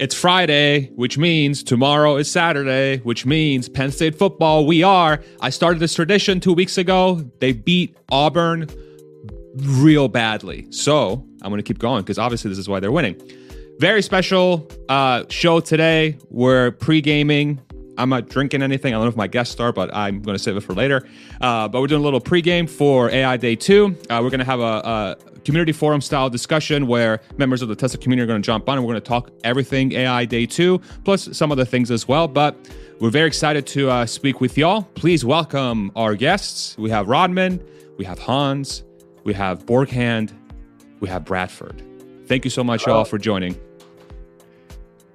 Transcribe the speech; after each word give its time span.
It's 0.00 0.14
Friday, 0.14 0.86
which 0.94 1.18
means 1.18 1.62
tomorrow 1.62 2.16
is 2.16 2.30
Saturday, 2.30 3.00
which 3.00 3.26
means 3.26 3.68
Penn 3.68 3.92
State 3.92 4.14
football. 4.14 4.64
We 4.64 4.82
are. 4.82 5.22
I 5.42 5.50
started 5.50 5.78
this 5.78 5.92
tradition 5.92 6.40
two 6.40 6.54
weeks 6.54 6.78
ago. 6.78 7.22
They 7.40 7.52
beat 7.52 7.98
Auburn 8.10 8.66
real 9.56 10.08
badly. 10.08 10.66
So 10.72 11.22
I'm 11.42 11.50
going 11.50 11.58
to 11.58 11.62
keep 11.62 11.78
going 11.78 12.00
because 12.00 12.18
obviously 12.18 12.48
this 12.48 12.56
is 12.56 12.66
why 12.66 12.80
they're 12.80 12.90
winning. 12.90 13.20
Very 13.78 14.00
special 14.00 14.66
uh, 14.88 15.24
show 15.28 15.60
today. 15.60 16.16
We're 16.30 16.70
pre 16.70 17.02
gaming. 17.02 17.60
I'm 17.98 18.08
not 18.08 18.30
drinking 18.30 18.62
anything. 18.62 18.94
I 18.94 18.96
don't 18.96 19.04
know 19.04 19.10
if 19.10 19.16
my 19.16 19.26
guests 19.26 19.60
are, 19.60 19.70
but 19.70 19.94
I'm 19.94 20.22
going 20.22 20.34
to 20.34 20.42
save 20.42 20.56
it 20.56 20.62
for 20.62 20.72
later. 20.72 21.06
Uh, 21.42 21.68
but 21.68 21.78
we're 21.82 21.88
doing 21.88 22.00
a 22.00 22.04
little 22.04 22.22
pregame 22.22 22.70
for 22.70 23.10
AI 23.10 23.36
Day 23.36 23.54
2. 23.54 23.84
Uh, 24.08 24.20
we're 24.22 24.30
going 24.30 24.38
to 24.38 24.46
have 24.46 24.60
a, 24.60 24.62
a 24.62 25.16
community 25.44 25.72
forum 25.72 26.00
style 26.00 26.30
discussion 26.30 26.86
where 26.86 27.20
members 27.36 27.62
of 27.62 27.68
the 27.68 27.76
Tesla 27.76 27.98
community 27.98 28.24
are 28.24 28.26
going 28.26 28.40
to 28.40 28.46
jump 28.46 28.68
on 28.68 28.78
and 28.78 28.86
we're 28.86 28.92
going 28.92 29.02
to 29.02 29.08
talk 29.08 29.30
everything 29.44 29.92
AI 29.92 30.24
Day 30.24 30.46
2, 30.46 30.80
plus 31.04 31.28
some 31.36 31.52
other 31.52 31.64
things 31.64 31.90
as 31.90 32.06
well. 32.06 32.28
But 32.28 32.56
we're 33.00 33.10
very 33.10 33.26
excited 33.26 33.66
to 33.68 33.90
uh, 33.90 34.06
speak 34.06 34.40
with 34.40 34.58
y'all. 34.58 34.82
Please 34.94 35.24
welcome 35.24 35.90
our 35.96 36.14
guests. 36.14 36.76
We 36.78 36.90
have 36.90 37.08
Rodman, 37.08 37.64
we 37.98 38.04
have 38.04 38.18
Hans, 38.18 38.84
we 39.24 39.32
have 39.34 39.66
Borghand, 39.66 40.32
we 41.00 41.08
have 41.08 41.24
Bradford. 41.24 41.82
Thank 42.26 42.44
you 42.44 42.50
so 42.50 42.62
much, 42.62 42.86
y'all, 42.86 43.04
for 43.04 43.18
joining. 43.18 43.54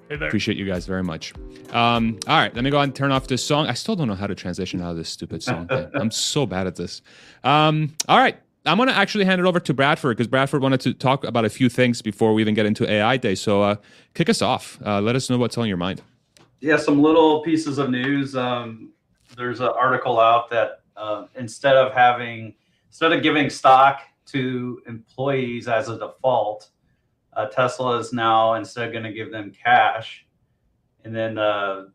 Hey 0.10 0.18
there. 0.18 0.28
Appreciate 0.28 0.58
you 0.58 0.66
guys 0.66 0.86
very 0.86 1.04
much. 1.04 1.34
Um, 1.72 2.20
all 2.28 2.38
right, 2.38 2.54
let 2.54 2.64
me 2.64 2.70
go 2.70 2.78
ahead 2.78 2.90
and 2.90 2.96
turn 2.96 3.12
off 3.12 3.28
this 3.28 3.44
song. 3.44 3.66
I 3.68 3.74
still 3.74 3.96
don't 3.96 4.08
know 4.08 4.14
how 4.16 4.28
to 4.28 4.36
transition 4.36 4.82
out 4.82 4.92
of 4.92 4.98
this 4.98 5.10
stupid 5.10 5.42
song. 5.42 5.68
I'm 5.96 6.12
so 6.12 6.46
bad 6.46 6.68
at 6.68 6.76
this. 6.76 7.02
Um, 7.44 7.96
all 8.08 8.18
right, 8.20 8.38
I'm 8.66 8.78
going 8.78 8.90
to 8.90 8.96
actually 8.96 9.26
hand 9.26 9.40
it 9.40 9.46
over 9.46 9.60
to 9.60 9.74
Bradford 9.74 10.18
because 10.18 10.28
Bradford 10.28 10.62
wanted 10.62 10.82
to 10.82 10.94
talk 10.94 11.24
about 11.24 11.46
a 11.46 11.50
few 11.50 11.70
things 11.70 12.02
before 12.02 12.34
we 12.34 12.42
even 12.42 12.56
get 12.56 12.66
into 12.66 12.90
AI 12.90 13.18
Day. 13.18 13.36
So 13.36 13.62
uh, 13.62 13.76
kick 14.14 14.30
us 14.30 14.42
off. 14.42 14.80
Uh, 14.84 15.02
let 15.02 15.16
us 15.16 15.30
know 15.30 15.38
what's 15.38 15.58
on 15.58 15.68
your 15.68 15.78
mind. 15.78 16.02
Yeah, 16.62 16.78
some 16.78 17.02
little 17.02 17.44
pieces 17.44 17.78
of 17.78 17.92
news. 17.92 18.36
Um, 18.36 18.92
there's 19.38 19.60
an 19.60 19.68
article 19.68 20.20
out 20.20 20.50
that 20.50 20.82
uh, 20.98 21.26
instead 21.36 21.76
of 21.76 21.94
having, 21.94 22.56
instead 22.88 23.12
of 23.12 23.22
giving 23.22 23.50
stock 23.50 24.02
to 24.28 24.82
employees 24.88 25.68
as 25.68 25.90
a 25.90 26.00
default, 26.00 26.70
uh, 27.34 27.46
Tesla 27.48 28.00
is 28.00 28.14
now 28.14 28.56
instead 28.56 28.92
going 28.92 29.04
to 29.04 29.12
give 29.12 29.32
them 29.32 29.52
cash, 29.52 30.26
and 31.04 31.14
then 31.14 31.38
uh, 31.38 31.86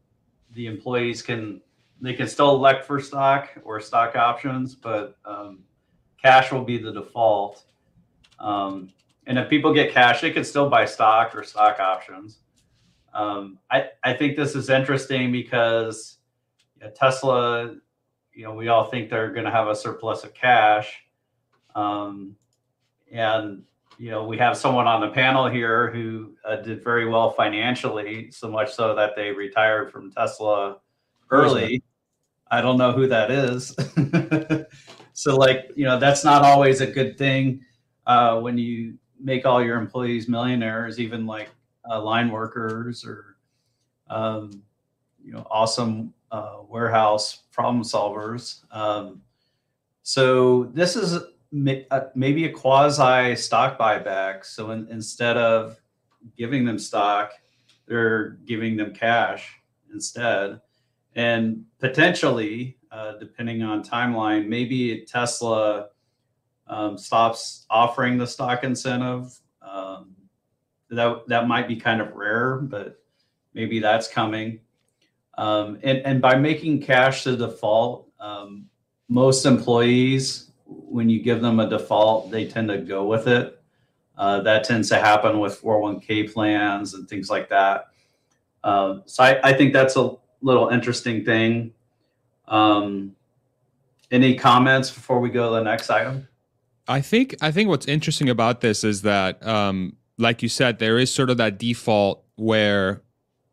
the 0.53 0.67
employees 0.67 1.23
can 1.23 1.61
they 2.03 2.15
can 2.15 2.29
still 2.29 2.51
elect 2.51 2.85
for 2.85 3.01
stock 3.01 3.51
or 3.65 3.81
stock 3.81 4.17
options, 4.17 4.75
but 4.75 5.17
um, 5.25 5.61
cash 6.23 6.53
will 6.53 6.65
be 6.65 6.79
the 6.79 6.93
default. 6.93 7.65
Um, 8.39 8.91
and 9.27 9.39
if 9.39 9.49
people 9.49 9.73
get 9.73 9.93
cash, 9.93 10.21
they 10.21 10.31
can 10.31 10.45
still 10.45 10.69
buy 10.69 10.85
stock 10.85 11.35
or 11.37 11.43
stock 11.43 11.79
options. 11.79 12.39
Um, 13.13 13.59
I 13.71 13.91
I 14.03 14.13
think 14.13 14.37
this 14.37 14.55
is 14.55 14.71
interesting 14.71 15.33
because 15.33 16.19
Tesla, 16.95 17.77
you 18.33 18.45
know, 18.45 18.55
we 18.55 18.69
all 18.69 18.85
think 18.85 19.11
they're 19.11 19.33
going 19.33 19.45
to 19.45 19.51
have 19.51 19.69
a 19.69 19.75
surplus 19.75 20.25
of 20.25 20.33
cash, 20.33 21.03
um, 21.75 22.37
and 23.11 23.65
you 23.99 24.11
know, 24.11 24.25
we 24.25 24.39
have 24.39 24.57
someone 24.57 24.87
on 24.87 25.03
the 25.03 25.11
panel 25.11 25.47
here 25.47 25.91
who 25.91 26.35
uh, 26.47 26.57
did 26.57 26.83
very 26.83 27.07
well 27.07 27.33
financially, 27.33 28.31
so 28.31 28.51
much 28.51 28.73
so 28.73 28.95
that 28.95 29.15
they 29.15 29.31
retired 29.31 29.93
from 29.93 30.11
Tesla 30.11 30.79
early. 31.31 31.83
I 32.51 32.63
don't 32.63 32.79
know 32.79 32.93
who 32.93 33.07
that 33.09 33.31
is. 33.31 33.77
so, 35.13 35.37
like, 35.37 35.71
you 35.77 35.85
know, 35.85 35.99
that's 35.99 36.25
not 36.25 36.43
always 36.43 36.81
a 36.81 36.87
good 36.87 37.19
thing 37.19 37.65
uh, 38.07 38.41
when 38.41 38.59
you 38.59 38.95
make 39.19 39.47
all 39.47 39.63
your 39.63 39.79
employees 39.79 40.29
millionaires, 40.29 40.99
even 40.99 41.27
like 41.27 41.51
uh, 41.89 42.01
line 42.03 42.31
workers 42.31 43.05
or, 43.05 43.37
um, 44.09 44.63
you 45.23 45.33
know, 45.33 45.47
awesome 45.51 46.13
uh, 46.33 46.59
warehouse 46.69 47.43
problem 47.53 47.83
solvers. 47.83 48.65
Um, 48.75 49.23
so, 50.03 50.65
this 50.73 50.97
is 50.97 51.19
uh, 51.91 52.01
maybe 52.15 52.45
a 52.45 52.53
quasi 52.53 53.35
stock 53.35 53.77
buyback. 53.77 54.45
So 54.45 54.71
in, 54.71 54.87
instead 54.89 55.37
of 55.37 55.81
giving 56.37 56.65
them 56.65 56.79
stock, 56.79 57.33
they're 57.87 58.31
giving 58.47 58.77
them 58.77 58.95
cash 58.95 59.59
instead. 59.93 60.61
And 61.17 61.65
potentially, 61.79 62.79
uh, 62.91 63.13
depending 63.19 63.63
on 63.63 63.83
timeline, 63.83 64.49
maybe 64.49 65.05
Tesla 65.07 65.89
um, 66.67 66.97
stops 66.97 67.67
offering 67.69 68.17
the 68.17 68.27
stock 68.27 68.65
incentive. 68.65 69.39
Um, 69.63 70.15
that 70.91 71.29
that 71.29 71.47
might 71.47 71.69
be 71.69 71.77
kind 71.77 72.01
of 72.01 72.15
rare, 72.15 72.57
but 72.57 73.03
maybe 73.55 73.79
that's 73.79 74.09
coming. 74.09 74.61
Um, 75.39 75.79
and 75.83 75.99
and 75.99 76.21
by 76.21 76.37
making 76.37 76.83
cash 76.83 77.25
the 77.25 77.37
default, 77.37 78.09
um, 78.19 78.67
most 79.09 79.47
employees 79.47 80.51
when 80.67 81.09
you 81.09 81.21
give 81.21 81.41
them 81.41 81.61
a 81.61 81.69
default, 81.69 82.31
they 82.31 82.47
tend 82.47 82.69
to 82.69 82.79
go 82.79 83.05
with 83.05 83.27
it. 83.27 83.61
Uh, 84.17 84.41
that 84.43 84.65
tends 84.65 84.89
to 84.89 84.97
happen 84.97 85.41
with 85.41 85.61
401k 85.61 86.33
plans 86.33 86.95
and 86.95 87.09
things 87.09 87.31
like 87.31 87.49
that. 87.49 87.87
Uh, 88.63 88.99
so 89.07 89.25
I, 89.25 89.41
I, 89.43 89.53
think 89.55 89.73
that's 89.73 89.97
a 89.97 90.13
little 90.43 90.69
interesting 90.69 91.25
thing. 91.25 91.73
Um, 92.49 93.15
any 94.11 94.35
comments 94.37 94.91
before 94.91 95.21
we 95.21 95.31
go 95.31 95.51
to 95.51 95.55
the 95.57 95.63
next 95.63 95.91
item? 95.91 96.29
I 96.89 97.01
think 97.01 97.37
I 97.41 97.53
think 97.53 97.69
what's 97.69 97.87
interesting 97.87 98.29
about 98.29 98.61
this 98.61 98.83
is 98.83 99.03
that, 99.03 99.47
um, 99.47 99.97
like 100.19 100.43
you 100.43 100.49
said, 100.49 100.79
there 100.81 100.99
is 100.99 101.13
sort 101.13 101.31
of 101.31 101.37
that 101.37 101.59
default 101.59 102.25
where 102.37 103.03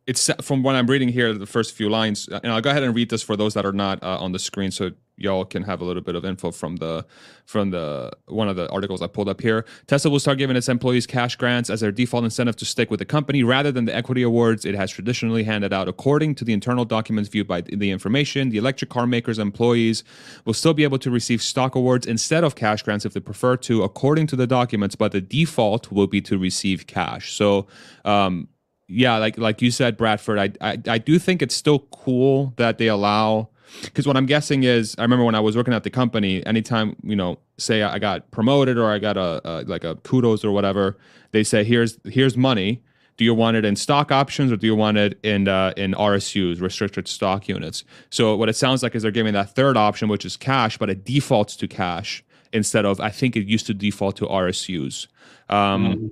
it's 0.08 0.30
from 0.42 0.64
what 0.64 0.76
I'm 0.76 0.88
reading 0.88 1.10
here, 1.10 1.34
the 1.34 1.46
first 1.46 1.76
few 1.76 1.90
lines, 1.90 2.28
and 2.28 2.48
I'll 2.48 2.62
go 2.62 2.72
ahead 2.72 2.84
and 2.84 2.96
read 2.96 3.10
this 3.10 3.22
for 3.22 3.36
those 3.36 3.54
that 3.54 3.66
are 3.66 3.74
not 3.74 4.02
uh, 4.02 4.18
on 4.18 4.32
the 4.32 4.40
screen, 4.40 4.72
so 4.72 4.92
y'all 5.18 5.44
can 5.44 5.64
have 5.64 5.82
a 5.82 5.84
little 5.84 6.02
bit 6.02 6.16
of 6.16 6.24
info 6.24 6.52
from 6.52 6.78
the 6.78 7.06
from 7.46 7.72
the 7.72 8.12
one 8.28 8.48
of 8.48 8.56
the 8.56 8.70
articles 8.70 9.02
I 9.02 9.08
pulled 9.08 9.28
up 9.28 9.42
here. 9.42 9.66
Tesla 9.88 10.12
will 10.12 10.20
start 10.20 10.38
giving 10.38 10.56
its 10.56 10.70
employees 10.70 11.08
cash 11.08 11.36
grants 11.36 11.70
as 11.70 11.82
their 11.82 11.92
default 11.92 12.24
incentive 12.24 12.56
to 12.58 12.66
stick 12.66 12.92
with 12.92 13.00
the 13.00 13.06
company 13.06 13.44
rather 13.44 13.72
than 13.72 13.86
the 13.86 13.96
equity 13.96 14.22
awards 14.22 14.64
it 14.64 14.76
has 14.76 14.92
traditionally 14.92 15.44
handed 15.44 15.74
out. 15.74 15.88
According 15.88 16.36
to 16.36 16.46
the 16.46 16.54
internal 16.54 16.86
documents 16.86 17.30
viewed 17.30 17.48
by 17.48 17.62
the 17.62 17.92
information, 17.92 18.50
the 18.50 18.58
electric 18.58 18.90
car 18.90 19.08
makers' 19.08 19.40
employees 19.40 20.04
will 20.46 20.54
still 20.54 20.74
be 20.74 20.84
able 20.84 21.00
to 21.00 21.10
receive 21.10 21.42
stock 21.42 21.76
awards 21.76 22.06
instead 22.06 22.44
of 22.44 22.56
cash 22.56 22.84
grants 22.84 23.06
if 23.06 23.14
they 23.14 23.20
prefer 23.20 23.58
to, 23.58 23.84
according 23.84 24.28
to 24.28 24.36
the 24.36 24.48
documents. 24.48 24.96
But 24.96 25.12
the 25.12 25.22
default 25.22 25.92
will 25.92 26.08
be 26.08 26.22
to 26.22 26.38
receive 26.38 26.88
cash. 26.88 27.34
So. 27.34 27.68
Um, 28.06 28.50
yeah, 28.90 29.18
like 29.18 29.38
like 29.38 29.62
you 29.62 29.70
said, 29.70 29.98
Bradford, 29.98 30.40
I, 30.40 30.54
I 30.62 30.78
I 30.88 30.98
do 30.98 31.20
think 31.20 31.42
it's 31.42 31.54
still 31.54 31.80
cool 31.92 32.54
that 32.56 32.78
they 32.78 32.88
allow 32.88 33.50
because 33.84 34.08
what 34.08 34.18
I'm 34.18 34.26
guessing 34.26 34.64
is 34.64 34.96
I 34.98 35.02
remember 35.02 35.26
when 35.26 35.36
I 35.36 35.40
was 35.40 35.56
working 35.56 35.74
at 35.74 35.84
the 35.84 35.90
company, 35.90 36.46
anytime 36.46 36.96
you 37.04 37.16
know, 37.16 37.40
say 37.58 37.84
I 37.84 38.00
got 38.00 38.30
promoted 38.32 38.78
or 38.78 38.92
I 38.92 39.00
got 39.00 39.18
a, 39.18 39.42
a 39.44 39.62
like 39.64 39.84
a 39.84 39.96
kudos 39.98 40.44
or 40.44 40.52
whatever, 40.52 40.98
they 41.32 41.44
say 41.44 41.64
here's 41.64 41.98
here's 42.06 42.38
money. 42.38 42.84
Do 43.18 43.26
you 43.26 43.34
want 43.34 43.58
it 43.58 43.66
in 43.66 43.76
stock 43.76 44.12
options 44.12 44.52
or 44.52 44.58
do 44.58 44.68
you 44.68 44.76
want 44.76 44.98
it 44.98 45.20
in 45.24 45.48
uh, 45.48 45.74
in 45.76 45.94
RSUs, 45.94 46.62
restricted 46.62 47.08
stock 47.08 47.48
units? 47.48 47.84
So 48.10 48.36
what 48.36 48.50
it 48.50 48.56
sounds 48.56 48.84
like 48.84 48.96
is 48.96 49.02
they're 49.02 49.12
giving 49.12 49.34
that 49.34 49.56
third 49.56 49.76
option, 49.76 50.08
which 50.08 50.26
is 50.26 50.38
cash, 50.38 50.78
but 50.78 50.90
it 50.90 51.04
defaults 51.04 51.56
to 51.58 51.68
cash 51.68 52.24
instead 52.54 52.86
of 52.86 53.00
I 53.00 53.10
think 53.10 53.36
it 53.36 53.46
used 53.48 53.66
to 53.68 53.74
default 53.74 54.18
to 54.18 54.26
RSUs. 54.26 55.08
Um, 55.50 55.86
mm-hmm. 55.86 56.08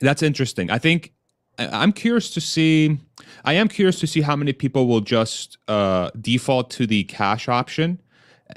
That's 0.00 0.22
interesting. 0.22 0.70
I 0.70 0.78
think 0.78 1.12
I'm 1.58 1.92
curious 1.92 2.30
to 2.34 2.40
see. 2.40 2.98
I 3.44 3.54
am 3.54 3.68
curious 3.68 3.98
to 4.00 4.06
see 4.06 4.20
how 4.20 4.36
many 4.36 4.52
people 4.52 4.86
will 4.86 5.00
just 5.00 5.58
uh, 5.68 6.10
default 6.20 6.70
to 6.72 6.86
the 6.86 7.04
cash 7.04 7.48
option, 7.48 8.00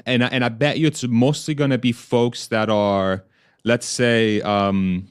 and 0.04 0.22
and 0.22 0.44
I 0.44 0.48
bet 0.48 0.78
you 0.78 0.86
it's 0.86 1.04
mostly 1.04 1.54
going 1.54 1.70
to 1.70 1.78
be 1.78 1.92
folks 1.92 2.48
that 2.48 2.68
are, 2.68 3.24
let's 3.64 3.86
say, 3.86 4.40
um, 4.42 5.08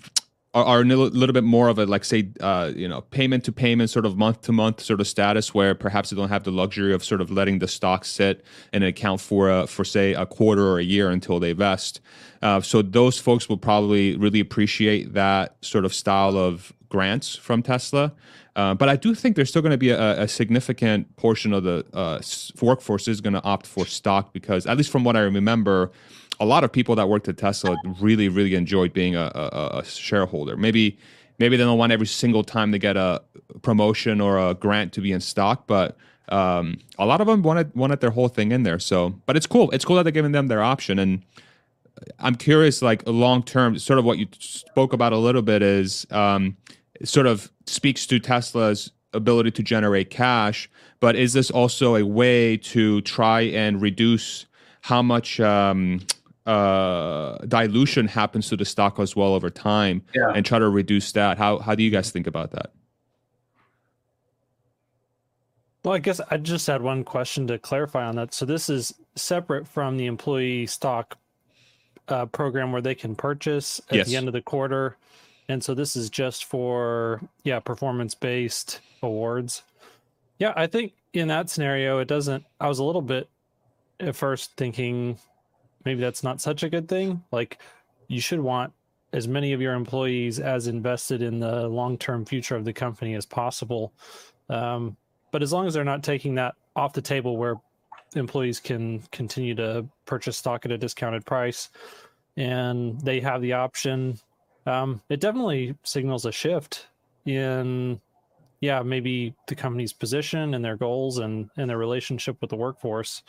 are, 0.56 0.63
are 0.63 0.81
a 0.81 0.86
little 0.86 1.34
bit 1.34 1.44
more 1.44 1.68
of 1.68 1.78
a 1.78 1.86
like 1.86 2.06
say, 2.06 2.30
uh, 2.40 2.72
you 2.74 2.88
know, 2.88 3.02
payment 3.02 3.44
to 3.44 3.51
payment 3.51 3.89
sort 3.89 4.06
of 4.06 4.18
month 4.18 4.42
to 4.44 4.54
month 4.54 4.80
sort 4.80 5.01
of 5.01 5.07
status 5.07 5.54
where 5.54 5.75
perhaps 5.75 6.10
they 6.10 6.16
don't 6.16 6.30
have 6.30 6.45
the 6.45 6.51
luxury 6.51 6.94
of 6.94 7.04
sort 7.04 7.19
of 7.19 7.30
letting 7.30 7.60
the 7.60 7.68
stock 7.68 8.06
sit 8.06 8.44
in 8.72 8.81
an 8.81 8.88
account 8.88 9.19
for 9.19 9.50
a, 9.50 9.68
for 9.68 9.83
say 9.83 10.13
a 10.13 10.25
quarter 10.25 10.66
or 10.66 10.80
a 10.80 10.83
year 10.83 11.10
until 11.10 11.39
they 11.39 11.51
vest. 11.51 12.00
Uh, 12.42 12.62
so 12.62 12.81
those 12.81 13.19
folks 13.19 13.50
will 13.50 13.57
probably 13.57 14.16
really 14.16 14.39
appreciate 14.39 15.13
that 15.13 15.57
sort 15.62 15.83
of 15.83 15.94
style 15.94 16.38
of 16.38 16.72
grants 16.88 17.36
from 17.36 17.62
Tesla. 17.62 18.13
Uh, 18.56 18.74
but 18.74 18.88
I 18.88 18.96
do 18.96 19.13
think 19.13 19.36
there's 19.36 19.50
still 19.50 19.62
going 19.62 19.72
to 19.72 19.78
be 19.78 19.90
a, 19.90 20.22
a, 20.22 20.28
significant 20.30 21.13
portion 21.18 21.52
of 21.52 21.63
the 21.63 21.86
uh, 21.94 22.22
workforce 22.62 23.07
is 23.10 23.19
going 23.19 23.34
to 23.34 23.44
opt 23.44 23.68
for 23.68 23.86
stock 23.86 24.31
because, 24.31 24.66
at 24.66 24.78
least 24.78 24.92
from 24.92 25.04
what 25.04 25.18
I 25.18 25.22
remember, 25.22 25.92
a 26.40 26.46
lot 26.46 26.63
of 26.63 26.72
people 26.72 26.96
that 26.96 27.10
worked 27.10 27.28
at 27.28 27.38
Tesla 27.38 27.75
really, 28.00 28.30
really 28.30 28.56
enjoyed 28.56 28.94
being 28.94 29.16
a, 29.16 29.30
a, 29.36 29.80
a 29.80 29.86
shareholder. 29.86 30.56
Maybe, 30.56 30.98
maybe 31.38 31.57
they 31.57 31.63
don't 31.66 31.78
want 31.78 31.92
every 31.92 32.07
single 32.07 32.46
time 32.46 32.72
they 32.72 32.80
get 32.80 32.96
a 32.96 33.22
promotion 33.62 34.22
or 34.22 34.40
a 34.40 34.54
grant 34.54 34.94
to 34.94 35.01
be 35.01 35.12
in 35.12 35.19
stock, 35.19 35.68
but 35.68 35.98
um, 36.30 36.80
a 36.98 37.06
lot 37.06 37.19
of 37.19 37.28
them 37.28 37.44
wanted 37.44 37.75
wanted 37.75 38.00
their 38.00 38.10
whole 38.10 38.30
thing 38.30 38.54
in 38.54 38.63
there. 38.63 38.80
So, 38.80 39.19
but 39.25 39.36
it's 39.36 39.48
cool. 39.48 39.69
It's 39.72 39.84
cool 39.84 39.98
that 39.98 40.04
they're 40.04 40.12
giving 40.12 40.31
them 40.31 40.48
their 40.48 40.63
option 40.63 41.00
and. 41.00 41.24
I'm 42.19 42.36
curious, 42.36 42.81
like 42.81 43.04
long 43.08 43.42
term, 43.42 43.80
sort 43.80 44.00
of 44.00 44.04
what 44.04 44.18
you 44.18 44.28
spoke 44.38 44.92
about 44.92 45.13
a 45.13 45.18
little 45.18 45.42
bit 45.42 45.62
is 45.62 46.06
um, 46.12 46.58
sort 47.03 47.27
of 47.27 47.51
speaks 47.65 48.06
to 48.07 48.19
Tesla's 48.19 48.92
ability 49.13 49.51
to 49.51 49.63
generate 49.63 50.09
cash. 50.09 50.69
But 51.00 51.15
is 51.15 51.33
this 51.33 51.51
also 51.51 51.95
a 51.95 52.06
way 52.06 52.57
to 52.57 53.01
try 53.01 53.42
and 53.42 53.81
reduce 53.81 54.45
how 54.81 55.01
much 55.01 55.39
um, 55.39 56.01
uh, 56.45 57.38
dilution 57.47 58.07
happens 58.07 58.50
to 58.50 58.57
the 58.57 58.65
stock 58.65 59.00
as 59.00 59.15
well 59.15 59.33
over 59.33 59.50
time, 59.50 60.03
yeah. 60.13 60.31
and 60.33 60.45
try 60.45 60.59
to 60.59 60.69
reduce 60.69 61.12
that? 61.13 61.38
How 61.38 61.59
how 61.59 61.75
do 61.75 61.83
you 61.83 61.89
guys 61.89 62.12
think 62.12 62.27
about 62.27 62.51
that? 62.51 62.71
Well, 65.83 65.94
I 65.94 66.00
guess 66.00 66.19
I 66.31 66.38
just 66.38 66.65
had 66.65 66.81
one 66.81 67.03
question 67.03 67.45
to 67.48 67.59
clarify 67.59 68.06
on 68.06 68.15
that. 68.15 68.33
So 68.33 68.45
this 68.45 68.69
is 68.69 68.94
separate 69.15 69.68
from 69.68 69.98
the 69.98 70.07
employee 70.07 70.65
stock 70.65 71.18
uh, 72.07 72.25
program 72.25 72.71
where 72.71 72.81
they 72.81 72.95
can 72.95 73.15
purchase 73.15 73.80
at 73.89 73.98
yes. 73.98 74.07
the 74.07 74.15
end 74.15 74.27
of 74.27 74.33
the 74.33 74.41
quarter, 74.41 74.98
and 75.50 75.63
so 75.63 75.74
this 75.74 75.95
is 75.95 76.09
just 76.09 76.45
for 76.45 77.21
yeah 77.44 77.59
performance 77.59 78.15
based 78.15 78.81
awards. 79.01 79.63
Yeah, 80.39 80.53
I 80.56 80.68
think 80.68 80.94
in 81.13 81.27
that 81.30 81.50
scenario, 81.50 82.00
it 82.00 82.07
doesn't. 82.07 82.44
I 82.59 82.68
was 82.68 82.80
a 82.80 82.83
little 82.83 83.01
bit 83.01 83.30
at 84.00 84.15
first 84.15 84.56
thinking 84.57 85.18
maybe 85.86 86.01
that's 86.01 86.24
not 86.24 86.42
such 86.42 86.63
a 86.63 86.69
good 86.69 86.89
thing. 86.89 87.24
Like 87.31 87.59
you 88.07 88.19
should 88.19 88.39
want 88.39 88.74
as 89.13 89.27
many 89.27 89.53
of 89.53 89.62
your 89.62 89.74
employees 89.74 90.39
as 90.39 90.68
invested 90.68 91.21
in 91.21 91.39
the 91.39 91.68
long 91.68 91.98
term 91.98 92.25
future 92.25 92.56
of 92.56 92.65
the 92.65 92.74
company 92.74 93.13
as 93.15 93.25
possible. 93.25 93.94
Um, 94.50 94.98
but 95.31 95.41
as 95.41 95.53
long 95.53 95.68
as 95.68 95.74
they're 95.74 95.83
not 95.83 96.03
taking 96.03 96.36
that 96.36 96.56
off 96.75 96.94
the 96.94 97.01
table 97.01 97.38
where 97.38 97.56
employees 98.15 98.59
can 98.59 99.01
continue 99.12 99.56
to 99.56 99.86
purchase 100.06 100.38
stock 100.38 100.65
at 100.65 100.71
a 100.71 100.77
discounted 100.77 101.25
price 101.25 101.69
and 102.38 103.00
they 103.01 103.19
have 103.21 103.41
the 103.41 103.53
option, 103.53 104.19
um, 104.65 105.01
it 105.09 105.19
definitely 105.19 105.75
signals 105.83 106.25
a 106.25 106.31
shift 106.31 106.88
in 107.25 108.00
yeah 108.62 108.81
maybe 108.81 109.35
the 109.47 109.56
company's 109.56 109.91
position 109.94 110.53
and 110.53 110.63
their 110.63 110.77
goals 110.77 111.17
and 111.17 111.50
and 111.57 111.69
their 111.69 111.77
relationship 111.77 112.38
with 112.41 112.50
the 112.50 112.56
workforce. 112.56 113.23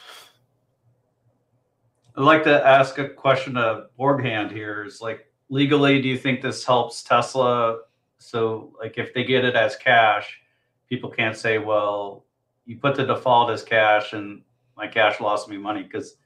I'd 2.17 2.23
like 2.23 2.45
to 2.45 2.67
ask 2.67 2.99
a 2.99 3.09
question 3.09 3.55
to 3.55 3.87
borghand 3.99 4.51
here. 4.51 4.85
Is 4.85 5.01
like 5.01 5.31
legally 5.49 6.01
do 6.01 6.09
you 6.09 6.19
think 6.19 6.41
this 6.41 6.65
helps 6.65 7.03
tesla? 7.03 7.81
So 8.19 8.73
like 8.81 8.99
if 8.99 9.13
they 9.13 9.25
get 9.25 9.45
it 9.45 9.55
as 9.55 9.77
cash 9.77 10.41
people 10.89 11.11
can't 11.11 11.37
say, 11.37 11.59
well, 11.59 12.25
you 12.65 12.77
put 12.77 12.95
the 12.95 13.05
default 13.05 13.51
as 13.51 13.63
cash 13.63 14.13
and 14.13 14.43
my 14.77 14.87
cash 14.87 15.21
lost 15.21 15.49
me 15.49 15.57
money 15.57 15.83
because 15.83 16.17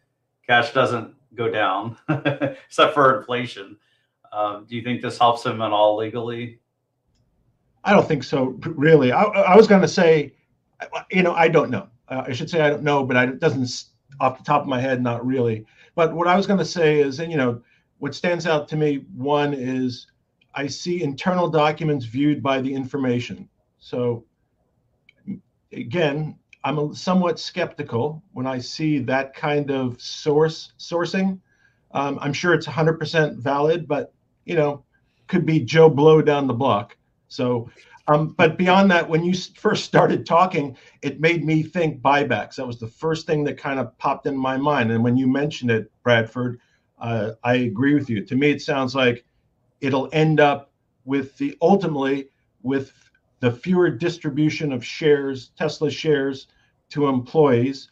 cash 0.47 0.73
doesn't 0.73 1.15
go 1.35 1.49
down 1.51 1.97
except 2.09 2.95
for 2.95 3.19
inflation. 3.19 3.77
Um, 4.33 4.67
do 4.69 4.77
you 4.77 4.83
think 4.83 5.03
this 5.03 5.19
helps 5.19 5.45
him 5.45 5.61
at 5.61 5.73
all 5.73 5.97
legally? 5.97 6.61
I 7.85 7.93
don't 7.93 8.07
think 8.07 8.25
so, 8.25 8.59
really. 8.65 9.13
I, 9.13 9.23
I 9.23 9.57
was 9.57 9.67
going 9.67 9.83
to 9.83 9.89
say, 9.89 10.35
you 11.11 11.23
know, 11.23 11.35
I 11.35 11.49
don't 11.49 11.71
know. 11.71 11.89
Uh, 12.09 12.25
I 12.27 12.33
should 12.33 12.51
say 12.51 12.61
I 12.61 12.71
don't 12.71 12.83
know, 12.83 13.05
but 13.05 13.17
I, 13.17 13.25
it 13.25 13.41
doesn't 13.41 13.85
off 14.21 14.39
the 14.39 14.45
top 14.45 14.63
of 14.63 14.69
my 14.69 14.81
head, 14.81 15.03
not 15.03 15.25
really. 15.25 15.65
But 15.95 16.15
what 16.15 16.27
I 16.29 16.37
was 16.37 16.47
going 16.47 16.59
to 16.59 16.65
say 16.65 17.01
is, 17.01 17.21
and 17.21 17.31
you 17.31 17.39
know, 17.39 17.63
what 17.99 18.15
stands 18.15 18.47
out 18.47 18.69
to 18.69 18.77
me, 18.77 19.05
one 19.17 19.55
is 19.55 20.07
I 20.55 20.67
see 20.67 21.03
internal 21.03 21.49
documents 21.49 22.05
viewed 22.05 22.43
by 22.43 22.61
the 22.61 22.73
information. 22.73 23.49
So 23.79 24.25
again, 25.73 26.39
I'm 26.65 26.95
somewhat 26.95 27.39
skeptical 27.39 28.23
when 28.33 28.47
I 28.47 28.59
see 28.59 28.99
that 29.01 29.35
kind 29.35 29.71
of 29.71 30.01
source 30.01 30.73
sourcing. 30.79 31.41
Um, 31.93 32.19
I'm 32.21 32.33
sure 32.33 32.55
it's 32.55 32.67
100% 32.67 33.37
valid, 33.37 33.89
but 33.89 34.13
you 34.45 34.55
know, 34.55 34.85
could 35.27 35.47
be 35.47 35.61
Joe 35.61 35.89
Blow 35.89 36.23
down 36.23 36.47
the 36.47 36.55
block. 36.55 36.97
So, 37.29 37.71
um, 38.09 38.29
but 38.37 38.59
beyond 38.59 38.91
that, 38.91 39.09
when 39.09 39.25
you 39.25 39.35
first 39.35 39.85
started 39.85 40.27
talking, 40.27 40.77
it 41.03 41.21
made 41.21 41.45
me 41.45 41.63
think 41.63 42.01
buybacks. 42.03 42.57
That 42.57 42.67
was 42.67 42.81
the 42.81 42.89
first 42.89 43.27
thing 43.27 43.45
that 43.45 43.57
kind 43.57 43.79
of 43.79 43.97
popped 43.99 44.27
in 44.27 44.37
my 44.37 44.57
mind. 44.57 44.91
And 44.91 45.05
when 45.05 45.17
you 45.17 45.29
mentioned 45.29 45.71
it, 45.71 45.93
Bradford, 46.03 46.61
uh, 46.99 47.33
I 47.45 47.55
agree 47.55 47.95
with 47.95 48.11
you. 48.11 48.25
To 48.25 48.35
me, 48.35 48.51
it 48.51 48.63
sounds 48.63 48.95
like 48.95 49.25
it'll 49.81 50.09
end 50.13 50.41
up 50.41 50.73
with 51.05 51.37
the 51.39 51.57
ultimately 51.63 52.29
with 52.63 52.93
the 53.41 53.51
fewer 53.51 53.91
distribution 53.91 54.73
of 54.73 54.85
shares, 54.85 55.51
Tesla 55.57 55.91
shares 55.91 56.49
to 56.91 57.07
employees, 57.07 57.89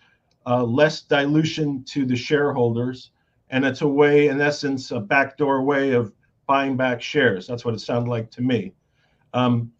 uh, 0.46 0.62
less 0.62 1.02
dilution 1.02 1.84
to 1.84 2.04
the 2.04 2.16
shareholders, 2.16 3.10
and 3.50 3.64
it's 3.64 3.80
a 3.80 3.88
way, 3.88 4.28
in 4.28 4.40
essence, 4.40 4.90
a 4.90 5.00
backdoor 5.00 5.62
way 5.62 5.92
of 5.92 6.12
buying 6.48 6.76
back 6.76 7.00
shares. 7.00 7.46
That's 7.46 7.64
what 7.64 7.74
it 7.74 7.80
sounded 7.80 8.10
like 8.10 8.30
to 8.32 8.42
me. 8.42 8.72
Um, 9.32 9.70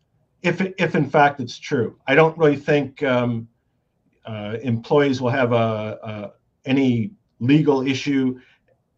if, 0.43 0.61
if 0.61 0.95
in 0.95 1.11
fact 1.11 1.41
it's 1.41 1.59
true, 1.59 1.99
I 2.07 2.15
don't 2.15 2.39
really 2.39 2.57
think 2.57 3.03
um, 3.03 3.49
uh, 4.25 4.59
employees 4.63 5.21
will 5.21 5.31
have 5.31 5.53
a, 5.53 5.99
a, 6.03 6.33
any 6.65 7.11
legal 7.41 7.85
issue 7.85 8.39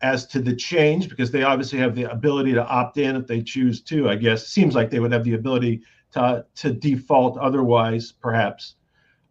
as 0.02 0.26
to 0.26 0.40
the 0.40 0.54
change 0.54 1.08
because 1.08 1.30
they 1.30 1.42
obviously 1.42 1.78
have 1.78 1.94
the 1.94 2.10
ability 2.10 2.52
to 2.52 2.66
opt 2.66 2.98
in 2.98 3.16
if 3.16 3.26
they 3.26 3.42
choose 3.42 3.80
to. 3.82 4.10
I 4.10 4.16
guess 4.16 4.48
seems 4.48 4.74
like 4.74 4.90
they 4.90 4.98
would 4.98 5.12
have 5.12 5.24
the 5.24 5.34
ability 5.34 5.82
to, 6.12 6.44
to 6.56 6.72
default 6.72 7.38
otherwise, 7.38 8.12
perhaps. 8.12 8.74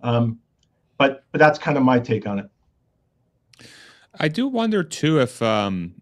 Um, 0.01 0.39
but 0.97 1.25
but 1.31 1.39
that's 1.39 1.59
kind 1.59 1.77
of 1.77 1.83
my 1.83 1.99
take 1.99 2.25
on 2.25 2.39
it. 2.39 2.49
I 4.19 4.27
do 4.27 4.47
wonder 4.47 4.83
too 4.83 5.19
if 5.19 5.41
um, 5.41 6.01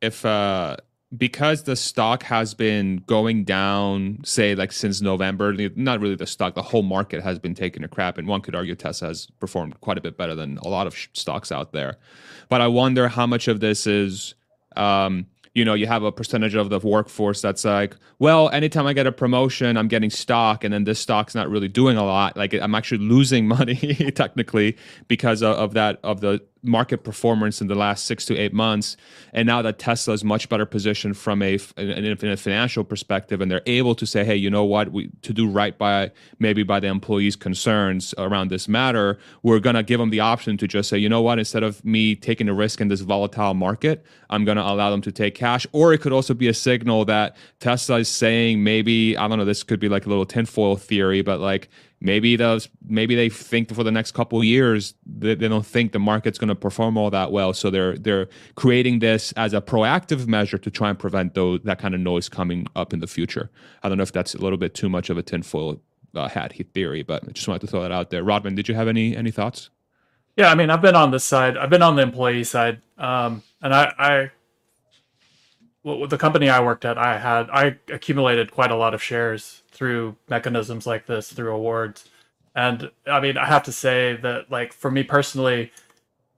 if 0.00 0.24
uh, 0.24 0.76
because 1.16 1.62
the 1.62 1.76
stock 1.76 2.22
has 2.24 2.52
been 2.54 3.02
going 3.06 3.44
down, 3.44 4.18
say 4.24 4.54
like 4.54 4.72
since 4.72 5.00
November, 5.00 5.54
not 5.74 6.00
really 6.00 6.14
the 6.14 6.26
stock, 6.26 6.54
the 6.54 6.62
whole 6.62 6.82
market 6.82 7.22
has 7.22 7.38
been 7.38 7.54
taking 7.54 7.82
a 7.82 7.88
crap, 7.88 8.18
and 8.18 8.28
one 8.28 8.42
could 8.42 8.54
argue 8.54 8.74
Tesla 8.74 9.08
has 9.08 9.26
performed 9.40 9.80
quite 9.80 9.96
a 9.96 10.02
bit 10.02 10.18
better 10.18 10.34
than 10.34 10.58
a 10.58 10.68
lot 10.68 10.86
of 10.86 10.94
stocks 11.14 11.50
out 11.50 11.72
there. 11.72 11.96
But 12.48 12.60
I 12.60 12.66
wonder 12.66 13.08
how 13.08 13.26
much 13.26 13.48
of 13.48 13.60
this 13.60 13.86
is 13.86 14.34
um, 14.76 15.26
you 15.58 15.64
know, 15.64 15.74
you 15.74 15.88
have 15.88 16.04
a 16.04 16.12
percentage 16.12 16.54
of 16.54 16.70
the 16.70 16.78
workforce 16.78 17.42
that's 17.42 17.64
like, 17.64 17.96
well, 18.20 18.48
anytime 18.50 18.86
I 18.86 18.92
get 18.92 19.08
a 19.08 19.12
promotion, 19.12 19.76
I'm 19.76 19.88
getting 19.88 20.08
stock, 20.08 20.62
and 20.62 20.72
then 20.72 20.84
this 20.84 21.00
stock's 21.00 21.34
not 21.34 21.50
really 21.50 21.66
doing 21.66 21.96
a 21.96 22.04
lot. 22.04 22.36
Like 22.36 22.54
I'm 22.54 22.76
actually 22.76 23.04
losing 23.04 23.48
money 23.56 23.74
technically 24.14 24.76
because 25.08 25.42
of, 25.42 25.56
of 25.56 25.74
that 25.74 25.98
of 26.04 26.20
the 26.20 26.40
market 26.62 27.04
performance 27.04 27.60
in 27.60 27.68
the 27.68 27.74
last 27.74 28.04
six 28.04 28.24
to 28.26 28.36
eight 28.36 28.52
months. 28.52 28.96
And 29.32 29.46
now 29.46 29.62
that 29.62 29.78
Tesla 29.78 30.14
is 30.14 30.24
much 30.24 30.48
better 30.48 30.66
positioned 30.66 31.16
from 31.16 31.42
a, 31.42 31.58
in 31.76 32.28
a 32.28 32.36
financial 32.36 32.84
perspective, 32.84 33.40
and 33.40 33.50
they're 33.50 33.62
able 33.66 33.94
to 33.94 34.06
say, 34.06 34.24
hey, 34.24 34.36
you 34.36 34.50
know 34.50 34.64
what, 34.64 34.92
we, 34.92 35.10
to 35.22 35.32
do 35.32 35.48
right 35.48 35.76
by 35.78 36.10
maybe 36.38 36.62
by 36.62 36.80
the 36.80 36.88
employees' 36.88 37.36
concerns 37.36 38.14
around 38.18 38.50
this 38.50 38.68
matter, 38.68 39.18
we're 39.42 39.60
going 39.60 39.76
to 39.76 39.82
give 39.82 40.00
them 40.00 40.10
the 40.10 40.20
option 40.20 40.56
to 40.56 40.66
just 40.66 40.88
say, 40.88 40.98
you 40.98 41.08
know 41.08 41.22
what, 41.22 41.38
instead 41.38 41.62
of 41.62 41.84
me 41.84 42.14
taking 42.14 42.48
a 42.48 42.54
risk 42.54 42.80
in 42.80 42.88
this 42.88 43.00
volatile 43.00 43.54
market, 43.54 44.04
I'm 44.30 44.44
going 44.44 44.56
to 44.56 44.64
allow 44.64 44.90
them 44.90 45.02
to 45.02 45.12
take 45.12 45.34
cash. 45.34 45.66
Or 45.72 45.92
it 45.92 45.98
could 45.98 46.12
also 46.12 46.34
be 46.34 46.48
a 46.48 46.54
signal 46.54 47.04
that 47.06 47.36
Tesla 47.60 47.98
is 47.98 48.08
saying 48.08 48.62
maybe, 48.62 49.16
I 49.16 49.28
don't 49.28 49.38
know, 49.38 49.44
this 49.44 49.62
could 49.62 49.80
be 49.80 49.88
like 49.88 50.06
a 50.06 50.08
little 50.08 50.26
tinfoil 50.26 50.76
theory, 50.76 51.22
but 51.22 51.40
like, 51.40 51.68
maybe 52.00 52.36
those 52.36 52.68
maybe 52.86 53.14
they 53.14 53.28
think 53.28 53.72
for 53.74 53.82
the 53.82 53.90
next 53.90 54.12
couple 54.12 54.42
years 54.44 54.94
they, 55.06 55.34
they 55.34 55.48
don't 55.48 55.66
think 55.66 55.92
the 55.92 55.98
market's 55.98 56.38
going 56.38 56.48
to 56.48 56.54
perform 56.54 56.96
all 56.96 57.10
that 57.10 57.32
well. 57.32 57.52
So 57.52 57.70
they're 57.70 57.96
they're 57.96 58.28
creating 58.54 59.00
this 59.00 59.32
as 59.32 59.52
a 59.54 59.60
proactive 59.60 60.26
measure 60.26 60.58
to 60.58 60.70
try 60.70 60.90
and 60.90 60.98
prevent 60.98 61.34
those 61.34 61.60
that 61.64 61.78
kind 61.78 61.94
of 61.94 62.00
noise 62.00 62.28
coming 62.28 62.66
up 62.76 62.92
in 62.92 63.00
the 63.00 63.06
future. 63.06 63.50
I 63.82 63.88
don't 63.88 63.98
know 63.98 64.02
if 64.02 64.12
that's 64.12 64.34
a 64.34 64.38
little 64.38 64.58
bit 64.58 64.74
too 64.74 64.88
much 64.88 65.10
of 65.10 65.18
a 65.18 65.22
tinfoil 65.22 65.80
uh, 66.14 66.28
hat 66.28 66.54
theory 66.72 67.02
but 67.02 67.22
i 67.28 67.32
just 67.32 67.46
wanted 67.46 67.60
to 67.60 67.66
throw 67.66 67.82
that 67.82 67.92
out 67.92 68.10
there. 68.10 68.22
Rodman 68.22 68.54
did 68.54 68.68
you 68.68 68.74
have 68.74 68.88
any 68.88 69.16
any 69.16 69.30
thoughts? 69.30 69.70
Yeah 70.36 70.50
i 70.50 70.54
mean 70.54 70.70
i've 70.70 70.80
been 70.80 70.94
on 70.94 71.10
this 71.10 71.24
side 71.24 71.56
i've 71.56 71.70
been 71.70 71.82
on 71.82 71.96
the 71.96 72.02
employee 72.02 72.44
side 72.44 72.80
um, 72.96 73.42
and 73.60 73.74
i 73.74 73.92
i 73.98 74.30
well, 75.96 76.08
the 76.08 76.18
company 76.18 76.48
I 76.48 76.60
worked 76.60 76.84
at, 76.84 76.98
I 76.98 77.18
had 77.18 77.50
I 77.50 77.76
accumulated 77.92 78.52
quite 78.52 78.70
a 78.70 78.76
lot 78.76 78.94
of 78.94 79.02
shares 79.02 79.62
through 79.70 80.16
mechanisms 80.28 80.86
like 80.86 81.06
this, 81.06 81.32
through 81.32 81.54
awards. 81.54 82.08
And 82.54 82.90
I 83.06 83.20
mean, 83.20 83.38
I 83.38 83.46
have 83.46 83.62
to 83.64 83.72
say 83.72 84.16
that 84.22 84.50
like 84.50 84.72
for 84.72 84.90
me 84.90 85.02
personally, 85.02 85.72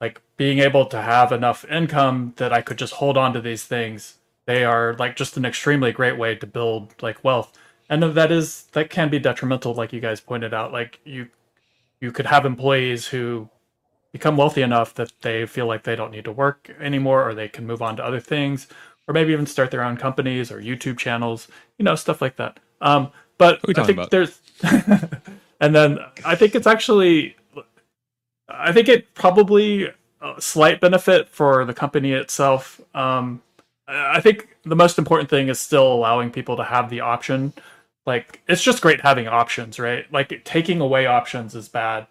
like 0.00 0.20
being 0.36 0.58
able 0.60 0.86
to 0.86 1.02
have 1.02 1.32
enough 1.32 1.64
income 1.70 2.34
that 2.36 2.52
I 2.52 2.62
could 2.62 2.78
just 2.78 2.94
hold 2.94 3.16
on 3.16 3.32
to 3.34 3.40
these 3.40 3.64
things, 3.64 4.18
they 4.46 4.64
are 4.64 4.94
like 4.98 5.16
just 5.16 5.36
an 5.36 5.44
extremely 5.44 5.92
great 5.92 6.18
way 6.18 6.34
to 6.36 6.46
build 6.46 6.94
like 7.02 7.24
wealth. 7.24 7.56
And 7.88 8.02
that 8.02 8.30
is 8.32 8.64
that 8.72 8.90
can 8.90 9.10
be 9.10 9.18
detrimental, 9.18 9.74
like 9.74 9.92
you 9.92 10.00
guys 10.00 10.20
pointed 10.20 10.54
out. 10.54 10.72
Like 10.72 11.00
you 11.04 11.28
you 12.00 12.12
could 12.12 12.26
have 12.26 12.46
employees 12.46 13.08
who 13.08 13.48
become 14.12 14.36
wealthy 14.36 14.62
enough 14.62 14.94
that 14.94 15.12
they 15.22 15.46
feel 15.46 15.66
like 15.66 15.84
they 15.84 15.96
don't 15.96 16.10
need 16.10 16.24
to 16.24 16.32
work 16.32 16.70
anymore 16.80 17.28
or 17.28 17.34
they 17.34 17.48
can 17.48 17.66
move 17.66 17.82
on 17.82 17.96
to 17.96 18.04
other 18.04 18.20
things 18.20 18.66
or 19.10 19.12
maybe 19.12 19.32
even 19.32 19.44
start 19.44 19.72
their 19.72 19.82
own 19.82 19.96
companies 19.96 20.52
or 20.52 20.60
YouTube 20.60 20.96
channels, 20.96 21.48
you 21.78 21.84
know, 21.84 21.96
stuff 21.96 22.22
like 22.22 22.36
that. 22.36 22.60
Um, 22.80 23.10
but 23.38 23.58
I 23.68 23.84
think 23.84 23.98
about? 23.98 24.12
there's, 24.12 24.40
and 25.60 25.74
then 25.74 25.98
I 26.24 26.36
think 26.36 26.54
it's 26.54 26.68
actually, 26.68 27.34
I 28.48 28.70
think 28.70 28.88
it 28.88 29.12
probably 29.14 29.88
a 30.20 30.40
slight 30.40 30.80
benefit 30.80 31.28
for 31.28 31.64
the 31.64 31.74
company 31.74 32.12
itself. 32.12 32.80
Um, 32.94 33.42
I 33.88 34.20
think 34.20 34.56
the 34.62 34.76
most 34.76 34.96
important 34.96 35.28
thing 35.28 35.48
is 35.48 35.58
still 35.58 35.92
allowing 35.92 36.30
people 36.30 36.56
to 36.58 36.62
have 36.62 36.88
the 36.88 37.00
option. 37.00 37.52
like 38.06 38.40
it's 38.46 38.62
just 38.62 38.80
great 38.80 39.00
having 39.00 39.26
options, 39.26 39.80
right? 39.80 40.06
Like 40.12 40.44
taking 40.44 40.80
away 40.80 41.06
options 41.06 41.56
is 41.56 41.68
bad. 41.68 42.06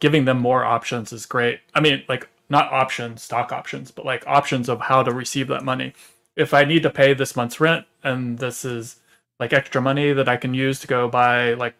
Giving 0.00 0.24
them 0.24 0.40
more 0.40 0.64
options 0.64 1.12
is 1.12 1.26
great. 1.26 1.60
I 1.76 1.80
mean, 1.80 2.02
like 2.08 2.28
not 2.48 2.72
options, 2.72 3.22
stock 3.22 3.52
options, 3.52 3.92
but 3.92 4.04
like 4.04 4.26
options 4.26 4.68
of 4.68 4.80
how 4.80 5.04
to 5.04 5.12
receive 5.12 5.46
that 5.46 5.62
money. 5.62 5.94
If 6.36 6.54
I 6.54 6.64
need 6.64 6.82
to 6.82 6.90
pay 6.90 7.14
this 7.14 7.36
month's 7.36 7.60
rent 7.60 7.86
and 8.02 8.38
this 8.38 8.64
is 8.64 8.96
like 9.38 9.52
extra 9.52 9.80
money 9.80 10.12
that 10.12 10.28
I 10.28 10.36
can 10.36 10.54
use 10.54 10.80
to 10.80 10.86
go 10.86 11.08
buy 11.08 11.54
like 11.54 11.74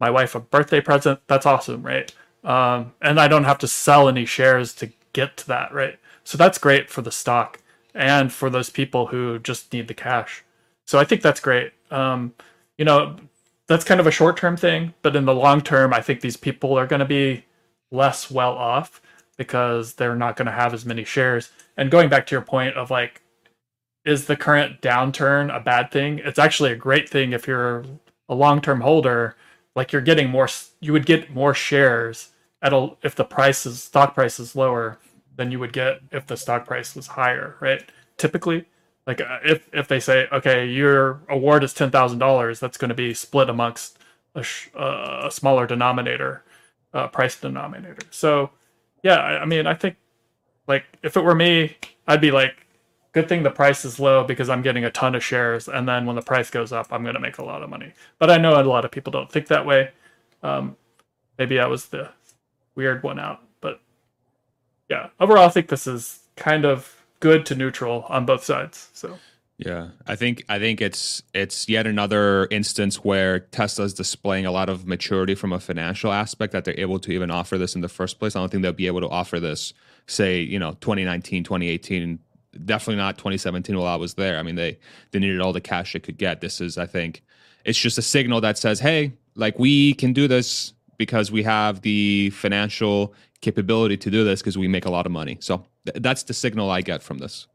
my 0.00 0.10
wife 0.10 0.34
a 0.34 0.40
birthday 0.40 0.80
present, 0.80 1.20
that's 1.26 1.46
awesome, 1.46 1.82
right? 1.82 2.12
Um, 2.44 2.92
and 3.02 3.20
I 3.20 3.28
don't 3.28 3.44
have 3.44 3.58
to 3.58 3.68
sell 3.68 4.08
any 4.08 4.24
shares 4.24 4.74
to 4.76 4.90
get 5.12 5.36
to 5.38 5.46
that, 5.48 5.72
right? 5.72 5.98
So 6.24 6.38
that's 6.38 6.58
great 6.58 6.90
for 6.90 7.02
the 7.02 7.12
stock 7.12 7.60
and 7.94 8.32
for 8.32 8.50
those 8.50 8.70
people 8.70 9.06
who 9.06 9.38
just 9.38 9.72
need 9.72 9.88
the 9.88 9.94
cash. 9.94 10.44
So 10.86 10.98
I 10.98 11.04
think 11.04 11.22
that's 11.22 11.40
great. 11.40 11.72
Um, 11.90 12.34
you 12.78 12.84
know, 12.84 13.16
that's 13.66 13.84
kind 13.84 14.00
of 14.00 14.06
a 14.06 14.10
short 14.10 14.36
term 14.36 14.56
thing, 14.56 14.94
but 15.02 15.14
in 15.14 15.24
the 15.24 15.34
long 15.34 15.60
term, 15.60 15.92
I 15.92 16.00
think 16.00 16.20
these 16.20 16.36
people 16.36 16.76
are 16.78 16.86
going 16.86 17.00
to 17.00 17.06
be 17.06 17.44
less 17.90 18.30
well 18.30 18.52
off 18.52 19.00
because 19.36 19.94
they're 19.94 20.16
not 20.16 20.36
going 20.36 20.46
to 20.46 20.52
have 20.52 20.74
as 20.74 20.84
many 20.84 21.04
shares. 21.04 21.50
And 21.76 21.90
going 21.90 22.08
back 22.08 22.26
to 22.26 22.34
your 22.34 22.42
point 22.42 22.76
of 22.76 22.90
like, 22.90 23.22
is 24.04 24.26
the 24.26 24.36
current 24.36 24.80
downturn 24.80 25.54
a 25.54 25.60
bad 25.60 25.90
thing? 25.90 26.20
It's 26.24 26.38
actually 26.38 26.72
a 26.72 26.76
great 26.76 27.08
thing 27.08 27.32
if 27.32 27.46
you're 27.46 27.84
a 28.28 28.34
long 28.34 28.60
term 28.60 28.80
holder. 28.80 29.36
Like 29.76 29.92
you're 29.92 30.02
getting 30.02 30.30
more, 30.30 30.48
you 30.80 30.92
would 30.92 31.06
get 31.06 31.32
more 31.32 31.54
shares 31.54 32.30
at 32.62 32.72
a, 32.72 32.90
if 33.02 33.14
the 33.14 33.24
price 33.24 33.66
is 33.66 33.82
stock 33.82 34.14
price 34.14 34.40
is 34.40 34.56
lower 34.56 34.98
than 35.36 35.50
you 35.50 35.58
would 35.58 35.72
get 35.72 36.00
if 36.10 36.26
the 36.26 36.36
stock 36.36 36.66
price 36.66 36.94
was 36.96 37.06
higher, 37.06 37.56
right? 37.60 37.82
Typically, 38.16 38.66
like 39.06 39.20
uh, 39.20 39.38
if 39.44 39.68
if 39.72 39.88
they 39.88 40.00
say 40.00 40.28
okay 40.32 40.66
your 40.66 41.20
award 41.28 41.64
is 41.64 41.74
ten 41.74 41.90
thousand 41.90 42.18
dollars 42.18 42.60
that's 42.60 42.76
going 42.76 42.90
to 42.90 42.94
be 42.94 43.14
split 43.14 43.48
amongst 43.48 43.98
a, 44.34 44.42
sh- 44.42 44.68
uh, 44.78 45.22
a 45.24 45.30
smaller 45.30 45.66
denominator 45.66 46.44
uh, 46.94 47.08
price 47.08 47.38
denominator 47.38 47.98
so 48.10 48.50
yeah 49.02 49.16
I, 49.16 49.42
I, 49.42 49.44
mean 49.44 49.66
i 49.66 49.74
think 49.74 49.96
like 50.68 50.84
if 51.02 51.16
it 51.16 51.24
were 51.24 51.34
me 51.34 51.76
i'd 52.06 52.20
be 52.20 52.30
like 52.30 52.66
good 53.12 53.28
thing 53.28 53.42
the 53.42 53.50
price 53.50 53.84
is 53.84 53.98
low 53.98 54.24
because 54.24 54.48
i'm 54.48 54.62
getting 54.62 54.84
a 54.84 54.90
ton 54.90 55.14
of 55.14 55.24
shares 55.24 55.68
and 55.68 55.88
then 55.88 56.06
when 56.06 56.16
the 56.16 56.22
price 56.22 56.50
goes 56.50 56.72
up 56.72 56.86
i'm 56.90 57.02
going 57.02 57.14
to 57.14 57.20
make 57.20 57.38
a 57.38 57.44
lot 57.44 57.62
of 57.62 57.70
money 57.70 57.92
but 58.18 58.30
i 58.30 58.36
know 58.36 58.60
a 58.60 58.62
lot 58.62 58.84
of 58.84 58.90
people 58.90 59.10
don't 59.10 59.30
think 59.30 59.46
that 59.48 59.66
way 59.66 59.90
um, 60.42 60.76
maybe 61.38 61.58
i 61.58 61.66
was 61.66 61.86
the 61.86 62.08
weird 62.74 63.02
one 63.02 63.18
out 63.18 63.42
but 63.60 63.80
yeah 64.88 65.08
overall 65.18 65.46
i 65.46 65.48
think 65.48 65.68
this 65.68 65.86
is 65.86 66.20
kind 66.36 66.64
of 66.64 67.00
good 67.20 67.46
to 67.46 67.54
neutral 67.54 68.04
on 68.08 68.26
both 68.26 68.42
sides. 68.42 68.88
So 68.92 69.18
yeah, 69.58 69.88
I 70.06 70.16
think 70.16 70.44
I 70.48 70.58
think 70.58 70.80
it's 70.80 71.22
it's 71.34 71.68
yet 71.68 71.86
another 71.86 72.48
instance 72.50 73.04
where 73.04 73.40
Tesla's 73.40 73.94
displaying 73.94 74.46
a 74.46 74.50
lot 74.50 74.68
of 74.68 74.86
maturity 74.86 75.34
from 75.34 75.52
a 75.52 75.60
financial 75.60 76.12
aspect 76.12 76.52
that 76.54 76.64
they're 76.64 76.80
able 76.80 76.98
to 77.00 77.12
even 77.12 77.30
offer 77.30 77.58
this 77.58 77.74
in 77.74 77.82
the 77.82 77.88
first 77.88 78.18
place. 78.18 78.34
I 78.34 78.40
don't 78.40 78.48
think 78.50 78.62
they'll 78.62 78.72
be 78.72 78.86
able 78.86 79.02
to 79.02 79.08
offer 79.08 79.38
this, 79.38 79.74
say, 80.06 80.40
you 80.40 80.58
know, 80.58 80.72
2019, 80.80 81.44
2018, 81.44 82.18
definitely 82.64 82.96
not 82.96 83.18
2017 83.18 83.76
while 83.76 83.86
I 83.86 83.96
was 83.96 84.14
there. 84.14 84.38
I 84.38 84.42
mean, 84.42 84.54
they 84.54 84.78
they 85.10 85.18
needed 85.18 85.40
all 85.40 85.52
the 85.52 85.60
cash 85.60 85.92
they 85.92 86.00
could 86.00 86.18
get. 86.18 86.40
This 86.40 86.60
is, 86.60 86.78
I 86.78 86.86
think, 86.86 87.22
it's 87.64 87.78
just 87.78 87.98
a 87.98 88.02
signal 88.02 88.40
that 88.40 88.58
says, 88.58 88.80
hey, 88.80 89.12
like 89.34 89.58
we 89.58 89.94
can 89.94 90.12
do 90.12 90.28
this 90.28 90.72
because 90.98 91.32
we 91.32 91.42
have 91.42 91.80
the 91.82 92.30
financial 92.30 93.14
capability 93.40 93.96
to 93.96 94.10
do 94.10 94.24
this 94.24 94.40
because 94.40 94.58
we 94.58 94.68
make 94.68 94.84
a 94.84 94.90
lot 94.90 95.06
of 95.06 95.12
money. 95.12 95.38
So 95.40 95.64
th- 95.86 96.02
that's 96.02 96.24
the 96.24 96.34
signal 96.34 96.70
I 96.70 96.82
get 96.82 97.02
from 97.02 97.18
this. 97.18 97.46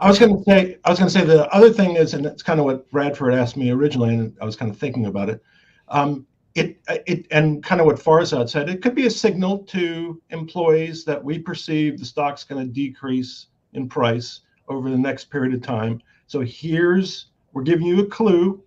I 0.00 0.08
was 0.08 0.18
going 0.18 0.36
to 0.36 0.42
say, 0.42 0.78
I 0.84 0.90
was 0.90 0.98
going 0.98 1.08
to 1.08 1.16
say 1.16 1.24
the 1.24 1.48
other 1.54 1.72
thing 1.72 1.94
is, 1.94 2.14
and 2.14 2.26
it's 2.26 2.42
kind 2.42 2.58
of 2.58 2.66
what 2.66 2.90
Bradford 2.90 3.34
asked 3.34 3.56
me 3.56 3.70
originally, 3.70 4.14
and 4.14 4.36
I 4.40 4.44
was 4.44 4.56
kind 4.56 4.68
of 4.68 4.76
thinking 4.76 5.06
about 5.06 5.28
it. 5.28 5.40
Um, 5.88 6.26
it, 6.54 6.80
it, 6.88 7.26
and 7.30 7.62
kind 7.62 7.80
of 7.80 7.86
what 7.86 7.96
Farzad 7.96 8.50
said, 8.50 8.68
it 8.68 8.82
could 8.82 8.94
be 8.96 9.06
a 9.06 9.10
signal 9.10 9.58
to 9.58 10.20
employees 10.30 11.04
that 11.04 11.22
we 11.22 11.38
perceive 11.38 11.98
the 11.98 12.04
stock's 12.04 12.42
going 12.44 12.66
to 12.66 12.72
decrease 12.72 13.46
in 13.72 13.88
price 13.88 14.40
over 14.68 14.90
the 14.90 14.98
next 14.98 15.24
period 15.30 15.54
of 15.54 15.62
time. 15.62 16.00
So 16.26 16.40
here's, 16.40 17.26
we're 17.52 17.62
giving 17.62 17.86
you 17.86 18.00
a 18.00 18.06
clue. 18.06 18.62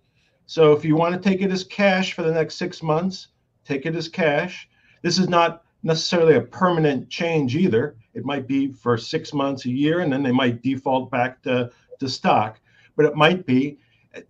So 0.46 0.72
if 0.72 0.84
you 0.84 0.96
want 0.96 1.20
to 1.20 1.28
take 1.28 1.40
it 1.40 1.50
as 1.50 1.64
cash 1.64 2.12
for 2.12 2.22
the 2.22 2.32
next 2.32 2.56
six 2.56 2.82
months, 2.82 3.28
take 3.64 3.86
it 3.86 3.96
as 3.96 4.08
cash. 4.08 4.68
This 5.02 5.18
is 5.18 5.28
not 5.28 5.64
necessarily 5.82 6.36
a 6.36 6.40
permanent 6.40 7.08
change 7.08 7.56
either. 7.56 7.96
It 8.14 8.24
might 8.24 8.46
be 8.46 8.72
for 8.72 8.96
six 8.96 9.32
months, 9.32 9.64
a 9.66 9.70
year, 9.70 10.00
and 10.00 10.12
then 10.12 10.22
they 10.22 10.32
might 10.32 10.62
default 10.62 11.10
back 11.10 11.42
to, 11.42 11.70
to 12.00 12.08
stock. 12.08 12.60
But 12.96 13.06
it 13.06 13.16
might 13.16 13.46
be, 13.46 13.78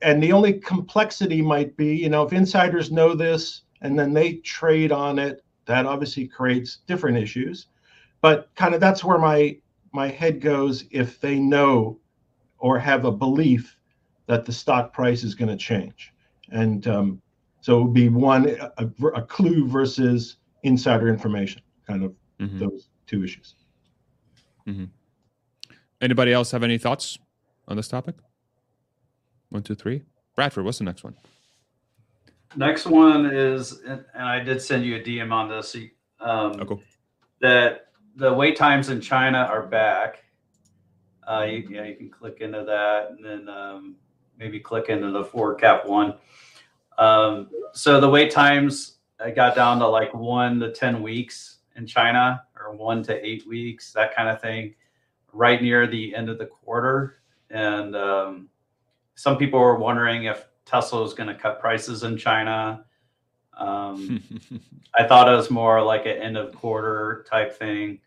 and 0.03 0.23
the 0.23 0.33
only 0.33 0.55
complexity 0.55 1.41
might 1.41 1.77
be, 1.77 1.95
you 1.95 2.09
know, 2.09 2.25
if 2.25 2.33
insiders 2.33 2.91
know 2.91 3.15
this 3.15 3.63
and 3.83 3.99
then 3.99 4.13
they 4.13 4.35
trade 4.37 4.93
on 4.93 5.19
it, 5.19 5.45
that 5.67 5.87
obviously 5.87 6.27
creates 6.27 6.79
different 6.87 7.19
issues. 7.19 7.67
But 8.21 8.49
kind 8.55 8.75
of 8.75 8.81
that's 8.81 9.05
where 9.05 9.19
my 9.19 9.59
my 9.97 10.09
head 10.09 10.41
goes 10.41 10.85
if 10.91 11.19
they 11.21 11.39
know 11.39 11.99
or 12.59 12.79
have 12.79 13.07
a 13.07 13.11
belief 13.11 13.79
that 14.27 14.45
the 14.45 14.53
stock 14.53 14.93
price 14.93 15.25
is 15.25 15.35
going 15.35 15.49
to 15.49 15.57
change. 15.57 16.13
And 16.51 16.87
um, 16.87 17.23
so 17.63 17.81
it 17.81 17.85
would 17.85 17.95
be 17.95 18.09
one 18.11 18.55
a, 18.77 18.87
a 19.15 19.23
clue 19.23 19.67
versus 19.67 20.37
insider 20.63 21.09
information, 21.09 21.63
kind 21.87 22.05
of 22.05 22.15
mm-hmm. 22.39 22.59
those 22.59 22.89
two 23.07 23.25
issues. 23.25 23.55
Mm-hmm. 24.69 24.85
Anybody 26.01 26.33
else 26.33 26.51
have 26.51 26.63
any 26.63 26.77
thoughts 26.77 27.19
on 27.67 27.77
this 27.77 27.89
topic? 27.89 28.17
One, 29.49 29.63
two, 29.63 29.75
three. 29.75 30.03
Bradford, 30.35 30.65
what's 30.65 30.79
the 30.79 30.85
next 30.85 31.05
one? 31.05 31.17
Next 32.55 32.87
one 32.87 33.27
is, 33.27 33.81
and 33.87 34.05
I 34.15 34.41
did 34.41 34.61
send 34.61 34.85
you 34.85 34.97
a 34.97 35.01
DM 35.01 35.33
on 35.33 35.49
this. 35.49 35.75
Um, 36.21 36.57
oh, 36.61 36.65
cool. 36.67 36.83
That 37.41 37.86
the 38.17 38.33
wait 38.33 38.57
times 38.57 38.89
in 38.89 39.01
China 39.01 39.39
are 39.51 39.63
back. 39.63 40.25
Uh, 41.29 41.47
you, 41.49 41.69
yeah, 41.71 41.85
you 41.85 41.97
can 41.97 42.11
click 42.11 42.39
into 42.41 42.65
that, 42.65 43.11
and 43.11 43.25
then 43.25 43.49
um, 43.49 43.97
maybe 44.39 44.59
click 44.59 44.89
into 44.89 45.11
the 45.11 45.25
forward 45.25 45.61
cap 45.61 45.87
one. 45.87 46.15
Um, 46.99 47.49
so 47.73 48.01
the 48.01 48.09
wait 48.09 48.31
times 48.31 48.97
I 49.21 49.31
got 49.31 49.55
down 49.55 49.79
to 49.81 49.87
like 49.87 50.13
one 50.15 50.61
to 50.61 50.73
10 50.73 51.03
weeks 51.03 51.59
in 51.77 51.87
China 51.87 52.43
or 52.59 52.75
one 52.75 53.03
to 53.05 53.27
eight 53.27 53.47
weeks, 53.47 53.93
that 53.93 54.15
kind 54.15 54.29
of 54.29 54.41
thing, 54.41 54.75
right 55.33 55.61
near 55.61 55.87
the 55.87 56.15
end 56.15 56.29
of 56.29 56.39
the 56.39 56.47
quarter. 56.47 57.19
And 57.51 57.95
um, 57.95 58.49
some 59.15 59.37
people 59.37 59.61
were 59.61 59.77
wondering 59.77 60.25
if 60.25 60.47
Tesla 60.65 61.03
was 61.03 61.15
going 61.15 61.29
to 61.29 61.35
cut 61.35 61.61
prices 61.61 62.03
in 62.03 62.17
China. 62.17 62.85
Um, 63.57 64.23
I 64.99 65.05
thought 65.05 65.29
it 65.29 65.37
was 65.37 65.51
more 65.51 65.83
like 65.83 66.07
an 66.07 66.17
end 66.17 66.37
of 66.37 66.55
quarter 66.55 67.27
type 67.29 67.57
thing. 67.59 68.01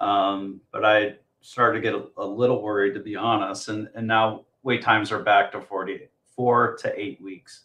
Um, 0.00 0.60
but 0.72 0.84
I 0.84 1.16
started 1.40 1.80
to 1.80 1.82
get 1.82 1.94
a, 1.94 2.06
a, 2.18 2.26
little 2.26 2.62
worried, 2.62 2.94
to 2.94 3.00
be 3.00 3.16
honest. 3.16 3.68
And, 3.68 3.88
and 3.94 4.06
now 4.06 4.44
wait 4.62 4.82
times 4.82 5.12
are 5.12 5.22
back 5.22 5.52
to 5.52 5.60
44 5.60 6.76
to 6.78 7.00
eight 7.00 7.20
weeks. 7.20 7.64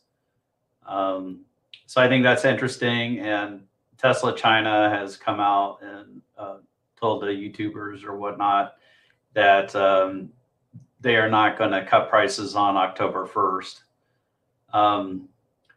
Um, 0.86 1.42
so 1.88 2.02
I 2.02 2.08
think 2.08 2.24
that's 2.24 2.46
interesting. 2.46 3.20
And 3.20 3.64
Tesla 3.98 4.36
China 4.36 4.90
has 4.90 5.18
come 5.18 5.40
out 5.40 5.80
and 5.82 6.22
uh, 6.38 6.58
told 7.00 7.24
the 7.24 7.28
YouTubers 7.28 8.04
or 8.04 8.16
whatnot 8.18 8.76
that 9.34 9.76
um, 9.76 10.30
they 11.00 11.16
are 11.16 11.30
not 11.30 11.58
going 11.58 11.72
to 11.72 11.86
cut 11.86 12.10
prices 12.10 12.56
on 12.56 12.78
October 12.78 13.28
1st. 13.28 13.82
Um, 14.74 15.28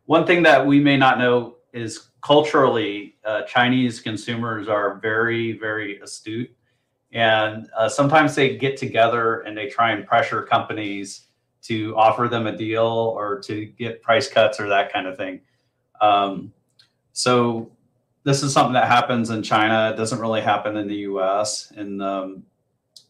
one 0.07 0.27
thing 0.27 0.43
that 0.43 0.65
we 0.65 0.81
may 0.81 0.97
not 0.97 1.19
know 1.19 1.57
is 1.73 2.09
culturally, 2.25 3.17
uh, 3.27 3.43
Chinese 3.43 4.01
consumers 4.01 4.67
are 4.67 4.99
very, 4.99 5.59
very 5.59 6.01
astute. 6.01 6.51
And 7.13 7.69
uh, 7.77 7.89
sometimes 7.89 8.35
they 8.35 8.57
get 8.57 8.79
together 8.79 9.41
and 9.41 9.57
they 9.57 9.69
try 9.69 9.93
and 9.93 10.07
pressure 10.07 10.43
companies 10.43 11.27
to 11.65 11.95
offer 11.97 12.27
them 12.27 12.47
a 12.47 12.57
deal 12.57 12.87
or 12.87 13.41
to 13.41 13.67
get 13.67 14.03
price 14.03 14.29
cuts 14.29 14.59
or 14.59 14.69
that 14.69 14.93
kind 14.93 15.07
of 15.07 15.17
thing. 15.19 15.41
Um, 16.01 16.53
so 17.13 17.71
this 18.25 18.43
is 18.43 18.53
something 18.55 18.73
that 18.73 18.89
happens 18.89 19.29
in 19.29 19.43
China. 19.43 19.91
It 19.93 19.97
doesn't 19.97 20.19
really 20.19 20.41
happen 20.41 20.77
in 20.79 20.89
the 20.89 20.97
U.S. 20.97 21.73
And 21.77 22.03
um, 22.03 22.43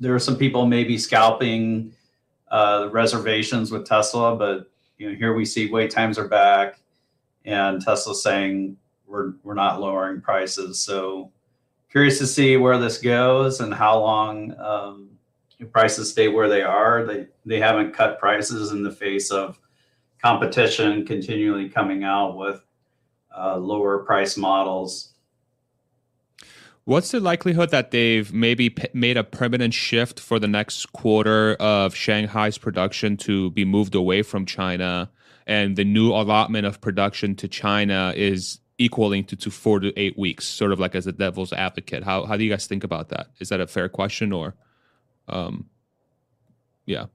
there 0.01 0.15
are 0.15 0.21
some 0.21 0.37
people 0.37 0.67
maybe 0.67 0.99
scalping 0.99 1.93
uh, 2.49 2.89
reservations 2.91 3.71
with 3.71 3.87
Tesla, 3.87 4.35
but 4.35 4.71
you 4.99 5.09
know 5.09 5.17
here 5.17 5.35
we 5.35 5.45
see 5.45 5.71
wait 5.71 5.91
times 5.91 6.19
are 6.19 6.29
back, 6.29 6.79
and 7.45 7.81
Tesla 7.81 8.15
saying 8.15 8.77
we're 9.07 9.33
we're 9.43 9.55
not 9.55 9.81
lowering 9.81 10.21
prices. 10.21 10.81
So 10.81 11.31
curious 11.91 12.19
to 12.19 12.27
see 12.27 12.57
where 12.57 12.79
this 12.79 12.99
goes 12.99 13.61
and 13.61 13.73
how 13.73 14.01
long 14.01 14.55
um, 14.59 15.11
prices 15.73 16.11
stay 16.11 16.29
where 16.29 16.49
they 16.49 16.63
are. 16.63 17.05
They 17.05 17.27
they 17.45 17.61
haven't 17.61 17.93
cut 17.95 18.19
prices 18.19 18.73
in 18.73 18.83
the 18.83 18.91
face 18.91 19.31
of 19.31 19.59
competition 20.23 21.07
continually 21.07 21.69
coming 21.69 22.05
out 22.05 22.37
with 22.37 22.65
uh, 23.37 23.57
lower 23.57 23.99
price 23.99 24.37
models. 24.37 25.11
What's 26.87 27.13
the 27.13 27.21
likelihood 27.21 27.71
that 27.71 27.93
they've 27.93 28.31
maybe 28.33 28.69
p- 28.69 28.89
made 28.93 29.17
a 29.17 29.25
permanent 29.25 29.73
shift 29.73 30.21
for 30.21 30.39
the 30.39 30.49
next 30.49 30.93
quarter 30.93 31.55
of 31.55 31.95
Shanghai's 31.95 32.59
production 32.59 33.17
to 33.19 33.51
be 33.53 33.65
moved 33.65 33.95
away 33.95 34.23
from 34.23 34.45
China 34.45 35.11
and 35.47 35.77
the 35.77 35.85
new 35.85 36.13
allotment 36.13 36.67
of 36.67 36.81
production 36.81 37.35
to 37.37 37.49
China 37.49 38.13
is 38.17 38.61
equaling 38.79 39.25
to, 39.25 39.37
to 39.37 39.51
four 39.51 39.81
to 39.81 39.97
eight 39.99 40.19
weeks, 40.19 40.45
sort 40.45 40.73
of 40.73 40.81
like 40.81 40.95
as 40.95 41.07
a 41.07 41.13
devil's 41.13 41.53
advocate. 41.53 42.03
How 42.03 42.25
how 42.25 42.37
do 42.37 42.45
you 42.45 42.51
guys 42.51 42.67
think 42.67 42.85
about 42.85 43.09
that? 43.11 43.29
Is 43.39 43.49
that 43.51 43.61
a 43.61 43.67
fair 43.67 43.89
question 43.89 44.33
or, 44.33 44.55
um, 45.29 45.67
yeah, 46.87 47.07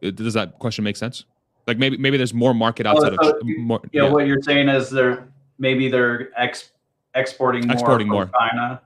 does 0.00 0.34
that 0.34 0.58
question 0.58 0.84
make 0.84 0.96
sense? 0.96 1.24
Like 1.66 1.78
maybe 1.78 1.96
maybe 1.96 2.16
there's 2.16 2.34
more 2.34 2.54
market 2.54 2.86
outside 2.86 3.14
oh, 3.20 3.30
so 3.30 3.38
of 3.38 3.46
more. 3.58 3.80
Yeah, 3.92 4.08
what 4.08 4.26
you're 4.26 4.42
saying 4.42 4.68
is 4.68 4.90
they're 4.90 5.28
maybe 5.58 5.88
they're 5.88 6.30
ex, 6.36 6.70
exporting 7.14 7.66
more 7.66 7.74
exporting 7.74 8.08
more 8.08 8.30
China. 8.38 8.82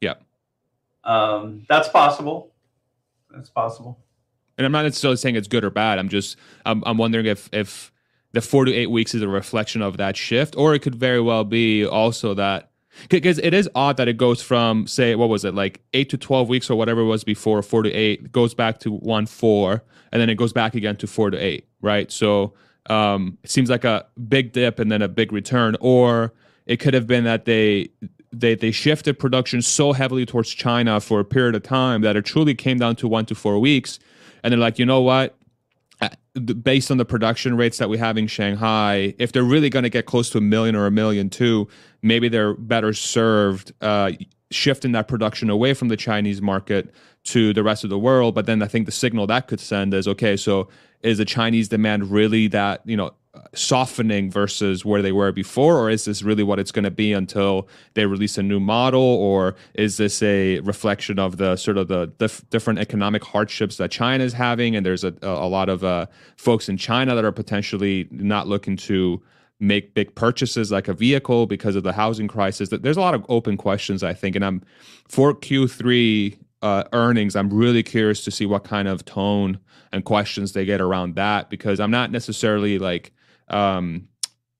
Yeah, 0.00 0.14
um, 1.04 1.64
that's 1.68 1.88
possible. 1.88 2.52
That's 3.30 3.50
possible. 3.50 3.98
And 4.56 4.64
I'm 4.66 4.72
not 4.72 4.82
necessarily 4.82 5.16
saying 5.16 5.36
it's 5.36 5.46
good 5.46 5.62
or 5.62 5.70
bad. 5.70 5.98
I'm 6.00 6.08
just 6.08 6.36
I'm 6.66 6.82
I'm 6.84 6.98
wondering 6.98 7.26
if 7.26 7.48
if 7.52 7.92
the 8.38 8.42
four 8.46 8.64
to 8.64 8.72
eight 8.72 8.88
weeks 8.88 9.16
is 9.16 9.22
a 9.22 9.26
reflection 9.26 9.82
of 9.82 9.96
that 9.96 10.16
shift, 10.16 10.54
or 10.56 10.72
it 10.72 10.78
could 10.78 10.94
very 10.94 11.20
well 11.20 11.42
be 11.42 11.84
also 11.84 12.34
that 12.34 12.70
because 13.08 13.38
it 13.40 13.52
is 13.52 13.68
odd 13.74 13.96
that 13.96 14.06
it 14.06 14.16
goes 14.16 14.40
from 14.40 14.86
say 14.86 15.16
what 15.16 15.28
was 15.28 15.44
it 15.44 15.54
like 15.54 15.80
eight 15.92 16.08
to 16.10 16.16
12 16.16 16.48
weeks 16.48 16.70
or 16.70 16.76
whatever 16.76 17.00
it 17.00 17.06
was 17.06 17.24
before 17.24 17.62
four 17.62 17.82
to 17.82 17.92
eight 17.92 18.30
goes 18.30 18.54
back 18.54 18.78
to 18.78 18.92
one 18.92 19.26
four 19.26 19.82
and 20.12 20.22
then 20.22 20.30
it 20.30 20.36
goes 20.36 20.52
back 20.52 20.76
again 20.76 20.96
to 20.96 21.06
four 21.06 21.30
to 21.30 21.36
eight 21.36 21.66
right? 21.80 22.12
So 22.12 22.54
um, 22.88 23.38
it 23.42 23.50
seems 23.50 23.70
like 23.70 23.84
a 23.84 24.06
big 24.28 24.52
dip 24.52 24.78
and 24.78 24.90
then 24.90 25.02
a 25.02 25.08
big 25.08 25.32
return 25.32 25.76
or 25.80 26.32
it 26.66 26.76
could 26.78 26.94
have 26.94 27.08
been 27.08 27.24
that 27.24 27.44
they 27.44 27.88
they 28.32 28.54
they 28.54 28.70
shifted 28.70 29.18
production 29.18 29.62
so 29.62 29.92
heavily 29.92 30.26
towards 30.26 30.50
china 30.50 31.00
for 31.00 31.18
a 31.18 31.24
period 31.24 31.56
of 31.56 31.62
time 31.64 32.02
that 32.02 32.14
it 32.14 32.24
truly 32.24 32.54
came 32.54 32.78
down 32.78 32.94
to 32.94 33.08
one 33.08 33.26
to 33.26 33.34
four 33.34 33.58
weeks 33.58 33.98
and 34.44 34.52
they're 34.52 34.60
like 34.60 34.78
you 34.78 34.86
know 34.86 35.00
what 35.00 35.37
based 36.62 36.90
on 36.90 36.96
the 36.96 37.04
production 37.04 37.56
rates 37.56 37.78
that 37.78 37.88
we 37.88 37.98
have 37.98 38.16
in 38.16 38.26
Shanghai, 38.26 39.14
if 39.18 39.32
they're 39.32 39.42
really 39.42 39.70
going 39.70 39.82
to 39.82 39.90
get 39.90 40.06
close 40.06 40.30
to 40.30 40.38
a 40.38 40.40
million 40.40 40.76
or 40.76 40.86
a 40.86 40.90
million 40.90 41.30
two, 41.30 41.68
maybe 42.02 42.28
they're 42.28 42.54
better 42.54 42.92
served 42.92 43.72
uh, 43.80 44.12
shifting 44.50 44.92
that 44.92 45.08
production 45.08 45.50
away 45.50 45.74
from 45.74 45.88
the 45.88 45.96
Chinese 45.96 46.40
market 46.40 46.94
to 47.24 47.52
the 47.52 47.62
rest 47.62 47.84
of 47.84 47.90
the 47.90 47.98
world. 47.98 48.34
But 48.34 48.46
then 48.46 48.62
I 48.62 48.66
think 48.66 48.86
the 48.86 48.92
signal 48.92 49.26
that 49.26 49.48
could 49.48 49.60
send 49.60 49.92
is 49.94 50.06
okay, 50.08 50.36
so 50.36 50.68
is 51.02 51.18
the 51.18 51.24
Chinese 51.24 51.68
demand 51.68 52.10
really 52.10 52.48
that, 52.48 52.82
you 52.84 52.96
know, 52.96 53.12
softening 53.54 54.30
versus 54.30 54.84
where 54.84 55.02
they 55.02 55.12
were 55.12 55.32
before 55.32 55.78
or 55.78 55.90
is 55.90 56.04
this 56.04 56.22
really 56.22 56.42
what 56.42 56.58
it's 56.58 56.72
going 56.72 56.84
to 56.84 56.90
be 56.90 57.12
until 57.12 57.68
they 57.94 58.06
release 58.06 58.38
a 58.38 58.42
new 58.42 58.60
model 58.60 59.00
or 59.00 59.54
is 59.74 59.96
this 59.96 60.22
a 60.22 60.60
reflection 60.60 61.18
of 61.18 61.36
the 61.36 61.56
sort 61.56 61.76
of 61.76 61.88
the 61.88 62.06
dif- 62.18 62.48
different 62.50 62.78
economic 62.78 63.22
hardships 63.22 63.76
that 63.76 63.90
china 63.90 64.24
is 64.24 64.32
having 64.32 64.74
and 64.74 64.84
there's 64.84 65.04
a, 65.04 65.14
a 65.22 65.48
lot 65.48 65.68
of 65.68 65.84
uh, 65.84 66.06
folks 66.36 66.68
in 66.68 66.76
china 66.76 67.14
that 67.14 67.24
are 67.24 67.32
potentially 67.32 68.08
not 68.10 68.48
looking 68.48 68.76
to 68.76 69.22
make 69.60 69.94
big 69.94 70.14
purchases 70.14 70.70
like 70.70 70.88
a 70.88 70.94
vehicle 70.94 71.44
because 71.46 71.74
of 71.74 71.82
the 71.82 71.92
housing 71.92 72.28
crisis? 72.28 72.68
There's 72.68 72.96
a 72.96 73.00
lot 73.00 73.14
of 73.14 73.26
open 73.28 73.56
questions 73.56 74.02
i 74.02 74.14
think 74.14 74.36
and 74.36 74.44
i'm 74.44 74.62
for 75.08 75.34
q3 75.34 76.38
uh, 76.62 76.84
earnings 76.92 77.36
i'm 77.36 77.52
really 77.52 77.82
curious 77.82 78.24
to 78.24 78.30
see 78.30 78.46
what 78.46 78.64
kind 78.64 78.88
of 78.88 79.04
tone 79.04 79.58
and 79.92 80.04
questions 80.04 80.52
they 80.52 80.64
get 80.64 80.80
around 80.80 81.14
that 81.14 81.50
because 81.50 81.78
i'm 81.78 81.90
not 81.90 82.10
necessarily 82.10 82.78
like 82.78 83.12
um, 83.50 84.08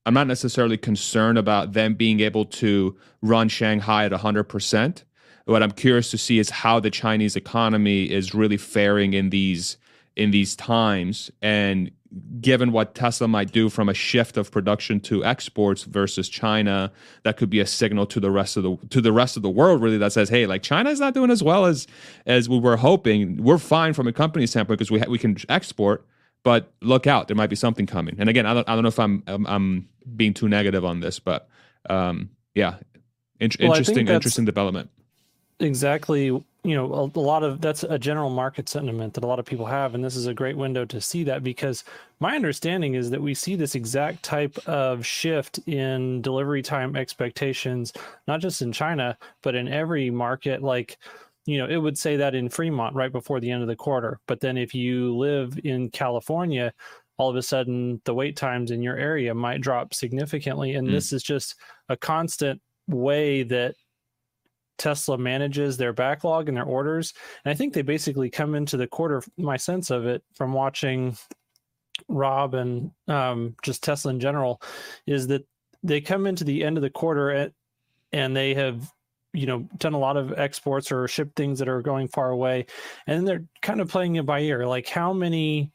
I'm 0.07 0.15
not 0.15 0.27
necessarily 0.27 0.79
concerned 0.79 1.39
about 1.39 1.73
them 1.73 1.95
being 1.95 2.21
able 2.21 2.45
to 2.47 2.97
run 3.23 3.49
Shanghai 3.49 4.05
at 4.07 4.13
100%. 4.13 5.03
What 5.45 5.63
I'm 5.63 5.73
curious 5.73 6.11
to 6.11 6.19
see 6.19 6.39
is 6.39 6.51
how 6.51 6.81
the 6.81 6.91
Chinese 6.91 7.37
economy 7.37 8.05
is 8.05 8.35
really 8.35 8.57
faring 8.57 9.15
in 9.15 9.31
these 9.31 9.77
in 10.17 10.33
these 10.33 10.57
times 10.57 11.31
and 11.43 11.93
given 12.41 12.73
what 12.73 12.95
Tesla 12.95 13.29
might 13.29 13.53
do 13.53 13.69
from 13.69 13.89
a 13.89 13.95
shift 13.95 14.37
of 14.37 14.51
production 14.51 15.01
to 15.01 15.25
exports 15.25 15.83
versus 15.85 16.29
China, 16.29 16.91
that 17.23 17.37
could 17.37 17.51
be 17.51 17.61
a 17.61 17.67
signal 17.67 18.07
to 18.07 18.21
the 18.21 18.31
rest 18.31 18.57
of 18.57 18.63
the 18.63 18.77
to 18.89 19.01
the 19.01 19.13
rest 19.13 19.37
of 19.37 19.43
the 19.43 19.51
world 19.51 19.83
really 19.83 19.99
that 19.99 20.13
says, 20.13 20.29
hey, 20.29 20.47
like 20.47 20.63
China 20.63 20.91
is 20.91 21.01
not 21.01 21.15
doing 21.15 21.31
as 21.31 21.43
well 21.43 21.67
as 21.67 21.87
as 22.27 22.49
we 22.49 22.59
were 22.59 22.77
hoping. 22.77 23.43
We're 23.43 23.59
fine 23.59 23.93
from 23.93 24.07
a 24.07 24.13
company 24.13 24.47
standpoint 24.47 24.79
because 24.79 24.91
we 24.91 25.01
ha- 25.01 25.09
we 25.09 25.19
can 25.19 25.37
export, 25.49 26.07
but 26.43 26.73
look 26.81 27.07
out, 27.07 27.29
there 27.29 27.37
might 27.37 27.51
be 27.51 27.57
something 27.57 27.87
coming. 27.87 28.17
And 28.19 28.29
again, 28.29 28.47
I 28.47 28.55
don't, 28.55 28.69
I 28.69 28.75
don't 28.75 28.83
know 28.83 28.89
if 28.89 28.99
I'm, 28.99 29.23
I'm, 29.27 29.47
I'm 29.47 29.89
being 30.17 30.35
too 30.35 30.49
negative 30.49 30.85
on 30.85 31.01
this, 31.01 31.19
but 31.19 31.49
um, 31.91 32.31
yeah, 32.55 32.77
in- 33.41 33.51
well, 33.61 33.73
interesting, 33.73 34.09
interesting 34.09 34.45
development. 34.45 34.91
Exactly. 35.61 36.27
You 36.27 36.45
know, 36.65 36.93
a, 36.93 37.19
a, 37.19 37.21
lot 37.21 37.43
of 37.43 37.61
that's 37.61 37.83
a 37.83 37.99
general 37.99 38.31
market 38.31 38.69
sentiment 38.69 39.15
that 39.15 39.25
a 39.25 39.27
lot 39.27 39.39
of 39.39 39.45
people 39.45 39.67
have, 39.67 39.95
and 39.95 40.05
this 40.05 40.17
is 40.17 40.27
a 40.27 40.35
great 40.35 40.57
window 40.57 40.85
to 40.85 41.01
see 41.01 41.25
that 41.25 41.43
because 41.43 41.85
my 42.21 42.37
understanding 42.37 42.95
is 42.95 43.11
that 43.11 43.23
we 43.23 43.35
see 43.35 43.57
this 43.57 43.75
exact 43.75 44.23
type 44.23 44.57
of 44.67 45.07
shift 45.07 45.59
in 45.67 46.21
delivery 46.23 46.63
time 46.63 46.95
expectations, 46.95 47.93
not 48.27 48.41
just 48.41 48.63
in 48.63 48.73
China, 48.73 49.17
but 49.43 49.55
in 49.55 49.69
every 49.69 50.11
market. 50.11 50.63
Like, 50.63 50.99
you 51.49 51.57
know, 51.57 51.67
it 51.67 51.79
would 51.79 51.97
say 51.97 52.15
that 52.17 52.35
in 52.35 52.51
Fremont 52.51 52.95
right 52.95 53.11
before 53.11 53.41
the 53.41 53.51
end 53.51 53.63
of 53.63 53.69
the 53.69 53.75
quarter. 53.75 54.21
But 54.27 54.41
then 54.41 54.59
if 54.59 54.75
you 54.75 55.17
live 55.17 55.59
in 55.65 55.89
California, 55.89 56.75
all 57.17 57.31
of 57.31 57.37
a 57.37 57.43
sudden 57.43 58.03
the 58.05 58.13
wait 58.13 58.37
times 58.37 58.71
in 58.71 58.83
your 58.83 58.99
area 58.99 59.35
might 59.35 59.63
drop 59.63 59.95
significantly. 59.95 60.75
And 60.75 60.87
mm. 60.87 60.91
this 60.91 61.11
is 61.11 61.23
just 61.23 61.55
a 61.89 61.97
constant 61.97 62.61
way 62.87 63.45
that 63.45 63.77
Tesla 64.77 65.17
manages 65.17 65.79
their 65.79 65.95
backlog 65.95 66.49
and 66.49 66.57
their 66.59 66.65
orders. 66.65 67.15
And 67.47 67.51
I 67.51 67.55
think 67.55 67.73
they 67.73 67.81
basically 67.81 68.29
come 68.29 68.55
into 68.55 68.77
the 68.77 68.87
quarter, 68.87 69.23
my 69.39 69.57
sense 69.57 69.91
of 69.91 70.05
it 70.05 70.23
from 70.35 70.53
watching 70.53 71.17
Rob 72.09 72.55
and 72.57 72.91
um, 73.09 73.57
just 73.63 73.83
Tesla 73.83 74.11
in 74.11 74.21
general, 74.21 74.61
is 75.07 75.29
that 75.29 75.49
they 75.83 76.03
come 76.03 76.27
into 76.27 76.45
the 76.45 76.63
end 76.63 76.77
of 76.77 76.83
the 76.83 76.91
quarter 76.91 77.31
at, 77.31 77.53
and 78.13 78.37
they 78.37 78.53
have 78.53 78.93
you 79.33 79.47
know 79.47 79.69
done 79.77 79.95
a 79.95 79.99
lot 79.99 80.17
of 80.17 80.33
exports 80.39 80.91
or 80.91 81.07
shipped 81.07 81.37
things 81.37 81.59
that 81.59 81.69
are 81.69 81.83
going 81.83 82.09
far 82.09 82.31
away 82.31 82.67
and 83.07 83.27
they're 83.27 83.45
kind 83.63 83.81
of 83.81 83.89
playing 83.89 84.17
it 84.17 84.25
by 84.25 84.41
ear 84.41 84.67
like 84.67 84.89
how 84.89 85.13
many 85.13 85.71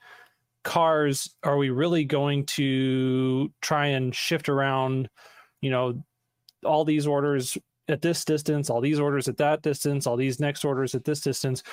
cars 0.63 1.35
are 1.43 1.57
we 1.57 1.69
really 1.69 2.05
going 2.05 2.45
to 2.45 3.51
try 3.61 3.87
and 3.87 4.15
shift 4.15 4.49
around 4.49 5.09
you 5.61 5.69
know 5.69 6.03
all 6.65 6.85
these 6.85 7.05
orders 7.05 7.57
at 7.89 8.01
this 8.01 8.23
distance 8.23 8.69
all 8.69 8.81
these 8.81 8.99
orders 8.99 9.27
at 9.27 9.37
that 9.37 9.61
distance 9.61 10.07
all 10.07 10.15
these 10.15 10.39
next 10.39 10.63
orders 10.63 10.95
at 10.95 11.03
this 11.03 11.21
distance? 11.21 11.63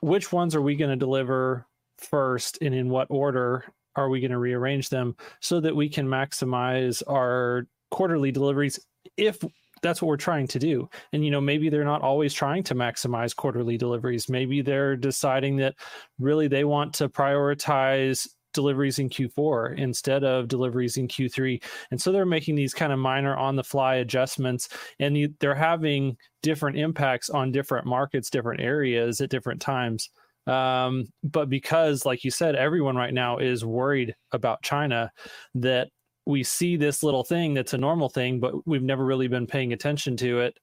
Which 0.00 0.32
ones 0.32 0.54
are 0.54 0.62
we 0.62 0.74
going 0.74 0.90
to 0.90 0.96
deliver 0.96 1.66
first 1.98 2.58
and 2.60 2.74
in 2.74 2.88
what 2.88 3.06
order 3.08 3.64
are 3.96 4.08
we 4.08 4.20
going 4.20 4.32
to 4.32 4.38
rearrange 4.38 4.88
them 4.88 5.16
so 5.40 5.60
that 5.60 5.76
we 5.76 5.88
can 5.88 6.06
maximize 6.06 7.02
our 7.06 7.66
quarterly 7.90 8.32
deliveries 8.32 8.80
if 9.16 9.38
that's 9.84 10.00
what 10.00 10.08
we're 10.08 10.16
trying 10.16 10.48
to 10.48 10.58
do. 10.58 10.88
And 11.12 11.24
you 11.24 11.30
know, 11.30 11.40
maybe 11.40 11.68
they're 11.68 11.84
not 11.84 12.02
always 12.02 12.32
trying 12.32 12.64
to 12.64 12.74
maximize 12.74 13.36
quarterly 13.36 13.76
deliveries. 13.76 14.28
Maybe 14.28 14.62
they're 14.62 14.96
deciding 14.96 15.56
that 15.58 15.74
really 16.18 16.48
they 16.48 16.64
want 16.64 16.94
to 16.94 17.08
prioritize 17.08 18.26
deliveries 18.54 18.98
in 18.98 19.10
Q4 19.10 19.76
instead 19.78 20.24
of 20.24 20.48
deliveries 20.48 20.96
in 20.96 21.06
Q3. 21.06 21.62
And 21.90 22.00
so 22.00 22.12
they're 22.12 22.24
making 22.24 22.54
these 22.54 22.72
kind 22.72 22.92
of 22.92 22.98
minor 22.98 23.36
on 23.36 23.56
the 23.56 23.64
fly 23.64 23.96
adjustments 23.96 24.68
and 25.00 25.34
they're 25.40 25.54
having 25.54 26.16
different 26.42 26.78
impacts 26.78 27.28
on 27.28 27.52
different 27.52 27.86
markets, 27.86 28.30
different 28.30 28.62
areas 28.62 29.20
at 29.20 29.28
different 29.28 29.60
times. 29.60 30.08
Um, 30.46 31.06
but 31.22 31.48
because, 31.50 32.06
like 32.06 32.24
you 32.24 32.30
said, 32.30 32.54
everyone 32.54 32.96
right 32.96 33.14
now 33.14 33.38
is 33.38 33.64
worried 33.64 34.14
about 34.32 34.62
China, 34.62 35.10
that 35.56 35.88
we 36.26 36.42
see 36.42 36.76
this 36.76 37.02
little 37.02 37.24
thing 37.24 37.54
that's 37.54 37.74
a 37.74 37.78
normal 37.78 38.08
thing, 38.08 38.40
but 38.40 38.66
we've 38.66 38.82
never 38.82 39.04
really 39.04 39.28
been 39.28 39.46
paying 39.46 39.72
attention 39.72 40.16
to 40.18 40.40
it. 40.40 40.58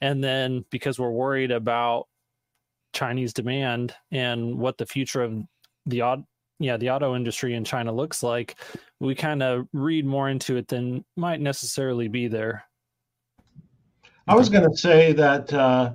And 0.00 0.22
then 0.22 0.64
because 0.70 0.98
we're 0.98 1.10
worried 1.10 1.50
about 1.50 2.08
Chinese 2.92 3.32
demand 3.32 3.94
and 4.10 4.58
what 4.58 4.78
the 4.78 4.86
future 4.86 5.22
of 5.22 5.34
the 5.86 6.00
odd 6.00 6.24
yeah 6.60 6.76
the 6.76 6.90
auto 6.90 7.16
industry 7.16 7.54
in 7.54 7.64
China 7.64 7.92
looks 7.92 8.22
like, 8.22 8.56
we 9.00 9.14
kind 9.14 9.42
of 9.42 9.66
read 9.72 10.04
more 10.04 10.28
into 10.28 10.56
it 10.56 10.68
than 10.68 11.04
might 11.16 11.40
necessarily 11.40 12.08
be 12.08 12.28
there. 12.28 12.64
I 14.26 14.34
was 14.34 14.48
going 14.48 14.68
to 14.68 14.76
say 14.76 15.12
that 15.12 15.52
uh, 15.52 15.92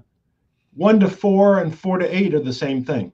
one 0.76 1.00
to 1.00 1.10
four 1.10 1.60
and 1.60 1.78
four 1.78 1.98
to 1.98 2.16
eight 2.16 2.34
are 2.34 2.40
the 2.40 2.54
same 2.54 2.84
thing. 2.84 3.12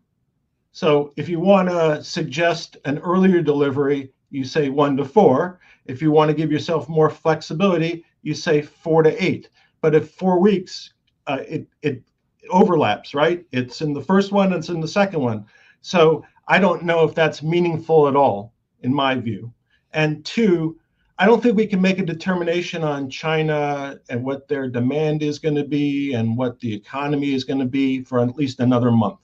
So 0.71 1.13
if 1.15 1.29
you 1.29 1.39
want 1.39 1.69
to 1.69 2.03
suggest 2.03 2.77
an 2.83 2.97
earlier 2.97 3.41
delivery, 3.41 4.11
you 4.29 4.43
say 4.43 4.69
one 4.69 4.97
to 4.97 5.05
four. 5.05 5.61
If 5.85 6.01
you 6.01 6.11
want 6.11 6.29
to 6.29 6.35
give 6.35 6.51
yourself 6.51 6.89
more 6.89 7.09
flexibility, 7.09 8.05
you 8.21 8.33
say 8.33 8.61
four 8.61 9.03
to 9.03 9.23
eight. 9.23 9.49
But 9.81 9.95
if 9.95 10.11
four 10.11 10.39
weeks, 10.39 10.93
uh, 11.27 11.39
it 11.47 11.67
it 11.81 12.03
overlaps, 12.49 13.13
right? 13.13 13.45
It's 13.51 13.81
in 13.81 13.93
the 13.93 14.01
first 14.01 14.31
one, 14.31 14.53
it's 14.53 14.69
in 14.69 14.79
the 14.79 14.87
second 14.87 15.21
one. 15.21 15.45
So 15.81 16.25
I 16.47 16.59
don't 16.59 16.83
know 16.83 17.03
if 17.03 17.15
that's 17.15 17.43
meaningful 17.43 18.07
at 18.07 18.15
all, 18.15 18.53
in 18.81 18.93
my 18.93 19.15
view. 19.15 19.53
And 19.93 20.23
two, 20.25 20.77
I 21.17 21.25
don't 21.25 21.41
think 21.41 21.55
we 21.55 21.67
can 21.67 21.81
make 21.81 21.99
a 21.99 22.05
determination 22.05 22.83
on 22.83 23.09
China 23.09 23.99
and 24.09 24.23
what 24.23 24.47
their 24.47 24.67
demand 24.67 25.23
is 25.23 25.39
going 25.39 25.55
to 25.55 25.63
be 25.63 26.13
and 26.13 26.37
what 26.37 26.59
the 26.59 26.73
economy 26.73 27.33
is 27.33 27.43
going 27.43 27.59
to 27.59 27.65
be 27.65 28.01
for 28.01 28.19
at 28.19 28.35
least 28.35 28.59
another 28.59 28.91
month. 28.91 29.19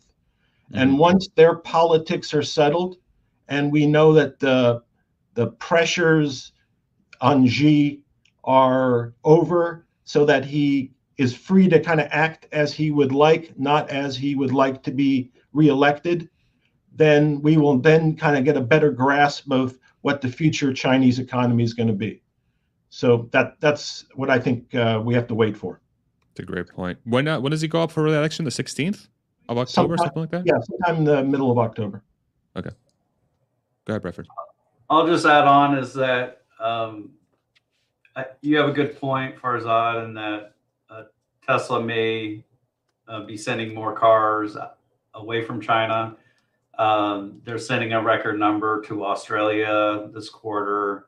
Mm-hmm. 0.71 0.77
And 0.77 0.99
once 0.99 1.27
their 1.35 1.55
politics 1.55 2.33
are 2.33 2.43
settled, 2.43 2.97
and 3.49 3.71
we 3.71 3.85
know 3.85 4.13
that 4.13 4.39
the 4.39 4.81
the 5.33 5.47
pressures 5.47 6.51
on 7.21 7.47
Xi 7.47 8.03
are 8.43 9.13
over 9.23 9.85
so 10.03 10.25
that 10.25 10.43
he 10.43 10.91
is 11.17 11.35
free 11.35 11.69
to 11.69 11.79
kind 11.79 12.01
of 12.01 12.07
act 12.11 12.47
as 12.51 12.73
he 12.73 12.91
would 12.91 13.11
like, 13.11 13.57
not 13.59 13.89
as 13.89 14.17
he 14.17 14.35
would 14.35 14.51
like 14.51 14.81
to 14.83 14.91
be 14.91 15.31
reelected, 15.53 16.29
then 16.93 17.41
we 17.41 17.57
will 17.57 17.77
then 17.77 18.15
kind 18.15 18.37
of 18.37 18.43
get 18.43 18.57
a 18.57 18.61
better 18.61 18.91
grasp 18.91 19.51
of 19.51 19.77
what 20.01 20.21
the 20.21 20.27
future 20.27 20.73
Chinese 20.73 21.19
economy 21.19 21.63
is 21.63 21.73
going 21.73 21.87
to 21.87 21.93
be. 21.93 22.21
So 22.89 23.29
that 23.31 23.59
that's 23.59 24.05
what 24.15 24.29
I 24.29 24.39
think 24.39 24.73
uh, 24.75 25.01
we 25.03 25.13
have 25.13 25.27
to 25.27 25.35
wait 25.35 25.55
for. 25.55 25.79
It's 26.31 26.39
a 26.39 26.43
great 26.43 26.67
point. 26.67 26.99
When 27.05 27.27
uh, 27.27 27.39
when 27.39 27.51
does 27.51 27.61
he 27.61 27.67
go 27.67 27.83
up 27.83 27.91
for 27.91 28.03
re-election? 28.03 28.43
The 28.43 28.51
sixteenth 28.51 29.07
of 29.47 29.57
October, 29.57 29.95
sometime, 29.97 30.05
something 30.05 30.21
like 30.23 30.31
that. 30.31 30.43
Yeah, 30.45 30.59
sometime 30.63 30.95
in 30.97 31.03
the 31.03 31.23
middle 31.23 31.51
of 31.51 31.57
October. 31.57 32.03
Okay. 32.57 32.71
Go 33.85 33.93
ahead, 33.93 34.01
Bradford. 34.01 34.27
I'll 34.91 35.07
just 35.07 35.25
add 35.25 35.45
on 35.45 35.77
is 35.77 35.93
that 35.93 36.41
um, 36.59 37.11
I, 38.13 38.25
you 38.41 38.57
have 38.57 38.67
a 38.67 38.73
good 38.73 38.99
point, 38.99 39.37
Farzad, 39.37 40.03
in 40.03 40.13
that 40.15 40.55
uh, 40.89 41.03
Tesla 41.47 41.81
may 41.81 42.43
uh, 43.07 43.23
be 43.23 43.37
sending 43.37 43.73
more 43.73 43.95
cars 43.95 44.57
away 45.13 45.45
from 45.45 45.61
China. 45.61 46.17
Um, 46.77 47.41
they're 47.45 47.57
sending 47.57 47.93
a 47.93 48.03
record 48.03 48.37
number 48.37 48.81
to 48.87 49.05
Australia 49.05 50.09
this 50.13 50.27
quarter. 50.27 51.05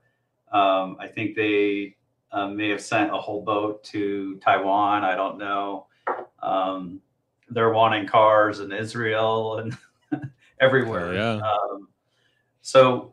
Um, 0.53 0.95
I 1.01 1.07
think 1.07 1.35
they 1.35 1.97
uh, 2.31 2.47
may 2.47 2.69
have 2.69 2.81
sent 2.81 3.13
a 3.13 3.17
whole 3.17 3.41
boat 3.41 3.83
to 3.85 4.37
Taiwan. 4.37 5.03
I 5.03 5.13
don't 5.13 5.37
know. 5.37 5.87
Um, 6.41 7.01
they're 7.49 7.73
wanting 7.73 8.07
cars 8.07 8.61
in 8.61 8.71
Israel 8.71 9.57
and 9.57 9.77
everywhere. 10.61 11.07
Oh, 11.07 11.11
yeah. 11.11 11.41
Um, 11.41 11.89
so 12.61 13.12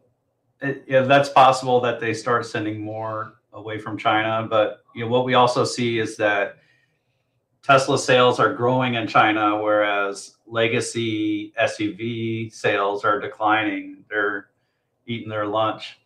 it, 0.63 0.85
yeah, 0.87 1.03
that's 1.03 1.29
possible 1.29 1.81
that 1.81 2.01
they 2.01 2.15
start 2.15 2.47
sending 2.47 2.81
more 2.81 3.35
away 3.53 3.79
from 3.79 3.97
China. 3.97 4.47
But 4.49 4.85
you 4.95 5.05
know, 5.05 5.11
what 5.11 5.25
we 5.25 5.35
also 5.35 5.65
see 5.65 5.99
is 5.99 6.17
that 6.17 6.57
Tesla 7.63 7.99
sales 7.99 8.41
are 8.41 8.55
growing 8.55 8.95
in 8.95 9.07
China, 9.07 9.61
whereas 9.61 10.37
legacy 10.47 11.53
SUV 11.61 12.53
sales 12.53 13.05
are 13.05 13.21
declining. 13.21 14.05
They're 14.09 14.49
eating 15.07 15.29
their 15.29 15.47
lunch. 15.47 15.99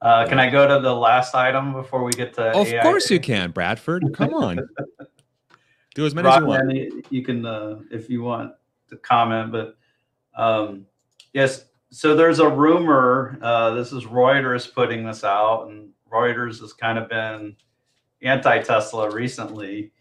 Uh, 0.00 0.26
can 0.26 0.40
I 0.40 0.50
go 0.50 0.66
to 0.66 0.82
the 0.82 0.94
last 0.94 1.34
item 1.34 1.72
before 1.72 2.02
we 2.02 2.12
get 2.12 2.34
to? 2.34 2.50
Of 2.50 2.66
AI? 2.66 2.82
course 2.82 3.10
you 3.10 3.20
can, 3.20 3.52
Bradford. 3.52 4.12
Come 4.14 4.34
on. 4.34 4.68
Do 5.94 6.06
as 6.06 6.14
many 6.14 6.28
as 6.28 6.40
you 6.40 6.46
want. 6.46 7.04
You 7.10 7.22
can, 7.22 7.46
uh, 7.46 7.80
if 7.90 8.08
you 8.10 8.22
want 8.22 8.54
to 8.88 8.96
comment, 8.96 9.52
but 9.52 9.76
um, 10.34 10.86
yes. 11.32 11.66
So 11.94 12.16
there's 12.16 12.38
a 12.38 12.48
rumor. 12.48 13.38
Uh, 13.42 13.74
this 13.74 13.92
is 13.92 14.04
Reuters 14.04 14.72
putting 14.72 15.04
this 15.04 15.24
out, 15.24 15.68
and 15.68 15.90
Reuters 16.10 16.58
has 16.60 16.72
kind 16.72 16.96
of 16.96 17.06
been 17.06 17.54
anti-Tesla 18.22 19.10
recently. 19.10 19.92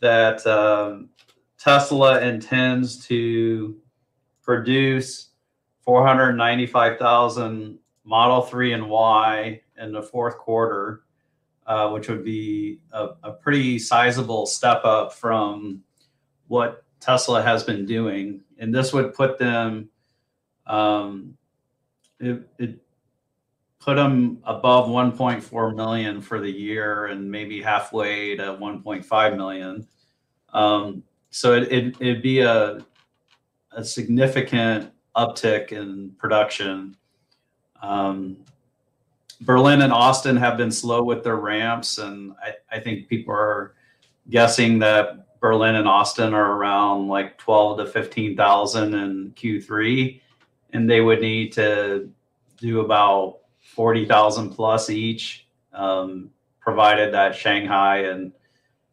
That 0.00 0.46
um, 0.46 1.10
Tesla 1.58 2.22
intends 2.22 3.04
to 3.08 3.76
produce 4.42 5.32
495,000 5.82 7.78
Model 8.04 8.40
3 8.40 8.72
and 8.72 8.88
Y 8.88 9.60
in 9.78 9.92
the 9.92 10.02
fourth 10.02 10.38
quarter, 10.38 11.02
uh, 11.66 11.90
which 11.90 12.08
would 12.08 12.24
be 12.24 12.80
a, 12.92 13.08
a, 13.24 13.32
pretty 13.32 13.78
sizable 13.78 14.46
step 14.46 14.86
up 14.86 15.12
from 15.12 15.82
what 16.46 16.84
Tesla 16.98 17.42
has 17.42 17.62
been 17.62 17.84
doing. 17.84 18.40
And 18.58 18.74
this 18.74 18.94
would 18.94 19.12
put 19.12 19.38
them, 19.38 19.90
um, 20.66 21.36
it, 22.20 22.48
it 22.58 22.78
put 23.78 23.96
them 23.96 24.38
above 24.44 24.88
1.4 24.88 25.74
million 25.74 26.20
for 26.20 26.40
the 26.40 26.50
year 26.50 27.06
and 27.06 27.30
maybe 27.30 27.62
halfway 27.62 28.36
to 28.36 28.42
1.5 28.42 29.36
million. 29.36 29.86
Um, 30.52 31.02
so 31.30 31.52
it, 31.54 31.70
it, 31.70 31.96
it'd 32.00 32.22
be 32.22 32.40
a, 32.40 32.84
a 33.72 33.84
significant 33.84 34.90
uptick 35.16 35.72
in 35.72 36.12
production 36.18 36.96
um, 37.82 38.38
Berlin 39.42 39.82
and 39.82 39.92
Austin 39.92 40.36
have 40.36 40.56
been 40.56 40.70
slow 40.70 41.02
with 41.02 41.22
their 41.22 41.36
ramps, 41.36 41.98
and 41.98 42.32
I, 42.42 42.76
I 42.76 42.80
think 42.80 43.08
people 43.08 43.34
are 43.34 43.74
guessing 44.30 44.78
that 44.80 45.38
Berlin 45.40 45.76
and 45.76 45.86
Austin 45.86 46.32
are 46.32 46.52
around 46.52 47.08
like 47.08 47.36
12 47.38 47.78
to 47.78 47.86
15,000 47.86 48.94
in 48.94 49.32
Q3, 49.36 50.20
and 50.76 50.90
they 50.90 51.00
would 51.00 51.22
need 51.22 51.52
to 51.52 52.10
do 52.58 52.80
about 52.80 53.38
40,000 53.60 54.50
plus 54.50 54.90
each, 54.90 55.46
um, 55.72 56.30
provided 56.60 57.14
that 57.14 57.34
Shanghai 57.34 58.00
and 58.10 58.32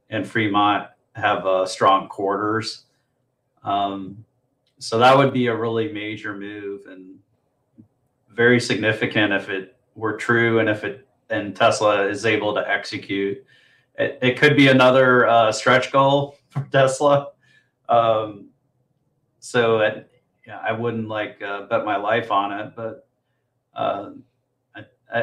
and 0.09 0.25
Fremont 0.27 0.87
have 1.15 1.45
uh, 1.45 1.65
strong 1.65 2.07
quarters. 2.07 2.85
Um, 3.63 4.23
so 4.79 4.97
that 4.99 5.17
would 5.17 5.33
be 5.33 5.47
a 5.47 5.55
really 5.55 5.91
major 5.91 6.37
move, 6.37 6.85
and 6.85 7.19
very 8.29 8.59
significant 8.61 9.33
if 9.33 9.49
it 9.49 9.75
were 9.95 10.15
true 10.15 10.59
and 10.59 10.69
if 10.69 10.85
it 10.85 11.05
and 11.29 11.53
Tesla 11.53 12.07
is 12.07 12.25
able 12.25 12.53
to 12.53 12.69
execute. 12.69 13.43
It, 13.95 14.19
it 14.21 14.37
could 14.37 14.55
be 14.55 14.69
another 14.69 15.27
uh, 15.27 15.51
stretch 15.51 15.91
goal 15.91 16.37
for 16.49 16.63
Tesla. 16.71 17.31
Um, 17.89 18.47
so 19.39 19.79
it, 19.79 20.12
yeah, 20.45 20.59
I 20.61 20.71
wouldn't 20.71 21.07
like 21.07 21.41
uh, 21.41 21.67
bet 21.67 21.85
my 21.85 21.95
life 21.95 22.31
on 22.31 22.51
it, 22.51 22.73
but 22.75 23.07
uh, 23.75 24.11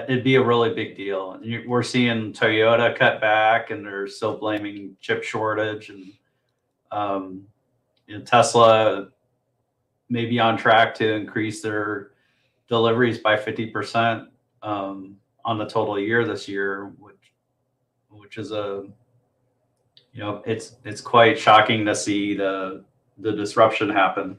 it'd 0.09 0.25
be 0.25 0.37
a 0.37 0.43
really 0.43 0.73
big 0.73 0.97
deal. 0.97 1.33
And 1.33 1.69
we're 1.69 1.83
seeing 1.83 2.33
Toyota 2.33 2.97
cut 2.97 3.21
back, 3.21 3.71
and 3.71 3.85
they're 3.85 4.07
still 4.07 4.39
blaming 4.39 4.97
chip 5.01 5.23
shortage, 5.23 5.91
and 5.91 6.13
um, 6.93 7.47
you 8.07 8.19
know, 8.19 8.25
Tesla 8.25 9.09
may 10.09 10.27
be 10.27 10.41
on 10.41 10.57
track 10.57 10.95
to 10.97 11.15
increase 11.15 11.63
their 11.63 12.11
deliveries 12.69 13.19
by 13.19 13.37
50% 13.37 14.27
um, 14.63 15.17
on 15.45 15.59
the 15.59 15.67
total 15.67 15.99
year 15.99 16.27
this 16.27 16.49
year, 16.49 16.93
which 16.99 17.17
which 18.11 18.39
is 18.39 18.53
a 18.53 18.85
you 20.13 20.21
know 20.21 20.43
it's 20.47 20.77
it's 20.85 21.01
quite 21.01 21.39
shocking 21.39 21.85
to 21.85 21.95
see 21.95 22.35
the 22.35 22.85
the 23.19 23.33
disruption 23.33 23.89
happen. 23.89 24.39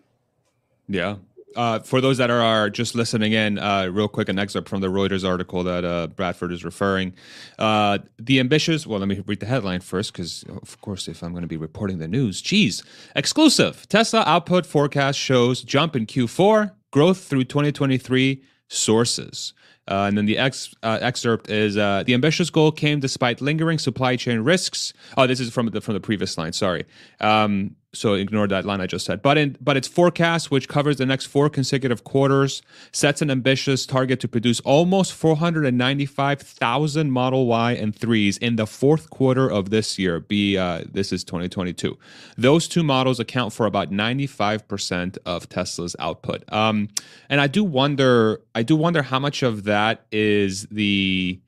Yeah. 0.88 1.18
Uh, 1.56 1.80
for 1.80 2.00
those 2.00 2.18
that 2.18 2.30
are, 2.30 2.40
are 2.40 2.70
just 2.70 2.96
listening 2.96 3.34
in, 3.34 3.60
uh, 3.60 3.88
real 3.92 4.08
quick, 4.08 4.30
an 4.30 4.40
excerpt 4.40 4.70
from 4.70 4.80
the 4.80 4.88
Reuters 4.88 5.28
article 5.28 5.64
that 5.64 5.84
uh, 5.84 6.08
Bradford 6.08 6.52
is 6.52 6.64
referring. 6.64 7.14
Uh, 7.60 7.98
the 8.18 8.40
ambitious, 8.40 8.88
well, 8.88 9.00
let 9.00 9.10
me 9.10 9.22
read 9.26 9.42
the 9.42 9.46
headline 9.46 9.82
first, 9.82 10.14
because 10.14 10.44
of 10.62 10.80
course, 10.80 11.08
if 11.10 11.22
I'm 11.22 11.32
going 11.32 11.42
to 11.42 11.48
be 11.48 11.58
reporting 11.58 12.00
the 12.00 12.08
news, 12.08 12.42
geez. 12.42 12.84
Exclusive 13.16 13.88
Tesla 13.90 14.24
output 14.26 14.66
forecast 14.66 15.20
shows 15.20 15.62
jump 15.62 15.96
in 15.96 16.06
Q4, 16.06 16.72
growth 16.92 17.24
through 17.26 17.44
2023 17.44 18.42
sources. 18.70 19.54
Uh, 19.90 20.06
and 20.08 20.18
then 20.18 20.26
the 20.26 20.38
ex, 20.38 20.74
uh, 20.84 21.00
excerpt 21.02 21.50
is 21.50 21.76
uh, 21.76 22.04
the 22.06 22.14
ambitious 22.14 22.50
goal 22.50 22.72
came 22.72 23.00
despite 23.00 23.42
lingering 23.42 23.78
supply 23.78 24.16
chain 24.16 24.40
risks. 24.40 24.94
Oh, 25.18 25.28
this 25.28 25.40
is 25.40 25.52
from 25.52 25.66
the 25.68 25.82
from 25.82 25.96
the 25.96 26.00
previous 26.00 26.38
line. 26.38 26.54
Sorry. 26.54 26.86
Um, 27.20 27.76
so 27.94 28.14
ignore 28.14 28.48
that 28.48 28.66
line 28.66 28.80
I 28.80 28.88
just 28.88 29.06
said. 29.06 29.22
But 29.22 29.38
in 29.38 29.58
but 29.60 29.76
its 29.76 29.88
forecast, 29.88 30.50
which 30.50 30.68
covers 30.70 30.98
the 30.98 31.06
next 31.06 31.26
four 31.26 31.50
consecutive 31.50 32.04
quarters, 32.04 32.62
sets 32.92 33.22
an 33.22 33.30
ambitious 33.30 33.86
target 33.86 34.20
to 34.22 34.28
produce 34.28 34.60
almost 34.62 35.14
495,000 35.14 37.12
Model 37.12 37.48
Y 37.48 37.74
and 37.74 37.96
threes 37.96 38.38
in 38.38 38.56
the 38.56 38.66
fourth 38.66 39.10
quarter 39.10 39.50
of 39.50 39.70
this 39.72 40.00
year. 40.00 40.20
Be 40.22 40.58
uh, 40.58 40.84
this 40.90 41.12
is 41.12 41.24
2022. 41.26 41.98
Those 42.38 42.68
two 42.68 42.84
models 42.84 43.20
account 43.20 43.52
for 43.54 43.66
about 43.66 43.92
95% 43.92 45.18
of 45.26 45.50
Tesla's 45.50 45.96
output. 46.00 46.44
Um, 46.52 46.88
and 47.30 47.42
I 47.42 47.48
do 47.48 47.64
wonder, 47.64 48.42
I 48.56 48.64
do 48.64 48.76
wonder 48.76 49.02
how 49.02 49.20
much 49.20 49.44
of 49.44 49.66
that 49.66 50.06
is 50.12 50.66
the 50.72 51.40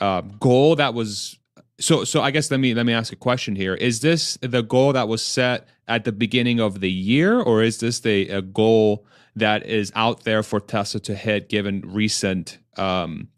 uh, 0.00 0.22
goal 0.22 0.76
that 0.76 0.94
was 0.94 1.38
so 1.78 2.04
so 2.04 2.22
I 2.22 2.30
guess 2.30 2.50
let 2.50 2.60
me 2.60 2.74
let 2.74 2.86
me 2.86 2.92
ask 2.92 3.12
a 3.12 3.16
question 3.16 3.56
here. 3.56 3.74
Is 3.74 4.00
this 4.00 4.38
the 4.40 4.62
goal 4.62 4.92
that 4.92 5.08
was 5.08 5.22
set 5.22 5.68
at 5.88 6.04
the 6.04 6.12
beginning 6.12 6.60
of 6.60 6.80
the 6.80 6.90
year, 6.90 7.40
or 7.40 7.62
is 7.62 7.78
this 7.78 8.00
the 8.00 8.28
a 8.28 8.42
goal 8.42 9.06
that 9.36 9.66
is 9.66 9.92
out 9.94 10.24
there 10.24 10.42
for 10.42 10.60
Tesla 10.60 11.00
to 11.00 11.14
hit 11.14 11.48
given 11.48 11.82
recent 11.86 12.58
um, 12.76 13.28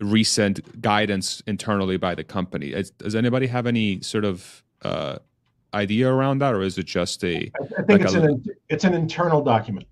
recent 0.00 0.80
guidance 0.80 1.42
internally 1.46 1.96
by 1.96 2.14
the 2.14 2.24
company? 2.24 2.68
Is, 2.68 2.90
does 2.90 3.14
anybody 3.14 3.46
have 3.46 3.66
any 3.66 4.00
sort 4.00 4.24
of 4.24 4.62
uh, 4.82 5.18
idea 5.74 6.12
around 6.12 6.38
that, 6.38 6.54
or 6.54 6.62
is 6.62 6.78
it 6.78 6.86
just 6.86 7.22
a? 7.24 7.50
I 7.60 7.82
think 7.82 7.88
like 7.88 8.00
it's 8.02 8.14
a, 8.14 8.22
an 8.22 8.44
it's 8.68 8.84
an 8.84 8.94
internal 8.94 9.42
document. 9.42 9.86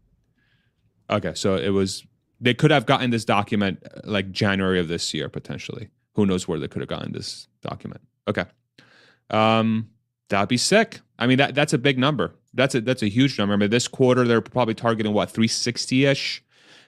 Okay, 1.09 1.33
so 1.35 1.57
it 1.57 1.71
was 1.71 2.05
they 2.41 2.55
could 2.55 2.71
have 2.71 2.87
gotten 2.87 3.11
this 3.11 3.25
document 3.25 3.83
uh, 3.85 4.01
like 4.05 4.31
January 4.31 4.81
of 4.81 4.89
this 4.89 5.13
year 5.15 5.29
potentially. 5.29 5.89
Who 6.15 6.27
knows 6.27 6.49
where 6.49 6.59
they 6.59 6.69
could 6.69 6.83
have 6.83 6.89
gotten 6.89 7.13
this 7.13 7.49
document? 7.63 8.01
Okay, 8.29 8.45
um, 9.31 9.89
that'd 10.31 10.49
be 10.49 10.57
sick. 10.57 11.01
I 11.19 11.27
mean 11.27 11.39
that 11.39 11.55
that's 11.55 11.73
a 11.75 11.79
big 11.79 11.99
number. 11.99 12.35
That's 12.55 12.75
a 12.75 12.81
that's 12.81 13.03
a 13.03 13.09
huge 13.09 13.39
number. 13.39 13.53
I 13.53 13.57
mean 13.59 13.71
this 13.71 13.87
quarter 13.87 14.27
they're 14.27 14.41
probably 14.41 14.75
targeting 14.75 15.13
what 15.13 15.31
360 15.31 16.07
ish, 16.07 16.43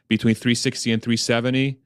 between 0.09 0.35
360 0.35 0.93
and 0.93 1.03
370. 1.03 1.79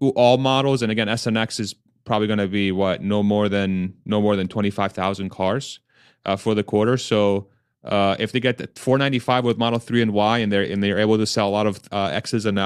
all 0.00 0.38
models, 0.38 0.82
and 0.82 0.90
again, 0.90 1.08
S 1.08 1.26
and 1.26 1.38
X 1.38 1.60
is 1.60 1.74
probably 2.04 2.26
going 2.26 2.38
to 2.38 2.48
be 2.48 2.72
what 2.72 3.00
no 3.00 3.22
more 3.22 3.48
than 3.48 3.94
no 4.04 4.20
more 4.20 4.36
than 4.36 4.48
twenty 4.48 4.70
five 4.70 4.92
thousand 4.92 5.30
cars 5.30 5.80
uh, 6.26 6.36
for 6.36 6.54
the 6.54 6.62
quarter. 6.62 6.96
So 6.96 7.48
uh, 7.84 8.16
if 8.18 8.32
they 8.32 8.40
get 8.40 8.78
495 8.78 9.44
with 9.44 9.58
Model 9.58 9.78
3 9.78 10.02
and 10.02 10.12
Y, 10.14 10.38
and 10.38 10.50
they're 10.50 10.62
and 10.62 10.82
they're 10.82 10.98
able 10.98 11.18
to 11.18 11.26
sell 11.26 11.48
a 11.48 11.50
lot 11.50 11.66
of 11.66 11.80
uh, 11.92 12.06
X's 12.12 12.46
and 12.46 12.58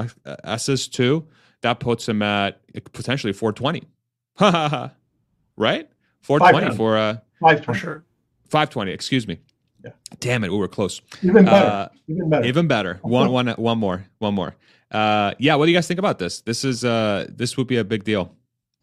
S's 0.45 0.87
too, 0.87 1.27
that 1.63 1.81
puts 1.81 2.07
them 2.07 2.23
at 2.23 2.61
potentially 2.93 3.33
420. 3.33 3.85
right? 5.57 5.91
420 6.23 6.77
for 6.77 6.97
uh 6.97 7.15
520. 7.41 7.65
For 7.65 7.75
sure. 7.75 8.05
520, 8.49 8.93
excuse 8.93 9.27
me. 9.27 9.41
Yeah. 9.85 9.93
Damn 10.21 10.45
it, 10.45 10.51
we 10.51 10.59
were 10.59 10.69
close. 10.69 11.01
Even 11.23 11.45
better. 11.45 11.67
Uh, 11.67 11.89
even 12.09 12.31
better. 12.31 12.47
Even 12.47 12.67
better. 12.67 12.99
One 13.03 13.31
one 13.31 13.49
one 13.49 13.79
more. 13.79 14.07
One 14.19 14.35
more. 14.35 14.57
Uh 14.91 15.35
yeah, 15.39 15.55
what 15.55 15.67
do 15.67 15.71
you 15.71 15.77
guys 15.77 15.87
think 15.87 15.99
about 15.99 16.19
this? 16.19 16.41
This 16.41 16.65
is 16.65 16.85
uh 16.85 17.27
this 17.29 17.57
would 17.57 17.67
be 17.67 17.77
a 17.77 17.85
big 17.85 18.05
deal. 18.05 18.35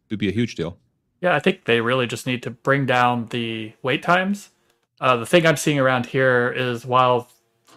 It 0.10 0.14
would 0.14 0.20
be 0.20 0.30
a 0.30 0.32
huge 0.32 0.56
deal. 0.56 0.78
Yeah, 1.22 1.36
I 1.36 1.40
think 1.40 1.66
they 1.66 1.82
really 1.82 2.08
just 2.08 2.28
need 2.28 2.44
to 2.44 2.52
bring 2.52 2.86
down 2.86 3.28
the 3.28 3.74
wait 3.82 4.04
times 4.04 4.52
uh, 5.00 5.18
the 5.18 5.26
thing 5.26 5.46
I'm 5.46 5.58
seeing 5.58 5.80
around 5.80 6.06
here 6.06 6.52
is 6.52 6.86
while 6.86 7.30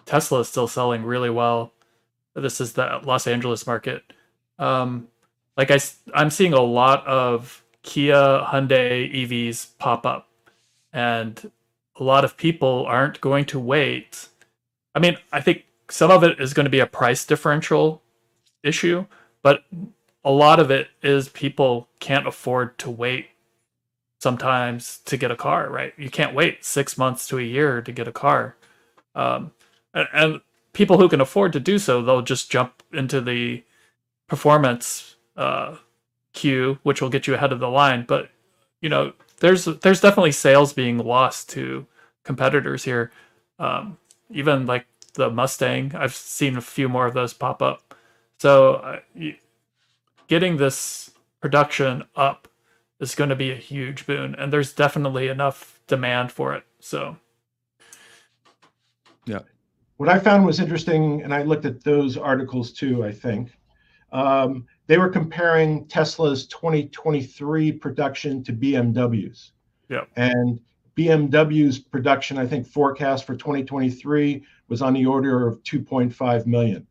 Tesla 0.07 0.41
is 0.41 0.49
still 0.49 0.69
selling 0.69 1.03
really 1.05 1.31
well, 1.31 1.73
this 2.35 2.61
is 2.61 2.75
the 2.75 3.01
Los 3.05 3.27
Angeles 3.27 3.67
market. 3.67 4.03
Um, 4.59 5.09
like 5.57 5.71
I, 5.71 5.81
I'm 6.15 6.31
seeing 6.31 6.53
a 6.53 6.61
lot 6.61 7.07
of 7.07 7.65
Kia, 7.83 8.15
Hyundai 8.15 9.13
EVs 9.13 9.77
pop 9.79 10.07
up, 10.07 10.29
and 10.93 11.51
a 11.99 12.05
lot 12.05 12.25
of 12.25 12.37
people 12.37 12.85
aren't 12.87 13.21
going 13.21 13.45
to 13.47 13.59
wait. 13.59 14.29
I 14.95 14.99
mean, 14.99 15.17
I 15.33 15.41
think 15.41 15.65
some 15.91 16.11
of 16.11 16.23
it 16.23 16.41
is 16.41 16.55
going 16.55 16.65
to 16.65 16.71
be 16.71 16.81
a 16.81 16.87
price 16.87 17.25
differential 17.25 18.03
issue, 18.63 19.07
but 19.43 19.65
a 20.25 20.31
lot 20.31 20.61
of 20.61 20.71
it 20.71 20.89
is 21.03 21.29
people 21.29 21.89
can't 22.01 22.27
afford 22.27 22.79
to 22.79 22.91
wait 22.91 23.29
sometimes 24.21 24.99
to 25.05 25.17
get 25.17 25.31
a 25.31 25.37
car, 25.37 25.71
right? 25.71 25.95
You 25.97 26.11
can't 26.11 26.35
wait 26.35 26.65
six 26.65 26.99
months 26.99 27.27
to 27.29 27.39
a 27.39 27.43
year 27.43 27.81
to 27.81 27.93
get 27.93 28.09
a 28.09 28.13
car. 28.13 28.57
Um, 29.15 29.53
and, 29.95 30.09
and, 30.13 30.41
people 30.75 30.99
who 30.99 31.09
can 31.09 31.21
afford 31.21 31.53
to 31.53 31.59
do 31.59 31.77
so, 31.77 32.03
they'll 32.03 32.23
just 32.23 32.53
jump 32.53 32.85
into 32.93 33.21
the 33.21 33.65
performance 34.29 35.17
uh, 35.37 35.75
queue, 36.33 36.79
which 36.85 37.03
will 37.03 37.09
get 37.09 37.27
you 37.27 37.35
ahead 37.35 37.51
of 37.53 37.59
the 37.59 37.69
line. 37.69 38.05
But 38.07 38.31
you 38.81 38.89
know, 38.89 39.13
there's 39.41 39.65
there's 39.65 40.01
definitely 40.01 40.33
sales 40.33 40.73
being 40.73 40.99
lost 40.99 41.49
to 41.51 41.87
competitors 42.25 42.85
here. 42.85 43.11
Um, 43.59 43.99
even 44.31 44.67
like 44.67 44.87
the 45.15 45.31
Mustang, 45.31 45.95
I've 45.95 46.15
seen 46.15 46.57
a 46.57 46.61
few 46.61 46.89
more 46.89 47.07
of 47.07 47.15
those 47.15 47.33
pop 47.33 47.63
up. 47.63 47.95
So 48.39 48.75
uh, 48.75 49.01
getting 50.29 50.57
this 50.57 51.11
production 51.41 52.05
up 52.15 52.49
is 53.01 53.15
going 53.15 53.31
to 53.31 53.37
be 53.37 53.51
a 53.51 53.57
huge 53.57 54.07
boon, 54.07 54.35
and 54.37 54.53
there's 54.53 54.73
definitely 54.73 55.29
enough 55.29 55.81
demand 55.87 56.33
for 56.33 56.55
it. 56.55 56.65
So, 56.81 57.17
yeah. 59.25 59.41
What 59.97 60.09
I 60.09 60.19
found 60.19 60.47
was 60.47 60.61
interesting, 60.61 61.23
and 61.23 61.35
I 61.35 61.43
looked 61.43 61.65
at 61.65 61.83
those 61.83 62.17
articles 62.17 62.73
too. 62.73 63.05
I 63.05 63.13
think 63.13 63.53
um, 64.13 64.67
they 64.89 64.99
were 64.99 65.09
comparing 65.09 65.87
Tesla's 65.87 66.47
2023 66.47 67.73
production 67.73 68.43
to 68.43 68.53
BMW's. 68.53 69.53
Yeah. 69.89 70.05
And 70.17 70.59
BMW's 70.97 71.79
production, 71.79 72.39
I 72.39 72.47
think, 72.47 72.67
forecast 72.67 73.25
for 73.25 73.37
2023 73.37 74.43
was 74.69 74.83
on 74.83 74.95
the 74.95 75.07
order 75.07 75.47
of 75.47 75.63
2.5 75.63 76.47
million. 76.47 76.87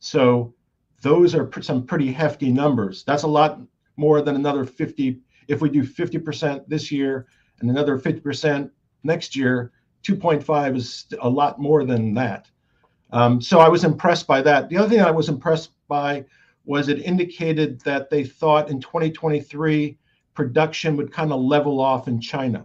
So 0.00 0.54
those 1.02 1.34
are 1.34 1.48
some 1.60 1.86
pretty 1.86 2.10
hefty 2.10 2.50
numbers. 2.50 3.04
That's 3.04 3.22
a 3.22 3.28
lot 3.28 3.60
more 3.96 4.22
than 4.22 4.34
another 4.34 4.64
50 4.64 5.20
if 5.48 5.60
we 5.60 5.68
do 5.68 5.82
50% 5.82 6.66
this 6.66 6.90
year 6.90 7.26
and 7.60 7.68
another 7.68 7.98
50% 7.98 8.70
next 9.02 9.36
year, 9.36 9.72
2.5 10.04 10.76
is 10.76 11.06
a 11.20 11.28
lot 11.28 11.60
more 11.60 11.84
than 11.84 12.14
that. 12.14 12.48
Um, 13.12 13.40
so 13.40 13.60
I 13.60 13.68
was 13.68 13.84
impressed 13.84 14.26
by 14.26 14.40
that. 14.42 14.70
The 14.70 14.78
other 14.78 14.88
thing 14.88 15.00
I 15.00 15.10
was 15.10 15.28
impressed 15.28 15.72
by 15.88 16.24
was 16.64 16.88
it 16.88 17.00
indicated 17.00 17.80
that 17.80 18.10
they 18.10 18.24
thought 18.24 18.70
in 18.70 18.80
2023 18.80 19.98
production 20.34 20.96
would 20.96 21.12
kind 21.12 21.32
of 21.32 21.40
level 21.40 21.80
off 21.80 22.08
in 22.08 22.20
China, 22.20 22.64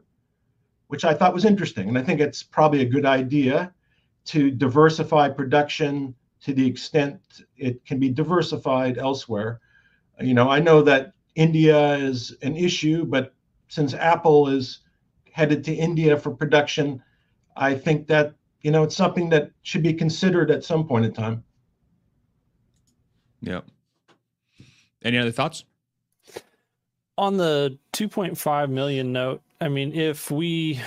which 0.87 1.03
I 1.03 1.13
thought 1.13 1.33
was 1.33 1.45
interesting. 1.45 1.89
And 1.89 1.97
I 1.97 2.03
think 2.03 2.21
it's 2.21 2.43
probably 2.43 2.81
a 2.81 2.85
good 2.85 3.05
idea 3.05 3.73
to 4.25 4.51
diversify 4.51 5.29
production 5.29 6.13
to 6.41 6.53
the 6.53 6.65
extent 6.65 7.19
it 7.57 7.83
can 7.85 7.99
be 7.99 8.09
diversified 8.09 8.97
elsewhere. 8.97 9.59
You 10.21 10.33
know, 10.33 10.49
I 10.49 10.59
know 10.59 10.81
that 10.83 11.13
India 11.35 11.95
is 11.95 12.35
an 12.41 12.55
issue, 12.55 13.05
but 13.05 13.33
since 13.67 13.93
Apple 13.93 14.47
is 14.47 14.79
headed 15.31 15.63
to 15.65 15.73
India 15.73 16.17
for 16.17 16.31
production, 16.31 17.01
I 17.55 17.75
think 17.75 18.07
that 18.07 18.33
you 18.61 18.71
know 18.71 18.83
it's 18.83 18.95
something 18.95 19.29
that 19.29 19.51
should 19.61 19.83
be 19.83 19.93
considered 19.93 20.51
at 20.51 20.63
some 20.63 20.87
point 20.87 21.05
in 21.05 21.13
time. 21.13 21.43
Yeah. 23.41 23.61
Any 25.03 25.17
other 25.17 25.31
thoughts? 25.31 25.65
On 27.17 27.37
the 27.37 27.77
2.5 27.93 28.69
million 28.69 29.11
note, 29.11 29.41
I 29.59 29.69
mean, 29.69 29.93
if 29.93 30.29
we 30.29 30.79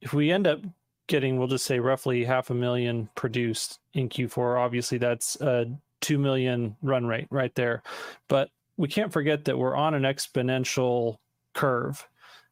if 0.00 0.12
we 0.12 0.30
end 0.30 0.46
up 0.46 0.60
getting, 1.08 1.38
we'll 1.38 1.48
just 1.48 1.64
say 1.64 1.80
roughly 1.80 2.24
half 2.24 2.50
a 2.50 2.54
million 2.54 3.08
produced 3.14 3.80
in 3.94 4.08
Q4, 4.08 4.58
obviously 4.58 4.98
that's 4.98 5.40
a 5.40 5.66
2 6.00 6.18
million 6.18 6.76
run 6.82 7.06
rate 7.06 7.26
right 7.30 7.54
there. 7.54 7.82
But 8.28 8.50
we 8.76 8.88
can't 8.88 9.12
forget 9.12 9.44
that 9.44 9.58
we're 9.58 9.74
on 9.74 9.94
an 9.94 10.02
exponential 10.02 11.16
curve 11.54 12.06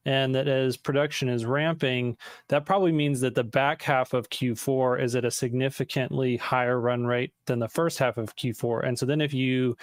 and 0.06 0.34
that 0.34 0.48
as 0.48 0.76
production 0.76 1.28
is 1.28 1.46
ramping, 1.46 2.16
that 2.48 2.66
probably 2.66 2.92
means 2.92 3.20
that 3.20 3.34
the 3.34 3.44
back 3.44 3.82
half 3.82 4.12
of 4.12 4.28
Q4 4.28 5.02
is 5.02 5.16
at 5.16 5.24
a 5.24 5.30
significantly 5.30 6.36
higher 6.36 6.78
run 6.78 7.06
rate 7.06 7.32
than 7.46 7.58
the 7.58 7.68
first 7.68 7.98
half 7.98 8.18
of 8.18 8.36
Q4. 8.36 8.86
And 8.86 8.98
so 8.98 9.06
then 9.06 9.20
if 9.20 9.32
you 9.32 9.76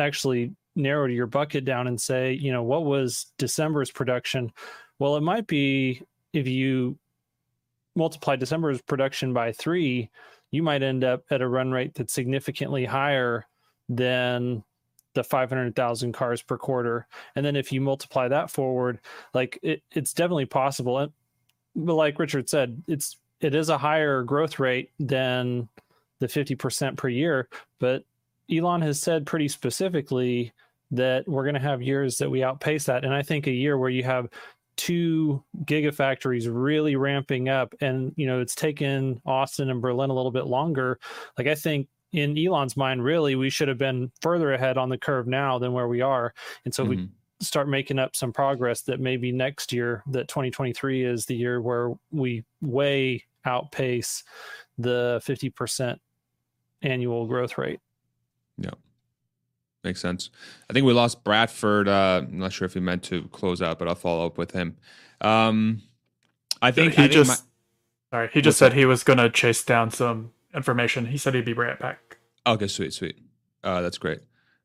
actually 0.00 0.54
narrow 0.76 1.06
your 1.06 1.26
bucket 1.26 1.64
down 1.64 1.86
and 1.86 2.00
say, 2.00 2.32
you 2.32 2.52
know, 2.52 2.62
what 2.62 2.84
was 2.84 3.26
December's 3.38 3.90
production? 3.90 4.52
Well, 4.98 5.16
it 5.16 5.22
might 5.22 5.46
be 5.46 6.02
if 6.32 6.46
you 6.46 6.98
multiply 7.96 8.36
December's 8.36 8.80
production 8.82 9.32
by 9.32 9.52
three, 9.52 10.10
you 10.50 10.62
might 10.62 10.82
end 10.82 11.04
up 11.04 11.24
at 11.30 11.42
a 11.42 11.48
run 11.48 11.70
rate 11.70 11.94
that's 11.94 12.12
significantly 12.12 12.84
higher 12.84 13.46
than 13.88 14.62
the 15.14 15.24
500,000 15.24 16.12
cars 16.12 16.42
per 16.42 16.56
quarter. 16.56 17.06
And 17.34 17.44
then 17.44 17.56
if 17.56 17.72
you 17.72 17.80
multiply 17.80 18.28
that 18.28 18.50
forward, 18.50 19.00
like 19.34 19.58
it, 19.62 19.82
it's 19.90 20.12
definitely 20.12 20.46
possible. 20.46 21.08
But 21.74 21.94
like 21.94 22.18
Richard 22.18 22.48
said, 22.48 22.82
it's, 22.86 23.16
it 23.40 23.54
is 23.54 23.68
a 23.68 23.78
higher 23.78 24.22
growth 24.22 24.58
rate 24.58 24.90
than 24.98 25.68
the 26.20 26.26
50% 26.26 26.96
per 26.96 27.08
year. 27.08 27.48
But 27.80 28.04
Elon 28.52 28.82
has 28.82 29.00
said 29.00 29.26
pretty 29.26 29.48
specifically 29.48 30.52
that 30.90 31.26
we're 31.28 31.44
going 31.44 31.54
to 31.54 31.60
have 31.60 31.82
years 31.82 32.18
that 32.18 32.30
we 32.30 32.42
outpace 32.42 32.84
that. 32.84 33.04
And 33.04 33.14
I 33.14 33.22
think 33.22 33.46
a 33.46 33.52
year 33.52 33.78
where 33.78 33.90
you 33.90 34.02
have 34.02 34.28
two 34.76 35.42
gigafactories 35.64 36.48
really 36.50 36.96
ramping 36.96 37.50
up 37.50 37.74
and 37.82 38.14
you 38.16 38.26
know 38.26 38.40
it's 38.40 38.54
taken 38.54 39.20
austin 39.26 39.68
and 39.68 39.82
berlin 39.82 40.08
a 40.08 40.14
little 40.14 40.30
bit 40.30 40.46
longer 40.46 40.98
like 41.36 41.46
i 41.46 41.54
think 41.54 41.86
in 42.12 42.36
Elon's 42.36 42.76
mind, 42.76 43.04
really, 43.04 43.36
we 43.36 43.50
should 43.50 43.68
have 43.68 43.78
been 43.78 44.10
further 44.20 44.52
ahead 44.52 44.76
on 44.76 44.88
the 44.88 44.98
curve 44.98 45.26
now 45.26 45.58
than 45.58 45.72
where 45.72 45.88
we 45.88 46.00
are. 46.00 46.34
And 46.64 46.74
so 46.74 46.82
mm-hmm. 46.82 46.90
we 46.90 47.08
start 47.40 47.68
making 47.68 47.98
up 47.98 48.16
some 48.16 48.32
progress 48.32 48.82
that 48.82 49.00
maybe 49.00 49.32
next 49.32 49.72
year, 49.72 50.02
that 50.08 50.28
2023 50.28 51.04
is 51.04 51.26
the 51.26 51.36
year 51.36 51.60
where 51.60 51.92
we 52.10 52.44
way 52.60 53.24
outpace 53.44 54.24
the 54.78 55.20
50% 55.24 55.98
annual 56.82 57.26
growth 57.26 57.58
rate. 57.58 57.80
Yeah. 58.58 58.70
Makes 59.82 60.00
sense. 60.00 60.30
I 60.68 60.72
think 60.72 60.86
we 60.86 60.92
lost 60.92 61.24
Bradford. 61.24 61.88
Uh, 61.88 62.22
I'm 62.26 62.38
not 62.38 62.52
sure 62.52 62.66
if 62.66 62.74
he 62.74 62.80
meant 62.80 63.02
to 63.04 63.28
close 63.28 63.62
out, 63.62 63.78
but 63.78 63.88
I'll 63.88 63.94
follow 63.94 64.26
up 64.26 64.36
with 64.36 64.50
him. 64.50 64.76
Um, 65.20 65.82
I 66.60 66.70
think 66.70 66.94
he 66.94 67.04
I 67.04 67.08
just. 67.08 67.30
Think 67.30 67.48
my, 68.12 68.16
sorry, 68.16 68.30
he 68.32 68.42
just 68.42 68.58
said 68.58 68.72
that? 68.72 68.76
he 68.76 68.84
was 68.84 69.02
going 69.02 69.18
to 69.18 69.30
chase 69.30 69.64
down 69.64 69.90
some 69.90 70.32
information. 70.54 71.06
He 71.06 71.16
said 71.16 71.34
he'd 71.34 71.46
be 71.46 71.54
right 71.54 71.78
back. 71.78 72.18
Okay, 72.46 72.66
sweet, 72.66 72.92
sweet. 72.92 73.18
Uh, 73.64 73.80
that's 73.80 73.98
great. 73.98 74.20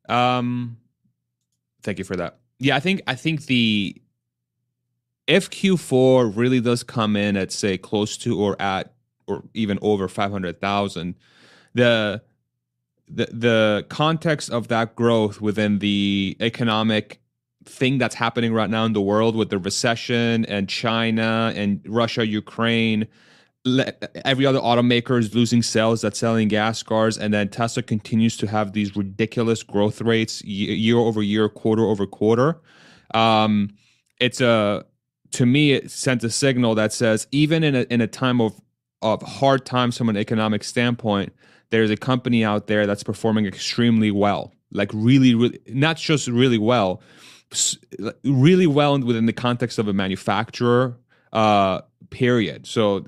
Um, 0.09 0.77
thank 1.83 1.97
you 1.97 2.03
for 2.03 2.15
that. 2.17 2.39
Yeah, 2.59 2.75
I 2.75 2.79
think 2.79 3.01
I 3.07 3.15
think 3.15 3.45
the 3.45 4.01
if 5.27 5.49
Q4 5.49 6.35
really 6.35 6.61
does 6.61 6.83
come 6.83 7.15
in 7.15 7.35
at 7.37 7.51
say 7.51 7.77
close 7.77 8.17
to 8.17 8.39
or 8.39 8.61
at 8.61 8.93
or 9.27 9.43
even 9.53 9.79
over 9.81 10.07
five 10.07 10.31
hundred 10.31 10.61
thousand, 10.61 11.15
the 11.73 12.21
the 13.07 13.25
the 13.31 13.85
context 13.89 14.49
of 14.49 14.67
that 14.69 14.95
growth 14.95 15.41
within 15.41 15.79
the 15.79 16.35
economic 16.39 17.19
thing 17.65 17.97
that's 17.97 18.15
happening 18.15 18.53
right 18.53 18.69
now 18.69 18.85
in 18.85 18.93
the 18.93 19.01
world 19.01 19.35
with 19.35 19.49
the 19.49 19.57
recession 19.57 20.45
and 20.45 20.69
China 20.69 21.51
and 21.55 21.81
Russia 21.87 22.25
Ukraine 22.25 23.07
every 24.23 24.45
other 24.45 24.59
automaker 24.59 25.17
is 25.19 25.33
losing 25.33 25.63
sales 25.63 26.01
that's 26.01 26.19
selling 26.19 26.47
gas 26.47 26.83
cars 26.83 27.17
and 27.17 27.33
then 27.33 27.49
tesla 27.49 27.81
continues 27.81 28.37
to 28.37 28.45
have 28.45 28.73
these 28.73 28.95
ridiculous 28.95 29.63
growth 29.63 30.01
rates 30.01 30.43
year 30.43 30.97
over 30.97 31.23
year 31.23 31.49
quarter 31.49 31.83
over 31.83 32.05
quarter. 32.05 32.61
Um, 33.13 33.75
it's 34.19 34.39
a 34.39 34.85
to 35.31 35.45
me 35.45 35.73
it 35.73 35.91
sends 35.91 36.23
a 36.23 36.29
signal 36.29 36.75
that 36.75 36.93
says 36.93 37.27
even 37.31 37.63
in 37.63 37.75
a, 37.75 37.81
in 37.89 38.01
a 38.01 38.07
time 38.07 38.39
of 38.39 38.59
of 39.01 39.21
hard 39.21 39.65
times 39.65 39.97
from 39.97 40.09
an 40.09 40.17
economic 40.17 40.63
standpoint 40.63 41.33
there's 41.69 41.89
a 41.89 41.97
company 41.97 42.43
out 42.43 42.67
there 42.67 42.85
that's 42.85 43.03
performing 43.03 43.45
extremely 43.45 44.11
well 44.11 44.53
like 44.71 44.91
really 44.93 45.35
really 45.35 45.59
not 45.67 45.97
just 45.97 46.27
really 46.27 46.57
well 46.57 47.01
really 48.23 48.67
well 48.67 48.99
within 48.99 49.25
the 49.25 49.33
context 49.33 49.79
of 49.79 49.87
a 49.87 49.93
manufacturer 49.93 50.97
uh, 51.33 51.81
period. 52.09 52.65
So, 52.65 53.05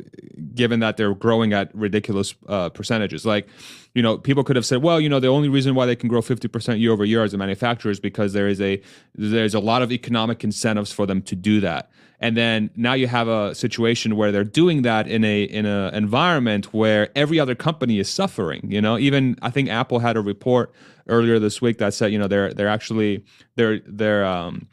given 0.54 0.82
that 0.82 0.98
they're 0.98 1.14
growing 1.14 1.54
at 1.54 1.74
ridiculous 1.74 2.36
uh, 2.48 2.70
percentages, 2.70 3.26
like, 3.26 3.48
you 3.96 4.02
know, 4.02 4.18
people 4.18 4.44
could 4.44 4.58
have 4.58 4.66
said, 4.66 4.84
well, 4.84 5.00
you 5.00 5.08
know, 5.08 5.20
the 5.20 5.30
only 5.30 5.50
reason 5.50 5.76
why 5.76 5.86
they 5.86 5.96
can 5.96 6.10
grow 6.10 6.22
50% 6.22 6.80
year 6.80 6.92
over 6.92 7.06
year 7.06 7.24
as 7.24 7.34
a 7.34 7.38
manufacturer 7.38 7.92
is 7.92 8.00
because 8.00 8.34
there 8.34 8.48
is 8.48 8.60
a 8.60 8.82
there's 9.16 9.54
a 9.54 9.60
lot 9.60 9.82
of 9.82 9.92
economic 9.92 10.44
incentives 10.44 10.92
for 10.92 11.06
them 11.06 11.22
to 11.24 11.36
do 11.36 11.62
that. 11.62 11.90
And 12.20 12.36
then 12.36 12.72
now 12.76 12.94
you 12.94 13.08
have 13.08 13.28
a 13.28 13.54
situation 13.54 14.16
where 14.16 14.32
they're 14.32 14.44
doing 14.44 14.82
that 14.82 15.08
in 15.08 15.24
a 15.24 15.44
in 15.44 15.66
an 15.66 15.94
environment 15.94 16.74
where 16.74 17.10
every 17.16 17.40
other 17.40 17.54
company 17.54 18.00
is 18.00 18.10
suffering. 18.10 18.68
You 18.72 18.82
know, 18.82 18.98
even 18.98 19.38
I 19.42 19.52
think 19.52 19.70
Apple 19.70 20.00
had 20.00 20.18
a 20.18 20.22
report 20.22 20.74
earlier 21.08 21.38
this 21.38 21.62
week 21.62 21.78
that 21.78 21.94
said, 21.94 22.12
you 22.12 22.18
know, 22.18 22.28
they're 22.28 22.54
they're 22.54 22.68
actually 22.68 23.24
they're 23.56 23.80
they're 23.86 24.26
um 24.26 24.68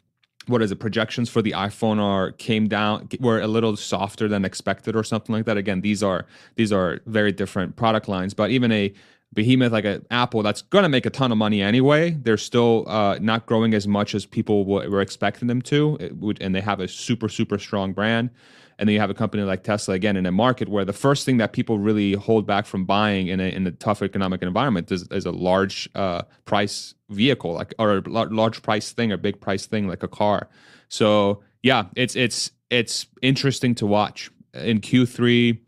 what 0.47 0.61
is 0.61 0.71
it? 0.71 0.79
Projections 0.79 1.29
for 1.29 1.41
the 1.41 1.51
iphone 1.51 1.99
are 1.99 2.31
came 2.31 2.67
down 2.67 3.09
were 3.19 3.39
a 3.39 3.47
little 3.47 3.75
softer 3.75 4.27
than 4.27 4.43
expected 4.45 4.95
or 4.95 5.03
something 5.03 5.33
like 5.33 5.45
that. 5.45 5.57
Again 5.57 5.81
these 5.81 6.01
are 6.01 6.25
these 6.55 6.71
are 6.71 6.99
very 7.05 7.31
different 7.31 7.75
product 7.75 8.07
lines. 8.07 8.33
But 8.33 8.49
even 8.49 8.71
a 8.71 8.91
behemoth 9.33 9.71
like 9.71 9.85
an 9.85 10.05
apple 10.11 10.41
that's 10.43 10.61
going 10.61 10.83
to 10.83 10.89
make 10.89 11.05
a 11.05 11.09
ton 11.09 11.31
of 11.31 11.37
money 11.37 11.61
anyway 11.61 12.11
they're 12.11 12.37
still 12.37 12.85
uh, 12.87 13.17
not 13.19 13.45
growing 13.45 13.73
as 13.73 13.87
much 13.87 14.15
as 14.15 14.25
people 14.25 14.65
were 14.65 15.01
expecting 15.01 15.47
them 15.47 15.61
to 15.61 15.97
would, 16.19 16.41
and 16.41 16.55
they 16.55 16.61
have 16.61 16.79
a 16.79 16.87
super 16.87 17.27
super 17.27 17.57
strong 17.57 17.91
brand 17.91 18.29
and 18.77 18.87
then 18.89 18.93
you 18.93 18.99
have 18.99 19.09
a 19.09 19.13
company 19.13 19.43
like 19.43 19.63
Tesla 19.63 19.95
again 19.95 20.17
in 20.17 20.25
a 20.25 20.31
market 20.31 20.67
where 20.67 20.83
the 20.83 20.93
first 20.93 21.25
thing 21.25 21.37
that 21.37 21.53
people 21.53 21.79
really 21.79 22.13
hold 22.13 22.45
back 22.45 22.65
from 22.65 22.85
buying 22.85 23.27
in 23.27 23.39
a 23.39 23.49
in 23.49 23.65
a 23.65 23.71
tough 23.71 24.01
economic 24.01 24.41
environment 24.41 24.91
is, 24.91 25.07
is 25.11 25.25
a 25.25 25.31
large 25.31 25.89
uh, 25.95 26.23
price 26.45 26.93
vehicle 27.09 27.53
like 27.53 27.73
or 27.79 27.97
a 27.97 28.01
large 28.09 28.61
price 28.61 28.91
thing 28.91 29.11
or 29.11 29.17
big 29.17 29.39
price 29.39 29.65
thing 29.65 29.87
like 29.87 30.03
a 30.03 30.07
car. 30.07 30.49
So 30.89 31.41
yeah, 31.63 31.85
it's 31.95 32.15
it's 32.15 32.51
it's 32.69 33.07
interesting 33.21 33.75
to 33.75 33.85
watch 33.85 34.29
in 34.53 34.81
Q3. 34.81 35.59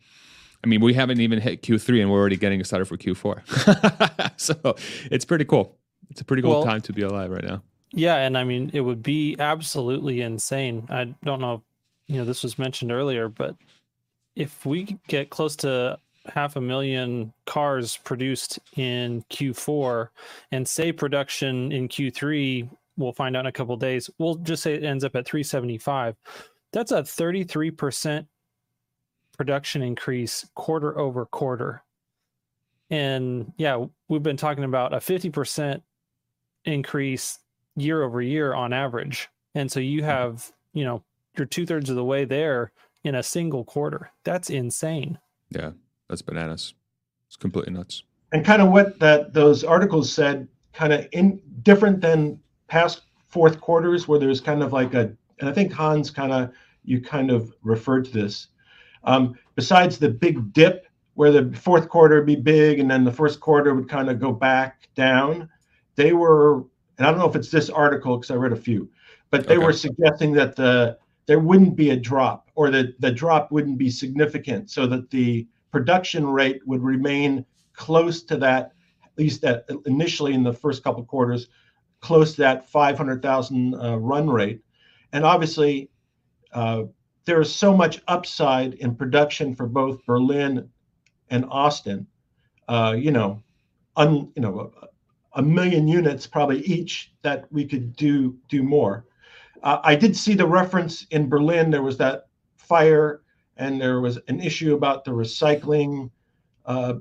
I 0.67 0.69
mean, 0.69 0.81
we 0.81 0.93
haven't 0.93 1.21
even 1.21 1.39
hit 1.39 1.61
Q3 1.61 2.01
and 2.01 2.11
we're 2.11 2.19
already 2.19 2.35
getting 2.35 2.59
excited 2.59 2.85
for 2.89 2.97
Q4. 2.97 4.33
so 4.37 4.75
it's 5.09 5.23
pretty 5.23 5.45
cool. 5.45 5.77
It's 6.09 6.19
a 6.19 6.25
pretty 6.25 6.43
cool 6.43 6.51
well, 6.51 6.65
time 6.65 6.81
to 6.81 6.91
be 6.91 7.03
alive 7.03 7.31
right 7.31 7.45
now. 7.45 7.63
Yeah, 7.93 8.17
and 8.17 8.37
I 8.37 8.43
mean, 8.43 8.69
it 8.73 8.81
would 8.81 9.01
be 9.01 9.37
absolutely 9.39 10.19
insane. 10.19 10.85
I 10.89 11.15
don't 11.23 11.39
know 11.39 11.63
you 12.07 12.17
know 12.17 12.25
this 12.25 12.43
was 12.43 12.59
mentioned 12.59 12.91
earlier, 12.91 13.29
but 13.29 13.55
if 14.35 14.65
we 14.65 14.97
get 15.07 15.29
close 15.29 15.55
to 15.57 15.97
half 16.25 16.55
a 16.55 16.61
million 16.61 17.33
cars 17.45 17.97
produced 17.97 18.59
in 18.75 19.23
Q4 19.29 20.09
and 20.51 20.67
say 20.67 20.91
production 20.91 21.71
in 21.71 21.87
Q3, 21.87 22.69
we'll 22.97 23.13
find 23.13 23.37
out 23.37 23.41
in 23.41 23.45
a 23.47 23.51
couple 23.51 23.77
days. 23.77 24.09
We'll 24.17 24.35
just 24.35 24.63
say 24.63 24.73
it 24.73 24.83
ends 24.83 25.03
up 25.03 25.15
at 25.15 25.25
375. 25.25 26.15
That's 26.73 26.91
a 26.91 27.01
33% 27.01 28.27
production 29.37 29.81
increase 29.81 30.45
quarter 30.55 30.97
over 30.97 31.25
quarter. 31.25 31.83
And 32.89 33.53
yeah, 33.57 33.85
we've 34.07 34.23
been 34.23 34.37
talking 34.37 34.63
about 34.63 34.93
a 34.93 34.97
50% 34.97 35.81
increase 36.65 37.39
year 37.75 38.03
over 38.03 38.21
year 38.21 38.53
on 38.53 38.73
average. 38.73 39.29
And 39.55 39.71
so 39.71 39.79
you 39.79 40.01
mm-hmm. 40.01 40.09
have, 40.09 40.51
you 40.73 40.83
know, 40.83 41.03
you're 41.37 41.45
two 41.45 41.65
thirds 41.65 41.89
of 41.89 41.95
the 41.95 42.03
way 42.03 42.25
there 42.25 42.71
in 43.03 43.15
a 43.15 43.23
single 43.23 43.63
quarter. 43.63 44.11
That's 44.23 44.49
insane. 44.49 45.17
Yeah, 45.49 45.71
that's 46.09 46.21
bananas. 46.21 46.73
It's 47.27 47.35
completely 47.35 47.73
nuts. 47.73 48.03
And 48.31 48.45
kind 48.45 48.61
of 48.61 48.69
what 48.69 48.99
that 48.99 49.33
those 49.33 49.63
articles 49.63 50.11
said, 50.11 50.47
kind 50.73 50.91
of 50.91 51.07
in 51.11 51.41
different 51.63 52.01
than 52.01 52.39
past 52.67 53.01
fourth 53.27 53.61
quarters, 53.61 54.07
where 54.07 54.19
there's 54.19 54.41
kind 54.41 54.61
of 54.61 54.73
like 54.73 54.93
a, 54.93 55.11
and 55.39 55.49
I 55.49 55.53
think 55.53 55.71
Hans 55.71 56.09
kind 56.09 56.33
of 56.33 56.51
you 56.83 57.01
kind 57.01 57.31
of 57.31 57.53
referred 57.63 58.05
to 58.05 58.11
this. 58.11 58.47
Um, 59.07 59.35
besides 59.55 59.97
the 59.97 60.09
big 60.09 60.53
dip 60.53 60.85
where 61.15 61.31
the 61.31 61.57
fourth 61.57 61.89
quarter 61.89 62.17
would 62.17 62.27
be 62.27 62.35
big 62.35 62.79
and 62.79 62.91
then 62.91 63.03
the 63.03 63.11
first 63.11 63.39
quarter 63.39 63.73
would 63.73 63.89
kind 63.89 64.09
of 64.09 64.19
go 64.19 64.31
back 64.31 64.89
down, 64.93 65.49
they 65.95 66.13
were, 66.13 66.57
and 66.97 67.07
I 67.07 67.09
don't 67.09 67.17
know 67.17 67.27
if 67.27 67.35
it's 67.35 67.49
this 67.49 67.69
article 67.69 68.17
because 68.17 68.29
I 68.29 68.35
read 68.35 68.51
a 68.51 68.57
few, 68.57 68.89
but 69.31 69.47
they 69.47 69.55
okay. 69.55 69.65
were 69.65 69.73
suggesting 69.73 70.33
that 70.33 70.55
the 70.55 70.99
there 71.25 71.39
wouldn't 71.39 71.75
be 71.75 71.89
a 71.89 71.95
drop 71.95 72.49
or 72.55 72.69
the, 72.69 72.93
the 72.99 73.11
drop 73.11 73.51
wouldn't 73.51 73.77
be 73.77 73.89
significant 73.89 74.69
so 74.69 74.87
that 74.87 75.09
the 75.09 75.47
production 75.71 76.25
rate 76.25 76.61
would 76.65 76.81
remain 76.81 77.45
close 77.73 78.23
to 78.23 78.37
that, 78.37 78.73
at 79.03 79.17
least 79.17 79.41
that 79.41 79.65
initially 79.85 80.33
in 80.33 80.43
the 80.43 80.53
first 80.53 80.83
couple 80.83 81.01
of 81.01 81.07
quarters, 81.07 81.47
close 81.99 82.35
to 82.35 82.41
that 82.41 82.69
500,000 82.69 83.75
uh, 83.75 83.97
run 83.97 84.29
rate. 84.29 84.61
And 85.11 85.25
obviously, 85.25 85.89
uh, 86.53 86.83
there 87.27 87.41
is 87.41 87.53
so 87.53 87.75
much 87.75 88.01
upside 88.07 88.73
in 88.75 88.95
production 88.95 89.53
for 89.53 89.67
both 89.67 90.03
Berlin 90.05 90.69
and 91.29 91.45
Austin. 91.51 92.07
Uh, 92.69 92.95
you 92.97 93.11
know, 93.11 93.43
un, 93.97 94.31
you 94.35 94.41
know, 94.41 94.71
a, 94.81 95.39
a 95.39 95.41
million 95.41 95.87
units 95.87 96.25
probably 96.25 96.61
each 96.61 97.13
that 97.21 97.45
we 97.51 97.65
could 97.65 97.95
do 97.95 98.35
do 98.47 98.63
more. 98.63 99.05
Uh, 99.61 99.79
I 99.83 99.95
did 99.95 100.15
see 100.15 100.35
the 100.35 100.47
reference 100.47 101.05
in 101.11 101.27
Berlin. 101.27 101.69
There 101.69 101.83
was 101.83 101.97
that 101.97 102.27
fire, 102.55 103.23
and 103.57 103.79
there 103.79 103.99
was 103.99 104.17
an 104.29 104.39
issue 104.39 104.73
about 104.73 105.03
the 105.03 105.11
recycling 105.11 106.09
uh, 106.65 106.93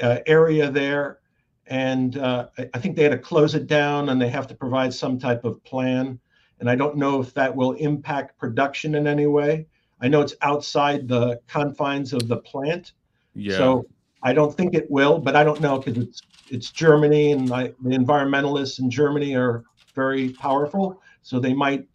uh, 0.00 0.18
area 0.26 0.70
there. 0.70 1.18
And 1.66 2.16
uh, 2.16 2.48
I 2.72 2.78
think 2.78 2.96
they 2.96 3.02
had 3.02 3.12
to 3.12 3.18
close 3.18 3.54
it 3.54 3.66
down, 3.66 4.08
and 4.08 4.20
they 4.20 4.28
have 4.30 4.46
to 4.46 4.54
provide 4.54 4.94
some 4.94 5.18
type 5.18 5.44
of 5.44 5.62
plan. 5.62 6.18
And 6.60 6.70
I 6.70 6.74
don't 6.74 6.96
know 6.96 7.20
if 7.20 7.34
that 7.34 7.54
will 7.54 7.72
impact 7.72 8.38
production 8.38 8.94
in 8.94 9.06
any 9.06 9.26
way. 9.26 9.66
I 10.04 10.08
know 10.08 10.20
it's 10.20 10.34
outside 10.42 11.08
the 11.08 11.40
confines 11.48 12.12
of 12.12 12.28
the 12.28 12.36
plant, 12.36 12.92
yeah. 13.34 13.56
so 13.56 13.86
I 14.22 14.32
don't 14.32 14.54
think 14.54 14.74
it 14.74 14.88
will. 14.90 15.18
But 15.18 15.34
I 15.34 15.42
don't 15.42 15.60
know 15.60 15.78
because 15.78 15.96
it's 16.02 16.20
it's 16.48 16.70
Germany, 16.70 17.32
and 17.32 17.50
I, 17.52 17.72
the 17.82 17.96
environmentalists 17.96 18.78
in 18.78 18.90
Germany 18.90 19.34
are 19.34 19.64
very 19.94 20.30
powerful, 20.30 21.00
so 21.22 21.40
they 21.40 21.54
might 21.54 21.88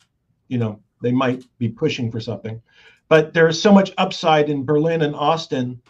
you 0.49 0.57
know 0.57 0.81
they 1.01 1.13
might 1.13 1.45
be 1.57 1.69
pushing 1.69 2.11
for 2.11 2.19
something 2.19 2.61
but 3.07 3.33
there 3.33 3.47
is 3.47 3.61
so 3.61 3.71
much 3.71 3.93
upside 3.97 4.49
in 4.49 4.65
berlin 4.65 5.03
and 5.03 5.15
austin 5.15 5.81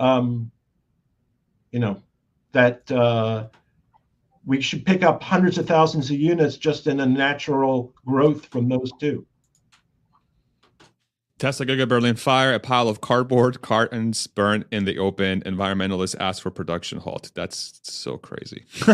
um, 0.00 0.50
you 1.70 1.78
know 1.78 2.02
that 2.52 2.90
uh, 2.90 3.46
we 4.46 4.60
should 4.60 4.84
pick 4.84 5.02
up 5.02 5.22
hundreds 5.22 5.58
of 5.58 5.66
thousands 5.66 6.10
of 6.10 6.16
units 6.16 6.56
just 6.56 6.86
in 6.86 7.00
a 7.00 7.06
natural 7.06 7.94
growth 8.04 8.46
from 8.46 8.68
those 8.68 8.90
two 8.98 9.24
Tesla 11.38 11.66
Giga 11.66 11.88
Berlin 11.88 12.16
fire, 12.16 12.52
a 12.52 12.58
pile 12.58 12.88
of 12.88 13.00
cardboard 13.00 13.62
cartons 13.62 14.26
burnt 14.26 14.66
in 14.72 14.84
the 14.84 14.98
open. 14.98 15.40
Environmentalists 15.42 16.16
ask 16.18 16.42
for 16.42 16.50
production 16.50 16.98
halt. 16.98 17.30
That's 17.34 17.80
so 17.84 18.16
crazy. 18.16 18.64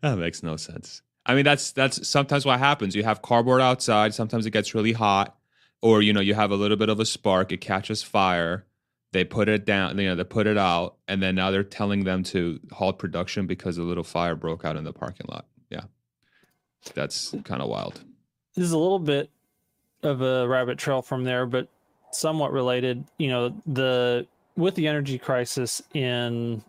that 0.00 0.16
makes 0.16 0.42
no 0.42 0.56
sense. 0.56 1.02
I 1.26 1.34
mean, 1.34 1.44
that's 1.44 1.72
that's 1.72 2.06
sometimes 2.08 2.46
what 2.46 2.58
happens. 2.58 2.94
You 2.94 3.04
have 3.04 3.20
cardboard 3.22 3.60
outside. 3.60 4.14
Sometimes 4.14 4.46
it 4.46 4.50
gets 4.50 4.74
really 4.74 4.92
hot, 4.92 5.36
or 5.82 6.02
you 6.02 6.12
know, 6.12 6.20
you 6.20 6.34
have 6.34 6.50
a 6.50 6.56
little 6.56 6.76
bit 6.78 6.88
of 6.88 6.98
a 6.98 7.06
spark. 7.06 7.52
It 7.52 7.60
catches 7.60 8.02
fire. 8.02 8.64
They 9.12 9.24
put 9.24 9.48
it 9.48 9.64
down. 9.66 9.98
You 9.98 10.08
know, 10.08 10.14
they 10.14 10.24
put 10.24 10.46
it 10.46 10.58
out, 10.58 10.96
and 11.08 11.22
then 11.22 11.34
now 11.34 11.50
they're 11.50 11.62
telling 11.62 12.04
them 12.04 12.22
to 12.24 12.58
halt 12.72 12.98
production 12.98 13.46
because 13.46 13.76
a 13.76 13.82
little 13.82 14.02
fire 14.02 14.34
broke 14.34 14.64
out 14.64 14.76
in 14.76 14.84
the 14.84 14.92
parking 14.92 15.26
lot. 15.28 15.46
Yeah, 15.70 15.84
that's 16.94 17.34
kind 17.44 17.60
of 17.60 17.68
wild. 17.68 18.02
This 18.54 18.64
is 18.64 18.72
a 18.72 18.78
little 18.78 18.98
bit 18.98 19.30
of 20.04 20.22
a 20.22 20.46
rabbit 20.46 20.78
trail 20.78 21.02
from 21.02 21.24
there, 21.24 21.46
but 21.46 21.68
somewhat 22.12 22.52
related. 22.52 23.04
You 23.18 23.28
know, 23.28 23.62
the 23.66 24.26
with 24.56 24.74
the 24.74 24.86
energy 24.86 25.18
crisis 25.18 25.82
in 25.94 26.62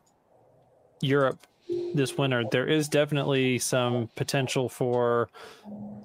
Europe 1.01 1.39
this 1.93 2.17
winter, 2.17 2.43
there 2.51 2.67
is 2.67 2.87
definitely 2.87 3.59
some 3.59 4.09
potential 4.15 4.69
for 4.69 5.29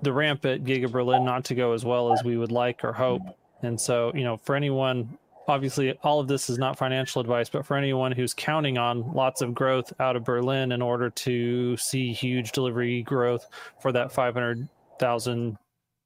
the 0.03 0.13
ramp 0.13 0.45
at 0.45 0.65
Giga 0.65 0.91
Berlin 0.91 1.25
not 1.25 1.45
to 1.47 1.55
go 1.55 1.73
as 1.73 1.85
well 1.85 2.13
as 2.13 2.25
we 2.25 2.37
would 2.37 2.53
like 2.53 2.85
or 2.85 2.93
hope. 2.93 3.23
And 3.63 3.79
so, 3.79 4.11
you 4.15 4.25
know, 4.25 4.39
for 4.39 4.55
anyone, 4.55 5.19
obviously, 5.49 5.93
all 6.03 6.21
of 6.21 6.29
this 6.29 6.49
is 6.49 6.59
not 6.59 6.79
financial 6.79 7.21
advice, 7.21 7.49
but 7.49 7.67
for 7.67 7.77
anyone 7.77 8.13
who's 8.13 8.33
counting 8.33 8.79
on 8.79 9.13
lots 9.13 9.43
of 9.43 9.55
growth 9.55 9.93
out 10.01 10.17
of 10.17 10.25
Berlin 10.25 10.73
in 10.73 10.81
order 10.81 11.11
to 11.11 11.77
see 11.77 12.13
huge 12.13 12.53
delivery 12.53 13.03
growth 13.03 13.47
for 13.81 13.93
that 13.93 14.13
500,000 14.13 15.59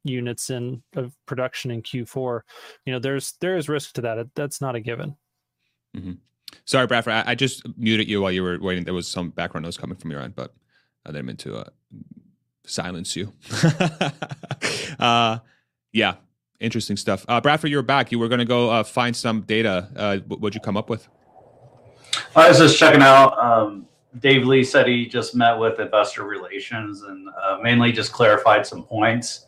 units 0.04 0.50
in 0.50 0.82
of 0.94 1.14
production 1.26 1.70
in 1.70 1.82
Q4. 1.82 2.40
You 2.84 2.92
know, 2.92 2.98
there's 2.98 3.34
there 3.40 3.56
is 3.56 3.68
risk 3.68 3.94
to 3.94 4.02
that. 4.02 4.28
That's 4.34 4.60
not 4.60 4.76
a 4.76 4.80
given. 4.80 5.16
Mm-hmm. 5.96 6.12
Sorry, 6.64 6.86
Bradford. 6.86 7.14
I, 7.14 7.24
I, 7.28 7.34
just 7.34 7.62
muted 7.76 8.08
you 8.08 8.20
while 8.20 8.30
you 8.30 8.42
were 8.42 8.58
waiting. 8.60 8.84
There 8.84 8.94
was 8.94 9.08
some 9.08 9.30
background 9.30 9.64
noise 9.64 9.76
coming 9.76 9.96
from 9.96 10.10
your 10.10 10.20
end, 10.20 10.34
but 10.34 10.54
I 11.04 11.10
didn't 11.10 11.26
mean 11.26 11.36
to 11.38 11.56
uh, 11.58 11.64
silence 12.64 13.16
you. 13.16 13.32
uh, 14.98 15.38
yeah, 15.92 16.14
interesting 16.60 16.96
stuff. 16.96 17.24
Uh, 17.28 17.40
Bradford, 17.40 17.70
you're 17.70 17.82
back. 17.82 18.12
You 18.12 18.18
were 18.18 18.28
going 18.28 18.38
to 18.38 18.44
go 18.44 18.70
uh, 18.70 18.82
find 18.82 19.14
some 19.14 19.42
data. 19.42 19.88
Uh, 19.94 20.18
what'd 20.18 20.54
you 20.54 20.60
come 20.60 20.76
up 20.76 20.88
with? 20.88 21.08
I 22.36 22.48
was 22.48 22.58
just 22.58 22.78
checking 22.78 23.02
out. 23.02 23.38
Um, 23.38 23.86
Dave 24.18 24.46
Lee 24.46 24.64
said 24.64 24.86
he 24.86 25.06
just 25.06 25.34
met 25.34 25.58
with 25.58 25.80
investor 25.80 26.24
relations 26.24 27.02
and 27.02 27.28
uh, 27.28 27.58
mainly 27.62 27.92
just 27.92 28.12
clarified 28.12 28.66
some 28.66 28.84
points. 28.84 29.46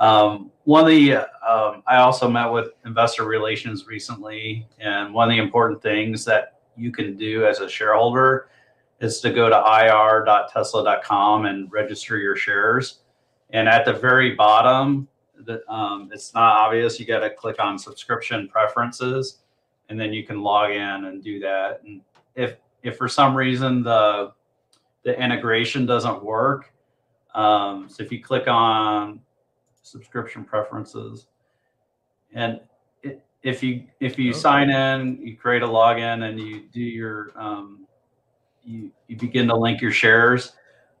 Um, 0.00 0.50
one 0.64 0.82
of 0.82 0.88
the, 0.88 1.16
um, 1.16 1.82
I 1.86 1.96
also 1.96 2.28
met 2.28 2.46
with 2.46 2.70
investor 2.86 3.24
relations 3.24 3.86
recently, 3.86 4.66
and 4.78 5.12
one 5.12 5.28
of 5.28 5.36
the 5.36 5.42
important 5.42 5.82
things 5.82 6.24
that 6.24 6.60
you 6.76 6.90
can 6.90 7.16
do 7.16 7.46
as 7.46 7.60
a 7.60 7.68
shareholder 7.68 8.48
is 9.00 9.20
to 9.20 9.30
go 9.30 9.48
to 9.48 9.56
ir.tesla.com 9.56 11.46
and 11.46 11.70
register 11.70 12.18
your 12.18 12.34
shares. 12.34 13.00
And 13.50 13.68
at 13.68 13.84
the 13.84 13.92
very 13.92 14.34
bottom, 14.34 15.06
the, 15.38 15.68
um, 15.70 16.10
it's 16.12 16.34
not 16.34 16.56
obvious. 16.56 16.98
You 16.98 17.06
got 17.06 17.20
to 17.20 17.30
click 17.30 17.56
on 17.60 17.78
subscription 17.78 18.48
preferences, 18.48 19.38
and 19.88 20.00
then 20.00 20.12
you 20.12 20.24
can 20.24 20.42
log 20.42 20.70
in 20.70 21.04
and 21.06 21.22
do 21.22 21.40
that. 21.40 21.82
And 21.84 22.00
if 22.34 22.56
if 22.82 22.96
for 22.96 23.08
some 23.08 23.34
reason 23.34 23.82
the 23.82 24.32
the 25.02 25.18
integration 25.18 25.86
doesn't 25.86 26.22
work, 26.22 26.72
um, 27.34 27.88
so 27.88 28.02
if 28.02 28.12
you 28.12 28.22
click 28.22 28.46
on 28.48 29.20
subscription 29.82 30.44
preferences, 30.44 31.26
and 32.32 32.60
it, 33.02 33.22
if 33.42 33.62
you 33.62 33.84
if 34.00 34.18
you 34.18 34.30
okay. 34.30 34.38
sign 34.38 34.70
in, 34.70 35.18
you 35.22 35.36
create 35.36 35.62
a 35.62 35.66
login, 35.66 36.28
and 36.28 36.38
you 36.38 36.64
do 36.72 36.80
your 36.80 37.32
um, 37.36 37.86
you 38.64 38.90
you 39.08 39.16
begin 39.16 39.48
to 39.48 39.56
link 39.56 39.80
your 39.80 39.92
shares. 39.92 40.52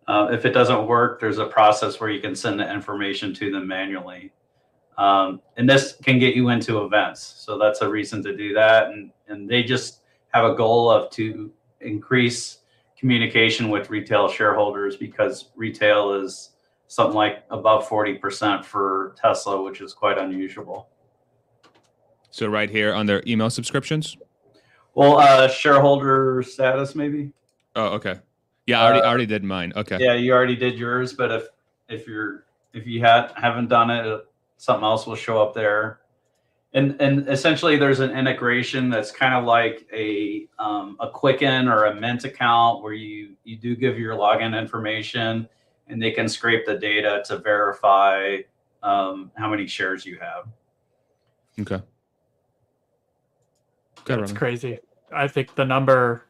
Uh, 0.08 0.28
if 0.32 0.44
it 0.44 0.50
doesn't 0.50 0.86
work, 0.86 1.20
there's 1.20 1.38
a 1.38 1.46
process 1.46 2.00
where 2.00 2.10
you 2.10 2.20
can 2.20 2.34
send 2.34 2.58
the 2.58 2.72
information 2.72 3.32
to 3.34 3.50
them 3.52 3.66
manually. 3.68 4.32
Um, 4.98 5.40
and 5.56 5.68
this 5.68 5.94
can 6.02 6.18
get 6.18 6.34
you 6.34 6.50
into 6.50 6.84
events. 6.84 7.20
So 7.22 7.56
that's 7.56 7.80
a 7.80 7.88
reason 7.88 8.22
to 8.24 8.36
do 8.36 8.52
that. 8.54 8.88
And, 8.88 9.10
and 9.28 9.48
they 9.48 9.62
just 9.62 10.00
have 10.34 10.44
a 10.44 10.54
goal 10.54 10.90
of 10.90 11.10
to 11.12 11.50
increase 11.80 12.58
communication 12.98 13.70
with 13.70 13.88
retail 13.88 14.28
shareholders 14.28 14.96
because 14.96 15.50
retail 15.56 16.12
is 16.12 16.49
something 16.90 17.14
like 17.14 17.44
above 17.50 17.88
40% 17.88 18.64
for 18.64 19.14
Tesla, 19.16 19.62
which 19.62 19.80
is 19.80 19.94
quite 19.94 20.18
unusual. 20.18 20.88
So 22.32 22.48
right 22.48 22.68
here 22.68 22.92
on 22.92 23.06
their 23.06 23.22
email 23.28 23.48
subscriptions? 23.48 24.16
Well, 24.94 25.18
uh, 25.18 25.46
shareholder 25.46 26.42
status 26.42 26.96
maybe. 26.96 27.32
Oh, 27.76 27.90
okay. 27.90 28.18
Yeah, 28.66 28.80
I 28.80 28.86
already, 28.86 29.00
uh, 29.02 29.08
already 29.08 29.26
did 29.26 29.44
mine. 29.44 29.72
Okay. 29.76 29.98
Yeah, 30.00 30.14
you 30.14 30.32
already 30.32 30.56
did 30.56 30.76
yours, 30.76 31.12
but 31.12 31.30
if 31.30 31.44
if 31.88 32.08
you're 32.08 32.44
if 32.72 32.88
you 32.88 33.00
had 33.00 33.32
haven't 33.36 33.68
done 33.68 33.90
it, 33.90 34.26
something 34.56 34.84
else 34.84 35.06
will 35.06 35.14
show 35.14 35.40
up 35.40 35.54
there 35.54 36.00
and 36.72 37.00
and 37.00 37.28
essentially 37.28 37.76
there's 37.76 38.00
an 38.00 38.10
integration 38.10 38.90
that's 38.90 39.10
kind 39.10 39.34
of 39.34 39.44
like 39.44 39.86
a 39.92 40.46
um, 40.58 40.96
a 41.00 41.08
quicken 41.08 41.68
or 41.68 41.86
a 41.86 41.94
mint 41.94 42.24
account 42.24 42.82
where 42.82 42.92
you 42.92 43.34
you 43.44 43.56
do 43.56 43.74
give 43.74 43.98
your 43.98 44.14
login 44.14 44.58
information 44.58 45.48
and 45.90 46.02
they 46.02 46.10
can 46.10 46.28
scrape 46.28 46.64
the 46.66 46.76
data 46.76 47.22
to 47.26 47.38
verify 47.38 48.38
um, 48.82 49.30
how 49.36 49.48
many 49.48 49.66
shares 49.66 50.06
you 50.06 50.18
have 50.18 50.46
okay 51.60 51.82
that's 54.06 54.32
crazy 54.32 54.78
i 55.12 55.28
think 55.28 55.54
the 55.54 55.64
number 55.64 56.24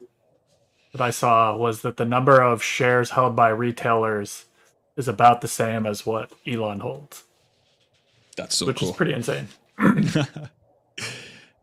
that 0.93 1.01
i 1.01 1.11
saw 1.11 1.57
was 1.57 1.83
that 1.83 1.97
the 1.97 2.05
number 2.05 2.41
of 2.41 2.63
shares 2.63 3.11
held 3.11 3.37
by 3.37 3.49
retailers 3.49 4.47
is 4.97 5.07
about 5.07 5.41
the 5.41 5.49
same 5.49 5.87
as 5.87 6.05
what 6.05 6.33
elon 6.47 6.81
holds 6.81 7.25
that's 8.37 8.57
so 8.57 8.67
which 8.67 8.79
cool. 8.79 8.91
is 8.91 8.97
pretty 8.97 9.13
insane 9.13 9.47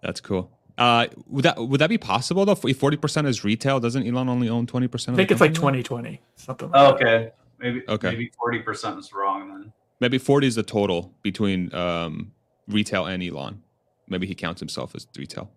That's 0.02 0.22
cool. 0.22 0.52
Uh, 0.78 1.08
would 1.28 1.43
that 1.43 1.58
would 1.58 1.82
that 1.82 1.89
be 1.89 1.98
possible 1.98 2.45
though? 2.45 2.58
If 2.64 2.78
forty 2.78 2.98
percent 2.98 3.28
is 3.28 3.43
retail, 3.43 3.80
doesn't 3.80 4.08
Elon 4.08 4.30
only 4.30 4.48
own 4.48 4.68
twenty 4.68 4.88
percent? 4.88 5.16
I 5.16 5.18
think 5.18 5.32
it's 5.32 5.41
like 5.41 5.56
2020, 5.56 6.22
something. 6.36 6.70
Like 6.70 6.80
oh, 6.80 6.93
okay, 6.95 7.32
maybe 7.60 7.84
okay, 7.88 8.10
maybe 8.10 8.32
forty 8.38 8.60
percent 8.60 8.99
is 8.99 9.14
wrong 9.14 9.49
then. 9.49 9.74
Maybe 9.99 10.18
forty 10.18 10.47
is 10.47 10.55
the 10.55 10.64
total 10.64 11.14
between 11.22 11.74
um, 11.74 12.32
retail 12.68 13.05
and 13.05 13.24
Elon. 13.24 13.64
Maybe 14.08 14.28
he 14.28 14.36
counts 14.36 14.60
himself 14.60 14.95
as 14.95 15.08
retail. 15.18 15.51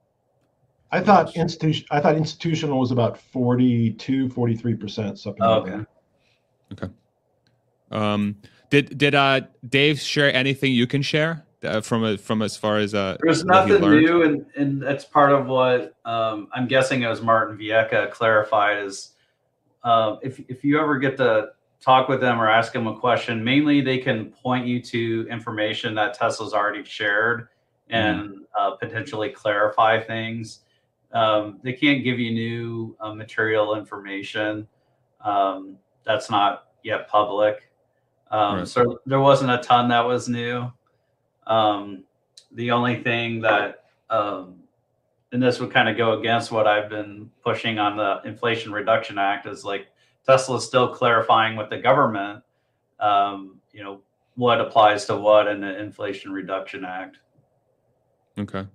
I 0.93 1.01
thought 1.01 1.37
institution. 1.37 1.87
I 1.91 2.01
thought 2.01 2.17
institutional 2.17 2.81
was 2.81 2.91
about 2.91 3.17
42, 3.17 4.29
43 4.31 4.75
percent, 4.75 5.19
something. 5.19 5.43
Oh, 5.43 5.61
okay. 5.61 5.77
Like 5.77 5.87
okay. 6.73 6.93
Um, 7.93 8.37
did 8.71 8.99
did 8.99 9.15
uh 9.15 9.43
Dave 9.69 10.01
share 10.01 10.35
anything 10.35 10.73
you 10.73 10.87
can 10.87 11.03
share? 11.03 11.45
uh, 11.65 11.81
from 11.81 12.05
a, 12.05 12.17
from 12.19 12.43
as 12.43 12.57
far 12.57 12.79
as 12.79 12.95
uh, 12.95 13.17
there's 13.23 13.45
nothing 13.45 13.81
new, 13.81 14.23
and 14.23 14.47
and 14.57 14.83
that's 14.83 15.05
part 15.05 15.33
of 15.33 15.47
what 15.47 15.95
um, 16.05 16.49
I'm 16.53 16.67
guessing 16.67 17.05
as 17.05 17.21
Martin 17.21 17.59
Viecha 17.59 18.11
clarified 18.11 18.85
is 18.85 19.13
uh, 19.85 20.17
if 20.23 20.41
if 20.49 20.65
you 20.65 20.81
ever 20.81 20.99
get 20.99 21.17
to 21.19 21.51
talk 21.81 22.09
with 22.09 22.21
them 22.21 22.41
or 22.41 22.49
ask 22.49 22.73
them 22.73 22.87
a 22.87 22.99
question, 22.99 23.43
mainly 23.43 23.81
they 23.81 23.99
can 23.99 24.27
point 24.27 24.67
you 24.67 24.81
to 24.83 25.27
information 25.31 25.95
that 25.95 26.15
Tesla's 26.15 26.53
already 26.53 26.85
shared 26.85 27.49
and 27.89 28.31
mm. 28.31 28.35
uh, 28.59 28.73
potentially 28.73 29.31
clarify 29.31 30.01
things. 30.01 30.61
Um, 31.13 31.59
they 31.63 31.73
can't 31.73 32.05
give 32.05 32.19
you 32.19 32.31
new 32.31 32.97
uh, 33.01 33.15
material 33.15 33.77
information 33.77 34.69
um, 35.25 35.77
that's 36.05 36.31
not 36.31 36.69
yet 36.83 37.09
public. 37.09 37.71
Um, 38.31 38.59
right. 38.59 38.69
So 38.69 39.01
there 39.07 39.21
wasn't 39.21 39.51
a 39.51 39.59
ton 39.59 39.89
that 39.89 40.07
was 40.07 40.29
new. 40.29 40.71
Um, 41.47 42.05
the 42.53 42.71
only 42.71 43.03
thing 43.03 43.41
that, 43.41 43.85
um, 44.09 44.57
and 45.33 45.43
this 45.43 45.61
would 45.61 45.73
kind 45.73 45.89
of 45.89 45.97
go 45.97 46.19
against 46.19 46.53
what 46.53 46.67
I've 46.67 46.89
been 46.89 47.31
pushing 47.43 47.79
on 47.79 47.97
the 47.97 48.21
Inflation 48.25 48.73
Reduction 48.73 49.19
Act, 49.19 49.47
is 49.47 49.65
like 49.65 49.89
Tesla 50.27 50.57
is 50.57 50.65
still 50.65 50.89
clarifying 50.95 51.57
with 51.57 51.71
the 51.71 51.79
government, 51.79 52.43
um, 52.99 53.59
you 53.73 53.83
know, 53.83 54.01
what 54.37 54.61
applies 54.61 55.07
to 55.07 55.17
what 55.17 55.47
in 55.47 55.61
the 55.61 55.79
Inflation 55.79 56.33
Reduction 56.33 56.85
Act. 56.85 57.19
Okay. 58.39 58.67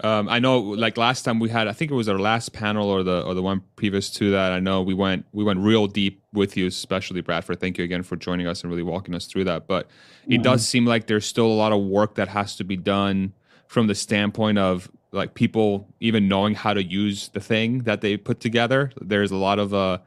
Um, 0.00 0.28
I 0.28 0.40
know, 0.40 0.58
like 0.58 0.98
last 0.98 1.22
time 1.22 1.38
we 1.38 1.48
had, 1.48 1.68
I 1.68 1.72
think 1.72 1.90
it 1.90 1.94
was 1.94 2.08
our 2.08 2.18
last 2.18 2.52
panel 2.52 2.90
or 2.90 3.02
the 3.02 3.22
or 3.22 3.32
the 3.32 3.42
one 3.42 3.62
previous 3.76 4.10
to 4.10 4.30
that. 4.32 4.52
I 4.52 4.60
know 4.60 4.82
we 4.82 4.92
went 4.92 5.24
we 5.32 5.42
went 5.42 5.60
real 5.60 5.86
deep 5.86 6.22
with 6.34 6.56
you, 6.56 6.66
especially 6.66 7.22
Bradford. 7.22 7.60
Thank 7.60 7.78
you 7.78 7.84
again 7.84 8.02
for 8.02 8.16
joining 8.16 8.46
us 8.46 8.62
and 8.62 8.70
really 8.70 8.82
walking 8.82 9.14
us 9.14 9.26
through 9.26 9.44
that. 9.44 9.66
But 9.66 9.88
mm-hmm. 9.88 10.32
it 10.32 10.42
does 10.42 10.68
seem 10.68 10.84
like 10.84 11.06
there's 11.06 11.24
still 11.24 11.46
a 11.46 11.48
lot 11.48 11.72
of 11.72 11.82
work 11.82 12.16
that 12.16 12.28
has 12.28 12.56
to 12.56 12.64
be 12.64 12.76
done 12.76 13.32
from 13.68 13.86
the 13.86 13.94
standpoint 13.94 14.58
of 14.58 14.90
like 15.12 15.32
people 15.32 15.88
even 16.00 16.28
knowing 16.28 16.54
how 16.54 16.74
to 16.74 16.84
use 16.84 17.28
the 17.28 17.40
thing 17.40 17.80
that 17.84 18.02
they 18.02 18.18
put 18.18 18.38
together. 18.38 18.92
There's 19.00 19.30
a 19.30 19.36
lot 19.36 19.58
of 19.58 19.72
uh, 19.72 19.98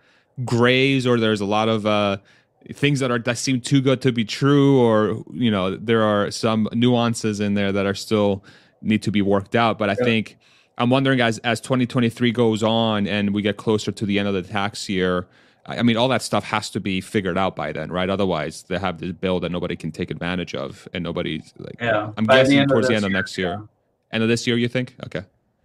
grays, 0.45 1.05
or 1.07 1.19
there's 1.19 1.41
a 1.41 1.45
lot 1.45 1.69
of 1.69 1.85
uh, 1.85 2.17
things 2.73 2.99
that 2.99 3.11
are 3.11 3.19
that 3.19 3.37
seem 3.37 3.61
too 3.61 3.81
good 3.81 4.01
to 4.01 4.11
be 4.11 4.25
true, 4.25 4.79
or 4.79 5.23
you 5.31 5.51
know, 5.51 5.75
there 5.75 6.03
are 6.03 6.31
some 6.31 6.67
nuances 6.73 7.39
in 7.39 7.53
there 7.53 7.71
that 7.71 7.85
are 7.85 7.95
still 7.95 8.43
need 8.81 9.03
to 9.03 9.11
be 9.11 9.21
worked 9.21 9.55
out. 9.55 9.77
But 9.77 9.89
I 9.89 9.95
yeah. 9.99 10.05
think 10.05 10.37
I'm 10.77 10.89
wondering 10.89 11.21
as 11.21 11.39
as 11.39 11.59
2023 11.61 12.31
goes 12.31 12.63
on 12.63 13.07
and 13.07 13.33
we 13.33 13.41
get 13.41 13.57
closer 13.57 13.91
to 13.91 14.05
the 14.05 14.19
end 14.19 14.27
of 14.27 14.33
the 14.33 14.43
tax 14.43 14.89
year. 14.89 15.27
I 15.65 15.83
mean, 15.83 15.97
all 15.97 16.07
that 16.07 16.23
stuff 16.23 16.45
has 16.45 16.71
to 16.71 16.79
be 16.79 16.99
figured 16.99 17.37
out 17.37 17.55
by 17.55 17.71
then, 17.71 17.91
right? 17.91 18.09
Otherwise, 18.09 18.63
they 18.63 18.79
have 18.79 18.99
this 18.99 19.11
bill 19.11 19.39
that 19.41 19.51
nobody 19.51 19.75
can 19.75 19.91
take 19.91 20.09
advantage 20.09 20.55
of, 20.55 20.87
and 20.93 21.03
nobody's 21.03 21.53
like. 21.57 21.75
Yeah. 21.79 22.11
I'm 22.17 22.25
by 22.25 22.37
guessing 22.37 22.59
the 22.59 22.65
towards 22.65 22.87
the 22.87 22.95
end 22.95 23.05
of 23.05 23.11
next 23.11 23.37
year. 23.37 23.49
Yeah. 23.49 23.65
End 24.11 24.23
of 24.23 24.29
this 24.29 24.47
year, 24.47 24.57
you 24.57 24.67
think? 24.67 24.95
Okay. 25.05 25.21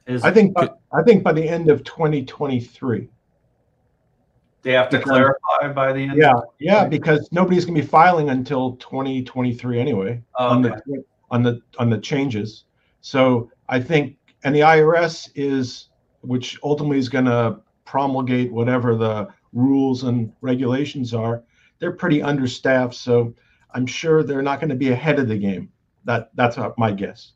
Is 0.07 0.23
I 0.23 0.31
think. 0.31 0.53
By, 0.53 0.69
I 0.93 1.03
think 1.03 1.23
by 1.23 1.33
the 1.33 1.49
end 1.49 1.71
of 1.71 1.85
2023. 1.85 3.09
They 4.65 4.73
have 4.73 4.89
to 4.89 4.99
because, 4.99 5.11
clarify 5.11 5.73
by 5.75 5.93
the 5.93 6.01
end. 6.01 6.17
Yeah, 6.17 6.33
yeah, 6.59 6.87
because 6.87 7.29
nobody's 7.31 7.67
going 7.67 7.77
to 7.77 7.83
be 7.83 7.87
filing 7.87 8.31
until 8.31 8.77
2023 8.77 9.79
anyway 9.79 10.23
oh, 10.39 10.49
on 10.49 10.63
the 10.63 11.05
on 11.31 11.43
the 11.43 11.61
on 11.79 11.91
the 11.91 11.99
changes. 11.99 12.65
So 13.03 13.51
I 13.69 13.79
think, 13.79 14.17
and 14.43 14.55
the 14.55 14.61
IRS 14.61 15.29
is, 15.35 15.91
which 16.23 16.59
ultimately 16.63 16.97
is 16.97 17.11
going 17.11 17.27
to 17.27 17.61
promulgate 17.85 18.51
whatever 18.51 18.97
the 18.97 19.29
rules 19.53 20.05
and 20.05 20.33
regulations 20.41 21.13
are, 21.13 21.43
they're 21.79 21.93
pretty 21.93 22.23
understaffed. 22.23 22.95
So 22.95 23.35
I'm 23.75 23.85
sure 23.85 24.23
they're 24.23 24.41
not 24.41 24.61
going 24.61 24.71
to 24.71 24.77
be 24.77 24.93
ahead 24.93 25.19
of 25.19 25.29
the 25.29 25.37
game. 25.37 25.71
That 26.07 26.31
that's 26.37 26.57
my 26.79 26.91
guess. 26.91 27.33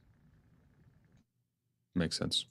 Makes 1.95 2.17
sense. 2.17 2.47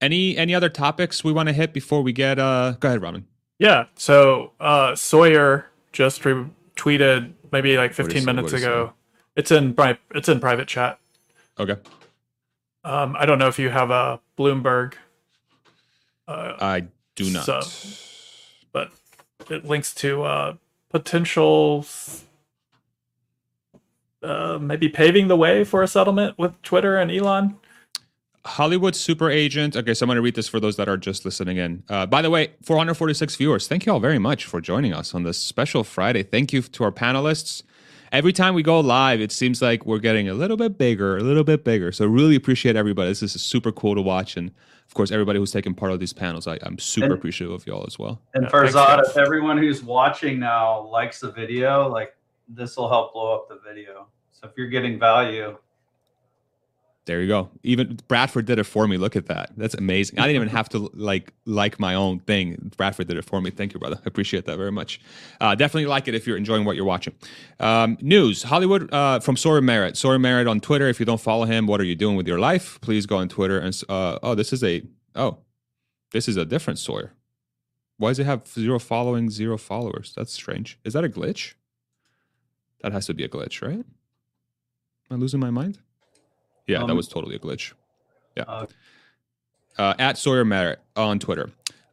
Any 0.00 0.36
any 0.36 0.52
other 0.52 0.68
topics 0.68 1.22
we 1.22 1.32
want 1.32 1.48
to 1.48 1.52
hit 1.52 1.72
before 1.72 2.02
we 2.02 2.12
get? 2.12 2.40
uh 2.40 2.72
Go 2.80 2.88
ahead, 2.88 3.02
Robin. 3.02 3.24
Yeah. 3.58 3.86
So 3.96 4.52
uh 4.60 4.94
Sawyer 4.94 5.66
just 5.92 6.22
retweeted 6.22 7.32
maybe 7.50 7.76
like 7.76 7.92
15 7.94 8.24
minutes 8.24 8.52
ago 8.52 8.92
It's 9.36 9.50
in 9.50 9.74
pri- 9.74 9.98
it's 10.14 10.28
in 10.28 10.40
private 10.40 10.68
chat. 10.68 10.98
Okay. 11.58 11.76
Um, 12.84 13.16
I 13.18 13.26
don't 13.26 13.38
know 13.38 13.48
if 13.48 13.58
you 13.58 13.68
have 13.70 13.90
a 13.90 14.20
Bloomberg. 14.38 14.94
Uh, 16.26 16.56
I 16.60 16.84
do 17.16 17.30
not. 17.30 17.44
Sub, 17.44 17.64
but 18.72 18.92
it 19.50 19.64
links 19.64 19.92
to 19.94 20.22
uh, 20.22 20.54
potential, 20.90 21.84
uh, 24.22 24.58
maybe 24.60 24.88
paving 24.88 25.28
the 25.28 25.36
way 25.36 25.64
for 25.64 25.82
a 25.82 25.88
settlement 25.88 26.38
with 26.38 26.60
Twitter 26.62 26.96
and 26.96 27.10
Elon. 27.10 27.56
Hollywood 28.44 28.96
super 28.96 29.30
agent. 29.30 29.76
Okay, 29.76 29.94
so 29.94 30.04
I'm 30.04 30.08
going 30.08 30.16
to 30.16 30.22
read 30.22 30.34
this 30.34 30.48
for 30.48 30.60
those 30.60 30.76
that 30.76 30.88
are 30.88 30.96
just 30.96 31.24
listening 31.24 31.56
in. 31.56 31.82
Uh, 31.88 32.06
by 32.06 32.22
the 32.22 32.30
way, 32.30 32.52
446 32.62 33.36
viewers. 33.36 33.68
Thank 33.68 33.86
you 33.86 33.92
all 33.92 34.00
very 34.00 34.18
much 34.18 34.44
for 34.44 34.60
joining 34.60 34.92
us 34.92 35.14
on 35.14 35.22
this 35.22 35.38
special 35.38 35.84
Friday. 35.84 36.22
Thank 36.22 36.52
you 36.52 36.62
to 36.62 36.84
our 36.84 36.92
panelists. 36.92 37.62
Every 38.10 38.32
time 38.32 38.54
we 38.54 38.62
go 38.62 38.80
live, 38.80 39.20
it 39.20 39.32
seems 39.32 39.60
like 39.60 39.84
we're 39.84 39.98
getting 39.98 40.28
a 40.28 40.34
little 40.34 40.56
bit 40.56 40.78
bigger, 40.78 41.18
a 41.18 41.20
little 41.20 41.44
bit 41.44 41.62
bigger. 41.62 41.92
So 41.92 42.06
really 42.06 42.36
appreciate 42.36 42.74
everybody. 42.74 43.10
This 43.10 43.22
is 43.22 43.42
super 43.42 43.70
cool 43.70 43.94
to 43.94 44.00
watch, 44.00 44.36
and 44.36 44.50
of 44.86 44.94
course, 44.94 45.10
everybody 45.10 45.38
who's 45.38 45.52
taking 45.52 45.74
part 45.74 45.92
of 45.92 46.00
these 46.00 46.14
panels. 46.14 46.46
I, 46.46 46.56
am 46.62 46.78
super 46.78 47.06
and, 47.06 47.14
appreciative 47.14 47.54
of 47.54 47.66
y'all 47.66 47.84
as 47.86 47.98
well. 47.98 48.22
And 48.32 48.46
Farzad, 48.46 49.06
if 49.06 49.18
everyone 49.18 49.58
who's 49.58 49.82
watching 49.82 50.38
now 50.38 50.86
likes 50.86 51.20
the 51.20 51.30
video, 51.30 51.86
like 51.88 52.16
this 52.48 52.78
will 52.78 52.88
help 52.88 53.12
blow 53.12 53.34
up 53.34 53.48
the 53.50 53.60
video. 53.68 54.06
So 54.32 54.48
if 54.48 54.52
you're 54.56 54.68
getting 54.68 54.98
value, 54.98 55.58
there 57.08 57.22
you 57.22 57.26
go. 57.26 57.50
Even 57.62 57.98
Bradford 58.06 58.44
did 58.44 58.58
it 58.58 58.64
for 58.64 58.86
me. 58.86 58.98
Look 58.98 59.16
at 59.16 59.26
that. 59.26 59.52
That's 59.56 59.74
amazing. 59.74 60.18
I 60.18 60.26
didn't 60.26 60.36
even 60.36 60.48
have 60.48 60.68
to 60.68 60.90
like 60.92 61.32
like 61.46 61.80
my 61.80 61.94
own 61.94 62.20
thing. 62.20 62.70
Bradford 62.76 63.08
did 63.08 63.16
it 63.16 63.24
for 63.24 63.40
me. 63.40 63.50
Thank 63.50 63.72
you, 63.72 63.80
brother. 63.80 63.96
I 63.96 64.02
appreciate 64.04 64.44
that 64.44 64.58
very 64.58 64.70
much. 64.70 65.00
Uh, 65.40 65.54
definitely 65.54 65.86
like 65.86 66.06
it 66.06 66.14
if 66.14 66.26
you're 66.26 66.36
enjoying 66.36 66.66
what 66.66 66.76
you're 66.76 66.84
watching. 66.84 67.14
Um, 67.60 67.96
news: 68.02 68.42
Hollywood 68.42 68.92
uh, 68.92 69.20
from 69.20 69.38
Sawyer 69.38 69.62
Merritt. 69.62 69.96
Sawyer 69.96 70.18
Merritt 70.18 70.46
on 70.46 70.60
Twitter. 70.60 70.86
If 70.86 71.00
you 71.00 71.06
don't 71.06 71.20
follow 71.20 71.46
him, 71.46 71.66
what 71.66 71.80
are 71.80 71.84
you 71.84 71.96
doing 71.96 72.14
with 72.14 72.28
your 72.28 72.38
life? 72.38 72.78
Please 72.82 73.06
go 73.06 73.16
on 73.16 73.30
Twitter 73.30 73.58
and 73.58 73.82
uh, 73.88 74.18
oh, 74.22 74.34
this 74.34 74.52
is 74.52 74.62
a 74.62 74.82
oh, 75.14 75.38
this 76.12 76.28
is 76.28 76.36
a 76.36 76.44
different 76.44 76.78
Sawyer. 76.78 77.14
Why 77.96 78.10
does 78.10 78.18
it 78.18 78.26
have 78.26 78.46
zero 78.46 78.78
following, 78.78 79.30
zero 79.30 79.56
followers? 79.56 80.12
That's 80.14 80.32
strange. 80.32 80.78
Is 80.84 80.92
that 80.92 81.04
a 81.04 81.08
glitch? 81.08 81.54
That 82.82 82.92
has 82.92 83.06
to 83.06 83.14
be 83.14 83.24
a 83.24 83.28
glitch, 83.30 83.66
right? 83.66 83.84
Am 85.10 85.10
I 85.10 85.14
losing 85.14 85.40
my 85.40 85.50
mind? 85.50 85.78
Yeah, 86.68 86.82
um, 86.82 86.86
that 86.86 86.94
was 86.94 87.08
totally 87.08 87.34
a 87.34 87.38
glitch. 87.38 87.72
Yeah. 88.36 88.44
Uh, 88.44 88.66
uh, 89.78 89.94
at 89.98 90.18
Sawyer 90.18 90.44
Merritt 90.44 90.80
on 90.94 91.18
Twitter. 91.18 91.50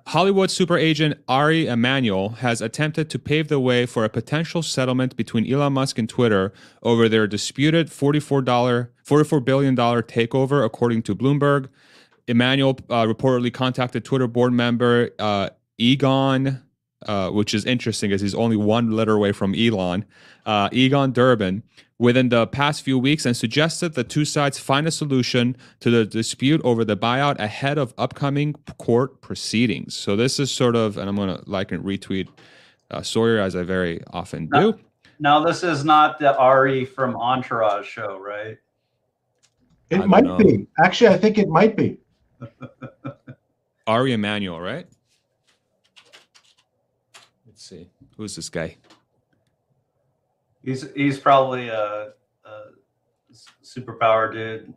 Hollywood 0.08 0.52
super 0.52 0.78
agent 0.78 1.20
Ari 1.28 1.66
Emanuel 1.66 2.30
has 2.30 2.62
attempted 2.62 3.10
to 3.10 3.18
pave 3.18 3.48
the 3.48 3.60
way 3.60 3.88
for 3.88 4.04
a 4.04 4.10
potential 4.10 4.62
settlement 4.62 5.16
between 5.16 5.52
Elon 5.52 5.74
Musk 5.74 5.98
and 5.98 6.08
Twitter 6.08 6.54
over 6.84 7.10
their 7.10 7.26
disputed 7.26 7.88
$44, 7.88 8.44
$44 9.04 9.46
billion 9.46 9.76
takeover, 9.76 10.64
according 10.64 11.02
to 11.04 11.16
Bloomberg. 11.16 11.70
Emanuel 12.28 12.78
uh, 12.90 13.06
reportedly 13.06 13.52
contacted 13.52 14.06
Twitter 14.06 14.28
board 14.28 14.54
member 14.54 15.10
uh, 15.18 15.50
Egon, 15.80 16.62
uh, 17.08 17.30
which 17.32 17.56
is 17.56 17.66
interesting 17.66 18.12
as 18.12 18.22
he's 18.22 18.36
only 18.36 18.58
one 18.58 18.92
letter 18.92 19.14
away 19.14 19.32
from 19.32 19.56
Elon, 19.56 20.06
uh, 20.46 20.70
Egon 20.72 21.14
Durban, 21.14 21.64
within 21.98 22.30
the 22.30 22.46
past 22.48 22.82
few 22.82 23.00
weeks 23.00 23.26
and 23.26 23.36
suggested 23.38 23.94
the 23.94 24.04
two 24.04 24.26
sides 24.26 24.60
find 24.60 24.86
a 24.88 24.92
solution 24.92 25.56
to 25.80 25.90
the 25.90 26.06
dispute 26.06 26.62
over 26.64 26.84
the 26.84 26.98
buyout 26.98 27.40
ahead 27.40 27.78
of 27.78 27.94
upcoming 27.98 28.54
court 28.78 29.22
proceedings. 29.22 29.96
So 29.96 30.16
this 30.16 30.40
is 30.40 30.52
sort 30.52 30.76
of, 30.76 30.98
and 30.98 31.08
I'm 31.08 31.16
going 31.16 31.36
to 31.36 31.42
like 31.50 31.72
and 31.72 31.84
retweet 31.84 32.28
uh, 32.92 33.02
Sawyer 33.02 33.40
as 33.40 33.56
I 33.56 33.64
very 33.64 34.02
often 34.12 34.48
do. 34.48 34.72
Now, 34.72 34.80
now, 35.20 35.44
this 35.44 35.64
is 35.64 35.86
not 35.86 36.20
the 36.20 36.38
Ari 36.38 36.86
from 36.86 37.16
Entourage 37.16 37.88
show, 37.88 38.20
right? 38.20 38.58
It 39.90 40.06
might 40.08 40.26
know. 40.26 40.38
be. 40.38 40.68
Actually, 40.84 41.10
I 41.10 41.18
think 41.18 41.38
it 41.38 41.48
might 41.48 41.78
be. 41.78 42.00
Ari 43.88 44.14
Emanuel, 44.14 44.60
right? 44.60 44.88
Let's 47.46 47.64
see. 47.64 47.90
Who's 48.18 48.36
this 48.36 48.50
guy? 48.50 48.76
He's 50.66 50.92
he's 50.96 51.20
probably 51.20 51.68
a, 51.68 52.10
a 52.44 52.62
superpower 53.64 54.34
dude. 54.34 54.74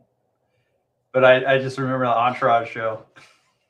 But 1.11 1.25
I, 1.25 1.55
I 1.55 1.57
just 1.57 1.79
remember 1.79 2.05
the 2.05 2.15
Entourage 2.15 2.69
show. 2.69 3.03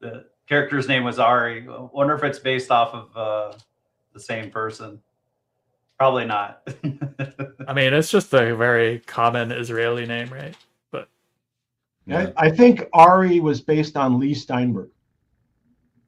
the 0.00 0.26
character's 0.48 0.86
name 0.86 1.02
was 1.02 1.18
Ari. 1.18 1.66
I 1.68 1.88
wonder 1.92 2.14
if 2.14 2.22
it's 2.22 2.38
based 2.38 2.70
off 2.70 2.94
of 2.94 3.16
uh, 3.16 3.58
the 4.14 4.20
same 4.20 4.50
person. 4.50 5.00
Probably 5.98 6.24
not. 6.24 6.62
I 7.66 7.72
mean, 7.74 7.92
it's 7.92 8.10
just 8.10 8.32
a 8.32 8.54
very 8.54 9.00
common 9.00 9.50
Israeli 9.50 10.06
name, 10.06 10.28
right? 10.32 10.56
But 10.92 11.08
yeah. 12.06 12.30
I, 12.36 12.46
I 12.46 12.50
think 12.50 12.84
Ari 12.92 13.40
was 13.40 13.60
based 13.60 13.96
on 13.96 14.20
Lee 14.20 14.34
Steinberg. 14.34 14.90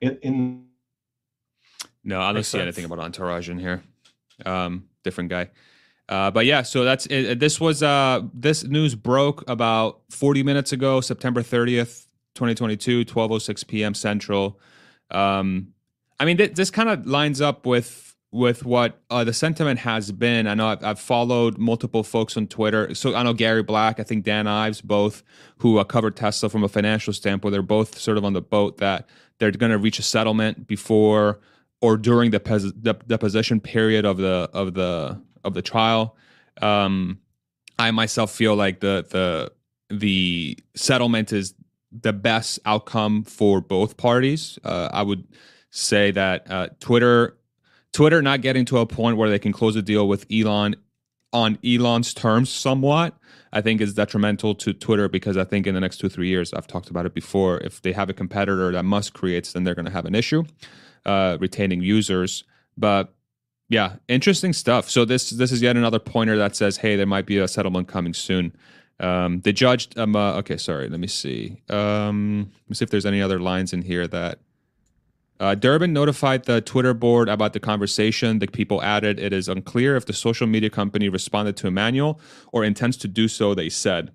In, 0.00 0.16
in 0.22 0.64
no, 2.04 2.20
I 2.20 2.32
don't 2.32 2.42
see 2.44 2.50
sense. 2.58 2.62
anything 2.62 2.84
about 2.84 3.00
Entourage 3.00 3.48
in 3.48 3.58
here. 3.58 3.82
Um, 4.44 4.88
different 5.02 5.30
guy. 5.30 5.50
Uh, 6.08 6.30
but 6.30 6.44
yeah, 6.44 6.62
so 6.62 6.84
that's 6.84 7.06
it. 7.06 7.38
This 7.38 7.60
was 7.60 7.82
uh, 7.82 8.22
this 8.34 8.64
news 8.64 8.94
broke 8.94 9.48
about 9.48 10.02
40 10.10 10.42
minutes 10.42 10.72
ago, 10.72 11.00
September 11.00 11.42
30th, 11.42 12.06
2022, 12.34 13.04
12:06 13.04 13.66
p.m. 13.66 13.94
Central. 13.94 14.60
Um, 15.10 15.68
I 16.20 16.24
mean, 16.24 16.36
th- 16.36 16.54
this 16.54 16.70
kind 16.70 16.88
of 16.88 17.06
lines 17.06 17.40
up 17.40 17.64
with 17.64 18.14
with 18.34 18.64
what 18.64 19.00
uh, 19.10 19.22
the 19.22 19.32
sentiment 19.32 19.78
has 19.78 20.10
been. 20.10 20.48
I 20.48 20.54
know 20.54 20.66
I've, 20.66 20.82
I've, 20.82 20.98
followed 20.98 21.56
multiple 21.56 22.02
folks 22.02 22.36
on 22.36 22.48
Twitter. 22.48 22.92
So 22.92 23.14
I 23.14 23.22
know 23.22 23.32
Gary 23.32 23.62
Black, 23.62 24.00
I 24.00 24.02
think 24.02 24.24
Dan 24.24 24.48
Ives, 24.48 24.80
both 24.80 25.22
who 25.58 25.78
uh, 25.78 25.84
covered 25.84 26.16
Tesla 26.16 26.48
from 26.48 26.64
a 26.64 26.68
financial 26.68 27.12
standpoint. 27.12 27.52
They're 27.52 27.62
both 27.62 27.96
sort 27.96 28.18
of 28.18 28.24
on 28.24 28.32
the 28.32 28.42
boat 28.42 28.78
that 28.78 29.08
they're 29.38 29.52
going 29.52 29.70
to 29.70 29.78
reach 29.78 30.00
a 30.00 30.02
settlement 30.02 30.66
before 30.66 31.38
or 31.84 31.98
during 31.98 32.30
the 32.30 32.40
pos- 32.40 32.72
deposition 32.72 33.60
period 33.60 34.06
of 34.06 34.16
the 34.16 34.48
of 34.54 34.72
the 34.72 35.20
of 35.44 35.52
the 35.52 35.60
trial. 35.60 36.16
Um, 36.62 37.18
I 37.78 37.90
myself 37.90 38.32
feel 38.32 38.56
like 38.56 38.80
the 38.80 39.04
the 39.10 39.52
the 39.94 40.58
settlement 40.74 41.30
is 41.30 41.54
the 41.92 42.14
best 42.14 42.58
outcome 42.64 43.22
for 43.22 43.60
both 43.60 43.98
parties. 43.98 44.58
Uh, 44.64 44.88
I 44.94 45.02
would 45.02 45.28
say 45.70 46.10
that 46.12 46.50
uh, 46.50 46.68
Twitter 46.80 47.36
Twitter 47.92 48.22
not 48.22 48.40
getting 48.40 48.64
to 48.64 48.78
a 48.78 48.86
point 48.86 49.18
where 49.18 49.28
they 49.28 49.38
can 49.38 49.52
close 49.52 49.76
a 49.76 49.82
deal 49.82 50.08
with 50.08 50.24
Elon 50.32 50.76
on 51.34 51.58
Elon's 51.62 52.14
terms 52.14 52.48
somewhat. 52.48 53.14
I 53.52 53.60
think 53.60 53.82
is 53.82 53.92
detrimental 53.92 54.54
to 54.54 54.72
Twitter 54.72 55.06
because 55.06 55.36
I 55.36 55.44
think 55.44 55.66
in 55.66 55.74
the 55.74 55.80
next 55.80 55.98
two 55.98 56.08
three 56.08 56.28
years, 56.28 56.54
I've 56.54 56.66
talked 56.66 56.88
about 56.88 57.04
it 57.04 57.12
before. 57.12 57.58
If 57.58 57.82
they 57.82 57.92
have 57.92 58.08
a 58.08 58.14
competitor 58.14 58.72
that 58.72 58.86
Musk 58.86 59.12
creates, 59.12 59.52
then 59.52 59.64
they're 59.64 59.74
going 59.74 59.84
to 59.84 59.92
have 59.92 60.06
an 60.06 60.14
issue 60.14 60.44
uh, 61.06 61.38
retaining 61.40 61.82
users. 61.82 62.44
But 62.76 63.12
yeah, 63.68 63.96
interesting 64.08 64.52
stuff. 64.52 64.90
So 64.90 65.04
this 65.04 65.30
this 65.30 65.52
is 65.52 65.62
yet 65.62 65.76
another 65.76 65.98
pointer 65.98 66.36
that 66.36 66.56
says, 66.56 66.78
hey, 66.78 66.96
there 66.96 67.06
might 67.06 67.26
be 67.26 67.38
a 67.38 67.48
settlement 67.48 67.88
coming 67.88 68.14
soon. 68.14 68.54
Um, 69.00 69.40
the 69.40 69.52
judge, 69.52 69.88
um, 69.96 70.14
uh, 70.14 70.34
okay, 70.34 70.56
sorry, 70.56 70.88
let 70.88 71.00
me 71.00 71.08
see. 71.08 71.60
Um, 71.68 72.50
let 72.52 72.70
me 72.70 72.74
see 72.74 72.84
if 72.84 72.90
there's 72.90 73.06
any 73.06 73.20
other 73.20 73.38
lines 73.38 73.72
in 73.72 73.82
here 73.82 74.06
that. 74.08 74.38
Uh, 75.40 75.52
Durban 75.52 75.92
notified 75.92 76.44
the 76.44 76.60
Twitter 76.60 76.94
board 76.94 77.28
about 77.28 77.54
the 77.54 77.60
conversation. 77.60 78.38
The 78.38 78.46
people 78.46 78.80
added, 78.82 79.18
it 79.18 79.32
is 79.32 79.48
unclear 79.48 79.96
if 79.96 80.06
the 80.06 80.12
social 80.12 80.46
media 80.46 80.70
company 80.70 81.08
responded 81.08 81.56
to 81.56 81.66
Emanuel 81.66 82.20
or 82.52 82.62
intends 82.62 82.96
to 82.98 83.08
do 83.08 83.26
so, 83.26 83.52
they 83.52 83.68
said. 83.68 84.12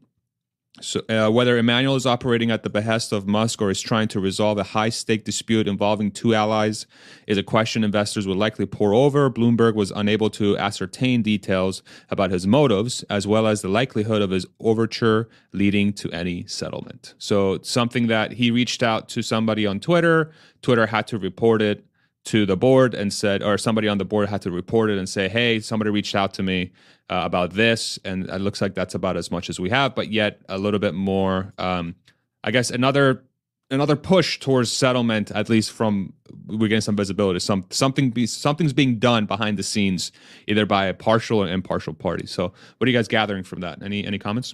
So, 0.81 1.01
uh, 1.09 1.29
whether 1.29 1.57
Emanuel 1.57 1.95
is 1.95 2.05
operating 2.05 2.51
at 2.51 2.63
the 2.63 2.69
behest 2.69 3.11
of 3.11 3.27
Musk 3.27 3.61
or 3.61 3.69
is 3.69 3.81
trying 3.81 4.07
to 4.09 4.19
resolve 4.19 4.57
a 4.57 4.63
high 4.63 4.89
stake 4.89 5.23
dispute 5.25 5.67
involving 5.67 6.11
two 6.11 6.33
allies 6.33 6.85
is 7.27 7.37
a 7.37 7.43
question 7.43 7.83
investors 7.83 8.27
would 8.27 8.37
likely 8.37 8.65
pour 8.65 8.93
over. 8.93 9.29
Bloomberg 9.29 9.75
was 9.75 9.91
unable 9.91 10.29
to 10.31 10.57
ascertain 10.57 11.21
details 11.21 11.83
about 12.09 12.31
his 12.31 12.47
motives, 12.47 13.03
as 13.09 13.27
well 13.27 13.47
as 13.47 13.61
the 13.61 13.67
likelihood 13.67 14.21
of 14.21 14.31
his 14.31 14.45
overture 14.59 15.29
leading 15.51 15.93
to 15.93 16.11
any 16.11 16.45
settlement. 16.47 17.13
So, 17.17 17.59
something 17.61 18.07
that 18.07 18.33
he 18.33 18.51
reached 18.51 18.83
out 18.83 19.09
to 19.09 19.21
somebody 19.21 19.65
on 19.65 19.79
Twitter, 19.79 20.31
Twitter 20.61 20.87
had 20.87 21.07
to 21.07 21.17
report 21.17 21.61
it 21.61 21.85
to 22.29 22.45
the 22.45 22.55
board 22.55 22.93
and 22.93 23.11
said, 23.11 23.41
or 23.41 23.57
somebody 23.57 23.87
on 23.87 23.97
the 23.97 24.05
board 24.05 24.29
had 24.29 24.39
to 24.43 24.51
report 24.51 24.91
it 24.91 24.99
and 24.99 25.09
say, 25.09 25.27
hey, 25.27 25.59
somebody 25.59 25.89
reached 25.89 26.13
out 26.13 26.31
to 26.35 26.43
me 26.43 26.71
uh, 27.09 27.21
about 27.23 27.53
this. 27.53 27.97
And 28.05 28.29
it 28.29 28.39
looks 28.39 28.61
like 28.61 28.75
that's 28.75 28.93
about 28.93 29.17
as 29.17 29.31
much 29.31 29.49
as 29.49 29.59
we 29.59 29.71
have, 29.71 29.95
but 29.95 30.11
yet 30.11 30.39
a 30.47 30.59
little 30.59 30.79
bit 30.79 30.93
more, 30.93 31.51
um, 31.57 31.95
I 32.43 32.51
guess, 32.51 32.69
another 32.69 33.23
another 33.71 33.95
push 33.95 34.39
towards 34.39 34.71
settlement 34.71 35.29
at 35.29 35.47
least 35.47 35.71
from 35.71 36.11
we're 36.45 36.67
getting 36.67 36.81
some 36.81 36.95
visibility. 36.95 37.39
Some 37.39 37.65
something 37.71 38.11
be, 38.11 38.27
something's 38.27 38.73
being 38.73 38.99
done 38.99 39.25
behind 39.25 39.57
the 39.57 39.63
scenes 39.63 40.11
either 40.47 40.67
by 40.67 40.85
a 40.85 40.93
partial 40.93 41.39
or 41.39 41.47
impartial 41.47 41.95
party. 41.95 42.27
So 42.27 42.53
what 42.77 42.87
are 42.87 42.91
you 42.91 42.97
guys 42.97 43.07
gathering 43.07 43.43
from 43.43 43.61
that? 43.61 43.81
Any 43.81 44.05
any 44.05 44.19
comments? 44.19 44.53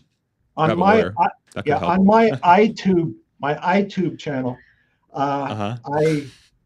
On 0.56 0.78
my 0.80 1.10
I, 1.20 1.62
yeah, 1.66 1.80
on 1.80 2.06
my 2.06 2.30
itube 2.44 3.16
my 3.42 3.56
itube 3.56 4.18
channel 4.18 4.58
uh, 5.14 5.18
uh-huh. 5.18 5.78
i 5.94 6.26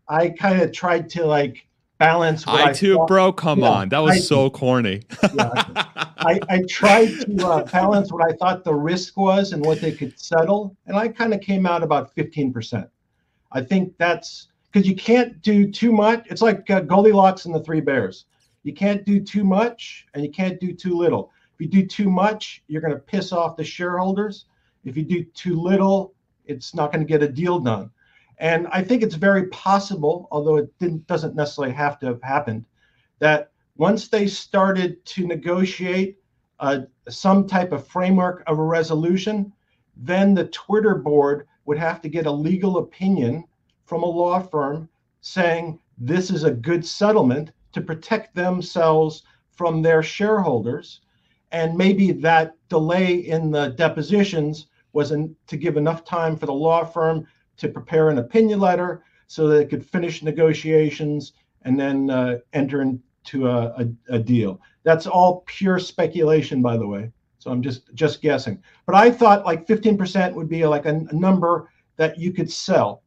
I 0.10 0.30
kind 0.30 0.62
of 0.62 0.72
tried 0.72 1.10
to 1.12 1.26
like 1.26 1.68
balance. 2.00 2.44
I, 2.48 2.70
I 2.70 2.74
too, 2.74 2.96
thought, 2.96 3.08
bro. 3.08 3.32
Come 3.32 3.60
yeah, 3.60 3.70
on, 3.70 3.90
that 3.90 4.00
was 4.00 4.16
I, 4.16 4.20
so 4.20 4.50
corny. 4.50 5.04
yeah, 5.34 5.52
I, 6.18 6.40
I 6.50 6.64
tried 6.68 7.08
to 7.22 7.48
uh, 7.48 7.64
balance 7.66 8.12
what 8.12 8.30
I 8.30 8.36
thought 8.36 8.64
the 8.64 8.74
risk 8.74 9.16
was 9.18 9.54
and 9.54 9.64
what 9.64 9.82
they 9.82 9.92
could 9.92 10.20
settle, 10.20 10.76
and 10.88 10.98
I 10.98 11.10
kind 11.10 11.34
of 11.34 11.42
came 11.42 11.66
out 11.66 11.84
about 11.84 12.14
fifteen 12.16 12.52
percent. 12.52 12.88
I 13.52 13.62
think 13.62 13.94
that's 13.98 14.48
because 14.72 14.88
you 14.88 14.96
can't 14.96 15.42
do 15.42 15.70
too 15.72 15.92
much. 15.92 16.26
It's 16.30 16.42
like 16.42 16.70
uh, 16.70 16.82
Goldilocks 16.82 17.46
and 17.46 17.54
the 17.54 17.64
Three 17.64 17.82
Bears. 17.82 18.26
You 18.64 18.74
can't 18.74 19.06
do 19.06 19.20
too 19.20 19.44
much, 19.44 20.08
and 20.14 20.24
you 20.24 20.32
can't 20.32 20.60
do 20.60 20.74
too 20.74 20.96
little. 20.98 21.32
If 21.54 21.62
you 21.62 21.68
do 21.68 21.86
too 21.86 22.10
much, 22.10 22.64
you're 22.68 22.82
going 22.82 22.94
to 22.94 23.00
piss 23.00 23.32
off 23.32 23.58
the 23.58 23.64
shareholders. 23.64 24.46
If 24.86 24.96
you 24.98 25.04
do 25.04 25.24
too 25.24 25.60
little, 25.60 26.14
it's 26.46 26.74
not 26.74 26.92
going 26.92 27.06
to 27.06 27.08
get 27.08 27.22
a 27.22 27.32
deal 27.32 27.60
done. 27.60 27.92
And 28.40 28.68
I 28.68 28.82
think 28.84 29.04
it's 29.04 29.16
very 29.16 29.48
possible, 29.48 30.28
although 30.32 30.58
it 30.58 31.08
doesn't 31.08 31.36
necessarily 31.36 31.74
have 31.74 32.00
to 32.00 32.06
have 32.08 32.22
happened, 32.22 32.66
that 33.20 33.52
once 33.76 34.08
they 34.08 34.28
started 34.28 35.04
to 35.06 35.28
negotiate 35.28 36.20
uh, 36.60 36.82
some 37.08 37.48
type 37.48 37.72
of 37.72 37.88
framework 37.88 38.44
of 38.48 38.60
a 38.60 38.64
resolution, 38.64 39.52
then 39.96 40.34
the 40.34 40.48
Twitter 40.48 40.96
board 40.96 41.48
would 41.66 41.78
have 41.78 42.02
to 42.02 42.10
get 42.10 42.26
a 42.26 42.32
legal 42.32 42.78
opinion 42.78 43.44
from 43.86 44.04
a 44.04 44.06
law 44.06 44.40
firm 44.40 44.88
saying 45.22 45.80
this 45.98 46.30
is 46.30 46.44
a 46.44 46.52
good 46.52 46.86
settlement 46.86 47.52
to 47.74 47.82
protect 47.82 48.36
themselves 48.36 49.24
from 49.52 49.82
their 49.82 50.02
shareholders. 50.02 51.02
And 51.52 51.78
maybe 51.78 52.12
that 52.14 52.56
delay 52.70 53.16
in 53.16 53.52
the 53.52 53.70
depositions 53.70 54.68
was 54.94 55.12
not 55.12 55.30
to 55.48 55.58
give 55.58 55.78
enough 55.78 56.06
time 56.06 56.38
for 56.38 56.46
the 56.46 56.54
law 56.54 56.86
firm 56.86 57.28
to 57.60 57.70
prepare 57.70 58.10
an 58.10 58.18
opinion 58.18 58.60
letter 58.60 59.04
so 59.28 59.48
that 59.48 59.60
it 59.60 59.70
could 59.70 59.86
finish 59.86 60.24
negotiations 60.24 61.34
and 61.64 61.80
then 61.80 62.10
uh, 62.10 62.40
enter 62.54 62.82
into 62.82 63.48
a, 63.48 63.68
a, 63.68 64.16
a, 64.16 64.20
deal. 64.20 64.60
That's 64.84 65.06
all 65.06 65.44
pure 65.46 65.78
speculation, 65.78 66.62
by 66.62 66.78
the 66.78 66.88
way. 66.88 67.12
So 67.38 67.52
I'm 67.52 67.62
just 67.62 67.94
just 67.94 68.22
guessing. 68.22 68.62
But 68.86 68.96
I 68.96 69.12
thought 69.12 69.46
like 69.46 69.68
15% 69.68 70.34
would 70.34 70.50
be 70.50 70.66
like 70.66 70.86
a, 70.86 71.06
a 71.10 71.16
number 71.16 71.70
that 71.96 72.18
you 72.18 72.34
could 72.34 72.52
sell, 72.52 73.04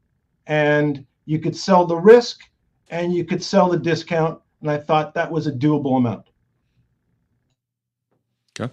and 0.47 1.05
you 1.25 1.39
could 1.39 1.57
sell 1.57 1.87
the 1.87 1.97
risk, 1.97 2.41
and 2.91 3.13
you 3.13 3.25
could 3.25 3.43
sell 3.43 3.69
the 3.69 3.79
discount. 3.79 4.41
And 4.61 4.71
I 4.71 4.79
thought 4.79 5.15
that 5.15 5.31
was 5.31 5.47
a 5.47 5.53
doable 5.53 5.97
amount. 5.97 6.27
Okay. 8.59 8.73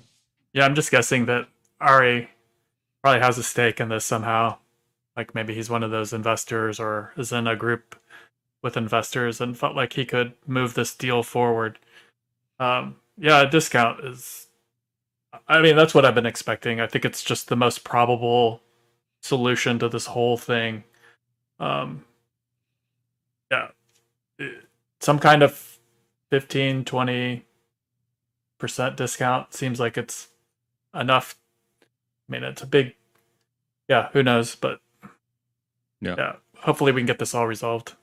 Yeah, 0.54 0.66
I'm 0.66 0.76
just 0.76 0.92
guessing 0.92 1.26
that 1.26 1.48
Ari 1.82 2.30
probably 3.02 3.22
has 3.22 3.38
a 3.38 3.44
stake 3.44 3.80
in 3.80 3.90
this 3.90 4.06
somehow. 4.06 4.58
Like 5.20 5.36
maybe 5.36 5.54
he's 5.54 5.70
one 5.70 5.84
of 5.84 5.92
those 5.92 6.14
investors 6.14 6.80
or 6.80 7.14
is 7.18 7.34
in 7.34 7.48
a 7.48 7.58
group 7.58 7.98
with 8.64 8.78
investors 8.78 9.42
and 9.42 9.58
felt 9.58 9.76
like 9.76 9.94
he 9.94 10.06
could 10.06 10.34
move 10.48 10.76
this 10.76 10.96
deal 10.96 11.24
forward. 11.24 11.80
Um, 12.60 12.96
yeah, 13.18 13.42
a 13.42 13.50
discount 13.52 14.06
is. 14.06 14.48
I 15.50 15.62
mean, 15.62 15.76
that's 15.76 15.94
what 15.94 16.06
I've 16.06 16.16
been 16.16 16.26
expecting. 16.26 16.80
I 16.82 16.88
think 16.88 17.06
it's 17.06 17.24
just 17.24 17.50
the 17.50 17.58
most 17.58 17.84
probable 17.84 18.62
solution 19.24 19.80
to 19.80 19.90
this 19.90 20.08
whole 20.08 20.38
thing. 20.38 20.86
Um, 21.60 22.06
yeah, 23.52 23.70
some 25.02 25.20
kind 25.20 25.44
of 25.44 25.80
15, 26.32 26.86
20 26.86 27.46
percent 28.60 28.98
discount 28.98 29.54
seems 29.54 29.82
like 29.82 29.98
it's 29.98 30.30
enough 30.96 31.36
I 32.30 32.34
mean, 32.34 32.44
it's 32.44 32.64
a 32.64 32.68
big, 32.68 32.96
yeah, 33.90 34.10
who 34.14 34.24
knows? 34.24 34.56
But 34.56 34.82
yeah, 36.02 36.16
yeah 36.18 36.36
hopefully 36.62 36.92
we 36.92 37.02
can 37.02 37.08
get 37.08 37.20
this 37.20 37.34
all 37.34 37.48
resolved. 37.48 37.96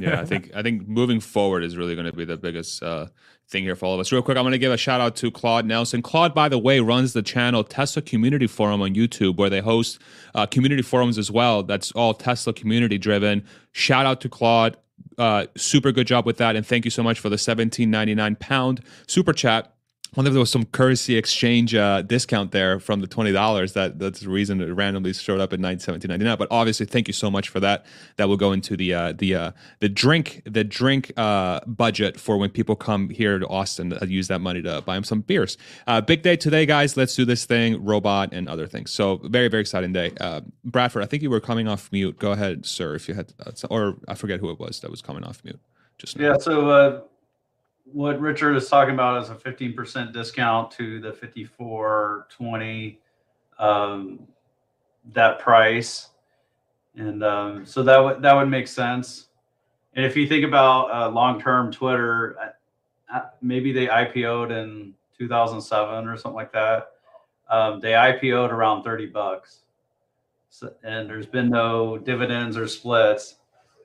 yeah, 0.00 0.20
I 0.20 0.24
think 0.24 0.50
I 0.54 0.62
think 0.62 0.88
moving 0.88 1.20
forward 1.20 1.62
is 1.62 1.76
really 1.76 1.94
going 1.94 2.06
to 2.06 2.12
be 2.12 2.24
the 2.24 2.38
biggest 2.38 2.82
uh, 2.82 3.06
thing 3.48 3.62
here 3.62 3.76
for 3.76 3.84
all 3.84 3.94
of 3.94 4.00
us. 4.00 4.10
Real 4.10 4.22
quick, 4.22 4.38
I'm 4.38 4.44
going 4.44 4.52
to 4.52 4.58
give 4.58 4.72
a 4.72 4.76
shout 4.78 5.02
out 5.02 5.16
to 5.16 5.30
Claude 5.30 5.66
Nelson. 5.66 6.00
Claude, 6.00 6.34
by 6.34 6.48
the 6.48 6.58
way, 6.58 6.80
runs 6.80 7.12
the 7.12 7.22
channel 7.22 7.62
Tesla 7.62 8.00
Community 8.00 8.46
Forum 8.46 8.80
on 8.80 8.94
YouTube, 8.94 9.36
where 9.36 9.50
they 9.50 9.60
host 9.60 10.00
uh, 10.34 10.46
community 10.46 10.82
forums 10.82 11.18
as 11.18 11.30
well. 11.30 11.62
That's 11.62 11.92
all 11.92 12.14
Tesla 12.14 12.54
community 12.54 12.96
driven. 12.96 13.44
Shout 13.72 14.06
out 14.06 14.22
to 14.22 14.30
Claude. 14.30 14.78
Uh, 15.18 15.46
super 15.56 15.92
good 15.92 16.06
job 16.06 16.24
with 16.24 16.38
that, 16.38 16.56
and 16.56 16.66
thank 16.66 16.86
you 16.86 16.90
so 16.90 17.02
much 17.02 17.20
for 17.20 17.28
the 17.28 17.36
17.99 17.36 18.38
pound 18.38 18.80
super 19.06 19.34
chat 19.34 19.75
wonder 20.16 20.30
if 20.30 20.32
there 20.32 20.40
was 20.40 20.50
some 20.50 20.64
currency 20.64 21.16
exchange 21.16 21.74
uh, 21.74 22.02
discount 22.02 22.52
there 22.52 22.80
from 22.80 23.00
the 23.00 23.06
twenty 23.06 23.32
dollars. 23.32 23.74
That 23.74 23.98
that's 23.98 24.20
the 24.20 24.28
reason 24.28 24.60
it 24.60 24.66
randomly 24.72 25.12
showed 25.12 25.40
up 25.40 25.52
at 25.52 25.60
nine 25.60 25.78
seventeen 25.78 26.08
ninety 26.08 26.24
nine. 26.24 26.38
But 26.38 26.48
obviously, 26.50 26.86
thank 26.86 27.08
you 27.08 27.12
so 27.12 27.30
much 27.30 27.48
for 27.48 27.60
that. 27.60 27.86
That 28.16 28.28
will 28.28 28.36
go 28.36 28.52
into 28.52 28.76
the 28.76 28.94
uh, 28.94 29.12
the 29.12 29.34
uh, 29.34 29.50
the 29.80 29.88
drink 29.88 30.42
the 30.44 30.64
drink 30.64 31.12
uh, 31.16 31.60
budget 31.66 32.18
for 32.18 32.38
when 32.38 32.50
people 32.50 32.76
come 32.76 33.10
here 33.10 33.38
to 33.38 33.46
Austin. 33.46 33.90
to 33.90 34.06
use 34.06 34.28
that 34.28 34.40
money 34.40 34.62
to 34.62 34.82
buy 34.82 34.94
them 34.94 35.04
some 35.04 35.20
beers. 35.20 35.58
Uh, 35.86 36.00
big 36.00 36.22
day 36.22 36.36
today, 36.36 36.66
guys. 36.66 36.96
Let's 36.96 37.14
do 37.14 37.24
this 37.24 37.44
thing. 37.44 37.84
Robot 37.84 38.32
and 38.32 38.48
other 38.48 38.66
things. 38.66 38.90
So 38.90 39.16
very 39.24 39.48
very 39.48 39.60
exciting 39.60 39.92
day. 39.92 40.12
Uh, 40.20 40.40
Bradford, 40.64 41.02
I 41.02 41.06
think 41.06 41.22
you 41.22 41.30
were 41.30 41.40
coming 41.40 41.68
off 41.68 41.90
mute. 41.92 42.18
Go 42.18 42.32
ahead, 42.32 42.64
sir. 42.66 42.94
If 42.94 43.08
you 43.08 43.14
had, 43.14 43.32
or 43.70 43.96
I 44.08 44.14
forget 44.14 44.40
who 44.40 44.50
it 44.50 44.58
was 44.58 44.80
that 44.80 44.90
was 44.90 45.02
coming 45.02 45.24
off 45.24 45.42
mute. 45.44 45.60
Just 45.98 46.18
now. 46.18 46.32
yeah. 46.32 46.38
So 46.38 47.04
what 47.92 48.20
Richard 48.20 48.56
is 48.56 48.68
talking 48.68 48.94
about 48.94 49.22
is 49.22 49.30
a 49.30 49.34
15% 49.34 50.12
discount 50.12 50.70
to 50.72 51.00
the 51.00 51.12
5420 51.12 53.00
um, 53.58 54.26
that 55.12 55.38
price. 55.38 56.10
And 56.96 57.22
um, 57.22 57.64
so 57.64 57.82
that 57.82 57.98
would 57.98 58.22
that 58.22 58.34
would 58.34 58.48
make 58.48 58.68
sense. 58.68 59.28
And 59.94 60.04
if 60.04 60.16
you 60.16 60.26
think 60.26 60.44
about 60.44 60.90
uh, 60.90 61.10
long-term 61.10 61.72
Twitter, 61.72 62.36
uh, 62.40 63.14
uh 63.14 63.26
maybe 63.40 63.72
they 63.72 63.86
IPO'd 63.86 64.50
in 64.50 64.94
2007 65.18 66.08
or 66.08 66.16
something 66.16 66.34
like 66.34 66.52
that. 66.52 66.92
Um, 67.48 67.80
they 67.80 67.92
IPO'd 67.92 68.50
around 68.50 68.82
30 68.82 69.06
bucks, 69.06 69.60
so, 70.50 70.72
and 70.82 71.08
there's 71.08 71.26
been 71.26 71.48
no 71.48 71.96
dividends 71.96 72.56
or 72.56 72.66
splits. 72.66 73.36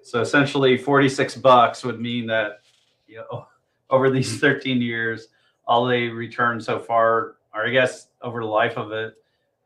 So 0.02 0.22
essentially, 0.22 0.78
46 0.78 1.36
bucks 1.36 1.84
would 1.84 2.00
mean 2.00 2.26
that 2.28 2.62
you 3.08 3.18
know 3.18 3.46
over 3.92 4.10
these 4.10 4.40
13 4.42 4.82
years, 4.82 5.28
all 5.68 5.86
they 5.86 6.08
returned 6.08 6.64
so 6.64 6.80
far, 6.80 7.36
or 7.54 7.68
I 7.68 7.70
guess 7.70 8.08
over 8.22 8.42
the 8.42 8.48
life 8.48 8.78
of 8.78 8.92
it, 8.92 9.16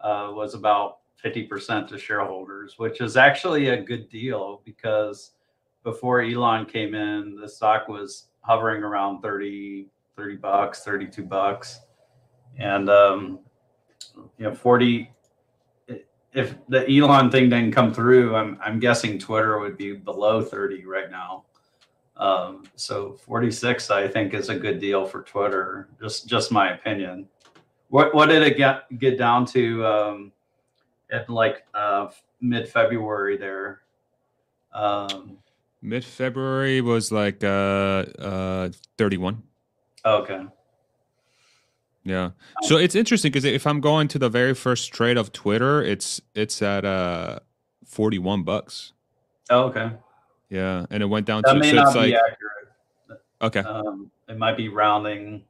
uh, 0.02 0.32
was 0.34 0.54
about 0.54 1.00
50% 1.24 1.88
to 1.88 1.98
shareholders, 1.98 2.78
which 2.78 3.02
is 3.02 3.18
actually 3.18 3.70
a 3.70 3.82
good 3.82 4.10
deal 4.10 4.62
because 4.66 5.32
before 5.84 6.22
Elon 6.22 6.66
came 6.66 6.94
in, 6.94 7.36
the 7.36 7.48
stock 7.48 7.88
was 7.88 8.28
hovering 8.42 8.84
around 8.84 9.22
30, 9.22 9.88
30 10.16 10.36
bucks, 10.38 10.84
32 10.84 11.24
bucks. 11.24 11.80
And, 12.58 12.90
um, 12.90 13.40
you 14.38 14.46
know, 14.46 14.54
40, 14.54 15.12
if 16.34 16.56
the 16.68 16.90
Elon 16.90 17.32
thing 17.32 17.50
didn't 17.50 17.72
come 17.72 17.94
through, 17.94 18.36
I'm, 18.36 18.60
I'm 18.64 18.80
guessing 18.80 19.18
Twitter 19.18 19.60
would 19.60 19.78
be 19.78 19.94
below 19.94 20.42
30 20.42 20.86
right 20.86 21.10
now. 21.10 21.46
Um, 22.18 22.64
so 22.76 23.14
46, 23.14 23.92
I 23.92 24.08
think, 24.08 24.34
is 24.34 24.50
a 24.50 24.56
good 24.56 24.80
deal 24.80 25.06
for 25.06 25.24
Twitter. 25.24 25.90
Just 26.00 26.28
just 26.28 26.52
my 26.52 26.74
opinion. 26.74 27.28
What 27.90 28.14
what 28.14 28.28
did 28.28 28.42
it 28.42 28.58
get 28.58 28.84
get 29.00 29.18
down 29.18 29.46
to 29.48 29.86
um, 29.86 30.32
at 31.12 31.30
like 31.30 31.66
uh, 31.74 32.08
mid 32.42 32.70
February 32.70 33.38
there? 33.38 33.82
Um, 34.74 35.38
mid 35.82 36.04
February 36.04 36.82
was 36.82 37.12
like 37.12 37.44
uh, 37.44 38.06
uh, 38.20 38.70
31. 38.98 39.44
Okay. 40.06 40.46
Yeah. 42.04 42.32
So 42.62 42.78
it's 42.78 42.94
interesting 42.94 43.32
because 43.32 43.46
if 43.46 43.66
I'm 43.66 43.82
going 43.82 44.08
to 44.10 44.20
the 44.20 44.30
very 44.30 44.54
first 44.54 44.94
trade 44.94 45.18
of 45.18 45.32
Twitter, 45.32 45.82
it's 45.82 46.22
it's 46.36 46.62
at 46.62 46.86
uh 46.86 47.40
41 47.86 48.44
bucks. 48.44 48.94
Oh, 49.50 49.64
okay. 49.66 49.92
Yeah, 50.50 50.86
and 50.90 51.02
it 51.02 51.08
went 51.08 51.26
down 51.26 51.44
that 51.46 51.54
to 51.54 51.60
may 51.60 51.70
so 51.70 51.76
not 51.76 51.94
be 51.94 52.00
like 52.00 52.14
accurate. 52.14 53.22
okay. 53.42 53.60
Um, 53.60 54.12
it 54.28 54.38
might 54.38 54.58
be 54.58 54.70
rounding 54.70 55.44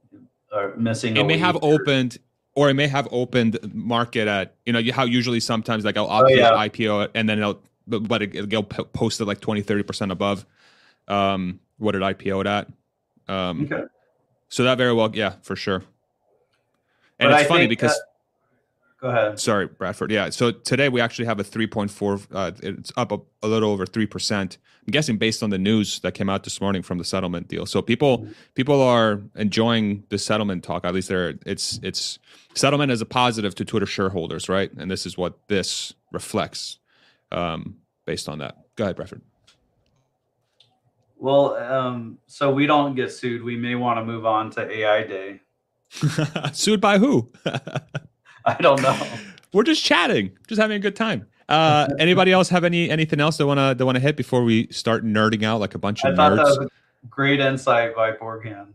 or 0.52 0.74
missing. 0.76 1.16
It 1.16 1.24
may 1.24 1.38
have 1.38 1.56
or... 1.56 1.74
opened, 1.74 2.18
or 2.54 2.70
it 2.70 2.74
may 2.74 2.86
have 2.88 3.08
opened 3.10 3.58
market 3.74 4.28
at 4.28 4.54
you 4.64 4.72
know 4.72 4.82
how 4.92 5.04
usually 5.04 5.40
sometimes 5.40 5.84
like 5.84 5.96
I'll, 5.96 6.10
oh, 6.10 6.28
yeah. 6.28 6.50
IPO 6.52 7.10
and 7.14 7.28
then 7.28 7.38
it'll 7.38 7.60
but 7.86 8.22
it, 8.22 8.34
it'll 8.34 8.62
post 8.62 9.20
it 9.20 9.26
like 9.26 9.40
20 9.40 9.62
30 9.62 9.82
percent 9.84 10.12
above 10.12 10.44
um 11.08 11.60
what 11.78 11.94
it 11.94 12.02
IPO'd 12.02 12.46
at. 12.46 12.68
Um, 13.28 13.68
okay. 13.70 13.84
So 14.48 14.64
that 14.64 14.78
very 14.78 14.92
well, 14.92 15.10
yeah, 15.14 15.34
for 15.42 15.56
sure. 15.56 15.82
And 17.18 17.30
but 17.30 17.32
it's 17.32 17.42
I 17.42 17.48
funny 17.48 17.66
because. 17.66 17.92
That 17.92 18.02
Go 19.00 19.08
ahead. 19.08 19.38
Sorry, 19.38 19.66
Bradford. 19.66 20.10
Yeah. 20.10 20.30
So 20.30 20.50
today 20.50 20.88
we 20.88 21.00
actually 21.00 21.26
have 21.26 21.38
a 21.38 21.44
3.4. 21.44 22.26
Uh, 22.32 22.52
it's 22.62 22.92
up 22.96 23.12
a, 23.12 23.18
a 23.42 23.48
little 23.48 23.70
over 23.70 23.84
three 23.84 24.06
percent. 24.06 24.56
I'm 24.86 24.90
guessing 24.90 25.18
based 25.18 25.42
on 25.42 25.50
the 25.50 25.58
news 25.58 26.00
that 26.00 26.12
came 26.12 26.30
out 26.30 26.44
this 26.44 26.60
morning 26.60 26.82
from 26.82 26.98
the 26.98 27.04
settlement 27.04 27.48
deal. 27.48 27.66
So 27.66 27.82
people 27.82 28.18
mm-hmm. 28.18 28.32
people 28.54 28.80
are 28.80 29.20
enjoying 29.34 30.04
the 30.08 30.18
settlement 30.18 30.64
talk. 30.64 30.84
At 30.84 30.94
least 30.94 31.08
they're 31.08 31.34
it's 31.44 31.78
it's 31.82 32.18
settlement 32.54 32.90
is 32.90 33.02
a 33.02 33.06
positive 33.06 33.54
to 33.56 33.64
Twitter 33.64 33.86
shareholders, 33.86 34.48
right? 34.48 34.72
And 34.72 34.90
this 34.90 35.04
is 35.04 35.18
what 35.18 35.46
this 35.48 35.92
reflects 36.12 36.78
um, 37.32 37.76
based 38.06 38.28
on 38.28 38.38
that. 38.38 38.56
Go 38.76 38.84
ahead, 38.84 38.96
Bradford. 38.96 39.20
Well, 41.18 41.56
um, 41.56 42.18
so 42.26 42.52
we 42.52 42.66
don't 42.66 42.94
get 42.94 43.12
sued. 43.12 43.42
We 43.42 43.56
may 43.56 43.74
want 43.74 43.98
to 43.98 44.04
move 44.04 44.24
on 44.24 44.50
to 44.52 44.70
AI 44.70 45.02
Day. 45.02 45.40
sued 46.52 46.80
by 46.80 46.98
who? 46.98 47.30
I 48.48 48.54
don't 48.60 48.80
know. 48.82 48.96
We're 49.52 49.62
just 49.64 49.84
chatting, 49.84 50.32
just 50.48 50.60
having 50.60 50.76
a 50.76 50.80
good 50.80 50.96
time. 50.96 51.26
Uh, 51.48 51.88
anybody 51.98 52.32
else 52.32 52.48
have 52.48 52.64
any 52.64 52.90
anything 52.90 53.20
else 53.20 53.36
they 53.36 53.44
wanna 53.44 53.74
they 53.74 53.84
wanna 53.84 54.00
hit 54.00 54.16
before 54.16 54.44
we 54.44 54.68
start 54.68 55.04
nerding 55.04 55.42
out 55.44 55.60
like 55.60 55.74
a 55.74 55.78
bunch 55.78 56.04
of 56.04 56.12
I 56.12 56.16
thought 56.16 56.32
nerds? 56.32 56.36
that 56.36 56.44
was 56.44 56.58
a 56.58 57.06
great 57.08 57.40
insight 57.40 57.94
by 57.94 58.12
Borghan, 58.12 58.68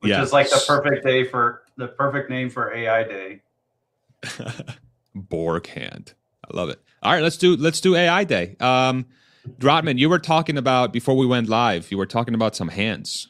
which 0.00 0.10
Yeah. 0.10 0.22
is 0.22 0.32
like 0.32 0.48
the 0.50 0.62
perfect 0.66 1.04
day 1.04 1.24
for 1.24 1.62
the 1.76 1.88
perfect 1.88 2.30
name 2.30 2.50
for 2.50 2.72
AI 2.74 3.04
Day. 3.04 3.40
Borg 5.14 5.66
hand. 5.68 6.14
I 6.50 6.56
love 6.56 6.68
it. 6.70 6.80
All 7.02 7.12
right, 7.12 7.22
let's 7.22 7.36
do 7.36 7.56
let's 7.56 7.80
do 7.80 7.94
AI 7.96 8.24
day. 8.24 8.56
Um 8.60 9.06
Drotman, 9.60 9.98
you 9.98 10.08
were 10.10 10.18
talking 10.18 10.58
about 10.58 10.92
before 10.92 11.16
we 11.16 11.24
went 11.26 11.48
live, 11.48 11.90
you 11.90 11.96
were 11.96 12.06
talking 12.06 12.34
about 12.34 12.54
some 12.54 12.68
hands. 12.68 13.28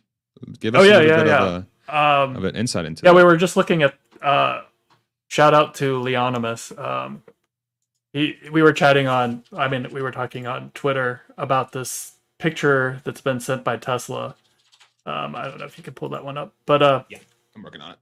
Give 0.61 0.74
us 0.74 0.80
Oh, 0.80 0.84
a 0.84 0.86
yeah, 0.89 0.99
little 0.99 1.09
yeah, 1.11 1.16
bit 1.18 1.26
yeah. 1.28 1.45
Of, 1.45 1.66
a, 1.89 1.97
Um, 1.97 2.36
of 2.36 2.45
an 2.45 2.57
insight 2.57 2.86
into 2.86 3.03
yeah, 3.05 3.12
that. 3.12 3.16
we 3.16 3.22
were 3.24 3.36
just 3.36 3.57
looking 3.57 3.82
at. 3.82 3.95
Uh, 4.22 4.62
shout 5.29 5.55
out 5.55 5.74
to 5.76 6.01
Leonimus. 6.01 6.79
Um, 6.79 7.22
he, 8.12 8.37
we 8.53 8.62
were 8.62 8.72
chatting 8.72 9.09
on. 9.09 9.45
I 9.53 9.68
mean, 9.68 9.89
we 9.93 10.03
were 10.03 10.12
talking 10.12 10.47
on 10.47 10.72
Twitter 10.74 11.22
about 11.39 11.72
this 11.72 12.14
picture 12.39 13.01
that's 13.05 13.20
been 13.22 13.41
sent 13.41 13.64
by 13.64 13.76
Tesla. 13.79 14.37
Um, 15.07 15.37
I 15.37 15.45
don't 15.49 15.59
know 15.59 15.66
if 15.66 15.79
you 15.79 15.85
can 15.85 15.95
pull 15.95 16.11
that 16.11 16.24
one 16.24 16.39
up, 16.39 16.55
but 16.66 16.83
uh, 16.83 17.05
I'm 17.57 17.62
working 17.62 17.81
on 17.81 17.93
it. 17.93 17.99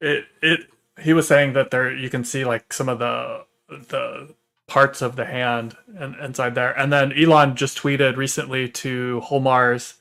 it 0.00 0.26
it 0.42 0.60
he 1.02 1.14
was 1.14 1.28
saying 1.28 1.54
that 1.54 1.72
there 1.72 1.94
you 1.94 2.10
can 2.10 2.24
see 2.24 2.44
like 2.44 2.72
some 2.72 2.90
of 2.90 3.00
the 3.00 3.44
the 3.68 4.34
parts 4.68 5.02
of 5.02 5.16
the 5.16 5.26
hand 5.26 5.76
and 5.98 6.16
inside 6.16 6.54
there 6.54 6.78
and 6.78 6.92
then 6.92 7.12
elon 7.12 7.56
just 7.56 7.78
tweeted 7.78 8.16
recently 8.16 8.68
to 8.68 9.20
Whole 9.20 9.40
Mars 9.40 9.96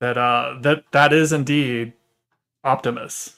that 0.00 0.18
uh 0.18 0.56
that 0.62 0.84
that 0.92 1.12
is 1.12 1.32
indeed 1.32 1.94
optimus 2.64 3.35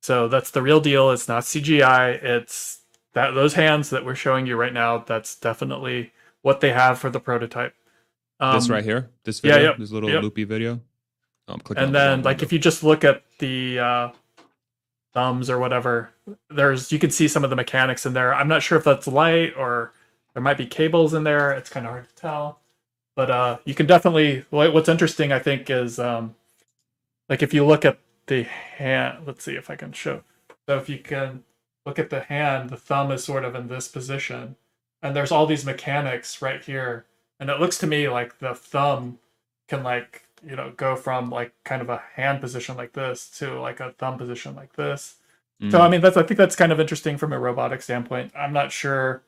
so 0.00 0.28
that's 0.28 0.50
the 0.50 0.62
real 0.62 0.80
deal 0.80 1.10
it's 1.10 1.28
not 1.28 1.42
cgi 1.42 2.22
it's 2.22 2.80
that 3.12 3.32
those 3.32 3.54
hands 3.54 3.90
that 3.90 4.04
we're 4.04 4.14
showing 4.14 4.46
you 4.46 4.56
right 4.56 4.72
now 4.72 4.98
that's 4.98 5.34
definitely 5.36 6.12
what 6.42 6.60
they 6.60 6.72
have 6.72 6.98
for 6.98 7.10
the 7.10 7.20
prototype 7.20 7.74
um, 8.40 8.54
this 8.54 8.70
right 8.70 8.82
here, 8.82 9.10
this 9.24 9.40
yeah, 9.44 9.52
video, 9.52 9.68
yep, 9.70 9.78
this 9.78 9.92
little 9.92 10.08
yep. 10.08 10.22
loopy 10.22 10.44
video. 10.44 10.80
Oh, 11.46 11.54
I'm 11.54 11.60
clicking. 11.60 11.84
and 11.84 11.94
then 11.94 12.22
like 12.22 12.42
if 12.42 12.52
you 12.52 12.58
just 12.58 12.82
look 12.82 13.04
at 13.04 13.22
the 13.38 13.78
uh 13.78 14.08
thumbs 15.12 15.50
or 15.50 15.58
whatever 15.58 16.10
there's 16.48 16.92
you 16.92 16.98
can 16.98 17.10
see 17.10 17.26
some 17.26 17.42
of 17.42 17.50
the 17.50 17.56
mechanics 17.56 18.06
in 18.06 18.12
there 18.12 18.32
i'm 18.32 18.46
not 18.46 18.62
sure 18.62 18.78
if 18.78 18.84
that's 18.84 19.08
light 19.08 19.52
or 19.56 19.92
there 20.32 20.42
might 20.42 20.56
be 20.56 20.64
cables 20.64 21.12
in 21.12 21.24
there 21.24 21.50
it's 21.50 21.68
kind 21.68 21.84
of 21.84 21.90
hard 21.90 22.08
to 22.08 22.14
tell 22.14 22.60
but 23.16 23.28
uh 23.28 23.58
you 23.64 23.74
can 23.74 23.86
definitely 23.86 24.44
what's 24.50 24.88
interesting 24.88 25.32
i 25.32 25.38
think 25.40 25.68
is 25.68 25.98
um 25.98 26.36
like 27.28 27.42
if 27.42 27.52
you 27.52 27.66
look 27.66 27.84
at 27.84 27.98
the 28.30 28.44
hand 28.44 29.26
let's 29.26 29.44
see 29.44 29.56
if 29.56 29.68
i 29.68 29.76
can 29.76 29.92
show. 29.92 30.22
So 30.66 30.78
if 30.78 30.88
you 30.88 30.98
can 30.98 31.42
look 31.84 31.98
at 31.98 32.10
the 32.10 32.20
hand 32.20 32.70
the 32.70 32.76
thumb 32.76 33.10
is 33.10 33.24
sort 33.24 33.44
of 33.44 33.54
in 33.54 33.66
this 33.66 33.88
position 33.88 34.56
and 35.02 35.14
there's 35.14 35.32
all 35.32 35.46
these 35.46 35.66
mechanics 35.66 36.40
right 36.40 36.64
here 36.64 37.04
and 37.40 37.50
it 37.50 37.58
looks 37.58 37.76
to 37.78 37.86
me 37.86 38.08
like 38.08 38.38
the 38.38 38.54
thumb 38.54 39.18
can 39.68 39.82
like 39.82 40.22
you 40.48 40.54
know 40.54 40.72
go 40.76 40.94
from 40.94 41.28
like 41.28 41.52
kind 41.64 41.82
of 41.82 41.90
a 41.90 42.02
hand 42.14 42.40
position 42.40 42.76
like 42.76 42.92
this 42.92 43.28
to 43.38 43.60
like 43.60 43.80
a 43.80 43.92
thumb 43.92 44.16
position 44.16 44.54
like 44.54 44.74
this. 44.74 45.16
Mm. 45.60 45.72
so 45.72 45.80
i 45.80 45.88
mean 45.88 46.00
that's 46.00 46.16
i 46.16 46.22
think 46.22 46.38
that's 46.38 46.56
kind 46.56 46.72
of 46.72 46.80
interesting 46.80 47.18
from 47.18 47.32
a 47.32 47.38
robotic 47.38 47.82
standpoint. 47.82 48.32
I'm 48.36 48.52
not 48.52 48.70
sure 48.70 49.22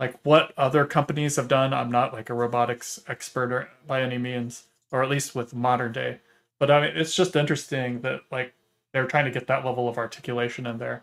like 0.00 0.18
what 0.24 0.52
other 0.56 0.84
companies 0.84 1.36
have 1.36 1.48
done. 1.48 1.72
I'm 1.72 1.90
not 1.90 2.12
like 2.12 2.28
a 2.28 2.34
robotics 2.34 3.00
expert 3.06 3.52
or 3.52 3.68
by 3.86 4.02
any 4.02 4.18
means 4.18 4.64
or 4.90 5.02
at 5.02 5.08
least 5.08 5.36
with 5.36 5.54
modern 5.54 5.92
day 5.92 6.18
but 6.58 6.70
i 6.70 6.80
mean 6.80 6.96
it's 6.96 7.14
just 7.14 7.36
interesting 7.36 8.00
that 8.00 8.20
like 8.30 8.54
they're 8.92 9.06
trying 9.06 9.24
to 9.24 9.30
get 9.30 9.46
that 9.46 9.64
level 9.64 9.88
of 9.88 9.98
articulation 9.98 10.66
in 10.66 10.78
there 10.78 11.02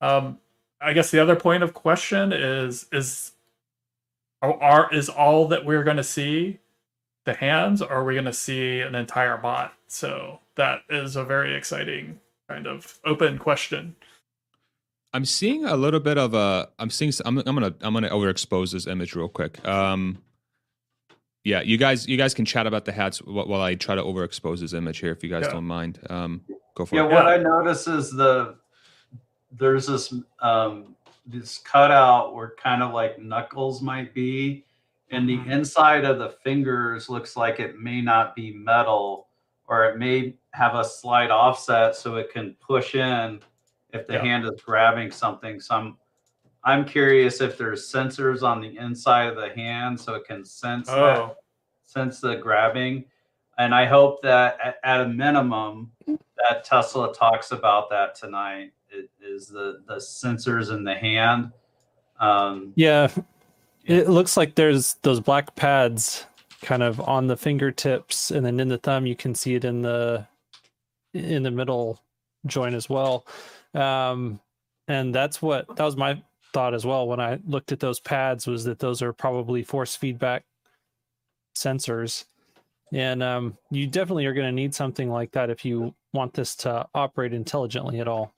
um 0.00 0.38
i 0.80 0.92
guess 0.92 1.10
the 1.10 1.18
other 1.20 1.36
point 1.36 1.62
of 1.62 1.74
question 1.74 2.32
is 2.32 2.86
is 2.92 3.32
are, 4.40 4.60
are 4.60 4.94
is 4.94 5.08
all 5.08 5.46
that 5.48 5.64
we're 5.64 5.84
going 5.84 5.96
to 5.96 6.04
see 6.04 6.58
the 7.24 7.34
hands 7.34 7.80
or 7.80 7.90
are 7.90 8.04
we 8.04 8.14
going 8.14 8.24
to 8.24 8.32
see 8.32 8.80
an 8.80 8.94
entire 8.94 9.36
bot 9.36 9.72
so 9.86 10.40
that 10.56 10.82
is 10.90 11.16
a 11.16 11.24
very 11.24 11.54
exciting 11.54 12.18
kind 12.48 12.66
of 12.66 12.98
open 13.04 13.38
question 13.38 13.94
I'm 15.14 15.24
seeing 15.24 15.64
a 15.64 15.76
little 15.76 16.00
bit 16.00 16.16
of 16.16 16.34
a. 16.34 16.68
I'm 16.78 16.88
seeing. 16.88 17.12
I'm, 17.24 17.38
I'm 17.38 17.54
gonna. 17.54 17.74
I'm 17.82 17.92
gonna 17.92 18.08
overexpose 18.08 18.72
this 18.72 18.86
image 18.86 19.14
real 19.14 19.28
quick. 19.28 19.66
Um, 19.66 20.22
yeah, 21.44 21.60
you 21.60 21.76
guys. 21.76 22.06
You 22.06 22.16
guys 22.16 22.34
can 22.34 22.44
chat 22.44 22.66
about 22.66 22.84
the 22.84 22.92
hats 22.92 23.18
while 23.18 23.60
I 23.60 23.74
try 23.74 23.94
to 23.94 24.02
overexpose 24.02 24.60
this 24.60 24.72
image 24.72 24.98
here, 24.98 25.12
if 25.12 25.22
you 25.24 25.30
guys 25.30 25.44
Yeah. 25.46 25.52
don't 25.52 25.66
mind. 25.66 25.98
Um, 26.08 26.42
go 26.74 26.84
for 26.86 26.94
Yeah, 26.96 27.02
it. 27.02 27.04
what 27.06 27.12
Yeah. 27.12 27.24
What 27.24 27.28
I 27.32 27.36
notice 27.42 27.86
is 27.88 28.10
the 28.10 28.56
there's 29.50 29.86
this 29.86 30.14
um 30.40 30.96
this 31.26 31.58
cutout 31.58 32.34
where 32.34 32.54
kind 32.56 32.82
of 32.82 32.92
like 32.92 33.18
knuckles 33.20 33.80
might 33.82 34.12
be, 34.14 34.64
and 35.10 35.28
the 35.28 35.38
Mhm. 35.38 35.50
inside 35.50 36.04
of 36.04 36.18
the 36.18 36.30
fingers 36.30 37.08
looks 37.08 37.36
like 37.36 37.60
it 37.60 37.78
may 37.78 38.00
not 38.00 38.34
be 38.34 38.52
metal, 38.52 39.28
or 39.68 39.84
it 39.84 39.98
may 39.98 40.34
have 40.52 40.74
a 40.74 40.84
slight 40.84 41.30
offset 41.30 41.94
so 41.94 42.16
it 42.16 42.30
can 42.32 42.54
push 42.60 42.94
in 42.96 43.40
if 43.92 44.06
the 44.06 44.14
Yeah. 44.14 44.22
hand 44.22 44.44
is 44.46 44.60
grabbing 44.64 45.10
something. 45.10 45.60
So 45.60 45.74
I'm 45.76 45.98
I'm 46.64 46.84
curious 46.84 47.40
if 47.40 47.58
there's 47.58 47.90
sensors 47.90 48.42
on 48.42 48.60
the 48.60 48.76
inside 48.78 49.24
of 49.28 49.36
the 49.36 49.50
hand 49.50 50.00
so 50.00 50.14
it 50.14 50.24
can 50.26 50.44
sense 50.44 50.86
that 50.88 50.96
oh 50.96 51.36
sense 51.92 52.20
the 52.20 52.36
grabbing. 52.36 53.04
And 53.58 53.74
I 53.74 53.84
hope 53.84 54.22
that 54.22 54.58
at, 54.64 54.76
at 54.82 55.00
a 55.02 55.08
minimum 55.08 55.92
that 56.06 56.64
Tesla 56.64 57.14
talks 57.14 57.52
about 57.52 57.90
that 57.90 58.14
tonight 58.14 58.72
it 58.88 59.10
is 59.20 59.48
the 59.48 59.82
the 59.86 59.96
sensors 59.96 60.72
in 60.72 60.84
the 60.84 60.94
hand. 60.94 61.52
Um, 62.18 62.72
Yeah, 62.76 63.08
it 63.84 64.08
looks 64.08 64.36
like 64.36 64.54
there's 64.54 64.94
those 65.02 65.20
black 65.20 65.54
pads 65.54 66.26
kind 66.62 66.82
of 66.82 67.00
on 67.00 67.26
the 67.26 67.36
fingertips, 67.36 68.30
and 68.30 68.44
then 68.44 68.60
in 68.60 68.68
the 68.68 68.78
thumb 68.78 69.06
you 69.06 69.16
can 69.16 69.34
see 69.34 69.54
it 69.54 69.64
in 69.64 69.82
the 69.82 70.26
in 71.14 71.42
the 71.42 71.50
middle 71.50 72.00
joint 72.46 72.74
as 72.74 72.88
well. 72.88 73.26
Um, 73.74 74.40
and 74.88 75.14
that's 75.14 75.40
what 75.42 75.66
that 75.76 75.84
was 75.84 75.96
my 75.96 76.22
thought 76.52 76.74
as 76.74 76.84
well 76.86 77.06
when 77.08 77.20
I 77.20 77.38
looked 77.46 77.72
at 77.72 77.80
those 77.80 78.00
pads 78.00 78.46
was 78.46 78.64
that 78.64 78.78
those 78.78 79.02
are 79.02 79.12
probably 79.12 79.62
force 79.62 79.96
feedback 79.96 80.44
sensors. 81.56 82.24
And 82.92 83.22
um, 83.22 83.56
you 83.70 83.86
definitely 83.86 84.26
are 84.26 84.34
going 84.34 84.46
to 84.48 84.52
need 84.52 84.74
something 84.74 85.10
like 85.10 85.32
that 85.32 85.50
if 85.50 85.64
you 85.64 85.94
want 86.12 86.34
this 86.34 86.54
to 86.56 86.86
operate 86.94 87.32
intelligently 87.32 88.00
at 88.00 88.08
all. 88.08 88.32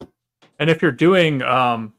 and 0.61 0.71
if 0.71 0.81
you're 0.83 0.93
doing 0.93 1.43
um 1.43 1.93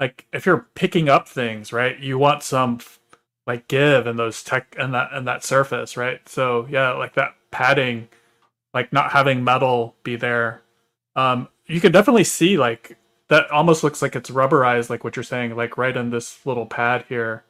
like 0.00 0.26
if 0.32 0.46
you're 0.46 0.66
picking 0.74 1.08
up 1.10 1.28
things 1.28 1.72
right 1.72 1.98
you 2.00 2.16
want 2.18 2.42
some 2.42 2.78
like 3.46 3.68
give 3.68 4.06
in 4.06 4.16
those 4.16 4.42
tech 4.42 4.74
and 4.78 4.94
that 4.94 5.10
and 5.12 5.26
that 5.28 5.44
surface 5.44 5.96
right 5.96 6.26
so 6.28 6.66
yeah 6.70 6.92
like 6.92 7.14
that 7.14 7.34
padding 7.50 8.08
like 8.72 8.92
not 8.92 9.12
having 9.12 9.44
metal 9.44 9.94
be 10.02 10.16
there 10.16 10.62
um 11.16 11.46
you 11.66 11.80
can 11.80 11.92
definitely 11.92 12.24
see 12.24 12.56
like 12.56 12.96
that 13.28 13.50
almost 13.50 13.82
looks 13.84 14.02
like 14.02 14.16
it's 14.16 14.30
rubberized 14.30 14.90
like 14.90 15.04
what 15.04 15.16
you're 15.16 15.22
saying 15.22 15.56
like 15.56 15.78
right 15.78 15.96
in 15.96 16.10
this 16.10 16.44
little 16.46 16.66
pad 16.66 17.04
here. 17.08 17.44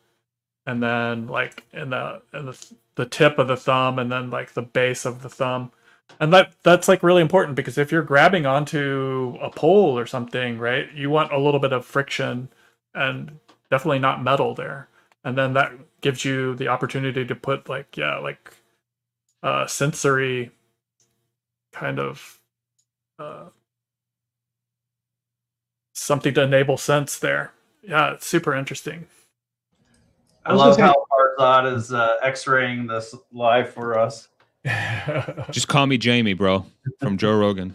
And 0.66 0.82
then 0.82 1.26
like 1.26 1.64
in 1.72 1.90
the 1.90 2.22
in 2.32 2.46
the, 2.46 2.66
the 2.94 3.06
tip 3.06 3.38
of 3.38 3.48
the 3.48 3.56
thumb 3.56 3.98
and 3.98 4.10
then 4.12 4.30
like 4.30 4.52
the 4.52 4.62
base 4.62 5.04
of 5.04 5.22
the 5.22 5.28
thumb. 5.28 5.72
And 6.20 6.32
that 6.32 6.52
that's 6.62 6.88
like 6.88 7.02
really 7.02 7.22
important 7.22 7.56
because 7.56 7.78
if 7.78 7.90
you're 7.90 8.02
grabbing 8.02 8.46
onto 8.46 9.36
a 9.40 9.50
pole 9.50 9.98
or 9.98 10.06
something 10.06 10.58
right 10.58 10.92
you 10.94 11.10
want 11.10 11.32
a 11.32 11.38
little 11.38 11.60
bit 11.60 11.72
of 11.72 11.84
friction 11.84 12.48
and 12.94 13.38
definitely 13.70 13.98
not 13.98 14.22
metal 14.22 14.54
there. 14.54 14.88
And 15.24 15.36
then 15.38 15.54
that 15.54 15.72
gives 16.00 16.24
you 16.24 16.54
the 16.54 16.68
opportunity 16.68 17.24
to 17.24 17.34
put 17.34 17.68
like 17.68 17.96
yeah 17.96 18.18
like 18.18 18.54
uh 19.42 19.66
sensory 19.66 20.52
kind 21.72 21.98
of 21.98 22.38
uh 23.18 23.46
something 26.02 26.34
to 26.34 26.42
enable 26.42 26.76
sense 26.76 27.18
there 27.18 27.52
yeah 27.82 28.12
it's 28.12 28.26
super 28.26 28.54
interesting 28.54 29.06
I, 30.44 30.50
I 30.50 30.54
love 30.54 30.76
how 30.76 30.94
Farzad 31.38 31.76
is 31.76 31.92
uh, 31.92 32.16
X-raying 32.22 32.86
this 32.86 33.14
live 33.32 33.72
for 33.72 33.96
us. 33.98 34.28
Just 35.50 35.68
call 35.68 35.86
me 35.86 35.98
Jamie, 35.98 36.34
bro, 36.34 36.64
from 36.98 37.16
Joe 37.16 37.36
Rogan. 37.36 37.74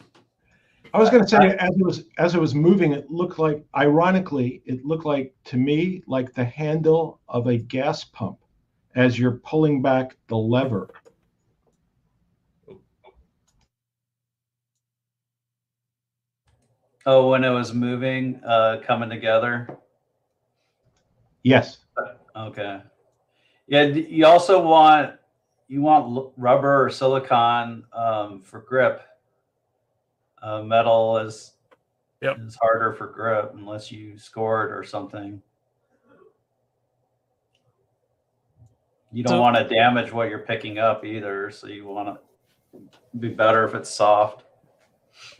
I 0.93 0.99
was 0.99 1.09
going 1.09 1.23
to 1.23 1.29
say, 1.29 1.55
as 1.59 1.69
it 1.69 1.85
was 1.85 2.05
as 2.17 2.33
it 2.33 2.41
was 2.41 2.55
moving, 2.55 2.93
it 2.93 3.09
looked 3.11 3.39
like, 3.39 3.63
ironically, 3.75 4.61
it 4.65 4.85
looked 4.85 5.05
like 5.05 5.33
to 5.45 5.57
me 5.57 6.01
like 6.07 6.33
the 6.33 6.45
handle 6.45 7.19
of 7.27 7.47
a 7.47 7.57
gas 7.57 8.03
pump 8.03 8.39
as 8.95 9.19
you're 9.19 9.39
pulling 9.43 9.81
back 9.81 10.15
the 10.27 10.37
lever. 10.37 10.89
Oh, 17.09 17.29
when 17.29 17.45
it 17.45 17.49
was 17.49 17.73
moving, 17.73 18.41
uh, 18.45 18.81
coming 18.85 19.09
together. 19.09 19.77
Yes. 21.41 21.77
Okay. 22.35 22.81
Yeah, 23.67 23.83
you 23.83 24.25
also 24.25 24.61
want 24.61 25.13
you 25.69 25.81
want 25.81 26.33
rubber 26.35 26.83
or 26.83 26.89
silicon 26.89 27.85
um, 27.93 28.41
for 28.41 28.59
grip. 28.59 29.03
Uh, 30.41 30.63
metal 30.63 31.17
is 31.19 31.53
yep. 32.21 32.39
is 32.45 32.57
harder 32.61 32.93
for 32.93 33.07
grip 33.07 33.53
unless 33.55 33.89
you 33.89 34.17
score 34.17 34.67
it 34.67 34.73
or 34.73 34.83
something. 34.83 35.41
You 39.13 39.23
don't 39.23 39.35
so, 39.35 39.41
want 39.41 39.55
to 39.55 39.63
damage 39.63 40.11
what 40.11 40.29
you're 40.29 40.39
picking 40.39 40.77
up 40.77 41.05
either, 41.05 41.51
so 41.51 41.67
you 41.67 41.85
want 41.85 42.19
to 42.73 42.79
be 43.17 43.29
better 43.29 43.65
if 43.65 43.75
it's 43.75 43.89
soft. 43.89 44.43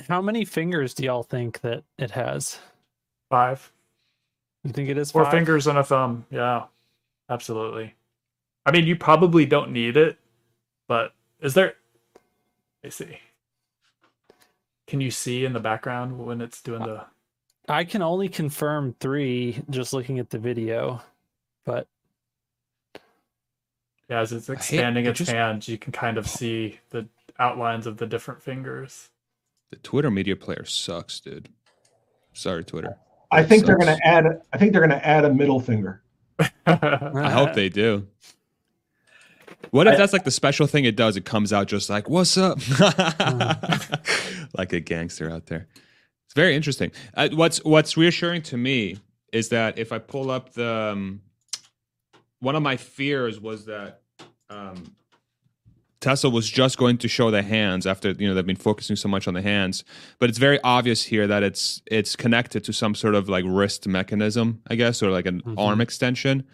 How 0.07 0.21
many 0.21 0.45
fingers 0.45 0.93
do 0.93 1.03
y'all 1.03 1.23
think 1.23 1.61
that 1.61 1.83
it 1.97 2.11
has? 2.11 2.59
Five. 3.29 3.71
You 4.63 4.71
think 4.71 4.89
it 4.89 4.97
is 4.97 5.11
four 5.11 5.23
five? 5.23 5.33
fingers 5.33 5.67
and 5.67 5.77
a 5.77 5.83
thumb? 5.83 6.25
Yeah, 6.29 6.65
absolutely. 7.29 7.95
I 8.65 8.71
mean, 8.71 8.85
you 8.85 8.95
probably 8.95 9.45
don't 9.45 9.71
need 9.71 9.97
it, 9.97 10.17
but 10.87 11.13
is 11.39 11.53
there? 11.53 11.75
I 12.83 12.89
see. 12.89 13.19
Can 14.87 15.01
you 15.01 15.11
see 15.11 15.45
in 15.45 15.53
the 15.53 15.59
background 15.59 16.17
when 16.17 16.41
it's 16.41 16.61
doing 16.61 16.81
the? 16.83 17.05
I 17.69 17.83
can 17.83 18.01
only 18.01 18.29
confirm 18.29 18.95
three 18.99 19.61
just 19.69 19.93
looking 19.93 20.19
at 20.19 20.29
the 20.29 20.39
video, 20.39 21.01
but 21.65 21.87
yeah, 24.09 24.21
as 24.21 24.31
it's 24.31 24.49
expanding 24.49 25.05
its 25.05 25.19
just... 25.19 25.31
hands, 25.31 25.67
you 25.67 25.77
can 25.77 25.91
kind 25.91 26.17
of 26.17 26.27
see 26.27 26.79
the 26.91 27.07
outlines 27.39 27.87
of 27.87 27.97
the 27.97 28.07
different 28.07 28.41
fingers. 28.41 29.09
The 29.69 29.77
Twitter 29.77 30.09
media 30.09 30.35
player 30.35 30.65
sucks, 30.65 31.19
dude. 31.19 31.49
Sorry, 32.33 32.63
Twitter. 32.63 32.97
I 33.31 33.43
think 33.43 33.61
sucks. 33.61 33.67
they're 33.67 33.77
gonna 33.77 33.99
add. 34.03 34.41
I 34.53 34.57
think 34.57 34.71
they're 34.71 34.81
gonna 34.81 35.01
add 35.03 35.25
a 35.25 35.33
middle 35.33 35.59
finger. 35.59 36.03
I 36.65 37.31
hope 37.31 37.53
they 37.53 37.69
do. 37.69 38.07
What 39.71 39.87
if 39.87 39.97
that's 39.97 40.13
like 40.13 40.23
the 40.23 40.31
special 40.31 40.67
thing 40.67 40.85
it 40.85 40.95
does? 40.95 41.17
It 41.17 41.25
comes 41.25 41.51
out 41.51 41.67
just 41.67 41.89
like, 41.89 42.09
"What's 42.09 42.37
up?" 42.37 42.59
like 44.57 44.71
a 44.71 44.79
gangster 44.79 45.29
out 45.29 45.47
there. 45.47 45.67
It's 46.25 46.33
very 46.33 46.55
interesting. 46.55 46.91
Uh, 47.15 47.29
what's 47.33 47.63
What's 47.65 47.97
reassuring 47.97 48.43
to 48.43 48.57
me 48.57 48.97
is 49.33 49.49
that 49.49 49.77
if 49.77 49.91
I 49.91 49.97
pull 49.97 50.31
up 50.31 50.53
the 50.53 50.91
um, 50.93 51.21
one 52.39 52.55
of 52.55 52.63
my 52.63 52.77
fears 52.77 53.39
was 53.39 53.65
that 53.65 54.01
um, 54.49 54.95
Tesla 55.99 56.29
was 56.29 56.49
just 56.49 56.77
going 56.77 56.97
to 56.99 57.07
show 57.07 57.31
the 57.31 57.41
hands 57.41 57.87
after 57.87 58.11
you 58.11 58.27
know 58.27 58.33
they've 58.33 58.45
been 58.45 58.55
focusing 58.55 58.95
so 58.95 59.09
much 59.09 59.27
on 59.27 59.33
the 59.33 59.41
hands, 59.41 59.83
but 60.19 60.29
it's 60.29 60.37
very 60.37 60.59
obvious 60.63 61.03
here 61.03 61.25
that 61.27 61.43
it's 61.43 61.81
it's 61.87 62.15
connected 62.15 62.63
to 62.65 62.73
some 62.73 62.93
sort 62.93 63.15
of 63.15 63.29
like 63.29 63.45
wrist 63.47 63.87
mechanism, 63.87 64.61
I 64.67 64.75
guess, 64.75 65.01
or 65.01 65.09
like 65.09 65.25
an 65.25 65.41
mm-hmm. 65.41 65.59
arm 65.59 65.81
extension. 65.81 66.45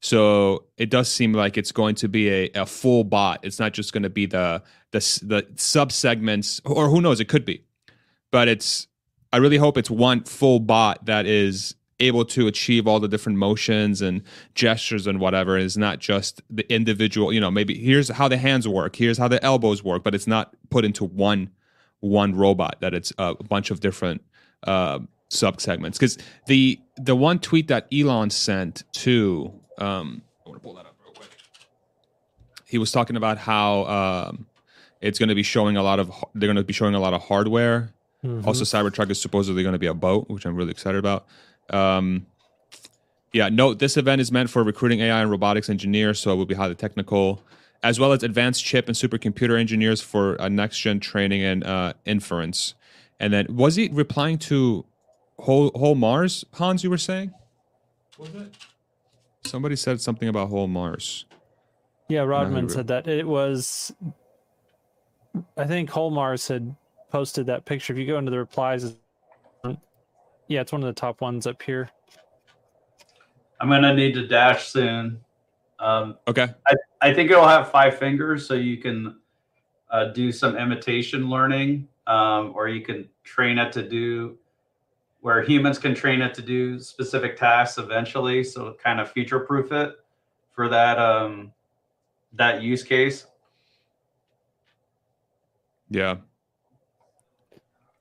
So 0.00 0.64
it 0.76 0.90
does 0.90 1.10
seem 1.10 1.32
like 1.32 1.58
it's 1.58 1.72
going 1.72 1.94
to 1.96 2.08
be 2.08 2.28
a, 2.28 2.50
a 2.54 2.66
full 2.66 3.04
bot. 3.04 3.40
It's 3.42 3.58
not 3.58 3.72
just 3.72 3.92
going 3.92 4.02
to 4.02 4.10
be 4.10 4.26
the 4.26 4.62
the 4.90 4.98
the 5.22 5.46
sub 5.56 5.92
segments, 5.92 6.60
or 6.64 6.88
who 6.88 7.00
knows, 7.00 7.20
it 7.20 7.28
could 7.28 7.44
be, 7.44 7.64
but 8.30 8.48
it's. 8.48 8.86
I 9.32 9.36
really 9.36 9.58
hope 9.58 9.78
it's 9.78 9.90
one 9.90 10.24
full 10.24 10.58
bot 10.58 11.06
that 11.06 11.24
is 11.24 11.76
able 12.00 12.24
to 12.24 12.46
achieve 12.46 12.86
all 12.86 13.00
the 13.00 13.08
different 13.08 13.38
motions 13.38 14.02
and 14.02 14.22
gestures 14.54 15.06
and 15.06 15.20
whatever. 15.20 15.56
Is 15.56 15.76
not 15.76 15.98
just 15.98 16.42
the 16.50 16.70
individual 16.72 17.32
you 17.32 17.40
know 17.40 17.50
maybe 17.50 17.74
here's 17.78 18.08
how 18.08 18.28
the 18.28 18.36
hands 18.36 18.66
work 18.66 18.96
here's 18.96 19.18
how 19.18 19.28
the 19.28 19.42
elbows 19.44 19.82
work 19.84 20.02
but 20.02 20.14
it's 20.14 20.26
not 20.26 20.54
put 20.70 20.84
into 20.84 21.04
one 21.04 21.50
one 22.00 22.34
robot 22.34 22.76
that 22.80 22.94
it's 22.94 23.12
a 23.18 23.34
bunch 23.34 23.70
of 23.70 23.80
different 23.80 24.22
uh, 24.64 24.98
sub 25.28 25.60
segments 25.60 25.96
because 25.98 26.18
the 26.46 26.80
the 26.96 27.14
one 27.14 27.38
tweet 27.38 27.68
that 27.68 27.86
elon 27.92 28.30
sent 28.30 28.82
to 28.92 29.52
um 29.78 30.22
i 30.44 30.48
want 30.48 30.60
to 30.60 30.64
pull 30.64 30.74
that 30.74 30.86
up 30.86 30.96
real 31.04 31.12
quick. 31.12 31.28
He 32.66 32.78
was 32.78 32.90
talking 32.90 33.16
about 33.16 33.38
how 33.38 33.84
um 33.84 34.46
it's 35.00 35.18
going 35.18 35.28
to 35.28 35.34
be 35.34 35.42
showing 35.42 35.76
a 35.76 35.82
lot 35.82 36.00
of 36.00 36.12
they're 36.34 36.48
going 36.48 36.56
to 36.56 36.64
be 36.64 36.72
showing 36.72 36.94
a 36.94 37.00
lot 37.00 37.14
of 37.14 37.22
hardware. 37.22 37.94
Mm-hmm. 38.24 38.46
also 38.46 38.64
cybertruck 38.64 39.08
is 39.10 39.18
supposedly 39.18 39.62
going 39.62 39.72
to 39.72 39.78
be 39.78 39.86
a 39.86 39.94
boat 39.94 40.28
which 40.28 40.44
i'm 40.44 40.54
really 40.54 40.72
excited 40.72 40.98
about 40.98 41.26
um, 41.72 42.26
yeah, 43.32 43.48
note 43.48 43.78
this 43.78 43.96
event 43.96 44.20
is 44.20 44.32
meant 44.32 44.50
for 44.50 44.62
recruiting 44.64 45.00
AI 45.00 45.20
and 45.20 45.30
robotics 45.30 45.68
engineers, 45.68 46.18
so 46.18 46.32
it 46.32 46.36
will 46.36 46.46
be 46.46 46.54
highly 46.54 46.74
technical, 46.74 47.42
as 47.82 48.00
well 48.00 48.12
as 48.12 48.22
advanced 48.22 48.64
chip 48.64 48.88
and 48.88 48.96
supercomputer 48.96 49.58
engineers 49.58 50.00
for 50.00 50.40
uh, 50.40 50.48
next 50.48 50.78
gen 50.80 51.00
training 51.00 51.42
and 51.42 51.64
uh, 51.64 51.92
inference. 52.04 52.74
And 53.20 53.32
then, 53.32 53.46
was 53.54 53.76
he 53.76 53.88
replying 53.92 54.38
to 54.38 54.84
whole 55.38 55.70
whole 55.74 55.94
Mars, 55.94 56.44
Hans? 56.54 56.82
You 56.82 56.90
were 56.90 56.98
saying? 56.98 57.32
Was 58.18 58.34
it? 58.34 58.54
Somebody 59.44 59.76
said 59.76 60.00
something 60.00 60.28
about 60.28 60.48
whole 60.48 60.66
Mars. 60.66 61.24
Yeah, 62.08 62.22
Rodman 62.22 62.68
said 62.68 62.88
that 62.88 63.06
it 63.06 63.26
was. 63.26 63.92
I 65.56 65.64
think 65.64 65.90
whole 65.90 66.10
Mars 66.10 66.48
had 66.48 66.74
posted 67.10 67.46
that 67.46 67.64
picture. 67.64 67.92
If 67.92 67.98
you 67.98 68.06
go 68.06 68.18
into 68.18 68.32
the 68.32 68.38
replies, 68.38 68.96
yeah, 70.50 70.60
it's 70.60 70.72
one 70.72 70.82
of 70.82 70.88
the 70.88 71.00
top 71.00 71.20
ones 71.20 71.46
up 71.46 71.62
here. 71.62 71.88
I'm 73.60 73.68
gonna 73.68 73.94
need 73.94 74.14
to 74.14 74.26
dash 74.26 74.66
soon. 74.66 75.20
Um, 75.78 76.18
okay. 76.26 76.48
I, 76.66 76.74
I 77.00 77.14
think 77.14 77.30
it'll 77.30 77.46
have 77.46 77.70
five 77.70 77.96
fingers, 77.96 78.46
so 78.48 78.54
you 78.54 78.78
can 78.78 79.20
uh, 79.90 80.06
do 80.06 80.32
some 80.32 80.56
imitation 80.56 81.30
learning, 81.30 81.86
um, 82.08 82.52
or 82.56 82.68
you 82.68 82.80
can 82.80 83.08
train 83.22 83.58
it 83.58 83.70
to 83.72 83.88
do 83.88 84.38
where 85.20 85.40
humans 85.40 85.78
can 85.78 85.94
train 85.94 86.20
it 86.20 86.34
to 86.34 86.42
do 86.42 86.80
specific 86.80 87.36
tasks 87.36 87.78
eventually. 87.78 88.42
So 88.42 88.76
kind 88.82 88.98
of 88.98 89.08
future 89.08 89.38
proof 89.38 89.70
it 89.70 89.94
for 90.50 90.68
that 90.68 90.98
um, 90.98 91.52
that 92.32 92.60
use 92.60 92.82
case. 92.82 93.24
Yeah, 95.90 96.16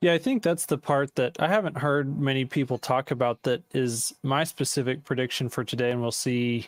yeah, 0.01 0.13
I 0.13 0.17
think 0.17 0.43
that's 0.43 0.65
the 0.65 0.77
part 0.77 1.15
that 1.15 1.37
I 1.39 1.47
haven't 1.47 1.77
heard 1.77 2.19
many 2.19 2.45
people 2.45 2.77
talk 2.77 3.11
about 3.11 3.43
that 3.43 3.63
is 3.73 4.13
my 4.23 4.43
specific 4.43 5.03
prediction 5.03 5.49
for 5.49 5.63
today 5.63 5.91
and 5.91 6.01
we'll 6.01 6.11
see 6.11 6.67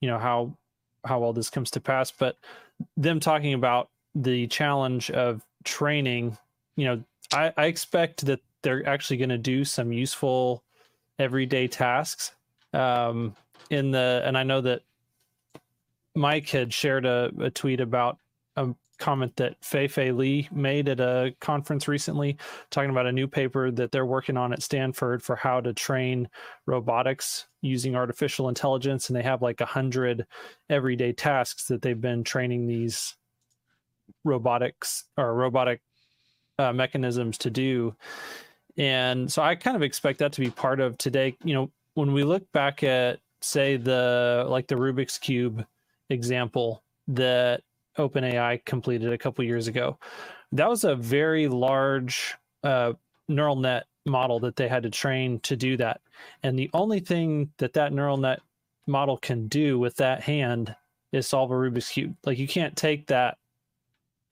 you 0.00 0.08
know 0.08 0.18
how 0.18 0.56
how 1.04 1.22
all 1.22 1.32
this 1.32 1.50
comes 1.50 1.70
to 1.72 1.80
pass, 1.80 2.10
but 2.10 2.38
them 2.96 3.20
talking 3.20 3.54
about 3.54 3.90
the 4.14 4.46
challenge 4.46 5.10
of 5.10 5.44
training, 5.64 6.36
you 6.76 6.86
know, 6.86 7.04
I, 7.32 7.52
I 7.56 7.66
expect 7.66 8.24
that 8.26 8.40
they're 8.62 8.86
actually 8.88 9.18
going 9.18 9.28
to 9.28 9.38
do 9.38 9.64
some 9.64 9.92
useful 9.92 10.62
everyday 11.18 11.68
tasks 11.68 12.32
um 12.72 13.36
in 13.70 13.92
the 13.92 14.22
and 14.24 14.36
I 14.36 14.42
know 14.42 14.60
that 14.62 14.82
Mike 16.16 16.48
had 16.48 16.72
shared 16.72 17.06
a, 17.06 17.30
a 17.40 17.50
tweet 17.50 17.80
about 17.80 18.18
comment 18.98 19.34
that 19.36 19.56
Fei 19.62 19.88
Fei 19.88 20.12
Li 20.12 20.48
made 20.52 20.88
at 20.88 21.00
a 21.00 21.34
conference 21.40 21.88
recently, 21.88 22.36
talking 22.70 22.90
about 22.90 23.06
a 23.06 23.12
new 23.12 23.26
paper 23.26 23.70
that 23.70 23.92
they're 23.92 24.06
working 24.06 24.36
on 24.36 24.52
at 24.52 24.62
Stanford 24.62 25.22
for 25.22 25.36
how 25.36 25.60
to 25.60 25.72
train 25.72 26.28
robotics 26.66 27.46
using 27.62 27.96
artificial 27.96 28.48
intelligence. 28.48 29.08
And 29.08 29.16
they 29.16 29.22
have 29.22 29.42
like 29.42 29.60
a 29.60 29.66
hundred 29.66 30.26
everyday 30.68 31.12
tasks 31.12 31.66
that 31.66 31.82
they've 31.82 32.00
been 32.00 32.24
training 32.24 32.66
these 32.66 33.14
robotics 34.24 35.04
or 35.16 35.34
robotic 35.34 35.80
uh, 36.58 36.72
mechanisms 36.72 37.38
to 37.38 37.50
do. 37.50 37.94
And 38.76 39.32
so 39.32 39.42
I 39.42 39.54
kind 39.54 39.76
of 39.76 39.82
expect 39.82 40.18
that 40.18 40.32
to 40.32 40.40
be 40.40 40.50
part 40.50 40.80
of 40.80 40.98
today. 40.98 41.36
You 41.44 41.54
know, 41.54 41.72
when 41.94 42.12
we 42.12 42.24
look 42.24 42.50
back 42.52 42.82
at, 42.82 43.20
say, 43.40 43.76
the 43.76 44.46
like 44.48 44.66
the 44.66 44.74
Rubik's 44.74 45.18
Cube 45.18 45.64
example 46.10 46.82
that 47.08 47.62
OpenAI 47.98 48.64
completed 48.64 49.12
a 49.12 49.18
couple 49.18 49.44
years 49.44 49.68
ago. 49.68 49.98
That 50.52 50.68
was 50.68 50.84
a 50.84 50.94
very 50.94 51.48
large 51.48 52.34
uh, 52.62 52.94
neural 53.28 53.56
net 53.56 53.84
model 54.06 54.40
that 54.40 54.56
they 54.56 54.68
had 54.68 54.82
to 54.82 54.90
train 54.90 55.40
to 55.40 55.56
do 55.56 55.76
that. 55.78 56.00
And 56.42 56.58
the 56.58 56.70
only 56.74 57.00
thing 57.00 57.50
that 57.58 57.72
that 57.74 57.92
neural 57.92 58.16
net 58.16 58.40
model 58.86 59.16
can 59.16 59.48
do 59.48 59.78
with 59.78 59.96
that 59.96 60.22
hand 60.22 60.74
is 61.12 61.26
solve 61.26 61.50
a 61.50 61.54
Rubik's 61.54 61.88
cube. 61.88 62.16
Like 62.24 62.38
you 62.38 62.48
can't 62.48 62.76
take 62.76 63.06
that 63.06 63.38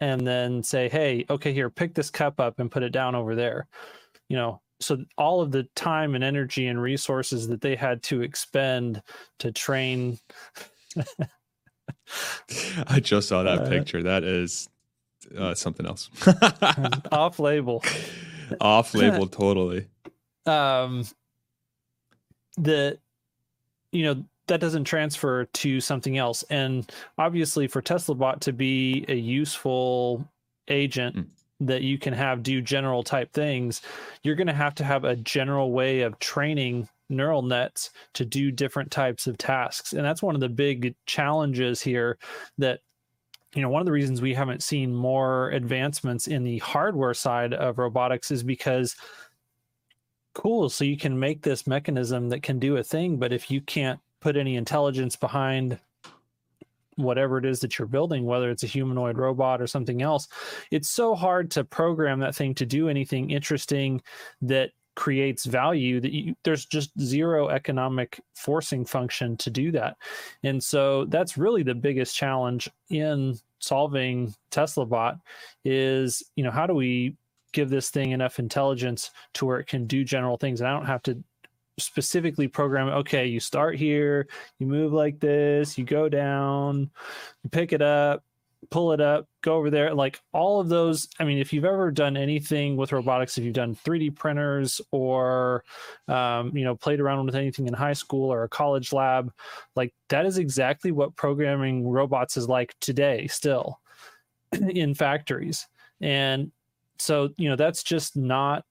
and 0.01 0.27
then 0.27 0.63
say, 0.63 0.89
"Hey, 0.89 1.25
okay, 1.31 1.53
here, 1.53 1.71
pick 1.71 1.95
this 1.95 2.11
cup 2.11 2.41
up 2.41 2.59
and 2.59 2.71
put 2.71 2.83
it 2.83 2.91
down 2.91 3.15
over 3.15 3.35
there." 3.35 3.69
You 4.29 4.37
know, 4.37 4.61
so 4.81 4.99
all 5.17 5.41
of 5.41 5.53
the 5.53 5.65
time 5.77 6.15
and 6.15 6.25
energy 6.25 6.67
and 6.67 6.81
resources 6.83 7.49
that 7.49 7.61
they 7.61 7.77
had 7.77 8.03
to 8.05 8.23
expend 8.23 9.03
to 9.39 9.53
train 9.53 10.19
I 12.87 13.01
just 13.01 13.29
saw 13.29 13.43
that 13.43 13.61
uh, 13.61 13.69
picture. 13.69 14.03
That 14.03 14.25
is 14.25 14.69
uh, 15.37 15.55
something 15.55 15.87
else. 15.87 16.11
off 17.13 17.39
label. 17.39 17.83
Off 18.61 18.95
label, 18.95 19.27
totally. 19.29 19.87
Um, 20.47 21.05
the, 22.57 22.99
you 23.93 24.05
know, 24.05 24.25
that 24.49 24.61
doesn't 24.61 24.85
transfer 24.85 25.45
to 25.47 25.81
something 25.81 26.19
else. 26.19 26.45
And 26.51 26.91
obviously, 27.19 27.69
for 27.69 27.81
Tesla 27.81 28.15
Bot 28.15 28.41
to 28.43 28.53
be 28.53 29.05
a 29.09 29.15
useful 29.15 30.29
agent 30.69 31.17
mm. 31.17 31.27
that 31.61 31.83
you 31.83 31.99
can 31.99 32.13
have 32.13 32.43
do 32.43 32.61
general 32.61 33.03
type 33.03 33.33
things, 33.33 33.83
you're 34.23 34.35
going 34.35 34.49
to 34.49 34.53
have 34.53 34.75
to 34.77 34.85
have 34.85 35.05
a 35.05 35.17
general 35.17 35.71
way 35.71 36.01
of 36.01 36.19
training 36.19 36.89
neural 37.13 37.43
nets 37.43 37.91
to 38.15 38.25
do 38.25 38.51
different 38.51 38.91
types 38.91 39.27
of 39.27 39.39
tasks. 39.39 39.93
And 39.93 40.05
that's 40.05 40.23
one 40.23 40.35
of 40.35 40.41
the 40.41 40.49
big 40.49 40.95
challenges 41.07 41.81
here 41.81 42.19
that 42.59 42.81
you 43.55 43.61
know, 43.61 43.69
one 43.69 43.81
of 43.81 43.87
the 43.87 43.93
reasons 43.93 44.23
we 44.23 44.33
haven't 44.33 44.63
seen 44.63 44.95
more 44.95 45.51
advancements 45.51 46.27
in 46.27 46.43
the 46.43 46.59
hardware 46.59 47.13
side 47.13 47.53
of 47.53 47.79
robotics 47.79 48.31
is 48.31 48.43
because 48.43 48.97
cool, 50.35 50.71
so 50.71 50.85
you 50.85 50.97
can 50.97 51.19
make 51.19 51.43
this 51.43 51.67
mechanism 51.67 52.31
that 52.31 52.43
can 52.43 52.59
do 52.59 52.79
a 52.79 52.83
thing, 52.83 53.19
but 53.19 53.33
if 53.33 53.51
you 53.51 53.61
can't 53.61 54.01
put 54.21 54.37
any 54.37 54.57
intelligence 54.57 55.17
behind 55.17 55.79
whatever 56.97 57.39
it 57.39 57.45
is 57.45 57.61
that 57.61 57.79
you're 57.79 57.89
building, 57.89 58.25
whether 58.25 58.51
it's 58.51 58.63
a 58.63 58.69
humanoid 58.69 59.19
robot 59.19 59.61
or 59.61 59.67
something 59.67 60.03
else, 60.03 60.29
it's 60.71 60.89
so 60.89 61.15
hard 61.15 61.51
to 61.51 61.65
program 61.65 62.21
that 62.21 62.35
thing 62.35 62.55
to 62.55 62.67
do 62.67 62.89
anything 62.89 63.31
interesting 63.31 64.01
that 64.41 64.71
creates 64.95 65.45
value 65.45 66.01
that 66.01 66.13
you, 66.13 66.35
there's 66.45 66.67
just 66.67 66.91
zero 67.01 67.49
economic 67.49 68.21
forcing 68.35 68.85
function 68.85 69.37
to 69.39 69.51
do 69.51 69.73
that. 69.73 69.97
And 70.43 70.63
so 70.63 71.07
that's 71.07 71.39
really 71.39 71.63
the 71.63 71.75
biggest 71.75 72.17
challenge 72.17 72.69
in 72.91 73.39
solving 73.59 74.35
Tesla 74.51 74.85
bot 74.85 75.19
is, 75.65 76.23
you 76.37 76.45
know, 76.45 76.51
how 76.51 76.67
do 76.67 76.75
we 76.75 77.17
give 77.53 77.71
this 77.71 77.91
thing 77.91 78.11
enough 78.11 78.39
intelligence 78.39 79.11
to 79.35 79.47
where 79.47 79.61
it 79.61 79.67
can 79.67 79.87
do 79.87 80.05
general 80.05 80.37
things 80.37 80.61
and 80.61 80.69
I 80.69 80.73
don't 80.73 80.87
have 80.87 81.03
to 81.05 81.23
specifically 81.79 82.49
program 82.49 82.89
okay 82.89 83.27
you 83.27 83.41
start 83.41 83.77
here 83.77 84.27
you 84.59 84.67
move 84.67 84.93
like 84.93 85.19
this 85.21 85.79
you 85.79 85.85
go 85.85 86.09
down 86.09 86.91
you 87.43 87.51
pick 87.51 87.73
it 87.73 87.81
up 87.81 88.23
pull 88.71 88.93
it 88.93 89.01
up, 89.01 89.27
go 89.43 89.57
over 89.57 89.71
there. 89.71 89.95
Like 89.95 90.21
all 90.33 90.61
of 90.61 90.69
those. 90.69 91.09
I 91.19 91.25
mean, 91.25 91.39
if 91.39 91.53
you've 91.53 91.65
ever 91.65 91.91
done 91.91 92.17
anything 92.17 92.77
with 92.77 92.93
robotics, 92.93 93.37
if 93.39 93.45
you've 93.45 93.55
done 93.55 93.75
3D 93.75 94.15
printers 94.17 94.81
or, 94.91 95.65
um, 96.09 96.57
you 96.57 96.65
know, 96.65 96.75
played 96.75 97.01
around 97.01 97.25
with 97.27 97.35
anything 97.35 97.67
in 97.67 97.75
high 97.75 97.93
school 97.93 98.33
or 98.33 98.45
a 98.45 98.49
college 98.49 98.93
lab, 98.93 99.33
like 99.77 99.93
that 100.09 100.27
is 100.27 100.39
exactly 100.39 100.93
what 100.93 101.17
programming 101.17 101.89
robots 101.89 102.37
is 102.37 102.49
like 102.49 102.75
today, 102.81 103.27
still 103.27 103.81
in 104.53 104.95
factories. 104.95 105.67
And 106.01 106.51
so, 106.99 107.31
you 107.37 107.49
know, 107.49 107.57
that's 107.57 107.83
just 107.83 108.17
not 108.17 108.65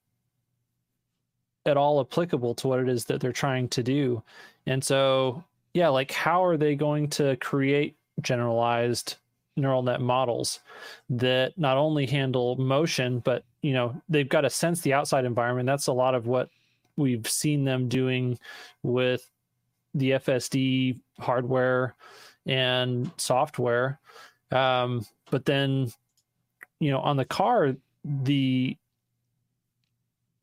at 1.66 1.76
all 1.76 2.00
applicable 2.00 2.54
to 2.56 2.68
what 2.68 2.80
it 2.80 2.88
is 2.88 3.04
that 3.04 3.20
they're 3.20 3.32
trying 3.32 3.68
to 3.68 3.82
do. 3.82 4.22
And 4.66 4.82
so, 4.82 5.44
yeah, 5.74 5.88
like 5.88 6.10
how 6.10 6.44
are 6.44 6.56
they 6.56 6.74
going 6.74 7.08
to 7.10 7.36
create 7.36 7.96
generalized 8.20 9.16
neural 9.56 9.82
net 9.82 10.00
models 10.00 10.60
that 11.10 11.56
not 11.58 11.76
only 11.76 12.06
handle 12.06 12.56
motion 12.56 13.18
but 13.18 13.44
you 13.60 13.72
know 13.72 13.94
they've 14.08 14.28
got 14.28 14.42
to 14.42 14.50
sense 14.50 14.80
the 14.80 14.92
outside 14.92 15.24
environment. 15.24 15.66
That's 15.66 15.88
a 15.88 15.92
lot 15.92 16.14
of 16.14 16.26
what 16.26 16.48
we've 16.96 17.28
seen 17.28 17.64
them 17.64 17.88
doing 17.88 18.38
with 18.82 19.28
the 19.94 20.12
fsd 20.12 20.98
hardware 21.18 21.94
and 22.46 23.10
software. 23.16 23.98
Um, 24.50 25.06
but 25.30 25.44
then 25.44 25.92
you 26.80 26.90
know 26.90 27.00
on 27.00 27.16
the 27.16 27.24
car 27.24 27.76
the 28.04 28.76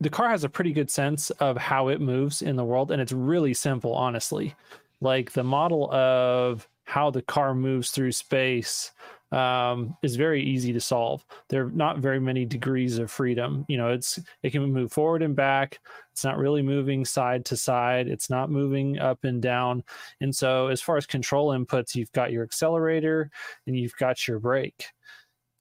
the 0.02 0.10
car 0.10 0.30
has 0.30 0.46
a 0.46 0.50
pretty 0.50 0.72
good 0.72 0.90
sense 0.90 1.30
of 1.32 1.58
how 1.58 1.90
it 1.90 2.00
moves 2.00 2.42
in 2.42 2.56
the 2.56 2.64
world 2.64 2.92
and 2.92 3.02
it's 3.02 3.12
really 3.12 3.54
simple 3.54 3.94
honestly. 3.94 4.56
Like 5.02 5.32
the 5.32 5.44
model 5.44 5.90
of 5.94 6.68
how 6.90 7.12
the 7.12 7.22
car 7.22 7.54
moves 7.54 7.92
through 7.92 8.12
space 8.12 8.92
um, 9.32 9.96
is 10.02 10.16
very 10.16 10.44
easy 10.44 10.74
to 10.74 10.80
solve. 10.80 11.24
There 11.48 11.68
are 11.68 11.70
not 11.70 12.00
very 12.00 12.20
many 12.20 12.46
degrees 12.46 12.98
of 12.98 13.12
freedom. 13.12 13.64
You 13.68 13.78
know, 13.78 13.90
it's 13.90 14.20
it 14.42 14.50
can 14.50 14.64
move 14.64 14.92
forward 14.92 15.22
and 15.22 15.36
back. 15.36 15.80
It's 16.12 16.24
not 16.24 16.40
really 16.40 16.64
moving 16.64 17.06
side 17.06 17.46
to 17.46 17.56
side. 17.56 18.08
It's 18.08 18.32
not 18.32 18.50
moving 18.50 18.98
up 18.98 19.24
and 19.24 19.40
down. 19.40 19.84
And 20.20 20.36
so, 20.36 20.70
as 20.70 20.82
far 20.82 20.98
as 20.98 21.06
control 21.06 21.50
inputs, 21.50 21.94
you've 21.94 22.12
got 22.12 22.32
your 22.32 22.44
accelerator 22.44 23.30
and 23.68 23.78
you've 23.78 23.96
got 23.98 24.28
your 24.28 24.40
brake. 24.40 24.88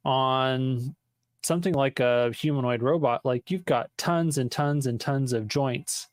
On 0.07 0.97
something 1.43 1.75
like 1.75 2.01
a 2.01 2.33
humanoid 2.33 2.83
robot, 2.83 3.21
like 3.27 3.51
you've 3.51 3.67
got 3.67 3.91
tons 3.99 4.39
and 4.39 4.51
tons 4.51 4.87
and 4.87 4.99
tons 4.99 5.35
of 5.35 5.47
joints, 5.47 6.09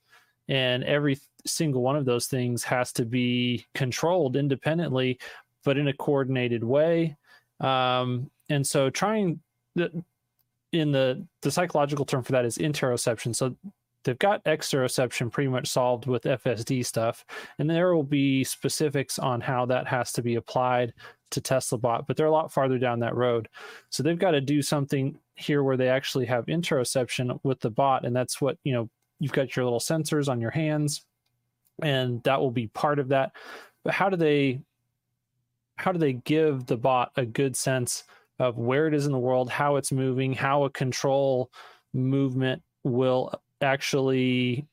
and 0.49 0.83
every 0.83 1.19
single 1.45 1.81
one 1.81 1.95
of 1.95 2.05
those 2.05 2.27
things 2.27 2.63
has 2.63 2.91
to 2.93 3.05
be 3.05 3.65
controlled 3.73 4.35
independently, 4.35 5.19
but 5.63 5.77
in 5.77 5.87
a 5.87 5.93
coordinated 5.93 6.63
way. 6.63 7.15
Um, 7.59 8.29
and 8.49 8.65
so 8.65 8.89
trying 8.89 9.39
the 9.75 10.03
in 10.71 10.91
the 10.91 11.25
the 11.41 11.51
psychological 11.51 12.05
term 12.05 12.23
for 12.23 12.33
that 12.33 12.45
is 12.45 12.57
interoception. 12.57 13.35
So 13.35 13.55
they've 14.03 14.19
got 14.19 14.43
exteroception 14.45 15.31
pretty 15.31 15.49
much 15.49 15.67
solved 15.67 16.05
with 16.05 16.23
FSD 16.23 16.85
stuff, 16.85 17.25
and 17.59 17.69
there 17.69 17.95
will 17.95 18.03
be 18.03 18.43
specifics 18.43 19.19
on 19.19 19.41
how 19.41 19.65
that 19.67 19.87
has 19.87 20.11
to 20.13 20.21
be 20.21 20.35
applied 20.35 20.93
to 21.31 21.41
Tesla 21.41 21.77
bot, 21.77 22.07
but 22.07 22.15
they're 22.15 22.27
a 22.27 22.31
lot 22.31 22.51
farther 22.51 22.77
down 22.77 22.99
that 22.99 23.15
road. 23.15 23.49
So 23.89 24.03
they've 24.03 24.19
got 24.19 24.31
to 24.31 24.41
do 24.41 24.61
something 24.61 25.17
here 25.35 25.63
where 25.63 25.75
they 25.75 25.89
actually 25.89 26.25
have 26.27 26.45
interoception 26.45 27.39
with 27.43 27.59
the 27.59 27.71
bot, 27.71 28.05
and 28.05 28.15
that's 28.15 28.41
what 28.41 28.57
you 28.63 28.73
know. 28.73 28.89
You've 29.21 29.31
got 29.31 29.55
your 29.55 29.63
little 29.63 29.79
sensors 29.79 30.27
on 30.27 30.41
your 30.41 30.51
hands 30.51 31.05
and 31.81 32.21
that 32.23 32.39
will 32.39 32.51
be 32.51 32.67
part 32.67 32.99
of 32.99 33.09
that. 33.09 33.31
But 33.83 33.93
how 33.93 34.09
do 34.09 34.17
they 34.17 34.61
how 35.77 35.91
do 35.91 35.99
they 35.99 36.13
give 36.13 36.65
the 36.65 36.77
bot 36.77 37.11
a 37.17 37.25
good 37.25 37.55
sense 37.55 38.03
of 38.39 38.57
where 38.57 38.87
it 38.87 38.93
is 38.93 39.05
in 39.05 39.11
the 39.11 39.19
world 39.19 39.49
how 39.49 39.75
it's 39.75 39.91
moving 39.91 40.33
how 40.33 40.63
a 40.63 40.69
control 40.69 41.51
movement 41.93 42.61
will 42.83 43.33
actually 43.61 44.65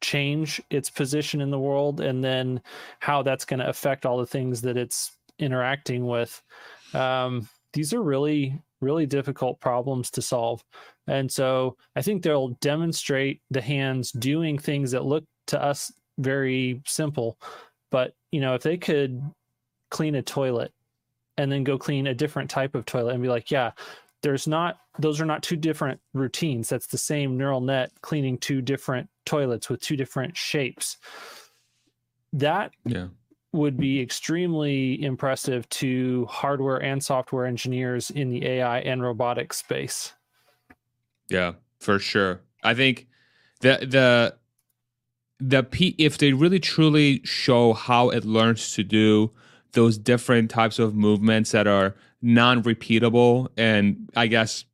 change 0.00 0.60
its 0.70 0.88
position 0.88 1.40
in 1.40 1.50
the 1.50 1.58
world 1.58 2.00
and 2.00 2.24
then 2.24 2.60
how 3.00 3.22
that's 3.22 3.44
going 3.44 3.60
to 3.60 3.68
affect 3.68 4.06
all 4.06 4.18
the 4.18 4.26
things 4.26 4.62
that 4.62 4.76
it's 4.76 5.12
interacting 5.38 6.06
with? 6.06 6.42
Um, 6.94 7.48
these 7.72 7.92
are 7.94 8.02
really 8.02 8.58
really 8.80 9.04
difficult 9.04 9.60
problems 9.60 10.10
to 10.10 10.22
solve. 10.22 10.64
And 11.06 11.30
so 11.30 11.76
i 11.96 12.02
think 12.02 12.22
they'll 12.22 12.56
demonstrate 12.60 13.42
the 13.50 13.60
hands 13.60 14.12
doing 14.12 14.58
things 14.58 14.92
that 14.92 15.04
look 15.04 15.24
to 15.48 15.62
us 15.62 15.92
very 16.20 16.82
simple. 16.86 17.38
But, 17.90 18.14
you 18.30 18.40
know, 18.40 18.54
if 18.54 18.62
they 18.62 18.76
could 18.76 19.22
clean 19.90 20.14
a 20.14 20.22
toilet 20.22 20.72
and 21.36 21.50
then 21.50 21.64
go 21.64 21.78
clean 21.78 22.06
a 22.06 22.14
different 22.14 22.50
type 22.50 22.74
of 22.74 22.86
toilet 22.86 23.14
and 23.14 23.22
be 23.22 23.28
like, 23.28 23.50
yeah, 23.50 23.72
there's 24.22 24.46
not, 24.46 24.78
those 24.98 25.20
are 25.20 25.26
not 25.26 25.42
two 25.42 25.56
different 25.56 26.00
routines. 26.12 26.68
That's 26.68 26.86
the 26.86 26.98
same 26.98 27.36
neural 27.36 27.60
net 27.60 27.90
cleaning 28.02 28.38
two 28.38 28.60
different 28.60 29.08
toilets 29.24 29.68
with 29.68 29.80
two 29.80 29.96
different 29.96 30.36
shapes. 30.36 30.98
That 32.32 32.72
yeah. 32.84 33.08
would 33.52 33.76
be 33.76 34.00
extremely 34.00 35.02
impressive 35.02 35.68
to 35.70 36.26
hardware 36.26 36.82
and 36.82 37.02
software 37.02 37.46
engineers 37.46 38.10
in 38.10 38.30
the 38.30 38.46
AI 38.46 38.80
and 38.80 39.02
robotics 39.02 39.56
space. 39.56 40.12
Yeah, 41.28 41.52
for 41.80 41.98
sure. 41.98 42.42
I 42.62 42.74
think 42.74 43.06
the 43.60 43.78
the 43.82 44.36
the 45.40 45.62
P, 45.62 45.94
if 45.98 46.18
they 46.18 46.32
really 46.32 46.60
truly 46.60 47.20
show 47.24 47.72
how 47.72 48.10
it 48.10 48.24
learns 48.24 48.74
to 48.74 48.84
do 48.84 49.30
those 49.72 49.98
different 49.98 50.50
types 50.50 50.78
of 50.78 50.94
movements 50.94 51.52
that 51.52 51.66
are 51.66 51.94
non-repeatable 52.22 53.48
and 53.56 54.10
I 54.16 54.26
guess 54.26 54.64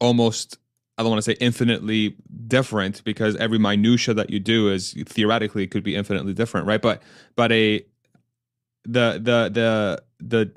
almost 0.00 0.58
I 0.98 1.02
don't 1.02 1.10
want 1.10 1.24
to 1.24 1.30
say 1.30 1.36
infinitely 1.40 2.16
different 2.46 3.04
because 3.04 3.36
every 3.36 3.58
minutia 3.58 4.14
that 4.14 4.30
you 4.30 4.40
do 4.40 4.70
is 4.70 4.94
theoretically 5.06 5.66
could 5.66 5.82
be 5.82 5.94
infinitely 5.94 6.32
different, 6.32 6.66
right? 6.66 6.80
But 6.80 7.02
but 7.34 7.52
a 7.52 7.84
the 8.84 9.20
the 9.20 9.50
the 9.52 10.02
the 10.20 10.52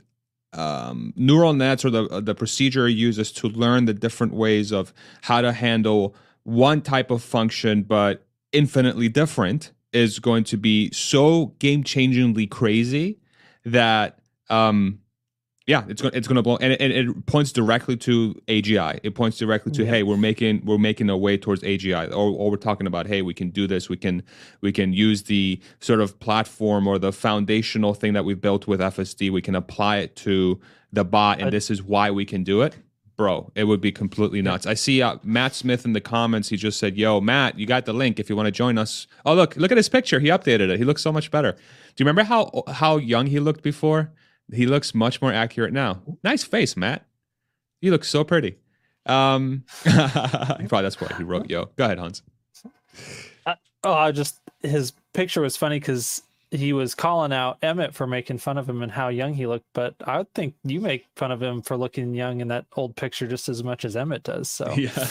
um, 0.60 1.14
neural 1.16 1.54
nets 1.54 1.84
or 1.84 1.90
the 1.90 2.22
the 2.22 2.36
procedure 2.36 2.88
uses 2.88 3.32
to 3.34 3.50
learn 3.50 3.86
the 3.86 3.94
different 3.94 4.34
ways 4.34 4.72
of 4.72 4.94
how 5.22 5.42
to 5.42 5.52
handle 5.52 6.16
one 6.44 6.82
type 6.82 7.12
of 7.12 7.22
function, 7.22 7.84
but 7.84 8.26
infinitely 8.52 9.10
different 9.10 9.72
is 9.94 10.20
going 10.20 10.44
to 10.44 10.58
be 10.58 10.92
so 10.92 11.48
game 11.60 11.84
changingly 11.84 12.50
crazy 12.50 13.20
that 13.66 14.20
um 14.50 15.00
yeah 15.70 15.84
it's 15.88 16.02
going 16.02 16.14
it's 16.16 16.28
going 16.28 16.36
to 16.36 16.42
blow 16.42 16.58
and 16.58 16.74
it, 16.74 16.82
and 16.82 16.92
it 16.92 17.26
points 17.28 17.52
directly 17.52 17.96
to 17.96 18.34
AGI 18.48 19.00
it 19.04 19.14
points 19.14 19.38
directly 19.38 19.72
to 19.74 19.84
yeah. 19.84 19.90
hey 19.92 20.04
we're 20.04 20.18
making 20.18 20.64
we're 20.66 20.80
making 20.80 21.10
a 21.10 21.18
way 21.18 21.38
towards 21.38 21.62
AGI 21.62 22.10
or, 22.12 22.32
or 22.32 22.50
we're 22.50 22.58
talking 22.58 22.88
about 22.88 23.08
hey 23.08 23.22
we 23.22 23.34
can 23.34 23.50
do 23.52 23.68
this. 23.68 23.88
We 23.88 23.98
can 23.98 24.24
we 24.62 24.72
can 24.72 24.94
use 24.94 25.24
the 25.24 25.60
sort 25.80 26.02
of 26.02 26.20
platform 26.20 26.88
or 26.88 26.98
the 26.98 27.12
foundational 27.12 27.94
thing 27.94 28.14
that 28.14 28.26
we've 28.26 28.42
built 28.42 28.68
with 28.68 28.80
FSD 28.80 29.32
we 29.32 29.42
can 29.42 29.56
apply 29.56 29.98
it 29.98 30.16
to 30.18 30.60
the 30.92 31.06
bot 31.06 31.38
and 31.38 31.48
I, 31.48 31.50
this 31.52 31.70
is 31.70 31.84
why 31.84 32.10
we 32.10 32.26
can 32.26 32.44
do 32.44 32.62
it 32.62 32.78
bro, 33.20 33.52
it 33.54 33.66
would 33.66 33.82
be 33.82 33.92
completely 33.92 34.42
nuts. 34.42 34.66
I 34.66 34.76
see 34.76 35.02
uh, 35.02 35.18
Matt 35.26 35.54
Smith 35.54 35.84
in 35.84 35.92
the 35.92 36.00
comments. 36.00 36.48
He 36.48 36.56
just 36.56 36.80
said, 36.80 36.96
"Yo, 36.96 37.20
Matt, 37.20 37.60
you 37.60 37.66
got 37.66 37.84
the 37.84 37.92
link 37.92 38.18
if 38.18 38.30
you 38.30 38.36
want 38.38 38.46
to 38.48 38.52
join 38.52 38.78
us." 38.78 39.08
Oh, 39.26 39.34
look, 39.34 39.58
look 39.58 39.72
at 39.72 39.78
his 39.78 39.90
picture. 39.90 40.22
He 40.22 40.30
updated 40.30 40.70
it. 40.70 40.80
He 40.80 40.86
looks 40.86 41.02
so 41.02 41.12
much 41.12 41.30
better. 41.30 41.52
Do 41.52 41.58
you 41.98 42.06
remember 42.06 42.24
how 42.24 42.64
how 42.70 42.96
young 42.96 43.28
he 43.28 43.42
looked 43.42 43.62
before? 43.62 44.14
He 44.54 44.66
looks 44.66 44.96
much 44.96 45.22
more 45.22 45.34
accurate 45.34 45.74
now. 45.74 46.02
Nice 46.24 46.46
face, 46.46 46.78
Matt. 46.78 47.08
You 47.82 47.92
look 47.92 48.06
so 48.06 48.24
pretty. 48.24 48.58
Um, 49.06 49.66
probably 49.84 50.82
that's 50.82 51.02
why 51.02 51.14
he 51.18 51.24
wrote 51.24 51.50
"Yo." 51.50 51.66
Go 51.76 51.84
ahead, 51.84 52.00
Hans. 52.00 52.24
Uh, 53.46 53.56
oh, 53.84 53.94
I 53.96 54.14
just 54.14 54.40
his 54.62 54.94
picture 55.14 55.42
was 55.42 55.58
funny 55.58 55.78
because 55.78 56.22
he 56.52 56.74
was 56.74 56.96
calling 56.96 57.32
out 57.32 57.60
Emmett 57.62 57.94
for 57.94 58.08
making 58.08 58.40
fun 58.40 58.58
of 58.58 58.68
him 58.68 58.82
and 58.82 58.92
how 58.92 59.10
young 59.10 59.34
he 59.34 59.46
looked, 59.46 59.68
but 59.74 59.96
I 60.06 60.26
think 60.34 60.56
you 60.64 60.82
make 60.82 61.06
fun 61.16 61.32
of 61.32 61.42
him 61.42 61.62
for 61.62 61.78
looking 61.78 62.16
young 62.16 62.42
in 62.42 62.48
that 62.48 62.66
old 62.76 62.96
picture 62.96 63.28
just 63.28 63.50
as 63.50 63.64
much 63.64 63.86
as 63.86 63.96
Emmett 63.96 64.24
does. 64.24 64.50
So 64.50 64.72
yeah. 64.78 65.08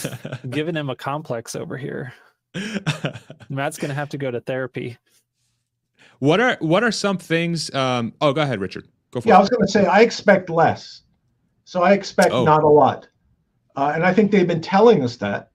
giving 0.51 0.75
him 0.75 0.91
a 0.91 0.97
complex 0.97 1.55
over 1.55 1.77
here. 1.77 2.13
Matt's 3.49 3.79
gonna 3.79 3.95
have 3.95 4.09
to 4.11 4.19
go 4.19 4.31
to 4.31 4.41
therapy. 4.41 4.97
What 6.19 6.41
are 6.41 6.57
what 6.61 6.83
are 6.83 6.91
some 6.91 7.19
things? 7.19 7.73
Um, 7.73 8.15
oh, 8.21 8.33
go 8.33 8.43
ahead, 8.43 8.61
Richard. 8.61 8.89
Go 9.13 9.21
for 9.21 9.29
it. 9.29 9.31
yeah, 9.31 9.35
it. 9.35 9.39
I 9.39 9.41
was 9.41 9.51
gonna 9.51 9.69
say 9.69 9.87
I 9.87 10.01
expect 10.01 10.51
less, 10.51 11.03
so 11.65 11.83
I 11.83 11.93
expect 11.93 12.33
oh. 12.33 12.45
not 12.45 12.65
a 12.65 12.69
lot, 12.69 13.07
uh, 13.77 13.93
and 13.95 14.05
I 14.05 14.13
think 14.13 14.33
they've 14.33 14.47
been 14.47 14.63
telling 14.63 15.05
us 15.05 15.17
that. 15.17 15.51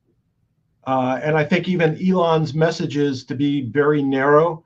Uh, 0.86 1.20
and 1.24 1.38
I 1.38 1.44
think 1.44 1.68
even 1.68 1.98
Elon's 2.06 2.54
messages 2.54 3.24
to 3.26 3.36
be 3.36 3.70
very 3.70 4.04
narrow 4.04 4.64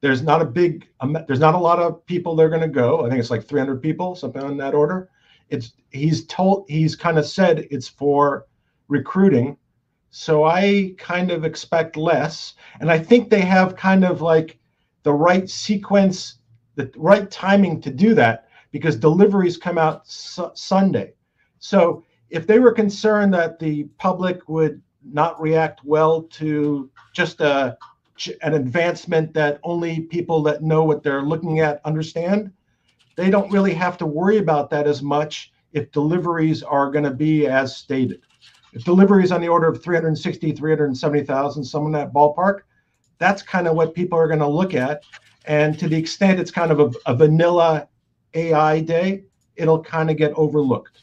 there's 0.00 0.22
not 0.22 0.40
a 0.40 0.44
big, 0.44 0.86
um, 1.00 1.16
there's 1.26 1.40
not 1.40 1.54
a 1.54 1.58
lot 1.58 1.78
of 1.78 2.04
people 2.06 2.34
they're 2.34 2.48
going 2.48 2.62
to 2.62 2.68
go. 2.68 3.04
I 3.04 3.08
think 3.08 3.20
it's 3.20 3.30
like 3.30 3.44
300 3.44 3.82
people, 3.82 4.14
something 4.14 4.42
on 4.42 4.56
that 4.58 4.74
order. 4.74 5.10
It's 5.48 5.72
he's 5.90 6.26
told 6.26 6.66
he's 6.68 6.96
kind 6.96 7.18
of 7.18 7.26
said 7.26 7.66
it's 7.70 7.88
for 7.88 8.46
recruiting. 8.88 9.56
So 10.10 10.44
I 10.44 10.94
kind 10.98 11.30
of 11.30 11.44
expect 11.44 11.96
less, 11.96 12.54
and 12.80 12.90
I 12.90 12.98
think 12.98 13.30
they 13.30 13.42
have 13.42 13.76
kind 13.76 14.04
of 14.04 14.22
like 14.22 14.58
the 15.02 15.12
right 15.12 15.48
sequence, 15.48 16.36
the 16.74 16.90
right 16.96 17.30
timing 17.30 17.80
to 17.82 17.90
do 17.90 18.14
that 18.14 18.48
because 18.72 18.96
deliveries 18.96 19.56
come 19.56 19.78
out 19.78 20.06
su- 20.06 20.50
Sunday. 20.54 21.14
So 21.58 22.04
if 22.28 22.46
they 22.46 22.58
were 22.58 22.72
concerned 22.72 23.34
that 23.34 23.58
the 23.58 23.84
public 23.98 24.48
would 24.48 24.80
not 25.04 25.40
react 25.40 25.80
well 25.84 26.22
to 26.22 26.90
just 27.14 27.40
a 27.40 27.76
an 28.42 28.54
advancement 28.54 29.32
that 29.34 29.60
only 29.62 30.00
people 30.00 30.42
that 30.42 30.62
know 30.62 30.84
what 30.84 31.02
they're 31.02 31.22
looking 31.22 31.60
at 31.60 31.80
understand, 31.84 32.52
they 33.16 33.30
don't 33.30 33.50
really 33.52 33.74
have 33.74 33.96
to 33.98 34.06
worry 34.06 34.38
about 34.38 34.70
that 34.70 34.86
as 34.86 35.02
much 35.02 35.52
if 35.72 35.92
deliveries 35.92 36.62
are 36.62 36.90
going 36.90 37.04
to 37.04 37.10
be 37.10 37.46
as 37.46 37.76
stated. 37.76 38.22
If 38.72 38.84
deliveries 38.84 39.32
on 39.32 39.40
the 39.40 39.48
order 39.48 39.68
of 39.68 39.82
360, 39.82 40.52
370,000, 40.52 41.64
some 41.64 41.86
in 41.86 41.92
that 41.92 42.12
ballpark, 42.12 42.60
that's 43.18 43.42
kind 43.42 43.66
of 43.66 43.76
what 43.76 43.94
people 43.94 44.18
are 44.18 44.26
going 44.26 44.40
to 44.40 44.48
look 44.48 44.74
at. 44.74 45.02
And 45.46 45.78
to 45.78 45.88
the 45.88 45.96
extent 45.96 46.40
it's 46.40 46.50
kind 46.50 46.70
of 46.70 46.80
a, 46.80 47.10
a 47.10 47.14
vanilla 47.14 47.88
AI 48.34 48.80
day, 48.80 49.24
it'll 49.56 49.82
kind 49.82 50.10
of 50.10 50.16
get 50.16 50.32
overlooked. 50.34 51.02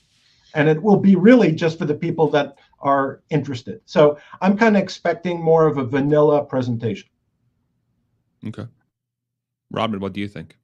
And 0.56 0.68
it 0.70 0.82
will 0.82 0.98
be 0.98 1.16
really 1.16 1.52
just 1.52 1.78
for 1.78 1.86
the 1.86 1.94
people 1.94 2.30
that 2.32 2.58
are 2.80 3.22
interested. 3.30 3.82
So 3.86 4.18
I'm 4.42 4.58
kind 4.58 4.78
of 4.78 4.84
expecting 4.84 5.42
more 5.42 5.68
of 5.68 5.78
a 5.78 5.84
vanilla 5.84 6.44
presentation. 6.44 7.10
Okay. 8.46 8.68
Robin, 9.72 10.00
what 10.00 10.14
do 10.14 10.20
you 10.20 10.28
think? 10.28 10.56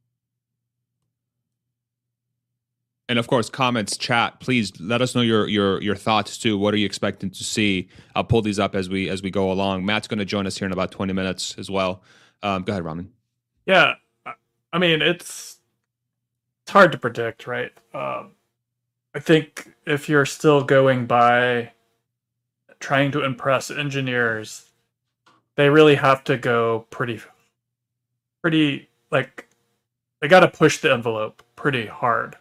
And 3.10 3.20
of 3.20 3.28
course, 3.28 3.50
comments, 3.50 3.98
chat. 3.98 4.40
Please 4.40 4.72
let 4.80 5.02
us 5.02 5.14
know 5.14 5.22
your 5.22 5.48
your 5.48 5.82
your 5.82 5.96
thoughts 5.96 6.38
too. 6.38 6.58
What 6.58 6.74
are 6.74 6.78
you 6.78 6.86
expecting 6.86 7.30
to 7.32 7.44
see? 7.44 7.90
I'll 8.16 8.24
pull 8.24 8.42
these 8.42 8.60
up 8.60 8.76
as 8.76 8.90
we 8.90 9.10
as 9.10 9.22
we 9.22 9.30
go 9.30 9.52
along. 9.52 9.86
Matt's 9.86 10.08
going 10.08 10.20
to 10.20 10.26
join 10.26 10.48
us 10.48 10.58
here 10.58 10.66
in 10.66 10.72
about 10.72 10.92
twenty 10.92 11.14
minutes 11.14 11.56
as 11.58 11.70
well. 11.70 12.02
Um, 12.42 12.64
go 12.64 12.72
ahead, 12.72 12.86
Robin. 12.86 13.12
Yeah, 13.66 13.96
I 14.72 14.80
mean 14.80 15.02
it's 15.02 15.58
it's 16.64 16.72
hard 16.72 16.94
to 16.94 16.98
predict, 16.98 17.46
right? 17.46 17.72
Um, 17.94 18.32
I 19.14 19.20
think 19.20 19.74
if 19.86 20.08
you're 20.08 20.26
still 20.26 20.64
going 20.64 21.06
by 21.06 21.74
trying 22.84 23.14
to 23.14 23.24
impress 23.24 23.72
engineers, 23.72 24.70
they 25.56 25.70
really 25.70 25.96
have 25.96 26.22
to 26.26 26.38
go 26.38 26.86
pretty, 26.90 27.22
pretty 28.42 28.90
like 29.10 29.48
they 30.20 30.28
got 30.28 30.42
to 30.42 30.50
push 30.50 30.80
the 30.80 30.92
envelope 30.92 31.42
pretty 31.56 31.86
hard 31.86 32.36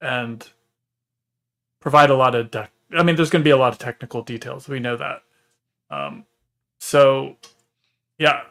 and 0.00 0.48
provide 1.80 2.10
a 2.10 2.16
lot 2.16 2.34
of. 2.34 2.50
I 2.92 3.02
mean, 3.04 3.14
there's 3.14 3.30
going 3.30 3.42
to 3.42 3.44
be 3.44 3.50
a 3.50 3.56
lot 3.56 3.72
of 3.72 3.78
technical 3.78 4.22
details. 4.22 4.68
We 4.68 4.80
know 4.80 4.96
that. 4.96 5.22
Um, 5.90 6.26
so, 6.80 7.36
yeah, 8.18 8.42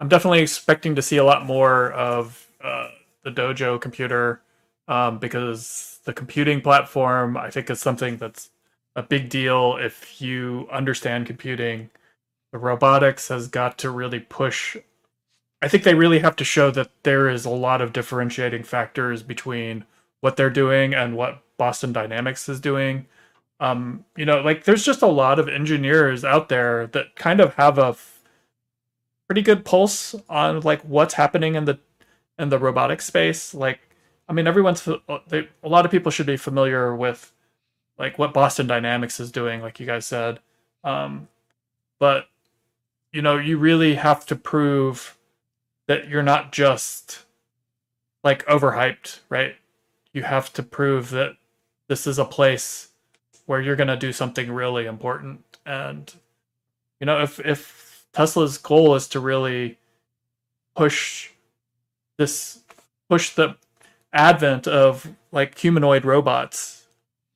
I'm 0.00 0.08
definitely 0.08 0.40
expecting 0.40 0.96
to 0.96 1.02
see 1.02 1.18
a 1.18 1.24
lot 1.24 1.46
more 1.46 1.92
of 1.92 2.48
uh, 2.62 2.88
the 3.22 3.30
Dojo 3.30 3.80
computer 3.80 4.42
um, 4.88 5.18
because 5.18 6.00
the 6.04 6.12
computing 6.12 6.60
platform, 6.60 7.36
I 7.36 7.50
think, 7.50 7.70
is 7.70 7.80
something 7.80 8.16
that's 8.16 8.50
a 8.96 9.02
big 9.02 9.28
deal 9.28 9.76
if 9.80 10.20
you 10.20 10.68
understand 10.70 11.26
computing. 11.26 11.90
The 12.52 12.58
robotics 12.58 13.28
has 13.28 13.48
got 13.48 13.78
to 13.78 13.90
really 13.90 14.20
push. 14.20 14.76
I 15.60 15.68
think 15.68 15.82
they 15.82 15.94
really 15.94 16.20
have 16.20 16.36
to 16.36 16.44
show 16.44 16.70
that 16.70 16.90
there 17.02 17.28
is 17.28 17.44
a 17.44 17.50
lot 17.50 17.80
of 17.80 17.92
differentiating 17.92 18.62
factors 18.64 19.22
between 19.22 19.84
what 20.20 20.36
they're 20.36 20.50
doing 20.50 20.94
and 20.94 21.16
what 21.16 21.42
Boston 21.56 21.92
Dynamics 21.92 22.48
is 22.48 22.60
doing. 22.60 23.06
Um, 23.60 24.04
you 24.16 24.24
know, 24.24 24.40
like 24.40 24.64
there's 24.64 24.84
just 24.84 25.02
a 25.02 25.06
lot 25.06 25.38
of 25.38 25.48
engineers 25.48 26.24
out 26.24 26.48
there 26.48 26.86
that 26.88 27.16
kind 27.16 27.40
of 27.40 27.54
have 27.54 27.78
a 27.78 27.88
f- 27.88 28.22
pretty 29.26 29.42
good 29.42 29.64
pulse 29.64 30.14
on 30.28 30.60
like 30.60 30.82
what's 30.82 31.14
happening 31.14 31.54
in 31.54 31.64
the 31.64 31.78
in 32.38 32.48
the 32.48 32.58
robotic 32.58 33.00
space. 33.00 33.54
Like, 33.54 33.80
I 34.28 34.32
mean, 34.32 34.46
everyone's 34.46 34.86
they, 35.28 35.48
a 35.62 35.68
lot 35.68 35.84
of 35.84 35.90
people 35.90 36.10
should 36.10 36.26
be 36.26 36.36
familiar 36.36 36.94
with 36.94 37.32
like 37.98 38.18
what 38.18 38.34
Boston 38.34 38.66
Dynamics 38.66 39.20
is 39.20 39.30
doing, 39.30 39.60
like 39.60 39.80
you 39.80 39.86
guys 39.86 40.06
said. 40.06 40.40
Um, 40.82 41.28
but 41.98 42.26
you 43.12 43.22
know, 43.22 43.38
you 43.38 43.58
really 43.58 43.94
have 43.94 44.26
to 44.26 44.36
prove 44.36 45.16
that 45.86 46.08
you're 46.08 46.22
not 46.22 46.52
just 46.52 47.24
like 48.24 48.44
overhyped, 48.46 49.20
right? 49.28 49.54
You 50.12 50.22
have 50.22 50.52
to 50.54 50.62
prove 50.62 51.10
that 51.10 51.36
this 51.88 52.06
is 52.06 52.18
a 52.18 52.24
place 52.24 52.88
where 53.46 53.60
you're 53.60 53.76
going 53.76 53.88
to 53.88 53.96
do 53.96 54.12
something 54.12 54.50
really 54.50 54.86
important 54.86 55.42
and 55.66 56.12
you 57.00 57.06
know, 57.06 57.22
if 57.22 57.38
if 57.40 58.06
Tesla's 58.12 58.58
goal 58.58 58.94
is 58.94 59.08
to 59.08 59.20
really 59.20 59.78
push 60.74 61.30
this 62.16 62.60
push 63.10 63.30
the 63.34 63.56
advent 64.12 64.66
of 64.66 65.12
like 65.32 65.58
humanoid 65.58 66.04
robots 66.04 66.83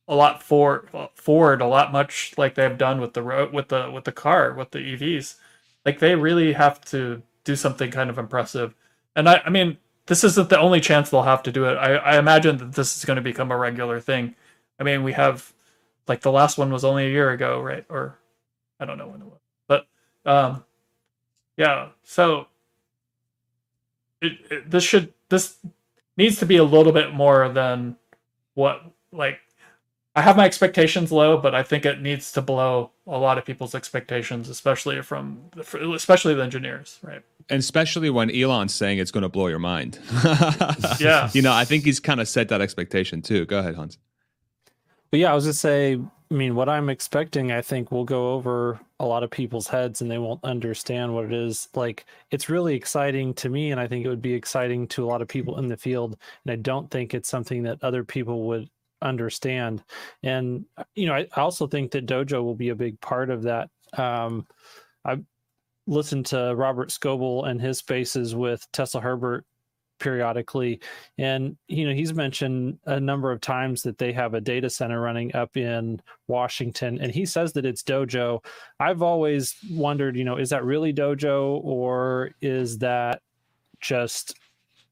a 0.09 0.15
lot 0.15 0.41
for 0.41 0.85
forward 1.13 1.61
a 1.61 1.67
lot 1.67 1.91
much 1.93 2.33
like 2.35 2.55
they've 2.55 2.77
done 2.77 2.99
with 2.99 3.13
the 3.13 3.21
road 3.21 3.53
with 3.53 3.69
the 3.69 3.89
with 3.91 4.03
the 4.03 4.11
car 4.11 4.53
with 4.53 4.71
the 4.71 4.79
EVs. 4.79 5.35
Like 5.85 5.99
they 5.99 6.15
really 6.15 6.53
have 6.53 6.81
to 6.85 7.21
do 7.43 7.55
something 7.55 7.91
kind 7.91 8.09
of 8.09 8.17
impressive. 8.17 8.73
And 9.15 9.29
I, 9.29 9.41
I 9.45 9.49
mean, 9.49 9.77
this 10.07 10.23
isn't 10.23 10.49
the 10.49 10.59
only 10.59 10.81
chance 10.81 11.09
they'll 11.09 11.21
have 11.21 11.43
to 11.43 11.51
do 11.51 11.65
it. 11.65 11.75
I, 11.75 11.95
I 11.95 12.17
imagine 12.17 12.57
that 12.57 12.73
this 12.73 12.97
is 12.97 13.05
going 13.05 13.15
to 13.17 13.21
become 13.21 13.51
a 13.51 13.57
regular 13.57 13.99
thing. 13.99 14.35
I 14.79 14.83
mean, 14.83 15.03
we 15.03 15.13
have 15.13 15.53
like 16.07 16.21
the 16.21 16.31
last 16.31 16.57
one 16.57 16.71
was 16.71 16.83
only 16.83 17.05
a 17.05 17.11
year 17.11 17.29
ago, 17.29 17.61
right? 17.61 17.85
Or 17.87 18.17
I 18.79 18.85
don't 18.85 18.97
know 18.97 19.07
when 19.07 19.21
it 19.21 19.27
was, 19.27 19.39
but 19.67 19.87
um, 20.25 20.65
yeah. 21.55 21.89
So 22.03 22.47
it, 24.21 24.33
it 24.49 24.71
this 24.71 24.83
should 24.83 25.13
this 25.29 25.57
needs 26.17 26.39
to 26.39 26.47
be 26.47 26.57
a 26.57 26.63
little 26.63 26.91
bit 26.91 27.13
more 27.13 27.47
than 27.49 27.95
what 28.55 28.83
like 29.11 29.39
I 30.19 30.21
have 30.21 30.35
my 30.35 30.43
expectations 30.43 31.13
low, 31.13 31.37
but 31.37 31.55
I 31.55 31.63
think 31.63 31.85
it 31.85 32.01
needs 32.01 32.33
to 32.33 32.41
blow 32.41 32.91
a 33.07 33.17
lot 33.17 33.37
of 33.37 33.45
people's 33.45 33.73
expectations, 33.73 34.49
especially 34.49 35.01
from 35.01 35.39
especially 35.95 36.33
the 36.33 36.43
engineers, 36.43 36.99
right? 37.01 37.21
And 37.49 37.59
especially 37.59 38.09
when 38.09 38.29
Elon's 38.29 38.73
saying 38.75 38.97
it's 38.97 39.11
going 39.11 39.21
to 39.21 39.29
blow 39.29 39.47
your 39.47 39.59
mind. 39.59 39.97
yeah, 40.99 41.29
you 41.31 41.41
know, 41.41 41.53
I 41.53 41.63
think 41.63 41.85
he's 41.85 42.01
kind 42.01 42.19
of 42.19 42.27
set 42.27 42.49
that 42.49 42.59
expectation 42.59 43.21
too. 43.21 43.45
Go 43.45 43.59
ahead, 43.59 43.75
Hans. 43.75 43.97
But 45.09 45.21
yeah, 45.21 45.31
I 45.31 45.35
was 45.35 45.45
just 45.45 45.61
say, 45.61 45.93
I 45.93 46.33
mean, 46.33 46.53
what 46.53 46.67
I'm 46.67 46.89
expecting, 46.89 47.53
I 47.53 47.61
think 47.61 47.89
will 47.89 48.03
go 48.03 48.33
over 48.33 48.77
a 48.99 49.05
lot 49.05 49.23
of 49.23 49.31
people's 49.31 49.67
heads 49.67 50.01
and 50.01 50.11
they 50.11 50.17
won't 50.17 50.43
understand 50.43 51.15
what 51.15 51.23
it 51.23 51.33
is. 51.33 51.69
Like, 51.73 52.05
it's 52.29 52.49
really 52.49 52.75
exciting 52.75 53.33
to 53.35 53.47
me, 53.47 53.71
and 53.71 53.79
I 53.79 53.87
think 53.87 54.05
it 54.05 54.09
would 54.09 54.21
be 54.21 54.33
exciting 54.33 54.85
to 54.89 55.05
a 55.05 55.07
lot 55.07 55.21
of 55.21 55.29
people 55.29 55.59
in 55.59 55.69
the 55.69 55.77
field. 55.77 56.17
And 56.43 56.51
I 56.51 56.57
don't 56.57 56.91
think 56.91 57.13
it's 57.13 57.29
something 57.29 57.63
that 57.63 57.81
other 57.81 58.03
people 58.03 58.47
would 58.47 58.69
understand. 59.01 59.83
And 60.23 60.65
uh, 60.77 60.83
you 60.95 61.07
know, 61.07 61.13
I 61.13 61.27
also 61.35 61.67
think 61.67 61.91
that 61.91 62.05
Dojo 62.05 62.43
will 62.43 62.55
be 62.55 62.69
a 62.69 62.75
big 62.75 62.99
part 63.01 63.29
of 63.29 63.43
that. 63.43 63.69
Um, 63.93 64.47
I 65.05 65.17
listened 65.87 66.27
to 66.27 66.53
Robert 66.55 66.89
Scoble 66.89 67.47
and 67.47 67.59
his 67.59 67.79
spaces 67.79 68.35
with 68.35 68.65
Tesla 68.71 69.01
Herbert 69.01 69.45
periodically 69.99 70.79
and 71.17 71.57
you 71.67 71.85
know 71.85 71.93
he's 71.93 72.13
mentioned 72.13 72.79
a 72.85 72.99
number 72.99 73.33
of 73.33 73.41
times 73.41 73.83
that 73.83 73.97
they 73.97 74.13
have 74.13 74.33
a 74.33 74.39
data 74.39 74.69
center 74.69 75.01
running 75.01 75.35
up 75.35 75.57
in 75.57 76.01
Washington 76.27 76.99
and 77.01 77.11
he 77.11 77.25
says 77.25 77.51
that 77.51 77.65
it's 77.65 77.83
dojo 77.83 78.41
i've 78.79 79.01
always 79.01 79.57
wondered 79.71 80.15
you 80.15 80.23
know 80.23 80.37
is 80.37 80.51
that 80.51 80.63
really 80.63 80.93
dojo 80.93 81.59
or 81.65 82.31
is 82.41 82.77
that 82.77 83.21
just 83.81 84.35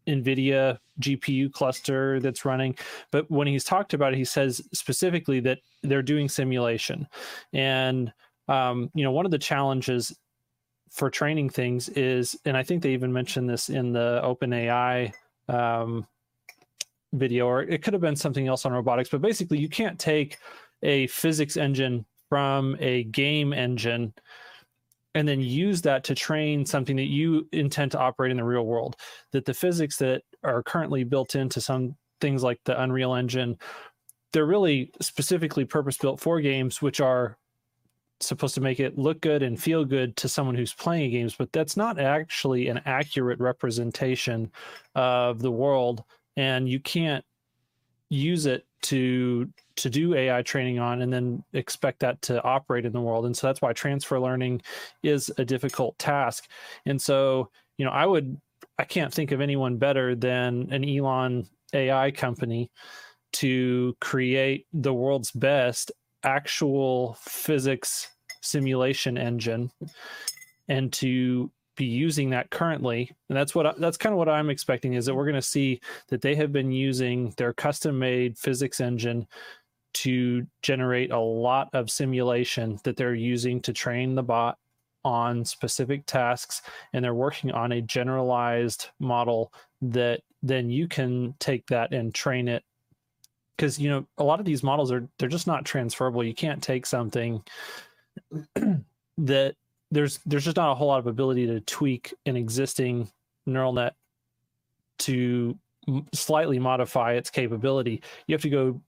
NVIDIA 0.07 0.79
GPU 0.99 1.51
cluster 1.51 2.19
that's 2.19 2.45
running. 2.45 2.77
But 3.11 3.29
when 3.29 3.47
he's 3.47 3.63
talked 3.63 3.93
about 3.93 4.13
it, 4.13 4.17
he 4.17 4.25
says 4.25 4.61
specifically 4.73 5.39
that 5.41 5.59
they're 5.83 6.01
doing 6.01 6.29
simulation. 6.29 7.07
And, 7.53 8.11
um, 8.47 8.89
you 8.93 9.03
know, 9.03 9.11
one 9.11 9.25
of 9.25 9.31
the 9.31 9.37
challenges 9.37 10.15
for 10.91 11.09
training 11.09 11.49
things 11.49 11.89
is, 11.89 12.35
and 12.45 12.55
I 12.55 12.63
think 12.63 12.81
they 12.81 12.93
even 12.93 13.11
mentioned 13.11 13.49
this 13.49 13.69
in 13.69 13.91
the 13.91 14.21
OpenAI 14.23 15.13
um, 15.49 16.07
video, 17.13 17.47
or 17.47 17.63
it 17.63 17.83
could 17.83 17.93
have 17.93 18.01
been 18.01 18.15
something 18.15 18.47
else 18.47 18.65
on 18.65 18.71
robotics. 18.71 19.09
But 19.09 19.21
basically, 19.21 19.59
you 19.59 19.69
can't 19.69 19.99
take 19.99 20.37
a 20.83 21.07
physics 21.07 21.57
engine 21.57 22.05
from 22.29 22.75
a 22.79 23.03
game 23.05 23.53
engine 23.53 24.13
and 25.17 25.27
then 25.27 25.41
use 25.41 25.81
that 25.81 26.03
to 26.03 26.13
train 26.13 26.63
something 26.63 26.95
that 26.95 27.07
you 27.07 27.47
intend 27.51 27.91
to 27.91 27.97
operate 27.97 28.29
in 28.29 28.37
the 28.37 28.43
real 28.43 28.67
world. 28.67 28.95
That 29.31 29.45
the 29.45 29.53
physics 29.53 29.97
that 29.97 30.21
are 30.43 30.61
currently 30.61 31.03
built 31.03 31.33
into 31.33 31.59
some 31.59 31.95
things 32.21 32.43
like 32.43 32.59
the 32.65 32.79
Unreal 32.79 33.15
Engine, 33.15 33.57
they're 34.31 34.45
really 34.45 34.91
specifically 35.01 35.65
purpose 35.65 35.97
built 35.97 36.19
for 36.19 36.39
games, 36.39 36.83
which 36.83 37.01
are 37.01 37.35
supposed 38.19 38.53
to 38.55 38.61
make 38.61 38.79
it 38.79 38.99
look 38.99 39.19
good 39.19 39.41
and 39.41 39.59
feel 39.59 39.83
good 39.85 40.15
to 40.17 40.29
someone 40.29 40.53
who's 40.53 40.75
playing 40.75 41.09
games, 41.09 41.35
but 41.35 41.51
that's 41.51 41.75
not 41.75 41.99
actually 41.99 42.67
an 42.67 42.79
accurate 42.85 43.39
representation 43.39 44.51
of 44.93 45.39
the 45.39 45.51
world. 45.51 46.03
And 46.35 46.69
you 46.69 46.79
can't 46.79 47.25
use 48.09 48.45
it 48.45 48.67
to 48.83 49.49
to 49.77 49.89
do 49.89 50.15
AI 50.15 50.41
training 50.41 50.79
on 50.79 51.01
and 51.01 51.11
then 51.11 51.43
expect 51.53 51.99
that 51.99 52.21
to 52.23 52.43
operate 52.43 52.85
in 52.85 52.93
the 52.93 53.01
world. 53.01 53.25
And 53.25 53.35
so 53.35 53.47
that's 53.47 53.61
why 53.61 53.73
transfer 53.73 54.19
learning 54.19 54.61
is 55.03 55.31
a 55.37 55.45
difficult 55.45 55.97
task. 55.99 56.47
And 56.85 57.01
so, 57.01 57.49
you 57.77 57.85
know, 57.85 57.91
I 57.91 58.05
would 58.05 58.39
I 58.79 58.83
can't 58.83 59.13
think 59.13 59.31
of 59.31 59.41
anyone 59.41 59.77
better 59.77 60.15
than 60.15 60.67
an 60.71 60.87
Elon 60.87 61.47
AI 61.73 62.11
company 62.11 62.71
to 63.33 63.95
create 63.99 64.67
the 64.73 64.93
world's 64.93 65.31
best 65.31 65.91
actual 66.23 67.17
physics 67.21 68.09
simulation 68.41 69.17
engine 69.17 69.71
and 70.67 70.91
to 70.93 71.51
be 71.75 71.85
using 71.85 72.31
that 72.31 72.49
currently 72.49 73.11
and 73.29 73.37
that's 73.37 73.53
what 73.53 73.67
I, 73.67 73.73
that's 73.77 73.97
kind 73.97 74.11
of 74.11 74.17
what 74.17 74.29
i'm 74.29 74.49
expecting 74.49 74.93
is 74.93 75.05
that 75.05 75.13
we're 75.13 75.25
going 75.25 75.35
to 75.35 75.41
see 75.41 75.79
that 76.09 76.21
they 76.21 76.33
have 76.35 76.51
been 76.51 76.71
using 76.71 77.33
their 77.37 77.53
custom 77.53 77.99
made 77.99 78.37
physics 78.37 78.81
engine 78.81 79.27
to 79.93 80.45
generate 80.61 81.11
a 81.11 81.19
lot 81.19 81.69
of 81.73 81.89
simulation 81.89 82.79
that 82.83 82.97
they're 82.97 83.15
using 83.15 83.61
to 83.61 83.73
train 83.73 84.15
the 84.15 84.23
bot 84.23 84.57
on 85.03 85.45
specific 85.45 86.05
tasks 86.05 86.61
and 86.93 87.03
they're 87.03 87.13
working 87.13 87.51
on 87.51 87.71
a 87.71 87.81
generalized 87.81 88.89
model 88.99 89.53
that 89.81 90.21
then 90.43 90.69
you 90.69 90.87
can 90.87 91.33
take 91.39 91.65
that 91.67 91.93
and 91.93 92.13
train 92.13 92.47
it. 92.47 92.63
Because 93.55 93.79
you 93.79 93.89
know 93.89 94.05
a 94.19 94.23
lot 94.23 94.39
of 94.39 94.45
these 94.45 94.61
models 94.61 94.91
are 94.91 95.07
they're 95.17 95.29
just 95.29 95.47
not 95.47 95.65
transferable. 95.65 96.23
You 96.23 96.35
can't 96.35 96.61
take 96.61 96.85
something 96.85 97.41
that 99.17 99.55
there's 99.89 100.19
there's 100.25 100.45
just 100.45 100.57
not 100.57 100.71
a 100.71 100.75
whole 100.75 100.87
lot 100.87 100.99
of 100.99 101.07
ability 101.07 101.47
to 101.47 101.59
tweak 101.61 102.13
an 102.27 102.37
existing 102.37 103.09
neural 103.47 103.73
net 103.73 103.95
to 104.99 105.57
slightly 106.13 106.59
modify 106.59 107.13
its 107.13 107.29
capability. 107.29 108.03
You 108.27 108.35
have 108.35 108.41
to 108.41 108.49
go 108.49 108.81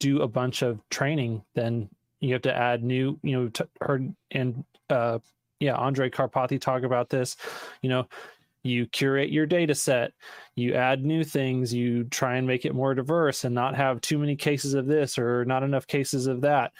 do 0.00 0.22
a 0.22 0.28
bunch 0.28 0.62
of 0.62 0.80
training 0.90 1.42
then 1.54 1.88
you 2.24 2.32
have 2.32 2.42
to 2.42 2.56
add 2.56 2.82
new 2.82 3.18
you 3.22 3.32
know 3.32 3.48
t- 3.48 3.64
heard 3.80 4.14
and 4.30 4.64
uh 4.90 5.18
yeah 5.60 5.76
Andrej 5.76 6.12
Karpathy 6.12 6.60
talk 6.60 6.82
about 6.82 7.08
this. 7.08 7.36
You 7.82 7.90
know 7.90 8.08
you 8.62 8.86
curate 8.86 9.30
your 9.30 9.44
data 9.44 9.74
set 9.74 10.12
you 10.56 10.74
add 10.74 11.04
new 11.04 11.22
things 11.22 11.72
you 11.74 12.04
try 12.04 12.36
and 12.36 12.46
make 12.46 12.64
it 12.64 12.74
more 12.74 12.94
diverse 12.94 13.44
and 13.44 13.54
not 13.54 13.76
have 13.76 14.00
too 14.00 14.18
many 14.18 14.34
cases 14.34 14.72
of 14.72 14.86
this 14.86 15.18
or 15.18 15.44
not 15.44 15.62
enough 15.62 15.86
cases 15.86 16.26
of 16.26 16.40
that. 16.42 16.72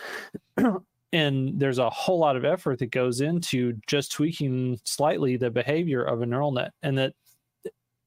And 1.12 1.60
there's 1.60 1.78
a 1.78 1.88
whole 1.90 2.18
lot 2.18 2.34
of 2.34 2.44
effort 2.44 2.80
that 2.80 2.90
goes 2.90 3.20
into 3.20 3.74
just 3.86 4.10
tweaking 4.10 4.80
slightly 4.82 5.36
the 5.36 5.48
behavior 5.48 6.02
of 6.02 6.22
a 6.22 6.26
neural 6.26 6.50
net 6.50 6.72
and 6.82 6.98
that 6.98 7.12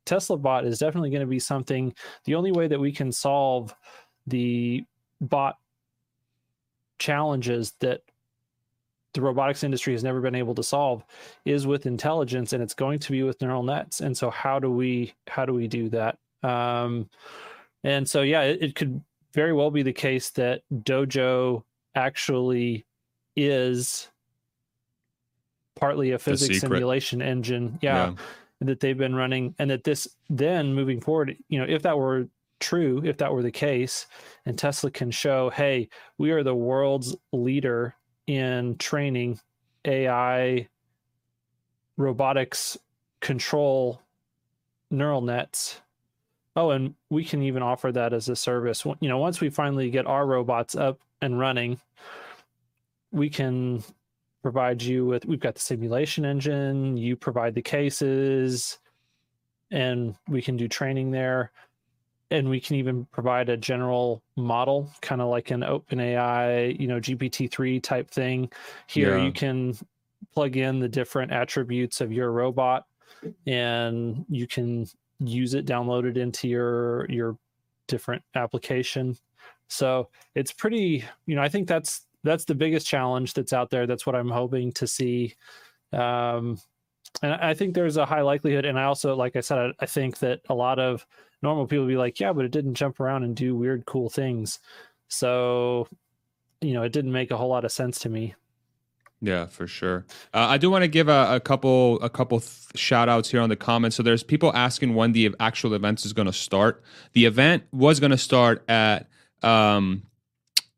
tesla 0.05 0.37
bot 0.37 0.65
is 0.65 0.77
definitely 0.77 1.09
going 1.09 1.21
to 1.21 1.25
be 1.25 1.39
something 1.39 1.93
the 2.25 2.35
only 2.35 2.51
way 2.51 2.67
that 2.67 2.79
we 2.79 2.91
can 2.91 3.09
solve 3.09 3.73
the 4.25 4.83
bot 5.21 5.57
challenges 6.99 7.73
that 7.79 8.01
the 9.13 9.21
robotics 9.21 9.63
industry 9.63 9.93
has 9.93 10.03
never 10.03 10.21
been 10.21 10.35
able 10.35 10.53
to 10.55 10.63
solve 10.63 11.03
is 11.45 11.65
with 11.65 11.85
intelligence 11.85 12.53
and 12.53 12.61
it's 12.61 12.73
going 12.73 12.99
to 12.99 13.11
be 13.11 13.23
with 13.23 13.41
neural 13.41 13.63
nets. 13.63 14.01
And 14.01 14.15
so 14.15 14.29
how 14.29 14.59
do 14.59 14.71
we 14.71 15.13
how 15.27 15.45
do 15.45 15.53
we 15.53 15.67
do 15.67 15.89
that? 15.89 16.17
Um, 16.43 17.09
and 17.83 18.07
so 18.07 18.21
yeah 18.21 18.41
it, 18.41 18.61
it 18.61 18.75
could 18.75 19.01
very 19.33 19.53
well 19.53 19.71
be 19.71 19.83
the 19.83 19.93
case 19.93 20.29
that 20.31 20.61
dojo 20.73 21.63
actually 21.95 22.85
is 23.35 24.09
partly 25.75 26.11
a 26.11 26.19
physics 26.19 26.59
simulation 26.59 27.21
engine 27.21 27.77
yeah, 27.81 28.07
yeah. 28.07 28.13
that 28.61 28.79
they've 28.79 28.97
been 28.97 29.15
running 29.15 29.53
and 29.59 29.69
that 29.69 29.83
this 29.83 30.07
then 30.29 30.73
moving 30.73 30.99
forward 30.99 31.37
you 31.49 31.59
know 31.59 31.65
if 31.67 31.83
that 31.83 31.97
were 31.97 32.27
true 32.59 33.01
if 33.05 33.17
that 33.17 33.31
were 33.31 33.43
the 33.43 33.51
case 33.51 34.07
and 34.45 34.57
tesla 34.57 34.89
can 34.89 35.11
show 35.11 35.49
hey 35.51 35.87
we 36.17 36.31
are 36.31 36.43
the 36.43 36.55
world's 36.55 37.15
leader 37.31 37.95
in 38.27 38.75
training 38.77 39.39
AI 39.85 40.67
robotics 41.95 42.77
control 43.21 44.01
neural 44.91 45.21
nets. 45.21 45.81
Oh, 46.55 46.71
and 46.71 46.95
we 47.09 47.23
can 47.23 47.41
even 47.43 47.63
offer 47.63 47.91
that 47.91 48.13
as 48.13 48.29
a 48.29 48.35
service. 48.35 48.85
You 48.85 49.09
know, 49.09 49.17
once 49.17 49.41
we 49.41 49.49
finally 49.49 49.89
get 49.89 50.05
our 50.05 50.25
robots 50.25 50.75
up 50.75 50.99
and 51.21 51.39
running, 51.39 51.79
we 53.11 53.29
can 53.29 53.83
provide 54.41 54.81
you 54.81 55.05
with 55.05 55.25
we've 55.25 55.39
got 55.39 55.55
the 55.55 55.61
simulation 55.61 56.25
engine, 56.25 56.97
you 56.97 57.15
provide 57.15 57.55
the 57.55 57.61
cases, 57.61 58.79
and 59.71 60.15
we 60.27 60.41
can 60.41 60.57
do 60.57 60.67
training 60.67 61.11
there 61.11 61.51
and 62.29 62.49
we 62.49 62.59
can 62.59 62.75
even 62.75 63.05
provide 63.05 63.49
a 63.49 63.57
general 63.57 64.21
model, 64.35 64.91
kind 65.01 65.21
of 65.21 65.29
like 65.29 65.51
an 65.51 65.61
OpenAI, 65.61 66.79
you 66.79 66.87
know, 66.87 66.99
GPT-3 66.99 67.81
type 67.81 68.11
thing. 68.11 68.51
Here 68.87 69.17
yeah. 69.17 69.23
you 69.23 69.31
can 69.31 69.77
plug 70.33 70.57
in 70.57 70.79
the 70.79 70.89
different 70.89 71.31
attributes 71.31 72.01
of 72.01 72.11
your 72.11 72.31
robot 72.31 72.85
and 73.45 74.25
you 74.29 74.47
can 74.47 74.85
use 75.19 75.53
it 75.53 75.65
download 75.65 76.05
it 76.05 76.17
into 76.17 76.47
your 76.47 77.09
your 77.09 77.37
different 77.87 78.21
application 78.35 79.17
so 79.67 80.09
it's 80.35 80.51
pretty 80.51 81.03
you 81.25 81.35
know 81.35 81.41
i 81.41 81.49
think 81.49 81.67
that's 81.67 82.05
that's 82.23 82.45
the 82.45 82.53
biggest 82.53 82.85
challenge 82.85 83.33
that's 83.33 83.53
out 83.53 83.69
there 83.69 83.87
that's 83.87 84.05
what 84.05 84.15
i'm 84.15 84.29
hoping 84.29 84.71
to 84.71 84.85
see 84.85 85.33
um 85.93 86.59
and 87.23 87.33
i 87.33 87.53
think 87.53 87.73
there's 87.73 87.97
a 87.97 88.05
high 88.05 88.21
likelihood 88.21 88.65
and 88.65 88.77
i 88.77 88.83
also 88.83 89.15
like 89.15 89.35
i 89.35 89.39
said 89.39 89.57
i, 89.57 89.71
I 89.79 89.85
think 89.85 90.19
that 90.19 90.41
a 90.49 90.53
lot 90.53 90.77
of 90.77 91.05
normal 91.41 91.67
people 91.67 91.87
be 91.87 91.97
like, 91.97 92.19
yeah, 92.19 92.33
but 92.33 92.45
it 92.45 92.51
didn't 92.51 92.75
jump 92.75 92.99
around 92.99 93.23
and 93.23 93.35
do 93.35 93.55
weird, 93.55 93.85
cool 93.85 94.09
things. 94.09 94.59
So, 95.07 95.87
you 96.61 96.73
know, 96.73 96.83
it 96.83 96.91
didn't 96.91 97.11
make 97.11 97.31
a 97.31 97.37
whole 97.37 97.49
lot 97.49 97.65
of 97.65 97.71
sense 97.71 97.99
to 97.99 98.09
me. 98.09 98.35
Yeah, 99.19 99.47
for 99.47 99.65
sure. 99.65 100.05
Uh, 100.33 100.45
I 100.47 100.57
do 100.57 100.69
want 100.69 100.83
to 100.83 100.87
give 100.87 101.09
a, 101.09 101.35
a, 101.35 101.39
couple 101.39 101.99
a 102.01 102.09
couple 102.09 102.39
th- 102.39 102.51
shout 102.75 103.09
outs 103.09 103.31
here 103.31 103.41
on 103.41 103.49
the 103.49 103.55
comments. 103.55 103.95
So 103.95 104.03
there's 104.03 104.21
people 104.21 104.51
asking 104.53 104.93
when 104.93 105.11
the 105.11 105.33
actual 105.39 105.73
event 105.73 106.05
is 106.05 106.13
going 106.13 106.27
to 106.27 106.33
start. 106.33 106.83
The 107.13 107.25
event 107.25 107.63
was 107.71 107.99
going 107.99 108.11
to 108.11 108.17
start 108.17 108.63
at 108.69 109.07
um, 109.41 110.03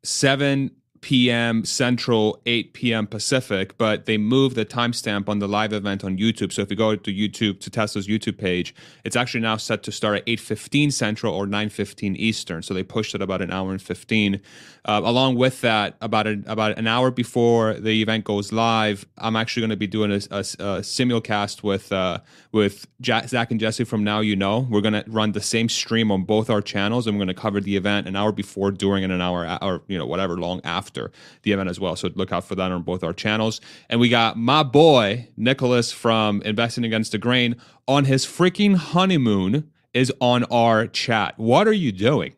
7 0.03 0.71
p.m. 1.01 1.63
Central, 1.63 2.39
8 2.45 2.73
p.m. 2.73 3.07
Pacific, 3.07 3.77
but 3.77 4.05
they 4.05 4.17
moved 4.17 4.55
the 4.55 4.65
timestamp 4.65 5.29
on 5.29 5.39
the 5.39 5.47
live 5.47 5.71
event 5.73 6.03
on 6.03 6.17
YouTube. 6.17 6.51
So 6.51 6.61
if 6.61 6.69
you 6.69 6.75
go 6.75 6.95
to 6.95 7.13
YouTube 7.13 7.59
to 7.61 7.69
Tesla's 7.69 8.07
YouTube 8.07 8.37
page, 8.37 8.75
it's 9.03 9.15
actually 9.15 9.41
now 9.41 9.57
set 9.57 9.83
to 9.83 9.91
start 9.91 10.17
at 10.17 10.25
8:15 10.25 10.91
Central 10.91 11.33
or 11.33 11.45
9:15 11.45 12.15
Eastern. 12.17 12.61
So 12.61 12.73
they 12.73 12.83
pushed 12.83 13.15
it 13.15 13.21
about 13.21 13.41
an 13.41 13.51
hour 13.51 13.71
and 13.71 13.81
15. 13.81 14.41
Uh, 14.85 15.01
along 15.03 15.35
with 15.35 15.61
that, 15.61 15.95
about 16.01 16.27
an 16.27 16.43
about 16.47 16.77
an 16.77 16.87
hour 16.87 17.11
before 17.11 17.73
the 17.73 18.01
event 18.01 18.25
goes 18.25 18.51
live, 18.51 19.05
I'm 19.17 19.35
actually 19.35 19.61
going 19.61 19.69
to 19.71 19.77
be 19.77 19.87
doing 19.87 20.11
a, 20.11 20.21
a, 20.31 20.39
a 20.39 20.81
simulcast 20.81 21.63
with 21.63 21.91
uh, 21.91 22.19
with 22.51 22.87
Zach 23.03 23.51
and 23.51 23.59
Jesse 23.59 23.83
from 23.83 24.03
Now 24.03 24.19
You 24.19 24.35
Know. 24.35 24.67
We're 24.69 24.81
going 24.81 24.93
to 24.93 25.03
run 25.07 25.31
the 25.31 25.41
same 25.41 25.69
stream 25.69 26.11
on 26.11 26.23
both 26.23 26.49
our 26.49 26.61
channels, 26.61 27.07
and 27.07 27.15
we're 27.15 27.25
going 27.25 27.35
to 27.35 27.41
cover 27.41 27.61
the 27.61 27.75
event 27.75 28.07
an 28.07 28.15
hour 28.15 28.31
before, 28.31 28.71
during, 28.71 29.03
and 29.03 29.13
an 29.13 29.21
hour 29.21 29.57
or 29.61 29.81
you 29.87 29.97
know 29.97 30.05
whatever 30.05 30.37
long 30.37 30.61
after 30.63 30.88
after 30.89 31.11
the 31.43 31.51
event 31.51 31.69
as 31.69 31.79
well. 31.79 31.95
So 31.95 32.09
look 32.15 32.31
out 32.31 32.43
for 32.43 32.55
that 32.55 32.71
on 32.71 32.81
both 32.81 33.03
our 33.03 33.13
channels. 33.13 33.61
And 33.89 33.99
we 33.99 34.09
got 34.09 34.37
my 34.37 34.63
boy 34.63 35.29
Nicholas 35.37 35.91
from 35.91 36.41
Investing 36.41 36.83
Against 36.83 37.11
the 37.11 37.19
Grain 37.19 37.55
on 37.87 38.05
his 38.05 38.25
freaking 38.25 38.75
honeymoon 38.75 39.69
is 39.93 40.11
on 40.19 40.45
our 40.45 40.87
chat. 40.87 41.37
What 41.37 41.67
are 41.67 41.73
you 41.73 41.91
doing? 41.91 42.33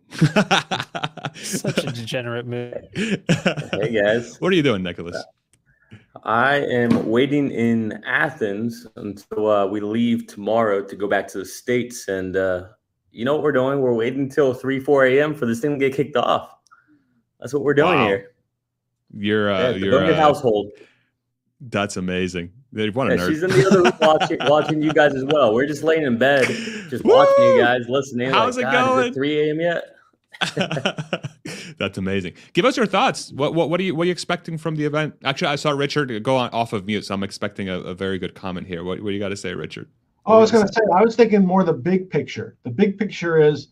Such 1.34 1.84
a 1.84 1.92
degenerate 1.94 2.46
move. 2.46 2.74
Hey 3.74 4.02
guys. 4.04 4.40
What 4.40 4.52
are 4.52 4.56
you 4.56 4.64
doing, 4.64 4.84
Nicholas? 4.84 5.22
I 6.24 6.58
am 6.58 7.10
waiting 7.10 7.52
in 7.52 8.04
Athens 8.06 8.86
until 8.98 9.50
uh, 9.50 9.66
we 9.66 9.80
leave 9.80 10.28
tomorrow 10.28 10.84
to 10.84 10.96
go 10.96 11.08
back 11.08 11.28
to 11.30 11.40
the 11.40 11.46
States. 11.46 12.10
And 12.10 12.36
uh, 12.36 12.68
you 13.12 13.24
know 13.24 13.34
what 13.34 13.44
we're 13.44 13.54
doing? 13.54 13.80
We're 13.80 13.94
waiting 13.94 14.24
until 14.24 14.54
3, 14.54 14.80
4 14.80 15.06
a.m. 15.06 15.34
for 15.34 15.46
this 15.46 15.62
thing 15.62 15.80
to 15.80 15.90
get 15.90 15.96
kicked 15.96 16.18
off. 16.18 16.54
That's 17.42 17.54
what 17.54 17.64
we're 17.64 17.74
doing 17.74 17.98
wow. 17.98 18.08
here. 18.08 18.32
Your 19.16 19.52
uh, 19.52 19.72
yeah, 19.72 19.76
your 19.78 20.06
uh, 20.06 20.16
household. 20.16 20.72
That's 21.60 21.98
amazing. 21.98 22.52
What 22.72 23.12
a 23.12 23.18
Yeah, 23.18 23.28
she's 23.28 23.44
in 23.44 23.50
the 23.50 23.68
other 23.68 23.84
room 23.84 23.94
watching, 24.00 24.38
watching 24.42 24.82
you 24.82 24.94
guys 24.94 25.14
as 25.14 25.26
well. 25.26 25.54
We're 25.54 25.68
just 25.68 25.84
laying 25.84 26.04
in 26.04 26.18
bed, 26.18 26.48
just 26.90 27.04
watching 27.04 27.44
you 27.44 27.60
guys, 27.60 27.82
listening. 27.90 28.30
How's 28.30 28.56
like, 28.56 28.68
it 28.68 28.72
"God, 28.72 28.88
going?" 28.88 29.06
Is 29.08 29.12
it 29.12 29.14
3 29.16 29.50
a.m. 29.50 29.60
yet? 29.60 29.84
That's 31.78 31.98
amazing. 31.98 32.34
Give 32.54 32.66
us 32.66 32.78
your 32.78 32.86
thoughts. 32.86 33.32
What 33.34 33.54
what 33.54 33.70
what 33.70 33.80
are 33.80 33.84
you 33.84 33.94
what 33.94 34.04
are 34.04 34.06
you 34.06 34.12
expecting 34.12 34.58
from 34.58 34.76
the 34.76 34.86
event? 34.86 35.16
Actually, 35.24 35.50
I 35.50 35.56
saw 35.56 35.72
Richard 35.72 36.24
go 36.24 36.38
on 36.38 36.50
off 36.52 36.74
of 36.74 36.86
mute, 36.86 37.06
so 37.06 37.14
I'm 37.14 37.24
expecting 37.24 37.70
a, 37.70 37.80
a 37.80 37.94
very 37.94 38.18
good 38.18 38.34
comment 38.34 38.68
here. 38.68 38.84
What 38.84 39.02
what 39.02 39.10
do 39.10 39.14
you 39.14 39.20
got 39.20 39.30
to 39.30 39.38
say, 39.38 39.54
Richard? 39.54 39.90
Oh, 40.26 40.38
I 40.38 40.40
was 40.40 40.52
going 40.52 40.66
to 40.66 40.72
say, 40.72 40.82
I 40.96 41.02
was 41.02 41.16
thinking 41.16 41.46
more 41.46 41.64
the 41.64 41.74
big 41.74 42.10
picture. 42.10 42.56
The 42.64 42.70
big 42.70 42.98
picture 42.98 43.40
is 43.42 43.68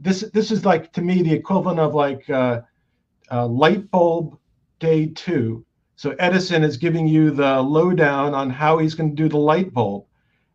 this. 0.00 0.22
This 0.32 0.50
is 0.50 0.64
like 0.64 0.92
to 0.94 1.00
me 1.00 1.22
the 1.22 1.32
equivalent 1.32 1.78
of 1.78 1.94
like 1.94 2.28
uh, 2.28 2.62
uh, 3.30 3.46
light 3.46 3.90
bulb 3.90 4.38
day 4.82 5.06
two. 5.06 5.64
So 5.96 6.16
Edison 6.18 6.64
is 6.64 6.76
giving 6.76 7.06
you 7.06 7.30
the 7.30 7.62
lowdown 7.62 8.34
on 8.34 8.50
how 8.50 8.78
he's 8.78 8.94
going 8.94 9.10
to 9.10 9.22
do 9.22 9.28
the 9.28 9.38
light 9.38 9.72
bulb, 9.72 10.04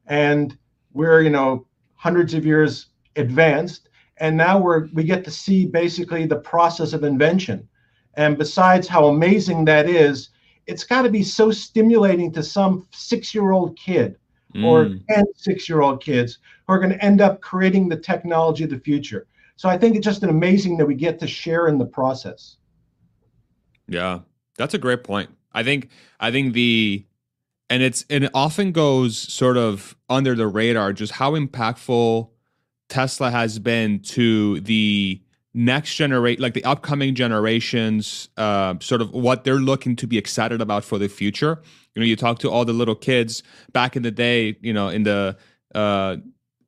and 0.05 0.57
we're 0.93 1.21
you 1.21 1.29
know 1.29 1.65
hundreds 1.95 2.33
of 2.33 2.45
years 2.45 2.87
advanced, 3.15 3.89
and 4.17 4.35
now 4.35 4.59
we're 4.59 4.87
we 4.93 5.03
get 5.05 5.23
to 5.25 5.31
see 5.31 5.65
basically 5.65 6.25
the 6.25 6.35
process 6.53 6.93
of 6.93 7.03
invention. 7.03 7.67
And 8.15 8.37
besides 8.37 8.87
how 8.87 9.07
amazing 9.07 9.65
that 9.65 9.87
is, 9.87 10.29
it's 10.65 10.83
got 10.83 11.03
to 11.03 11.09
be 11.09 11.23
so 11.23 11.51
stimulating 11.51 12.33
to 12.33 12.43
some 12.43 12.87
six-year-old 12.91 13.77
kid 13.77 14.17
or 14.63 14.85
Mm, 14.85 15.01
10 15.09 15.25
six 15.35 15.69
year 15.69 15.81
old 15.81 16.03
kids 16.03 16.39
who 16.65 16.73
are 16.73 16.79
going 16.79 16.91
to 16.91 17.05
end 17.05 17.21
up 17.21 17.41
creating 17.41 17.87
the 17.87 17.97
technology 17.97 18.63
of 18.63 18.69
the 18.71 18.79
future. 18.79 19.27
So 19.55 19.69
I 19.69 19.77
think 19.77 19.95
it's 19.95 20.05
just 20.05 20.23
an 20.23 20.29
amazing 20.29 20.77
that 20.77 20.85
we 20.85 20.95
get 20.95 21.19
to 21.19 21.27
share 21.27 21.67
in 21.67 21.77
the 21.77 21.85
process. 21.85 22.57
Yeah, 23.87 24.19
that's 24.57 24.73
a 24.73 24.77
great 24.77 25.03
point. 25.03 25.29
I 25.53 25.63
think 25.63 25.89
I 26.19 26.31
think 26.31 26.53
the 26.53 27.05
and 27.69 27.83
it's 27.83 28.05
and 28.09 28.25
it 28.25 28.31
often 28.33 28.71
goes 28.71 29.17
sort 29.17 29.57
of 29.57 29.95
under 30.09 30.35
the 30.35 30.47
radar 30.47 30.93
just 30.93 31.13
how 31.13 31.31
impactful 31.31 32.29
Tesla 32.89 33.31
has 33.31 33.59
been 33.59 33.99
to 33.99 34.59
the 34.61 35.21
next 35.53 35.95
generate 35.95 36.39
like 36.39 36.53
the 36.53 36.63
upcoming 36.63 37.15
generations 37.15 38.29
uh 38.37 38.75
sort 38.79 39.01
of 39.01 39.11
what 39.11 39.43
they're 39.43 39.55
looking 39.55 39.95
to 39.95 40.05
be 40.05 40.17
excited 40.17 40.61
about 40.61 40.83
for 40.83 40.99
the 40.99 41.09
future 41.09 41.59
you 41.95 41.99
know 41.99 42.05
you 42.05 42.15
talk 42.15 42.37
to 42.37 42.49
all 42.51 42.63
the 42.63 42.73
little 42.73 42.93
kids 42.93 43.41
back 43.71 43.95
in 43.95 44.03
the 44.03 44.11
day 44.11 44.55
you 44.61 44.71
know 44.71 44.87
in 44.89 45.01
the 45.01 45.35
uh 45.73 46.15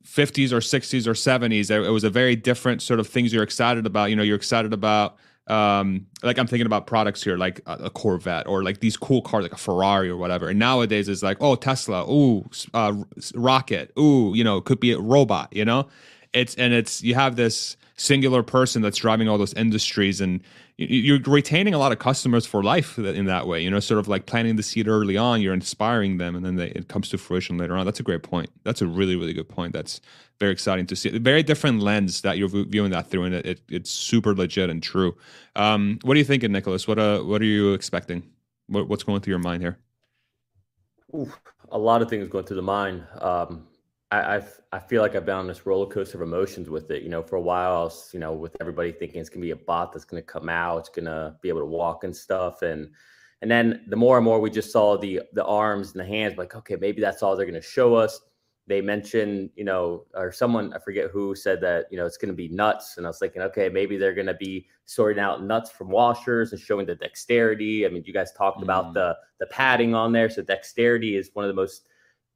50s 0.04 0.50
or 0.50 0.58
60s 0.58 1.06
or 1.06 1.12
70s 1.12 1.70
it 1.70 1.90
was 1.90 2.02
a 2.02 2.10
very 2.10 2.34
different 2.34 2.82
sort 2.82 2.98
of 2.98 3.06
things 3.06 3.32
you're 3.32 3.44
excited 3.44 3.86
about 3.86 4.10
you 4.10 4.16
know 4.16 4.24
you're 4.24 4.36
excited 4.36 4.72
about 4.72 5.16
um 5.50 6.06
like 6.22 6.38
i'm 6.38 6.46
thinking 6.46 6.66
about 6.66 6.86
products 6.86 7.22
here 7.22 7.36
like 7.36 7.60
a, 7.66 7.90
corvette 7.90 8.46
or 8.46 8.62
like 8.62 8.80
these 8.80 8.96
cool 8.96 9.20
cars 9.20 9.42
like 9.42 9.52
a 9.52 9.56
ferrari 9.56 10.08
or 10.08 10.16
whatever. 10.16 10.48
And 10.48 10.58
nowadays 10.58 11.08
it's 11.08 11.22
like 11.22 11.38
oh 11.40 11.56
tesla 11.56 12.04
ooh 12.10 12.48
uh 12.72 12.94
rocket 13.34 13.92
ooh 13.98 14.32
you 14.34 14.44
know 14.44 14.60
could 14.60 14.80
be 14.80 14.92
a 14.92 15.00
robot 15.00 15.48
you 15.52 15.64
know? 15.64 15.88
It's 16.32 16.54
and 16.54 16.72
it's 16.72 17.02
you 17.02 17.14
have 17.16 17.34
this 17.36 17.76
singular 17.96 18.42
person 18.42 18.80
that's 18.80 18.98
driving 18.98 19.28
all 19.28 19.36
those 19.38 19.52
industries 19.54 20.20
and 20.20 20.40
you- 20.78 20.86
you're 20.86 21.20
retaining 21.26 21.74
a 21.74 21.78
lot 21.78 21.92
of 21.92 21.98
customers 21.98 22.46
for 22.46 22.62
life 22.62 22.96
in 22.98 23.26
that 23.26 23.46
way 23.48 23.60
you 23.62 23.70
know 23.70 23.80
sort 23.80 23.98
of 24.00 24.06
like 24.08 24.26
planting 24.26 24.56
the 24.56 24.62
seed 24.62 24.86
early 24.88 25.16
on 25.16 25.42
you're 25.42 25.52
inspiring 25.52 26.18
them 26.18 26.36
and 26.36 26.44
then 26.46 26.56
they, 26.56 26.68
it 26.68 26.88
comes 26.88 27.08
to 27.10 27.18
fruition 27.18 27.58
later 27.58 27.76
on. 27.76 27.84
That's 27.84 28.00
a 28.00 28.04
great 28.04 28.22
point. 28.22 28.48
That's 28.64 28.80
a 28.80 28.86
really 28.86 29.16
really 29.16 29.32
good 29.32 29.48
point. 29.48 29.72
That's 29.72 30.00
very 30.40 30.52
exciting 30.52 30.86
to 30.86 30.96
see 30.96 31.10
very 31.18 31.42
different 31.42 31.80
lens 31.80 32.22
that 32.22 32.38
you're 32.38 32.48
viewing 32.48 32.90
that 32.90 33.06
through 33.08 33.24
and 33.24 33.34
it, 33.34 33.46
it, 33.46 33.60
it's 33.68 33.90
super 33.90 34.34
legit 34.34 34.70
and 34.70 34.82
true 34.82 35.14
um, 35.54 35.98
what 36.02 36.16
are 36.16 36.18
you 36.18 36.24
thinking 36.24 36.50
nicholas 36.50 36.88
what 36.88 36.98
uh 36.98 37.20
what 37.20 37.40
are 37.40 37.46
you 37.46 37.74
expecting 37.74 38.22
what, 38.66 38.88
what's 38.88 39.04
going 39.04 39.20
through 39.20 39.32
your 39.32 39.38
mind 39.38 39.62
here 39.62 39.78
Oof, 41.14 41.40
a 41.72 41.78
lot 41.78 42.02
of 42.02 42.08
things 42.08 42.28
going 42.28 42.44
through 42.44 42.56
the 42.56 42.62
mind. 42.62 43.04
Um, 43.20 43.66
I, 44.10 44.36
I've, 44.36 44.60
I 44.72 44.78
feel 44.78 45.02
like 45.02 45.14
I've 45.14 45.26
been 45.26 45.36
on 45.36 45.46
this 45.46 45.66
roller 45.66 45.86
coaster 45.86 46.18
of 46.18 46.22
emotions 46.22 46.68
with 46.68 46.90
it. 46.90 47.02
You 47.02 47.08
know, 47.08 47.22
for 47.22 47.36
a 47.36 47.40
while, 47.40 47.76
I 47.76 47.84
was, 47.84 48.10
you 48.12 48.20
know, 48.20 48.32
with 48.32 48.56
everybody 48.60 48.92
thinking 48.92 49.20
it's 49.20 49.30
gonna 49.30 49.42
be 49.42 49.50
a 49.50 49.56
bot 49.56 49.92
that's 49.92 50.04
gonna 50.04 50.22
come 50.22 50.48
out, 50.48 50.78
it's 50.78 50.88
gonna 50.88 51.36
be 51.42 51.48
able 51.48 51.60
to 51.60 51.66
walk 51.66 52.04
and 52.04 52.14
stuff, 52.14 52.62
and 52.62 52.90
and 53.42 53.50
then 53.50 53.84
the 53.88 53.96
more 53.96 54.18
and 54.18 54.24
more 54.24 54.40
we 54.40 54.50
just 54.50 54.72
saw 54.72 54.96
the 54.96 55.22
the 55.32 55.44
arms 55.44 55.92
and 55.92 56.00
the 56.00 56.04
hands, 56.04 56.38
like 56.38 56.54
okay, 56.54 56.76
maybe 56.76 57.00
that's 57.00 57.22
all 57.22 57.36
they're 57.36 57.46
gonna 57.46 57.62
show 57.62 57.94
us. 57.94 58.20
They 58.66 58.80
mentioned, 58.80 59.50
you 59.56 59.64
know, 59.64 60.04
or 60.14 60.30
someone 60.30 60.72
I 60.72 60.78
forget 60.78 61.10
who 61.10 61.34
said 61.34 61.60
that, 61.62 61.86
you 61.90 61.96
know, 61.96 62.06
it's 62.06 62.16
gonna 62.16 62.32
be 62.32 62.48
nuts, 62.48 62.96
and 62.96 63.06
I 63.06 63.10
was 63.10 63.18
thinking, 63.18 63.42
okay, 63.42 63.68
maybe 63.68 63.96
they're 63.96 64.14
gonna 64.14 64.34
be 64.34 64.66
sorting 64.84 65.20
out 65.22 65.42
nuts 65.42 65.70
from 65.70 65.88
washers 65.88 66.52
and 66.52 66.60
showing 66.60 66.86
the 66.86 66.94
dexterity. 66.94 67.86
I 67.86 67.88
mean, 67.88 68.04
you 68.06 68.12
guys 68.12 68.32
talked 68.32 68.60
Mm. 68.60 68.64
about 68.64 68.94
the 68.94 69.16
the 69.38 69.46
padding 69.46 69.94
on 69.94 70.12
there, 70.12 70.30
so 70.30 70.42
dexterity 70.42 71.16
is 71.16 71.30
one 71.32 71.44
of 71.44 71.48
the 71.48 71.54
most 71.54 71.88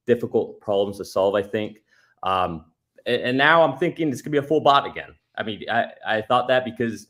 difficult 0.07 0.61
problems 0.61 0.99
to 0.99 1.05
solve, 1.05 1.35
I 1.35 1.43
think. 1.43 1.83
Um, 2.23 2.67
and, 3.07 3.23
and 3.23 3.39
now 3.39 3.63
I'm 3.63 3.79
thinking 3.79 4.09
it's 4.11 4.23
gonna 4.23 4.33
be 4.33 4.39
a 4.39 4.43
full 4.43 4.61
bot 4.61 4.87
again. 4.87 5.15
I 5.37 5.43
mean, 5.43 5.65
I, 5.71 5.93
I 6.07 6.23
thought 6.23 6.49
that 6.49 6.65
because 6.65 7.09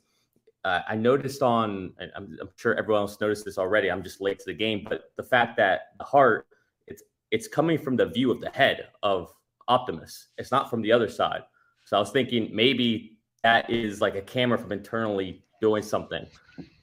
uh, 0.65 0.81
I 0.89 0.97
noticed 0.97 1.43
on, 1.43 1.93
I'm, 2.17 2.39
I'm 2.41 2.49
sure 2.57 2.75
everyone 2.75 3.03
else 3.03 3.21
noticed 3.21 3.45
this 3.45 3.59
already. 3.59 3.91
I'm 3.91 4.03
just 4.03 4.21
late 4.21 4.39
to 4.39 4.45
the 4.47 4.55
game, 4.55 4.87
but 4.89 5.13
the 5.17 5.23
fact 5.23 5.57
that 5.59 5.93
the 5.99 6.05
heart, 6.05 6.47
it's 7.35 7.49
coming 7.49 7.77
from 7.77 7.97
the 7.97 8.07
view 8.07 8.31
of 8.31 8.41
the 8.41 8.51
head 8.51 8.87
of 9.03 9.35
Optimus. 9.67 10.29
It's 10.39 10.53
not 10.53 10.71
from 10.71 10.83
the 10.83 10.93
other 10.93 11.09
side. 11.09 11.43
So 11.85 11.97
I 11.97 12.01
was 12.01 12.13
thinking 12.13 12.49
maybe 12.53 13.19
that 13.43 13.69
is 13.69 14.01
like 14.01 14.15
a 14.15 14.23
camera 14.23 14.57
from 14.57 14.71
internally 14.71 15.43
doing 15.61 15.83
something. 15.83 16.25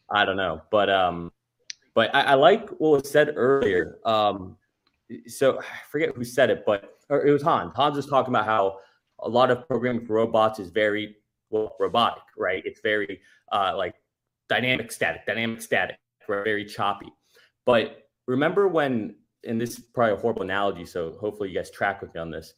I 0.10 0.26
don't 0.26 0.36
know, 0.36 0.62
but 0.70 0.90
um, 0.90 1.32
but 1.96 2.14
I, 2.14 2.22
I 2.22 2.34
like 2.34 2.68
what 2.82 3.04
was 3.04 3.10
said 3.10 3.32
earlier. 3.38 4.00
Um, 4.06 4.58
so 5.26 5.62
I 5.62 5.64
forget 5.90 6.14
who 6.14 6.26
said 6.26 6.50
it, 6.50 6.64
but 6.66 6.98
it 7.10 7.32
was 7.32 7.42
Hans. 7.42 7.72
Hans 7.74 7.96
was 7.96 8.08
talking 8.08 8.34
about 8.34 8.46
how 8.46 8.80
a 9.20 9.30
lot 9.30 9.52
of 9.52 9.66
programming 9.70 10.06
for 10.06 10.16
robots 10.16 10.60
is 10.60 10.70
very 10.70 11.16
well 11.50 11.78
robotic, 11.80 12.24
right? 12.38 12.62
It's 12.66 12.82
very 12.82 13.22
uh, 13.54 13.74
like 13.78 13.96
dynamic 14.50 14.92
static, 14.92 15.26
dynamic 15.26 15.62
static, 15.62 15.96
very 16.28 16.66
choppy. 16.66 17.08
But 17.66 18.04
remember 18.28 18.68
when, 18.68 19.16
and 19.46 19.60
this 19.60 19.78
is 19.78 19.80
probably 19.80 20.14
a 20.14 20.18
horrible 20.18 20.44
analogy, 20.44 20.86
so 20.86 21.18
hopefully 21.20 21.50
you 21.50 21.56
guys 21.56 21.72
track 21.72 22.02
with 22.02 22.14
me 22.14 22.22
on 22.22 22.32
this. 22.32 22.54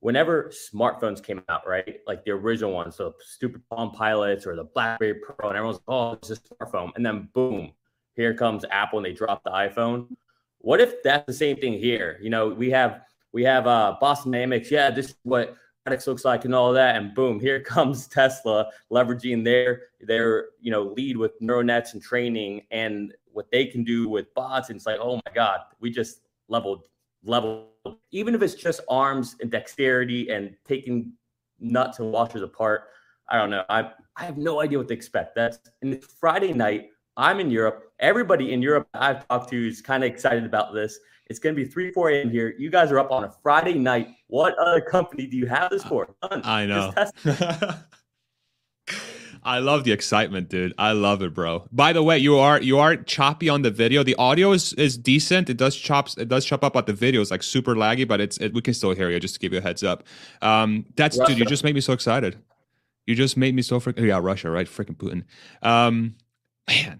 Whenever 0.00 0.52
smartphones 0.72 1.22
came 1.22 1.42
out, 1.48 1.66
right, 1.66 2.00
like 2.06 2.24
the 2.24 2.30
original 2.30 2.72
ones, 2.72 2.96
so 2.96 3.14
stupid 3.20 3.62
Palm 3.70 3.90
Pilots 3.92 4.46
or 4.46 4.54
the 4.54 4.64
BlackBerry 4.64 5.14
Pro, 5.14 5.48
and 5.48 5.56
everyone's 5.56 5.80
like, 5.86 5.96
"Oh, 5.96 6.12
it's 6.12 6.30
a 6.30 6.36
smartphone," 6.36 6.90
and 6.96 7.04
then 7.04 7.28
boom, 7.32 7.72
here 8.14 8.34
comes 8.34 8.64
Apple, 8.70 8.98
and 8.98 9.06
they 9.06 9.12
drop 9.12 9.42
the 9.44 9.50
iPhone. 9.50 10.08
What 10.58 10.80
if 10.80 11.02
that's 11.02 11.26
the 11.26 11.32
same 11.32 11.56
thing 11.56 11.74
here? 11.74 12.18
You 12.22 12.30
know, 12.30 12.48
we 12.48 12.70
have 12.70 13.02
we 13.32 13.44
have 13.44 13.66
uh, 13.66 13.96
Boston 14.00 14.32
Dynamics. 14.32 14.70
Yeah, 14.70 14.90
this 14.90 15.10
is 15.10 15.16
what 15.22 15.56
Radix 15.86 16.06
looks 16.06 16.24
like 16.24 16.44
and 16.44 16.54
all 16.54 16.72
that, 16.72 16.96
and 16.96 17.14
boom, 17.14 17.40
here 17.40 17.60
comes 17.74 18.06
Tesla 18.06 18.70
leveraging 18.90 19.44
their 19.44 19.82
their 20.00 20.46
you 20.60 20.70
know 20.70 20.82
lead 20.82 21.16
with 21.16 21.32
neural 21.40 21.64
nets 21.64 21.94
and 21.94 22.02
training 22.02 22.62
and 22.70 23.14
what 23.32 23.50
they 23.50 23.66
can 23.66 23.84
do 23.84 24.08
with 24.08 24.32
bots. 24.34 24.70
And 24.70 24.76
it's 24.76 24.86
like, 24.86 24.98
oh 25.00 25.16
my 25.16 25.32
god, 25.34 25.60
we 25.78 25.90
just 25.90 26.20
leveled 26.48 26.84
level. 27.24 27.68
Even 28.10 28.34
if 28.34 28.42
it's 28.42 28.54
just 28.54 28.80
arms 28.88 29.36
and 29.40 29.50
dexterity 29.50 30.30
and 30.30 30.54
taking 30.66 31.12
nuts 31.60 31.98
and 31.98 32.12
washers 32.12 32.42
apart, 32.42 32.84
I 33.28 33.38
don't 33.38 33.50
know. 33.50 33.64
I 33.68 33.90
I 34.16 34.24
have 34.24 34.38
no 34.38 34.60
idea 34.60 34.78
what 34.78 34.88
to 34.88 34.94
expect. 34.94 35.34
That's 35.34 35.58
and 35.82 35.94
it's 35.94 36.14
Friday 36.14 36.52
night. 36.52 36.88
I'm 37.16 37.40
in 37.40 37.50
Europe. 37.50 37.92
Everybody 37.98 38.52
in 38.52 38.60
Europe 38.60 38.88
I've 38.94 39.26
talked 39.28 39.50
to 39.50 39.68
is 39.68 39.80
kind 39.80 40.04
of 40.04 40.10
excited 40.10 40.44
about 40.44 40.74
this. 40.74 40.98
It's 41.28 41.38
going 41.38 41.56
to 41.56 41.64
be 41.64 41.68
3, 41.68 41.90
4 41.90 42.10
a.m. 42.10 42.30
here. 42.30 42.54
You 42.56 42.70
guys 42.70 42.92
are 42.92 43.00
up 43.00 43.10
on 43.10 43.24
a 43.24 43.32
Friday 43.42 43.74
night. 43.74 44.08
What 44.28 44.56
other 44.58 44.80
company 44.80 45.26
do 45.26 45.36
you 45.36 45.46
have 45.46 45.70
this 45.70 45.82
for? 45.82 46.14
None. 46.30 46.42
I 46.44 46.66
know. 46.66 46.92
I 49.46 49.60
love 49.60 49.84
the 49.84 49.92
excitement, 49.92 50.48
dude. 50.48 50.74
I 50.76 50.90
love 50.90 51.22
it, 51.22 51.32
bro. 51.32 51.68
By 51.70 51.92
the 51.92 52.02
way, 52.02 52.18
you 52.18 52.36
are 52.36 52.60
you 52.60 52.80
are 52.80 52.96
choppy 52.96 53.48
on 53.48 53.62
the 53.62 53.70
video. 53.70 54.02
The 54.02 54.16
audio 54.16 54.50
is 54.50 54.72
is 54.72 54.98
decent. 54.98 55.48
It 55.48 55.56
does 55.56 55.76
chops. 55.76 56.16
It 56.18 56.28
does 56.28 56.44
chop 56.44 56.64
up, 56.64 56.72
but 56.72 56.86
the 56.86 56.92
video 56.92 57.20
is 57.20 57.30
like 57.30 57.44
super 57.44 57.76
laggy. 57.76 58.06
But 58.08 58.20
it's 58.20 58.38
it, 58.38 58.52
we 58.54 58.60
can 58.60 58.74
still 58.74 58.90
hear 58.90 59.08
you. 59.08 59.20
Just 59.20 59.34
to 59.34 59.40
give 59.40 59.52
you 59.52 59.60
a 59.60 59.62
heads 59.62 59.84
up. 59.84 60.02
Um, 60.42 60.84
that's 60.96 61.16
dude. 61.16 61.38
You 61.38 61.44
just 61.44 61.62
made 61.62 61.76
me 61.76 61.80
so 61.80 61.92
excited. 61.92 62.36
You 63.06 63.14
just 63.14 63.36
made 63.36 63.54
me 63.54 63.62
so 63.62 63.78
freaking. 63.78 64.04
Yeah, 64.04 64.18
Russia, 64.20 64.50
right? 64.50 64.66
Freaking 64.66 64.96
Putin. 64.96 65.22
Um, 65.62 66.16
man, 66.68 66.98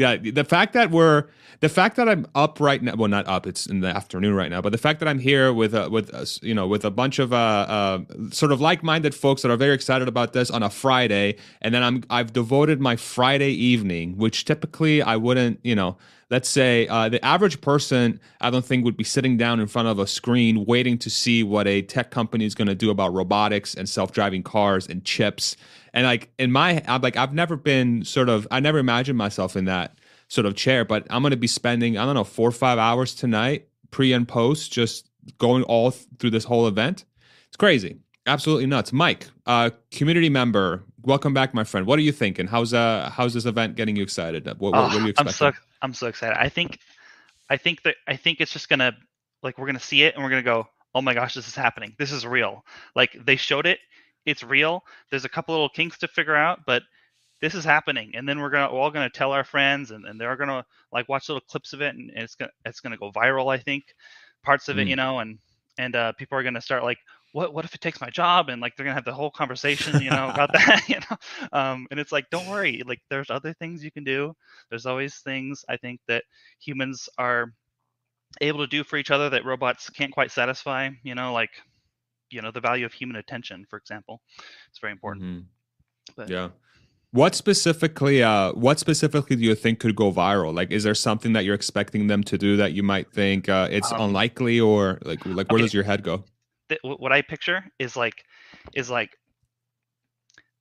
yeah. 0.00 0.16
The 0.16 0.44
fact 0.44 0.72
that 0.72 0.90
we're 0.90 1.26
the 1.60 1.68
fact 1.68 1.96
that 1.96 2.08
I'm 2.08 2.26
up 2.34 2.58
right 2.58 2.82
now. 2.82 2.94
Well, 2.96 3.08
not 3.08 3.28
up. 3.28 3.46
It's 3.46 3.66
in 3.66 3.80
the 3.80 3.88
afternoon 3.88 4.34
right 4.34 4.50
now. 4.50 4.62
But 4.62 4.72
the 4.72 4.78
fact 4.78 4.98
that 5.00 5.08
I'm 5.08 5.18
here 5.18 5.52
with 5.52 5.74
uh, 5.74 5.88
with 5.92 6.12
us, 6.14 6.40
you 6.42 6.54
know, 6.54 6.66
with 6.66 6.84
a 6.84 6.90
bunch 6.90 7.18
of 7.18 7.32
uh, 7.32 7.36
uh, 7.36 7.98
sort 8.30 8.50
of 8.50 8.60
like-minded 8.60 9.14
folks 9.14 9.42
that 9.42 9.50
are 9.50 9.56
very 9.56 9.74
excited 9.74 10.08
about 10.08 10.32
this 10.32 10.50
on 10.50 10.62
a 10.62 10.70
Friday, 10.70 11.36
and 11.60 11.74
then 11.74 11.82
I'm 11.82 12.02
I've 12.08 12.32
devoted 12.32 12.80
my 12.80 12.96
Friday 12.96 13.50
evening, 13.50 14.16
which 14.16 14.46
typically 14.46 15.02
I 15.02 15.16
wouldn't, 15.16 15.60
you 15.62 15.74
know. 15.74 15.96
Let's 16.30 16.48
say 16.48 16.86
uh, 16.86 17.08
the 17.08 17.22
average 17.24 17.60
person, 17.60 18.20
I 18.40 18.50
don't 18.50 18.64
think 18.64 18.84
would 18.84 18.96
be 18.96 19.02
sitting 19.04 19.36
down 19.36 19.58
in 19.58 19.66
front 19.66 19.88
of 19.88 19.98
a 19.98 20.06
screen 20.06 20.64
waiting 20.64 20.96
to 20.98 21.10
see 21.10 21.42
what 21.42 21.66
a 21.66 21.82
tech 21.82 22.12
company 22.12 22.44
is 22.44 22.54
going 22.54 22.68
to 22.68 22.74
do 22.74 22.90
about 22.90 23.12
robotics 23.12 23.74
and 23.74 23.88
self-driving 23.88 24.44
cars 24.44 24.86
and 24.86 25.04
chips. 25.04 25.56
And 25.92 26.06
like 26.06 26.30
in 26.38 26.52
my, 26.52 26.82
I'm 26.86 27.02
like 27.02 27.16
I've 27.16 27.34
never 27.34 27.56
been 27.56 28.04
sort 28.04 28.28
of, 28.28 28.46
I 28.52 28.60
never 28.60 28.78
imagined 28.78 29.18
myself 29.18 29.56
in 29.56 29.64
that 29.64 29.98
sort 30.28 30.46
of 30.46 30.54
chair, 30.54 30.84
but 30.84 31.04
I'm 31.10 31.22
going 31.22 31.32
to 31.32 31.36
be 31.36 31.48
spending, 31.48 31.98
I 31.98 32.04
don't 32.04 32.14
know, 32.14 32.24
four 32.24 32.48
or 32.48 32.52
five 32.52 32.78
hours 32.78 33.14
tonight 33.14 33.66
pre 33.90 34.12
and 34.12 34.26
post, 34.26 34.72
just 34.72 35.10
going 35.38 35.64
all 35.64 35.90
th- 35.90 36.06
through 36.20 36.30
this 36.30 36.44
whole 36.44 36.68
event. 36.68 37.04
It's 37.48 37.56
crazy, 37.56 37.98
absolutely 38.26 38.66
nuts. 38.66 38.92
Mike, 38.92 39.26
uh, 39.46 39.70
community 39.90 40.28
member, 40.28 40.84
welcome 41.04 41.34
back, 41.34 41.54
my 41.54 41.64
friend. 41.64 41.86
What 41.86 41.98
are 41.98 42.02
you 42.02 42.12
thinking? 42.12 42.46
How's 42.46 42.74
uh 42.74 43.10
how's 43.12 43.34
this 43.34 43.44
event 43.44 43.76
getting 43.76 43.96
you 43.96 44.02
excited? 44.02 44.46
What, 44.46 44.60
what, 44.60 44.74
oh, 44.74 44.82
what 44.82 44.96
are 44.96 45.00
you 45.00 45.08
expecting? 45.08 45.46
I'm 45.46 45.52
so 45.52 45.58
I'm 45.82 45.94
so 45.94 46.06
excited. 46.06 46.36
I 46.38 46.48
think 46.48 46.78
I 47.48 47.56
think 47.56 47.82
that 47.82 47.96
I 48.06 48.16
think 48.16 48.40
it's 48.40 48.52
just 48.52 48.68
gonna 48.68 48.96
like 49.42 49.58
we're 49.58 49.66
gonna 49.66 49.80
see 49.80 50.02
it 50.02 50.14
and 50.14 50.22
we're 50.22 50.30
gonna 50.30 50.42
go, 50.42 50.66
oh 50.94 51.02
my 51.02 51.14
gosh, 51.14 51.34
this 51.34 51.48
is 51.48 51.54
happening. 51.54 51.94
This 51.98 52.12
is 52.12 52.26
real. 52.26 52.64
Like 52.94 53.16
they 53.24 53.36
showed 53.36 53.66
it, 53.66 53.78
it's 54.26 54.42
real. 54.42 54.84
There's 55.10 55.24
a 55.24 55.28
couple 55.28 55.54
little 55.54 55.68
kinks 55.68 55.98
to 55.98 56.08
figure 56.08 56.36
out, 56.36 56.60
but 56.66 56.82
this 57.40 57.54
is 57.54 57.64
happening 57.64 58.12
and 58.14 58.28
then 58.28 58.38
we're 58.38 58.50
gonna 58.50 58.72
we're 58.72 58.80
all 58.80 58.90
gonna 58.90 59.10
tell 59.10 59.32
our 59.32 59.44
friends 59.44 59.90
and, 59.90 60.04
and 60.04 60.20
they're 60.20 60.36
gonna 60.36 60.64
like 60.92 61.08
watch 61.08 61.28
little 61.28 61.40
clips 61.40 61.72
of 61.72 61.80
it 61.80 61.94
and, 61.94 62.10
and 62.10 62.22
it's 62.22 62.34
gonna 62.34 62.50
it's 62.66 62.80
gonna 62.80 62.98
go 62.98 63.10
viral 63.12 63.50
i 63.50 63.58
think 63.58 63.84
parts 64.42 64.68
of 64.68 64.76
mm. 64.76 64.82
it 64.82 64.88
you 64.88 64.96
know 64.96 65.20
and 65.20 65.38
and 65.78 65.96
uh, 65.96 66.12
people 66.12 66.36
are 66.36 66.42
gonna 66.42 66.60
start 66.60 66.82
like 66.82 66.98
what 67.32 67.54
what 67.54 67.64
if 67.64 67.74
it 67.74 67.80
takes 67.80 68.00
my 68.00 68.10
job 68.10 68.48
and 68.48 68.60
like 68.60 68.76
they're 68.76 68.84
gonna 68.84 68.94
have 68.94 69.04
the 69.04 69.12
whole 69.12 69.30
conversation 69.30 70.00
you 70.02 70.10
know 70.10 70.28
about 70.28 70.52
that 70.52 70.82
you 70.88 70.96
know 70.96 71.16
um, 71.58 71.86
and 71.90 72.00
it's 72.00 72.12
like 72.12 72.28
don't 72.30 72.48
worry 72.48 72.82
like 72.86 73.00
there's 73.08 73.30
other 73.30 73.52
things 73.54 73.84
you 73.84 73.90
can 73.90 74.04
do 74.04 74.34
there's 74.68 74.86
always 74.86 75.16
things 75.16 75.64
i 75.68 75.76
think 75.76 76.00
that 76.08 76.24
humans 76.60 77.08
are 77.18 77.52
able 78.40 78.60
to 78.60 78.66
do 78.66 78.84
for 78.84 78.96
each 78.96 79.10
other 79.10 79.30
that 79.30 79.44
robots 79.44 79.90
can't 79.90 80.12
quite 80.12 80.30
satisfy 80.30 80.88
you 81.02 81.14
know 81.14 81.32
like 81.32 81.50
you 82.30 82.42
know 82.42 82.50
the 82.50 82.60
value 82.60 82.86
of 82.86 82.92
human 82.92 83.16
attention 83.16 83.64
for 83.68 83.76
example 83.76 84.20
it's 84.68 84.78
very 84.78 84.92
important 84.92 85.24
mm-hmm. 85.24 85.40
but, 86.16 86.28
yeah 86.28 86.48
what 87.12 87.34
specifically 87.34 88.22
uh 88.22 88.52
what 88.52 88.78
specifically 88.78 89.34
do 89.34 89.42
you 89.42 89.56
think 89.56 89.80
could 89.80 89.96
go 89.96 90.12
viral? 90.12 90.54
Like 90.54 90.70
is 90.70 90.84
there 90.84 90.94
something 90.94 91.32
that 91.32 91.44
you're 91.44 91.56
expecting 91.56 92.06
them 92.06 92.22
to 92.22 92.38
do 92.38 92.56
that 92.58 92.72
you 92.72 92.84
might 92.84 93.12
think 93.12 93.48
uh 93.48 93.66
it's 93.68 93.90
um, 93.90 94.00
unlikely 94.00 94.60
or 94.60 95.00
like 95.02 95.26
like 95.26 95.50
where 95.50 95.56
okay. 95.56 95.62
does 95.62 95.74
your 95.74 95.82
head 95.82 96.04
go? 96.04 96.24
The, 96.70 96.78
what 96.82 97.12
I 97.12 97.20
picture 97.20 97.62
is 97.78 97.96
like 97.96 98.24
is 98.74 98.88
like 98.88 99.18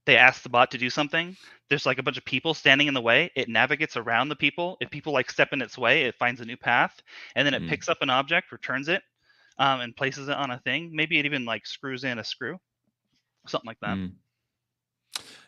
they 0.05 0.17
ask 0.17 0.41
the 0.41 0.49
bot 0.49 0.71
to 0.71 0.77
do 0.77 0.89
something. 0.89 1.37
There's 1.69 1.85
like 1.85 1.99
a 1.99 2.03
bunch 2.03 2.17
of 2.17 2.25
people 2.25 2.55
standing 2.55 2.87
in 2.87 2.95
the 2.95 3.01
way. 3.01 3.31
It 3.35 3.47
navigates 3.47 3.95
around 3.95 4.29
the 4.29 4.35
people. 4.35 4.75
If 4.81 4.89
people 4.89 5.13
like 5.13 5.29
step 5.29 5.53
in 5.53 5.61
its 5.61 5.77
way, 5.77 6.01
it 6.01 6.15
finds 6.15 6.41
a 6.41 6.45
new 6.45 6.57
path, 6.57 6.99
and 7.35 7.45
then 7.45 7.53
it 7.53 7.61
mm. 7.61 7.69
picks 7.69 7.87
up 7.87 7.99
an 8.01 8.09
object, 8.09 8.51
returns 8.51 8.89
it, 8.89 9.03
um, 9.59 9.81
and 9.81 9.95
places 9.95 10.27
it 10.27 10.35
on 10.35 10.49
a 10.49 10.59
thing. 10.59 10.89
Maybe 10.91 11.19
it 11.19 11.25
even 11.25 11.45
like 11.45 11.67
screws 11.67 12.03
in 12.03 12.17
a 12.17 12.23
screw, 12.23 12.57
something 13.47 13.67
like 13.67 13.79
that. 13.81 13.97
Mm. 13.97 14.13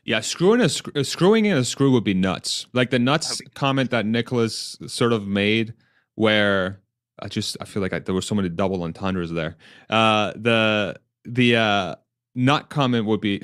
Yeah, 0.03 0.19
screwing 0.19 0.61
a 0.61 0.69
uh, 0.95 1.03
screwing 1.03 1.45
in 1.45 1.57
a 1.57 1.63
screw 1.63 1.91
would 1.91 2.03
be 2.03 2.13
nuts. 2.13 2.67
Like 2.71 2.91
the 2.91 2.99
nuts 2.99 3.41
comment 3.55 3.89
that 3.91 4.05
Nicholas 4.05 4.77
sort 4.85 5.13
of 5.13 5.27
made, 5.27 5.73
where 6.15 6.81
I 7.21 7.27
just 7.27 7.57
I 7.61 7.65
feel 7.65 7.81
like 7.81 7.93
I, 7.93 7.99
there 7.99 8.15
were 8.15 8.21
so 8.21 8.35
many 8.35 8.49
double 8.49 8.83
entendres 8.83 9.31
there. 9.31 9.57
Uh, 9.89 10.33
the 10.35 10.99
the 11.25 11.55
uh, 11.55 11.95
nut 12.35 12.69
comment 12.69 13.05
would 13.05 13.21
be 13.21 13.43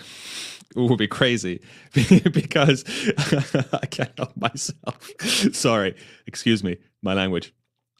would 0.75 0.97
be 0.97 1.07
crazy 1.07 1.61
because 1.93 2.83
I 3.73 3.85
can't 3.85 4.11
help 4.17 4.35
myself. 4.35 5.11
Sorry, 5.53 5.95
excuse 6.25 6.63
me, 6.63 6.77
my 7.01 7.13
language. 7.13 7.53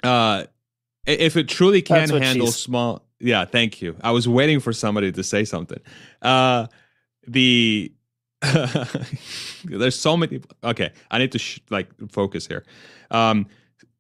Uh, 0.04 0.46
if 1.06 1.38
it 1.38 1.48
truly 1.48 1.82
can 1.82 2.10
handle 2.10 2.48
small, 2.48 3.06
yeah, 3.20 3.46
thank 3.46 3.82
you. 3.82 3.96
I 4.02 4.12
was 4.12 4.28
waiting 4.28 4.60
for 4.60 4.74
somebody 4.74 5.12
to 5.12 5.24
say 5.24 5.46
something. 5.46 5.80
Uh, 6.22 6.68
the 7.28 7.94
There's 9.66 9.98
so 10.00 10.16
many. 10.16 10.42
Okay, 10.64 10.92
I 11.10 11.18
need 11.18 11.32
to 11.32 11.40
sh- 11.40 11.60
like 11.70 11.90
focus 12.12 12.46
here. 12.48 12.64
Um, 13.10 13.48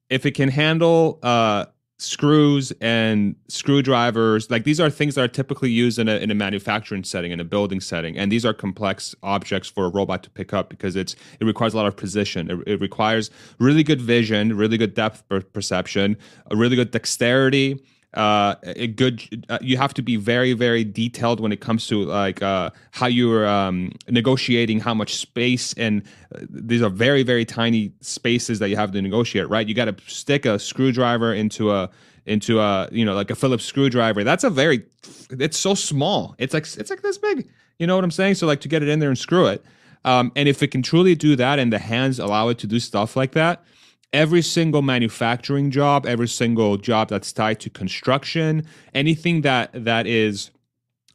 if 0.09 0.25
it 0.25 0.31
can 0.31 0.49
handle 0.49 1.19
uh, 1.23 1.65
screws 1.99 2.71
and 2.79 3.35
screwdrivers, 3.47 4.49
like 4.51 4.63
these 4.63 4.79
are 4.79 4.89
things 4.89 5.15
that 5.15 5.23
are 5.23 5.27
typically 5.27 5.69
used 5.69 5.99
in 5.99 6.07
a 6.07 6.17
in 6.17 6.31
a 6.31 6.35
manufacturing 6.35 7.03
setting, 7.03 7.31
in 7.31 7.39
a 7.39 7.43
building 7.43 7.81
setting, 7.81 8.17
and 8.17 8.31
these 8.31 8.45
are 8.45 8.53
complex 8.53 9.15
objects 9.23 9.67
for 9.67 9.85
a 9.85 9.89
robot 9.89 10.23
to 10.23 10.29
pick 10.29 10.53
up 10.53 10.69
because 10.69 10.95
it's 10.95 11.15
it 11.39 11.45
requires 11.45 11.73
a 11.73 11.77
lot 11.77 11.87
of 11.87 11.95
precision. 11.95 12.49
It, 12.49 12.59
it 12.67 12.81
requires 12.81 13.29
really 13.59 13.83
good 13.83 14.01
vision, 14.01 14.55
really 14.55 14.77
good 14.77 14.93
depth 14.93 15.27
per- 15.27 15.41
perception, 15.41 16.17
a 16.51 16.55
really 16.55 16.75
good 16.75 16.91
dexterity 16.91 17.79
uh, 18.17 18.55
a 18.63 18.87
good 18.87 19.45
uh, 19.47 19.59
you 19.61 19.77
have 19.77 19.93
to 19.93 20.01
be 20.01 20.15
very 20.15 20.53
very 20.53 20.83
detailed 20.83 21.39
when 21.39 21.51
it 21.51 21.61
comes 21.61 21.85
to 21.87 22.03
like 22.03 22.41
uh, 22.41 22.71
how 22.89 23.05
you're 23.05 23.47
um, 23.47 23.91
negotiating 24.09 24.79
how 24.79 24.93
much 24.93 25.15
space 25.15 25.71
and 25.73 26.01
uh, 26.33 26.39
these 26.49 26.81
are 26.81 26.89
very 26.89 27.21
very 27.21 27.45
tiny 27.45 27.91
spaces 28.01 28.57
that 28.57 28.69
you 28.69 28.75
have 28.75 28.91
to 28.91 29.01
negotiate 29.01 29.47
right? 29.49 29.67
You 29.67 29.75
got 29.75 29.85
to 29.85 29.95
stick 30.07 30.45
a 30.47 30.57
screwdriver 30.57 31.31
into 31.31 31.71
a 31.71 31.91
into 32.25 32.59
a 32.59 32.89
you 32.91 33.05
know 33.05 33.13
like 33.13 33.29
a 33.29 33.35
phillips 33.35 33.65
screwdriver. 33.65 34.23
That's 34.23 34.43
a 34.43 34.49
very 34.49 34.83
it's 35.29 35.57
so 35.57 35.75
small. 35.75 36.33
It's 36.39 36.55
like 36.55 36.65
it's 36.75 36.89
like 36.89 37.03
this 37.03 37.19
big. 37.19 37.47
You 37.77 37.85
know 37.85 37.93
what 37.95 38.03
i'm 38.03 38.09
saying? 38.09 38.33
So 38.35 38.47
like 38.47 38.61
to 38.61 38.67
get 38.67 38.81
it 38.81 38.89
in 38.89 38.97
there 38.97 39.09
and 39.09 39.17
screw 39.17 39.45
it. 39.45 39.63
Um, 40.05 40.31
and 40.35 40.49
if 40.49 40.63
it 40.63 40.71
can 40.71 40.81
truly 40.81 41.13
do 41.13 41.35
that 41.35 41.59
and 41.59 41.71
the 41.71 41.77
hands 41.77 42.17
allow 42.17 42.49
it 42.49 42.57
to 42.59 42.67
do 42.67 42.79
stuff 42.79 43.15
like 43.15 43.33
that 43.33 43.63
every 44.13 44.41
single 44.41 44.81
manufacturing 44.81 45.71
job, 45.71 46.05
every 46.05 46.27
single 46.27 46.77
job 46.77 47.09
that's 47.09 47.33
tied 47.33 47.59
to 47.61 47.69
construction, 47.69 48.65
anything 48.93 49.41
that 49.41 49.69
that 49.73 50.07
is 50.07 50.51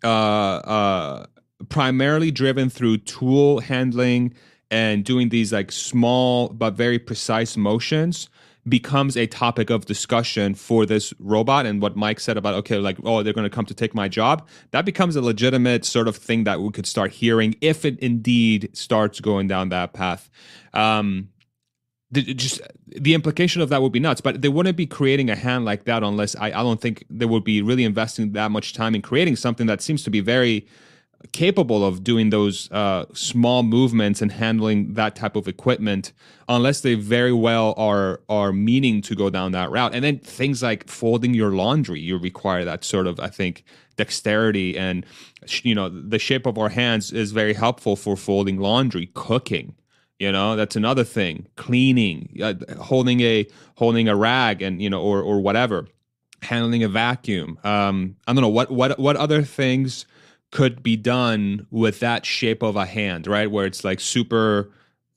uh, 0.04 0.06
uh, 0.06 1.26
primarily 1.68 2.30
driven 2.30 2.68
through 2.68 2.98
tool 2.98 3.60
handling 3.60 4.34
and 4.70 5.04
doing 5.04 5.28
these 5.28 5.52
like 5.52 5.70
small 5.70 6.48
but 6.48 6.74
very 6.74 6.98
precise 6.98 7.56
motions 7.56 8.28
becomes 8.68 9.16
a 9.16 9.26
topic 9.26 9.70
of 9.70 9.86
discussion 9.86 10.54
for 10.54 10.86
this 10.86 11.12
robot 11.18 11.66
and 11.66 11.82
what 11.82 11.96
mike 11.96 12.20
said 12.20 12.36
about 12.36 12.54
okay 12.54 12.76
like 12.76 12.96
oh 13.02 13.20
they're 13.20 13.32
going 13.32 13.48
to 13.48 13.50
come 13.50 13.66
to 13.66 13.74
take 13.74 13.94
my 13.94 14.08
job. 14.08 14.46
That 14.70 14.84
becomes 14.84 15.16
a 15.16 15.20
legitimate 15.20 15.84
sort 15.84 16.08
of 16.08 16.16
thing 16.16 16.44
that 16.44 16.60
we 16.60 16.70
could 16.70 16.86
start 16.86 17.10
hearing 17.10 17.54
if 17.60 17.84
it 17.84 17.98
indeed 17.98 18.70
starts 18.72 19.20
going 19.20 19.48
down 19.48 19.68
that 19.70 19.92
path. 19.92 20.30
Um, 20.72 21.28
just 22.12 22.60
the 22.86 23.14
implication 23.14 23.62
of 23.62 23.68
that 23.70 23.80
would 23.80 23.92
be 23.92 24.00
nuts 24.00 24.20
but 24.20 24.42
they 24.42 24.48
wouldn't 24.48 24.76
be 24.76 24.86
creating 24.86 25.30
a 25.30 25.36
hand 25.36 25.64
like 25.64 25.84
that 25.84 26.02
unless 26.02 26.36
I, 26.36 26.46
I 26.46 26.62
don't 26.62 26.80
think 26.80 27.04
they 27.08 27.24
would 27.24 27.44
be 27.44 27.62
really 27.62 27.84
investing 27.84 28.32
that 28.32 28.50
much 28.50 28.74
time 28.74 28.94
in 28.94 29.02
creating 29.02 29.36
something 29.36 29.66
that 29.66 29.80
seems 29.80 30.02
to 30.04 30.10
be 30.10 30.20
very 30.20 30.66
capable 31.30 31.84
of 31.84 32.02
doing 32.02 32.30
those 32.30 32.70
uh, 32.72 33.06
small 33.12 33.62
movements 33.62 34.20
and 34.20 34.32
handling 34.32 34.94
that 34.94 35.14
type 35.14 35.36
of 35.36 35.46
equipment 35.46 36.12
unless 36.48 36.80
they 36.80 36.94
very 36.94 37.32
well 37.32 37.74
are 37.76 38.20
are 38.28 38.52
meaning 38.52 39.00
to 39.02 39.14
go 39.14 39.30
down 39.30 39.52
that 39.52 39.70
route. 39.70 39.94
And 39.94 40.04
then 40.04 40.18
things 40.18 40.62
like 40.62 40.88
folding 40.88 41.32
your 41.32 41.52
laundry 41.52 42.00
you 42.00 42.18
require 42.18 42.64
that 42.64 42.84
sort 42.84 43.06
of 43.06 43.20
i 43.20 43.28
think 43.28 43.64
dexterity 43.96 44.76
and 44.76 45.06
you 45.62 45.74
know 45.74 45.88
the 45.88 46.18
shape 46.18 46.46
of 46.46 46.58
our 46.58 46.70
hands 46.70 47.12
is 47.12 47.32
very 47.32 47.54
helpful 47.54 47.96
for 47.96 48.16
folding 48.16 48.58
laundry 48.58 49.10
cooking 49.14 49.74
you 50.22 50.32
know 50.32 50.56
that's 50.56 50.76
another 50.76 51.04
thing 51.04 51.46
cleaning 51.56 52.16
uh, 52.42 52.54
holding 52.78 53.20
a 53.20 53.46
holding 53.76 54.08
a 54.08 54.16
rag 54.16 54.62
and 54.62 54.80
you 54.80 54.88
know 54.88 55.02
or 55.02 55.20
or 55.20 55.40
whatever 55.40 55.86
handling 56.42 56.82
a 56.82 56.88
vacuum 56.88 57.58
um 57.64 58.16
i 58.26 58.32
don't 58.32 58.42
know 58.42 58.48
what 58.48 58.70
what 58.70 58.98
what 58.98 59.16
other 59.16 59.42
things 59.42 60.06
could 60.52 60.82
be 60.82 60.96
done 60.96 61.66
with 61.70 61.98
that 62.00 62.24
shape 62.24 62.62
of 62.62 62.76
a 62.76 62.84
hand 62.84 63.26
right? 63.26 63.50
Where 63.50 63.66
it's 63.66 63.82
like 63.82 63.98
super 63.98 64.70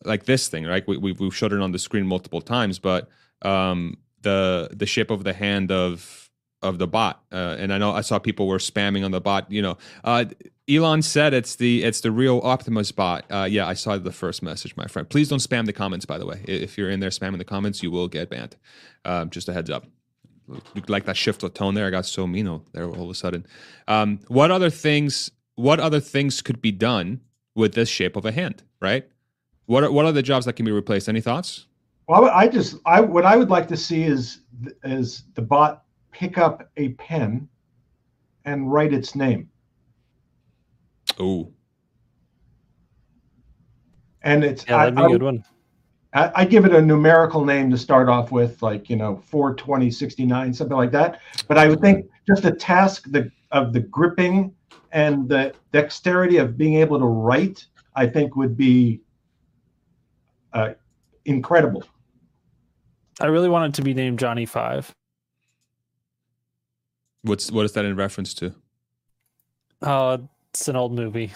like 0.03 0.25
this 0.25 0.47
thing 0.47 0.65
right? 0.65 0.87
We, 0.87 0.97
we've, 0.97 1.19
we've 1.19 1.35
showed 1.35 1.53
it 1.53 1.61
on 1.61 1.71
the 1.71 1.79
screen 1.79 2.07
multiple 2.07 2.41
times 2.41 2.79
but 2.79 3.09
um 3.43 3.97
the 4.21 4.69
the 4.73 4.87
shape 4.87 5.11
of 5.11 5.23
the 5.23 5.33
hand 5.33 5.71
of 5.71 6.31
of 6.63 6.79
the 6.79 6.87
bot 6.87 7.21
uh, 7.31 7.57
and 7.59 7.71
i 7.71 7.77
know 7.77 7.91
i 7.91 8.01
saw 8.01 8.17
people 8.17 8.47
were 8.47 8.57
spamming 8.57 9.05
on 9.05 9.11
the 9.11 9.21
bot 9.21 9.51
you 9.51 9.61
know 9.61 9.77
uh 10.03 10.25
Elon 10.69 11.03
said 11.03 11.33
it's 11.33 11.55
the 11.55 11.83
it's 11.83 12.01
the 12.01 12.11
real 12.11 12.39
Optimus 12.39 12.91
bot. 12.91 13.25
Uh, 13.29 13.47
yeah, 13.49 13.67
I 13.67 13.75
saw 13.75 13.97
the 13.97 14.11
first 14.11 14.41
message, 14.41 14.75
my 14.75 14.87
friend. 14.87 15.07
Please 15.07 15.29
don't 15.29 15.39
spam 15.39 15.65
the 15.65 15.73
comments, 15.73 16.05
by 16.05 16.17
the 16.17 16.25
way. 16.25 16.43
If 16.47 16.77
you're 16.77 16.89
in 16.89 16.99
there 16.99 17.11
spamming 17.11 17.37
the 17.37 17.45
comments, 17.45 17.83
you 17.83 17.91
will 17.91 18.07
get 18.07 18.29
banned. 18.29 18.55
Um, 19.03 19.29
just 19.29 19.47
a 19.47 19.53
heads 19.53 19.69
up. 19.69 19.85
Like 20.87 21.05
that 21.05 21.17
shift 21.17 21.43
of 21.43 21.53
tone 21.53 21.75
there, 21.75 21.87
I 21.87 21.89
got 21.91 22.05
so 22.05 22.25
mean 22.25 22.61
there 22.71 22.85
all 22.85 23.03
of 23.03 23.09
a 23.09 23.15
sudden. 23.15 23.45
Um, 23.87 24.19
what 24.27 24.51
other 24.51 24.69
things? 24.69 25.31
What 25.55 25.79
other 25.79 25.99
things 25.99 26.41
could 26.41 26.61
be 26.61 26.71
done 26.71 27.21
with 27.53 27.73
this 27.75 27.89
shape 27.89 28.15
of 28.15 28.25
a 28.25 28.31
hand? 28.31 28.63
Right? 28.81 29.07
What 29.67 29.83
are, 29.83 29.91
what 29.91 30.05
are 30.05 30.11
the 30.11 30.23
jobs 30.23 30.45
that 30.45 30.53
can 30.53 30.65
be 30.65 30.71
replaced? 30.71 31.07
Any 31.07 31.21
thoughts? 31.21 31.67
Well, 32.07 32.25
I 32.25 32.47
just 32.47 32.77
I 32.85 33.01
what 33.01 33.25
I 33.25 33.35
would 33.35 33.49
like 33.49 33.67
to 33.67 33.77
see 33.77 34.03
is 34.03 34.39
is 34.83 35.23
the 35.35 35.41
bot 35.41 35.83
pick 36.11 36.37
up 36.39 36.71
a 36.77 36.89
pen 36.89 37.47
and 38.45 38.71
write 38.71 38.93
its 38.93 39.15
name. 39.15 39.49
Oh. 41.19 41.51
And 44.21 44.43
it's 44.43 44.65
yeah, 44.67 44.77
that'd 44.77 44.95
be 44.95 45.01
I, 45.01 45.05
a 45.05 45.09
good 45.09 45.23
one. 45.23 45.43
I, 46.13 46.31
I 46.35 46.45
give 46.45 46.65
it 46.65 46.73
a 46.73 46.81
numerical 46.81 47.45
name 47.45 47.69
to 47.71 47.77
start 47.77 48.09
off 48.09 48.31
with, 48.31 48.61
like 48.61 48.89
you 48.89 48.95
know, 48.95 49.17
420, 49.17 49.91
69, 49.91 50.53
something 50.53 50.77
like 50.77 50.91
that. 50.91 51.19
But 51.47 51.57
I 51.57 51.67
would 51.67 51.81
think 51.81 52.07
just 52.27 52.43
the 52.43 52.51
task 52.51 53.11
the, 53.11 53.29
of 53.51 53.73
the 53.73 53.81
gripping 53.81 54.53
and 54.91 55.29
the 55.29 55.53
dexterity 55.71 56.37
of 56.37 56.57
being 56.57 56.75
able 56.75 56.97
to 56.99 57.05
write, 57.05 57.65
I 57.95 58.07
think 58.07 58.35
would 58.35 58.57
be 58.57 59.01
uh, 60.53 60.73
incredible. 61.25 61.83
I 63.19 63.27
really 63.27 63.49
want 63.49 63.73
it 63.73 63.77
to 63.77 63.83
be 63.83 63.93
named 63.93 64.19
Johnny 64.19 64.45
Five. 64.45 64.91
What's 67.21 67.51
what 67.51 67.65
is 67.65 67.73
that 67.73 67.85
in 67.85 67.95
reference 67.95 68.33
to? 68.35 68.53
Oh, 69.81 70.27
it's 70.55 70.69
an 70.69 70.75
old 70.77 70.93
movie 70.93 71.33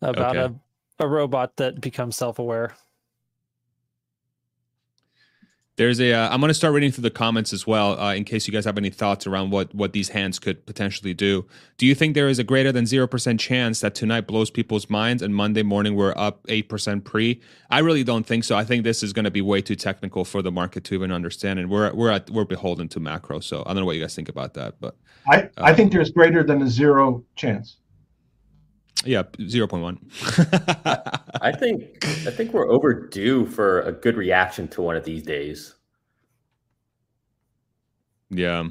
about 0.00 0.36
okay. 0.36 0.54
a, 1.00 1.04
a 1.04 1.08
robot 1.08 1.56
that 1.56 1.80
becomes 1.80 2.16
self 2.16 2.38
aware. 2.38 2.74
There's 5.76 6.00
a. 6.00 6.12
am 6.12 6.38
going 6.38 6.48
to 6.48 6.54
start 6.54 6.74
reading 6.74 6.92
through 6.92 7.02
the 7.02 7.10
comments 7.10 7.52
as 7.52 7.66
well, 7.66 7.98
uh, 7.98 8.14
in 8.14 8.24
case 8.24 8.46
you 8.46 8.52
guys 8.52 8.66
have 8.66 8.76
any 8.76 8.90
thoughts 8.90 9.26
around 9.26 9.50
what 9.50 9.74
what 9.74 9.94
these 9.94 10.10
hands 10.10 10.38
could 10.38 10.64
potentially 10.66 11.14
do. 11.14 11.46
Do 11.76 11.86
you 11.86 11.94
think 11.94 12.14
there 12.14 12.28
is 12.28 12.38
a 12.38 12.44
greater 12.44 12.70
than 12.70 12.86
zero 12.86 13.08
percent 13.08 13.40
chance 13.40 13.80
that 13.80 13.94
tonight 13.94 14.26
blows 14.26 14.50
people's 14.50 14.90
minds 14.90 15.22
and 15.22 15.34
Monday 15.34 15.62
morning 15.62 15.96
we're 15.96 16.14
up 16.16 16.44
eight 16.48 16.68
percent 16.68 17.04
pre? 17.04 17.40
I 17.70 17.78
really 17.78 18.04
don't 18.04 18.26
think 18.26 18.44
so. 18.44 18.54
I 18.54 18.64
think 18.64 18.84
this 18.84 19.02
is 19.02 19.12
going 19.14 19.24
to 19.24 19.30
be 19.30 19.40
way 19.40 19.62
too 19.62 19.74
technical 19.74 20.24
for 20.24 20.42
the 20.42 20.52
market 20.52 20.84
to 20.84 20.94
even 20.94 21.10
understand, 21.10 21.58
and 21.58 21.70
we're 21.70 21.92
we're 21.94 22.10
at 22.10 22.30
we're 22.30 22.44
beholden 22.44 22.86
to 22.88 23.00
macro. 23.00 23.40
So 23.40 23.62
I 23.62 23.70
don't 23.70 23.78
know 23.78 23.86
what 23.86 23.96
you 23.96 24.02
guys 24.02 24.14
think 24.14 24.28
about 24.28 24.54
that, 24.54 24.74
but 24.78 24.94
I 25.26 25.44
uh, 25.44 25.48
I 25.56 25.74
think 25.74 25.90
there's 25.90 26.10
greater 26.10 26.44
than 26.44 26.60
a 26.62 26.68
zero 26.68 27.24
chance. 27.34 27.78
Yeah, 29.04 29.22
zero 29.48 29.66
point 29.66 29.82
one. 29.82 29.98
I 31.40 31.52
think 31.52 32.04
I 32.04 32.30
think 32.30 32.52
we're 32.52 32.70
overdue 32.70 33.46
for 33.46 33.80
a 33.80 33.92
good 33.92 34.16
reaction 34.16 34.68
to 34.68 34.82
one 34.82 34.96
of 34.96 35.04
these 35.04 35.22
days. 35.22 35.74
Yeah. 38.30 38.68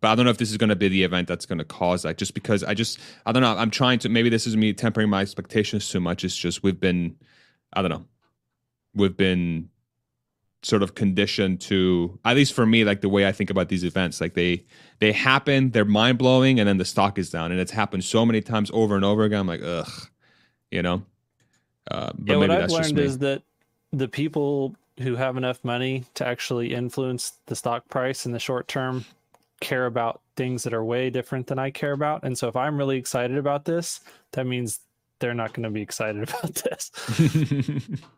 But 0.00 0.08
I 0.08 0.14
don't 0.14 0.26
know 0.26 0.30
if 0.30 0.38
this 0.38 0.50
is 0.50 0.56
going 0.56 0.68
to 0.68 0.76
be 0.76 0.88
the 0.88 1.02
event 1.02 1.26
that's 1.26 1.44
going 1.46 1.58
to 1.58 1.64
cause 1.64 2.02
that. 2.02 2.18
Just 2.18 2.34
because 2.34 2.62
I 2.62 2.74
just 2.74 3.00
I 3.26 3.32
don't 3.32 3.42
know. 3.42 3.56
I'm 3.56 3.70
trying 3.70 3.98
to 4.00 4.08
maybe 4.08 4.28
this 4.28 4.46
is 4.46 4.56
me 4.56 4.72
tempering 4.72 5.08
my 5.08 5.22
expectations 5.22 5.88
too 5.88 6.00
much. 6.00 6.24
It's 6.24 6.36
just 6.36 6.62
we've 6.62 6.78
been 6.78 7.16
I 7.72 7.82
don't 7.82 7.90
know. 7.90 8.04
We've 8.94 9.16
been 9.16 9.70
sort 10.62 10.82
of 10.82 10.94
conditioned 10.94 11.60
to 11.60 12.18
at 12.24 12.34
least 12.34 12.52
for 12.52 12.66
me 12.66 12.84
like 12.84 13.00
the 13.00 13.08
way 13.08 13.26
i 13.26 13.32
think 13.32 13.48
about 13.48 13.68
these 13.68 13.84
events 13.84 14.20
like 14.20 14.34
they 14.34 14.64
they 14.98 15.12
happen 15.12 15.70
they're 15.70 15.84
mind-blowing 15.84 16.58
and 16.58 16.68
then 16.68 16.78
the 16.78 16.84
stock 16.84 17.16
is 17.18 17.30
down. 17.30 17.52
And 17.52 17.60
it's 17.60 17.70
happened 17.70 18.04
so 18.04 18.26
many 18.26 18.40
times 18.40 18.70
over 18.74 18.96
and 18.96 19.04
over 19.04 19.22
again 19.22 19.40
i'm 19.40 19.46
like 19.46 19.62
ugh 19.62 20.08
you 20.70 20.82
know? 20.82 21.02
Uh, 21.90 22.10
but 22.18 22.32
yeah, 22.32 22.36
what 22.36 22.50
i've 22.50 22.70
learned 22.70 22.98
is 22.98 23.18
that 23.18 23.42
the 23.92 24.08
people 24.08 24.74
who 25.00 25.16
have 25.16 25.36
enough 25.36 25.64
money 25.64 26.04
to 26.14 26.26
actually 26.26 26.74
influence 26.74 27.34
the 27.46 27.56
stock 27.56 27.88
price 27.88 28.26
in 28.26 28.32
the 28.32 28.38
short 28.38 28.68
term 28.68 29.04
care 29.60 29.86
about 29.86 30.20
things 30.36 30.64
that 30.64 30.74
are 30.74 30.84
way 30.84 31.08
different 31.08 31.46
than 31.46 31.58
i 31.58 31.70
care 31.70 31.92
about. 31.92 32.24
And 32.24 32.36
so 32.36 32.48
if 32.48 32.56
i'm 32.56 32.76
really 32.76 32.98
excited 32.98 33.38
about 33.38 33.64
this 33.64 34.00
that 34.32 34.46
means 34.46 34.80
they're 35.20 35.34
not 35.34 35.52
going 35.52 35.64
to 35.64 35.70
be 35.70 35.82
excited 35.82 36.22
about 36.28 36.54
this 36.56 36.90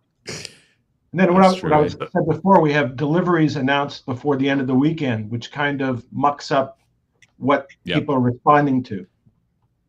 And 1.13 1.21
then 1.21 1.35
what 1.35 1.43
I, 1.43 1.51
what 1.51 1.73
I, 1.73 1.81
was 1.81 1.93
said 1.93 2.27
before, 2.27 2.61
we 2.61 2.73
have 2.73 2.97
deliveries 2.97 3.57
announced 3.57 4.07
before 4.07 4.37
the 4.37 4.49
end 4.49 4.61
of 4.61 4.69
the 4.69 4.75
weekend, 4.75 5.31
which 5.31 5.51
kind 5.51 5.81
of 5.81 6.05
mucks 6.13 6.53
up 6.53 6.79
what 7.39 7.69
yep. 7.85 7.99
people 7.99 8.15
are 8.15 8.21
responding 8.21 8.83
to. 8.85 9.07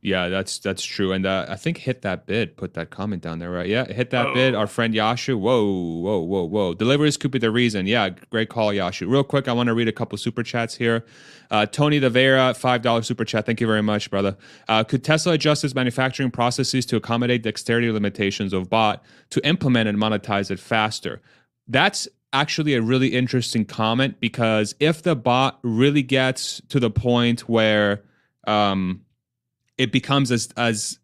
Yeah, 0.03 0.29
that's 0.29 0.57
that's 0.57 0.83
true. 0.83 1.11
And 1.11 1.27
uh, 1.27 1.45
I 1.47 1.55
think 1.55 1.77
hit 1.77 2.01
that 2.01 2.25
bid. 2.25 2.57
Put 2.57 2.73
that 2.73 2.89
comment 2.89 3.21
down 3.21 3.37
there, 3.37 3.51
right? 3.51 3.67
Yeah, 3.67 3.85
hit 3.85 4.09
that 4.09 4.27
oh. 4.27 4.33
bid. 4.33 4.55
Our 4.55 4.65
friend 4.65 4.95
Yashu. 4.95 5.37
Whoa, 5.37 5.63
whoa, 5.63 6.19
whoa, 6.21 6.43
whoa. 6.43 6.73
Deliveries 6.73 7.17
could 7.17 7.29
be 7.29 7.37
the 7.37 7.51
reason. 7.51 7.85
Yeah, 7.85 8.09
great 8.31 8.49
call, 8.49 8.69
Yashu. 8.69 9.07
Real 9.07 9.23
quick, 9.23 9.47
I 9.47 9.53
want 9.53 9.67
to 9.67 9.75
read 9.75 9.87
a 9.87 9.91
couple 9.91 10.17
super 10.17 10.41
chats 10.41 10.75
here. 10.75 11.05
Uh, 11.51 11.67
Tony 11.67 11.99
De 11.99 12.09
Vera, 12.09 12.55
five 12.55 12.81
dollar 12.81 13.03
super 13.03 13.23
chat. 13.23 13.45
Thank 13.45 13.61
you 13.61 13.67
very 13.67 13.83
much, 13.83 14.09
brother. 14.09 14.35
Uh, 14.67 14.83
could 14.83 15.03
Tesla 15.03 15.33
adjust 15.33 15.63
its 15.63 15.75
manufacturing 15.75 16.31
processes 16.31 16.83
to 16.87 16.95
accommodate 16.95 17.43
dexterity 17.43 17.91
limitations 17.91 18.53
of 18.53 18.71
bot 18.71 19.03
to 19.29 19.45
implement 19.47 19.87
and 19.87 19.99
monetize 19.99 20.49
it 20.49 20.59
faster? 20.59 21.21
That's 21.67 22.07
actually 22.33 22.73
a 22.73 22.81
really 22.81 23.09
interesting 23.09 23.65
comment 23.65 24.19
because 24.19 24.73
if 24.79 25.03
the 25.03 25.15
bot 25.15 25.59
really 25.61 26.01
gets 26.01 26.59
to 26.69 26.79
the 26.79 26.89
point 26.89 27.41
where 27.41 28.01
um, 28.47 29.01
it 29.77 29.91
becomes 29.91 30.31
as 30.31 30.49
as 30.57 30.99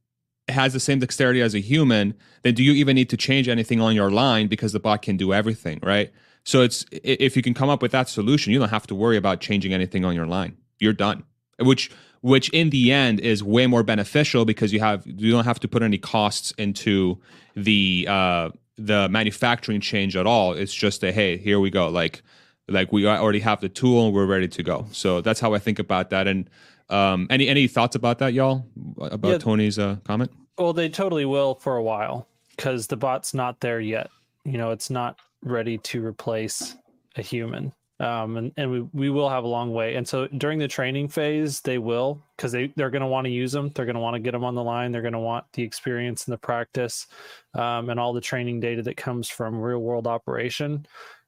has 0.50 0.74
the 0.74 0.80
same 0.80 1.00
dexterity 1.00 1.42
as 1.42 1.54
a 1.54 1.60
human, 1.60 2.14
then 2.44 2.54
do 2.54 2.64
you 2.64 2.72
even 2.74 2.96
need 2.96 3.10
to 3.10 3.18
change 3.18 3.50
anything 3.50 3.82
on 3.82 3.94
your 3.94 4.10
line 4.10 4.48
because 4.48 4.72
the 4.72 4.80
bot 4.80 5.02
can 5.02 5.18
do 5.18 5.34
everything, 5.34 5.80
right? 5.84 6.12
So 6.46 6.62
it's 6.62 6.86
if 6.92 7.36
you 7.36 7.42
can 7.42 7.54
come 7.54 7.70
up 7.70 7.82
with 7.82 7.92
that 7.92 8.08
solution, 8.08 8.54
you 8.54 8.60
don't 8.60 8.70
have 8.70 8.88
to 8.88 8.96
worry 8.96 9.18
about 9.18 9.42
changing 9.42 9.74
anything 9.74 10.06
on 10.06 10.16
your 10.16 10.26
line. 10.26 10.56
You're 10.80 10.94
done. 10.94 11.24
Which 11.60 11.92
which 12.22 12.50
in 12.50 12.70
the 12.70 12.92
end 12.92 13.20
is 13.20 13.44
way 13.44 13.68
more 13.68 13.84
beneficial 13.84 14.46
because 14.46 14.72
you 14.72 14.80
have 14.80 15.06
you 15.06 15.32
don't 15.32 15.44
have 15.46 15.60
to 15.60 15.68
put 15.68 15.84
any 15.84 15.98
costs 15.98 16.52
into 16.58 17.20
the 17.56 18.06
uh 18.10 18.50
the 18.78 19.10
manufacturing 19.10 19.82
change 19.82 20.16
at 20.16 20.26
all. 20.26 20.54
It's 20.54 20.74
just 20.74 21.04
a 21.04 21.12
hey, 21.12 21.38
here 21.38 21.60
we 21.60 21.70
go. 21.70 21.90
Like 21.90 22.22
like 22.70 22.92
we 22.92 23.06
already 23.06 23.40
have 23.40 23.60
the 23.60 23.70
tool 23.70 24.06
and 24.06 24.14
we're 24.14 24.26
ready 24.26 24.48
to 24.48 24.64
go. 24.64 24.88
So 24.92 25.22
that's 25.22 25.40
how 25.40 25.54
I 25.54 25.60
think 25.60 25.80
about 25.80 26.10
that. 26.12 26.28
And 26.28 26.50
um, 26.90 27.28
any 27.30 27.48
any 27.48 27.68
thoughts 27.68 27.96
about 27.96 28.20
that, 28.20 28.34
y'all? 28.34 28.66
About 29.00 29.30
yeah, 29.30 29.38
Tony's 29.38 29.80
uh, 29.80 29.98
comment? 30.04 30.32
Well, 30.58 30.74
they 30.74 30.90
totally 30.90 31.26
will 31.26 31.56
for 31.56 31.78
a 31.78 31.84
while 31.84 32.28
because 32.56 32.88
the 32.88 32.98
bot's 32.98 33.34
not 33.34 33.60
there 33.60 33.80
yet. 33.80 34.10
You 34.44 34.58
know, 34.58 34.72
it's 34.72 34.90
not 34.90 35.20
ready 35.44 35.78
to 35.80 36.06
replace 36.06 36.76
a 37.16 37.22
human. 37.22 37.74
Um, 38.00 38.38
and, 38.38 38.52
and 38.58 38.72
we, 38.72 38.82
we 38.94 39.10
will 39.10 39.30
have 39.30 39.44
a 39.44 39.48
long 39.48 39.74
way. 39.74 39.96
And 39.96 40.08
so 40.08 40.28
during 40.28 40.60
the 40.60 40.68
training 40.68 41.08
phase, 41.08 41.62
they 41.62 41.80
will 41.80 42.22
because 42.36 42.52
they, 42.52 42.72
they're 42.76 42.92
going 42.92 43.02
to 43.02 43.08
want 43.08 43.26
to 43.26 43.32
use 43.32 43.52
them. 43.52 43.72
They're 43.74 43.86
going 43.86 43.96
to 43.96 44.02
want 44.02 44.14
to 44.14 44.20
get 44.20 44.34
them 44.34 44.44
on 44.44 44.54
the 44.54 44.64
line. 44.64 44.92
They're 44.92 45.02
going 45.02 45.14
to 45.14 45.20
want 45.20 45.46
the 45.54 45.64
experience 45.64 46.26
and 46.26 46.34
the 46.34 46.38
practice 46.38 47.08
um, 47.56 47.90
and 47.90 48.00
all 48.00 48.14
the 48.14 48.22
training 48.22 48.60
data 48.60 48.84
that 48.84 48.98
comes 48.98 49.30
from 49.30 49.60
real 49.60 49.80
world 49.80 50.06
operation. 50.06 50.86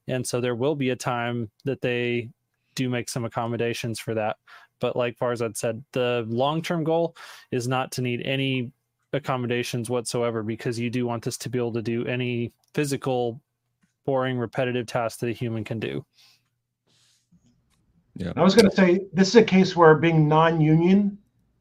And 0.07 0.25
so 0.25 0.41
there 0.41 0.55
will 0.55 0.75
be 0.75 0.91
a 0.91 0.95
time 0.95 1.49
that 1.65 1.81
they 1.81 2.29
do 2.75 2.87
make 2.87 3.09
some 3.09 3.25
accommodations 3.25 3.99
for 3.99 4.13
that. 4.13 4.37
But 4.79 4.95
like 4.95 5.17
Farzad 5.17 5.57
said, 5.57 5.83
the 5.91 6.25
long 6.27 6.61
term 6.61 6.83
goal 6.83 7.15
is 7.51 7.67
not 7.67 7.91
to 7.93 8.01
need 8.01 8.21
any 8.25 8.71
accommodations 9.13 9.89
whatsoever 9.89 10.43
because 10.43 10.79
you 10.79 10.89
do 10.89 11.05
want 11.05 11.23
this 11.23 11.37
to 11.39 11.49
be 11.49 11.57
able 11.57 11.73
to 11.73 11.81
do 11.81 12.05
any 12.05 12.53
physical, 12.73 13.41
boring, 14.05 14.37
repetitive 14.37 14.85
task 14.85 15.19
that 15.19 15.29
a 15.29 15.33
human 15.33 15.63
can 15.63 15.79
do. 15.79 16.05
Yeah. 18.15 18.33
I 18.35 18.43
was 18.43 18.55
going 18.55 18.69
to 18.69 18.75
say 18.75 18.99
this 19.13 19.29
is 19.29 19.35
a 19.35 19.43
case 19.43 19.75
where 19.75 19.95
being 19.95 20.27
non 20.27 20.59
union 20.59 21.17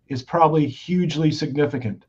is 0.08 0.22
probably 0.22 0.66
hugely 0.66 1.30
significant 1.30 2.06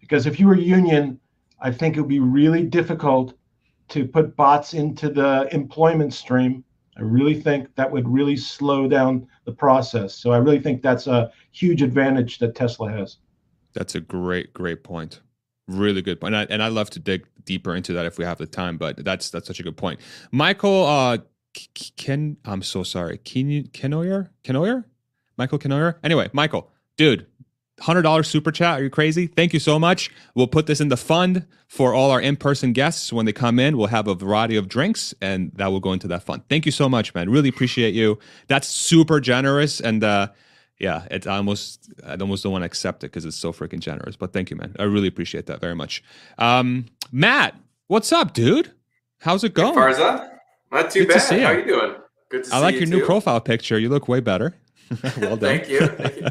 because 0.00 0.26
if 0.26 0.38
you 0.38 0.46
were 0.46 0.56
union, 0.56 1.18
I 1.60 1.72
think 1.72 1.96
it 1.96 2.00
would 2.00 2.08
be 2.08 2.20
really 2.20 2.64
difficult 2.64 3.34
to 3.88 4.06
put 4.06 4.36
bots 4.36 4.74
into 4.74 5.08
the 5.08 5.48
employment 5.52 6.12
stream 6.12 6.64
I 6.98 7.02
really 7.02 7.40
think 7.40 7.74
that 7.76 7.90
would 7.90 8.08
really 8.08 8.36
slow 8.36 8.88
down 8.88 9.28
the 9.48 9.54
process. 9.54 10.14
So 10.14 10.30
I 10.30 10.36
really 10.36 10.60
think 10.60 10.82
that's 10.82 11.06
a 11.06 11.32
huge 11.52 11.80
advantage 11.80 12.38
that 12.38 12.54
Tesla 12.54 12.92
has. 12.92 13.16
That's 13.72 13.94
a 13.94 14.00
great, 14.00 14.52
great 14.52 14.84
point. 14.84 15.20
Really 15.66 16.02
good 16.02 16.20
point. 16.20 16.34
And 16.34 16.48
I, 16.50 16.52
and 16.52 16.62
I'd 16.62 16.72
love 16.72 16.90
to 16.90 16.98
dig 16.98 17.26
deeper 17.44 17.74
into 17.74 17.94
that 17.94 18.04
if 18.04 18.18
we 18.18 18.24
have 18.26 18.36
the 18.36 18.46
time, 18.46 18.76
but 18.76 19.02
that's 19.02 19.30
that's 19.30 19.46
such 19.46 19.58
a 19.58 19.62
good 19.62 19.76
point. 19.76 20.00
Michael 20.30 20.84
uh 20.84 21.18
Ken 21.96 22.36
I'm 22.44 22.62
so 22.62 22.82
sorry. 22.82 23.16
Ken 23.18 23.64
Kenoyer? 23.72 24.28
Kenoyer? 24.44 24.84
Michael 25.38 25.58
Kenoyer? 25.58 25.94
Anyway, 26.04 26.28
Michael, 26.34 26.70
dude, 26.98 27.26
$100 27.80 28.26
super 28.26 28.50
chat. 28.52 28.80
Are 28.80 28.82
you 28.82 28.90
crazy? 28.90 29.26
Thank 29.26 29.52
you 29.52 29.60
so 29.60 29.78
much. 29.78 30.10
We'll 30.34 30.46
put 30.46 30.66
this 30.66 30.80
in 30.80 30.88
the 30.88 30.96
fund 30.96 31.46
for 31.68 31.94
all 31.94 32.10
our 32.10 32.20
in 32.20 32.36
person 32.36 32.72
guests. 32.72 33.12
When 33.12 33.26
they 33.26 33.32
come 33.32 33.58
in, 33.58 33.76
we'll 33.76 33.88
have 33.88 34.08
a 34.08 34.14
variety 34.14 34.56
of 34.56 34.68
drinks 34.68 35.14
and 35.20 35.52
that 35.56 35.68
will 35.68 35.80
go 35.80 35.92
into 35.92 36.08
that 36.08 36.22
fund. 36.22 36.42
Thank 36.48 36.66
you 36.66 36.72
so 36.72 36.88
much, 36.88 37.14
man. 37.14 37.30
Really 37.30 37.48
appreciate 37.48 37.94
you. 37.94 38.18
That's 38.48 38.68
super 38.68 39.20
generous. 39.20 39.80
And 39.80 40.02
uh, 40.02 40.28
yeah, 40.78 41.06
it's 41.10 41.26
almost, 41.26 41.90
I 42.06 42.14
almost 42.16 42.42
don't 42.42 42.52
want 42.52 42.62
to 42.62 42.66
accept 42.66 43.04
it 43.04 43.08
because 43.08 43.24
it's 43.24 43.36
so 43.36 43.52
freaking 43.52 43.80
generous. 43.80 44.16
But 44.16 44.32
thank 44.32 44.50
you, 44.50 44.56
man. 44.56 44.74
I 44.78 44.84
really 44.84 45.08
appreciate 45.08 45.46
that 45.46 45.60
very 45.60 45.74
much. 45.74 46.02
Um, 46.38 46.86
Matt, 47.12 47.54
what's 47.88 48.12
up, 48.12 48.32
dude? 48.32 48.72
How's 49.20 49.44
it 49.44 49.54
going? 49.54 49.74
Hey, 49.74 49.80
Farza? 49.80 50.30
Not 50.70 50.90
too 50.90 51.06
Good 51.06 51.14
bad. 51.14 51.28
To. 51.28 51.40
How 51.40 51.46
are 51.52 51.58
you 51.58 51.64
doing? 51.66 51.94
Good 52.30 52.44
to 52.44 52.54
I 52.54 52.58
like 52.58 52.74
your 52.76 52.84
too. 52.84 52.90
new 52.98 53.04
profile 53.04 53.40
picture. 53.40 53.78
You 53.78 53.88
look 53.88 54.06
way 54.08 54.20
better. 54.20 54.54
well 55.18 55.36
done. 55.36 55.38
Thank 55.38 55.68
you. 55.68 55.86
Thank 55.86 56.16
you. 56.16 56.26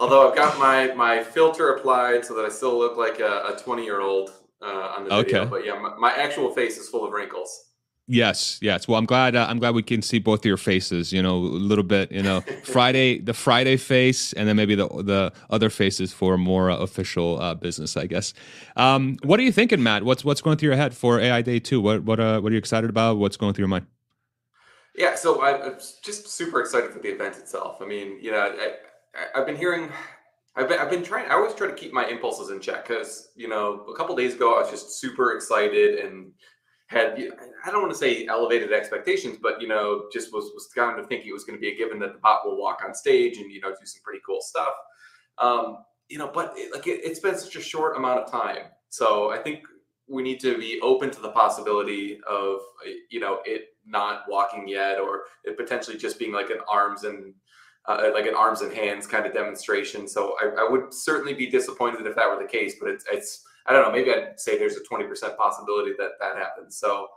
Although 0.00 0.30
I've 0.30 0.36
got 0.36 0.58
my 0.58 0.92
my 0.94 1.22
filter 1.22 1.70
applied 1.74 2.24
so 2.24 2.34
that 2.34 2.44
I 2.44 2.48
still 2.48 2.78
look 2.78 2.96
like 2.96 3.20
a 3.20 3.56
20 3.62 3.84
year 3.84 4.00
old 4.00 4.32
uh, 4.62 4.94
on 4.96 5.04
the 5.04 5.10
video. 5.10 5.40
Okay. 5.40 5.50
But 5.50 5.64
yeah, 5.64 5.78
my, 5.78 5.96
my, 5.96 6.12
actual 6.12 6.52
face 6.52 6.78
is 6.78 6.88
full 6.88 7.04
of 7.04 7.12
wrinkles. 7.12 7.64
Yes, 8.10 8.58
yes. 8.62 8.88
Well, 8.88 8.98
I'm 8.98 9.04
glad. 9.04 9.36
Uh, 9.36 9.46
I'm 9.48 9.58
glad 9.58 9.74
we 9.74 9.82
can 9.82 10.00
see 10.00 10.18
both 10.18 10.40
of 10.40 10.44
your 10.46 10.56
faces. 10.56 11.12
You 11.12 11.22
know, 11.22 11.36
a 11.36 11.60
little 11.60 11.84
bit. 11.84 12.10
You 12.10 12.22
know, 12.22 12.40
Friday, 12.64 13.18
the 13.18 13.34
Friday 13.34 13.76
face, 13.76 14.32
and 14.32 14.48
then 14.48 14.56
maybe 14.56 14.74
the 14.74 14.88
the 14.88 15.32
other 15.50 15.68
faces 15.68 16.10
for 16.10 16.38
more 16.38 16.70
uh, 16.70 16.78
official 16.78 17.38
uh, 17.38 17.54
business, 17.54 17.98
I 17.98 18.06
guess. 18.06 18.32
Um, 18.76 19.18
what 19.24 19.38
are 19.38 19.42
you 19.42 19.52
thinking, 19.52 19.82
Matt? 19.82 20.04
What's 20.04 20.24
what's 20.24 20.40
going 20.40 20.56
through 20.56 20.70
your 20.70 20.76
head 20.76 20.94
for 20.94 21.20
AI 21.20 21.42
Day 21.42 21.60
Two? 21.60 21.82
What 21.82 22.04
what 22.04 22.18
uh, 22.18 22.40
what 22.40 22.50
are 22.50 22.54
you 22.54 22.58
excited 22.58 22.88
about? 22.88 23.18
What's 23.18 23.36
going 23.36 23.52
through 23.52 23.64
your 23.64 23.68
mind? 23.68 23.86
Yeah, 24.98 25.14
so 25.14 25.40
I, 25.42 25.64
am 25.64 25.76
just 26.02 26.28
super 26.28 26.60
excited 26.60 26.90
for 26.90 26.98
the 26.98 27.08
event 27.08 27.36
itself. 27.36 27.80
I 27.80 27.86
mean, 27.86 28.18
you 28.20 28.32
know, 28.32 28.40
I, 28.40 28.72
I, 29.14 29.38
have 29.38 29.46
been 29.46 29.56
hearing, 29.56 29.90
I've 30.56 30.68
been, 30.68 30.80
I've 30.80 30.90
been 30.90 31.04
trying, 31.04 31.30
I 31.30 31.34
always 31.34 31.54
try 31.54 31.68
to 31.68 31.74
keep 31.74 31.92
my 31.92 32.04
impulses 32.08 32.50
in 32.50 32.60
check 32.60 32.88
because, 32.88 33.28
you 33.36 33.48
know, 33.48 33.86
a 33.88 33.94
couple 33.94 34.16
days 34.16 34.34
ago 34.34 34.56
I 34.56 34.60
was 34.62 34.70
just 34.70 35.00
super 35.00 35.36
excited 35.36 36.00
and 36.00 36.32
had 36.88 37.22
I 37.64 37.70
don't 37.70 37.82
want 37.82 37.92
to 37.92 37.98
say 37.98 38.26
elevated 38.26 38.72
expectations, 38.72 39.38
but 39.40 39.60
you 39.60 39.68
know, 39.68 40.06
just 40.12 40.32
was 40.32 40.50
was 40.54 40.68
kind 40.74 40.98
of 40.98 41.06
thinking 41.06 41.28
it 41.28 41.34
was 41.34 41.44
going 41.44 41.56
to 41.56 41.60
be 41.60 41.68
a 41.68 41.76
given 41.76 41.98
that 42.00 42.14
the 42.14 42.18
bot 42.18 42.44
will 42.44 42.58
walk 42.58 42.80
on 42.84 42.94
stage 42.94 43.36
and 43.36 43.52
you 43.52 43.60
know 43.60 43.68
do 43.68 43.84
some 43.84 44.00
pretty 44.02 44.20
cool 44.26 44.40
stuff. 44.40 44.72
Um, 45.36 45.84
you 46.08 46.16
know, 46.16 46.30
but 46.32 46.54
it, 46.56 46.74
like 46.74 46.86
it, 46.86 47.00
it's 47.04 47.20
been 47.20 47.36
such 47.36 47.56
a 47.56 47.60
short 47.60 47.98
amount 47.98 48.20
of 48.20 48.30
time, 48.30 48.70
so 48.88 49.30
I 49.30 49.38
think 49.38 49.64
we 50.08 50.22
need 50.22 50.40
to 50.40 50.56
be 50.56 50.80
open 50.80 51.10
to 51.10 51.20
the 51.20 51.30
possibility 51.30 52.20
of 52.26 52.60
you 53.10 53.20
know 53.20 53.40
it 53.44 53.76
not 53.88 54.22
walking 54.28 54.68
yet, 54.68 54.98
or 54.98 55.22
it 55.44 55.56
potentially 55.56 55.96
just 55.96 56.18
being 56.18 56.32
like 56.32 56.50
an 56.50 56.58
arms 56.68 57.04
and 57.04 57.34
uh, 57.86 58.10
like 58.12 58.26
an 58.26 58.34
arms 58.34 58.60
and 58.60 58.72
hands 58.72 59.06
kind 59.06 59.26
of 59.26 59.32
demonstration. 59.32 60.06
So 60.06 60.36
I, 60.40 60.66
I 60.66 60.70
would 60.70 60.92
certainly 60.92 61.34
be 61.34 61.50
disappointed 61.50 62.06
if 62.06 62.14
that 62.16 62.28
were 62.28 62.40
the 62.40 62.48
case, 62.48 62.74
but 62.80 62.90
it's 62.90 63.04
it's 63.10 63.44
I 63.66 63.72
don't 63.72 63.82
know. 63.82 63.92
Maybe 63.92 64.12
I'd 64.12 64.38
say 64.38 64.58
there's 64.58 64.76
a 64.76 64.80
20% 64.80 65.36
possibility 65.36 65.92
that 65.98 66.12
that 66.20 66.36
happens. 66.36 66.76
So 66.76 67.08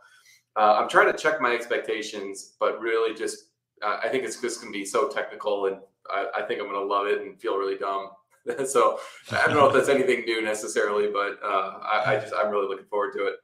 uh, 0.58 0.76
I'm 0.80 0.90
trying 0.90 1.12
to 1.12 1.18
check 1.18 1.40
my 1.42 1.54
expectations, 1.54 2.56
but 2.60 2.80
really 2.80 3.14
just 3.14 3.46
uh, 3.82 4.00
I 4.04 4.10
think 4.10 4.24
it's 4.24 4.40
just 4.40 4.62
going 4.62 4.72
to 4.72 4.78
be 4.78 4.86
so 4.86 5.10
technical, 5.10 5.68
and 5.68 5.78
I, 6.10 6.28
I 6.38 6.42
think 6.44 6.60
I'm 6.60 6.68
going 6.68 6.80
to 6.80 6.86
love 6.86 7.08
it 7.08 7.22
and 7.22 7.40
feel 7.40 7.58
really 7.58 7.78
dumb. 7.78 8.10
so 8.66 9.00
I 9.32 9.48
don't 9.48 9.56
know 9.56 9.68
if 9.68 9.74
that's 9.74 9.90
anything 9.90 10.24
new 10.26 10.42
necessarily, 10.42 11.08
but 11.08 11.40
uh, 11.44 11.80
I, 11.82 12.04
I 12.08 12.20
just 12.20 12.34
I'm 12.34 12.52
really 12.52 12.68
looking 12.68 12.88
forward 12.88 13.14
to 13.14 13.28
it. 13.28 13.36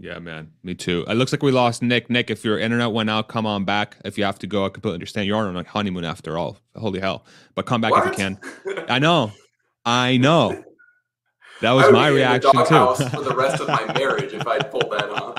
Yeah, 0.00 0.20
man. 0.20 0.52
Me 0.62 0.74
too. 0.74 1.04
It 1.08 1.14
looks 1.14 1.32
like 1.32 1.42
we 1.42 1.50
lost 1.50 1.82
Nick. 1.82 2.08
Nick, 2.08 2.30
if 2.30 2.44
your 2.44 2.58
internet 2.58 2.92
went 2.92 3.10
out, 3.10 3.26
come 3.28 3.46
on 3.46 3.64
back. 3.64 3.96
If 4.04 4.16
you 4.16 4.24
have 4.24 4.38
to 4.38 4.46
go, 4.46 4.64
I 4.64 4.68
completely 4.68 4.94
understand. 4.94 5.26
You're 5.26 5.36
on 5.36 5.56
a 5.56 5.64
honeymoon 5.64 6.04
after 6.04 6.38
all. 6.38 6.58
Holy 6.76 7.00
hell. 7.00 7.24
But 7.56 7.66
come 7.66 7.80
back 7.80 7.90
what? 7.90 8.06
if 8.06 8.12
you 8.12 8.16
can. 8.16 8.86
I 8.88 9.00
know. 9.00 9.32
I 9.84 10.16
know. 10.16 10.62
That 11.60 11.72
was 11.72 11.90
my 11.90 12.08
reaction 12.08 12.52
too. 12.52 12.94
for 13.10 13.22
the 13.22 13.34
rest 13.36 13.60
of 13.60 13.66
my 13.66 13.92
marriage 13.98 14.32
if 14.32 14.46
I 14.46 14.58
pulled 14.58 14.92
that 14.92 15.10
off. 15.10 15.34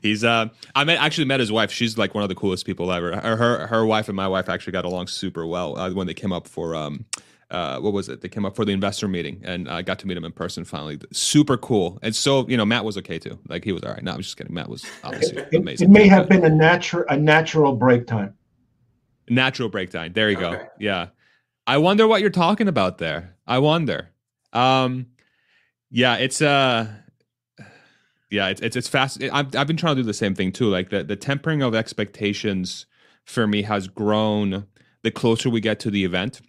He's 0.00 0.24
uh 0.24 0.48
I 0.74 0.84
met 0.84 0.98
actually 0.98 1.26
met 1.26 1.38
his 1.40 1.52
wife. 1.52 1.70
She's 1.70 1.98
like 1.98 2.14
one 2.14 2.22
of 2.22 2.28
the 2.28 2.34
coolest 2.34 2.64
people 2.64 2.90
ever. 2.90 3.14
Her 3.14 3.36
her, 3.36 3.66
her 3.66 3.86
wife 3.86 4.08
and 4.08 4.16
my 4.16 4.26
wife 4.28 4.48
actually 4.48 4.72
got 4.72 4.84
along 4.84 5.08
super 5.08 5.46
well 5.46 5.78
uh, 5.78 5.92
when 5.92 6.06
they 6.06 6.14
came 6.14 6.32
up 6.32 6.48
for 6.48 6.74
um 6.74 7.04
uh, 7.52 7.78
what 7.78 7.92
was 7.92 8.08
it? 8.08 8.22
They 8.22 8.30
came 8.30 8.46
up 8.46 8.56
for 8.56 8.64
the 8.64 8.72
investor 8.72 9.06
meeting, 9.06 9.38
and 9.44 9.68
I 9.68 9.82
got 9.82 9.98
to 9.98 10.06
meet 10.06 10.16
him 10.16 10.24
in 10.24 10.32
person 10.32 10.64
finally. 10.64 10.98
Super 11.12 11.58
cool, 11.58 11.98
and 12.00 12.16
so 12.16 12.48
you 12.48 12.56
know, 12.56 12.64
Matt 12.64 12.82
was 12.82 12.96
okay 12.96 13.18
too. 13.18 13.38
Like 13.46 13.62
he 13.62 13.72
was 13.72 13.82
all 13.82 13.92
right. 13.92 14.02
No, 14.02 14.12
I'm 14.12 14.22
just 14.22 14.38
kidding. 14.38 14.54
Matt 14.54 14.70
was 14.70 14.86
obviously 15.04 15.42
it, 15.42 15.54
amazing. 15.54 15.90
It 15.90 15.92
may 15.92 16.08
have 16.08 16.30
been 16.30 16.46
a 16.46 16.48
natural 16.48 17.04
a 17.10 17.16
natural 17.16 17.76
break 17.76 18.06
time. 18.06 18.34
Natural 19.28 19.68
break 19.68 19.90
time. 19.90 20.14
There 20.14 20.30
you 20.30 20.38
okay. 20.38 20.56
go. 20.56 20.66
Yeah, 20.78 21.08
I 21.66 21.76
wonder 21.76 22.08
what 22.08 22.22
you're 22.22 22.30
talking 22.30 22.68
about 22.68 22.96
there. 22.96 23.36
I 23.46 23.58
wonder. 23.58 24.08
Um, 24.54 25.08
yeah, 25.90 26.16
it's 26.16 26.40
uh, 26.40 26.90
yeah, 28.30 28.48
it's 28.48 28.62
it's, 28.62 28.76
it's 28.76 28.88
fast. 28.88 29.22
I've 29.22 29.54
I've 29.54 29.66
been 29.66 29.76
trying 29.76 29.96
to 29.96 30.02
do 30.02 30.06
the 30.06 30.14
same 30.14 30.34
thing 30.34 30.52
too. 30.52 30.70
Like 30.70 30.88
the 30.88 31.04
the 31.04 31.16
tempering 31.16 31.60
of 31.60 31.74
expectations 31.74 32.86
for 33.26 33.46
me 33.46 33.60
has 33.60 33.88
grown 33.88 34.66
the 35.02 35.10
closer 35.10 35.50
we 35.50 35.60
get 35.60 35.78
to 35.80 35.90
the 35.90 36.04
event 36.04 36.40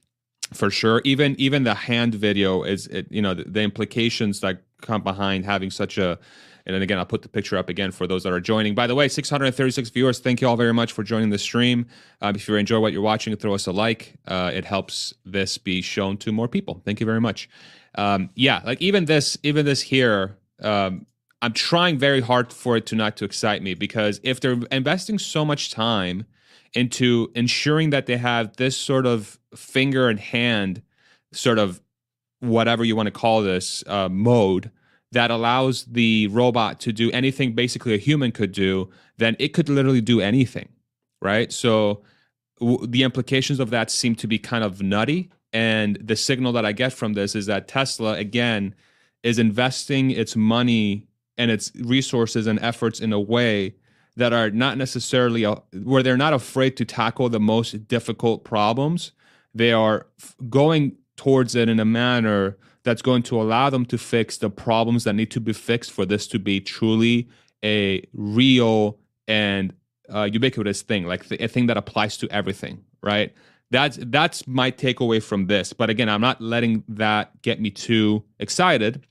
for 0.54 0.70
sure. 0.70 1.02
Even 1.04 1.36
even 1.40 1.64
the 1.64 1.74
hand 1.74 2.16
video 2.16 2.64
is 2.64 2.88
it, 2.88 3.12
you 3.12 3.22
know 3.22 3.34
the, 3.34 3.44
the, 3.44 3.62
implications 3.62 4.40
that 4.42 4.64
come 4.82 5.02
behind 5.02 5.46
having 5.46 5.72
such 5.72 5.98
a 5.98 6.20
and 6.66 6.76
then 6.76 6.82
again 6.82 6.98
i'll 6.98 7.06
put 7.06 7.22
the 7.22 7.30
picture 7.30 7.58
up 7.58 7.70
again 7.70 7.92
for 7.92 8.08
those 8.08 8.24
that 8.24 8.34
are 8.34 8.40
joining. 8.40 8.76
By 8.76 8.88
the 8.88 8.96
way 8.96 9.08
636 9.08 9.90
viewers 9.90 10.20
thank 10.20 10.42
you 10.42 10.48
all 10.48 10.58
very 10.58 10.74
much 10.74 10.92
for 10.92 11.04
joining 11.04 11.30
the 11.30 11.38
stream. 11.38 11.88
Uh, 12.22 12.34
if 12.36 12.48
you 12.48 12.56
enjoy 12.56 12.80
what 12.80 12.94
you're 12.94 13.02
watching 13.02 13.36
throw 13.36 13.54
us 13.54 13.68
a 13.68 13.72
like. 13.72 14.16
Uh, 14.28 14.52
it 14.54 14.66
helps 14.66 15.14
this 15.26 15.58
be 15.58 15.82
shown 15.82 16.18
to 16.18 16.32
more 16.32 16.48
people. 16.48 16.82
Thank 16.86 17.00
you 17.00 17.06
very 17.06 17.22
much. 17.22 17.50
Um, 17.96 18.30
yeah, 18.36 18.62
like 18.66 18.82
even 18.82 19.06
this, 19.06 19.38
even 19.44 19.66
this 19.66 19.82
here, 19.82 20.38
um, 20.62 21.06
I'm 21.42 21.54
trying 21.54 22.00
very 22.00 22.22
hard 22.22 22.54
for 22.54 22.78
it 22.78 22.86
to 22.88 22.96
not 22.96 23.18
to 23.18 23.26
excite 23.26 23.62
me 23.62 23.74
because 23.74 24.20
if 24.24 24.40
they're 24.40 24.60
investing 24.72 25.20
so 25.20 25.44
much 25.44 25.72
time 25.72 26.26
into 26.74 27.32
ensuring 27.36 27.90
that 27.92 28.06
they 28.06 28.18
have 28.18 28.56
this 28.58 28.78
sort 28.78 29.06
of 29.06 29.40
finger 29.56 30.10
and 30.10 30.20
hand, 30.20 30.82
sort 31.32 31.60
of 31.60 31.82
whatever 32.40 32.84
you 32.84 32.96
want 32.96 33.08
to 33.08 33.12
call 33.12 33.42
this 33.42 33.84
uh, 33.88 34.10
mode 34.10 34.72
that 35.12 35.32
allows 35.32 35.86
the 35.86 36.28
robot 36.28 36.80
to 36.82 36.92
do 36.92 37.12
anything 37.12 37.54
basically 37.54 37.94
a 37.94 37.98
human 37.98 38.32
could 38.32 38.52
do, 38.52 38.90
then 39.18 39.36
it 39.40 39.50
could 39.50 39.70
literally 39.70 40.02
do 40.02 40.20
anything, 40.20 40.70
right? 41.22 41.52
So 41.52 42.02
w- 42.60 42.86
the 42.88 43.04
implications 43.04 43.60
of 43.60 43.70
that 43.70 43.92
seem 43.92 44.16
to 44.16 44.28
be 44.28 44.40
kind 44.40 44.64
of 44.64 44.82
nutty 44.82 45.30
and 45.54 45.98
the 46.02 46.16
signal 46.16 46.52
that 46.54 46.66
I 46.66 46.72
get 46.72 46.92
from 46.92 47.14
this 47.14 47.36
is 47.36 47.46
that 47.46 47.68
Tesla, 47.68 48.14
again, 48.18 48.74
is 49.22 49.38
investing 49.38 50.10
its 50.10 50.36
money 50.36 51.08
and 51.38 51.52
its 51.52 51.72
resources 51.76 52.48
and 52.48 52.60
efforts 52.60 53.00
in 53.00 53.14
a 53.14 53.20
way 53.20 53.76
that 54.16 54.34
are 54.34 54.50
not 54.50 54.78
necessarily 54.78 55.44
a, 55.44 55.56
where 55.84 56.04
they're 56.04 56.18
not 56.18 56.34
afraid 56.34 56.76
to 56.78 56.86
tackle 56.86 57.30
the 57.30 57.40
most 57.40 57.88
difficult 57.88 58.44
problems. 58.44 59.12
They 59.54 59.72
are 59.72 60.08
going 60.50 60.98
towards 61.16 61.56
it 61.56 61.70
in 61.70 61.80
a 61.80 61.86
manner 61.86 62.58
that's 62.84 63.02
going 63.02 63.24
to 63.24 63.42
allow 63.42 63.70
them 63.70 63.86
to 63.86 63.98
fix 63.98 64.38
the 64.38 64.50
problems 64.50 65.04
that 65.06 65.14
need 65.14 65.32
to 65.32 65.40
be 65.40 65.54
fixed 65.54 65.92
for 65.92 66.06
this 66.06 66.28
to 66.28 66.40
be 66.40 66.60
truly 66.60 67.30
a 67.64 68.06
real 68.14 68.98
and 69.28 69.74
uh, 70.14 70.24
ubiquitous 70.24 70.82
thing, 70.82 71.06
like 71.06 71.30
the, 71.30 71.42
a 71.42 71.48
thing 71.48 71.68
that 71.68 71.78
applies 71.78 72.18
to 72.18 72.30
everything, 72.30 72.84
right? 73.02 73.34
that's 73.74 73.98
that's 74.04 74.48
my 74.48 74.70
takeaway 74.70 75.22
from 75.22 75.48
this. 75.48 75.74
But 75.74 75.90
again, 75.90 76.08
I'm 76.08 76.22
not 76.22 76.40
letting 76.40 76.84
that 76.88 77.42
get 77.42 77.60
me 77.60 77.72
too 77.72 78.24
excited 78.40 79.06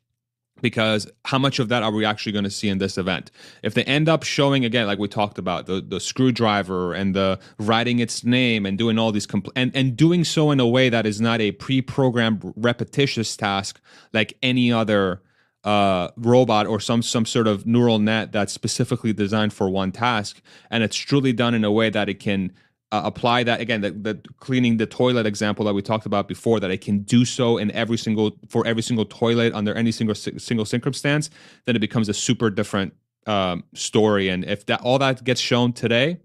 because 0.63 1.07
how 1.27 1.39
much 1.39 1.59
of 1.59 1.69
that 1.69 1.83
are 1.83 1.93
we 1.93 2.05
actually 2.05 2.33
going 2.33 2.45
to 2.45 2.51
see 2.51 2.69
in 2.69 2.79
this 2.79 2.97
event? 2.97 3.31
If 3.63 3.75
they 3.75 3.85
end 3.85 4.09
up 4.09 4.23
showing 4.23 4.65
again, 4.65 4.87
like 4.87 4.99
we 4.99 5.09
talked 5.09 5.37
about, 5.37 5.67
the 5.67 5.83
the 5.83 6.01
screwdriver 6.01 6.95
and 6.95 7.15
the 7.15 7.39
writing 7.59 7.99
its 7.99 8.25
name 8.25 8.65
and 8.65 8.79
doing 8.79 8.99
all 8.99 9.13
these 9.13 9.27
compl- 9.27 9.53
and 9.55 9.71
and 9.75 9.97
doing 9.97 10.25
so 10.25 10.51
in 10.51 10.61
a 10.61 10.67
way 10.67 10.89
that 10.89 11.05
is 11.05 11.21
not 11.21 11.41
a 11.41 11.53
pre-programmed 11.53 12.53
repetitious 12.57 13.37
task 13.37 13.81
like 14.15 14.39
any 14.43 14.73
other 14.73 15.21
uh, 15.65 16.09
robot 16.17 16.67
or 16.67 16.81
some 16.81 17.03
some 17.03 17.27
sort 17.27 17.47
of 17.47 17.67
neural 17.67 17.99
net 17.99 18.33
that's 18.33 18.53
specifically 18.53 19.13
designed 19.13 19.53
for 19.53 19.69
one 19.69 19.93
task, 19.93 20.41
and 20.71 20.83
it's 20.83 20.97
truly 20.97 21.33
done 21.33 21.55
in 21.55 21.65
a 21.65 21.71
way 21.71 21.91
that 21.91 22.09
it 22.09 22.19
can 22.21 22.53
uh, 22.93 23.03
apply 23.05 23.43
that 23.43 23.61
again 23.61 23.81
the, 23.81 23.91
the, 23.91 24.23
cleaning 24.39 24.77
the 24.77 24.87
toilet 24.87 25.27
example 25.27 25.65
that 25.65 25.75
we 25.75 25.83
talked 25.83 26.07
about 26.07 26.29
before 26.29 26.61
that 26.61 26.71
i 26.71 26.77
can 26.77 27.01
do 27.01 27.25
so 27.25 27.57
in 27.57 27.71
every 27.73 27.97
single 27.97 28.37
for 28.49 28.67
every 28.67 28.83
single 28.83 29.05
toilet 29.07 29.53
under 29.55 29.75
any 29.75 29.91
single 29.91 30.15
single 30.15 30.65
circumstance 30.65 31.31
then 31.65 31.75
it 31.75 31.81
becomes 31.81 32.09
a 32.09 32.15
super 32.15 32.51
different 32.51 32.93
um, 33.27 33.65
story. 33.75 34.29
And 34.29 34.45
if 34.45 34.67
that 34.67 34.81
all 34.83 34.99
that 34.99 35.25
gets 35.25 35.41
shown 35.41 35.73
today 35.73 36.21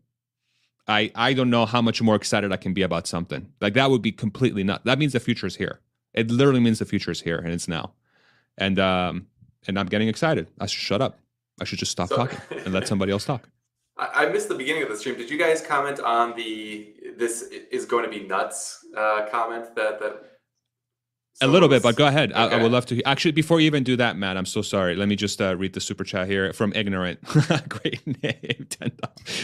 i 0.87 1.11
i 1.15 1.33
don't 1.33 1.49
know 1.49 1.65
how 1.65 1.81
much 1.81 2.01
more 2.01 2.15
excited 2.15 2.51
i 2.51 2.57
can 2.57 2.73
be 2.73 2.81
about 2.81 3.07
something. 3.07 3.51
Like 3.61 3.73
that 3.73 3.89
would 3.89 4.01
be 4.01 4.11
completely 4.11 4.63
not 4.63 4.85
that 4.85 4.99
means 4.99 5.13
the 5.13 5.19
future 5.19 5.47
is 5.47 5.55
here. 5.55 5.79
It 6.13 6.31
literally 6.31 6.59
means 6.59 6.79
the 6.79 6.85
future 6.85 7.11
is 7.11 7.21
here 7.21 7.37
and 7.37 7.53
it's 7.53 7.67
now. 7.67 7.93
And 8.57 8.79
um 8.79 9.27
and 9.67 9.77
i'm 9.77 9.87
getting 9.87 10.07
excited. 10.07 10.49
I 10.59 10.65
should 10.65 10.81
shut 10.81 11.01
up. 11.01 11.19
I 11.59 11.65
should 11.65 11.79
just 11.79 11.91
stop 11.91 12.09
so, 12.09 12.15
talking 12.15 12.39
and 12.65 12.73
let 12.73 12.87
somebody 12.87 13.11
else 13.11 13.25
talk 13.25 13.49
I, 13.97 14.25
I 14.25 14.29
missed 14.29 14.49
the 14.49 14.55
beginning 14.55 14.83
of 14.83 14.89
the 14.89 14.97
stream. 14.97 15.17
Did 15.17 15.29
you 15.29 15.37
guys 15.37 15.61
comment 15.61 15.99
on 15.99 16.35
the 16.35 16.93
"this 17.17 17.43
is 17.71 17.85
going 17.85 18.03
to 18.03 18.09
be 18.09 18.25
nuts" 18.25 18.85
uh, 18.95 19.27
comment 19.31 19.75
that 19.75 19.99
that? 19.99 20.23
A 21.39 21.45
little 21.45 21.69
bit, 21.69 21.83
but 21.83 21.95
go 21.95 22.07
ahead. 22.07 22.31
Okay. 22.31 22.39
I, 22.39 22.57
I, 22.57 22.63
would 22.63 22.71
love 22.71 22.87
to. 22.87 22.99
Actually, 23.03 23.33
before 23.33 23.59
you 23.59 23.67
even 23.67 23.83
do 23.83 23.95
that, 23.97 24.17
Matt, 24.17 24.37
I'm 24.37 24.45
so 24.47 24.63
sorry. 24.63 24.95
Let 24.95 25.07
me 25.07 25.15
just 25.15 25.39
uh, 25.39 25.55
read 25.55 25.73
the 25.73 25.79
super 25.79 26.03
chat 26.03 26.27
here 26.27 26.51
from 26.51 26.73
Ignorant. 26.73 27.23
Great 27.69 28.07
name. 28.07 28.15
$10, 28.23 28.91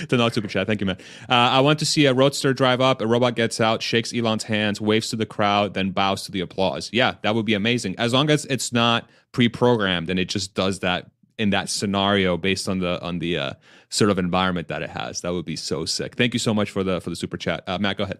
$10 0.08 0.34
super 0.34 0.48
chat. 0.48 0.66
Thank 0.66 0.82
you, 0.82 0.88
man. 0.88 0.98
Uh, 1.30 1.34
I 1.34 1.60
want 1.60 1.78
to 1.80 1.86
see 1.86 2.08
a 2.08 2.14
roadster 2.16 2.52
drive 2.52 2.82
up. 2.82 3.00
A 3.00 3.06
robot 3.06 3.36
gets 3.36 3.62
out, 3.62 3.84
shakes 3.84 4.12
Elon's 4.12 4.46
hands, 4.46 4.82
waves 4.82 5.12
to 5.12 5.16
the 5.16 5.28
crowd, 5.28 5.76
then 5.76 5.92
bows 5.92 6.24
to 6.24 6.32
the 6.32 6.40
applause. 6.40 6.90
Yeah, 6.92 7.14
that 7.22 7.36
would 7.36 7.46
be 7.46 7.54
amazing. 7.54 7.94
As 8.00 8.12
long 8.12 8.32
as 8.32 8.46
it's 8.46 8.74
not 8.74 9.08
pre 9.32 9.48
programmed 9.48 10.10
and 10.10 10.20
it 10.20 10.30
just 10.30 10.56
does 10.56 10.80
that 10.80 11.12
in 11.38 11.50
that 11.52 11.70
scenario 11.70 12.38
based 12.38 12.68
on 12.70 12.80
the 12.80 13.02
on 13.02 13.20
the 13.20 13.38
uh, 13.38 13.54
sort 13.94 14.10
of 14.10 14.18
environment 14.18 14.68
that 14.70 14.82
it 14.82 14.90
has. 14.90 15.22
That 15.22 15.34
would 15.34 15.46
be 15.46 15.56
so 15.56 15.86
sick. 15.86 16.16
Thank 16.16 16.34
you 16.34 16.40
so 16.40 16.54
much 16.54 16.72
for 16.72 16.84
the 16.84 17.00
for 17.00 17.10
the 17.10 17.16
super 17.16 17.38
chat, 17.38 17.64
uh, 17.68 17.78
Matt. 17.78 17.98
Go 17.98 18.04
ahead. 18.06 18.20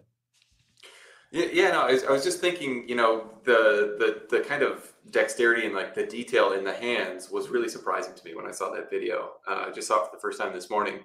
Yeah, 1.32 1.46
yeah. 1.52 1.70
No, 1.72 1.80
I 1.82 1.92
was, 1.92 2.04
I 2.04 2.12
was 2.12 2.22
just 2.22 2.40
thinking. 2.40 2.88
You 2.88 2.94
know, 2.94 3.30
the 3.44 3.96
the 3.98 4.36
the 4.36 4.44
kind 4.44 4.62
of 4.62 4.92
dexterity 5.10 5.66
and 5.66 5.74
like 5.74 5.94
the 5.94 6.06
detail 6.06 6.52
in 6.52 6.64
the 6.64 6.72
hands 6.72 7.30
was 7.30 7.48
really 7.48 7.68
surprising 7.68 8.14
to 8.14 8.24
me 8.24 8.34
when 8.36 8.46
I 8.46 8.52
saw 8.52 8.70
that 8.70 8.88
video. 8.88 9.32
Uh, 9.48 9.66
I 9.68 9.70
just 9.72 9.88
saw 9.88 10.02
it 10.02 10.10
for 10.10 10.16
the 10.16 10.20
first 10.20 10.40
time 10.40 10.52
this 10.52 10.70
morning. 10.70 11.00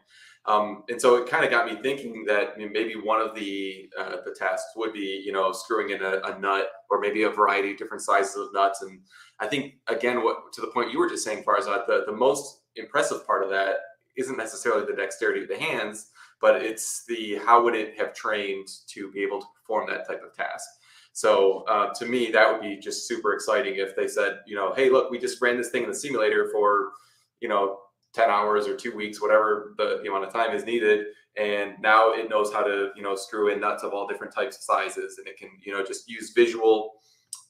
Um, 0.46 0.84
and 0.88 1.02
so 1.02 1.16
it 1.16 1.30
kind 1.30 1.44
of 1.44 1.52
got 1.52 1.66
me 1.66 1.82
thinking 1.82 2.24
that 2.28 2.58
maybe 2.58 2.94
one 2.94 3.22
of 3.22 3.36
the 3.36 3.90
uh, 4.00 4.18
the 4.24 4.36
tasks 4.38 4.72
would 4.76 4.94
be, 4.94 5.22
you 5.26 5.32
know, 5.32 5.52
screwing 5.52 5.90
in 5.90 6.02
a, 6.02 6.22
a, 6.24 6.40
nut 6.40 6.70
or 6.90 7.02
maybe 7.02 7.24
a 7.24 7.30
variety 7.30 7.72
of 7.72 7.78
different 7.78 8.02
sizes 8.04 8.36
of 8.36 8.54
nuts. 8.54 8.82
And 8.82 9.02
I 9.40 9.48
think 9.48 9.74
again, 9.88 10.24
what 10.24 10.54
to 10.54 10.62
the 10.62 10.68
point 10.68 10.92
you 10.92 11.00
were 11.00 11.10
just 11.10 11.26
saying, 11.26 11.44
Farzad, 11.44 11.88
the 11.88 12.04
the 12.06 12.16
most 12.16 12.62
impressive 12.76 13.26
part 13.26 13.44
of 13.44 13.50
that 13.50 13.78
isn't 14.18 14.38
necessarily 14.38 14.86
the 14.86 14.96
dexterity 14.96 15.44
of 15.44 15.50
the 15.50 15.58
hands, 15.58 16.08
but 16.42 16.62
it's 16.62 17.06
the 17.06 17.40
how 17.46 17.64
would 17.64 17.76
it 17.76 17.98
have 17.98 18.14
trained 18.14 18.68
to 18.88 19.12
be 19.12 19.22
able 19.22 19.40
to 19.40 19.48
perform 19.56 19.88
that 19.90 20.08
type 20.08 20.22
of 20.24 20.36
task. 20.36 20.68
So 21.14 21.66
uh, 21.68 21.94
to 21.96 22.06
me, 22.06 22.32
that 22.32 22.52
would 22.52 22.62
be 22.62 22.78
just 22.78 23.08
super 23.08 23.34
exciting 23.34 23.76
if 23.76 23.96
they 23.96 24.08
said, 24.08 24.40
you 24.46 24.56
know, 24.56 24.74
hey, 24.74 24.90
look, 24.90 25.12
we 25.12 25.18
just 25.18 25.42
ran 25.42 25.58
this 25.58 25.70
thing 25.70 25.84
in 25.84 25.90
the 25.90 25.96
simulator 25.96 26.50
for 26.52 26.92
you 27.40 27.48
know, 27.48 27.80
10 28.14 28.30
hours 28.30 28.68
or 28.68 28.76
two 28.76 28.96
weeks, 28.96 29.22
whatever 29.22 29.74
the, 29.78 30.00
the 30.02 30.10
amount 30.10 30.26
of 30.26 30.34
time 30.34 30.56
is 30.56 30.66
needed. 30.66 31.08
And 31.38 31.74
now 31.80 32.12
it 32.12 32.30
knows 32.30 32.52
how 32.52 32.64
to, 32.64 32.90
you 32.96 33.04
know, 33.04 33.16
screw 33.16 33.50
in 33.50 33.60
nuts 33.60 33.84
of 33.84 33.94
all 33.94 34.08
different 34.08 34.34
types 34.34 34.58
of 34.58 34.64
sizes. 34.64 35.18
And 35.18 35.28
it 35.28 35.38
can, 35.38 35.50
you 35.64 35.72
know, 35.72 35.84
just 35.84 36.10
use 36.10 36.32
visual, 36.36 36.94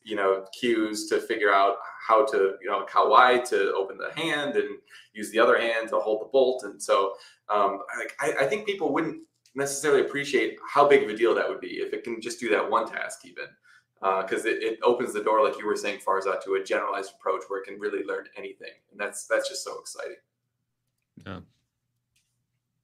you 0.03 0.15
know, 0.15 0.45
cues 0.57 1.07
to 1.09 1.19
figure 1.19 1.53
out 1.53 1.77
how 2.07 2.25
to, 2.25 2.55
you 2.61 2.69
know, 2.69 2.85
how 2.91 3.09
wide 3.09 3.45
to 3.45 3.73
open 3.73 3.97
the 3.97 4.11
hand 4.19 4.55
and 4.55 4.77
use 5.13 5.29
the 5.31 5.39
other 5.39 5.59
hand 5.59 5.89
to 5.89 5.99
hold 5.99 6.21
the 6.21 6.29
bolt. 6.31 6.63
And 6.63 6.81
so 6.81 7.15
um, 7.49 7.81
I, 8.19 8.33
I 8.41 8.45
think 8.45 8.65
people 8.65 8.93
wouldn't 8.93 9.21
necessarily 9.55 10.01
appreciate 10.01 10.57
how 10.67 10.87
big 10.87 11.03
of 11.03 11.09
a 11.09 11.17
deal 11.17 11.35
that 11.35 11.47
would 11.47 11.59
be 11.59 11.77
if 11.79 11.93
it 11.93 12.03
can 12.03 12.21
just 12.21 12.39
do 12.39 12.49
that 12.49 12.69
one 12.69 12.87
task 12.87 13.25
even 13.25 13.45
because 13.99 14.45
uh, 14.45 14.49
it, 14.49 14.63
it, 14.63 14.79
opens 14.81 15.13
the 15.13 15.21
door 15.21 15.43
like 15.43 15.59
you 15.59 15.65
were 15.65 15.75
saying 15.75 15.99
Farzad 15.99 16.41
to 16.45 16.53
a 16.53 16.63
generalized 16.63 17.13
approach 17.19 17.43
where 17.49 17.59
it 17.59 17.65
can 17.65 17.77
really 17.79 18.03
learn 18.05 18.25
anything. 18.37 18.71
And 18.91 18.99
that's 18.99 19.27
that's 19.27 19.49
just 19.49 19.63
so 19.63 19.77
exciting. 19.79 20.15
Yeah. 21.25 21.39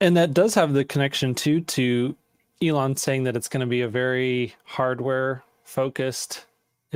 And 0.02 0.18
that 0.18 0.34
does 0.34 0.54
have 0.56 0.74
the 0.74 0.84
connection 0.84 1.34
too 1.34 1.62
to 1.62 2.18
elon 2.62 2.98
saying 2.98 3.24
that 3.24 3.36
it's 3.38 3.48
going 3.48 3.62
to 3.62 3.68
be 3.68 3.82
a 3.82 3.88
very 3.88 4.56
hardware 4.66 5.44
focused 5.64 6.46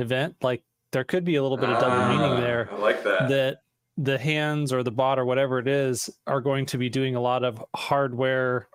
event 0.00 0.34
like 0.42 0.62
there 0.92 1.04
could 1.04 1.24
be 1.24 1.36
a 1.36 1.42
little 1.42 1.56
bit 1.56 1.68
of 1.68 1.80
double 1.80 2.08
meaning 2.08 2.32
ah, 2.32 2.40
there 2.40 2.68
i 2.72 2.76
like 2.76 3.04
that 3.04 3.28
that 3.28 3.58
the 3.96 4.18
hands 4.18 4.72
or 4.72 4.82
the 4.82 4.90
bot 4.90 5.18
or 5.18 5.24
whatever 5.24 5.58
it 5.58 5.68
is 5.68 6.08
are 6.26 6.40
going 6.40 6.64
to 6.64 6.78
be 6.78 6.88
doing 6.88 7.16
a 7.16 7.20
lot 7.20 7.44
of 7.44 7.62
hardware 7.76 8.66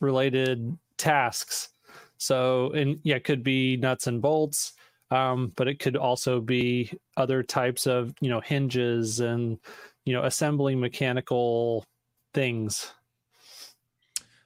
related 0.00 0.78
tasks. 0.96 1.70
So, 2.18 2.70
and 2.72 3.00
yeah, 3.02 3.16
it 3.16 3.24
could 3.24 3.42
be 3.42 3.76
nuts 3.76 4.06
and 4.06 4.22
bolts, 4.22 4.74
um, 5.10 5.52
but 5.56 5.66
it 5.66 5.80
could 5.80 5.96
also 5.96 6.40
be 6.40 6.92
other 7.16 7.42
types 7.42 7.86
of, 7.86 8.14
you 8.20 8.28
know, 8.30 8.40
hinges 8.40 9.20
and, 9.20 9.58
you 10.04 10.12
know, 10.12 10.22
assembling 10.22 10.78
mechanical 10.78 11.84
things. 12.32 12.92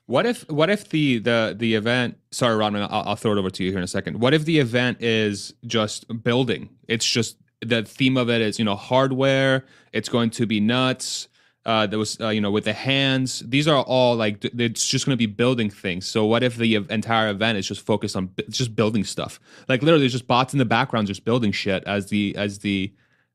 What 0.09 0.25
if 0.25 0.49
what 0.49 0.71
if 0.71 0.89
the 0.89 1.19
the 1.19 1.55
the 1.57 1.75
event? 1.75 2.17
Sorry, 2.31 2.57
Rodman, 2.57 2.83
I'll, 2.83 3.09
I'll, 3.09 3.17
throw 3.17 3.33
it 3.33 3.39
over 3.39 3.51
to 3.51 3.63
you 3.63 3.69
here 3.69 3.79
in 3.79 3.85
a 3.85 3.89
second. 3.89 4.19
What 4.21 4.33
if 4.33 4.47
the 4.47 4.59
event 4.59 5.03
is 5.03 5.53
just 5.67 6.07
building? 6.25 6.71
It's 6.89 7.05
just 7.05 7.37
the 7.61 7.83
theme 7.83 8.17
of 8.17 8.31
it 8.31 8.41
is 8.41 8.59
you 8.59 8.65
know 8.65 8.75
hardware. 8.75 9.67
It's 9.93 10.09
going 10.09 10.31
to 10.31 10.47
be 10.47 10.61
nuts. 10.61 11.29
Uh, 11.67 11.87
there 11.87 11.99
was 11.99 12.19
uh, 12.23 12.31
you 12.31 12.41
know 12.41 12.51
with 12.51 12.65
the 12.65 12.73
hands 12.73 13.41
these 13.41 13.69
are 13.69 13.83
all 13.83 14.17
like 14.17 14.43
it's 14.43 14.89
just 14.89 15.05
going 15.05 15.13
to 15.13 15.19
be 15.19 15.27
building 15.27 15.69
things 15.69 16.07
so 16.07 16.25
what 16.25 16.43
if 16.43 16.57
the 16.57 16.77
entire 16.89 17.29
event 17.29 17.59
is 17.59 17.69
just 17.69 17.85
focused 17.85 18.17
on 18.17 18.31
just 18.49 18.75
building 18.75 19.05
stuff 19.05 19.39
like 19.69 19.83
literally 19.83 20.01
there's 20.01 20.13
just 20.13 20.27
bots 20.27 20.55
in 20.55 20.59
the 20.59 20.65
background 20.65 21.07
just 21.07 21.27
building 21.27 21.53
shit 21.53 21.85
as 21.85 22.07
the 22.07 22.35
as 22.37 22.61
the 22.61 22.91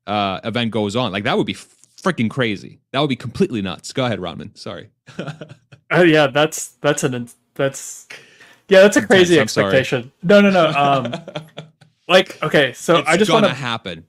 uh, 0.08 0.40
event 0.42 0.72
goes 0.72 0.96
on 0.96 1.12
like 1.12 1.22
that 1.22 1.36
would 1.36 1.46
be 1.46 1.54
freaking 1.54 2.28
crazy 2.28 2.80
that 2.90 2.98
would 2.98 3.10
be 3.10 3.14
completely 3.14 3.62
nuts 3.62 3.92
go 3.92 4.04
ahead 4.04 4.18
Rodman 4.18 4.52
sorry 4.56 4.90
uh, 5.92 6.02
yeah 6.06 6.26
that's 6.26 6.68
that's 6.80 7.04
an 7.04 7.28
that's 7.54 8.08
yeah 8.68 8.80
that's 8.82 8.96
a 8.96 9.06
crazy 9.06 9.38
expectation 9.38 10.12
no 10.22 10.40
no 10.40 10.50
no 10.50 10.68
um 10.70 11.14
like 12.08 12.42
okay 12.42 12.72
so 12.72 12.98
it's 12.98 13.08
i 13.10 13.16
just 13.16 13.32
want 13.32 13.46
to 13.46 13.54
happen 13.54 14.04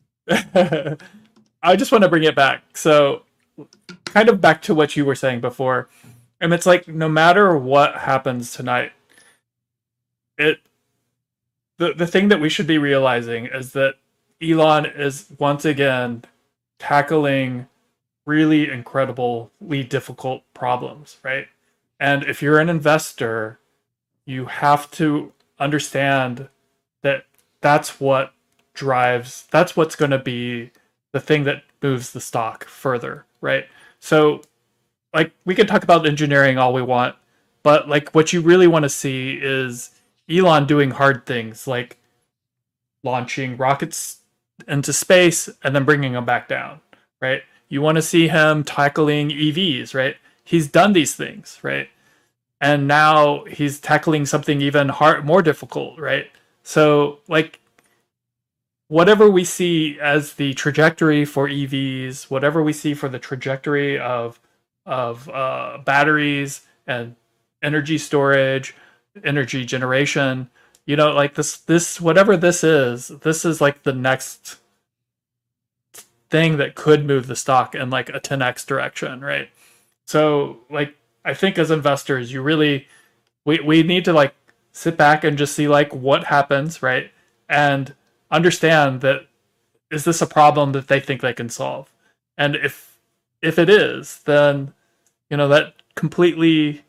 i 1.63 1.75
just 1.75 1.91
want 1.91 2.03
to 2.03 2.09
bring 2.09 2.23
it 2.23 2.35
back 2.35 2.63
so 2.75 3.23
kind 4.15 4.29
of 4.29 4.41
back 4.41 4.61
to 4.63 4.73
what 4.73 4.95
you 4.95 5.05
were 5.05 5.15
saying 5.15 5.41
before. 5.41 5.89
And 6.41 6.53
it's 6.53 6.65
like 6.65 6.87
no 6.87 7.09
matter 7.09 7.57
what 7.57 7.95
happens 7.97 8.53
tonight, 8.53 8.93
it 10.37 10.59
the 11.77 11.93
the 11.93 12.07
thing 12.07 12.29
that 12.29 12.39
we 12.39 12.49
should 12.49 12.67
be 12.67 12.77
realizing 12.77 13.45
is 13.47 13.73
that 13.73 13.95
Elon 14.41 14.85
is 14.85 15.27
once 15.39 15.65
again 15.65 16.23
tackling 16.79 17.67
really 18.25 18.69
incredibly 18.69 19.83
difficult 19.83 20.43
problems, 20.53 21.17
right? 21.23 21.47
And 21.99 22.23
if 22.23 22.41
you're 22.41 22.59
an 22.59 22.69
investor, 22.69 23.59
you 24.25 24.45
have 24.45 24.89
to 24.91 25.31
understand 25.59 26.49
that 27.01 27.25
that's 27.61 27.99
what 27.99 28.33
drives 28.73 29.47
that's 29.51 29.77
what's 29.77 29.95
going 29.95 30.11
to 30.11 30.19
be 30.19 30.71
the 31.13 31.19
thing 31.19 31.45
that 31.45 31.63
moves 31.81 32.11
the 32.11 32.19
stock 32.19 32.65
further, 32.65 33.25
right? 33.39 33.65
So, 33.99 34.41
like, 35.13 35.31
we 35.45 35.55
can 35.55 35.65
talk 35.65 35.83
about 35.83 36.05
engineering 36.05 36.57
all 36.57 36.73
we 36.73 36.81
want, 36.81 37.15
but 37.63 37.87
like, 37.87 38.13
what 38.13 38.33
you 38.33 38.41
really 38.41 38.67
want 38.67 38.83
to 38.83 38.89
see 38.89 39.39
is 39.41 39.91
Elon 40.29 40.65
doing 40.65 40.91
hard 40.91 41.25
things 41.25 41.67
like 41.67 41.97
launching 43.03 43.55
rockets 43.55 44.17
into 44.67 44.91
space 44.91 45.47
and 45.63 45.75
then 45.75 45.85
bringing 45.85 46.13
them 46.13 46.25
back 46.25 46.47
down, 46.47 46.81
right? 47.21 47.43
You 47.69 47.81
want 47.81 47.95
to 47.95 48.01
see 48.01 48.27
him 48.27 48.63
tackling 48.63 49.29
EVs, 49.29 49.93
right? 49.93 50.15
He's 50.45 50.69
done 50.69 50.93
these 50.93 51.15
things, 51.15 51.59
right? 51.63 51.89
And 52.61 52.87
now 52.87 53.45
he's 53.45 53.79
tackling 53.79 54.25
something 54.27 54.61
even 54.61 54.89
hard, 54.89 55.25
more 55.25 55.43
difficult, 55.43 55.99
right? 55.99 56.27
So, 56.63 57.19
like, 57.27 57.59
whatever 58.87 59.29
we 59.29 59.43
see 59.43 59.99
as 59.99 60.33
the 60.33 60.53
trajectory 60.53 61.25
for 61.25 61.47
EVs, 61.49 62.29
whatever 62.31 62.63
we 62.63 62.73
see 62.73 62.93
for 62.93 63.09
the 63.09 63.19
trajectory 63.19 63.99
of 63.99 64.39
of 64.85 65.29
uh, 65.29 65.79
batteries 65.83 66.61
and 66.87 67.15
energy 67.63 67.97
storage, 67.97 68.75
energy 69.23 69.65
generation, 69.65 70.49
you 70.85 70.95
know, 70.95 71.11
like 71.13 71.35
this 71.35 71.57
this 71.57 71.99
whatever 71.99 72.37
this 72.37 72.63
is, 72.63 73.09
this 73.09 73.45
is 73.45 73.61
like 73.61 73.83
the 73.83 73.93
next 73.93 74.57
thing 76.29 76.57
that 76.57 76.75
could 76.75 77.05
move 77.05 77.27
the 77.27 77.35
stock 77.35 77.75
in 77.75 77.89
like 77.89 78.09
a 78.09 78.19
10x 78.19 78.65
direction, 78.65 79.21
right? 79.21 79.49
So 80.05 80.59
like 80.69 80.95
I 81.23 81.33
think 81.33 81.57
as 81.57 81.71
investors, 81.71 82.31
you 82.31 82.41
really 82.41 82.87
we 83.45 83.59
we 83.59 83.83
need 83.83 84.05
to 84.05 84.13
like 84.13 84.35
sit 84.71 84.97
back 84.97 85.23
and 85.23 85.37
just 85.37 85.55
see 85.55 85.67
like 85.67 85.93
what 85.93 86.25
happens, 86.25 86.83
right? 86.83 87.11
And 87.49 87.93
understand 88.31 89.01
that 89.01 89.27
is 89.91 90.03
this 90.03 90.21
a 90.21 90.27
problem 90.27 90.71
that 90.73 90.87
they 90.87 90.99
think 90.99 91.21
they 91.21 91.33
can 91.33 91.49
solve? 91.49 91.91
And 92.37 92.55
if 92.55 92.97
if 93.41 93.59
it 93.59 93.69
is 93.69 94.21
then 94.23 94.73
you 95.29 95.37
know 95.37 95.47
that 95.47 95.75
completely 95.95 96.83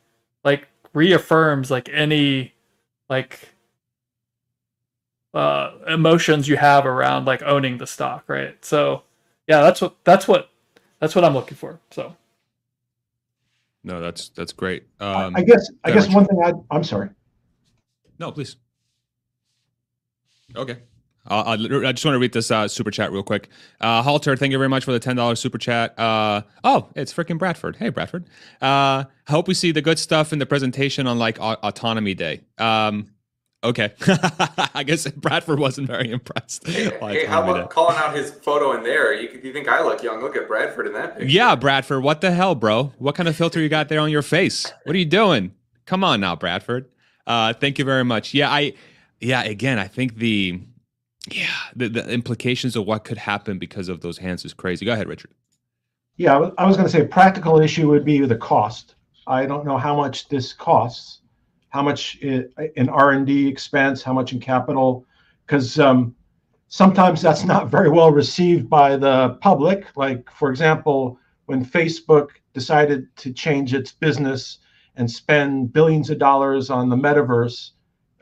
like 0.44 0.68
reaffirms 0.94 1.70
like 1.70 1.88
any 1.90 2.54
like 3.08 3.50
uh 5.34 5.72
emotions 5.88 6.48
you 6.48 6.56
have 6.56 6.86
around 6.86 7.26
like 7.26 7.42
owning 7.42 7.78
the 7.78 7.86
stock 7.86 8.24
right? 8.28 8.64
So 8.64 9.02
yeah 9.46 9.62
that's 9.62 9.80
what 9.80 9.96
that's 10.04 10.26
what 10.28 10.50
that's 11.00 11.14
what 11.14 11.24
i'm 11.24 11.34
looking 11.34 11.56
for 11.56 11.78
so 11.90 12.14
no 13.86 14.00
that's 14.00 14.28
that's 14.30 14.52
great 14.52 14.84
um 15.00 15.34
i 15.34 15.42
guess 15.42 15.70
i 15.84 15.90
guess 15.90 16.12
one 16.12 16.26
thing 16.26 16.38
i 16.44 16.52
i'm 16.70 16.84
sorry 16.84 17.08
no 18.18 18.30
please 18.30 18.56
okay 20.54 20.76
I 21.28 21.56
just 21.56 22.04
want 22.04 22.14
to 22.14 22.18
read 22.18 22.32
this 22.32 22.50
uh, 22.50 22.68
super 22.68 22.90
chat 22.90 23.10
real 23.10 23.22
quick. 23.22 23.48
Uh, 23.80 24.02
Halter, 24.02 24.36
thank 24.36 24.52
you 24.52 24.58
very 24.58 24.68
much 24.68 24.84
for 24.84 24.92
the 24.92 25.00
ten 25.00 25.16
dollars 25.16 25.40
super 25.40 25.58
chat. 25.58 25.98
Uh, 25.98 26.42
oh, 26.62 26.88
it's 26.94 27.12
freaking 27.12 27.38
Bradford. 27.38 27.76
Hey, 27.76 27.88
Bradford. 27.88 28.26
Uh, 28.60 29.04
hope 29.26 29.48
we 29.48 29.54
see 29.54 29.72
the 29.72 29.82
good 29.82 29.98
stuff 29.98 30.32
in 30.32 30.38
the 30.38 30.46
presentation 30.46 31.06
on 31.06 31.18
like 31.18 31.38
autonomy 31.40 32.14
day. 32.14 32.42
Um, 32.58 33.10
okay, 33.66 33.92
I 34.74 34.82
guess 34.84 35.08
Bradford 35.10 35.58
wasn't 35.58 35.86
very 35.86 36.10
impressed. 36.10 36.66
Hey, 36.66 36.90
hey 37.00 37.26
how 37.26 37.42
about 37.42 37.60
day. 37.60 37.66
calling 37.74 37.96
out 37.96 38.14
his 38.14 38.30
photo 38.30 38.72
in 38.72 38.82
there? 38.82 39.12
You, 39.12 39.40
you 39.42 39.52
think 39.52 39.68
I 39.68 39.82
look 39.82 40.02
young? 40.02 40.20
Look 40.20 40.36
at 40.36 40.48
Bradford 40.48 40.86
in 40.86 40.92
that 40.94 41.16
picture. 41.16 41.28
Yeah, 41.28 41.54
Bradford. 41.54 42.02
What 42.02 42.20
the 42.20 42.30
hell, 42.30 42.54
bro? 42.54 42.92
What 42.98 43.14
kind 43.14 43.28
of 43.28 43.36
filter 43.36 43.60
you 43.60 43.68
got 43.68 43.88
there 43.88 44.00
on 44.00 44.10
your 44.10 44.22
face? 44.22 44.72
What 44.84 44.94
are 44.94 44.98
you 44.98 45.04
doing? 45.04 45.52
Come 45.84 46.02
on 46.02 46.20
now, 46.20 46.36
Bradford. 46.36 46.86
Uh, 47.26 47.52
thank 47.52 47.78
you 47.78 47.84
very 47.84 48.04
much. 48.04 48.34
Yeah, 48.34 48.50
I. 48.50 48.74
Yeah, 49.18 49.42
again, 49.44 49.78
I 49.78 49.88
think 49.88 50.16
the 50.16 50.60
yeah, 51.30 51.56
the, 51.74 51.88
the 51.88 52.08
implications 52.08 52.76
of 52.76 52.86
what 52.86 53.04
could 53.04 53.18
happen 53.18 53.58
because 53.58 53.88
of 53.88 54.00
those 54.00 54.18
hands 54.18 54.44
is 54.44 54.54
crazy. 54.54 54.84
Go 54.84 54.92
ahead, 54.92 55.08
Richard. 55.08 55.30
Yeah, 56.16 56.50
I 56.56 56.64
was 56.64 56.76
going 56.76 56.86
to 56.86 56.92
say 56.92 57.04
practical 57.06 57.60
issue 57.60 57.88
would 57.90 58.04
be 58.04 58.20
the 58.20 58.36
cost. 58.36 58.94
I 59.26 59.44
don't 59.44 59.66
know 59.66 59.76
how 59.76 59.96
much 59.96 60.28
this 60.28 60.52
costs, 60.52 61.15
how 61.76 61.82
much 61.82 62.16
in 62.22 62.88
R 62.88 63.10
and 63.10 63.26
D 63.26 63.46
expense, 63.46 64.02
how 64.02 64.14
much 64.14 64.32
in 64.32 64.40
capital, 64.40 65.04
because 65.44 65.78
um, 65.78 66.14
sometimes 66.68 67.20
that's 67.20 67.44
not 67.44 67.70
very 67.70 67.90
well 67.90 68.10
received 68.10 68.70
by 68.70 68.96
the 68.96 69.36
public. 69.42 69.94
Like, 69.94 70.30
for 70.30 70.50
example, 70.50 71.18
when 71.44 71.62
Facebook 71.62 72.28
decided 72.54 73.14
to 73.16 73.30
change 73.30 73.74
its 73.74 73.92
business 73.92 74.60
and 74.96 75.10
spend 75.10 75.74
billions 75.74 76.08
of 76.08 76.18
dollars 76.18 76.70
on 76.70 76.88
the 76.88 76.96
metaverse, 76.96 77.72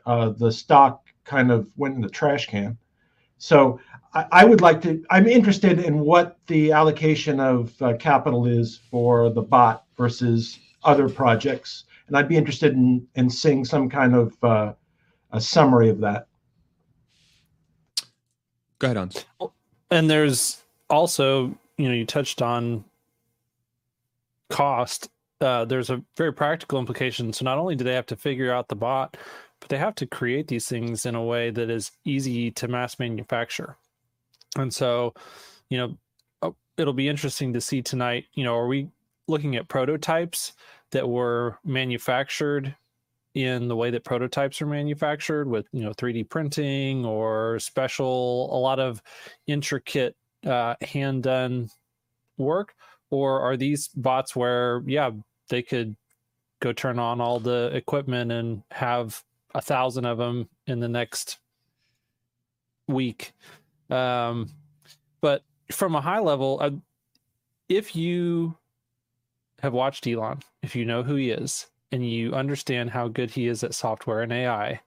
uh, 0.05 0.29
the 0.31 0.51
stock 0.51 1.07
kind 1.23 1.49
of 1.49 1.65
went 1.77 1.95
in 1.95 2.01
the 2.01 2.09
trash 2.09 2.47
can. 2.47 2.77
So 3.37 3.79
I, 4.13 4.25
I 4.41 4.43
would 4.43 4.59
like 4.59 4.81
to, 4.81 5.01
I'm 5.09 5.27
interested 5.27 5.79
in 5.79 5.99
what 5.99 6.37
the 6.47 6.73
allocation 6.73 7.39
of 7.39 7.81
uh, 7.81 7.93
capital 8.09 8.45
is 8.45 8.81
for 8.91 9.29
the 9.29 9.41
bot 9.41 9.85
versus 9.95 10.59
other 10.83 11.07
projects. 11.07 11.85
And 12.07 12.17
I'd 12.17 12.27
be 12.27 12.37
interested 12.37 12.73
in, 12.73 13.07
in 13.15 13.29
seeing 13.29 13.65
some 13.65 13.89
kind 13.89 14.15
of 14.15 14.43
uh, 14.43 14.73
a 15.31 15.41
summary 15.41 15.89
of 15.89 15.99
that. 16.01 16.27
Go 18.79 18.87
ahead, 18.87 18.97
Hans. 18.97 19.25
And 19.91 20.09
there's 20.09 20.63
also, 20.89 21.57
you 21.77 21.87
know, 21.87 21.93
you 21.93 22.05
touched 22.05 22.41
on 22.41 22.83
cost, 24.49 25.09
uh, 25.41 25.65
there's 25.65 25.89
a 25.89 26.01
very 26.15 26.33
practical 26.33 26.79
implication. 26.79 27.33
So 27.33 27.43
not 27.45 27.57
only 27.57 27.75
do 27.75 27.83
they 27.83 27.93
have 27.93 28.05
to 28.07 28.15
figure 28.15 28.53
out 28.53 28.67
the 28.67 28.75
bot, 28.75 29.17
but 29.59 29.69
they 29.69 29.77
have 29.77 29.95
to 29.95 30.05
create 30.05 30.47
these 30.47 30.67
things 30.67 31.05
in 31.05 31.15
a 31.15 31.23
way 31.23 31.49
that 31.49 31.69
is 31.69 31.91
easy 32.03 32.51
to 32.51 32.67
mass 32.67 32.99
manufacture. 32.99 33.77
And 34.57 34.73
so, 34.73 35.13
you 35.69 35.77
know, 35.77 35.97
oh, 36.41 36.55
it'll 36.77 36.93
be 36.93 37.09
interesting 37.09 37.53
to 37.53 37.61
see 37.61 37.81
tonight. 37.81 38.25
You 38.33 38.43
know, 38.43 38.55
are 38.55 38.67
we 38.67 38.89
looking 39.27 39.55
at 39.55 39.67
prototypes 39.67 40.53
that 40.91 41.07
were 41.07 41.57
manufactured 41.63 42.75
in 43.35 43.67
the 43.67 43.75
way 43.75 43.91
that 43.91 44.05
prototypes 44.05 44.61
are 44.61 44.65
manufactured 44.65 45.47
with 45.47 45.67
you 45.73 45.83
know 45.83 45.91
3d 45.91 46.29
printing 46.29 47.05
or 47.05 47.59
special 47.59 48.49
a 48.55 48.57
lot 48.57 48.79
of 48.79 49.01
intricate 49.45 50.15
uh, 50.45 50.75
hand 50.81 51.23
done 51.23 51.69
work? 52.37 52.73
Or 53.11 53.41
are 53.41 53.57
these 53.57 53.89
bots 53.89 54.35
where 54.35 54.81
yeah 54.87 55.11
they 55.49 55.61
could 55.61 55.95
go 56.61 56.73
turn 56.73 56.97
on 56.97 57.21
all 57.21 57.39
the 57.39 57.71
equipment 57.73 58.31
and 58.31 58.63
have 58.71 59.21
a 59.53 59.61
thousand 59.61 60.05
of 60.05 60.17
them 60.17 60.49
in 60.67 60.79
the 60.79 60.89
next 60.89 61.39
week? 62.87 63.33
Um, 63.89 64.49
but 65.21 65.43
from 65.71 65.95
a 65.95 66.01
high 66.01 66.19
level 66.19 66.59
uh, 66.61 66.71
if 67.67 67.95
you 67.95 68.57
have 69.61 69.73
watched 69.73 70.07
elon 70.07 70.39
if 70.61 70.75
you 70.75 70.85
know 70.85 71.03
who 71.03 71.15
he 71.15 71.31
is 71.31 71.67
and 71.91 72.09
you 72.09 72.33
understand 72.33 72.89
how 72.89 73.07
good 73.07 73.31
he 73.31 73.47
is 73.47 73.63
at 73.63 73.73
software 73.73 74.21
and 74.21 74.33
ai 74.33 74.79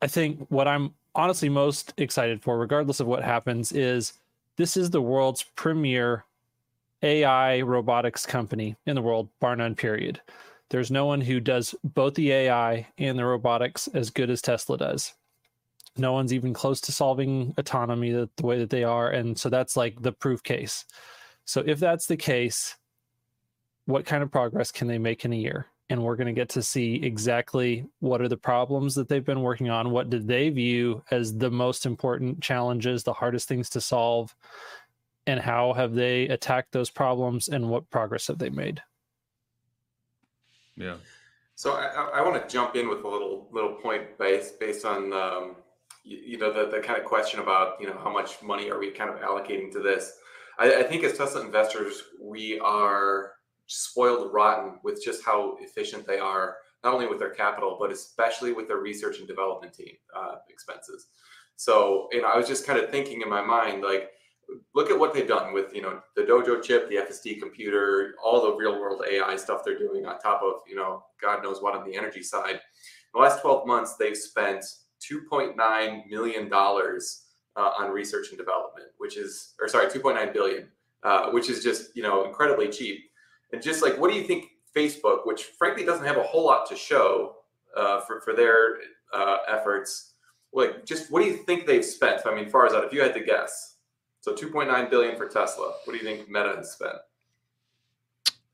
i 0.00 0.06
think 0.06 0.44
what 0.48 0.68
i'm 0.68 0.94
honestly 1.14 1.48
most 1.48 1.92
excited 1.96 2.42
for 2.42 2.58
regardless 2.58 3.00
of 3.00 3.06
what 3.06 3.22
happens 3.22 3.72
is 3.72 4.14
this 4.56 4.76
is 4.76 4.90
the 4.90 5.02
world's 5.02 5.42
premier 5.56 6.24
AI 7.02 7.60
robotics 7.62 8.24
company 8.24 8.76
in 8.86 8.94
the 8.94 9.02
world, 9.02 9.28
bar 9.40 9.56
none, 9.56 9.74
period. 9.74 10.20
There's 10.70 10.90
no 10.90 11.04
one 11.04 11.20
who 11.20 11.40
does 11.40 11.74
both 11.82 12.14
the 12.14 12.32
AI 12.32 12.86
and 12.96 13.18
the 13.18 13.24
robotics 13.24 13.88
as 13.88 14.10
good 14.10 14.30
as 14.30 14.40
Tesla 14.40 14.78
does. 14.78 15.12
No 15.96 16.12
one's 16.12 16.32
even 16.32 16.54
close 16.54 16.80
to 16.82 16.92
solving 16.92 17.54
autonomy 17.58 18.12
the, 18.12 18.30
the 18.36 18.46
way 18.46 18.58
that 18.58 18.70
they 18.70 18.84
are. 18.84 19.10
And 19.10 19.38
so 19.38 19.50
that's 19.50 19.76
like 19.76 20.00
the 20.00 20.12
proof 20.12 20.42
case. 20.42 20.86
So 21.44 21.62
if 21.64 21.78
that's 21.78 22.06
the 22.06 22.16
case, 22.16 22.76
what 23.86 24.06
kind 24.06 24.22
of 24.22 24.30
progress 24.30 24.70
can 24.70 24.88
they 24.88 24.98
make 24.98 25.24
in 25.24 25.32
a 25.32 25.36
year? 25.36 25.66
and 25.92 26.02
we're 26.02 26.16
going 26.16 26.26
to 26.26 26.32
get 26.32 26.48
to 26.48 26.62
see 26.62 26.94
exactly 27.02 27.84
what 28.00 28.22
are 28.22 28.28
the 28.28 28.34
problems 28.34 28.94
that 28.94 29.10
they've 29.10 29.26
been 29.26 29.42
working 29.42 29.68
on 29.68 29.90
what 29.90 30.08
did 30.08 30.26
they 30.26 30.48
view 30.48 31.02
as 31.10 31.36
the 31.36 31.50
most 31.50 31.84
important 31.84 32.40
challenges 32.40 33.02
the 33.02 33.12
hardest 33.12 33.46
things 33.46 33.68
to 33.68 33.78
solve 33.78 34.34
and 35.26 35.38
how 35.38 35.74
have 35.74 35.94
they 35.94 36.28
attacked 36.28 36.72
those 36.72 36.88
problems 36.88 37.48
and 37.48 37.68
what 37.68 37.88
progress 37.90 38.26
have 38.26 38.38
they 38.38 38.48
made? 38.48 38.82
Yeah. 40.76 40.96
So 41.54 41.72
i, 41.72 42.10
I 42.14 42.22
want 42.22 42.42
to 42.42 42.52
jump 42.52 42.74
in 42.74 42.88
with 42.88 43.04
a 43.04 43.08
little 43.08 43.48
little 43.52 43.74
point 43.74 44.18
based 44.18 44.58
based 44.58 44.86
on 44.86 45.12
um, 45.12 45.56
you, 46.04 46.16
you, 46.24 46.38
know 46.38 46.50
the, 46.50 46.74
the 46.74 46.82
kind 46.82 46.98
of 46.98 47.04
question 47.04 47.38
about 47.40 47.78
you 47.78 47.86
know 47.86 47.98
how 48.02 48.10
much 48.10 48.42
money 48.42 48.70
are 48.70 48.78
we 48.78 48.90
kind 48.90 49.10
of 49.10 49.20
allocating 49.20 49.70
to 49.72 49.80
this 49.80 50.16
I, 50.58 50.76
I 50.76 50.82
think 50.82 51.04
as 51.04 51.16
tesla 51.16 51.40
investors 51.40 52.02
we 52.20 52.58
are 52.60 53.32
spoiled 53.66 54.32
rotten 54.32 54.78
with 54.82 55.02
just 55.02 55.24
how 55.24 55.56
efficient 55.60 56.06
they 56.06 56.18
are, 56.18 56.56
not 56.84 56.94
only 56.94 57.06
with 57.06 57.18
their 57.18 57.30
capital, 57.30 57.76
but 57.80 57.90
especially 57.90 58.52
with 58.52 58.68
their 58.68 58.78
research 58.78 59.18
and 59.18 59.28
development 59.28 59.72
team 59.72 59.94
uh, 60.14 60.36
expenses. 60.48 61.06
So, 61.56 62.08
you 62.12 62.22
know, 62.22 62.28
I 62.28 62.36
was 62.36 62.48
just 62.48 62.66
kind 62.66 62.78
of 62.78 62.90
thinking 62.90 63.22
in 63.22 63.30
my 63.30 63.40
mind, 63.40 63.82
like, 63.82 64.10
look 64.74 64.90
at 64.90 64.98
what 64.98 65.14
they've 65.14 65.28
done 65.28 65.54
with, 65.54 65.74
you 65.74 65.80
know, 65.80 66.00
the 66.16 66.22
Dojo 66.22 66.62
chip, 66.62 66.88
the 66.88 66.96
FSD 66.96 67.40
computer, 67.40 68.14
all 68.22 68.42
the 68.42 68.54
real 68.54 68.78
world 68.80 69.02
AI 69.10 69.36
stuff 69.36 69.62
they're 69.64 69.78
doing 69.78 70.04
on 70.04 70.18
top 70.18 70.42
of, 70.42 70.60
you 70.68 70.74
know, 70.74 71.04
God 71.20 71.42
knows 71.42 71.62
what 71.62 71.74
on 71.74 71.88
the 71.88 71.96
energy 71.96 72.22
side. 72.22 72.56
In 72.56 72.60
the 73.14 73.20
last 73.20 73.40
12 73.40 73.66
months, 73.66 73.96
they've 73.96 74.16
spent 74.16 74.64
$2.9 75.10 76.06
million 76.08 76.50
uh, 77.56 77.70
on 77.78 77.90
research 77.90 78.28
and 78.30 78.38
development, 78.38 78.88
which 78.98 79.16
is, 79.16 79.54
or 79.60 79.68
sorry, 79.68 79.86
2.9 79.86 80.32
billion, 80.32 80.68
uh, 81.02 81.30
which 81.30 81.50
is 81.50 81.62
just, 81.62 81.94
you 81.96 82.02
know, 82.02 82.24
incredibly 82.24 82.68
cheap. 82.68 83.10
And 83.52 83.62
just 83.62 83.82
like, 83.82 83.98
what 83.98 84.10
do 84.10 84.16
you 84.16 84.24
think 84.24 84.46
Facebook, 84.74 85.26
which 85.26 85.44
frankly 85.58 85.84
doesn't 85.84 86.06
have 86.06 86.16
a 86.16 86.22
whole 86.22 86.44
lot 86.44 86.66
to 86.68 86.76
show 86.76 87.36
uh, 87.76 88.00
for 88.00 88.20
for 88.20 88.34
their 88.34 88.78
uh, 89.12 89.38
efforts, 89.48 90.12
like 90.52 90.84
just 90.84 91.10
what 91.10 91.22
do 91.22 91.26
you 91.26 91.36
think 91.44 91.66
they've 91.66 91.84
spent? 91.84 92.22
I 92.26 92.34
mean, 92.34 92.50
Farzad, 92.50 92.86
if 92.86 92.92
you 92.92 93.02
had 93.02 93.14
to 93.14 93.24
guess, 93.24 93.76
so 94.20 94.34
2.9 94.34 94.90
billion 94.90 95.16
for 95.16 95.26
Tesla. 95.26 95.74
What 95.84 95.92
do 95.92 95.98
you 95.98 96.04
think 96.04 96.28
Meta 96.28 96.54
has 96.56 96.72
spent? 96.72 96.96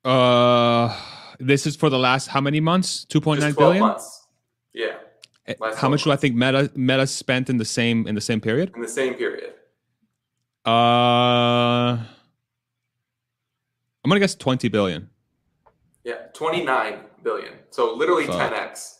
Uh, 0.04 0.96
this 1.38 1.66
is 1.66 1.76
for 1.76 1.90
the 1.90 1.98
last 1.98 2.28
how 2.28 2.40
many 2.40 2.60
months? 2.60 3.06
2.9 3.10 3.56
billion. 3.56 3.80
Months. 3.80 4.26
Yeah. 4.72 4.96
Eh, 5.48 5.54
how 5.76 5.88
much 5.88 6.04
do 6.04 6.12
I 6.12 6.16
think 6.16 6.36
Meta 6.36 6.70
Meta 6.74 7.06
spent 7.06 7.48
in 7.48 7.56
the 7.56 7.64
same 7.64 8.06
in 8.06 8.14
the 8.14 8.20
same 8.20 8.40
period? 8.40 8.72
In 8.74 8.82
the 8.82 8.88
same 8.88 9.14
period. 9.14 9.54
Uh 10.66 11.96
I'm 14.04 14.10
gonna 14.10 14.20
guess 14.20 14.34
20 14.34 14.68
billion. 14.68 15.08
Yeah, 16.04 16.28
29 16.34 17.00
billion. 17.22 17.54
So 17.70 17.94
literally 17.94 18.26
Fuck. 18.26 18.52
10x. 18.52 18.98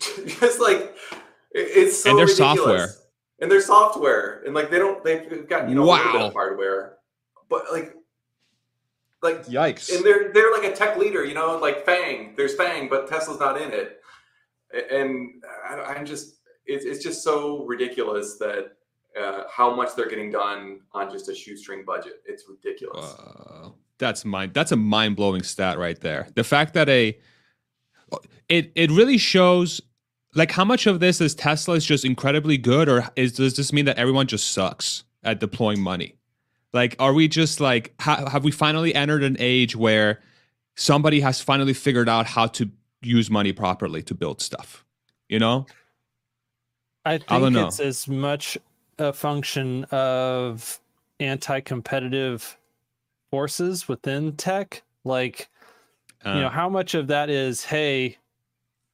Just 0.40 0.60
like 0.60 0.96
it's 1.50 2.02
so 2.02 2.10
and 2.10 2.18
their 2.18 2.26
ridiculous. 2.26 2.56
software 2.56 2.88
and 3.40 3.50
their 3.50 3.60
software 3.60 4.42
and 4.44 4.54
like 4.54 4.70
they 4.70 4.78
don't 4.78 5.02
they've 5.04 5.48
got 5.48 5.68
you 5.68 5.74
know 5.74 5.84
wow. 5.84 5.96
a 5.96 5.96
little 5.96 6.12
bit 6.12 6.26
of 6.28 6.32
hardware, 6.32 6.98
but 7.48 7.64
like 7.72 7.96
like 9.22 9.46
yikes 9.46 9.94
and 9.94 10.04
they're 10.04 10.32
they're 10.32 10.50
like 10.50 10.64
a 10.64 10.74
tech 10.74 10.96
leader 10.96 11.24
you 11.24 11.34
know 11.34 11.56
like 11.58 11.86
FAANG 11.86 12.36
there's 12.36 12.56
FAANG 12.56 12.90
but 12.90 13.06
tesla's 13.08 13.38
not 13.38 13.60
in 13.60 13.70
it 13.70 14.01
and 14.90 15.42
I, 15.68 15.94
am 15.94 16.06
just 16.06 16.40
it's, 16.66 16.84
it's 16.84 17.02
just 17.02 17.22
so 17.22 17.64
ridiculous 17.64 18.38
that 18.38 18.72
uh, 19.20 19.44
how 19.50 19.74
much 19.74 19.94
they're 19.94 20.08
getting 20.08 20.30
done 20.30 20.80
on 20.92 21.10
just 21.10 21.28
a 21.28 21.34
shoestring 21.34 21.84
budget. 21.84 22.22
It's 22.26 22.44
ridiculous. 22.48 23.14
Uh, 23.14 23.70
that's 23.98 24.24
mind 24.24 24.54
that's 24.54 24.72
a 24.72 24.76
mind-blowing 24.76 25.42
stat 25.42 25.78
right 25.78 26.00
there. 26.00 26.28
The 26.34 26.44
fact 26.44 26.74
that 26.74 26.88
a 26.88 27.16
it 28.48 28.72
it 28.74 28.90
really 28.90 29.18
shows 29.18 29.80
like 30.34 30.50
how 30.50 30.64
much 30.64 30.86
of 30.86 30.98
this 31.00 31.20
is 31.20 31.34
tesla 31.34 31.74
is 31.74 31.84
just 31.84 32.04
incredibly 32.04 32.56
good 32.56 32.88
or 32.88 33.04
is 33.16 33.32
does 33.32 33.56
this 33.56 33.72
mean 33.72 33.84
that 33.84 33.98
everyone 33.98 34.26
just 34.26 34.50
sucks 34.52 35.04
at 35.22 35.40
deploying 35.40 35.80
money? 35.80 36.16
Like 36.72 36.96
are 36.98 37.12
we 37.12 37.28
just 37.28 37.60
like 37.60 37.94
ha, 38.00 38.28
have 38.28 38.44
we 38.44 38.50
finally 38.50 38.94
entered 38.94 39.22
an 39.22 39.36
age 39.38 39.76
where 39.76 40.20
somebody 40.74 41.20
has 41.20 41.40
finally 41.40 41.74
figured 41.74 42.08
out 42.08 42.26
how 42.26 42.46
to 42.46 42.70
use 43.02 43.30
money 43.30 43.52
properly 43.52 44.02
to 44.02 44.14
build 44.14 44.40
stuff 44.40 44.84
you 45.28 45.38
know 45.38 45.66
i 47.04 47.18
think 47.18 47.56
I 47.56 47.66
it's 47.66 47.80
as 47.80 48.06
much 48.08 48.56
a 48.98 49.12
function 49.12 49.84
of 49.84 50.80
anti-competitive 51.20 52.58
forces 53.30 53.88
within 53.88 54.32
tech 54.36 54.82
like 55.04 55.48
uh, 56.24 56.34
you 56.34 56.40
know 56.40 56.46
uh. 56.46 56.50
how 56.50 56.68
much 56.68 56.94
of 56.94 57.08
that 57.08 57.30
is 57.30 57.64
hey 57.64 58.18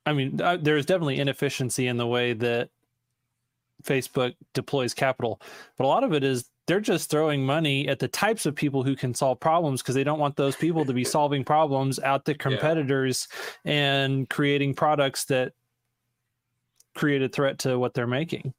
i 0.07 0.13
mean 0.13 0.41
uh, 0.41 0.57
there's 0.61 0.87
definitely 0.87 1.19
inefficiency 1.19 1.87
in 1.87 1.97
the 1.97 2.07
way 2.07 2.33
that 2.33 2.71
facebook 3.83 4.35
deploys 4.55 4.95
capital 4.95 5.41
but 5.77 5.85
a 5.85 5.87
lot 5.87 6.05
of 6.05 6.13
it 6.13 6.25
is 6.25 6.51
they're 6.69 6.81
just 6.81 7.11
throwing 7.11 7.45
money 7.45 7.89
at 7.89 7.99
the 7.99 8.07
types 8.07 8.45
of 8.47 8.55
people 8.55 8.85
who 8.85 8.95
can 8.95 9.15
solve 9.15 9.41
problems 9.41 9.83
because 9.83 9.95
they 9.95 10.05
don't 10.05 10.19
want 10.19 10.37
those 10.37 10.55
people 10.55 10.85
to 10.85 10.93
be 10.93 11.03
solving 11.17 11.43
problems 11.43 11.99
out 12.01 12.27
the 12.27 12.35
competitors 12.35 13.27
yeah. 13.65 13.73
and 13.73 14.31
creating 14.31 14.75
products 14.75 15.25
that 15.25 15.53
create 16.95 17.23
a 17.23 17.29
threat 17.29 17.59
to 17.59 17.79
what 17.79 17.95
they're 17.95 18.07
making 18.07 18.53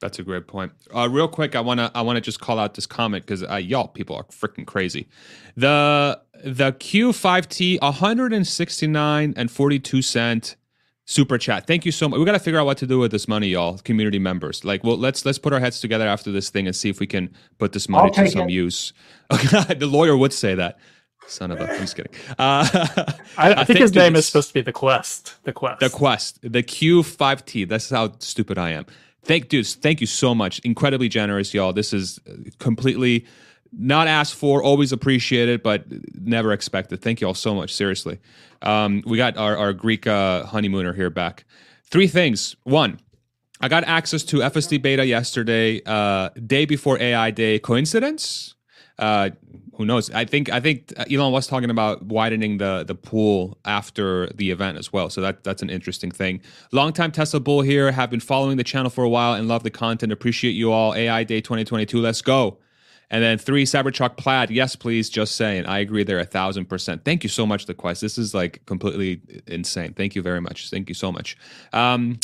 that's 0.00 0.18
a 0.18 0.22
great 0.22 0.46
point. 0.46 0.70
Uh, 0.94 1.08
real 1.10 1.28
quick, 1.28 1.56
I 1.56 1.60
wanna 1.60 1.90
I 1.94 2.02
wanna 2.02 2.20
just 2.20 2.38
call 2.38 2.58
out 2.58 2.74
this 2.74 2.84
comment 2.84 3.24
because 3.24 3.42
uh, 3.42 3.54
y'all 3.54 3.88
people 3.88 4.14
are 4.16 4.24
freaking 4.24 4.66
crazy. 4.66 5.08
The 5.56 6.20
the 6.44 6.72
Q5T 6.72 7.80
169 7.80 9.34
and 9.34 9.50
42 9.50 10.02
cent 10.02 10.56
super 11.04 11.38
chat. 11.38 11.66
Thank 11.66 11.84
you 11.84 11.92
so 11.92 12.08
much. 12.08 12.18
We 12.18 12.24
got 12.24 12.32
to 12.32 12.38
figure 12.38 12.58
out 12.58 12.66
what 12.66 12.78
to 12.78 12.86
do 12.86 12.98
with 12.98 13.10
this 13.10 13.28
money, 13.28 13.48
y'all, 13.48 13.78
community 13.78 14.18
members. 14.18 14.64
Like, 14.64 14.84
well, 14.84 14.96
let's 14.96 15.24
let's 15.24 15.38
put 15.38 15.52
our 15.52 15.60
heads 15.60 15.80
together 15.80 16.06
after 16.06 16.32
this 16.32 16.50
thing 16.50 16.66
and 16.66 16.74
see 16.74 16.88
if 16.88 17.00
we 17.00 17.06
can 17.06 17.34
put 17.58 17.72
this 17.72 17.88
money 17.88 18.10
to 18.12 18.28
some 18.30 18.48
it. 18.48 18.52
use. 18.52 18.92
the 19.30 19.88
lawyer 19.90 20.16
would 20.16 20.32
say 20.32 20.54
that. 20.54 20.78
Son 21.26 21.50
of 21.50 21.58
a, 21.58 21.72
I'm 21.72 21.80
just 21.80 21.96
kidding. 21.96 22.12
Uh, 22.38 22.68
I, 23.38 23.54
I, 23.54 23.64
think 23.64 23.78
his 23.78 23.94
name 23.94 24.14
is 24.14 24.26
supposed 24.26 24.48
to 24.48 24.54
be 24.54 24.60
the 24.60 24.72
Quest. 24.72 25.42
The 25.44 25.54
Quest. 25.54 25.80
The 25.80 25.88
Quest. 25.88 26.38
The 26.42 26.62
Q5T. 26.62 27.66
That's 27.66 27.88
how 27.88 28.12
stupid 28.18 28.58
I 28.58 28.72
am. 28.72 28.84
Thank 29.22 29.48
dudes, 29.48 29.74
thank 29.74 30.02
you 30.02 30.06
so 30.06 30.34
much. 30.34 30.58
Incredibly 30.60 31.08
generous, 31.08 31.54
y'all. 31.54 31.72
This 31.72 31.94
is 31.94 32.20
completely 32.58 33.24
not 33.76 34.06
asked 34.08 34.34
for, 34.34 34.62
always 34.62 34.92
appreciated, 34.92 35.62
but 35.62 35.84
never 36.20 36.52
expected. 36.52 37.02
Thank 37.02 37.20
you 37.20 37.26
all 37.26 37.34
so 37.34 37.54
much. 37.54 37.74
Seriously. 37.74 38.18
Um, 38.62 39.02
we 39.06 39.16
got 39.16 39.36
our, 39.36 39.56
our 39.56 39.72
Greek 39.72 40.06
uh, 40.06 40.44
honeymooner 40.44 40.92
here 40.92 41.10
back. 41.10 41.44
Three 41.90 42.06
things. 42.06 42.56
One, 42.64 42.98
I 43.60 43.68
got 43.68 43.84
access 43.84 44.22
to 44.24 44.38
FSD 44.38 44.80
beta 44.82 45.06
yesterday, 45.06 45.82
uh, 45.86 46.30
day 46.46 46.64
before 46.64 46.98
AI 47.00 47.30
day. 47.30 47.58
Coincidence? 47.58 48.54
uh, 48.98 49.30
who 49.76 49.84
knows? 49.84 50.10
I 50.10 50.24
think 50.24 50.50
I 50.50 50.60
think 50.60 50.92
Elon 51.10 51.32
was 51.32 51.46
talking 51.48 51.70
about 51.70 52.04
widening 52.04 52.58
the 52.58 52.84
the 52.86 52.94
pool 52.94 53.58
after 53.64 54.28
the 54.28 54.50
event 54.50 54.78
as 54.78 54.92
well. 54.92 55.10
So 55.10 55.20
that 55.20 55.42
that's 55.42 55.62
an 55.62 55.70
interesting 55.70 56.12
thing. 56.12 56.40
Longtime 56.70 57.10
Tesla 57.10 57.40
bull 57.40 57.62
here. 57.62 57.90
Have 57.90 58.10
been 58.10 58.20
following 58.20 58.56
the 58.56 58.64
channel 58.64 58.90
for 58.90 59.02
a 59.02 59.08
while 59.08 59.34
and 59.34 59.48
love 59.48 59.64
the 59.64 59.70
content. 59.70 60.12
Appreciate 60.12 60.52
you 60.52 60.70
all. 60.70 60.94
AI 60.94 61.24
Day 61.24 61.40
2022. 61.40 62.00
Let's 62.00 62.22
go. 62.22 62.58
And 63.14 63.22
then 63.22 63.38
three 63.38 63.64
Cybertruck 63.64 64.16
plaid. 64.16 64.50
Yes, 64.50 64.74
please. 64.74 65.08
Just 65.08 65.36
saying. 65.36 65.66
I 65.66 65.78
agree 65.78 66.02
there 66.02 66.18
a 66.18 66.24
thousand 66.24 66.64
percent. 66.64 67.04
Thank 67.04 67.22
you 67.22 67.28
so 67.28 67.46
much, 67.46 67.66
the 67.66 67.72
quest. 67.72 68.00
This 68.00 68.18
is 68.18 68.34
like 68.34 68.66
completely 68.66 69.20
insane. 69.46 69.94
Thank 69.94 70.16
you 70.16 70.20
very 70.20 70.40
much. 70.40 70.68
Thank 70.68 70.88
you 70.88 70.96
so 70.96 71.12
much. 71.12 71.36
Um, 71.72 72.18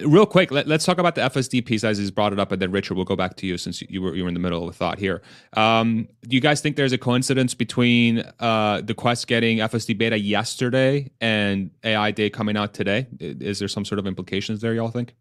real 0.00 0.26
quick, 0.26 0.50
let, 0.50 0.70
us 0.70 0.84
talk 0.84 0.98
about 0.98 1.14
the 1.14 1.22
FSD 1.22 1.64
piece 1.64 1.82
as 1.82 1.96
he's 1.96 2.10
brought 2.10 2.34
it 2.34 2.38
up, 2.38 2.52
and 2.52 2.60
then 2.60 2.70
Richard, 2.70 2.96
we'll 2.96 3.06
go 3.06 3.16
back 3.16 3.36
to 3.36 3.46
you 3.46 3.56
since 3.56 3.80
you 3.80 4.02
were 4.02 4.14
you 4.14 4.22
were 4.22 4.28
in 4.28 4.34
the 4.34 4.40
middle 4.40 4.62
of 4.62 4.68
a 4.68 4.72
thought 4.74 4.98
here. 4.98 5.22
Um, 5.54 6.06
do 6.24 6.36
you 6.36 6.42
guys 6.42 6.60
think 6.60 6.76
there's 6.76 6.92
a 6.92 6.98
coincidence 6.98 7.54
between 7.54 8.22
uh, 8.38 8.82
the 8.82 8.92
Quest 8.92 9.28
getting 9.28 9.58
FSD 9.58 9.96
beta 9.96 10.18
yesterday 10.20 11.10
and 11.22 11.70
AI 11.84 12.10
Day 12.10 12.28
coming 12.28 12.58
out 12.58 12.74
today? 12.74 13.06
Is 13.18 13.60
there 13.60 13.68
some 13.68 13.86
sort 13.86 13.98
of 13.98 14.06
implications 14.06 14.60
there? 14.60 14.74
Y'all 14.74 14.90
think? 14.90 15.14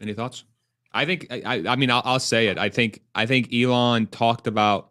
Any 0.00 0.12
thoughts? 0.12 0.42
I 0.92 1.04
think 1.04 1.26
I, 1.30 1.64
I 1.68 1.76
mean 1.76 1.90
I'll, 1.90 2.02
I'll 2.04 2.20
say 2.20 2.48
it. 2.48 2.58
I 2.58 2.68
think 2.68 3.02
I 3.14 3.26
think 3.26 3.52
Elon 3.52 4.06
talked 4.06 4.46
about 4.46 4.90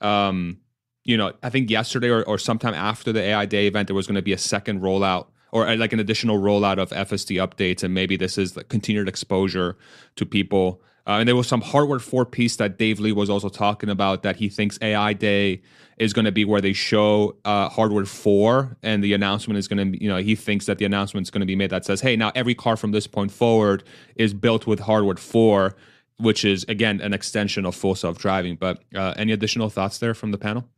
um, 0.00 0.58
you 1.04 1.16
know 1.16 1.32
I 1.42 1.50
think 1.50 1.70
yesterday 1.70 2.08
or, 2.08 2.22
or 2.24 2.38
sometime 2.38 2.74
after 2.74 3.12
the 3.12 3.22
AI 3.22 3.46
Day 3.46 3.66
event 3.66 3.88
there 3.88 3.96
was 3.96 4.06
going 4.06 4.16
to 4.16 4.22
be 4.22 4.32
a 4.32 4.38
second 4.38 4.80
rollout 4.80 5.26
or 5.52 5.66
uh, 5.66 5.76
like 5.76 5.92
an 5.92 6.00
additional 6.00 6.38
rollout 6.38 6.78
of 6.78 6.90
FSD 6.90 7.36
updates, 7.36 7.82
and 7.82 7.94
maybe 7.94 8.16
this 8.16 8.36
is 8.38 8.56
like 8.56 8.68
continued 8.68 9.08
exposure 9.08 9.76
to 10.16 10.26
people. 10.26 10.82
Uh, 11.06 11.18
and 11.18 11.28
there 11.28 11.36
was 11.36 11.46
some 11.46 11.60
hardware 11.60 12.00
four 12.00 12.24
piece 12.24 12.56
that 12.56 12.78
Dave 12.78 12.98
Lee 12.98 13.12
was 13.12 13.30
also 13.30 13.48
talking 13.48 13.88
about 13.88 14.22
that 14.24 14.36
he 14.36 14.48
thinks 14.48 14.78
AI 14.82 15.12
Day 15.12 15.62
is 15.98 16.12
going 16.12 16.24
to 16.24 16.32
be 16.32 16.44
where 16.44 16.60
they 16.60 16.72
show 16.72 17.36
uh, 17.44 17.68
hardware 17.68 18.04
four, 18.04 18.76
and 18.82 19.02
the 19.02 19.14
announcement 19.14 19.56
is 19.56 19.68
going 19.68 19.78
to 19.78 19.98
be, 19.98 20.04
you 20.04 20.08
know, 20.08 20.18
he 20.18 20.34
thinks 20.34 20.66
that 20.66 20.78
the 20.78 20.84
announcement 20.84 21.26
is 21.26 21.30
going 21.30 21.40
to 21.40 21.46
be 21.46 21.56
made 21.56 21.70
that 21.70 21.84
says, 21.84 22.00
hey, 22.00 22.16
now 22.16 22.32
every 22.34 22.54
car 22.54 22.76
from 22.76 22.90
this 22.90 23.06
point 23.06 23.30
forward 23.30 23.84
is 24.16 24.34
built 24.34 24.66
with 24.66 24.80
hardware 24.80 25.16
four, 25.16 25.76
which 26.18 26.44
is 26.44 26.64
again 26.68 27.00
an 27.00 27.14
extension 27.14 27.64
of 27.64 27.74
full 27.74 27.94
self 27.94 28.18
driving. 28.18 28.56
But 28.56 28.82
uh, 28.94 29.14
any 29.16 29.32
additional 29.32 29.70
thoughts 29.70 29.98
there 29.98 30.14
from 30.14 30.32
the 30.32 30.38
panel? 30.38 30.68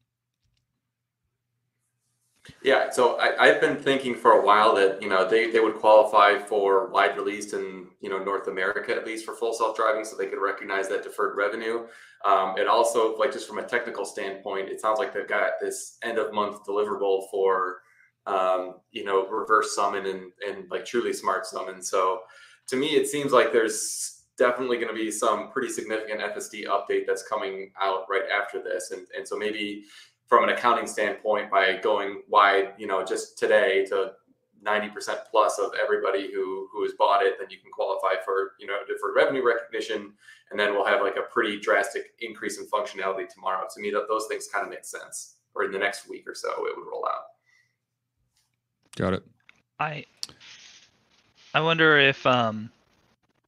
Yeah, 2.63 2.91
so 2.91 3.19
I, 3.19 3.47
have 3.47 3.61
been 3.61 3.77
thinking 3.77 4.15
for 4.15 4.33
a 4.33 4.45
while 4.45 4.75
that 4.75 5.01
you 5.01 5.09
know 5.09 5.29
they, 5.29 5.51
they 5.51 5.61
would 5.61 5.77
qualify 5.77 6.39
for 6.39 6.89
wide 6.89 7.17
release 7.17 7.53
in 7.53 7.89
you 8.01 8.11
know 8.11 8.19
North 8.19 8.49
America 8.49 8.95
at 8.95 9.07
least 9.07 9.25
for 9.25 9.35
full 9.35 9.53
self 9.53 9.77
driving, 9.77 10.05
so 10.05 10.17
they 10.17 10.27
could 10.27 10.41
recognize 10.41 10.89
that 10.89 11.03
deferred 11.03 11.37
revenue. 11.37 11.87
Um, 12.25 12.59
it 12.59 12.67
also 12.67 13.17
like 13.17 13.33
just 13.33 13.47
from 13.47 13.59
a 13.59 13.63
technical 13.63 14.05
standpoint, 14.05 14.69
it 14.69 14.81
sounds 14.81 14.99
like 14.99 15.15
they've 15.15 15.29
got 15.29 15.53
this 15.61 15.99
end 16.03 16.19
of 16.19 16.33
month 16.33 16.65
deliverable 16.65 17.31
for 17.31 17.83
um, 18.27 18.77
you 18.93 19.05
know 19.05 19.29
reverse 19.29 19.75
summon 19.75 20.07
and 20.07 20.33
and 20.47 20.71
like 20.71 20.85
truly 20.85 21.13
smart 21.13 21.47
summon. 21.47 21.83
So 21.83 22.23
to 22.69 22.77
me, 22.77 22.89
it 22.89 23.09
seems 23.09 23.33
like 23.33 23.53
there's 23.53 24.25
definitely 24.37 24.77
going 24.77 24.89
to 24.89 24.95
be 24.95 25.11
some 25.11 25.51
pretty 25.51 25.69
significant 25.69 26.21
FSD 26.21 26.67
update 26.67 27.07
that's 27.07 27.25
coming 27.25 27.73
out 27.81 28.07
right 28.09 28.29
after 28.33 28.63
this, 28.63 28.91
and 28.91 29.07
and 29.17 29.27
so 29.27 29.37
maybe 29.37 29.85
from 30.29 30.45
an 30.45 30.51
accounting 30.51 30.87
standpoint 30.87 31.51
by 31.51 31.79
going 31.83 32.23
wide, 32.29 32.75
you 32.77 32.87
know, 32.87 33.05
just 33.05 33.39
today 33.39 33.85
to 33.87 34.13
90% 34.65 34.93
plus 35.31 35.59
of 35.59 35.71
everybody 35.83 36.31
who 36.33 36.69
who 36.73 36.83
has 36.83 36.93
bought 36.99 37.25
it, 37.25 37.37
then 37.39 37.49
you 37.51 37.59
can 37.59 37.71
qualify 37.73 38.21
for, 38.25 38.53
you 38.61 38.67
know, 38.67 38.79
deferred 38.87 39.17
revenue 39.17 39.45
recognition. 39.45 40.13
And 40.51 40.59
then 40.59 40.73
we'll 40.73 40.85
have 40.85 41.01
like 41.01 41.17
a 41.17 41.33
pretty 41.33 41.59
drastic 41.59 42.15
increase 42.21 42.59
in 42.59 42.67
functionality 42.67 43.29
tomorrow. 43.29 43.67
To 43.75 43.81
me, 43.81 43.91
that 43.91 44.07
those 44.09 44.27
things 44.29 44.49
kind 44.53 44.65
of 44.65 44.71
make 44.71 44.85
sense. 44.85 45.37
Or 45.55 45.65
in 45.65 45.73
the 45.73 45.79
next 45.79 46.09
week 46.09 46.25
or 46.29 46.35
so, 46.35 46.51
it 46.67 46.77
would 46.77 46.87
roll 46.87 47.07
out. 47.07 47.25
Got 48.97 49.15
it. 49.15 49.23
I 49.81 50.05
I 51.55 51.61
wonder 51.61 51.99
if 51.99 52.27
um 52.27 52.71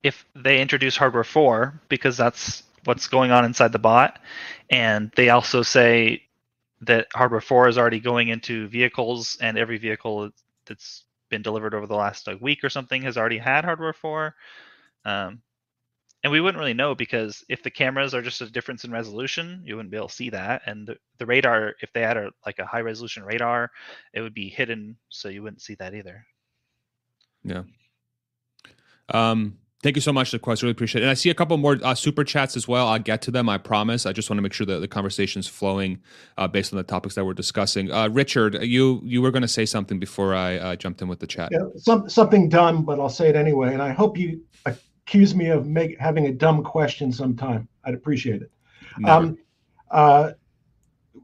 if 0.02 0.24
they 0.34 0.60
introduce 0.60 0.96
hardware 0.96 1.24
four 1.24 1.78
because 1.88 2.16
that's 2.16 2.62
what's 2.84 3.08
going 3.08 3.30
on 3.30 3.44
inside 3.44 3.72
the 3.72 3.78
bot, 3.78 4.18
and 4.70 5.10
they 5.16 5.28
also 5.28 5.62
say 5.62 6.22
that 6.82 7.08
hardware 7.14 7.40
4 7.40 7.68
is 7.68 7.78
already 7.78 8.00
going 8.00 8.28
into 8.28 8.68
vehicles 8.68 9.36
and 9.40 9.58
every 9.58 9.78
vehicle 9.78 10.30
that's 10.66 11.04
been 11.28 11.42
delivered 11.42 11.74
over 11.74 11.86
the 11.86 11.94
last 11.94 12.26
like 12.26 12.40
week 12.40 12.64
or 12.64 12.70
something 12.70 13.02
has 13.02 13.16
already 13.16 13.38
had 13.38 13.64
hardware 13.64 13.92
4 13.92 14.34
um, 15.04 15.42
and 16.22 16.30
we 16.30 16.40
wouldn't 16.40 16.60
really 16.60 16.74
know 16.74 16.94
because 16.94 17.44
if 17.48 17.62
the 17.62 17.70
cameras 17.70 18.14
are 18.14 18.22
just 18.22 18.40
a 18.40 18.50
difference 18.50 18.84
in 18.84 18.90
resolution 18.90 19.62
you 19.64 19.76
wouldn't 19.76 19.90
be 19.90 19.96
able 19.96 20.08
to 20.08 20.14
see 20.14 20.30
that. 20.30 20.62
And 20.66 20.86
the, 20.86 20.96
the 21.18 21.26
radar 21.26 21.74
if 21.80 21.92
they 21.92 22.02
had 22.02 22.16
a 22.16 22.30
like 22.44 22.58
a 22.58 22.66
high 22.66 22.80
resolution 22.80 23.24
radar 23.24 23.70
it 24.12 24.20
would 24.20 24.34
be 24.34 24.48
hidden 24.48 24.96
so 25.08 25.28
you 25.28 25.42
wouldn't 25.42 25.62
see 25.62 25.74
that 25.76 25.94
either. 25.94 26.24
Yeah. 27.42 27.62
Um 29.08 29.58
Thank 29.82 29.96
you 29.96 30.02
so 30.02 30.12
much, 30.12 30.30
the 30.30 30.38
Quest. 30.38 30.62
Really 30.62 30.72
appreciate 30.72 31.00
it. 31.00 31.04
And 31.04 31.10
I 31.10 31.14
see 31.14 31.30
a 31.30 31.34
couple 31.34 31.56
more 31.56 31.78
uh, 31.82 31.94
super 31.94 32.22
chats 32.22 32.54
as 32.54 32.68
well. 32.68 32.86
I'll 32.88 32.98
get 32.98 33.22
to 33.22 33.30
them. 33.30 33.48
I 33.48 33.56
promise. 33.56 34.04
I 34.04 34.12
just 34.12 34.28
want 34.28 34.36
to 34.36 34.42
make 34.42 34.52
sure 34.52 34.66
that 34.66 34.80
the 34.80 34.88
conversation 34.88 35.40
is 35.40 35.46
flowing 35.46 36.00
uh, 36.36 36.46
based 36.46 36.72
on 36.72 36.76
the 36.76 36.82
topics 36.82 37.14
that 37.14 37.24
we're 37.24 37.32
discussing. 37.32 37.90
Uh, 37.90 38.08
Richard, 38.08 38.62
you 38.62 39.00
you 39.02 39.22
were 39.22 39.30
going 39.30 39.42
to 39.42 39.48
say 39.48 39.64
something 39.64 39.98
before 39.98 40.34
I 40.34 40.58
uh, 40.58 40.76
jumped 40.76 41.00
in 41.00 41.08
with 41.08 41.20
the 41.20 41.26
chat. 41.26 41.48
Yeah, 41.50 41.60
some, 41.76 42.10
something 42.10 42.50
dumb, 42.50 42.84
but 42.84 43.00
I'll 43.00 43.08
say 43.08 43.30
it 43.30 43.36
anyway. 43.36 43.72
And 43.72 43.80
I 43.80 43.92
hope 43.92 44.18
you 44.18 44.42
accuse 44.66 45.34
me 45.34 45.48
of 45.48 45.66
make, 45.66 45.98
having 45.98 46.26
a 46.26 46.32
dumb 46.32 46.62
question 46.62 47.10
sometime. 47.10 47.66
I'd 47.84 47.94
appreciate 47.94 48.42
it. 48.42 48.50
Um, 49.06 49.38
uh, 49.90 50.32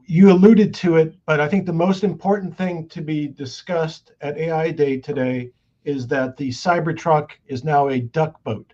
you 0.07 0.31
alluded 0.31 0.73
to 0.75 0.95
it, 0.95 1.13
but 1.25 1.39
I 1.39 1.47
think 1.47 1.65
the 1.67 1.73
most 1.73 2.03
important 2.03 2.57
thing 2.57 2.87
to 2.89 3.01
be 3.01 3.27
discussed 3.27 4.13
at 4.21 4.37
AI 4.37 4.71
Day 4.71 4.97
today 4.97 5.51
is 5.87 6.05
that 6.05 6.35
the 6.35 6.49
Cybertruck 6.49 7.29
is 7.47 7.63
now 7.63 7.87
a 7.87 8.01
duck 8.01 8.43
boat. 8.43 8.73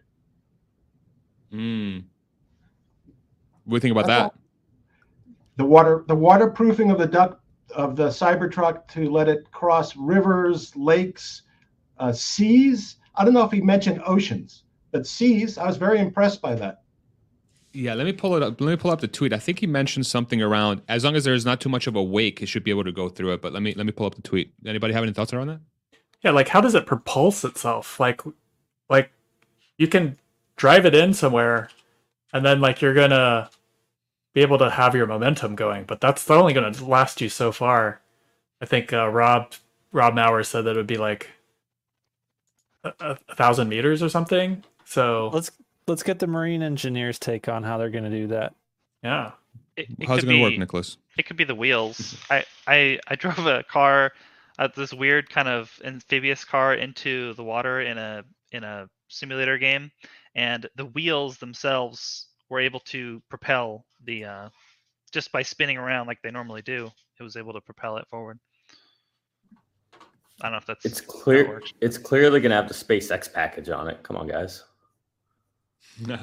Hmm. 1.52 2.00
What 3.66 3.70
do 3.70 3.76
you 3.76 3.80
think 3.80 3.92
about 3.92 4.08
That's 4.08 4.34
that? 4.34 4.40
The 5.58 5.66
water, 5.66 6.04
the 6.08 6.16
waterproofing 6.16 6.90
of 6.90 6.98
the 6.98 7.06
duck 7.06 7.40
of 7.76 7.96
the 7.96 8.08
Cybertruck 8.08 8.88
to 8.90 9.12
let 9.12 9.30
it 9.30 9.50
cross 9.52 9.96
rivers, 9.96 10.76
lakes, 10.76 11.44
uh, 12.00 12.12
seas. 12.12 12.96
I 13.14 13.24
don't 13.24 13.36
know 13.36 13.44
if 13.44 13.52
he 13.52 13.62
mentioned 13.62 14.02
oceans, 14.08 14.64
but 14.92 15.06
seas. 15.06 15.60
I 15.60 15.68
was 15.68 15.78
very 15.78 16.00
impressed 16.00 16.42
by 16.42 16.56
that. 16.56 16.82
Yeah, 17.74 17.94
let 17.94 18.06
me 18.06 18.14
pull 18.14 18.36
it 18.36 18.42
up. 18.42 18.60
Let 18.60 18.72
me 18.72 18.76
pull 18.76 18.90
up 18.90 19.02
the 19.02 19.08
tweet. 19.08 19.34
I 19.34 19.40
think 19.40 19.60
he 19.60 19.68
mentioned 19.68 20.08
something 20.08 20.42
around 20.42 20.82
as 20.90 21.04
long 21.04 21.16
as 21.16 21.24
there's 21.24 21.46
not 21.46 21.62
too 21.62 21.70
much 21.70 21.86
of 21.86 21.96
a 21.96 22.04
wake, 22.04 22.42
it 22.42 22.48
should 22.48 22.64
be 22.64 22.72
able 22.72 22.84
to 22.84 22.92
go 22.92 23.08
through 23.08 23.34
it. 23.34 23.42
But 23.44 23.54
let 23.54 23.62
me 23.62 23.76
let 23.76 23.86
me 23.86 23.92
pull 23.92 24.08
up 24.08 24.16
the 24.16 24.24
tweet. 24.24 24.52
Anybody 24.66 24.94
have 24.94 25.04
any 25.04 25.14
thoughts 25.14 25.32
around 25.32 25.48
that? 25.48 25.60
Yeah 26.24 26.32
like 26.32 26.50
how 26.50 26.62
does 26.62 26.76
it 26.76 26.86
propulse 26.86 27.44
itself? 27.46 28.00
Like 28.00 28.22
like 28.90 29.12
you 29.78 29.88
can 29.88 30.18
drive 30.56 30.86
it 30.86 30.96
in 30.96 31.14
somewhere 31.14 31.70
and 32.32 32.46
then 32.46 32.62
like 32.62 32.82
you're 32.82 32.94
gonna 32.94 33.50
be 34.34 34.42
able 34.42 34.58
to 34.58 34.70
have 34.70 34.96
your 34.96 35.06
momentum 35.06 35.56
going 35.56 35.84
but 35.84 36.02
that's 36.02 36.30
only 36.30 36.54
gonna 36.54 36.72
last 36.84 37.22
you 37.22 37.30
so 37.30 37.52
far. 37.52 38.02
I 38.62 38.66
think 38.66 38.94
uh, 38.94 39.10
rob 39.10 39.54
rob 39.92 40.16
maurer 40.16 40.44
said 40.44 40.64
that 40.66 40.72
it 40.72 40.78
would 40.78 40.88
be 40.88 40.98
like 40.98 41.30
a, 42.84 42.94
a 43.00 43.36
thousand 43.36 43.70
meters 43.70 44.02
or 44.02 44.10
something 44.10 44.64
so 44.86 45.30
let's 45.34 45.52
let's 45.88 46.04
get 46.04 46.20
the 46.20 46.28
marine 46.28 46.62
engineers 46.62 47.20
take 47.20 47.48
on 47.48 47.64
how 47.64 47.78
they're 47.78 47.90
gonna 47.90 48.10
do 48.10 48.28
that. 48.28 48.54
Yeah. 49.04 49.32
It, 49.76 49.88
it 50.00 50.08
how's 50.08 50.20
it 50.20 50.26
gonna 50.28 50.38
be, 50.38 50.42
work 50.42 50.58
nicholas? 50.58 50.98
it 51.18 51.26
could 51.26 51.38
be 51.38 51.44
the 51.44 51.56
wheels. 51.56 52.18
I 52.30 52.46
i 52.68 53.00
i 53.08 53.16
drove 53.18 53.46
a 53.46 53.64
car 53.64 54.14
uh, 54.60 54.68
this 54.76 54.94
weird 54.94 55.30
kind 55.30 55.48
of 55.48 55.72
amphibious 55.84 56.46
car 56.46 56.74
into 56.76 57.34
the 57.34 57.44
water 57.44 57.82
in 57.82 57.98
a 57.98 58.24
in 58.52 58.64
a 58.64 58.88
simulator 59.08 59.58
game, 59.58 59.92
and 60.36 60.70
the 60.76 60.86
wheels 60.86 61.38
themselves 61.38 62.28
were 62.50 62.60
able 62.60 62.80
to 62.82 63.22
propel 63.30 63.86
the 64.06 64.26
uh, 64.26 64.50
just 65.12 65.32
by 65.32 65.42
spinning 65.42 65.78
around 65.78 66.08
like 66.08 66.22
they 66.22 66.32
normally 66.32 66.62
do. 66.62 66.90
It 67.20 67.24
was 67.24 67.38
able 67.38 67.54
to 67.54 67.62
propel 67.62 67.98
it 67.98 68.08
forward. 68.10 68.40
I 70.42 70.48
don't 70.48 70.54
know 70.54 70.58
if 70.58 70.66
that's 70.66 70.86
it's 70.86 71.02
clear. 71.02 71.62
It's 71.82 71.98
clearly 71.98 72.40
gonna 72.40 72.56
have 72.56 72.68
the 72.68 72.74
SpaceX 72.74 73.32
package 73.32 73.70
on 73.70 73.88
it. 73.88 74.02
Come 74.04 74.18
on, 74.18 74.28
guys. 74.28 74.64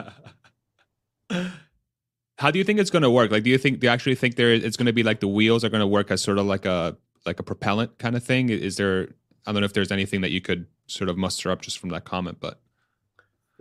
How 2.39 2.51
do 2.51 2.59
you 2.59 2.65
think 2.65 2.81
it's 2.81 2.91
going 2.91 3.03
to 3.03 3.11
work? 3.11 3.31
Like, 3.31 3.43
do 3.43 3.51
you 3.51 3.59
think 3.59 3.81
do 3.81 3.87
you 3.87 3.91
actually 3.93 4.15
think 4.15 4.37
there 4.37 4.51
it's 4.53 4.77
going 4.77 4.87
to 4.87 4.93
be 4.93 5.03
like 5.03 5.21
the 5.21 5.29
wheels 5.29 5.63
are 5.63 5.69
going 5.69 5.83
to 5.83 5.87
work 5.87 6.11
as 6.11 6.23
sort 6.23 6.39
of 6.39 6.47
like 6.47 6.65
a 6.65 6.97
like 7.27 7.41
a 7.41 7.43
propellant 7.43 7.99
kind 7.99 8.17
of 8.17 8.25
thing? 8.25 8.51
Is 8.51 8.77
there? 8.77 9.09
I 9.47 9.53
don't 9.53 9.63
know 9.63 9.65
if 9.65 9.73
there's 9.73 9.93
anything 9.93 10.21
that 10.21 10.31
you 10.31 10.41
could 10.41 10.67
sort 10.87 11.09
of 11.09 11.17
muster 11.17 11.51
up 11.51 11.63
just 11.63 11.79
from 11.79 11.91
that 11.91 12.05
comment, 12.05 12.39
but 12.41 12.61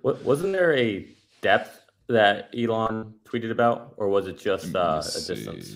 wasn't 0.02 0.54
there 0.54 0.76
a 0.76 1.06
depth 1.42 1.86
that 2.08 2.54
Elon 2.58 3.14
tweeted 3.24 3.52
about, 3.52 3.94
or 3.98 4.10
was 4.10 4.28
it 4.28 4.40
just 4.40 4.76
uh, 4.76 5.02
a 5.04 5.22
distance? 5.22 5.76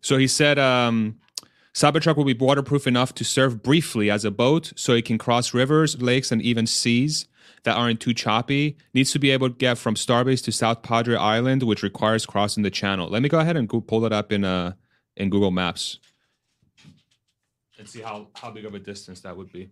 So 0.00 0.18
he 0.18 0.26
said 0.26 0.58
um, 0.58 1.18
Cybertruck 1.72 2.16
will 2.16 2.24
be 2.24 2.34
waterproof 2.34 2.86
enough 2.86 3.14
to 3.14 3.24
serve 3.24 3.62
briefly 3.62 4.10
as 4.10 4.24
a 4.24 4.30
boat, 4.30 4.72
so 4.76 4.92
it 4.92 5.04
can 5.04 5.16
cross 5.16 5.54
rivers, 5.54 6.00
lakes, 6.00 6.30
and 6.30 6.42
even 6.42 6.66
seas. 6.66 7.26
that 7.64 7.76
aren't 7.76 8.00
too 8.00 8.12
choppy 8.12 8.76
needs 8.92 9.10
to 9.12 9.18
be 9.18 9.30
able 9.30 9.48
to 9.48 9.54
get 9.54 9.78
from 9.78 9.94
Starbase 9.94 10.44
to 10.44 10.52
South 10.52 10.82
Padre 10.82 11.16
Island, 11.16 11.62
which 11.62 11.82
requires 11.82 12.26
crossing 12.26 12.62
the 12.62 12.70
channel. 12.70 13.08
Let 13.08 13.22
me 13.22 13.28
go 13.28 13.38
ahead 13.38 13.56
and 13.56 13.68
go 13.68 13.80
pull 13.80 14.00
that 14.00 14.12
up 14.12 14.32
in 14.32 14.44
uh 14.44 14.72
in 15.16 15.30
Google 15.30 15.50
Maps 15.52 15.98
and 17.84 17.92
see 17.92 18.00
how 18.00 18.28
how 18.34 18.50
big 18.50 18.64
of 18.64 18.74
a 18.74 18.78
distance 18.78 19.20
that 19.20 19.36
would 19.36 19.52
be. 19.52 19.70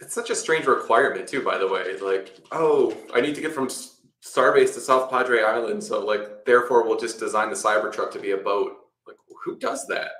It's 0.00 0.14
such 0.14 0.30
a 0.30 0.34
strange 0.34 0.66
requirement 0.66 1.28
too, 1.28 1.42
by 1.42 1.58
the 1.58 1.66
way. 1.66 1.98
Like, 2.00 2.38
oh, 2.52 2.96
I 3.12 3.20
need 3.20 3.34
to 3.34 3.40
get 3.40 3.52
from 3.52 3.68
Starbase 3.68 4.74
to 4.74 4.80
South 4.80 5.10
Padre 5.10 5.42
Island, 5.42 5.82
so 5.82 6.04
like, 6.04 6.44
therefore, 6.44 6.86
we'll 6.86 6.98
just 6.98 7.18
design 7.18 7.50
the 7.50 7.56
Cybertruck 7.56 8.12
to 8.12 8.20
be 8.20 8.30
a 8.30 8.36
boat. 8.36 8.76
Like, 9.06 9.16
who 9.44 9.58
does 9.58 9.86
that? 9.88 10.10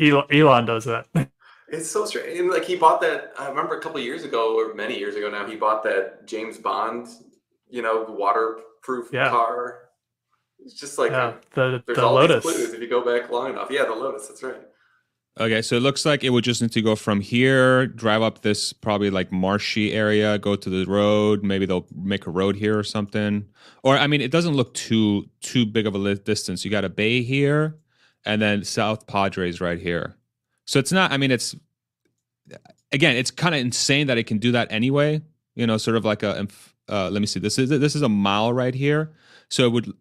Elon, 0.00 0.24
Elon 0.30 0.66
does 0.66 0.84
that. 0.84 1.06
It's 1.72 1.88
so 1.88 2.04
strange. 2.04 2.36
And 2.36 2.50
like 2.50 2.64
he 2.64 2.74
bought 2.74 3.00
that. 3.02 3.32
I 3.38 3.48
remember 3.48 3.78
a 3.78 3.80
couple 3.80 4.00
years 4.00 4.24
ago, 4.24 4.58
or 4.58 4.74
many 4.74 4.98
years 4.98 5.14
ago 5.14 5.30
now, 5.30 5.46
he 5.46 5.54
bought 5.54 5.84
that 5.84 6.26
James 6.26 6.58
Bond, 6.58 7.06
you 7.68 7.80
know, 7.80 8.06
waterproof 8.08 9.10
yeah. 9.12 9.28
car. 9.28 9.89
It's 10.64 10.74
just 10.74 10.98
like 10.98 11.10
yeah, 11.10 11.34
the 11.54 11.82
there's 11.86 11.96
the 11.96 12.04
all 12.04 12.14
Lotus. 12.14 12.44
These 12.44 12.54
clues 12.54 12.74
if 12.74 12.80
you 12.80 12.88
go 12.88 13.04
back 13.04 13.30
long 13.30 13.50
enough. 13.50 13.68
Yeah, 13.70 13.84
the 13.84 13.94
Lotus. 13.94 14.28
That's 14.28 14.42
right. 14.42 14.60
Okay, 15.38 15.62
so 15.62 15.76
it 15.76 15.80
looks 15.80 16.04
like 16.04 16.24
it 16.24 16.30
would 16.30 16.44
just 16.44 16.60
need 16.60 16.72
to 16.72 16.82
go 16.82 16.96
from 16.96 17.20
here, 17.20 17.86
drive 17.86 18.20
up 18.20 18.42
this 18.42 18.72
probably 18.72 19.10
like 19.10 19.30
marshy 19.30 19.92
area, 19.92 20.38
go 20.38 20.56
to 20.56 20.68
the 20.68 20.84
road. 20.84 21.42
Maybe 21.42 21.66
they'll 21.66 21.86
make 21.94 22.26
a 22.26 22.30
road 22.30 22.56
here 22.56 22.78
or 22.78 22.82
something. 22.82 23.46
Or 23.82 23.96
I 23.96 24.06
mean, 24.06 24.20
it 24.20 24.30
doesn't 24.30 24.54
look 24.54 24.74
too 24.74 25.30
too 25.40 25.64
big 25.64 25.86
of 25.86 25.94
a 25.94 26.14
distance. 26.16 26.64
You 26.64 26.70
got 26.70 26.84
a 26.84 26.90
bay 26.90 27.22
here, 27.22 27.78
and 28.24 28.42
then 28.42 28.64
South 28.64 29.06
Padres 29.06 29.60
right 29.60 29.78
here. 29.78 30.16
So 30.66 30.78
it's 30.78 30.92
not. 30.92 31.12
I 31.12 31.16
mean, 31.16 31.30
it's 31.30 31.54
again, 32.92 33.16
it's 33.16 33.30
kind 33.30 33.54
of 33.54 33.60
insane 33.60 34.08
that 34.08 34.18
it 34.18 34.24
can 34.24 34.38
do 34.38 34.52
that 34.52 34.70
anyway. 34.70 35.22
You 35.54 35.66
know, 35.66 35.76
sort 35.76 35.96
of 35.96 36.04
like 36.04 36.22
a. 36.22 36.48
Uh, 36.88 37.08
let 37.08 37.20
me 37.20 37.26
see. 37.26 37.40
This 37.40 37.58
is 37.58 37.70
this 37.70 37.94
is 37.94 38.02
a 38.02 38.08
mile 38.08 38.52
right 38.52 38.74
here. 38.74 39.12
So 39.50 39.64
it 39.64 39.72
would. 39.72 39.92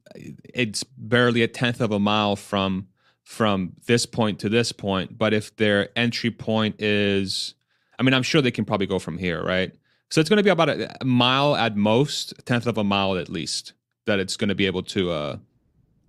It's 0.54 0.84
barely 0.84 1.42
a 1.42 1.48
tenth 1.48 1.82
of 1.82 1.92
a 1.92 2.00
mile 2.00 2.36
from 2.36 2.88
from 3.24 3.74
this 3.86 4.06
point 4.06 4.40
to 4.40 4.50
this 4.50 4.72
point. 4.72 5.18
But 5.18 5.34
if 5.34 5.56
their 5.58 5.90
entry 5.96 6.32
point 6.32 6.82
is, 6.82 7.54
I 8.00 8.04
mean, 8.04 8.14
I'm 8.14 8.24
sure 8.24 8.42
they 8.42 8.50
can 8.50 8.66
probably 8.66 8.88
go 8.88 8.98
from 8.98 9.18
here, 9.18 9.44
right? 9.44 9.72
So 10.10 10.20
it's 10.20 10.30
going 10.30 10.38
to 10.38 10.44
be 10.44 10.50
about 10.50 10.70
a, 10.70 11.06
mile 11.06 11.56
at 11.56 11.76
most, 11.78 12.34
a 12.40 12.42
tenth 12.42 12.66
of 12.66 12.80
a 12.80 12.84
mile 12.84 13.16
at 13.18 13.30
least 13.30 13.74
that 14.08 14.20
it's 14.20 14.36
going 14.36 14.48
to 14.50 14.56
be 14.56 14.66
able 14.66 14.82
to 14.82 15.12
uh, 15.12 15.38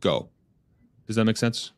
go. 0.01 0.31
Does 1.07 1.17
that 1.17 1.27
make 1.27 1.37
sense? 1.37 1.73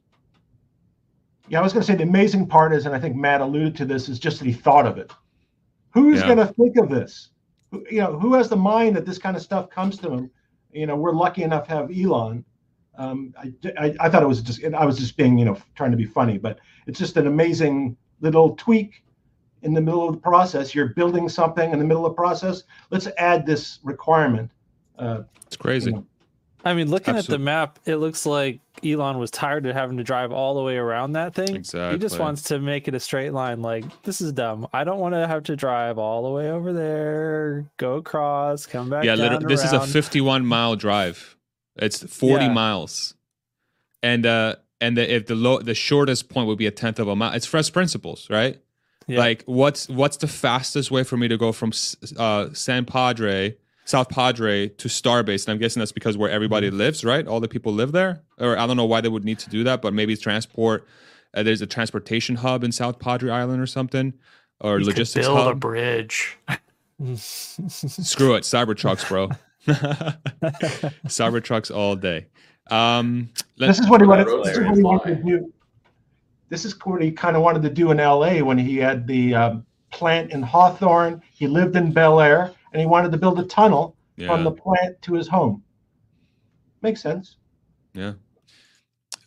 Yeah, 1.48 1.58
I 1.58 1.62
was 1.62 1.72
going 1.72 1.82
to 1.82 1.86
say 1.86 1.96
the 1.96 2.04
amazing 2.04 2.46
part 2.46 2.72
is, 2.72 2.86
and 2.86 2.94
I 2.94 3.00
think 3.00 3.16
Matt 3.16 3.40
alluded 3.40 3.74
to 3.76 3.84
this, 3.84 4.08
is 4.08 4.20
just 4.20 4.38
that 4.38 4.46
he 4.46 4.52
thought 4.52 4.86
of 4.86 4.96
it. 4.96 5.10
Who's 5.90 6.20
yeah. 6.20 6.26
going 6.26 6.38
to 6.38 6.54
think 6.54 6.76
of 6.76 6.88
this? 6.88 7.30
You 7.90 8.00
know, 8.00 8.18
who 8.18 8.34
has 8.34 8.48
the 8.48 8.56
mind 8.56 8.94
that 8.94 9.06
this 9.06 9.18
kind 9.18 9.36
of 9.36 9.42
stuff 9.42 9.70
comes 9.70 9.98
to 9.98 10.12
him? 10.12 10.30
You 10.72 10.86
know, 10.86 10.96
we're 10.96 11.12
lucky 11.12 11.42
enough 11.42 11.68
to 11.68 11.74
have 11.74 11.90
Elon. 11.90 12.44
Um, 12.96 13.34
I, 13.38 13.52
I, 13.78 13.94
I 14.00 14.08
thought 14.08 14.22
it 14.22 14.26
was 14.26 14.42
just, 14.42 14.62
I 14.64 14.84
was 14.84 14.98
just 14.98 15.16
being, 15.16 15.38
you 15.38 15.44
know, 15.44 15.56
trying 15.74 15.90
to 15.90 15.96
be 15.96 16.04
funny, 16.04 16.38
but 16.38 16.58
it's 16.86 16.98
just 16.98 17.16
an 17.16 17.26
amazing 17.26 17.96
little 18.20 18.54
tweak 18.56 19.02
in 19.62 19.72
the 19.72 19.80
middle 19.80 20.06
of 20.06 20.14
the 20.14 20.20
process. 20.20 20.74
You're 20.74 20.88
building 20.88 21.28
something 21.28 21.72
in 21.72 21.78
the 21.78 21.84
middle 21.84 22.04
of 22.04 22.12
the 22.12 22.16
process. 22.16 22.64
Let's 22.90 23.08
add 23.18 23.46
this 23.46 23.78
requirement. 23.82 24.50
Uh, 24.98 25.22
it's 25.46 25.56
crazy. 25.56 25.90
You 25.90 25.96
know, 25.96 26.06
I 26.64 26.74
mean, 26.74 26.90
looking 26.90 27.14
Absolutely. 27.16 27.34
at 27.34 27.38
the 27.38 27.44
map, 27.44 27.78
it 27.86 27.96
looks 27.96 28.24
like 28.24 28.60
Elon 28.84 29.18
was 29.18 29.30
tired 29.30 29.66
of 29.66 29.74
having 29.74 29.96
to 29.96 30.04
drive 30.04 30.32
all 30.32 30.54
the 30.54 30.62
way 30.62 30.76
around 30.76 31.12
that 31.12 31.34
thing. 31.34 31.56
Exactly. 31.56 31.94
He 31.94 31.98
just 31.98 32.18
wants 32.18 32.42
to 32.44 32.58
make 32.58 32.88
it 32.88 32.94
a 32.94 33.00
straight 33.00 33.32
line. 33.32 33.62
Like, 33.62 33.84
this 34.02 34.20
is 34.20 34.32
dumb. 34.32 34.68
I 34.72 34.84
don't 34.84 34.98
want 34.98 35.14
to 35.14 35.26
have 35.26 35.44
to 35.44 35.56
drive 35.56 35.98
all 35.98 36.22
the 36.22 36.30
way 36.30 36.50
over 36.50 36.72
there, 36.72 37.66
go 37.76 37.94
across, 37.94 38.66
come 38.66 38.90
back. 38.90 39.04
Yeah, 39.04 39.14
literally, 39.14 39.46
this 39.46 39.64
is 39.64 39.72
a 39.72 39.86
51 39.86 40.46
mile 40.46 40.76
drive. 40.76 41.36
It's 41.76 42.02
40 42.02 42.44
yeah. 42.44 42.52
miles, 42.52 43.14
and 44.02 44.26
uh, 44.26 44.56
and 44.80 44.96
the, 44.96 45.14
if 45.14 45.26
the 45.26 45.34
low, 45.34 45.60
the 45.60 45.74
shortest 45.74 46.28
point 46.28 46.48
would 46.48 46.58
be 46.58 46.66
a 46.66 46.70
tenth 46.70 46.98
of 46.98 47.08
a 47.08 47.16
mile. 47.16 47.32
It's 47.32 47.46
first 47.46 47.72
principles, 47.72 48.28
right? 48.28 48.60
Yeah. 49.06 49.18
Like, 49.18 49.42
what's 49.46 49.88
what's 49.88 50.18
the 50.18 50.28
fastest 50.28 50.90
way 50.90 51.02
for 51.02 51.16
me 51.16 51.28
to 51.28 51.36
go 51.36 51.52
from 51.52 51.72
uh, 52.18 52.48
San 52.52 52.84
Padre? 52.84 53.56
South 53.84 54.08
Padre 54.08 54.68
to 54.68 54.88
Starbase, 54.88 55.46
and 55.46 55.52
I'm 55.52 55.58
guessing 55.58 55.80
that's 55.80 55.92
because 55.92 56.16
where 56.16 56.30
everybody 56.30 56.68
mm-hmm. 56.68 56.78
lives, 56.78 57.04
right? 57.04 57.26
All 57.26 57.40
the 57.40 57.48
people 57.48 57.72
live 57.72 57.92
there, 57.92 58.22
or 58.38 58.56
I 58.58 58.66
don't 58.66 58.76
know 58.76 58.84
why 58.84 59.00
they 59.00 59.08
would 59.08 59.24
need 59.24 59.38
to 59.40 59.50
do 59.50 59.64
that, 59.64 59.82
but 59.82 59.92
maybe 59.92 60.12
it's 60.12 60.22
transport. 60.22 60.86
Uh, 61.34 61.42
there's 61.42 61.62
a 61.62 61.66
transportation 61.66 62.36
hub 62.36 62.62
in 62.62 62.72
South 62.72 62.98
Padre 62.98 63.30
Island 63.30 63.60
or 63.60 63.66
something, 63.66 64.12
or 64.60 64.78
you 64.78 64.86
logistics 64.86 65.26
build 65.26 65.38
hub. 65.38 65.48
a 65.48 65.54
bridge. 65.54 66.36
Screw 67.16 68.34
it, 68.34 68.44
Cybertrucks, 68.44 69.08
bro. 69.08 69.28
Cybertrucks 71.06 71.74
all 71.74 71.96
day. 71.96 72.26
Um, 72.70 73.30
this 73.58 73.80
is 73.80 73.88
what 73.88 74.00
he 74.00 74.06
wanted. 74.06 74.26
This 74.44 74.56
is 74.56 74.64
what 74.64 74.76
he 74.76 74.82
wanted 74.82 75.16
to 75.16 75.22
do. 75.22 75.52
This 76.48 76.64
is 76.64 76.76
what 76.84 77.02
he 77.02 77.10
kind 77.10 77.34
of 77.34 77.42
wanted 77.42 77.62
to 77.62 77.70
do 77.70 77.90
in 77.90 77.98
L.A. 77.98 78.42
when 78.42 78.58
he 78.58 78.76
had 78.76 79.06
the 79.06 79.34
um, 79.34 79.66
plant 79.90 80.30
in 80.30 80.42
Hawthorne. 80.42 81.22
He 81.32 81.46
lived 81.48 81.74
in 81.76 81.92
Bel 81.92 82.20
Air 82.20 82.52
and 82.72 82.80
he 82.80 82.86
wanted 82.86 83.12
to 83.12 83.18
build 83.18 83.38
a 83.38 83.44
tunnel 83.44 83.96
yeah. 84.16 84.28
from 84.28 84.44
the 84.44 84.50
plant 84.50 85.00
to 85.02 85.14
his 85.14 85.28
home. 85.28 85.62
Makes 86.80 87.00
sense. 87.00 87.36
Yeah. 87.94 88.14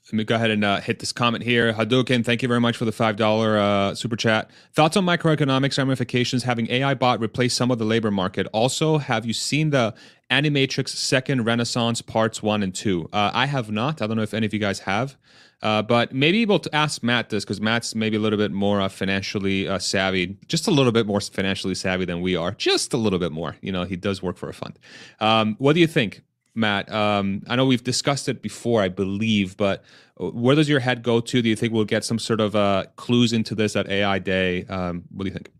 Let 0.08 0.14
me 0.14 0.24
go 0.24 0.36
ahead 0.36 0.52
and 0.52 0.64
uh, 0.64 0.82
hit 0.82 1.00
this 1.00 1.12
comment 1.12 1.44
here. 1.44 1.74
Hadouken, 1.74 2.24
thank 2.24 2.44
you 2.44 2.48
very 2.48 2.62
much 2.62 2.78
for 2.78 2.86
the 2.86 2.92
$5 2.92 3.20
uh, 3.58 3.96
super 3.96 4.16
chat. 4.16 4.52
Thoughts 4.74 4.96
on 4.96 5.04
microeconomics 5.04 5.80
ramifications 5.80 6.44
having 6.44 6.70
AI 6.70 6.94
bot 6.94 7.20
replace 7.20 7.56
some 7.56 7.72
of 7.72 7.80
the 7.80 7.86
labor 7.86 8.12
market? 8.12 8.46
Also, 8.54 9.00
have 9.00 9.26
you 9.26 9.34
seen 9.34 9.72
the 9.72 9.96
Animatrix 10.30 10.90
Second 10.90 11.46
Renaissance 11.46 12.04
Parts 12.04 12.44
1 12.44 12.62
and 12.62 12.76
2? 12.76 13.10
Uh, 13.12 13.32
I 13.34 13.48
have 13.48 13.72
not. 13.72 14.00
I 14.00 14.06
don't 14.06 14.16
know 14.16 14.22
if 14.22 14.36
any 14.36 14.46
of 14.46 14.54
you 14.54 14.60
guys 14.60 14.80
have. 14.80 15.18
Uh, 15.64 15.82
but 15.82 16.14
maybe 16.14 16.44
able 16.44 16.60
to 16.60 16.76
ask 16.76 17.02
Matt 17.02 17.30
this 17.30 17.44
because 17.44 17.60
Matt's 17.60 17.96
maybe 17.96 18.18
a 18.18 18.20
little 18.20 18.38
bit 18.38 18.52
more 18.52 18.82
uh, 18.82 18.90
financially 18.90 19.68
uh, 19.68 19.80
savvy, 19.80 20.38
just 20.48 20.68
a 20.68 20.72
little 20.72 20.92
bit 20.92 21.08
more 21.08 21.20
financially 21.20 21.74
savvy 21.74 22.06
than 22.06 22.22
we 22.22 22.36
are, 22.36 22.52
just 22.52 22.94
a 22.94 22.98
little 22.98 23.18
bit 23.18 23.32
more. 23.32 23.56
You 23.62 23.72
know, 23.72 23.86
he 23.86 23.96
does 23.96 24.22
work 24.22 24.38
for 24.38 24.50
a 24.50 24.54
fund. 24.54 24.78
Um, 25.20 25.56
what 25.58 25.74
do 25.74 25.80
you 25.80 25.88
think, 25.88 26.22
Matt? 26.56 26.92
Um, 26.92 27.44
I 27.48 27.56
know 27.56 27.66
we've 27.66 27.84
discussed 27.84 28.30
it 28.30 28.42
before, 28.42 28.82
I 28.82 28.90
believe, 28.90 29.58
but 29.58 29.84
uh, 30.20 30.30
where 30.30 30.56
does 30.56 30.70
your 30.70 30.80
head 30.80 31.04
go 31.04 31.20
to? 31.20 31.42
Do 31.42 31.50
you 31.50 31.56
think 31.56 31.74
we'll 31.74 31.86
get 31.86 32.04
some 32.04 32.20
sort 32.20 32.40
of 32.40 32.56
uh, 32.56 32.86
clues 32.96 33.34
into 33.34 33.56
this 33.56 33.76
at 33.76 33.90
AI 33.90 34.20
Day? 34.20 34.66
Um, 34.66 35.04
what 35.12 35.26
do 35.26 35.30
you 35.30 35.34
think? 35.34 35.52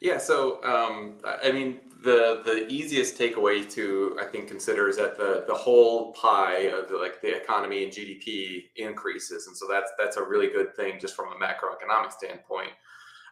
Yeah, 0.00 0.18
so 0.18 0.62
um, 0.64 1.14
I 1.24 1.50
mean, 1.52 1.80
the 2.02 2.42
the 2.44 2.68
easiest 2.68 3.18
takeaway 3.18 3.68
to 3.72 4.16
I 4.20 4.26
think 4.26 4.48
consider 4.48 4.88
is 4.88 4.96
that 4.98 5.16
the 5.16 5.44
the 5.46 5.54
whole 5.54 6.12
pie 6.12 6.68
of 6.68 6.88
the, 6.88 6.98
like 6.98 7.22
the 7.22 7.34
economy 7.34 7.84
and 7.84 7.92
GDP 7.92 8.64
increases, 8.76 9.46
and 9.46 9.56
so 9.56 9.66
that's 9.66 9.90
that's 9.98 10.18
a 10.18 10.22
really 10.22 10.48
good 10.48 10.76
thing 10.76 11.00
just 11.00 11.16
from 11.16 11.32
a 11.32 11.36
macroeconomic 11.36 12.12
standpoint. 12.12 12.70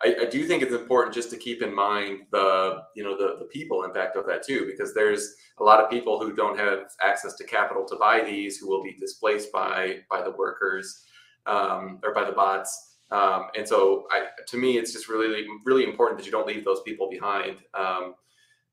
I, 0.04 0.16
I 0.22 0.24
do 0.24 0.46
think 0.46 0.62
it's 0.62 0.74
important 0.74 1.14
just 1.14 1.30
to 1.30 1.36
keep 1.36 1.62
in 1.62 1.74
mind 1.74 2.22
the 2.32 2.82
you 2.96 3.04
know 3.04 3.16
the 3.16 3.36
the 3.38 3.46
people 3.46 3.84
impact 3.84 4.16
of 4.16 4.26
that 4.26 4.44
too, 4.44 4.66
because 4.66 4.94
there's 4.94 5.34
a 5.58 5.64
lot 5.64 5.80
of 5.80 5.90
people 5.90 6.20
who 6.20 6.34
don't 6.34 6.58
have 6.58 6.90
access 7.02 7.34
to 7.34 7.44
capital 7.44 7.84
to 7.86 7.96
buy 7.96 8.22
these, 8.22 8.58
who 8.58 8.68
will 8.68 8.82
be 8.82 8.94
displaced 8.94 9.52
by 9.52 10.00
by 10.10 10.22
the 10.22 10.32
workers 10.32 11.04
um, 11.46 12.00
or 12.02 12.12
by 12.12 12.24
the 12.24 12.32
bots. 12.32 12.96
Um, 13.10 13.48
and 13.56 13.68
so, 13.68 14.06
I, 14.10 14.28
to 14.48 14.56
me, 14.56 14.78
it's 14.78 14.92
just 14.92 15.08
really, 15.08 15.46
really 15.66 15.84
important 15.84 16.18
that 16.18 16.24
you 16.24 16.32
don't 16.32 16.46
leave 16.46 16.64
those 16.64 16.80
people 16.80 17.10
behind. 17.10 17.58
Um, 17.74 18.14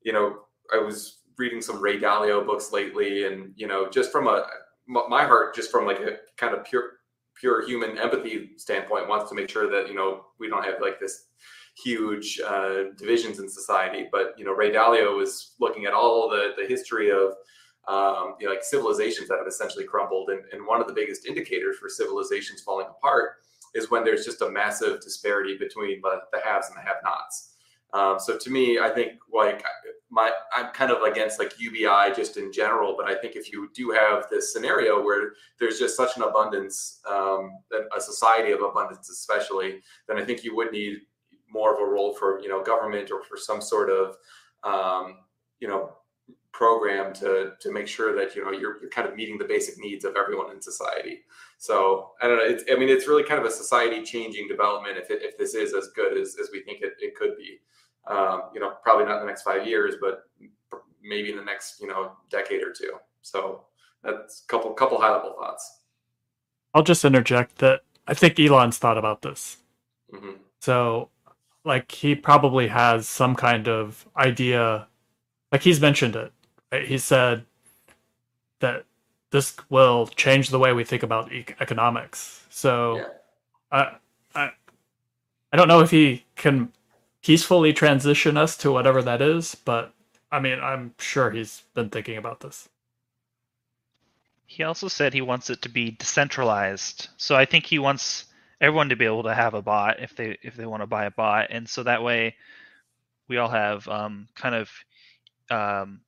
you 0.01 0.13
know, 0.13 0.43
I 0.73 0.77
was 0.77 1.19
reading 1.37 1.61
some 1.61 1.81
Ray 1.81 1.99
Dalio 1.99 2.45
books 2.45 2.71
lately, 2.71 3.25
and 3.25 3.51
you 3.55 3.67
know, 3.67 3.89
just 3.89 4.11
from 4.11 4.27
a 4.27 4.45
my 4.87 5.25
heart, 5.25 5.53
just 5.53 5.69
from 5.71 5.85
like 5.85 5.99
a 5.99 6.17
kind 6.37 6.55
of 6.55 6.63
pure 6.63 6.98
pure 7.39 7.65
human 7.67 7.97
empathy 7.97 8.51
standpoint, 8.57 9.07
wants 9.07 9.29
to 9.29 9.35
make 9.35 9.49
sure 9.49 9.69
that 9.69 9.87
you 9.87 9.95
know 9.95 10.25
we 10.39 10.49
don't 10.49 10.65
have 10.65 10.75
like 10.81 10.99
this 10.99 11.25
huge 11.83 12.39
uh, 12.45 12.91
divisions 12.97 13.39
in 13.39 13.49
society. 13.49 14.07
But 14.11 14.33
you 14.37 14.45
know, 14.45 14.51
Ray 14.51 14.71
Dalio 14.71 15.15
was 15.15 15.55
looking 15.59 15.85
at 15.85 15.93
all 15.93 16.29
the 16.29 16.53
the 16.57 16.67
history 16.67 17.11
of 17.11 17.33
um, 17.87 18.35
you 18.39 18.45
know, 18.45 18.53
like 18.53 18.63
civilizations 18.63 19.29
that 19.29 19.39
have 19.39 19.47
essentially 19.47 19.85
crumbled, 19.85 20.29
and, 20.29 20.41
and 20.51 20.65
one 20.65 20.79
of 20.79 20.87
the 20.87 20.93
biggest 20.93 21.25
indicators 21.25 21.77
for 21.77 21.89
civilizations 21.89 22.61
falling 22.61 22.87
apart 22.87 23.37
is 23.73 23.89
when 23.89 24.03
there's 24.03 24.25
just 24.25 24.41
a 24.41 24.49
massive 24.49 24.99
disparity 25.01 25.57
between 25.57 26.01
the, 26.01 26.21
the 26.31 26.39
haves 26.43 26.67
and 26.67 26.77
the 26.77 26.81
have-nots. 26.81 27.53
Um, 27.93 28.19
so 28.19 28.37
to 28.37 28.49
me, 28.49 28.79
I 28.79 28.89
think 28.89 29.13
like 29.33 29.63
my 30.09 30.31
I'm 30.55 30.71
kind 30.73 30.91
of 30.91 31.03
against 31.03 31.39
like 31.39 31.59
UBI 31.59 32.15
just 32.15 32.37
in 32.37 32.51
general, 32.51 32.95
but 32.97 33.07
I 33.07 33.15
think 33.15 33.35
if 33.35 33.51
you 33.51 33.69
do 33.73 33.91
have 33.91 34.25
this 34.29 34.51
scenario 34.51 35.03
where 35.03 35.33
there's 35.59 35.77
just 35.77 35.95
such 35.95 36.17
an 36.17 36.23
abundance, 36.23 36.99
um, 37.09 37.51
a 37.95 38.01
society 38.01 38.51
of 38.51 38.61
abundance 38.61 39.09
especially, 39.09 39.81
then 40.07 40.17
I 40.17 40.25
think 40.25 40.43
you 40.43 40.55
would 40.55 40.71
need 40.71 41.01
more 41.51 41.73
of 41.73 41.79
a 41.79 41.91
role 41.91 42.13
for 42.13 42.39
you 42.41 42.49
know 42.49 42.63
government 42.63 43.11
or 43.11 43.23
for 43.23 43.37
some 43.37 43.61
sort 43.61 43.89
of 43.89 44.17
um, 44.63 45.17
you 45.59 45.67
know 45.67 45.93
program 46.51 47.13
to 47.13 47.51
to 47.59 47.71
make 47.71 47.87
sure 47.87 48.15
that 48.15 48.35
you 48.35 48.43
know 48.43 48.51
you're, 48.51 48.81
you're 48.81 48.89
kind 48.89 49.07
of 49.07 49.15
meeting 49.15 49.37
the 49.37 49.45
basic 49.45 49.77
needs 49.77 50.05
of 50.05 50.15
everyone 50.15 50.51
in 50.51 50.61
society. 50.61 51.19
So 51.59 52.11
I 52.21 52.27
don't 52.27 52.37
know. 52.37 52.45
It's, 52.45 52.63
I 52.71 52.75
mean, 52.75 52.89
it's 52.89 53.07
really 53.07 53.23
kind 53.23 53.39
of 53.39 53.45
a 53.45 53.51
society 53.51 54.01
changing 54.01 54.47
development 54.47 54.97
if, 54.97 55.11
it, 55.11 55.21
if 55.21 55.37
this 55.37 55.53
is 55.53 55.73
as 55.73 55.89
good 55.89 56.17
as, 56.17 56.37
as 56.41 56.49
we 56.53 56.63
think 56.63 56.81
it, 56.81 56.93
it 56.99 57.15
could 57.15 57.35
be. 57.37 57.59
Um, 58.07 58.43
you 58.53 58.59
know, 58.59 58.73
probably 58.81 59.05
not 59.05 59.15
in 59.15 59.21
the 59.21 59.27
next 59.27 59.43
five 59.43 59.67
years, 59.67 59.95
but 60.01 60.23
maybe 61.03 61.29
in 61.29 61.37
the 61.37 61.43
next, 61.43 61.79
you 61.79 61.87
know, 61.87 62.13
decade 62.29 62.63
or 62.63 62.73
two. 62.73 62.93
So 63.21 63.65
that's 64.03 64.43
a 64.43 64.47
couple, 64.47 64.71
couple 64.71 64.99
high 64.99 65.11
level 65.11 65.33
thoughts. 65.33 65.81
I'll 66.73 66.83
just 66.83 67.05
interject 67.05 67.57
that 67.59 67.81
I 68.07 68.13
think 68.13 68.39
Elon's 68.39 68.77
thought 68.77 68.97
about 68.97 69.21
this. 69.21 69.57
Mm-hmm. 70.13 70.31
So, 70.61 71.09
like, 71.63 71.91
he 71.91 72.15
probably 72.15 72.67
has 72.67 73.07
some 73.07 73.35
kind 73.35 73.67
of 73.67 74.07
idea. 74.17 74.87
Like, 75.51 75.61
he's 75.61 75.79
mentioned 75.79 76.15
it. 76.15 76.31
Right? 76.71 76.87
He 76.87 76.97
said 76.97 77.45
that 78.59 78.85
this 79.31 79.55
will 79.69 80.07
change 80.07 80.49
the 80.49 80.59
way 80.59 80.73
we 80.73 80.83
think 80.83 81.03
about 81.03 81.31
e- 81.31 81.45
economics. 81.59 82.45
So, 82.49 82.97
yeah. 82.97 83.07
I, 83.71 83.95
I, 84.33 84.51
I 85.53 85.57
don't 85.57 85.67
know 85.67 85.81
if 85.81 85.91
he 85.91 86.25
can 86.35 86.71
peacefully 87.23 87.73
transition 87.73 88.37
us 88.37 88.57
to 88.57 88.71
whatever 88.71 89.01
that 89.01 89.21
is, 89.21 89.55
but 89.55 89.93
I 90.31 90.39
mean, 90.39 90.59
I'm 90.59 90.93
sure 90.99 91.31
he's 91.31 91.63
been 91.73 91.89
thinking 91.89 92.17
about 92.17 92.39
this. 92.41 92.69
He 94.45 94.63
also 94.63 94.87
said 94.87 95.13
he 95.13 95.21
wants 95.21 95.49
it 95.49 95.61
to 95.63 95.69
be 95.69 95.91
decentralized. 95.91 97.09
So 97.17 97.35
I 97.35 97.45
think 97.45 97.65
he 97.65 97.79
wants 97.79 98.25
everyone 98.61 98.89
to 98.89 98.95
be 98.95 99.05
able 99.05 99.23
to 99.23 99.33
have 99.33 99.53
a 99.53 99.61
bot 99.61 99.99
if 99.99 100.15
they 100.15 100.37
if 100.41 100.55
they 100.55 100.65
want 100.65 100.81
to 100.81 100.87
buy 100.87 101.05
a 101.05 101.11
bot, 101.11 101.47
and 101.49 101.67
so 101.67 101.83
that 101.83 102.03
way 102.03 102.35
we 103.27 103.37
all 103.37 103.49
have 103.49 103.87
um, 103.87 104.27
kind 104.35 104.55
of 104.55 104.71
um, 105.51 106.01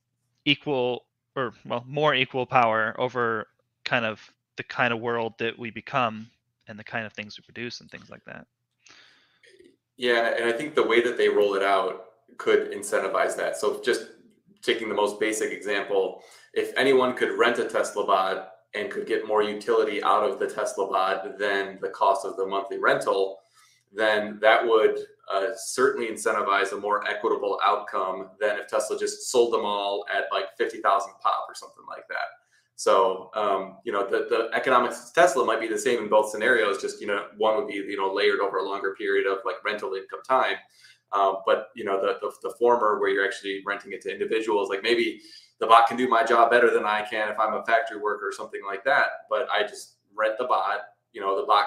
equal 0.44 1.04
or 1.36 1.54
well 1.64 1.84
more 1.86 2.14
equal 2.14 2.46
power 2.46 2.94
over 2.98 3.46
kind 3.84 4.04
of 4.04 4.20
the 4.56 4.62
kind 4.64 4.92
of 4.92 5.00
world 5.00 5.34
that 5.38 5.58
we 5.58 5.70
become 5.70 6.28
and 6.68 6.78
the 6.78 6.84
kind 6.84 7.06
of 7.06 7.12
things 7.12 7.38
we 7.38 7.44
produce 7.44 7.80
and 7.80 7.90
things 7.90 8.10
like 8.10 8.24
that. 8.24 8.46
Yeah, 10.02 10.34
and 10.36 10.46
I 10.46 10.52
think 10.52 10.74
the 10.74 10.82
way 10.82 11.00
that 11.00 11.16
they 11.16 11.28
roll 11.28 11.54
it 11.54 11.62
out 11.62 12.06
could 12.36 12.72
incentivize 12.72 13.36
that. 13.36 13.56
So 13.56 13.80
just 13.84 14.08
taking 14.60 14.88
the 14.88 14.96
most 14.96 15.20
basic 15.20 15.52
example, 15.52 16.24
if 16.54 16.76
anyone 16.76 17.14
could 17.14 17.38
rent 17.38 17.60
a 17.60 17.66
Tesla 17.66 18.04
bot 18.04 18.48
and 18.74 18.90
could 18.90 19.06
get 19.06 19.28
more 19.28 19.44
utility 19.44 20.02
out 20.02 20.28
of 20.28 20.40
the 20.40 20.48
Tesla 20.48 20.88
bot 20.88 21.38
than 21.38 21.78
the 21.80 21.90
cost 21.90 22.26
of 22.26 22.36
the 22.36 22.44
monthly 22.44 22.78
rental, 22.80 23.38
then 23.92 24.40
that 24.40 24.66
would 24.66 24.98
uh, 25.32 25.50
certainly 25.54 26.08
incentivize 26.08 26.72
a 26.72 26.76
more 26.76 27.08
equitable 27.08 27.60
outcome 27.62 28.30
than 28.40 28.58
if 28.58 28.66
Tesla 28.66 28.98
just 28.98 29.30
sold 29.30 29.52
them 29.52 29.64
all 29.64 30.04
at 30.12 30.24
like 30.32 30.46
50,000 30.58 30.82
pop 31.22 31.44
or 31.48 31.54
something 31.54 31.84
like 31.88 32.08
that. 32.08 32.41
So, 32.76 33.30
um, 33.34 33.78
you 33.84 33.92
know, 33.92 34.08
the, 34.08 34.26
the 34.28 34.50
economics 34.54 35.08
of 35.08 35.14
Tesla 35.14 35.44
might 35.44 35.60
be 35.60 35.68
the 35.68 35.78
same 35.78 36.02
in 36.02 36.08
both 36.08 36.30
scenarios. 36.30 36.80
Just, 36.80 37.00
you 37.00 37.06
know, 37.06 37.26
one 37.36 37.56
would 37.56 37.68
be, 37.68 37.74
you 37.74 37.96
know, 37.96 38.12
layered 38.12 38.40
over 38.40 38.58
a 38.58 38.64
longer 38.64 38.94
period 38.96 39.26
of 39.26 39.38
like 39.44 39.62
rental 39.64 39.94
income 39.94 40.20
time. 40.28 40.56
Uh, 41.12 41.34
but, 41.44 41.68
you 41.76 41.84
know, 41.84 42.00
the, 42.00 42.18
the, 42.20 42.32
the 42.48 42.54
former 42.58 42.98
where 42.98 43.10
you're 43.10 43.24
actually 43.24 43.62
renting 43.66 43.92
it 43.92 44.00
to 44.00 44.10
individuals, 44.10 44.70
like 44.70 44.82
maybe 44.82 45.20
the 45.60 45.66
bot 45.66 45.86
can 45.86 45.96
do 45.96 46.08
my 46.08 46.24
job 46.24 46.50
better 46.50 46.72
than 46.72 46.84
I 46.84 47.02
can 47.02 47.28
if 47.28 47.38
I'm 47.38 47.54
a 47.54 47.64
factory 47.64 48.00
worker 48.00 48.28
or 48.28 48.32
something 48.32 48.62
like 48.66 48.82
that. 48.84 49.06
But 49.30 49.48
I 49.50 49.62
just 49.62 49.96
rent 50.14 50.34
the 50.38 50.44
bot. 50.44 50.80
You 51.12 51.20
know, 51.20 51.38
the 51.40 51.46
bot 51.46 51.66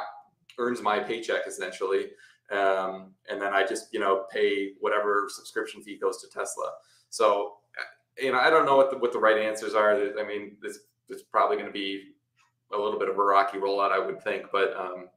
earns 0.57 0.82
my 0.82 0.99
paycheck 0.99 1.48
essentially, 1.48 2.07
um, 2.52 3.14
and 3.30 3.41
then 3.41 3.53
I 3.53 3.65
just 3.65 3.94
you 3.94 3.99
know 3.99 4.26
pay 4.32 4.73
whatever 4.80 5.27
subscription 5.30 5.82
fee 5.82 5.98
goes 5.98 6.22
to 6.22 6.27
Tesla. 6.27 6.72
So 7.10 7.53
you 8.18 8.32
know, 8.32 8.40
I 8.40 8.49
don't 8.49 8.65
know 8.65 8.77
what 8.77 8.91
the 8.91 8.98
what 8.98 9.14
the 9.14 9.19
right 9.19 9.38
answers 9.38 9.73
are. 9.73 9.95
I 10.19 10.27
mean, 10.27 10.57
this 10.61 10.80
it's 11.10 11.23
probably 11.23 11.57
going 11.57 11.68
to 11.68 11.73
be 11.73 12.11
a 12.73 12.77
little 12.77 12.99
bit 12.99 13.10
of 13.10 13.18
a 13.18 13.23
rocky 13.23 13.57
rollout, 13.57 13.91
I 13.91 13.99
would 13.99 14.22
think. 14.23 14.48
But 14.52 14.76
um, 14.76 15.07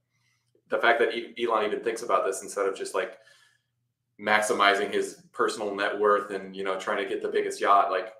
the 0.69 0.79
fact 0.79 0.99
that 1.01 1.11
Elon 1.41 1.67
even 1.67 1.81
thinks 1.81 2.03
about 2.03 2.27
this 2.27 2.43
instead 2.43 2.67
of 2.67 2.77
just 2.77 2.95
like 2.95 3.19
maximizing 4.21 4.93
his 4.93 5.23
personal 5.33 5.75
net 5.75 5.99
worth 5.99 6.31
and 6.33 6.55
you 6.55 6.65
know 6.65 6.79
trying 6.79 6.99
to 6.99 7.09
get 7.09 7.23
the 7.23 7.29
biggest 7.29 7.61
yacht, 7.61 7.91
like 7.91 8.13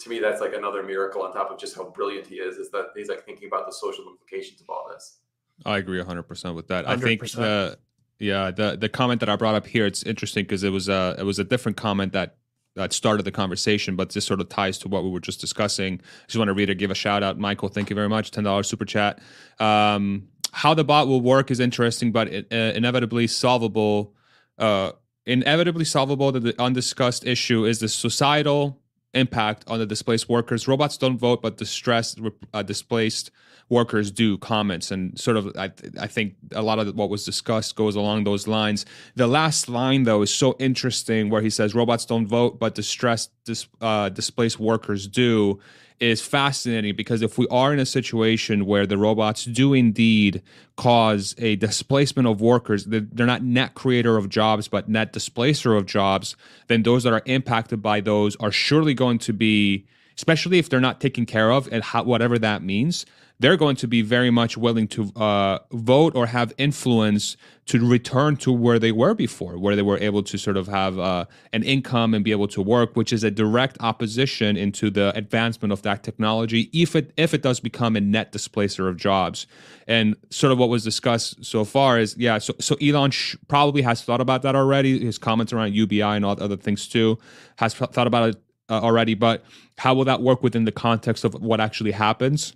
to 0.00 0.08
me 0.08 0.18
that's 0.18 0.40
like 0.40 0.54
another 0.54 0.82
miracle 0.82 1.22
on 1.22 1.32
top 1.32 1.50
of 1.50 1.58
just 1.58 1.74
how 1.74 1.84
brilliant 1.84 2.26
he 2.26 2.36
is 2.36 2.56
is 2.56 2.70
that 2.70 2.86
he's 2.94 3.08
like 3.08 3.24
thinking 3.24 3.48
about 3.48 3.66
the 3.66 3.72
social 3.72 4.06
implications 4.06 4.60
of 4.60 4.68
all 4.68 4.88
this 4.92 5.18
i 5.64 5.78
agree 5.78 6.00
100% 6.00 6.54
with 6.54 6.68
that 6.68 6.84
100%. 6.84 6.88
i 6.88 6.96
think 6.96 7.30
the 7.30 7.78
yeah 8.18 8.50
the 8.50 8.76
the 8.76 8.88
comment 8.88 9.20
that 9.20 9.28
i 9.28 9.36
brought 9.36 9.54
up 9.54 9.66
here 9.66 9.86
it's 9.86 10.02
interesting 10.02 10.44
because 10.44 10.62
it 10.62 10.70
was 10.70 10.88
a 10.88 11.16
it 11.18 11.24
was 11.24 11.38
a 11.38 11.44
different 11.44 11.76
comment 11.76 12.12
that 12.12 12.36
that 12.74 12.92
started 12.92 13.24
the 13.24 13.32
conversation 13.32 13.96
but 13.96 14.10
this 14.10 14.24
sort 14.24 14.40
of 14.40 14.48
ties 14.48 14.78
to 14.78 14.88
what 14.88 15.04
we 15.04 15.10
were 15.10 15.20
just 15.20 15.40
discussing. 15.40 16.00
I 16.02 16.26
just 16.26 16.38
want 16.38 16.48
to 16.48 16.54
read 16.54 16.70
or 16.70 16.74
give 16.74 16.90
a 16.90 16.94
shout 16.94 17.22
out. 17.22 17.38
Michael 17.38 17.68
thank 17.68 17.90
you 17.90 17.96
very 17.96 18.08
much. 18.08 18.30
$10 18.30 18.64
super 18.64 18.84
chat. 18.84 19.20
Um, 19.58 20.28
how 20.52 20.74
the 20.74 20.84
bot 20.84 21.08
will 21.08 21.20
work 21.20 21.50
is 21.50 21.60
interesting 21.60 22.12
but 22.12 22.28
it, 22.28 22.46
uh, 22.52 22.76
inevitably 22.76 23.26
solvable 23.26 24.14
uh, 24.58 24.92
inevitably 25.26 25.84
solvable 25.84 26.32
that 26.32 26.40
the 26.40 26.60
undiscussed 26.60 27.26
issue 27.26 27.64
is 27.64 27.78
the 27.78 27.88
societal 27.88 28.81
impact 29.14 29.64
on 29.66 29.78
the 29.78 29.86
displaced 29.86 30.28
workers. 30.28 30.66
Robots 30.66 30.96
don't 30.96 31.18
vote, 31.18 31.42
but 31.42 31.56
distressed, 31.56 32.20
uh, 32.52 32.62
displaced 32.62 33.30
workers 33.68 34.10
do. 34.10 34.38
Comments 34.38 34.90
and 34.90 35.18
sort 35.18 35.36
of, 35.36 35.54
I, 35.56 35.70
I 36.00 36.06
think 36.06 36.34
a 36.52 36.62
lot 36.62 36.78
of 36.78 36.94
what 36.94 37.10
was 37.10 37.24
discussed 37.24 37.76
goes 37.76 37.96
along 37.96 38.24
those 38.24 38.46
lines. 38.46 38.84
The 39.16 39.26
last 39.26 39.68
line 39.68 40.04
though 40.04 40.22
is 40.22 40.32
so 40.32 40.56
interesting, 40.58 41.30
where 41.30 41.42
he 41.42 41.50
says 41.50 41.74
robots 41.74 42.04
don't 42.04 42.26
vote, 42.26 42.58
but 42.58 42.74
distressed, 42.74 43.30
dis, 43.44 43.66
uh, 43.80 44.08
displaced 44.08 44.58
workers 44.58 45.06
do 45.06 45.60
is 46.00 46.20
fascinating 46.20 46.96
because 46.96 47.22
if 47.22 47.38
we 47.38 47.46
are 47.48 47.72
in 47.72 47.78
a 47.78 47.86
situation 47.86 48.66
where 48.66 48.86
the 48.86 48.98
robots 48.98 49.44
do 49.44 49.72
indeed 49.74 50.42
cause 50.76 51.34
a 51.38 51.56
displacement 51.56 52.28
of 52.28 52.40
workers, 52.40 52.84
they're 52.86 53.26
not 53.26 53.42
net 53.42 53.74
creator 53.74 54.16
of 54.16 54.28
jobs, 54.28 54.68
but 54.68 54.88
net 54.88 55.12
displacer 55.12 55.74
of 55.74 55.86
jobs, 55.86 56.36
then 56.68 56.82
those 56.82 57.02
that 57.04 57.12
are 57.12 57.22
impacted 57.26 57.82
by 57.82 58.00
those 58.00 58.36
are 58.36 58.52
surely 58.52 58.94
going 58.94 59.18
to 59.18 59.32
be, 59.32 59.86
especially 60.16 60.58
if 60.58 60.68
they're 60.68 60.80
not 60.80 61.00
taken 61.00 61.26
care 61.26 61.52
of 61.52 61.68
and 61.72 61.84
whatever 62.04 62.38
that 62.38 62.62
means, 62.62 63.06
they're 63.42 63.56
going 63.56 63.74
to 63.74 63.88
be 63.88 64.02
very 64.02 64.30
much 64.30 64.56
willing 64.56 64.86
to 64.86 65.10
uh, 65.16 65.58
vote 65.72 66.14
or 66.14 66.26
have 66.26 66.52
influence 66.58 67.36
to 67.66 67.84
return 67.84 68.36
to 68.36 68.52
where 68.52 68.78
they 68.78 68.92
were 68.92 69.14
before, 69.14 69.58
where 69.58 69.74
they 69.74 69.82
were 69.82 69.98
able 69.98 70.22
to 70.22 70.38
sort 70.38 70.56
of 70.56 70.68
have 70.68 70.96
uh, 70.98 71.24
an 71.52 71.64
income 71.64 72.14
and 72.14 72.24
be 72.24 72.30
able 72.30 72.46
to 72.46 72.62
work, 72.62 72.94
which 72.94 73.12
is 73.12 73.24
a 73.24 73.32
direct 73.32 73.76
opposition 73.80 74.56
into 74.56 74.90
the 74.90 75.12
advancement 75.16 75.72
of 75.72 75.82
that 75.82 76.04
technology, 76.04 76.70
if 76.72 76.94
it 76.94 77.12
if 77.16 77.34
it 77.34 77.42
does 77.42 77.58
become 77.58 77.96
a 77.96 78.00
net 78.00 78.30
displacer 78.30 78.88
of 78.88 78.96
jobs. 78.96 79.48
And 79.88 80.14
sort 80.30 80.52
of 80.52 80.58
what 80.58 80.68
was 80.68 80.84
discussed 80.84 81.44
so 81.44 81.64
far 81.64 81.98
is, 81.98 82.16
yeah, 82.16 82.38
so 82.38 82.54
so 82.60 82.76
Elon 82.76 83.10
sh- 83.10 83.34
probably 83.48 83.82
has 83.82 84.02
thought 84.02 84.20
about 84.20 84.42
that 84.42 84.54
already. 84.54 85.04
His 85.04 85.18
comments 85.18 85.52
around 85.52 85.74
UBI 85.74 86.02
and 86.02 86.24
all 86.24 86.40
other 86.40 86.56
things 86.56 86.86
too 86.86 87.18
has 87.56 87.74
thought 87.74 88.06
about 88.06 88.28
it 88.30 88.42
uh, 88.68 88.80
already. 88.80 89.14
But 89.14 89.44
how 89.78 89.94
will 89.94 90.04
that 90.04 90.22
work 90.22 90.44
within 90.44 90.64
the 90.64 90.72
context 90.72 91.24
of 91.24 91.34
what 91.34 91.60
actually 91.60 91.90
happens? 91.90 92.54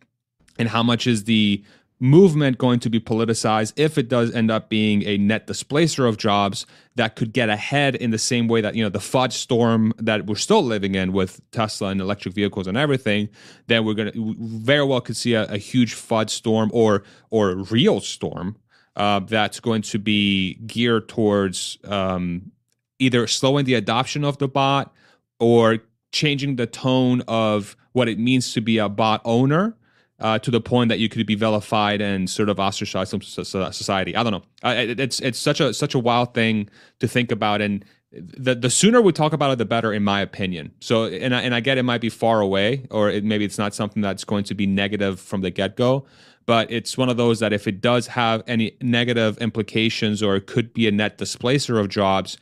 And 0.58 0.68
how 0.68 0.82
much 0.82 1.06
is 1.06 1.24
the 1.24 1.62
movement 1.98 2.58
going 2.58 2.78
to 2.78 2.90
be 2.90 3.00
politicized 3.00 3.72
if 3.76 3.96
it 3.96 4.08
does 4.08 4.34
end 4.34 4.50
up 4.50 4.68
being 4.68 5.02
a 5.04 5.16
net 5.16 5.46
displacer 5.46 6.04
of 6.04 6.18
jobs 6.18 6.66
that 6.94 7.16
could 7.16 7.32
get 7.32 7.48
ahead 7.48 7.94
in 7.94 8.10
the 8.10 8.18
same 8.18 8.48
way 8.48 8.60
that 8.60 8.74
you 8.74 8.82
know 8.82 8.90
the 8.90 9.00
fudge 9.00 9.32
storm 9.32 9.94
that 9.96 10.26
we're 10.26 10.34
still 10.34 10.62
living 10.62 10.94
in 10.94 11.12
with 11.12 11.40
tesla 11.52 11.88
and 11.88 12.00
electric 12.00 12.34
vehicles 12.34 12.66
and 12.66 12.76
everything 12.76 13.28
then 13.68 13.82
we're 13.84 13.94
going 13.94 14.12
to 14.12 14.34
very 14.38 14.84
well 14.84 15.00
could 15.00 15.16
see 15.16 15.32
a, 15.32 15.44
a 15.46 15.56
huge 15.56 15.94
fudge 15.94 16.30
storm 16.30 16.70
or 16.74 17.02
or 17.30 17.54
real 17.54 18.00
storm 18.00 18.56
uh, 18.96 19.20
that's 19.20 19.60
going 19.60 19.82
to 19.82 19.98
be 19.98 20.54
geared 20.66 21.08
towards 21.08 21.78
um, 21.84 22.50
either 22.98 23.26
slowing 23.26 23.64
the 23.64 23.74
adoption 23.74 24.24
of 24.24 24.38
the 24.38 24.48
bot 24.48 24.94
or 25.38 25.78
changing 26.12 26.56
the 26.56 26.66
tone 26.66 27.22
of 27.28 27.76
what 27.92 28.08
it 28.08 28.18
means 28.18 28.52
to 28.52 28.60
be 28.60 28.78
a 28.78 28.88
bot 28.88 29.20
owner 29.24 29.76
uh, 30.18 30.38
to 30.38 30.50
the 30.50 30.60
point 30.60 30.88
that 30.88 30.98
you 30.98 31.08
could 31.08 31.26
be 31.26 31.34
vilified 31.34 32.00
and 32.00 32.28
sort 32.28 32.48
of 32.48 32.58
ostracized 32.58 33.10
from 33.10 33.20
society. 33.22 34.16
I 34.16 34.22
don't 34.22 34.32
know. 34.32 34.42
it's 34.62 35.20
it's 35.20 35.38
such 35.38 35.60
a 35.60 35.74
such 35.74 35.94
a 35.94 35.98
wild 35.98 36.34
thing 36.34 36.68
to 37.00 37.08
think 37.08 37.30
about, 37.30 37.60
and 37.60 37.84
the 38.12 38.54
the 38.54 38.70
sooner 38.70 39.00
we 39.02 39.12
talk 39.12 39.32
about 39.32 39.50
it, 39.52 39.58
the 39.58 39.64
better, 39.64 39.92
in 39.92 40.02
my 40.04 40.20
opinion. 40.20 40.72
So, 40.80 41.04
and 41.04 41.34
I, 41.34 41.42
and 41.42 41.54
I 41.54 41.60
get 41.60 41.76
it 41.78 41.82
might 41.82 42.00
be 42.00 42.08
far 42.08 42.40
away, 42.40 42.86
or 42.90 43.10
it, 43.10 43.24
maybe 43.24 43.44
it's 43.44 43.58
not 43.58 43.74
something 43.74 44.00
that's 44.00 44.24
going 44.24 44.44
to 44.44 44.54
be 44.54 44.66
negative 44.66 45.20
from 45.20 45.42
the 45.42 45.50
get 45.50 45.76
go. 45.76 46.06
But 46.46 46.70
it's 46.70 46.96
one 46.96 47.08
of 47.08 47.16
those 47.16 47.40
that 47.40 47.52
if 47.52 47.66
it 47.66 47.80
does 47.80 48.06
have 48.06 48.42
any 48.46 48.76
negative 48.80 49.36
implications, 49.38 50.22
or 50.22 50.36
it 50.36 50.46
could 50.46 50.72
be 50.72 50.86
a 50.86 50.92
net 50.92 51.18
displacer 51.18 51.78
of 51.78 51.88
jobs, 51.88 52.38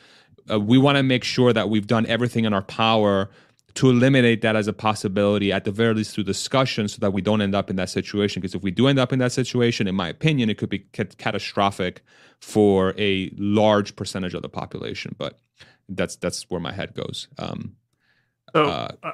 uh, 0.51 0.61
we 0.61 0.77
want 0.77 0.97
to 0.97 1.03
make 1.03 1.25
sure 1.25 1.53
that 1.53 1.71
we've 1.71 1.87
done 1.87 2.05
everything 2.07 2.45
in 2.45 2.53
our 2.53 2.63
power 2.63 3.31
to 3.75 3.91
eliminate 3.91 4.41
that 4.43 4.55
as 4.55 4.69
a 4.69 4.73
possibility 4.73 5.53
at 5.53 5.65
the 5.65 5.73
very 5.73 5.95
least 5.95 6.15
through 6.15 6.25
discussion 6.25 6.87
so 6.87 6.99
that 7.01 7.13
we 7.13 7.21
don't 7.21 7.41
end 7.41 7.55
up 7.55 7.71
in 7.71 7.77
that 7.77 7.91
situation. 7.91 8.41
Because 8.41 8.55
if 8.55 8.63
we 8.63 8.71
do 8.71 8.87
end 8.87 8.99
up 8.99 9.13
in 9.13 9.19
that 9.19 9.33
situation 9.33 9.87
in 9.89 9.95
my 9.95 10.09
opinion 10.09 10.49
it 10.51 10.59
could 10.59 10.69
be 10.69 10.81
catastrophic 10.93 12.03
for 12.41 12.95
a 12.99 13.33
large 13.37 13.97
percentage 13.97 14.35
of 14.35 14.43
the 14.43 14.49
population 14.49 15.15
but 15.19 15.39
that's 15.89 16.17
that's 16.17 16.49
where 16.51 16.61
my 16.61 16.73
head 16.73 16.95
goes. 16.95 17.29
Um 17.39 17.77
so 18.55 18.65
uh, 18.65 18.89
uh, 19.03 19.13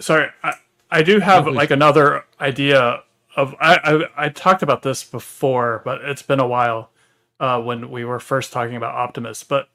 sorry 0.00 0.30
I, 0.42 0.54
I 0.90 1.02
do 1.02 1.20
have 1.20 1.46
no, 1.46 1.52
like 1.52 1.70
another 1.70 2.24
idea 2.40 3.02
of 3.36 3.54
I, 3.60 3.78
I, 4.16 4.24
I 4.24 4.28
talked 4.30 4.62
about 4.62 4.82
this 4.82 5.04
before, 5.04 5.82
but 5.84 6.02
it's 6.02 6.22
been 6.22 6.40
a 6.40 6.46
while 6.46 6.90
uh, 7.38 7.60
when 7.60 7.90
we 7.90 8.04
were 8.04 8.18
first 8.18 8.52
talking 8.52 8.76
about 8.76 8.94
Optimus. 8.94 9.44
But 9.44 9.68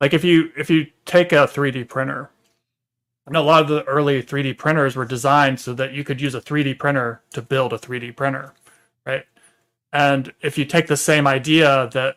like 0.00 0.14
if 0.14 0.22
you 0.22 0.50
if 0.56 0.70
you 0.70 0.86
take 1.06 1.32
a 1.32 1.46
3D 1.46 1.88
printer, 1.88 2.30
and 3.30 3.36
a 3.36 3.42
lot 3.42 3.62
of 3.62 3.68
the 3.68 3.84
early 3.84 4.24
3D 4.24 4.58
printers 4.58 4.96
were 4.96 5.04
designed 5.04 5.60
so 5.60 5.72
that 5.74 5.92
you 5.92 6.02
could 6.02 6.20
use 6.20 6.34
a 6.34 6.40
3D 6.40 6.76
printer 6.80 7.22
to 7.30 7.40
build 7.40 7.72
a 7.72 7.78
3D 7.78 8.16
printer, 8.16 8.54
right? 9.06 9.24
And 9.92 10.34
if 10.40 10.58
you 10.58 10.64
take 10.64 10.88
the 10.88 10.96
same 10.96 11.28
idea 11.28 11.88
that 11.92 12.16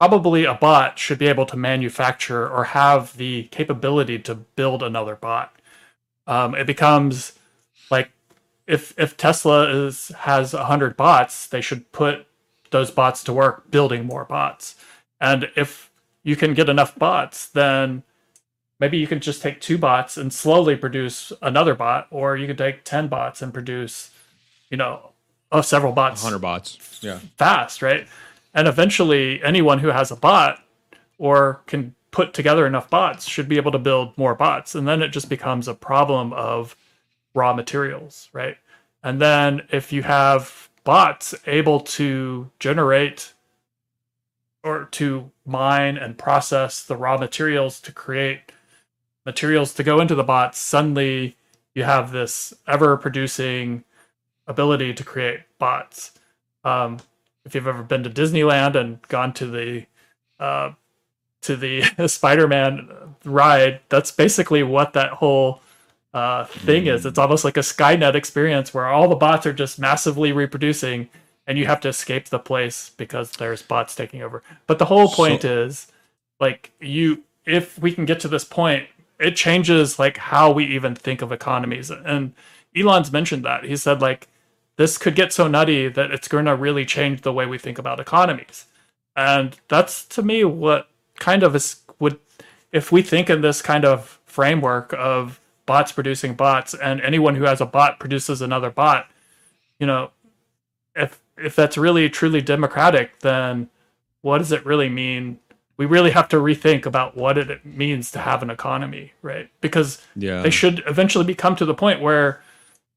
probably 0.00 0.46
a 0.46 0.54
bot 0.54 0.98
should 0.98 1.18
be 1.18 1.26
able 1.26 1.44
to 1.44 1.58
manufacture 1.58 2.48
or 2.48 2.64
have 2.64 3.14
the 3.18 3.42
capability 3.48 4.18
to 4.20 4.34
build 4.34 4.82
another 4.82 5.16
bot, 5.16 5.54
um, 6.26 6.54
it 6.54 6.66
becomes 6.66 7.34
like 7.90 8.10
if 8.66 8.98
if 8.98 9.18
Tesla 9.18 9.68
is 9.68 10.08
has 10.20 10.54
a 10.54 10.64
hundred 10.64 10.96
bots, 10.96 11.46
they 11.46 11.60
should 11.60 11.92
put 11.92 12.26
those 12.70 12.90
bots 12.90 13.22
to 13.24 13.34
work 13.34 13.70
building 13.70 14.06
more 14.06 14.24
bots. 14.24 14.76
And 15.20 15.50
if 15.56 15.90
you 16.22 16.36
can 16.36 16.54
get 16.54 16.70
enough 16.70 16.98
bots, 16.98 17.48
then 17.48 18.02
maybe 18.78 18.98
you 18.98 19.06
can 19.06 19.20
just 19.20 19.42
take 19.42 19.60
two 19.60 19.78
bots 19.78 20.16
and 20.16 20.32
slowly 20.32 20.76
produce 20.76 21.32
another 21.42 21.74
bot, 21.74 22.06
or 22.10 22.36
you 22.36 22.46
could 22.46 22.58
take 22.58 22.84
ten 22.84 23.08
bots 23.08 23.42
and 23.42 23.52
produce, 23.52 24.10
you 24.70 24.76
know, 24.76 25.10
oh, 25.52 25.60
several 25.60 25.92
bots, 25.92 26.22
hundred 26.22 26.40
bots, 26.40 27.00
yeah, 27.02 27.20
fast, 27.36 27.82
right? 27.82 28.06
And 28.54 28.68
eventually, 28.68 29.42
anyone 29.42 29.78
who 29.78 29.88
has 29.88 30.10
a 30.10 30.16
bot 30.16 30.62
or 31.18 31.60
can 31.66 31.94
put 32.10 32.32
together 32.32 32.66
enough 32.66 32.88
bots 32.88 33.28
should 33.28 33.48
be 33.48 33.56
able 33.56 33.72
to 33.72 33.78
build 33.78 34.16
more 34.16 34.34
bots, 34.34 34.74
and 34.74 34.88
then 34.88 35.02
it 35.02 35.08
just 35.08 35.28
becomes 35.28 35.68
a 35.68 35.74
problem 35.74 36.32
of 36.32 36.76
raw 37.34 37.52
materials, 37.52 38.28
right? 38.32 38.56
And 39.02 39.20
then 39.20 39.62
if 39.70 39.92
you 39.92 40.02
have 40.02 40.68
bots 40.82 41.34
able 41.46 41.80
to 41.80 42.50
generate 42.58 43.34
or 44.62 44.88
to 44.92 45.30
mine 45.44 45.96
and 45.96 46.18
process 46.18 46.82
the 46.82 46.96
raw 46.96 47.16
materials 47.16 47.80
to 47.82 47.92
create 47.92 48.52
materials 49.26 49.74
to 49.74 49.82
go 49.82 50.00
into 50.00 50.14
the 50.14 50.24
bots, 50.24 50.58
suddenly 50.58 51.36
you 51.74 51.82
have 51.82 52.12
this 52.12 52.54
ever 52.66 52.96
producing 52.96 53.84
ability 54.46 54.94
to 54.94 55.04
create 55.04 55.40
bots. 55.58 56.12
Um, 56.64 56.98
if 57.44 57.54
you've 57.54 57.66
ever 57.66 57.82
been 57.82 58.04
to 58.04 58.10
Disneyland 58.10 58.76
and 58.76 59.02
gone 59.08 59.34
to 59.34 59.46
the 59.46 59.86
uh, 60.40 60.72
to 61.42 61.56
the 61.56 61.82
Spider-Man 62.06 62.88
ride, 63.24 63.80
that's 63.88 64.10
basically 64.10 64.62
what 64.62 64.94
that 64.94 65.10
whole 65.10 65.60
uh, 66.14 66.44
thing 66.44 66.84
mm. 66.84 66.94
is. 66.94 67.04
It's 67.04 67.18
almost 67.18 67.44
like 67.44 67.56
a 67.56 67.60
Skynet 67.60 68.14
experience 68.14 68.72
where 68.72 68.86
all 68.86 69.08
the 69.08 69.16
bots 69.16 69.46
are 69.46 69.52
just 69.52 69.78
massively 69.78 70.32
reproducing, 70.32 71.08
and 71.46 71.58
you 71.58 71.66
have 71.66 71.80
to 71.80 71.88
escape 71.88 72.28
the 72.28 72.38
place 72.38 72.90
because 72.96 73.32
there's 73.32 73.62
bots 73.62 73.94
taking 73.94 74.22
over. 74.22 74.42
But 74.66 74.78
the 74.78 74.86
whole 74.86 75.08
point 75.08 75.42
so, 75.42 75.64
is, 75.64 75.92
like, 76.40 76.72
you 76.80 77.22
if 77.44 77.78
we 77.78 77.92
can 77.92 78.04
get 78.04 78.20
to 78.20 78.28
this 78.28 78.44
point, 78.44 78.88
it 79.18 79.36
changes 79.36 79.98
like 79.98 80.16
how 80.16 80.50
we 80.52 80.64
even 80.66 80.94
think 80.94 81.22
of 81.22 81.32
economies. 81.32 81.90
And 81.90 82.34
Elon's 82.76 83.12
mentioned 83.12 83.44
that 83.44 83.64
he 83.64 83.76
said 83.76 84.00
like 84.00 84.28
this 84.76 84.98
could 84.98 85.14
get 85.14 85.32
so 85.32 85.48
nutty 85.48 85.88
that 85.88 86.10
it's 86.10 86.28
going 86.28 86.44
to 86.44 86.54
really 86.54 86.84
change 86.84 87.22
the 87.22 87.32
way 87.32 87.46
we 87.46 87.58
think 87.58 87.78
about 87.78 88.00
economies. 88.00 88.66
And 89.14 89.58
that's 89.68 90.04
to 90.06 90.22
me 90.22 90.44
what 90.44 90.88
kind 91.18 91.42
of 91.42 91.56
is 91.56 91.80
would 91.98 92.18
if 92.72 92.92
we 92.92 93.02
think 93.02 93.30
in 93.30 93.40
this 93.40 93.62
kind 93.62 93.84
of 93.84 94.20
framework 94.26 94.92
of 94.98 95.40
bots 95.64 95.92
producing 95.92 96.34
bots 96.34 96.74
and 96.74 97.00
anyone 97.00 97.34
who 97.34 97.44
has 97.44 97.60
a 97.60 97.66
bot 97.66 97.98
produces 97.98 98.42
another 98.42 98.70
bot 98.70 99.08
you 99.78 99.86
know 99.86 100.10
if 100.94 101.18
if 101.38 101.56
that's 101.56 101.78
really 101.78 102.08
truly 102.08 102.40
democratic 102.40 103.18
then 103.20 103.68
what 104.22 104.38
does 104.38 104.52
it 104.52 104.64
really 104.66 104.88
mean 104.88 105.38
we 105.76 105.86
really 105.86 106.10
have 106.10 106.28
to 106.28 106.36
rethink 106.36 106.86
about 106.86 107.16
what 107.16 107.36
it 107.38 107.64
means 107.64 108.10
to 108.12 108.18
have 108.18 108.42
an 108.42 108.50
economy 108.50 109.12
right? 109.22 109.50
Because 109.60 110.02
yeah. 110.14 110.42
they 110.42 110.50
should 110.50 110.82
eventually 110.86 111.24
become 111.24 111.56
to 111.56 111.64
the 111.64 111.74
point 111.74 112.00
where 112.00 112.42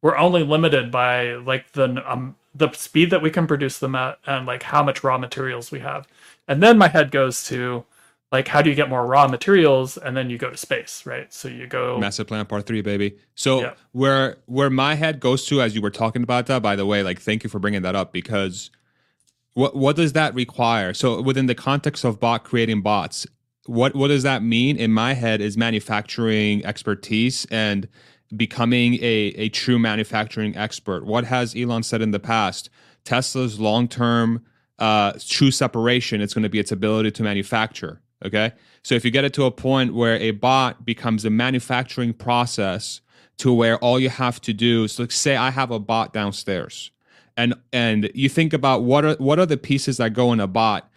we're 0.01 0.17
only 0.17 0.43
limited 0.43 0.91
by 0.91 1.33
like 1.35 1.71
the 1.73 2.03
um 2.09 2.35
the 2.55 2.71
speed 2.71 3.11
that 3.11 3.21
we 3.21 3.29
can 3.29 3.47
produce 3.47 3.79
them 3.79 3.95
at 3.95 4.17
and 4.25 4.45
like 4.45 4.63
how 4.63 4.83
much 4.83 5.03
raw 5.03 5.17
materials 5.17 5.71
we 5.71 5.79
have. 5.79 6.07
And 6.47 6.63
then 6.63 6.77
my 6.77 6.87
head 6.87 7.11
goes 7.11 7.43
to 7.45 7.85
like 8.31 8.47
how 8.47 8.61
do 8.61 8.69
you 8.69 8.75
get 8.75 8.89
more 8.89 9.05
raw 9.05 9.27
materials? 9.27 9.97
And 9.97 10.15
then 10.15 10.29
you 10.29 10.37
go 10.37 10.49
to 10.49 10.57
space 10.57 11.05
right? 11.05 11.31
So 11.33 11.47
you 11.47 11.67
go 11.67 11.97
master 11.99 12.23
plan 12.23 12.45
part 12.45 12.65
three 12.65 12.81
baby. 12.81 13.17
So 13.35 13.61
yeah. 13.61 13.73
where 13.91 14.37
where 14.45 14.69
my 14.69 14.95
head 14.95 15.19
goes 15.19 15.45
to 15.47 15.61
as 15.61 15.75
you 15.75 15.81
were 15.81 15.91
talking 15.91 16.23
about 16.23 16.47
that 16.47 16.61
by 16.61 16.75
the 16.75 16.85
way 16.85 17.03
like 17.03 17.19
thank 17.19 17.43
you 17.43 17.49
for 17.49 17.59
bringing 17.59 17.81
that 17.81 17.95
up 17.95 18.13
because 18.13 18.71
what 19.59 19.75
what 19.75 19.95
does 19.95 20.13
that 20.13 20.33
require? 20.33 20.93
So 20.93 21.21
within 21.21 21.47
the 21.47 21.55
context 21.55 22.03
of 22.03 22.19
bot 22.19 22.43
creating 22.43 22.81
bots 22.81 23.27
what 23.69 23.95
what 23.95 24.07
does 24.07 24.23
that 24.23 24.41
mean? 24.41 24.77
In 24.77 24.91
my 24.91 25.13
head 25.13 25.41
is 25.41 25.55
manufacturing 25.55 26.65
expertise 26.65 27.45
and 27.51 27.87
becoming 28.35 28.95
a 28.95 29.33
a 29.45 29.49
true 29.49 29.77
manufacturing 29.77 30.57
expert. 30.57 31.05
What 31.05 31.25
has 31.25 31.55
elon 31.55 31.83
said 31.83 32.01
in 32.01 32.11
the 32.11 32.19
past? 32.19 32.69
Tesla's 33.05 33.59
long-term 33.59 34.43
uh, 34.79 35.13
true 35.27 35.51
separation 35.51 36.21
it's 36.21 36.33
going 36.33 36.43
to 36.43 36.49
be 36.49 36.59
its 36.59 36.71
ability 36.71 37.11
to 37.11 37.23
manufacture 37.23 38.01
Okay. 38.25 38.51
So 38.83 38.95
if 38.95 39.05
you 39.05 39.11
get 39.11 39.23
it 39.23 39.33
to 39.35 39.45
a 39.45 39.51
point 39.51 39.93
where 39.93 40.17
a 40.17 40.31
bot 40.31 40.83
becomes 40.85 41.23
a 41.23 41.29
manufacturing 41.29 42.13
process 42.13 42.99
to 43.37 43.53
where 43.53 43.77
all 43.77 43.97
you 43.97 44.09
have 44.09 44.41
to 44.41 44.53
do 44.53 44.83
is 44.83 44.99
like 44.99 45.11
say 45.11 45.35
I 45.37 45.51
have 45.51 45.71
a 45.71 45.79
bot 45.79 46.11
downstairs 46.11 46.91
and 47.39 47.53
and 47.71 48.11
you 48.13 48.27
think 48.27 48.51
about 48.51 48.83
what 48.83 49.05
are 49.05 49.15
what 49.15 49.39
are 49.39 49.45
the 49.45 49.57
pieces 49.57 49.97
that 49.97 50.13
go 50.13 50.33
in 50.33 50.41
a 50.41 50.47
bot? 50.47 50.91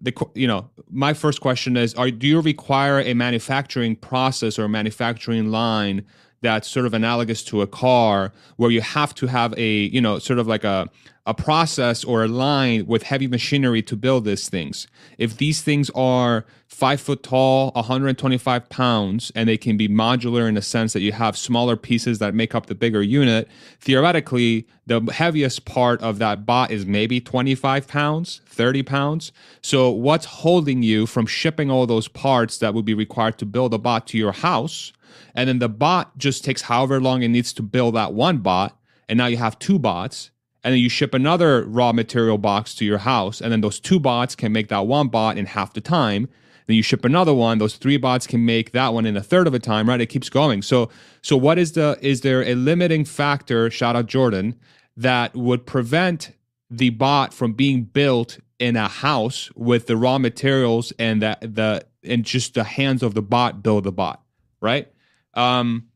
The 0.00 0.12
you 0.34 0.46
know 0.46 0.68
my 0.90 1.14
first 1.14 1.40
question 1.40 1.76
is 1.76 1.94
are 1.94 2.10
do 2.10 2.26
you 2.26 2.40
require 2.40 3.00
a 3.00 3.14
manufacturing 3.14 3.96
process 3.96 4.58
or 4.58 4.64
a 4.64 4.68
manufacturing 4.68 5.50
line 5.50 6.04
that's 6.40 6.68
sort 6.68 6.86
of 6.86 6.94
analogous 6.94 7.42
to 7.44 7.62
a 7.62 7.66
car 7.66 8.32
where 8.56 8.70
you 8.70 8.80
have 8.80 9.14
to 9.16 9.26
have 9.26 9.54
a 9.58 9.84
you 9.84 10.00
know 10.00 10.18
sort 10.18 10.38
of 10.38 10.46
like 10.46 10.64
a 10.64 10.88
a 11.28 11.34
process 11.34 12.04
or 12.04 12.24
a 12.24 12.28
line 12.28 12.86
with 12.86 13.02
heavy 13.02 13.26
machinery 13.26 13.82
to 13.82 13.94
build 13.94 14.24
these 14.24 14.48
things. 14.48 14.86
If 15.18 15.36
these 15.36 15.60
things 15.60 15.90
are 15.94 16.46
five 16.68 17.02
foot 17.02 17.22
tall 17.22 17.70
125 17.72 18.68
pounds 18.70 19.30
and 19.34 19.46
they 19.46 19.58
can 19.58 19.76
be 19.76 19.88
modular 19.88 20.48
in 20.48 20.54
the 20.54 20.62
sense 20.62 20.94
that 20.94 21.00
you 21.00 21.12
have 21.12 21.36
smaller 21.36 21.76
pieces 21.76 22.18
that 22.18 22.34
make 22.34 22.54
up 22.54 22.66
the 22.66 22.74
bigger 22.74 23.02
unit 23.02 23.48
theoretically 23.80 24.66
the 24.86 25.00
heaviest 25.12 25.64
part 25.66 26.00
of 26.00 26.18
that 26.18 26.46
bot 26.46 26.70
is 26.70 26.86
maybe 26.86 27.20
25 27.20 27.86
pounds 27.88 28.40
30 28.46 28.82
pounds. 28.82 29.32
So 29.60 29.90
what's 29.90 30.24
holding 30.24 30.82
you 30.82 31.06
from 31.06 31.26
shipping 31.26 31.70
all 31.70 31.86
those 31.86 32.08
parts 32.08 32.56
that 32.58 32.72
would 32.72 32.86
be 32.86 32.94
required 32.94 33.38
to 33.38 33.46
build 33.46 33.74
a 33.74 33.78
bot 33.78 34.06
to 34.08 34.18
your 34.18 34.32
house 34.32 34.92
and 35.34 35.48
then 35.48 35.58
the 35.58 35.68
bot 35.68 36.16
just 36.18 36.44
takes 36.44 36.62
however 36.62 37.00
long 37.00 37.22
it 37.22 37.28
needs 37.28 37.52
to 37.52 37.62
build 37.62 37.94
that 37.94 38.12
one 38.12 38.38
bot 38.38 38.78
and 39.08 39.16
now 39.16 39.26
you 39.26 39.36
have 39.36 39.58
two 39.58 39.78
bots 39.78 40.30
and 40.64 40.74
then 40.74 40.80
you 40.80 40.88
ship 40.88 41.14
another 41.14 41.64
raw 41.64 41.92
material 41.92 42.38
box 42.38 42.74
to 42.74 42.84
your 42.84 42.98
house 42.98 43.40
and 43.40 43.52
then 43.52 43.60
those 43.60 43.80
two 43.80 43.98
bots 43.98 44.34
can 44.34 44.52
make 44.52 44.68
that 44.68 44.86
one 44.86 45.08
bot 45.08 45.38
in 45.38 45.46
half 45.46 45.72
the 45.72 45.80
time. 45.80 46.28
Then 46.66 46.76
you 46.76 46.82
ship 46.82 47.04
another 47.04 47.32
one 47.32 47.58
those 47.58 47.76
three 47.76 47.96
bots 47.96 48.26
can 48.26 48.44
make 48.44 48.72
that 48.72 48.92
one 48.92 49.06
in 49.06 49.16
a 49.16 49.22
third 49.22 49.46
of 49.46 49.54
a 49.54 49.58
time 49.58 49.88
right? 49.88 50.00
It 50.00 50.06
keeps 50.06 50.28
going. 50.28 50.62
So 50.62 50.90
so 51.22 51.36
what 51.36 51.58
is 51.58 51.72
the 51.72 51.98
is 52.02 52.20
there 52.20 52.42
a 52.42 52.54
limiting 52.54 53.04
factor 53.04 53.70
shout 53.70 53.96
out 53.96 54.06
jordan 54.06 54.56
that 54.96 55.34
would 55.34 55.64
prevent 55.64 56.32
the 56.70 56.90
bot 56.90 57.32
from 57.32 57.52
being 57.52 57.84
built 57.84 58.38
in 58.58 58.76
a 58.76 58.88
house 58.88 59.50
with 59.54 59.86
the 59.86 59.96
raw 59.96 60.18
materials 60.18 60.92
and 60.98 61.22
that 61.22 61.40
the 61.40 61.82
and 62.02 62.24
just 62.24 62.54
the 62.54 62.64
hands 62.64 63.02
of 63.02 63.14
the 63.14 63.22
bot 63.22 63.62
build 63.62 63.84
the 63.84 63.92
bot 63.92 64.22
right 64.60 64.92
um, 65.38 65.88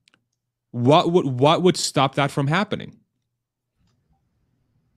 what 0.70 1.10
would 1.12 1.27
what 1.27 1.62
would 1.62 1.77
stop 1.77 2.14
that 2.14 2.31
from 2.31 2.47
happening? 2.47 2.98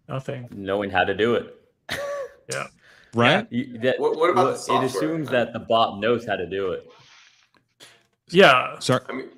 Nothing. 0.07 0.47
Knowing 0.51 0.91
how 0.91 1.03
to 1.03 1.15
do 1.15 1.35
it. 1.35 1.55
yeah. 2.51 2.67
Right. 3.13 3.47
Yeah, 3.49 3.63
you, 3.63 3.77
that, 3.79 3.99
what, 3.99 4.17
what, 4.17 4.29
about 4.29 4.53
the 4.53 4.57
software? 4.57 4.83
It 4.83 4.95
assumes 4.95 5.29
that 5.29 5.53
the 5.53 5.59
bot 5.59 5.99
knows 5.99 6.25
how 6.25 6.35
to 6.35 6.45
do 6.45 6.71
it. 6.71 6.87
Yeah. 8.29 8.77
Sorry. 8.79 9.01
I 9.09 9.13
mean, 9.13 9.29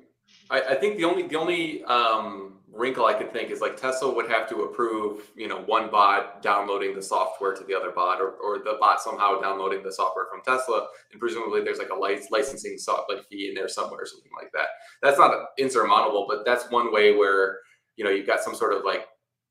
I, 0.50 0.60
I 0.60 0.74
think 0.74 0.96
the 0.96 1.04
only 1.04 1.26
the 1.26 1.36
only 1.36 1.84
um, 1.84 2.57
wrinkle 2.78 3.06
I 3.06 3.14
could 3.14 3.32
think 3.32 3.50
is 3.50 3.60
like 3.60 3.76
Tesla 3.76 4.14
would 4.14 4.30
have 4.30 4.48
to 4.50 4.62
approve, 4.62 5.30
you 5.36 5.48
know, 5.48 5.62
one 5.62 5.90
bot 5.90 6.40
downloading 6.42 6.94
the 6.94 7.02
software 7.02 7.54
to 7.54 7.64
the 7.64 7.74
other 7.74 7.90
bot, 7.90 8.20
or, 8.20 8.30
or 8.42 8.58
the 8.58 8.76
bot 8.80 9.00
somehow 9.00 9.40
downloading 9.40 9.82
the 9.82 9.92
software 9.92 10.26
from 10.30 10.40
Tesla, 10.42 10.86
and 11.12 11.20
presumably 11.20 11.62
there's 11.62 11.78
like 11.78 11.90
a 11.90 11.94
licensing 11.94 12.78
software 12.78 13.22
fee 13.28 13.48
in 13.48 13.54
there 13.54 13.68
somewhere, 13.68 14.02
or 14.02 14.06
something 14.06 14.30
like 14.40 14.52
that. 14.52 14.68
That's 15.02 15.18
not 15.18 15.32
insurmountable, 15.58 16.26
but 16.28 16.44
that's 16.44 16.70
one 16.70 16.92
way 16.92 17.14
where 17.14 17.58
you 17.96 18.04
know 18.04 18.10
you've 18.10 18.26
got 18.26 18.40
some 18.40 18.54
sort 18.54 18.72
of 18.72 18.84
like 18.84 19.06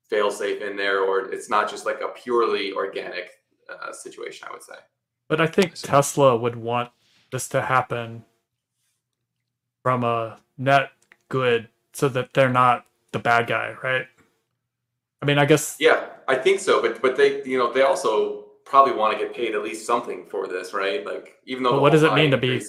fail 0.08 0.30
safe 0.30 0.62
in 0.62 0.76
there, 0.76 1.02
or 1.02 1.30
it's 1.32 1.50
not 1.50 1.70
just 1.70 1.84
like 1.84 2.00
a 2.00 2.08
purely 2.08 2.72
organic 2.72 3.30
uh, 3.68 3.92
situation. 3.92 4.48
I 4.48 4.52
would 4.52 4.62
say. 4.62 4.74
But 5.28 5.42
I 5.42 5.46
think 5.46 5.74
Tesla 5.74 6.36
would 6.36 6.56
want 6.56 6.90
this 7.30 7.48
to 7.50 7.60
happen 7.60 8.24
from 9.82 10.02
a 10.02 10.38
net 10.56 10.90
good 11.28 11.68
so 11.92 12.08
that 12.08 12.32
they're 12.32 12.48
not 12.48 12.86
the 13.12 13.18
bad 13.18 13.46
guy, 13.46 13.74
right? 13.82 14.06
I 15.22 15.26
mean, 15.26 15.38
I 15.38 15.44
guess. 15.44 15.76
Yeah, 15.78 16.06
I 16.26 16.36
think 16.36 16.60
so. 16.60 16.80
But 16.80 17.02
but 17.02 17.16
they 17.16 17.42
you 17.44 17.58
know 17.58 17.72
they 17.72 17.82
also 17.82 18.46
probably 18.64 18.94
want 18.94 19.18
to 19.18 19.24
get 19.24 19.34
paid 19.34 19.54
at 19.54 19.62
least 19.62 19.86
something 19.86 20.26
for 20.26 20.46
this, 20.46 20.72
right? 20.72 21.04
Like 21.04 21.36
even 21.46 21.62
though. 21.62 21.80
what 21.80 21.92
does 21.92 22.02
it 22.02 22.14
mean 22.14 22.30
to 22.30 22.36
be? 22.36 22.62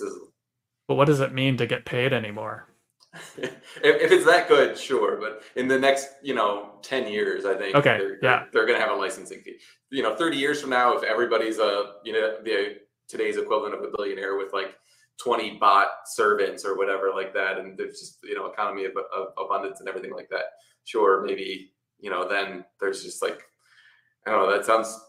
But 0.88 0.95
what 0.95 1.06
does 1.06 1.20
it 1.20 1.34
mean 1.34 1.57
to 1.57 1.68
get 1.68 1.86
paid 1.86 2.14
anymore? 2.14 2.68
if, 3.38 3.52
if, 3.84 4.11
it's 4.11 4.26
that 4.26 4.48
good, 4.48 4.78
sure. 4.78 5.18
But 5.18 5.41
in 5.56 5.68
the 5.68 5.80
next, 5.80 6.10
you 6.22 6.36
know, 6.36 6.74
ten 6.82 7.11
years, 7.11 7.45
I 7.45 7.56
think 7.56 7.76
okay, 7.76 7.98
they're, 7.98 8.14
yeah, 8.14 8.20
they're, 8.22 8.48
they're 8.53 8.66
going 8.66 8.80
to 8.80 8.86
have 8.86 8.95
a 8.95 8.99
licensing 8.99 9.41
fee. 9.41 9.57
You 9.90 10.03
know, 10.03 10.16
thirty 10.16 10.38
years 10.38 10.61
from 10.61 10.70
now, 10.70 10.95
if 10.95 11.03
everybody's 11.03 11.60
a 11.60 11.94
you 12.03 12.14
know 12.14 12.38
the 12.44 12.78
today's 13.07 13.38
equivalent 13.38 13.74
of 13.74 13.82
a 13.82 13.90
billionaire 13.95 14.38
with 14.38 14.53
like 14.53 14.76
20 15.19 15.57
bot 15.57 15.87
servants 16.05 16.65
or 16.65 16.77
whatever 16.77 17.11
like 17.13 17.33
that 17.33 17.57
and 17.57 17.77
there's 17.77 17.99
just 17.99 18.19
you 18.23 18.35
know 18.35 18.45
economy 18.47 18.85
of, 18.85 18.93
of, 19.15 19.27
abundance 19.37 19.79
and 19.79 19.89
everything 19.89 20.13
like 20.13 20.29
that. 20.29 20.45
Sure 20.85 21.23
maybe 21.25 21.71
you 21.99 22.09
know 22.09 22.27
then 22.27 22.63
there's 22.79 23.03
just 23.03 23.21
like 23.21 23.41
i 24.25 24.31
don't 24.31 24.41
know 24.41 24.51
that 24.51 24.65
sounds 24.65 24.99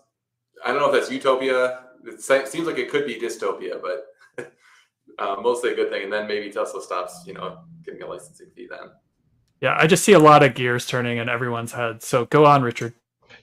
i 0.65 0.69
don't 0.69 0.81
know 0.81 0.89
if 0.89 0.93
that's 0.93 1.11
utopia. 1.11 1.85
It 2.05 2.23
seems 2.23 2.67
like 2.67 2.79
it 2.79 2.91
could 2.91 3.07
be 3.07 3.21
dystopia 3.21 3.81
but 3.81 4.53
uh, 5.19 5.37
mostly 5.41 5.73
a 5.73 5.75
good 5.75 5.91
thing 5.91 6.05
and 6.05 6.13
then 6.13 6.27
maybe 6.27 6.51
tesla 6.51 6.83
stops 6.83 7.23
you 7.27 7.35
know 7.35 7.59
getting 7.85 8.03
a 8.03 8.07
licensing 8.07 8.49
fee 8.55 8.69
then. 8.69 8.91
Yeah 9.61 9.77
i 9.79 9.87
just 9.87 10.05
see 10.05 10.13
a 10.13 10.19
lot 10.19 10.43
of 10.43 10.55
gears 10.55 10.87
turning 10.87 11.19
in 11.19 11.29
everyone's 11.29 11.73
head 11.73 12.03
so 12.03 12.25
go 12.27 12.47
on 12.47 12.63
richard. 12.63 12.95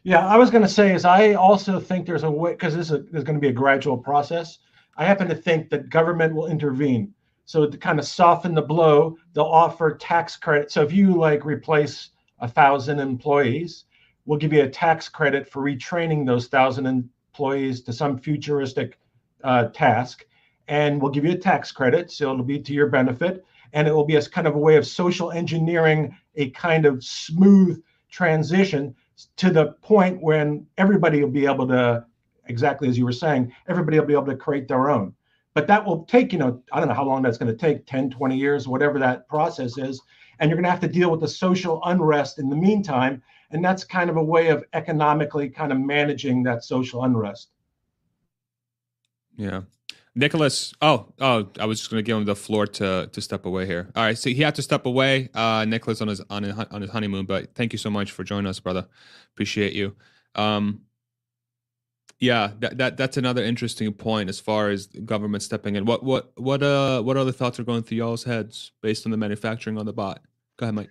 Yeah 0.03 0.27
i 0.27 0.38
was 0.38 0.49
going 0.49 0.64
to 0.64 0.69
say 0.69 0.94
is 0.94 1.06
i 1.06 1.34
also 1.34 1.80
think 1.80 2.06
there's 2.06 2.23
a 2.23 2.31
way 2.31 2.52
because 2.52 2.76
this 2.76 2.91
is, 2.91 3.06
there's 3.11 3.23
going 3.23 3.38
to 3.38 3.41
be 3.41 3.48
a 3.48 3.53
gradual 3.53 3.98
process 3.98 4.60
I 4.98 5.06
happen 5.06 5.28
to 5.28 5.36
think 5.36 5.69
that 5.69 5.90
government 5.90 6.34
will 6.34 6.48
intervene. 6.48 7.14
So 7.45 7.65
to 7.65 7.78
kind 7.78 7.99
of 7.99 8.06
soften 8.06 8.53
the 8.53 8.61
blow, 8.61 9.18
they'll 9.34 9.45
offer 9.45 9.95
tax 9.95 10.36
credit. 10.36 10.72
So 10.72 10.82
if 10.82 10.91
you 10.91 11.15
like 11.15 11.45
replace 11.45 12.10
a 12.40 12.48
thousand 12.48 12.99
employees, 12.99 13.86
we'll 14.26 14.40
give 14.40 14.52
you 14.52 14.64
a 14.64 14.69
tax 14.69 15.07
credit 15.07 15.49
for 15.49 15.64
retraining 15.64 16.26
those 16.26 16.48
thousand 16.48 16.86
employees 16.86 17.82
to 17.84 17.94
some 17.94 18.18
futuristic 18.18 18.99
uh, 19.44 19.68
task, 19.69 20.26
and 20.68 21.02
we'll 21.02 21.11
give 21.11 21.24
you 21.24 21.32
a 21.32 21.38
tax 21.38 21.72
credit. 21.72 22.11
So 22.11 22.32
it'll 22.34 22.44
be 22.44 22.60
to 22.60 22.74
your 22.74 22.88
benefit, 22.88 23.45
and 23.74 23.88
it 23.88 23.94
will 23.94 24.06
be 24.06 24.18
as 24.18 24.28
kind 24.28 24.48
of 24.48 24.56
a 24.56 24.60
way 24.60 24.76
of 24.76 24.86
social 24.86 25.32
engineering 25.32 26.15
a 26.36 26.49
kind 26.52 26.86
of 26.86 27.03
smooth 27.03 27.82
transition 28.10 28.95
to 29.38 29.49
the 29.52 29.68
point 29.82 30.22
when 30.22 30.65
everybody 30.78 31.24
will 31.24 31.32
be 31.32 31.45
able 31.45 31.68
to 31.68 32.06
exactly 32.49 32.88
as 32.88 32.98
you 32.98 33.06
were 33.06 33.11
saying, 33.11 33.53
everybody 33.68 33.99
will 33.99 34.06
be 34.06 34.14
able 34.14 34.26
to 34.26 34.36
create 34.36 34.68
their 34.68 34.90
own. 34.90 35.14
But 35.53 35.68
that 35.68 35.84
will 35.84 36.03
take, 36.06 36.32
you 36.34 36.40
know, 36.40 36.61
I 36.72 36.80
don't 36.80 36.88
know 36.88 36.94
how 36.94 37.06
long 37.06 37.24
that's 37.24 37.38
going 37.38 37.52
to 37.52 37.57
take 37.57 37.88
10, 37.88 38.11
20 38.11 38.38
years, 38.38 38.68
whatever 38.68 38.99
that 38.99 39.28
process 39.28 39.78
is. 39.78 40.02
And 40.40 40.49
you're 40.49 40.56
going 40.56 40.65
to 40.65 40.69
have 40.69 40.80
to 40.82 40.88
deal 40.88 41.10
with 41.10 41.19
the 41.19 41.28
social 41.28 41.82
unrest 41.86 42.38
in 42.38 42.49
the 42.49 42.56
meantime. 42.56 43.24
And 43.49 43.65
that's 43.65 43.84
kind 43.84 44.10
of 44.10 44.18
a 44.18 44.24
way 44.24 44.49
of 44.49 44.64
economically 44.74 45.49
kind 45.49 45.72
of 45.72 45.80
managing 45.80 46.44
that 46.44 46.64
social 46.64 47.03
unrest. 47.03 47.49
Yeah. 49.36 49.61
Nicholas, 50.14 50.74
oh, 50.82 51.14
oh, 51.19 51.48
I 51.60 51.65
was 51.65 51.80
just 51.80 51.91
going 51.91 52.03
to 52.03 52.06
give 52.06 52.18
him 52.18 52.26
the 52.26 52.36
floor 52.36 52.65
to 52.65 53.07
to 53.11 53.22
step 53.22 53.45
away 53.45 53.68
here. 53.68 53.91
All 53.95 54.03
right, 54.03 54.18
so 54.18 54.32
he 54.32 54.41
had 54.41 54.56
to 54.56 54.64
step 54.64 54.88
away, 54.88 55.30
uh, 55.36 55.64
Nicholas 55.65 56.02
on 56.02 56.07
his 56.07 56.22
on 56.32 56.41
his, 56.41 56.57
on 56.57 56.82
his 56.82 56.90
honeymoon. 56.90 57.28
But 57.28 57.53
thank 57.53 57.72
you 57.72 57.78
so 57.78 57.91
much 57.91 58.11
for 58.11 58.24
joining 58.24 58.48
us, 58.48 58.60
brother. 58.60 58.88
Appreciate 59.34 59.74
you. 59.74 59.95
Um, 60.34 60.82
yeah, 62.19 62.52
that, 62.60 62.77
that 62.77 62.98
that's 62.98 63.18
another 63.18 63.44
interesting 63.44 63.94
point 63.94 64.30
as 64.30 64.39
far 64.39 64.69
as 64.69 64.88
government 64.88 65.44
stepping 65.44 65.76
in. 65.76 65.85
What 65.85 66.03
what 66.03 66.31
what 66.35 66.64
uh 66.64 67.02
what 67.02 67.18
other 67.18 67.31
thoughts 67.31 67.60
are 67.60 67.64
going 67.64 67.84
through 67.84 67.98
y'all's 67.98 68.23
heads 68.23 68.72
based 68.81 69.06
on 69.06 69.11
the 69.11 69.18
manufacturing 69.18 69.77
on 69.77 69.85
the 69.85 69.94
bot? 69.94 70.22
Go 70.57 70.65
ahead, 70.65 70.76
Mike. 70.76 70.89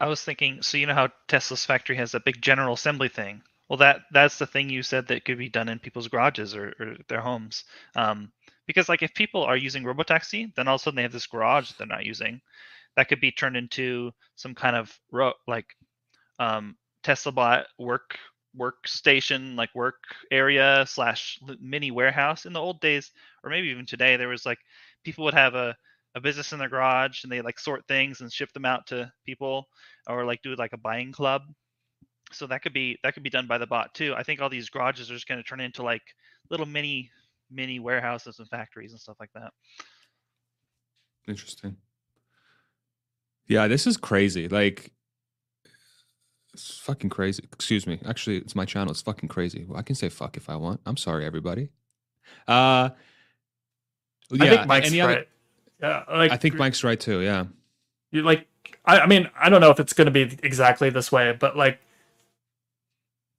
I 0.00 0.08
was 0.08 0.22
thinking, 0.22 0.62
so 0.62 0.78
you 0.78 0.86
know 0.86 0.94
how 0.94 1.10
Tesla's 1.28 1.64
factory 1.64 1.96
has 1.96 2.14
a 2.14 2.20
big 2.20 2.40
general 2.40 2.74
assembly 2.74 3.08
thing. 3.08 3.42
Well, 3.68 3.76
that 3.76 4.00
that's 4.10 4.38
the 4.38 4.46
thing 4.46 4.70
you 4.70 4.82
said 4.82 5.06
that 5.08 5.24
could 5.24 5.38
be 5.38 5.48
done 5.48 5.68
in 5.68 5.78
people's 5.78 6.08
garages 6.08 6.56
or, 6.56 6.74
or 6.80 6.96
their 7.08 7.20
homes. 7.20 7.64
Um, 7.94 8.32
because 8.66 8.88
like 8.88 9.02
if 9.02 9.14
people 9.14 9.44
are 9.44 9.56
using 9.56 9.84
robotaxi, 9.84 10.52
then 10.56 10.66
all 10.66 10.76
of 10.76 10.80
a 10.80 10.82
sudden 10.82 10.96
they 10.96 11.02
have 11.02 11.12
this 11.12 11.26
garage 11.26 11.70
they're 11.72 11.86
not 11.86 12.04
using. 12.04 12.40
That 12.96 13.08
could 13.08 13.20
be 13.20 13.30
turned 13.30 13.56
into 13.56 14.10
some 14.34 14.54
kind 14.56 14.74
of 14.74 14.92
ro- 15.12 15.34
like 15.46 15.66
um, 16.40 16.76
Tesla 17.04 17.30
bot 17.30 17.66
work 17.78 18.18
workstation 18.58 19.56
like 19.56 19.70
work 19.74 20.02
area 20.30 20.84
slash 20.86 21.38
mini 21.60 21.90
warehouse 21.90 22.46
in 22.46 22.52
the 22.52 22.60
old 22.60 22.80
days 22.80 23.12
or 23.44 23.50
maybe 23.50 23.68
even 23.68 23.86
today 23.86 24.16
there 24.16 24.28
was 24.28 24.44
like 24.44 24.58
people 25.04 25.24
would 25.24 25.34
have 25.34 25.54
a, 25.54 25.76
a 26.14 26.20
business 26.20 26.52
in 26.52 26.58
their 26.58 26.68
garage 26.68 27.22
and 27.22 27.32
they 27.32 27.40
like 27.40 27.58
sort 27.58 27.86
things 27.86 28.20
and 28.20 28.32
ship 28.32 28.52
them 28.52 28.64
out 28.64 28.86
to 28.86 29.10
people 29.24 29.68
or 30.08 30.24
like 30.24 30.42
do 30.42 30.54
like 30.56 30.72
a 30.72 30.78
buying 30.78 31.12
club. 31.12 31.42
So 32.32 32.46
that 32.46 32.62
could 32.62 32.72
be 32.72 32.98
that 33.02 33.14
could 33.14 33.22
be 33.22 33.30
done 33.30 33.46
by 33.46 33.58
the 33.58 33.66
bot 33.66 33.94
too. 33.94 34.14
I 34.16 34.22
think 34.22 34.40
all 34.40 34.48
these 34.48 34.68
garages 34.68 35.10
are 35.10 35.14
just 35.14 35.28
going 35.28 35.38
to 35.38 35.48
turn 35.48 35.60
into 35.60 35.82
like 35.82 36.02
little 36.48 36.66
mini 36.66 37.10
mini 37.50 37.80
warehouses 37.80 38.38
and 38.38 38.48
factories 38.48 38.92
and 38.92 39.00
stuff 39.00 39.16
like 39.18 39.32
that. 39.34 39.52
Interesting. 41.28 41.76
Yeah 43.46 43.68
this 43.68 43.86
is 43.86 43.96
crazy. 43.96 44.48
Like 44.48 44.92
it's 46.52 46.78
fucking 46.78 47.10
crazy. 47.10 47.44
Excuse 47.52 47.86
me. 47.86 48.00
Actually, 48.06 48.38
it's 48.38 48.54
my 48.54 48.64
channel. 48.64 48.90
It's 48.90 49.02
fucking 49.02 49.28
crazy. 49.28 49.64
Well, 49.68 49.78
I 49.78 49.82
can 49.82 49.94
say 49.94 50.08
fuck 50.08 50.36
if 50.36 50.48
I 50.50 50.56
want. 50.56 50.80
I'm 50.86 50.96
sorry, 50.96 51.24
everybody. 51.24 51.70
Uh, 52.46 52.90
yeah. 54.30 54.44
I 54.44 54.48
think 54.48 54.66
Mike's 54.66 54.90
right. 54.92 55.02
Other, 55.02 55.26
yeah, 55.80 56.04
like 56.10 56.30
I 56.32 56.36
think 56.36 56.54
Mike's 56.54 56.84
right 56.84 57.00
too. 57.00 57.20
Yeah. 57.20 57.44
You 58.10 58.22
like, 58.22 58.46
I, 58.84 59.00
I 59.00 59.06
mean, 59.06 59.30
I 59.38 59.48
don't 59.48 59.60
know 59.60 59.70
if 59.70 59.80
it's 59.80 59.92
going 59.92 60.06
to 60.06 60.10
be 60.12 60.38
exactly 60.42 60.90
this 60.90 61.10
way, 61.10 61.36
but 61.38 61.56
like, 61.56 61.80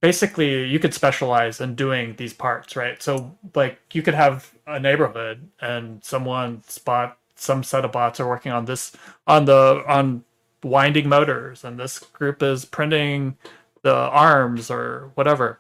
basically, 0.01 0.65
you 0.65 0.79
could 0.79 0.93
specialize 0.93 1.61
in 1.61 1.75
doing 1.75 2.15
these 2.15 2.33
parts, 2.33 2.75
right? 2.75 3.01
So, 3.01 3.38
like, 3.53 3.79
you 3.93 4.01
could 4.01 4.13
have 4.15 4.51
a 4.65 4.79
neighborhood 4.79 5.49
and 5.59 6.03
someone 6.03 6.63
spot 6.63 7.17
some 7.35 7.63
set 7.63 7.83
of 7.83 7.91
bots 7.91 8.19
are 8.19 8.27
working 8.27 8.51
on 8.51 8.65
this 8.65 8.91
on 9.25 9.45
the 9.45 9.83
on 9.88 10.23
winding 10.63 11.09
motors 11.09 11.63
and 11.63 11.79
this 11.79 11.99
group 11.99 12.43
is 12.43 12.65
printing 12.65 13.38
the 13.83 13.93
arms 13.95 14.71
or 14.71 15.11
whatever. 15.15 15.59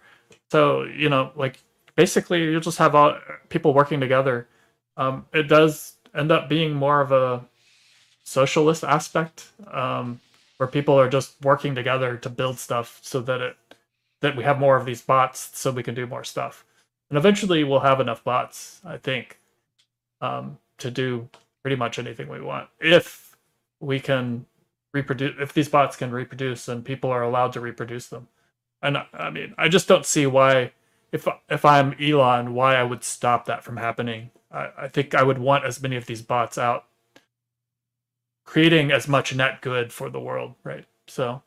So 0.51 0.83
you 0.83 1.09
know 1.09 1.31
like 1.35 1.59
basically 1.95 2.43
you'll 2.43 2.61
just 2.61 2.77
have 2.77 2.95
all 2.95 3.17
people 3.49 3.73
working 3.73 3.99
together. 3.99 4.47
Um, 4.97 5.25
it 5.33 5.43
does 5.43 5.95
end 6.15 6.31
up 6.31 6.49
being 6.49 6.73
more 6.73 7.01
of 7.01 7.11
a 7.11 7.43
socialist 8.23 8.83
aspect 8.83 9.49
um, 9.71 10.19
where 10.57 10.67
people 10.67 10.99
are 10.99 11.09
just 11.09 11.35
working 11.41 11.75
together 11.75 12.17
to 12.17 12.29
build 12.29 12.59
stuff 12.59 12.99
so 13.01 13.21
that 13.21 13.41
it 13.41 13.57
that 14.21 14.35
we 14.35 14.43
have 14.43 14.59
more 14.59 14.77
of 14.77 14.85
these 14.85 15.01
bots 15.01 15.49
so 15.53 15.71
we 15.71 15.83
can 15.83 15.95
do 15.95 16.05
more 16.05 16.23
stuff. 16.23 16.65
And 17.09 17.17
eventually 17.17 17.63
we'll 17.63 17.79
have 17.81 17.99
enough 17.99 18.23
bots 18.23 18.81
i 18.85 18.97
think 18.97 19.37
um, 20.21 20.57
to 20.77 20.91
do 20.91 21.27
pretty 21.61 21.75
much 21.75 21.99
anything 21.99 22.29
we 22.29 22.41
want 22.41 22.69
if 22.79 23.35
we 23.79 23.99
can 23.99 24.45
reproduce 24.93 25.35
if 25.39 25.53
these 25.53 25.69
bots 25.69 25.95
can 25.95 26.11
reproduce 26.11 26.67
and 26.67 26.85
people 26.85 27.09
are 27.09 27.23
allowed 27.23 27.53
to 27.53 27.61
reproduce 27.61 28.07
them. 28.07 28.27
And 28.81 28.97
i 29.13 29.29
mean 29.29 29.55
i 29.57 29.69
just 29.69 29.87
don't 29.87 30.05
see 30.05 30.27
why 30.27 30.73
if 31.11 31.27
if 31.49 31.65
i'm 31.65 31.95
elon 32.01 32.53
why 32.53 32.75
i 32.75 32.83
would 32.83 33.03
stop 33.03 33.45
that 33.45 33.63
from 33.63 33.77
happening. 33.77 34.31
I, 34.51 34.69
I 34.77 34.87
think 34.89 35.15
i 35.15 35.23
would 35.23 35.39
want 35.39 35.65
as 35.65 35.81
many 35.81 35.95
of 35.95 36.05
these 36.07 36.21
bots 36.21 36.57
out 36.57 36.85
creating 38.45 38.91
as 38.91 39.07
much 39.07 39.35
net 39.35 39.61
good 39.61 39.93
for 39.93 40.09
the 40.09 40.19
world 40.19 40.55
right? 40.63 40.85
So 41.07 41.43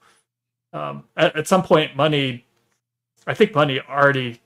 um, 0.72 1.04
at, 1.16 1.36
at 1.36 1.48
some 1.48 1.62
point 1.62 1.96
money 1.96 2.46
i 3.26 3.34
think 3.34 3.54
money 3.54 3.80
already 3.80 4.40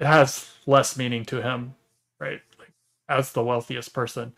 it 0.00 0.06
has 0.06 0.52
less 0.66 0.96
meaning 0.98 1.24
to 1.26 1.42
him 1.42 1.74
right? 2.20 2.40
Like, 2.58 2.72
as 3.08 3.32
the 3.32 3.44
wealthiest 3.44 3.92
person 3.94 4.32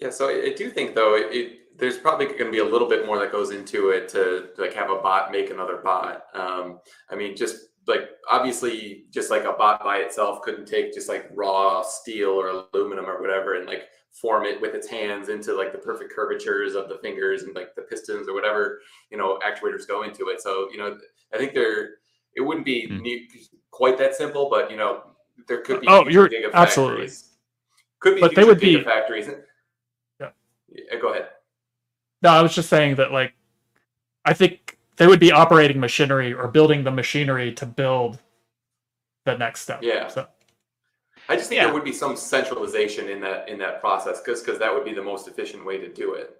yeah, 0.00 0.10
so 0.10 0.28
I, 0.28 0.52
do 0.54 0.70
think 0.70 0.94
though 0.94 1.16
it, 1.16 1.34
it 1.34 1.78
there's 1.78 1.98
probably 1.98 2.26
going 2.26 2.46
to 2.46 2.50
be 2.50 2.58
a 2.58 2.64
little 2.64 2.88
bit 2.88 3.06
more 3.06 3.18
that 3.18 3.32
goes 3.32 3.50
into 3.50 3.90
it 3.90 4.08
to, 4.10 4.48
to 4.54 4.62
like 4.62 4.74
have 4.74 4.90
a 4.90 4.96
bot 4.96 5.30
make 5.30 5.50
another 5.50 5.78
bot. 5.82 6.22
Um, 6.34 6.80
I 7.10 7.16
mean, 7.16 7.36
just 7.36 7.56
like 7.86 8.08
obviously, 8.30 9.04
just 9.10 9.30
like 9.30 9.44
a 9.44 9.52
bot 9.52 9.82
by 9.84 9.98
itself 9.98 10.42
couldn't 10.42 10.66
take 10.66 10.92
just 10.92 11.08
like 11.08 11.28
raw 11.34 11.82
steel 11.82 12.30
or 12.30 12.64
aluminum 12.74 13.06
or 13.06 13.20
whatever 13.20 13.54
and 13.54 13.66
like 13.66 13.84
form 14.12 14.44
it 14.44 14.60
with 14.60 14.74
its 14.74 14.88
hands 14.88 15.28
into 15.28 15.54
like 15.54 15.72
the 15.72 15.78
perfect 15.78 16.12
curvatures 16.14 16.74
of 16.74 16.88
the 16.88 16.98
fingers 16.98 17.42
and 17.42 17.54
like 17.54 17.74
the 17.74 17.82
pistons 17.82 18.28
or 18.28 18.34
whatever 18.34 18.80
you 19.10 19.18
know 19.18 19.38
actuators 19.46 19.86
go 19.86 20.02
into 20.02 20.28
it. 20.28 20.40
So 20.40 20.68
you 20.72 20.78
know, 20.78 20.98
I 21.32 21.38
think 21.38 21.54
there 21.54 21.96
it 22.34 22.42
wouldn't 22.42 22.66
be 22.66 22.88
mm. 22.88 23.48
quite 23.70 23.98
that 23.98 24.14
simple, 24.14 24.48
but 24.50 24.70
you 24.70 24.76
know, 24.76 25.02
there 25.48 25.62
could 25.62 25.80
be 25.80 25.86
oh, 25.88 26.06
you're 26.08 26.28
absolutely 26.52 27.08
could 28.00 28.16
be, 28.16 28.20
but 28.20 28.34
they 28.34 28.44
would 28.44 28.60
be 28.60 28.82
factories 28.82 29.28
go 31.00 31.12
ahead. 31.12 31.28
No, 32.22 32.30
I 32.30 32.42
was 32.42 32.54
just 32.54 32.68
saying 32.68 32.96
that 32.96 33.12
like 33.12 33.34
I 34.24 34.32
think 34.32 34.78
they 34.96 35.06
would 35.06 35.20
be 35.20 35.32
operating 35.32 35.78
machinery 35.78 36.32
or 36.32 36.48
building 36.48 36.84
the 36.84 36.90
machinery 36.90 37.52
to 37.54 37.66
build 37.66 38.18
the 39.24 39.36
next 39.36 39.62
step. 39.62 39.80
Yeah. 39.82 40.08
So. 40.08 40.26
I 41.28 41.36
just 41.36 41.48
think 41.48 41.58
yeah. 41.58 41.64
there 41.64 41.74
would 41.74 41.84
be 41.84 41.92
some 41.92 42.16
centralization 42.16 43.08
in 43.08 43.20
that 43.20 43.48
in 43.48 43.58
that 43.58 43.80
process 43.80 44.20
because 44.20 44.42
because 44.42 44.58
that 44.60 44.72
would 44.72 44.84
be 44.84 44.94
the 44.94 45.02
most 45.02 45.26
efficient 45.28 45.64
way 45.64 45.78
to 45.78 45.88
do 45.88 46.14
it. 46.14 46.36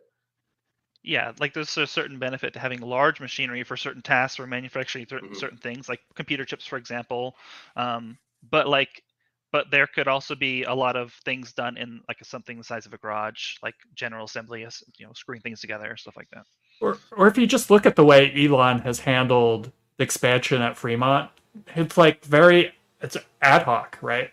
Yeah, 1.02 1.32
like 1.38 1.54
there's 1.54 1.76
a 1.76 1.86
certain 1.86 2.18
benefit 2.18 2.52
to 2.54 2.58
having 2.58 2.80
large 2.80 3.20
machinery 3.20 3.62
for 3.62 3.76
certain 3.76 4.02
tasks 4.02 4.40
or 4.40 4.46
manufacturing 4.46 5.06
certain, 5.08 5.28
Mhm. 5.30 5.36
certain 5.36 5.58
things, 5.58 5.88
like 5.88 6.00
computer 6.14 6.44
chips, 6.44 6.66
for 6.66 6.76
example. 6.76 7.36
Um, 7.76 8.18
but 8.50 8.68
like, 8.68 9.04
but 9.52 9.70
there 9.70 9.86
could 9.86 10.08
also 10.08 10.34
be 10.34 10.64
a 10.64 10.74
lot 10.74 10.96
of 10.96 11.12
things 11.24 11.52
done 11.52 11.76
in 11.76 12.00
like 12.08 12.18
something 12.22 12.58
the 12.58 12.64
size 12.64 12.86
of 12.86 12.92
a 12.92 12.98
garage, 12.98 13.56
like 13.62 13.74
general 13.94 14.24
assembly, 14.24 14.66
you 14.98 15.06
know, 15.06 15.12
screwing 15.14 15.40
things 15.40 15.60
together, 15.60 15.96
stuff 15.96 16.16
like 16.16 16.28
that. 16.32 16.44
Or, 16.80 16.98
or 17.16 17.26
if 17.26 17.38
you 17.38 17.46
just 17.46 17.70
look 17.70 17.86
at 17.86 17.96
the 17.96 18.04
way 18.04 18.32
Elon 18.36 18.80
has 18.80 19.00
handled 19.00 19.72
the 19.96 20.04
expansion 20.04 20.60
at 20.62 20.76
Fremont, 20.76 21.30
it's 21.74 21.96
like 21.96 22.24
very, 22.24 22.72
it's 23.00 23.16
ad 23.40 23.62
hoc, 23.62 23.98
right? 24.02 24.30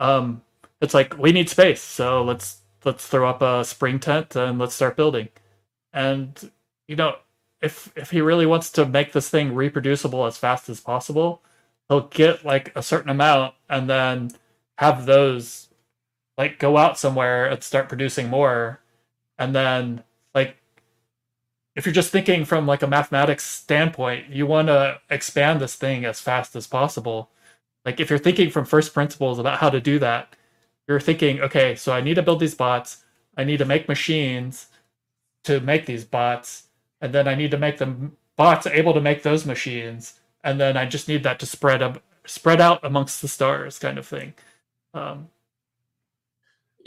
Um, 0.00 0.42
it's 0.80 0.94
like 0.94 1.16
we 1.18 1.32
need 1.32 1.48
space, 1.48 1.82
so 1.82 2.22
let's 2.22 2.62
let's 2.84 3.06
throw 3.06 3.28
up 3.28 3.42
a 3.42 3.64
spring 3.64 3.98
tent 3.98 4.36
and 4.36 4.58
let's 4.58 4.74
start 4.74 4.96
building. 4.96 5.28
And 5.92 6.50
you 6.86 6.96
know, 6.96 7.16
if 7.60 7.92
if 7.96 8.10
he 8.10 8.20
really 8.20 8.46
wants 8.46 8.70
to 8.72 8.86
make 8.86 9.12
this 9.12 9.28
thing 9.28 9.54
reproducible 9.54 10.24
as 10.26 10.38
fast 10.38 10.68
as 10.68 10.80
possible, 10.80 11.42
he'll 11.88 12.08
get 12.08 12.44
like 12.44 12.72
a 12.76 12.82
certain 12.82 13.10
amount 13.10 13.54
and 13.68 13.88
then 13.88 14.30
have 14.78 15.06
those 15.06 15.68
like 16.36 16.58
go 16.58 16.76
out 16.76 16.98
somewhere 16.98 17.46
and 17.46 17.62
start 17.62 17.88
producing 17.88 18.28
more, 18.28 18.80
and 19.38 19.54
then 19.54 20.04
like 20.34 20.56
if 21.74 21.86
you're 21.86 21.92
just 21.92 22.10
thinking 22.10 22.44
from 22.44 22.66
like 22.66 22.82
a 22.82 22.86
mathematics 22.86 23.44
standpoint, 23.44 24.30
you 24.30 24.46
want 24.46 24.68
to 24.68 25.00
expand 25.10 25.60
this 25.60 25.76
thing 25.76 26.04
as 26.04 26.20
fast 26.20 26.56
as 26.56 26.66
possible. 26.66 27.30
Like 27.84 28.00
if 28.00 28.10
you're 28.10 28.18
thinking 28.18 28.50
from 28.50 28.64
first 28.64 28.92
principles 28.94 29.38
about 29.38 29.58
how 29.58 29.70
to 29.70 29.80
do 29.80 29.98
that, 30.00 30.34
you're 30.88 31.00
thinking, 31.00 31.40
okay, 31.40 31.74
so 31.74 31.92
I 31.92 32.00
need 32.00 32.14
to 32.14 32.22
build 32.22 32.40
these 32.40 32.54
bots, 32.54 33.04
I 33.36 33.44
need 33.44 33.58
to 33.58 33.64
make 33.64 33.88
machines 33.88 34.68
to 35.44 35.60
make 35.60 35.86
these 35.86 36.04
bots, 36.04 36.64
and 37.00 37.12
then 37.12 37.28
I 37.28 37.34
need 37.34 37.50
to 37.52 37.58
make 37.58 37.78
the 37.78 38.10
bots 38.36 38.66
able 38.66 38.94
to 38.94 39.00
make 39.00 39.22
those 39.22 39.46
machines, 39.46 40.20
and 40.44 40.60
then 40.60 40.76
I 40.76 40.86
just 40.86 41.08
need 41.08 41.22
that 41.24 41.38
to 41.40 41.46
spread 41.46 41.82
up, 41.82 42.02
spread 42.26 42.60
out 42.60 42.84
amongst 42.84 43.22
the 43.22 43.28
stars, 43.28 43.78
kind 43.78 43.98
of 43.98 44.06
thing. 44.06 44.34
Um, 44.94 45.28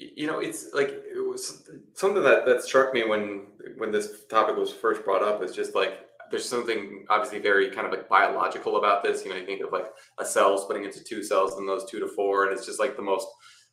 you 0.02 0.26
know 0.26 0.40
it's 0.40 0.74
like 0.74 0.90
it 0.90 1.28
was 1.28 1.70
something 1.94 2.24
that 2.24 2.46
that 2.46 2.64
struck 2.64 2.94
me 2.94 3.04
when 3.04 3.44
when 3.78 3.92
this 3.92 4.26
topic 4.30 4.56
was 4.56 4.72
first 4.72 5.04
brought 5.04 5.22
up 5.22 5.44
is 5.44 5.56
just 5.56 5.76
like 5.76 6.08
there's 6.32 6.48
something 6.48 7.06
obviously 7.10 7.40
very 7.40 7.70
kind 7.70 7.86
of 7.86 7.92
like 7.92 8.10
biological 8.10 8.78
about 8.78 9.04
this 9.04 9.24
you 9.24 9.30
know 9.30 9.38
you 9.38 9.46
think 9.46 9.62
of 9.62 9.72
like 9.72 9.92
a 10.20 10.26
cell 10.26 10.58
splitting 10.58 10.86
into 10.86 11.04
two 11.04 11.22
cells 11.22 11.58
and 11.58 11.68
those 11.68 11.86
two 11.86 12.00
to 12.00 12.08
four 12.08 12.46
and 12.46 12.58
it's 12.58 12.66
just 12.66 12.80
like 12.80 12.96
the 12.96 13.02
most 13.02 13.28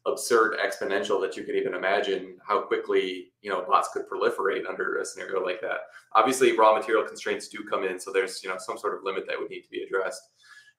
absurd 0.06 0.56
exponential 0.58 1.20
that 1.20 1.36
you 1.36 1.44
could 1.44 1.54
even 1.54 1.74
imagine 1.74 2.36
how 2.46 2.60
quickly 2.60 3.32
you 3.42 3.50
know 3.50 3.64
bots 3.68 3.90
could 3.92 4.08
proliferate 4.08 4.66
under 4.68 4.98
a 4.98 5.04
scenario 5.04 5.44
like 5.44 5.60
that. 5.60 5.80
Obviously 6.14 6.56
raw 6.56 6.74
material 6.74 7.04
constraints 7.04 7.48
do 7.48 7.58
come 7.68 7.84
in 7.84 7.98
so 8.00 8.12
there's 8.12 8.42
you 8.42 8.48
know 8.48 8.56
some 8.58 8.78
sort 8.78 8.96
of 8.96 9.04
limit 9.04 9.24
that 9.26 9.38
would 9.38 9.50
need 9.50 9.62
to 9.62 9.70
be 9.70 9.82
addressed. 9.82 10.22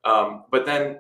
Um, 0.04 0.46
but 0.52 0.66
then 0.66 1.00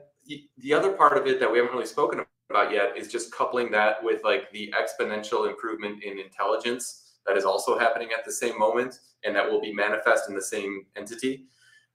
the 0.57 0.73
other 0.73 0.91
part 0.91 1.17
of 1.17 1.25
it 1.27 1.39
that 1.39 1.51
we 1.51 1.57
haven't 1.57 1.73
really 1.73 1.87
spoken 1.87 2.23
about 2.49 2.71
yet 2.71 2.97
is 2.97 3.07
just 3.07 3.31
coupling 3.31 3.71
that 3.71 4.03
with 4.03 4.23
like 4.23 4.51
the 4.51 4.73
exponential 4.79 5.49
improvement 5.49 6.03
in 6.03 6.19
intelligence 6.19 7.13
that 7.25 7.37
is 7.37 7.45
also 7.45 7.77
happening 7.77 8.09
at 8.17 8.25
the 8.25 8.31
same 8.31 8.57
moment 8.57 8.99
and 9.23 9.35
that 9.35 9.49
will 9.49 9.61
be 9.61 9.73
manifest 9.73 10.29
in 10.29 10.35
the 10.35 10.41
same 10.41 10.85
entity. 10.95 11.45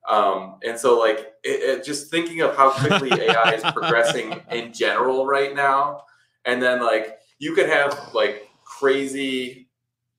Um, 0.09 0.59
and 0.62 0.78
so 0.78 0.98
like 0.98 1.32
it, 1.44 1.78
it, 1.78 1.84
just 1.84 2.10
thinking 2.10 2.42
of 2.42 2.56
how 2.56 2.70
quickly 2.70 3.10
ai 3.28 3.55
is 3.55 3.62
progressing 3.72 4.38
in 4.51 4.72
general 4.72 5.26
right 5.26 5.55
now 5.55 6.02
and 6.45 6.62
then 6.62 6.83
like 6.83 7.19
you 7.39 7.55
could 7.55 7.69
have 7.69 8.11
like 8.15 8.49
crazy 8.65 9.69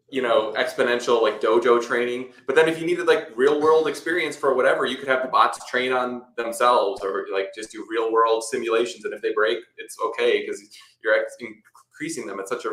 you 0.09 0.21
know 0.21 0.53
exponential 0.57 1.21
like 1.21 1.41
dojo 1.41 1.81
training. 1.81 2.31
But 2.45 2.55
then 2.55 2.69
if 2.69 2.79
you 2.79 2.85
needed 2.85 3.07
like 3.07 3.29
real 3.35 3.59
world 3.59 3.87
experience 3.87 4.35
for 4.35 4.53
whatever 4.53 4.85
you 4.85 4.97
could 4.97 5.07
have 5.07 5.23
the 5.23 5.29
bots 5.29 5.67
train 5.69 5.91
on 5.91 6.23
themselves 6.37 7.01
or 7.03 7.25
like 7.33 7.49
just 7.55 7.71
do 7.71 7.85
real 7.89 8.11
world 8.11 8.43
simulations. 8.43 9.05
And 9.05 9.13
if 9.13 9.21
they 9.21 9.33
break 9.33 9.59
it's 9.77 9.97
okay 10.07 10.41
because 10.41 10.61
you're 11.03 11.15
increasing 11.39 12.27
them 12.27 12.39
at 12.39 12.47
such 12.47 12.65
a 12.65 12.71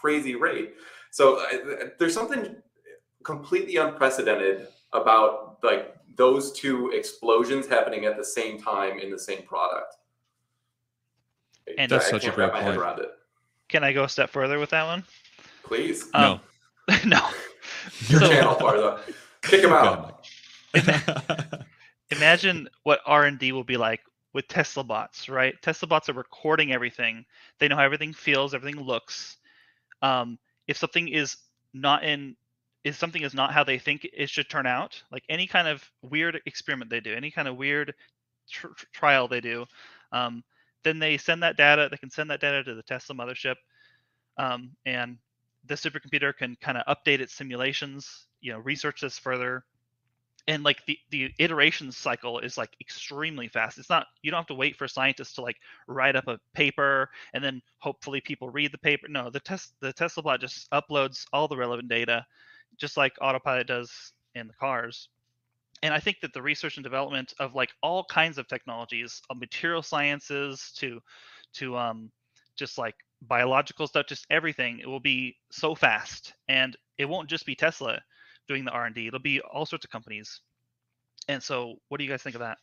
crazy 0.00 0.34
rate. 0.34 0.74
So 1.10 1.40
uh, 1.40 1.88
there's 1.98 2.14
something 2.14 2.56
completely 3.22 3.76
unprecedented 3.76 4.68
about 4.92 5.58
like 5.62 5.94
those 6.16 6.52
two 6.52 6.90
explosions 6.90 7.66
happening 7.66 8.06
at 8.06 8.16
the 8.16 8.24
same 8.24 8.58
time 8.60 8.98
in 8.98 9.10
the 9.10 9.18
same 9.18 9.42
product 9.42 9.94
and 11.78 11.90
that's 11.90 12.08
such 12.08 12.26
a 12.26 12.30
great 12.30 12.52
point 12.52 13.00
can 13.68 13.82
i 13.82 13.92
go 13.92 14.04
a 14.04 14.08
step 14.08 14.30
further 14.30 14.58
with 14.58 14.70
that 14.70 14.84
one 14.84 15.04
Please. 15.66 16.08
Um, 16.14 16.40
no. 17.04 17.18
Your 18.08 18.20
so, 18.20 18.28
channel, 18.28 18.54
Farzad. 18.54 19.00
Kick 19.42 19.62
him 19.62 19.72
out. 19.72 20.26
Imagine 22.10 22.68
what 22.84 23.00
R 23.04 23.24
and 23.24 23.38
D 23.38 23.52
will 23.52 23.64
be 23.64 23.76
like 23.76 24.00
with 24.32 24.46
Tesla 24.48 24.84
bots, 24.84 25.28
right? 25.28 25.54
Tesla 25.62 25.88
bots 25.88 26.08
are 26.08 26.14
recording 26.14 26.72
everything. 26.72 27.24
They 27.58 27.68
know 27.68 27.76
how 27.76 27.82
everything 27.82 28.12
feels, 28.12 28.54
everything 28.54 28.80
looks. 28.80 29.36
Um, 30.02 30.38
if 30.68 30.76
something 30.76 31.08
is 31.08 31.36
not 31.74 32.04
in, 32.04 32.36
if 32.84 32.96
something 32.96 33.22
is 33.22 33.34
not 33.34 33.52
how 33.52 33.64
they 33.64 33.78
think 33.78 34.08
it 34.12 34.30
should 34.30 34.48
turn 34.48 34.66
out, 34.66 35.00
like 35.10 35.24
any 35.28 35.46
kind 35.46 35.66
of 35.66 35.84
weird 36.02 36.40
experiment 36.46 36.90
they 36.90 37.00
do, 37.00 37.14
any 37.14 37.30
kind 37.30 37.48
of 37.48 37.56
weird 37.56 37.94
tr- 38.50 38.68
trial 38.92 39.26
they 39.26 39.40
do, 39.40 39.66
um, 40.12 40.44
then 40.86 40.98
they 40.98 41.18
send 41.18 41.42
that 41.42 41.56
data. 41.56 41.88
They 41.90 41.96
can 41.96 42.10
send 42.10 42.30
that 42.30 42.40
data 42.40 42.62
to 42.64 42.74
the 42.74 42.82
Tesla 42.82 43.16
mothership, 43.16 43.56
um, 44.38 44.70
and 44.86 45.18
the 45.66 45.74
supercomputer 45.74 46.36
can 46.36 46.56
kind 46.60 46.78
of 46.78 46.96
update 46.96 47.20
its 47.20 47.34
simulations, 47.34 48.26
you 48.40 48.52
know, 48.52 48.58
research 48.60 49.00
this 49.00 49.18
further. 49.18 49.64
And 50.48 50.62
like 50.62 50.86
the, 50.86 50.96
the 51.10 51.32
iteration 51.40 51.90
cycle 51.90 52.38
is 52.38 52.56
like 52.56 52.70
extremely 52.80 53.48
fast. 53.48 53.78
It's 53.78 53.90
not 53.90 54.06
you 54.22 54.30
don't 54.30 54.38
have 54.38 54.46
to 54.46 54.54
wait 54.54 54.76
for 54.76 54.86
scientists 54.86 55.34
to 55.34 55.42
like 55.42 55.56
write 55.88 56.14
up 56.14 56.28
a 56.28 56.38
paper 56.54 57.10
and 57.34 57.42
then 57.42 57.60
hopefully 57.78 58.20
people 58.20 58.48
read 58.48 58.70
the 58.70 58.78
paper. 58.78 59.08
No, 59.08 59.28
the 59.28 59.40
test 59.40 59.74
the 59.80 59.92
Tesla 59.92 60.22
bot 60.22 60.40
just 60.40 60.70
uploads 60.70 61.24
all 61.32 61.48
the 61.48 61.56
relevant 61.56 61.88
data, 61.88 62.24
just 62.76 62.96
like 62.96 63.14
autopilot 63.20 63.66
does 63.66 64.12
in 64.36 64.46
the 64.46 64.52
cars. 64.54 65.08
And 65.86 65.94
I 65.94 66.00
think 66.00 66.20
that 66.20 66.32
the 66.32 66.42
research 66.42 66.76
and 66.76 66.84
development 66.84 67.32
of 67.38 67.54
like 67.54 67.70
all 67.80 68.04
kinds 68.04 68.38
of 68.38 68.48
technologies, 68.48 69.22
of 69.30 69.38
material 69.38 69.82
sciences 69.82 70.72
to 70.78 71.00
to 71.54 71.76
um 71.76 72.10
just 72.56 72.76
like 72.76 72.96
biological 73.22 73.86
stuff, 73.86 74.06
just 74.08 74.26
everything. 74.28 74.80
It 74.80 74.88
will 74.88 75.00
be 75.00 75.36
so 75.52 75.76
fast, 75.76 76.34
and 76.48 76.76
it 76.98 77.04
won't 77.04 77.28
just 77.30 77.46
be 77.46 77.54
Tesla 77.54 78.00
doing 78.48 78.64
the 78.64 78.72
R 78.72 78.86
and 78.86 78.94
D. 78.96 79.06
It'll 79.06 79.20
be 79.20 79.40
all 79.40 79.64
sorts 79.64 79.84
of 79.84 79.90
companies. 79.92 80.40
And 81.28 81.40
so, 81.40 81.76
what 81.88 81.98
do 81.98 82.04
you 82.04 82.10
guys 82.10 82.22
think 82.22 82.34
of 82.34 82.40
that? 82.40 82.58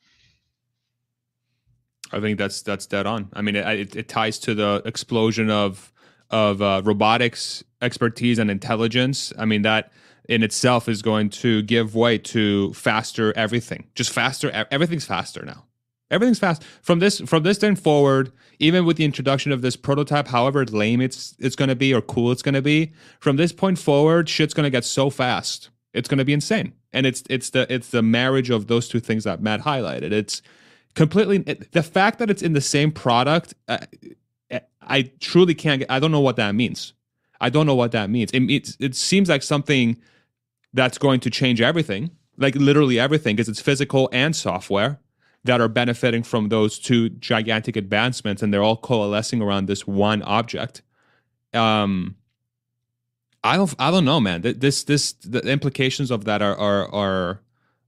I 2.12 2.20
think 2.20 2.38
that's 2.38 2.62
that's 2.62 2.86
dead 2.86 3.06
on. 3.06 3.30
I 3.32 3.42
mean, 3.42 3.56
it, 3.56 3.66
it, 3.80 3.96
it 3.96 4.10
ties 4.10 4.38
to 4.40 4.54
the 4.54 4.82
explosion 4.84 5.50
of 5.50 5.94
of 6.30 6.62
uh, 6.62 6.82
robotics 6.84 7.64
expertise 7.82 8.38
and 8.38 8.52
intelligence. 8.52 9.32
I 9.40 9.46
mean, 9.46 9.62
that 9.62 9.94
in 10.30 10.44
itself 10.44 10.88
is 10.88 11.02
going 11.02 11.30
to 11.30 11.62
give 11.64 11.96
way 11.96 12.18
to 12.18 12.74
faster 12.74 13.34
everything. 13.36 13.88
Just 13.96 14.12
faster. 14.12 14.50
Everything's 14.72 15.06
faster 15.06 15.44
now. 15.46 15.66
Everything's 16.12 16.40
fast 16.40 16.64
from 16.84 17.00
this 17.00 17.20
from 17.22 17.44
this 17.44 17.58
then 17.58 17.76
forward. 17.76 18.32
Even 18.60 18.86
with 18.86 18.98
the 18.98 19.04
introduction 19.06 19.52
of 19.52 19.62
this 19.62 19.76
prototype, 19.76 20.28
however 20.28 20.64
lame 20.66 21.02
it's 21.02 21.36
it's 21.40 21.56
going 21.56 21.70
to 21.70 21.76
be 21.76 21.94
or 21.94 22.02
cool 22.02 22.32
it's 22.32 22.44
going 22.44 22.54
to 22.54 22.62
be, 22.62 22.94
from 23.20 23.36
this 23.36 23.52
point 23.52 23.80
forward, 23.80 24.30
shit's 24.30 24.54
going 24.54 24.66
to 24.66 24.70
get 24.70 24.86
so 24.86 25.10
fast. 25.10 25.70
It's 25.94 26.08
going 26.08 26.20
to 26.20 26.26
be 26.26 26.34
insane. 26.34 26.74
And 26.94 27.06
it's 27.06 27.24
it's 27.30 27.50
the 27.50 27.72
it's 27.74 27.90
the 27.90 28.04
marriage 28.04 28.52
of 28.52 28.68
those 28.68 28.88
two 28.88 29.00
things 29.00 29.24
that 29.24 29.42
Matt 29.42 29.62
highlighted. 29.62 30.12
It's 30.12 30.44
completely 30.94 31.44
it, 31.48 31.72
the 31.72 31.84
fact 31.84 32.20
that 32.20 32.30
it's 32.30 32.44
in 32.44 32.54
the 32.54 32.62
same 32.62 32.92
product. 32.92 33.56
Uh, 33.68 33.80
I 34.82 35.12
truly 35.20 35.56
can't. 35.56 35.80
Get, 35.80 35.90
I 35.90 36.00
don't 36.00 36.12
know 36.12 36.20
what 36.20 36.36
that 36.36 36.54
means. 36.54 36.94
I 37.42 37.50
don't 37.50 37.66
know 37.66 37.76
what 37.76 37.92
that 37.94 38.12
means. 38.12 38.30
It 38.32 38.44
it, 38.52 38.78
it 38.80 38.96
seems 38.96 39.30
like 39.30 39.42
something 39.42 39.98
that's 40.74 40.98
going 40.98 41.20
to 41.22 41.30
change 41.30 41.62
everything, 41.62 42.12
like 42.38 42.56
literally 42.56 43.00
everything, 43.00 43.36
because 43.36 43.50
it's 43.50 43.62
physical 43.62 44.10
and 44.12 44.36
software 44.36 45.00
that 45.44 45.62
are 45.62 45.68
benefiting 45.68 46.24
from 46.24 46.50
those 46.50 46.80
two 46.80 47.10
gigantic 47.10 47.76
advancements 47.76 48.42
and 48.42 48.54
they're 48.54 48.64
all 48.64 48.78
coalescing 48.78 49.42
around 49.42 49.68
this 49.68 49.86
one 49.86 50.22
object. 50.24 50.82
Um 51.54 52.16
i 53.44 53.58
don't 53.58 53.76
i 53.78 53.92
don't 53.92 54.06
know 54.06 54.20
man. 54.20 54.42
This 54.42 54.84
this 54.84 55.14
the 55.14 55.40
implications 55.40 56.12
of 56.12 56.26
that 56.26 56.42
are 56.42 56.58
are 56.58 56.94
are 56.94 57.42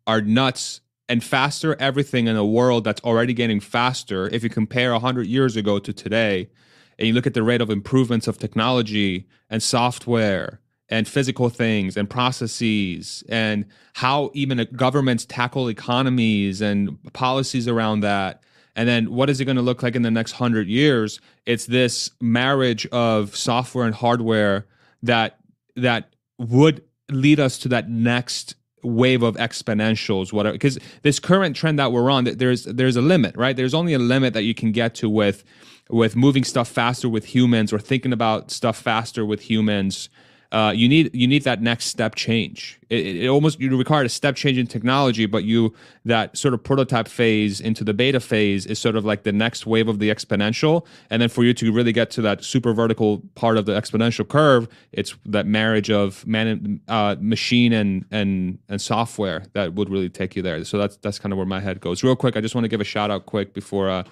are 0.06 0.22
nuts. 0.22 0.82
And 1.08 1.24
faster 1.24 1.76
everything 1.80 2.26
in 2.26 2.36
a 2.36 2.44
world 2.44 2.84
that's 2.84 3.02
already 3.04 3.34
getting 3.36 3.60
faster 3.60 4.28
if 4.30 4.44
you 4.44 4.50
compare 4.50 4.92
100 4.92 5.28
years 5.28 5.56
ago 5.56 5.78
to 5.78 5.94
today 5.94 6.50
and 6.98 7.08
you 7.08 7.14
look 7.14 7.28
at 7.28 7.36
the 7.36 7.44
rate 7.44 7.62
of 7.62 7.70
improvements 7.70 8.28
of 8.28 8.40
technology 8.40 9.28
and 9.48 9.62
software 9.62 10.62
and 10.90 11.08
physical 11.08 11.50
things 11.50 11.98
and 11.98 12.10
processes 12.10 13.24
and 13.28 13.66
how 13.94 14.30
even 14.34 14.68
governments 14.76 15.26
tackle 15.26 15.70
economies 15.70 16.62
and 16.62 16.98
policies 17.14 17.68
around 17.68 18.02
that. 18.02 18.44
And 18.76 18.88
then 18.88 19.12
what 19.12 19.30
is 19.30 19.40
it 19.40 19.46
going 19.46 19.56
to 19.56 19.64
look 19.64 19.82
like 19.82 19.96
in 19.96 20.02
the 20.02 20.12
next 20.12 20.34
100 20.34 20.68
years? 20.68 21.20
It's 21.46 21.66
this 21.66 22.12
marriage 22.22 22.86
of 22.88 23.36
software 23.36 23.86
and 23.86 23.96
hardware 23.96 24.68
that 25.02 25.40
that 25.76 26.14
would 26.38 26.84
lead 27.10 27.40
us 27.40 27.58
to 27.60 27.70
that 27.70 27.90
next 27.90 28.56
wave 28.84 29.24
of 29.24 29.36
exponentials 29.38 30.32
whatever 30.32 30.54
because 30.54 30.78
this 31.02 31.20
current 31.20 31.56
trend 31.56 31.80
that 31.80 31.92
we're 31.92 32.10
on 32.12 32.24
there's 32.24 32.66
there's 32.66 32.96
a 32.96 33.02
limit 33.02 33.36
right? 33.36 33.56
There's 33.56 33.74
only 33.74 33.94
a 33.94 34.00
limit 34.00 34.34
that 34.36 34.44
you 34.44 34.54
can 34.54 34.72
get 34.72 34.94
to 34.96 35.10
with 35.10 35.44
with 35.90 36.16
moving 36.16 36.44
stuff 36.44 36.68
faster 36.68 37.10
with 37.10 37.26
humans 37.26 37.74
or 37.74 37.80
thinking 37.80 38.14
about 38.14 38.52
stuff 38.52 38.78
faster 38.78 39.26
with 39.26 39.42
humans 39.42 40.10
uh, 40.56 40.72
you 40.72 40.88
need 40.88 41.14
you 41.14 41.28
need 41.28 41.44
that 41.44 41.62
next 41.62 41.88
step 41.88 42.16
change. 42.16 42.80
It, 42.90 43.24
it, 43.24 43.28
almost 43.28 43.60
you 43.60 43.76
require 43.76 44.06
a 44.06 44.10
step 44.10 44.38
change 44.38 44.58
in 44.58 44.68
technology, 44.68 45.26
but 45.26 45.44
you 45.44 45.74
that 46.06 46.38
sort 46.38 46.54
of 46.54 46.64
prototype 46.64 47.10
phase 47.10 47.60
into 47.60 47.84
the 47.84 47.94
beta 47.94 48.22
phase 48.22 48.66
is 48.66 48.80
sort 48.80 48.96
of 48.96 49.04
like 49.04 49.24
the 49.24 49.34
next 49.34 49.66
wave 49.66 49.90
of 49.90 50.00
the 50.00 50.10
exponential, 50.10 50.86
and 51.10 51.22
then 51.22 51.28
for 51.28 51.44
you 51.44 51.54
to 51.56 51.74
really 51.74 51.92
get 51.92 52.10
to 52.12 52.22
that 52.22 52.42
super 52.42 52.72
vertical 52.74 53.22
part 53.36 53.58
of 53.58 53.66
the 53.66 53.74
exponential 53.74 54.26
curve, 54.26 54.70
it's 54.94 55.14
that 55.26 55.46
marriage 55.46 55.92
of 55.92 56.26
man, 56.26 56.80
uh, 56.88 57.18
machine 57.20 57.74
and 57.74 58.06
and 58.10 58.58
and 58.70 58.80
software 58.80 59.44
that 59.52 59.74
would 59.74 59.90
really 59.90 60.08
take 60.08 60.38
you 60.38 60.42
there. 60.42 60.64
So 60.64 60.78
that's 60.78 60.96
that's 60.98 61.20
kind 61.20 61.34
of 61.34 61.38
where 61.38 61.46
my 61.46 61.60
head 61.60 61.82
goes. 61.82 62.02
Real 62.02 62.16
quick, 62.16 62.38
I 62.38 62.40
just 62.40 62.56
want 62.56 62.64
to 62.64 62.70
give 62.70 62.80
a 62.80 62.86
shout 62.86 63.12
out 63.12 63.26
quick 63.26 63.54
before. 63.54 63.90
Uh, 63.90 64.04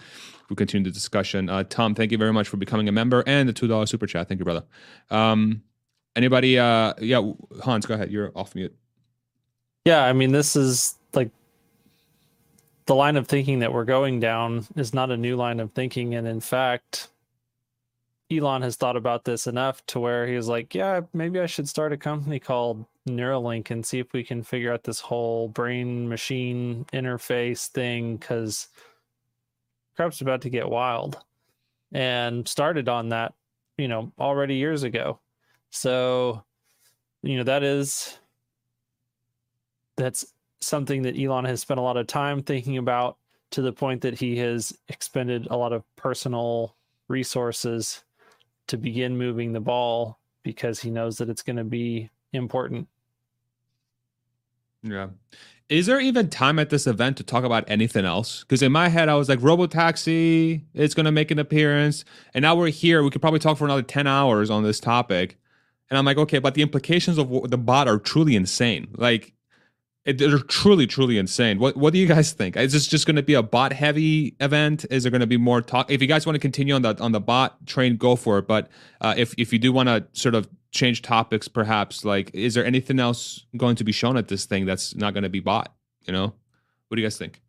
we 0.50 0.58
continue 0.58 0.84
the 0.84 0.94
discussion. 0.94 1.48
Uh, 1.48 1.64
Tom, 1.64 1.96
thank 1.96 2.12
you 2.12 2.18
very 2.18 2.34
much 2.34 2.50
for 2.50 2.58
becoming 2.58 2.90
a 2.90 2.92
member 2.92 3.24
and 3.26 3.48
the 3.48 3.54
two 3.54 3.68
dollar 3.68 3.86
super 3.86 4.08
chat. 4.08 4.28
Thank 4.28 4.40
you, 4.40 4.46
brother. 4.46 4.66
Um, 5.10 5.64
Anybody? 6.16 6.60
Uh, 6.60 6.94
yeah, 7.00 7.32
Hans, 7.62 7.86
go 7.86 7.96
ahead. 7.96 8.12
You're 8.12 8.32
off 8.36 8.54
mute. 8.56 8.76
Yeah, 9.86 10.04
I 10.04 10.14
mean, 10.14 10.32
this 10.32 10.56
is 10.56 10.96
like 11.14 11.32
the 12.86 12.96
line 12.96 13.18
of 13.18 13.28
thinking 13.28 13.60
that 13.60 13.74
we're 13.74 13.86
going 13.86 14.20
down 14.20 14.66
is 14.76 14.94
not 14.94 15.12
a 15.12 15.18
new 15.18 15.36
line 15.36 15.60
of 15.60 15.72
thinking, 15.74 16.16
and 16.16 16.28
in 16.28 16.40
fact, 16.40 17.10
Elon 18.32 18.62
has 18.62 18.76
thought 18.76 18.96
about 18.96 19.26
this 19.26 19.48
enough 19.48 19.86
to 19.88 20.00
where 20.00 20.28
he's 20.28 20.48
like, 20.48 20.76
"Yeah, 20.76 21.02
maybe 21.14 21.40
I 21.40 21.48
should 21.48 21.68
start 21.68 21.94
a 21.94 21.98
company 21.98 22.40
called 22.40 22.86
Neuralink 23.10 23.72
and 23.72 23.86
see 23.86 24.00
if 24.00 24.14
we 24.14 24.24
can 24.24 24.44
figure 24.44 24.72
out 24.72 24.84
this 24.84 25.00
whole 25.00 25.50
brain 25.50 26.08
machine 26.08 26.86
interface 26.94 27.68
thing 27.68 28.18
because 28.18 28.68
crap's 29.96 30.22
about 30.22 30.42
to 30.42 30.50
get 30.50 30.70
wild." 30.70 31.18
And 31.92 32.48
started 32.48 32.90
on 32.90 33.10
that, 33.10 33.34
you 33.78 33.88
know, 33.88 34.12
already 34.20 34.56
years 34.56 34.84
ago 34.84 35.20
so, 35.74 36.44
you 37.24 37.36
know, 37.36 37.44
that 37.44 37.64
is 37.64 38.20
that's 39.98 40.24
something 40.62 41.02
that 41.02 41.20
Elon 41.20 41.46
has 41.46 41.62
spent 41.62 41.80
a 41.80 41.84
lot 41.84 41.98
of 41.98 42.06
time 42.06 42.44
thinking 42.44 42.78
about 42.78 43.18
to 43.50 43.64
the 43.64 43.74
point 43.74 44.02
that 44.02 44.14
he 44.14 44.38
has 44.38 44.72
expended 44.90 45.48
a 45.50 45.58
lot 45.58 45.74
of 45.74 45.84
personal 45.96 46.76
resources 47.08 48.04
to 48.68 48.78
begin 48.78 49.18
moving 49.18 49.52
the 49.52 49.60
ball 49.60 50.20
because 50.44 50.80
he 50.80 50.92
knows 50.92 51.18
that 51.18 51.28
it's 51.28 51.42
going 51.42 51.58
to 51.58 51.64
be 51.64 52.08
important. 52.34 52.88
Yeah. 54.84 55.08
Is 55.70 55.88
there 55.88 56.00
even 56.00 56.30
time 56.30 56.60
at 56.60 56.70
this 56.70 56.86
event 56.86 57.18
to 57.18 57.24
talk 57.24 57.44
about 57.44 57.64
anything 57.68 58.06
else? 58.06 58.42
Because 58.42 58.62
in 58.62 58.72
my 58.72 58.90
head, 58.90 59.10
I 59.10 59.16
was 59.16 59.28
like, 59.28 59.40
Robotaxi 59.40 60.62
is 60.76 60.94
going 60.94 61.06
to 61.06 61.12
make 61.12 61.32
an 61.32 61.40
appearance. 61.40 62.06
And 62.36 62.44
now 62.44 62.56
we're 62.56 62.70
here. 62.70 63.02
We 63.02 63.10
could 63.10 63.22
probably 63.22 63.40
talk 63.40 63.58
for 63.58 63.66
another 63.66 63.82
10 63.82 64.06
hours 64.06 64.52
on 64.52 64.62
this 64.62 64.80
topic. 64.80 65.40
And 65.94 66.00
I'm 66.00 66.06
like, 66.06 66.18
okay, 66.18 66.40
but 66.40 66.56
the 66.56 66.64
implications 66.64 67.20
of 67.20 67.52
the 67.52 67.58
bot 67.58 67.88
are 67.88 68.00
truly 68.00 68.36
insane. 68.36 68.88
Like, 68.96 69.32
it, 70.06 70.18
they're 70.18 70.40
truly, 70.40 70.88
truly 70.88 71.20
insane. 71.20 71.60
What 71.60 71.78
What 71.78 71.94
do 71.94 72.00
you 72.00 72.08
guys 72.08 72.32
think? 72.32 72.58
Is 72.58 72.74
this 72.74 72.88
just 72.88 73.06
going 73.06 73.16
to 73.16 73.22
be 73.22 73.36
a 73.36 73.44
bot 73.44 73.72
heavy 73.74 74.36
event? 74.40 74.88
Is 74.90 75.04
there 75.04 75.12
going 75.12 75.22
to 75.22 75.28
be 75.28 75.38
more 75.38 75.62
talk? 75.62 75.92
If 75.92 76.02
you 76.02 76.08
guys 76.08 76.26
want 76.26 76.34
to 76.34 76.40
continue 76.40 76.74
on 76.74 76.82
the 76.82 77.00
on 77.00 77.12
the 77.12 77.20
bot 77.20 77.68
train, 77.68 77.98
go 77.98 78.16
for 78.16 78.40
it. 78.40 78.48
But 78.48 78.70
uh, 79.02 79.14
if 79.16 79.36
if 79.38 79.54
you 79.54 79.60
do 79.60 79.72
want 79.72 79.88
to 79.88 80.04
sort 80.14 80.34
of 80.34 80.50
change 80.72 81.04
topics, 81.04 81.48
perhaps 81.48 82.04
like, 82.04 82.32
is 82.34 82.56
there 82.56 82.66
anything 82.66 83.00
else 83.00 83.46
going 83.56 83.76
to 83.76 83.84
be 83.84 83.92
shown 83.92 84.18
at 84.18 84.30
this 84.30 84.46
thing 84.46 84.66
that's 84.66 84.96
not 84.96 85.14
going 85.14 85.22
to 85.26 85.30
be 85.30 85.42
bot? 85.42 85.76
You 86.08 86.14
know, 86.14 86.34
what 86.88 86.96
do 86.96 87.02
you 87.04 87.06
guys 87.06 87.20
think? 87.20 87.40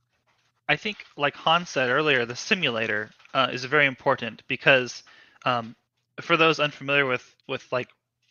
I 0.69 0.77
think, 0.77 0.99
like 1.17 1.35
Han 1.37 1.65
said 1.65 1.89
earlier, 1.89 2.27
the 2.27 2.37
simulator 2.37 3.11
uh, 3.33 3.49
is 3.51 3.65
very 3.65 3.87
important 3.87 4.43
because 4.49 5.03
um, 5.47 5.75
for 6.21 6.37
those 6.37 6.61
unfamiliar 6.61 7.07
with 7.07 7.35
with 7.49 7.67
like 7.73 7.89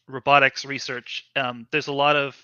robotics 0.08 0.66
research, 0.66 1.26
um, 1.36 1.68
there's 1.72 1.88
a 1.88 1.94
lot 1.94 2.16
of 2.16 2.38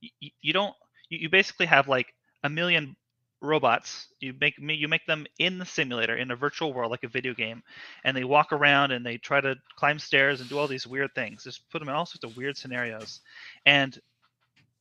you, 0.00 0.30
you 0.40 0.52
don't 0.52 0.74
you, 1.08 1.18
you 1.22 1.28
basically 1.28 1.66
have 1.66 1.88
like 1.88 2.14
a 2.42 2.48
million 2.48 2.96
robots. 3.40 4.08
You 4.20 4.34
make 4.40 4.60
me 4.60 4.74
you 4.74 4.88
make 4.88 5.06
them 5.06 5.26
in 5.38 5.58
the 5.58 5.66
simulator 5.66 6.16
in 6.16 6.30
a 6.30 6.36
virtual 6.36 6.72
world 6.72 6.90
like 6.90 7.04
a 7.04 7.08
video 7.08 7.34
game 7.34 7.62
and 8.04 8.16
they 8.16 8.24
walk 8.24 8.52
around 8.52 8.92
and 8.92 9.04
they 9.04 9.18
try 9.18 9.40
to 9.40 9.56
climb 9.76 9.98
stairs 9.98 10.40
and 10.40 10.48
do 10.48 10.58
all 10.58 10.68
these 10.68 10.86
weird 10.86 11.14
things. 11.14 11.44
Just 11.44 11.68
put 11.70 11.80
them 11.80 11.88
in 11.88 11.94
all 11.94 12.06
sorts 12.06 12.24
of 12.24 12.36
weird 12.36 12.56
scenarios. 12.56 13.20
And 13.66 13.98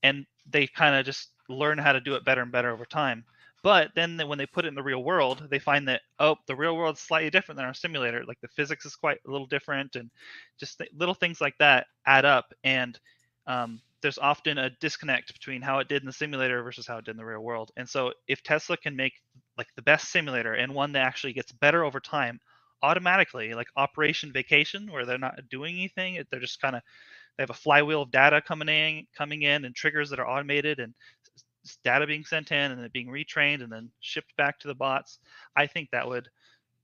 and 0.04 0.26
they 0.50 0.68
kind 0.68 0.96
of 0.96 1.06
just 1.06 1.30
learn 1.50 1.78
how 1.78 1.94
to 1.94 2.02
do 2.02 2.16
it 2.16 2.26
better 2.26 2.42
and 2.42 2.52
better 2.52 2.72
over 2.72 2.86
time 2.86 3.26
but 3.64 3.92
then 3.96 4.20
when 4.28 4.38
they 4.38 4.46
put 4.46 4.66
it 4.66 4.70
in 4.70 4.76
the 4.76 4.84
real 4.84 5.04
world, 5.04 5.48
they 5.50 5.60
find 5.60 5.88
that 5.88 6.02
oh, 6.20 6.36
the 6.48 6.56
real 6.56 6.76
world's 6.78 7.02
slightly 7.02 7.30
different 7.30 7.58
than 7.58 7.66
our 7.66 7.74
simulator. 7.74 8.24
Like 8.26 8.42
the 8.42 8.50
physics 8.50 8.86
is 8.86 8.96
quite 8.96 9.20
a 9.28 9.32
little 9.32 9.48
different, 9.48 9.96
and 9.96 10.12
just 10.60 10.80
th- 10.80 10.92
little 10.98 11.16
things 11.16 11.42
like 11.42 11.58
that 11.60 11.88
add 12.06 12.26
up. 12.26 12.54
And 12.64 13.00
um, 13.48 13.82
there's 14.02 14.18
often 14.20 14.58
a 14.58 14.72
disconnect 14.82 15.34
between 15.34 15.62
how 15.62 15.80
it 15.80 15.88
did 15.88 16.02
in 16.04 16.08
the 16.08 16.14
simulator 16.14 16.62
versus 16.64 16.88
how 16.88 16.98
it 16.98 17.06
did 17.06 17.12
in 17.12 17.18
the 17.18 17.26
real 17.26 17.42
world. 17.42 17.72
And 17.78 17.90
so 17.90 18.14
if 18.28 18.44
Tesla 18.44 18.78
can 18.78 18.96
make 18.96 19.14
like 19.58 19.68
the 19.76 19.82
best 19.82 20.12
simulator 20.12 20.54
and 20.54 20.74
one 20.74 20.92
that 20.94 21.06
actually 21.06 21.34
gets 21.34 21.52
better 21.54 21.84
over 21.86 22.00
time, 22.02 22.40
automatically, 22.84 23.54
like 23.54 23.68
Operation 23.78 24.34
Vacation, 24.34 24.92
where 24.92 25.06
they're 25.06 25.18
not 25.18 25.40
doing 25.50 25.76
anything, 25.76 26.22
they're 26.30 26.40
just 26.42 26.62
kind 26.62 26.76
of 26.76 26.82
they 27.38 27.44
have 27.44 27.50
a 27.50 27.54
flywheel 27.56 28.04
of 28.04 28.12
data 28.12 28.42
coming 28.42 28.70
in, 28.70 29.08
coming 29.18 29.44
in, 29.44 29.66
and 29.66 29.76
triggers 29.76 30.10
that 30.12 30.20
are 30.20 30.28
automated, 30.28 30.80
and 30.80 30.94
data 31.84 32.06
being 32.06 32.26
sent 32.26 32.52
in 32.52 32.72
and 32.72 32.82
then 32.82 32.90
being 32.94 33.08
retrained 33.08 33.64
and 33.64 33.72
then 33.72 33.90
shipped 34.00 34.36
back 34.38 34.60
to 34.60 34.68
the 34.68 34.76
bots 34.76 35.20
i 35.56 35.66
think 35.66 35.90
that 35.92 36.08
would 36.08 36.30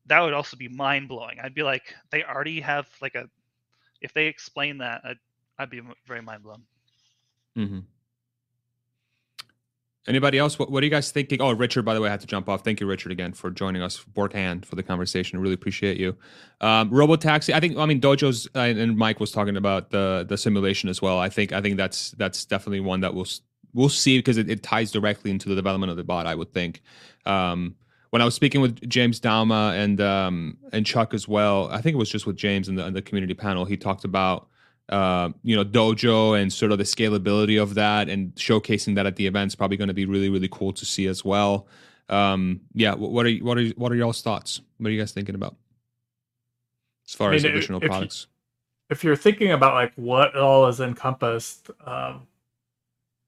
that 0.06 0.22
would 0.22 0.34
also 0.34 0.56
be 0.58 0.68
mind 0.68 1.08
blowing 1.08 1.38
i'd 1.42 1.54
be 1.54 1.64
like 1.64 1.94
they 2.12 2.24
already 2.24 2.60
have 2.60 2.88
like 3.02 3.16
a 3.16 3.26
if 4.02 4.14
they 4.14 4.28
explain 4.28 4.78
that 4.78 5.02
i'd, 5.06 5.18
I'd 5.58 5.70
be 5.70 5.82
very 6.08 6.22
mind 6.22 6.44
blown 6.44 6.64
mm-hmm. 7.58 7.80
Anybody 10.10 10.40
else? 10.40 10.58
What, 10.58 10.72
what, 10.72 10.82
are 10.82 10.86
you 10.86 10.90
guys 10.90 11.12
thinking? 11.12 11.40
Oh, 11.40 11.52
Richard, 11.52 11.84
by 11.84 11.94
the 11.94 12.02
way, 12.02 12.08
I 12.08 12.12
had 12.12 12.22
to 12.22 12.28
jump 12.28 12.50
off. 12.50 12.64
Thank 12.64 12.80
you, 12.80 12.88
Richard, 12.88 13.12
again 13.12 13.32
for 13.32 13.52
joining 13.52 13.84
us. 13.84 14.04
Hand 14.34 14.66
for 14.66 14.76
the 14.76 14.82
conversation. 14.82 15.40
Really 15.40 15.54
appreciate 15.54 15.98
you. 15.98 16.18
Um, 16.62 16.90
Robotaxi. 16.90 17.54
I 17.54 17.60
think. 17.60 17.78
I 17.78 17.86
mean, 17.86 18.02
Dojo's 18.02 18.48
uh, 18.56 18.60
and 18.60 18.98
Mike 18.98 19.20
was 19.20 19.32
talking 19.32 19.56
about 19.56 19.92
the 19.92 20.26
the 20.28 20.38
simulation 20.38 20.90
as 20.90 21.02
well. 21.02 21.20
I 21.20 21.30
think. 21.30 21.54
I 21.54 21.62
think 21.62 21.78
that's 21.78 22.12
that's 22.12 22.46
definitely 22.46 22.80
one 22.80 23.02
that 23.02 23.14
will 23.14 23.28
we'll 23.74 23.90
see 23.90 24.18
because 24.20 24.38
it, 24.38 24.50
it, 24.50 24.64
ties 24.64 24.92
directly 24.92 25.32
into 25.32 25.50
the 25.50 25.56
development 25.56 25.92
of 25.92 25.98
the 25.98 26.04
bot. 26.04 26.28
I 26.28 26.36
would 26.36 26.54
think. 26.54 26.82
Um, 27.26 27.76
when 28.12 28.22
I 28.22 28.26
was 28.26 28.34
speaking 28.34 28.62
with 28.62 28.88
James 28.90 29.20
Douma 29.20 29.78
and 29.78 30.02
um, 30.02 30.58
and 30.72 30.86
Chuck 30.86 31.14
as 31.14 31.28
well, 31.28 31.70
I 31.72 31.82
think 31.82 31.94
it 31.94 31.98
was 31.98 32.10
just 32.10 32.26
with 32.26 32.36
James 32.36 32.68
in 32.68 32.76
the, 32.76 32.86
in 32.86 32.94
the 32.94 33.02
community 33.02 33.34
panel. 33.34 33.66
He 33.66 33.78
talked 33.78 34.04
about 34.04 34.48
uh, 34.90 35.30
you 35.44 35.56
know 35.56 35.64
Dojo 35.64 36.40
and 36.40 36.52
sort 36.52 36.72
of 36.72 36.78
the 36.78 36.84
scalability 36.84 37.62
of 37.62 37.76
that 37.76 38.10
and 38.10 38.34
showcasing 38.36 38.96
that 38.96 39.06
at 39.06 39.16
the 39.16 39.28
event 39.28 39.52
is 39.52 39.56
probably 39.56 39.78
going 39.78 39.90
to 39.90 39.94
be 39.94 40.06
really 40.06 40.30
really 40.30 40.50
cool 40.50 40.74
to 40.74 40.86
see 40.86 41.08
as 41.08 41.24
well. 41.24 41.68
Um, 42.10 42.62
yeah, 42.74 42.96
what 42.96 43.26
are 43.26 43.36
what 43.38 43.58
are 43.58 43.68
what 43.70 43.92
are 43.92 43.96
y'all's 43.96 44.22
thoughts? 44.22 44.62
What 44.78 44.88
are 44.88 44.92
you 44.92 45.00
guys 45.00 45.12
thinking 45.12 45.36
about 45.36 45.56
as 47.08 47.14
far 47.14 47.30
I 47.30 47.32
mean, 47.32 47.38
as 47.38 47.44
additional 47.46 47.82
if, 47.82 47.88
products? 47.88 48.28
If 48.90 49.04
you're 49.04 49.16
thinking 49.16 49.52
about 49.52 49.76
like 49.76 49.94
what 49.96 50.36
all 50.36 50.68
is 50.68 50.80
encompassed, 50.80 51.70
um, 51.86 52.28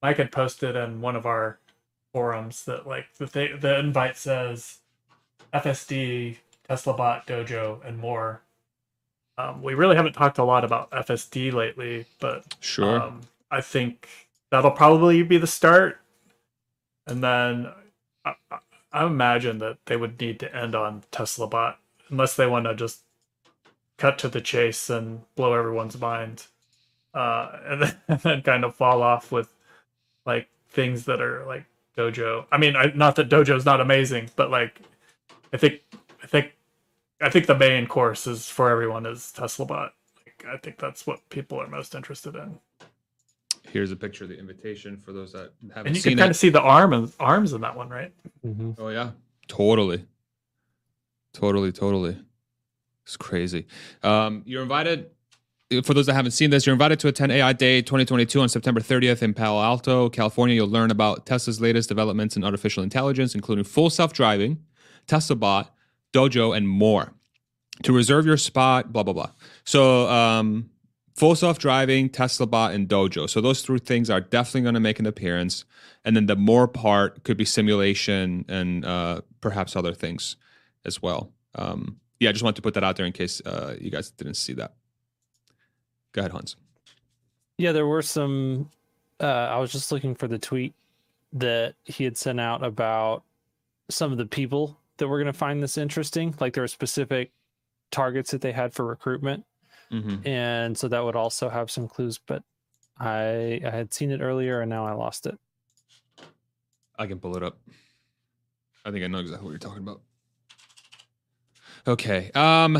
Mike 0.01 0.17
had 0.17 0.31
posted 0.31 0.75
in 0.75 1.01
one 1.01 1.15
of 1.15 1.25
our 1.25 1.59
forums 2.13 2.65
that 2.65 2.87
like 2.87 3.05
the 3.17 3.27
th- 3.27 3.61
the 3.61 3.79
invite 3.79 4.17
says 4.17 4.79
FSD, 5.53 6.37
Tesla 6.67 6.93
Bot, 6.93 7.27
Dojo, 7.27 7.83
and 7.85 7.97
more. 7.97 8.41
Um, 9.37 9.61
we 9.61 9.73
really 9.73 9.95
haven't 9.95 10.13
talked 10.13 10.37
a 10.37 10.43
lot 10.43 10.63
about 10.63 10.91
FSD 10.91 11.53
lately, 11.53 12.05
but 12.19 12.55
sure, 12.59 13.01
um, 13.01 13.21
I 13.49 13.61
think 13.61 14.07
that'll 14.49 14.71
probably 14.71 15.23
be 15.23 15.37
the 15.37 15.47
start. 15.47 15.99
And 17.07 17.23
then 17.23 17.69
I, 18.25 18.35
I 18.91 19.05
imagine 19.05 19.57
that 19.59 19.77
they 19.85 19.95
would 19.95 20.19
need 20.19 20.39
to 20.41 20.55
end 20.55 20.75
on 20.75 21.03
Tesla 21.11 21.47
Bot 21.47 21.79
unless 22.09 22.35
they 22.35 22.45
want 22.45 22.65
to 22.65 22.75
just 22.75 23.01
cut 23.97 24.17
to 24.19 24.27
the 24.27 24.41
chase 24.41 24.89
and 24.89 25.21
blow 25.35 25.53
everyone's 25.53 25.99
mind, 25.99 26.45
uh, 27.13 27.57
and, 27.65 27.81
then, 27.81 27.97
and 28.07 28.19
then 28.19 28.41
kind 28.41 28.63
of 28.63 28.75
fall 28.75 29.01
off 29.01 29.31
with 29.31 29.53
like 30.25 30.47
things 30.69 31.05
that 31.05 31.21
are 31.21 31.45
like 31.45 31.65
dojo. 31.97 32.45
I 32.51 32.57
mean, 32.57 32.75
I, 32.75 32.91
not 32.95 33.15
that 33.17 33.29
dojo's 33.29 33.65
not 33.65 33.81
amazing, 33.81 34.29
but 34.35 34.49
like 34.49 34.79
I 35.53 35.57
think 35.57 35.81
I 36.23 36.27
think 36.27 36.53
I 37.21 37.29
think 37.29 37.45
the 37.45 37.57
main 37.57 37.87
course 37.87 38.27
is 38.27 38.47
for 38.49 38.69
everyone 38.69 39.05
is 39.05 39.31
Tesla 39.31 39.65
bot. 39.65 39.93
Like, 40.25 40.45
I 40.51 40.57
think 40.57 40.77
that's 40.77 41.05
what 41.05 41.27
people 41.29 41.59
are 41.61 41.67
most 41.67 41.93
interested 41.95 42.35
in. 42.35 42.59
Here's 43.63 43.91
a 43.91 43.95
picture 43.95 44.23
of 44.23 44.29
the 44.29 44.37
invitation 44.37 44.97
for 44.97 45.13
those 45.13 45.31
that 45.33 45.53
haven't 45.73 45.73
seen 45.73 45.85
it. 45.85 45.87
and 45.87 45.95
you 45.95 46.01
can 46.01 46.17
kind 46.17 46.31
of 46.31 46.35
see 46.35 46.49
the 46.49 46.61
arm 46.61 46.93
and 46.93 47.11
arms 47.19 47.53
in 47.53 47.61
that 47.61 47.75
one, 47.75 47.89
right? 47.89 48.11
Mm-hmm. 48.45 48.71
Oh 48.79 48.89
yeah, 48.89 49.11
totally, 49.47 50.05
totally, 51.33 51.71
totally. 51.71 52.17
It's 53.03 53.17
crazy. 53.17 53.67
Um, 54.03 54.43
you're 54.45 54.61
invited 54.61 55.09
for 55.83 55.93
those 55.93 56.05
that 56.07 56.13
haven't 56.13 56.31
seen 56.31 56.49
this, 56.49 56.65
you're 56.65 56.73
invited 56.73 56.99
to 56.99 57.07
attend 57.07 57.31
AI 57.31 57.53
Day 57.53 57.81
2022 57.81 58.41
on 58.41 58.49
September 58.49 58.81
30th 58.81 59.21
in 59.21 59.33
Palo 59.33 59.63
Alto, 59.63 60.09
California. 60.09 60.55
You'll 60.55 60.67
learn 60.67 60.91
about 60.91 61.25
Tesla's 61.25 61.61
latest 61.61 61.87
developments 61.87 62.35
in 62.35 62.43
artificial 62.43 62.83
intelligence, 62.83 63.33
including 63.33 63.63
full 63.63 63.89
self 63.89 64.11
driving, 64.11 64.63
Tesla 65.07 65.35
Bot, 65.35 65.73
Dojo, 66.13 66.55
and 66.55 66.67
more. 66.67 67.13
To 67.83 67.93
reserve 67.93 68.25
your 68.25 68.37
spot, 68.37 68.91
blah, 68.91 69.03
blah, 69.03 69.13
blah. 69.13 69.31
So, 69.63 70.07
um, 70.09 70.69
full 71.15 71.35
self 71.35 71.57
driving, 71.57 72.09
Tesla 72.09 72.45
Bot, 72.45 72.73
and 72.73 72.87
Dojo. 72.87 73.29
So, 73.29 73.39
those 73.39 73.61
three 73.61 73.79
things 73.79 74.09
are 74.09 74.19
definitely 74.21 74.61
going 74.61 74.73
to 74.73 74.81
make 74.81 74.99
an 74.99 75.05
appearance. 75.05 75.63
And 76.03 76.15
then 76.15 76.25
the 76.25 76.35
more 76.35 76.67
part 76.67 77.23
could 77.23 77.37
be 77.37 77.45
simulation 77.45 78.45
and 78.49 78.83
uh, 78.83 79.21
perhaps 79.39 79.75
other 79.75 79.93
things 79.93 80.35
as 80.83 81.01
well. 81.01 81.31
Um, 81.55 81.99
yeah, 82.19 82.29
I 82.29 82.33
just 82.33 82.43
wanted 82.43 82.57
to 82.57 82.61
put 82.61 82.73
that 82.75 82.83
out 82.83 82.97
there 82.97 83.05
in 83.05 83.13
case 83.13 83.41
uh, 83.45 83.75
you 83.79 83.89
guys 83.89 84.11
didn't 84.11 84.35
see 84.35 84.53
that. 84.53 84.73
Go 86.13 86.21
ahead, 86.21 86.31
Hans. 86.31 86.55
Yeah, 87.57 87.71
there 87.71 87.87
were 87.87 88.01
some. 88.01 88.69
Uh, 89.19 89.25
I 89.25 89.57
was 89.59 89.71
just 89.71 89.91
looking 89.91 90.15
for 90.15 90.27
the 90.27 90.39
tweet 90.39 90.73
that 91.33 91.75
he 91.85 92.03
had 92.03 92.17
sent 92.17 92.39
out 92.39 92.63
about 92.63 93.23
some 93.89 94.11
of 94.11 94.17
the 94.17 94.25
people 94.25 94.77
that 94.97 95.07
were 95.07 95.17
going 95.17 95.31
to 95.31 95.37
find 95.37 95.61
this 95.61 95.77
interesting. 95.77 96.33
Like 96.39 96.53
there 96.53 96.63
were 96.63 96.67
specific 96.67 97.31
targets 97.91 98.31
that 98.31 98.41
they 98.41 98.51
had 98.51 98.73
for 98.73 98.85
recruitment, 98.85 99.45
mm-hmm. 99.91 100.27
and 100.27 100.77
so 100.77 100.87
that 100.87 101.03
would 101.03 101.15
also 101.15 101.49
have 101.49 101.69
some 101.69 101.87
clues. 101.87 102.19
But 102.25 102.43
I 102.99 103.61
I 103.65 103.69
had 103.69 103.93
seen 103.93 104.11
it 104.11 104.21
earlier, 104.21 104.61
and 104.61 104.69
now 104.69 104.85
I 104.85 104.93
lost 104.93 105.25
it. 105.25 105.37
I 106.97 107.07
can 107.07 107.19
pull 107.19 107.37
it 107.37 107.43
up. 107.43 107.57
I 108.85 108.91
think 108.91 109.03
I 109.03 109.07
know 109.07 109.19
exactly 109.19 109.45
what 109.45 109.51
you're 109.51 109.59
talking 109.59 109.83
about. 109.83 110.01
Okay. 111.87 112.31
Um, 112.35 112.77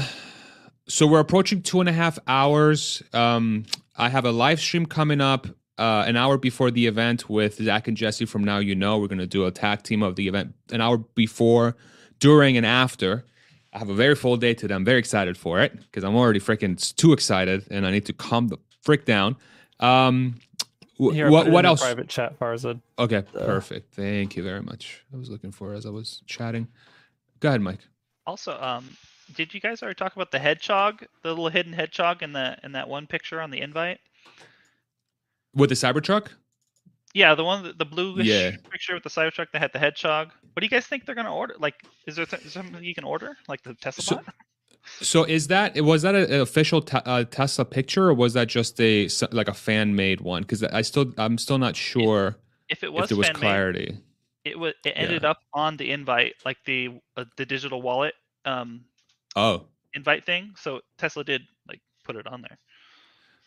so 0.87 1.07
we're 1.07 1.19
approaching 1.19 1.61
two 1.61 1.79
and 1.79 1.89
a 1.89 1.93
half 1.93 2.19
hours. 2.27 3.01
Um, 3.13 3.65
I 3.95 4.09
have 4.09 4.25
a 4.25 4.31
live 4.31 4.59
stream 4.59 4.85
coming 4.85 5.21
up 5.21 5.47
uh, 5.77 6.03
an 6.07 6.15
hour 6.15 6.37
before 6.37 6.71
the 6.71 6.87
event 6.87 7.29
with 7.29 7.55
Zach 7.55 7.87
and 7.87 7.97
Jesse 7.97 8.25
from 8.25 8.43
Now 8.43 8.59
You 8.59 8.75
Know. 8.75 8.99
We're 8.99 9.07
going 9.07 9.19
to 9.19 9.27
do 9.27 9.45
a 9.45 9.51
tag 9.51 9.83
team 9.83 10.03
of 10.03 10.15
the 10.15 10.27
event 10.27 10.53
an 10.71 10.81
hour 10.81 10.97
before, 10.97 11.75
during, 12.19 12.57
and 12.57 12.65
after. 12.65 13.25
I 13.73 13.79
have 13.79 13.89
a 13.89 13.93
very 13.93 14.15
full 14.15 14.37
day 14.37 14.53
today. 14.53 14.75
I'm 14.75 14.83
very 14.83 14.99
excited 14.99 15.37
for 15.37 15.59
it 15.61 15.79
because 15.79 16.03
I'm 16.03 16.15
already 16.15 16.39
freaking 16.39 16.95
too 16.95 17.13
excited 17.13 17.65
and 17.71 17.87
I 17.87 17.91
need 17.91 18.05
to 18.07 18.13
calm 18.13 18.49
the 18.49 18.57
frick 18.81 19.05
down. 19.05 19.37
Um, 19.79 20.35
Here, 20.97 21.31
what 21.31 21.49
what 21.49 21.65
else? 21.65 21.81
Private 21.81 22.09
chat, 22.09 22.37
Farzad. 22.37 22.81
Okay, 22.99 23.23
uh, 23.33 23.45
perfect. 23.45 23.93
Thank 23.95 24.35
you 24.35 24.43
very 24.43 24.61
much. 24.61 25.03
I 25.13 25.17
was 25.17 25.29
looking 25.29 25.51
for 25.51 25.73
as 25.73 25.85
I 25.85 25.89
was 25.89 26.21
chatting. 26.25 26.67
Go 27.39 27.49
ahead, 27.49 27.61
Mike. 27.61 27.79
Also, 28.27 28.59
um, 28.61 28.87
did 29.35 29.53
you 29.53 29.59
guys 29.59 29.81
already 29.81 29.95
talk 29.95 30.15
about 30.15 30.31
the 30.31 30.39
hedgehog, 30.39 31.05
the 31.23 31.29
little 31.29 31.49
hidden 31.49 31.73
hedgehog 31.73 32.23
in 32.23 32.33
the 32.33 32.57
in 32.63 32.71
that 32.73 32.87
one 32.87 33.07
picture 33.07 33.41
on 33.41 33.51
the 33.51 33.61
invite? 33.61 33.99
With 35.53 35.69
the 35.69 35.75
Cybertruck? 35.75 36.27
Yeah, 37.13 37.35
the 37.35 37.43
one 37.43 37.73
the 37.77 37.85
blue 37.85 38.21
yeah. 38.21 38.51
picture 38.69 38.93
with 38.93 39.03
the 39.03 39.09
Cybertruck 39.09 39.47
that 39.51 39.59
had 39.59 39.73
the 39.73 39.79
hedgehog. 39.79 40.31
What 40.53 40.61
do 40.61 40.65
you 40.65 40.69
guys 40.69 40.85
think 40.85 41.05
they're 41.05 41.15
gonna 41.15 41.35
order? 41.35 41.55
Like, 41.59 41.75
is 42.07 42.15
there 42.15 42.25
th- 42.25 42.43
something 42.43 42.83
you 42.83 42.95
can 42.95 43.03
order, 43.03 43.37
like 43.47 43.63
the 43.63 43.73
Tesla 43.75 44.03
so, 44.03 44.15
bot? 44.17 44.25
So 44.99 45.23
is 45.23 45.47
that 45.47 45.79
was 45.81 46.01
that 46.01 46.15
an 46.15 46.41
official 46.41 46.81
te- 46.81 46.97
uh, 47.05 47.23
Tesla 47.25 47.65
picture 47.65 48.09
or 48.09 48.13
was 48.15 48.33
that 48.33 48.47
just 48.47 48.79
a 48.81 49.07
like 49.31 49.47
a 49.47 49.53
fan 49.53 49.95
made 49.95 50.21
one? 50.21 50.41
Because 50.41 50.63
I 50.63 50.81
still 50.81 51.13
I'm 51.17 51.37
still 51.37 51.59
not 51.59 51.75
sure 51.75 52.37
if, 52.67 52.79
if 52.79 52.83
it 52.85 52.93
was 52.93 53.03
if 53.03 53.09
there 53.09 53.17
was 53.17 53.29
clarity. 53.29 53.99
It 54.43 54.57
was 54.57 54.73
it 54.83 54.93
ended 54.95 55.21
yeah. 55.21 55.31
up 55.31 55.37
on 55.53 55.77
the 55.77 55.91
invite 55.91 56.33
like 56.45 56.57
the 56.65 56.99
uh, 57.15 57.25
the 57.37 57.45
digital 57.45 57.81
wallet 57.81 58.15
um 58.45 58.81
oh 59.35 59.65
invite 59.93 60.25
thing. 60.25 60.53
So 60.57 60.81
Tesla 60.97 61.23
did 61.23 61.41
like 61.67 61.81
put 62.03 62.15
it 62.15 62.27
on 62.27 62.41
there. 62.41 62.57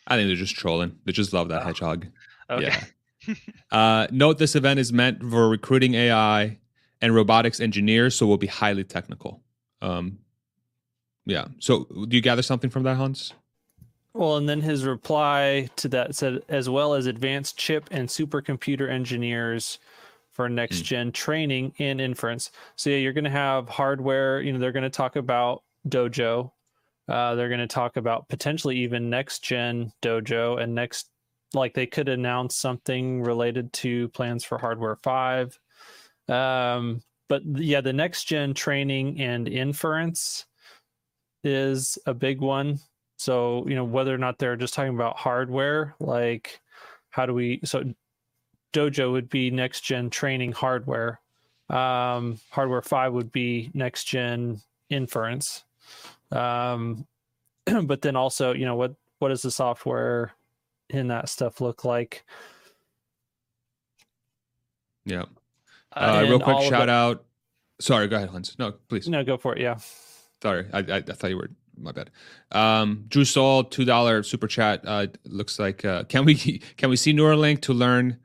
I 0.07 0.17
think 0.17 0.29
they're 0.29 0.37
just 0.37 0.57
trolling. 0.57 0.97
They 1.05 1.13
just 1.13 1.33
love 1.33 1.49
that 1.49 1.63
oh. 1.63 1.67
hedgehog. 1.67 2.07
Okay. 2.51 2.73
Yeah. 3.27 3.35
uh, 3.73 4.07
note 4.11 4.39
this 4.39 4.55
event 4.55 4.79
is 4.79 4.93
meant 4.93 5.21
for 5.21 5.49
recruiting 5.49 5.95
AI 5.95 6.59
and 7.01 7.15
robotics 7.15 7.61
engineers, 7.61 8.15
so 8.15 8.27
we'll 8.27 8.37
be 8.37 8.47
highly 8.47 8.85
technical. 8.85 9.43
Um, 9.81 10.19
yeah. 11.25 11.47
So 11.59 11.85
do 11.85 12.17
you 12.17 12.23
gather 12.23 12.43
something 12.43 12.71
from 12.71 12.83
that, 12.83 12.97
Hans? 12.97 13.33
Well, 14.13 14.37
and 14.37 14.49
then 14.49 14.61
his 14.61 14.85
reply 14.85 15.69
to 15.77 15.89
that 15.89 16.15
said, 16.15 16.43
as 16.49 16.69
well 16.69 16.95
as 16.95 17.07
advanced 17.07 17.59
chip 17.59 17.89
and 17.91 18.09
supercomputer 18.09 18.89
engineers 18.89 19.81
for 20.31 20.49
next 20.49 20.81
mm. 20.81 20.85
gen 20.85 21.13
training 21.13 21.73
and 21.79 22.01
inference. 22.01 22.53
So 22.77 22.91
yeah, 22.91 22.99
you're 22.99 23.13
going 23.13 23.25
to 23.25 23.31
have 23.31 23.69
hardware. 23.69 24.41
You 24.41 24.53
know, 24.53 24.59
they're 24.59 24.73
going 24.73 24.85
to 24.85 24.91
talk 24.91 25.17
about 25.17 25.63
Dojo. 25.89 26.51
Uh, 27.09 27.35
they're 27.35 27.49
going 27.49 27.61
to 27.61 27.67
talk 27.67 27.97
about 27.97 28.29
potentially 28.29 28.79
even 28.79 29.11
next 29.11 29.45
gen 29.45 29.93
Dojo 30.03 30.61
and 30.61 30.75
next, 30.75 31.11
like 31.53 31.75
they 31.75 31.87
could 31.87 32.09
announce 32.09 32.57
something 32.57 33.23
related 33.23 33.73
to 33.75 34.09
plans 34.09 34.45
for 34.45 34.59
hardware 34.59 34.97
five. 35.03 35.59
Um, 36.29 37.03
but 37.29 37.43
yeah, 37.45 37.81
the 37.81 37.93
next 37.93 38.25
gen 38.25 38.55
training 38.55 39.21
and 39.21 39.49
inference 39.49 40.47
is 41.43 41.99
a 42.07 42.15
big 42.15 42.41
one. 42.41 42.79
So 43.19 43.67
you 43.69 43.75
know 43.75 43.85
whether 43.85 44.15
or 44.15 44.19
not 44.19 44.39
they're 44.39 44.57
just 44.57 44.75
talking 44.75 44.95
about 44.95 45.17
hardware, 45.17 45.95
like 46.01 46.61
how 47.11 47.27
do 47.27 47.35
we 47.35 47.61
so 47.65 47.85
Dojo 48.73 49.13
would 49.13 49.29
be 49.29 49.51
next 49.51 49.83
gen 49.83 50.11
training 50.11 50.53
hardware. 50.53 51.21
Um, 51.71 52.41
hardware 52.51 52.83
five 52.83 53.13
would 53.13 53.33
be 53.33 53.71
next 53.73 54.05
gen 54.05 54.61
inference. 54.91 55.64
Um, 56.35 57.07
but 57.85 58.03
then 58.03 58.17
also, 58.17 58.53
you 58.53 58.65
know, 58.65 58.77
what 58.77 58.95
what 59.19 59.29
does 59.29 59.43
the 59.43 59.51
software 59.51 60.33
in 60.91 61.09
that 61.09 61.29
stuff 61.29 61.61
look 61.61 61.85
like? 61.85 62.25
Yeah. 65.05 65.25
Uh, 65.93 66.25
real 66.29 66.41
quick 66.41 66.61
shout 66.63 66.89
out. 66.89 67.25
Sorry, 67.81 68.09
go 68.09 68.17
ahead, 68.17 68.31
Hans. 68.31 68.57
No, 68.59 68.73
please. 68.89 69.09
No, 69.09 69.23
go 69.25 69.37
for 69.37 69.55
it. 69.55 69.61
Yeah. 69.61 69.77
Sorry, 70.43 70.67
I, 70.73 70.79
I, 70.79 70.97
I 70.97 71.01
thought 71.01 71.31
you 71.31 71.37
were 71.37 71.51
my 71.79 71.93
bad. 71.93 72.11
Um, 72.53 73.05
Drew 73.09 73.25
Saul, 73.25 73.65
two 73.65 73.85
dollar 73.85 74.23
super 74.23 74.47
chat. 74.47 74.83
Uh, 74.85 75.07
looks 75.25 75.59
like 75.59 75.85
uh, 75.85 76.05
can 76.05 76.25
we 76.25 76.35
can 76.77 76.91
we 76.91 76.97
see 76.97 77.13
Neuralink 77.13 77.63
to 77.63 77.73
learn 77.73 78.19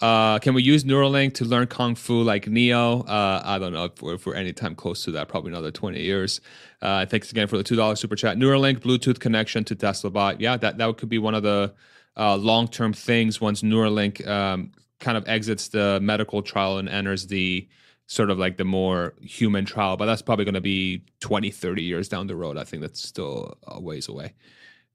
uh, 0.00 0.38
can 0.40 0.54
we 0.54 0.62
use 0.62 0.84
Neuralink 0.84 1.34
to 1.34 1.44
learn 1.44 1.66
Kung 1.66 1.94
Fu 1.94 2.22
like 2.22 2.48
Neo? 2.48 3.02
Uh, 3.02 3.42
I 3.44 3.58
don't 3.58 3.72
know 3.72 3.84
if 3.84 4.02
we're, 4.02 4.14
if 4.14 4.26
we're 4.26 4.34
any 4.34 4.52
time 4.52 4.74
close 4.74 5.04
to 5.04 5.12
that, 5.12 5.28
probably 5.28 5.52
another 5.52 5.70
20 5.70 6.00
years. 6.00 6.40
Uh, 6.82 7.06
thanks 7.06 7.30
again 7.30 7.46
for 7.46 7.56
the 7.56 7.64
$2 7.64 7.96
super 7.96 8.16
chat. 8.16 8.36
Neuralink 8.36 8.80
Bluetooth 8.80 9.20
connection 9.20 9.64
to 9.64 9.74
Tesla 9.74 10.10
bot. 10.10 10.40
Yeah, 10.40 10.56
that, 10.56 10.78
that 10.78 10.96
could 10.96 11.08
be 11.08 11.18
one 11.18 11.34
of 11.34 11.42
the 11.42 11.72
uh, 12.16 12.36
long 12.36 12.68
term 12.68 12.92
things 12.92 13.40
once 13.40 13.62
Neuralink 13.62 14.26
um, 14.26 14.72
kind 14.98 15.16
of 15.16 15.28
exits 15.28 15.68
the 15.68 16.00
medical 16.00 16.42
trial 16.42 16.78
and 16.78 16.88
enters 16.88 17.28
the 17.28 17.68
sort 18.06 18.30
of 18.30 18.38
like 18.38 18.56
the 18.56 18.64
more 18.64 19.14
human 19.20 19.64
trial. 19.64 19.96
But 19.96 20.06
that's 20.06 20.22
probably 20.22 20.44
going 20.44 20.54
to 20.54 20.60
be 20.60 21.04
20, 21.20 21.50
30 21.50 21.82
years 21.82 22.08
down 22.08 22.26
the 22.26 22.36
road. 22.36 22.58
I 22.58 22.64
think 22.64 22.82
that's 22.82 23.00
still 23.00 23.56
a 23.66 23.80
ways 23.80 24.08
away. 24.08 24.34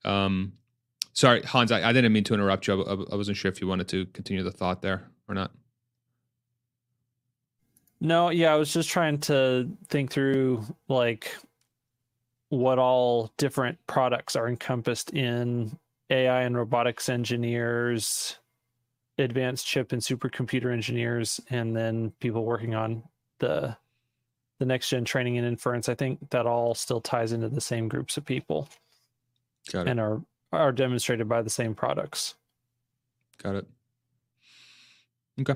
Um, 0.04 0.54
Sorry, 1.14 1.42
Hans, 1.44 1.72
I, 1.72 1.90
I 1.90 1.94
didn't 1.94 2.14
mean 2.14 2.24
to 2.26 2.34
interrupt 2.34 2.68
you. 2.68 2.84
I, 2.84 3.14
I, 3.14 3.16
wasn't 3.16 3.38
sure 3.38 3.52
if 3.52 3.60
you 3.62 3.68
wanted 3.68 3.88
to 3.90 4.06
continue 4.08 4.44
the 4.44 4.52
thought 4.52 4.82
there 4.82 5.10
or 5.28 5.36
not. 5.36 5.52
No, 8.00 8.30
yeah, 8.30 8.54
I 8.54 8.56
was 8.56 8.72
just 8.72 8.90
trying 8.90 9.20
to 9.22 9.70
think 9.90 10.12
through 10.12 10.64
like 10.88 11.36
what 12.50 12.80
all 12.80 13.32
different 13.38 13.78
products 13.88 14.36
are 14.36 14.48
encompassed 14.48 15.12
in 15.12 15.78
AI 16.10 16.42
and 16.44 16.56
robotics 16.56 17.10
engineers, 17.10 18.38
advanced 19.18 19.68
chip 19.68 19.92
and 19.92 20.02
supercomputer 20.02 20.72
engineers, 20.72 21.40
and 21.50 21.76
then 21.76 22.12
people 22.20 22.46
working 22.46 22.76
on 22.76 23.04
the 23.40 23.76
the 24.60 24.66
next 24.66 24.90
gen 24.90 25.06
training 25.06 25.38
and 25.38 25.48
inference. 25.48 25.90
I 25.90 25.96
think 25.96 26.30
that 26.32 26.46
all 26.46 26.76
still 26.76 27.02
ties 27.02 27.32
into 27.32 27.50
the 27.50 27.62
same 27.62 27.88
groups 27.88 28.18
of 28.18 28.26
people. 28.26 28.68
And 29.88 30.00
are 30.00 30.22
are 30.52 30.72
demonstrated 30.72 31.28
by 31.28 31.42
the 31.42 31.50
same 31.50 31.76
products. 31.76 32.36
Got 33.42 33.56
it. 33.56 33.68
Okay. 35.42 35.56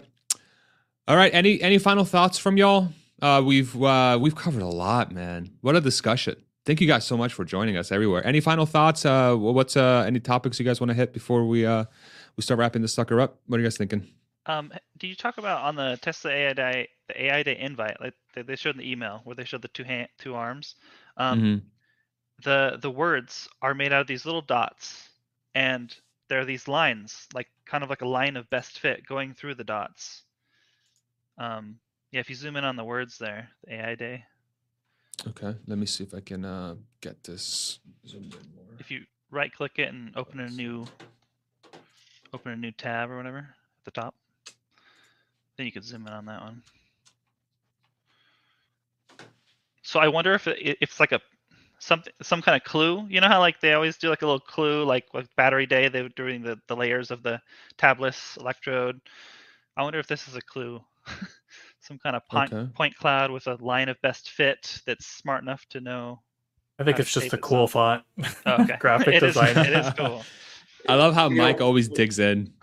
All 1.08 1.18
right. 1.18 1.34
Any 1.34 1.62
any 1.62 1.78
final 1.78 2.06
thoughts 2.06 2.38
from 2.38 2.58
y'all? 2.58 2.90
Uh, 3.22 3.42
we've 3.44 3.82
uh, 3.82 4.18
we've 4.22 4.36
covered 4.36 4.62
a 4.62 4.68
lot, 4.68 5.12
man. 5.12 5.50
What 5.62 5.76
a 5.76 5.82
discussion! 5.82 6.36
Thank 6.66 6.80
you 6.80 6.88
guys 6.88 7.06
so 7.06 7.18
much 7.18 7.34
for 7.34 7.44
joining 7.44 7.76
us 7.76 7.92
everywhere. 7.92 8.26
Any 8.26 8.40
final 8.40 8.66
thoughts? 8.66 9.06
Uh, 9.06 9.36
what's 9.36 9.76
uh, 9.76 10.04
any 10.08 10.20
topics 10.20 10.60
you 10.60 10.66
guys 10.66 10.80
want 10.80 10.90
to 10.90 10.94
hit 10.94 11.14
before 11.14 11.46
we 11.46 11.66
uh, 11.66 11.86
we 12.38 12.44
start 12.44 12.60
wrapping 12.60 12.82
this 12.82 12.94
sucker 12.94 13.20
up? 13.20 13.40
What 13.48 13.58
are 13.58 13.60
you 13.60 13.66
guys 13.66 13.78
thinking? 13.78 14.08
Um, 14.46 14.72
did 14.98 15.08
you 15.08 15.16
talk 15.16 15.38
about 15.38 15.62
on 15.62 15.76
the 15.76 15.98
Tesla 16.02 16.32
AI 16.32 16.54
Day, 16.54 16.90
the 17.08 17.26
AI 17.26 17.44
Day 17.44 17.58
invite? 17.60 17.98
Like 18.00 18.14
they 18.36 18.56
showed 18.56 18.76
in 18.76 18.78
the 18.78 18.90
email 18.90 19.22
where 19.26 19.36
they 19.36 19.46
showed 19.46 19.62
the 19.62 19.70
two 19.70 19.84
hand, 19.84 20.08
two 20.18 20.36
arms. 20.36 20.76
Um, 21.18 21.40
mm-hmm 21.40 21.68
the 22.44 22.78
the 22.82 22.90
words 22.90 23.48
are 23.62 23.74
made 23.74 23.94
out 23.94 24.02
of 24.02 24.08
these 24.08 24.26
little 24.26 24.42
dots 24.42 25.10
and 25.56 25.96
there 26.30 26.40
are 26.40 26.46
these 26.46 26.68
lines 26.68 27.28
like 27.34 27.48
kind 27.66 27.84
of 27.84 27.90
like 27.90 28.02
a 28.02 28.08
line 28.08 28.38
of 28.38 28.50
best 28.50 28.80
fit 28.80 29.06
going 29.06 29.34
through 29.34 29.56
the 29.56 29.64
dots 29.64 30.24
um 31.38 31.78
yeah 32.12 32.20
if 32.20 32.30
you 32.30 32.36
zoom 32.36 32.56
in 32.56 32.64
on 32.64 32.76
the 32.76 32.84
words 32.84 33.18
there 33.18 33.50
the 33.66 33.74
ai 33.74 33.96
day 33.96 34.24
okay 35.28 35.56
let 35.68 35.78
me 35.78 35.86
see 35.86 36.04
if 36.04 36.14
i 36.14 36.20
can 36.20 36.44
uh 36.44 36.76
get 37.02 37.24
this 37.24 37.80
if 38.80 38.92
you 38.92 39.04
right 39.32 39.54
click 39.54 39.74
it 39.78 39.90
and 39.90 40.16
open 40.16 40.40
a 40.40 40.50
new 40.50 40.86
open 42.34 42.52
a 42.52 42.56
new 42.56 42.72
tab 42.72 43.12
or 43.12 43.18
whatever 43.18 43.38
at 43.40 43.86
the 43.86 43.92
top. 43.92 44.16
Then 45.56 45.66
you 45.66 45.72
can 45.72 45.84
zoom 45.84 46.08
in 46.08 46.14
on 46.14 46.26
that 46.26 46.42
one. 46.42 46.64
So 49.84 50.00
I 50.00 50.08
wonder 50.08 50.34
if 50.34 50.48
it, 50.48 50.58
if 50.60 50.78
it's 50.82 51.00
like 51.00 51.12
a 51.12 51.22
something 51.84 52.14
some 52.22 52.42
kind 52.42 52.56
of 52.56 52.64
clue. 52.64 53.06
You 53.10 53.22
know 53.22 53.28
how 53.28 53.40
like 53.40 53.60
they 53.60 53.74
always 53.74 53.98
do 53.98 54.10
like 54.10 54.22
a 54.22 54.26
little 54.26 54.40
clue, 54.40 54.84
like 54.86 55.06
with 55.14 55.34
battery 55.36 55.66
day, 55.66 55.88
they 55.90 56.02
were 56.02 56.10
doing 56.10 56.42
the, 56.42 56.58
the 56.68 56.76
layers 56.76 57.12
of 57.12 57.24
the 57.24 57.40
tabless 57.78 58.38
electrode. 58.40 59.00
I 59.78 59.84
wonder 59.84 60.00
if 60.00 60.08
this 60.08 60.28
is 60.28 60.36
a 60.36 60.42
clue. 60.42 60.82
some 61.82 62.00
kind 62.00 62.16
of 62.16 62.26
point, 62.30 62.54
Okay. 62.54 62.72
point 62.74 62.96
cloud 62.96 63.30
with 63.30 63.46
a 63.48 63.56
line 63.56 63.90
of 63.90 64.00
best 64.02 64.30
fit 64.32 64.80
that's 64.86 65.06
smart 65.06 65.42
enough 65.44 65.66
to 65.70 65.82
know. 65.82 66.22
I 66.80 66.84
think 66.86 66.98
it's 67.00 67.12
just 67.12 67.34
a 67.34 67.38
cool 67.38 67.68
some- 67.68 68.04
font. 68.18 68.36
Oh, 68.46 68.64
okay. 68.64 68.78
Graphic 68.80 69.08
It 69.16 69.24
is- 69.24 69.34
design. 69.36 69.58
it 69.66 69.74
is 69.74 69.94
cool. 69.98 70.24
I 70.88 70.96
love 70.96 71.14
how 71.14 71.30
You 71.30 71.38
Mike 71.38 71.60
know- 71.60 71.66
always 71.66 71.90
digs 71.90 72.20
in. 72.20 72.54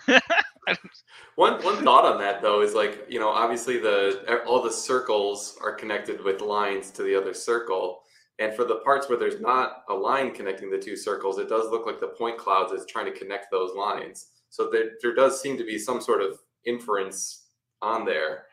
One 1.37 1.63
one 1.65 1.83
thought 1.85 2.05
on 2.05 2.19
that 2.21 2.43
though 2.43 2.61
is 2.61 2.75
like 2.75 3.07
you 3.09 3.19
know 3.19 3.29
obviously 3.29 3.79
the 3.79 4.43
all 4.47 4.63
the 4.63 4.71
circles 4.73 5.57
are 5.63 5.73
connected 5.73 6.23
with 6.23 6.41
lines 6.43 6.91
to 6.93 7.03
the 7.03 7.15
other 7.17 7.33
circle, 7.35 8.03
and 8.41 8.55
for 8.55 8.65
the 8.65 8.77
parts 8.77 9.09
where 9.09 9.19
there's 9.19 9.41
not 9.41 9.85
a 9.89 9.95
line 9.95 10.33
connecting 10.33 10.71
the 10.71 10.79
two 10.79 10.97
circles, 10.97 11.39
it 11.39 11.49
does 11.49 11.71
look 11.71 11.87
like 11.87 12.01
the 12.01 12.09
point 12.09 12.39
clouds 12.39 12.73
is 12.73 12.87
trying 12.87 13.05
to 13.05 13.19
connect 13.19 13.51
those 13.51 13.75
lines. 13.77 14.29
So 14.49 14.69
there 14.71 14.93
there 15.03 15.15
does 15.15 15.41
seem 15.41 15.57
to 15.59 15.65
be 15.65 15.79
some 15.79 16.01
sort 16.01 16.23
of 16.23 16.41
inference 16.65 17.45
on 17.81 18.05
there. 18.05 18.47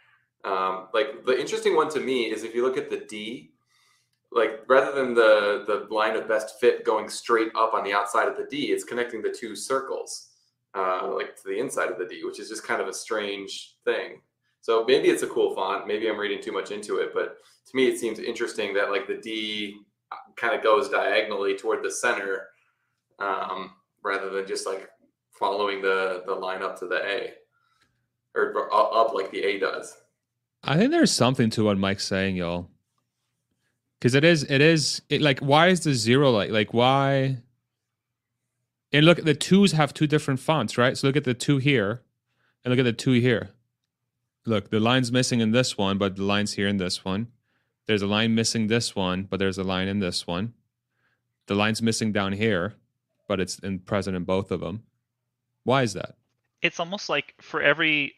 Um, 0.43 0.89
like 0.93 1.25
the 1.25 1.39
interesting 1.39 1.75
one 1.75 1.89
to 1.89 1.99
me 1.99 2.25
is 2.25 2.43
if 2.43 2.53
you 2.53 2.63
look 2.63 2.77
at 2.77 2.89
the 2.89 3.05
D, 3.09 3.53
like 4.31 4.59
rather 4.67 4.91
than 4.91 5.15
the 5.15 5.63
the 5.65 5.93
line 5.93 6.15
of 6.15 6.27
best 6.27 6.59
fit 6.59 6.83
going 6.83 7.09
straight 7.09 7.51
up 7.55 7.73
on 7.73 7.83
the 7.83 7.93
outside 7.93 8.27
of 8.27 8.37
the 8.37 8.45
D, 8.49 8.71
it's 8.71 8.83
connecting 8.83 9.21
the 9.21 9.35
two 9.37 9.55
circles 9.55 10.29
uh, 10.75 11.09
like 11.15 11.35
to 11.35 11.43
the 11.45 11.59
inside 11.59 11.89
of 11.89 11.97
the 11.97 12.05
D, 12.05 12.23
which 12.23 12.39
is 12.39 12.49
just 12.49 12.65
kind 12.65 12.81
of 12.81 12.87
a 12.87 12.93
strange 12.93 13.75
thing. 13.83 14.21
So 14.67 14.83
maybe 14.85 15.07
it's 15.07 15.23
a 15.23 15.27
cool 15.27 15.55
font. 15.55 15.87
Maybe 15.87 16.09
I'm 16.09 16.17
reading 16.17 16.43
too 16.43 16.51
much 16.51 16.71
into 16.71 16.97
it, 16.97 17.11
but 17.13 17.37
to 17.67 17.71
me 17.73 17.87
it 17.87 17.97
seems 17.97 18.19
interesting 18.19 18.73
that 18.73 18.91
like 18.91 19.07
the 19.07 19.15
D 19.15 19.77
kind 20.35 20.53
of 20.53 20.61
goes 20.61 20.89
diagonally 20.89 21.55
toward 21.55 21.85
the 21.85 21.89
center 21.89 22.47
um, 23.17 23.71
rather 24.03 24.29
than 24.29 24.45
just 24.45 24.67
like 24.67 24.89
following 25.39 25.81
the 25.81 26.21
the 26.25 26.33
line 26.33 26.61
up 26.61 26.77
to 26.79 26.85
the 26.85 26.97
A 26.97 27.31
or 28.35 28.67
up 28.73 29.13
like 29.13 29.31
the 29.31 29.41
A 29.41 29.57
does. 29.57 29.95
I 30.65 30.75
think 30.75 30.91
there's 30.91 31.13
something 31.13 31.49
to 31.51 31.63
what 31.63 31.77
Mike's 31.77 32.03
saying, 32.03 32.35
y'all. 32.35 32.69
Because 33.97 34.15
it 34.15 34.25
is, 34.25 34.43
it 34.43 34.59
is, 34.59 35.01
it, 35.09 35.21
like, 35.21 35.39
why 35.39 35.67
is 35.69 35.79
the 35.79 35.93
zero 35.93 36.29
like, 36.29 36.51
like, 36.51 36.73
why? 36.73 37.37
And 38.91 39.05
look, 39.05 39.19
at 39.19 39.25
the 39.25 39.33
twos 39.33 39.71
have 39.71 39.93
two 39.93 40.07
different 40.07 40.41
fonts, 40.41 40.77
right? 40.77 40.97
So 40.97 41.07
look 41.07 41.15
at 41.15 41.23
the 41.23 41.33
two 41.33 41.57
here, 41.57 42.03
and 42.63 42.71
look 42.71 42.79
at 42.79 42.83
the 42.83 42.91
two 42.93 43.13
here. 43.13 43.51
Look, 44.47 44.69
the 44.69 44.79
line's 44.79 45.11
missing 45.11 45.41
in 45.41 45.51
this 45.51 45.77
one, 45.77 45.97
but 45.97 46.15
the 46.15 46.23
line's 46.23 46.53
here 46.53 46.69
in 46.69 46.77
this 46.77 47.03
one. 47.03 47.27
There's 47.85 48.01
a 48.01 48.07
line 48.07 48.33
missing 48.33 48.67
this 48.67 48.95
one, 48.95 49.23
but 49.23 49.39
there's 49.39 49.57
a 49.57 49.63
line 49.63 49.89
in 49.89 49.99
this 49.99 50.25
one. 50.25 50.53
The 51.47 51.55
line's 51.55 51.81
missing 51.81 52.13
down 52.13 52.31
here, 52.31 52.73
but 53.27 53.39
it's 53.41 53.59
in 53.59 53.79
present 53.79 54.15
in 54.15 54.23
both 54.23 54.51
of 54.51 54.61
them. 54.61 54.83
Why 55.65 55.83
is 55.83 55.93
that? 55.93 56.15
It's 56.61 56.79
almost 56.79 57.09
like 57.09 57.33
for 57.41 57.61
every 57.61 58.13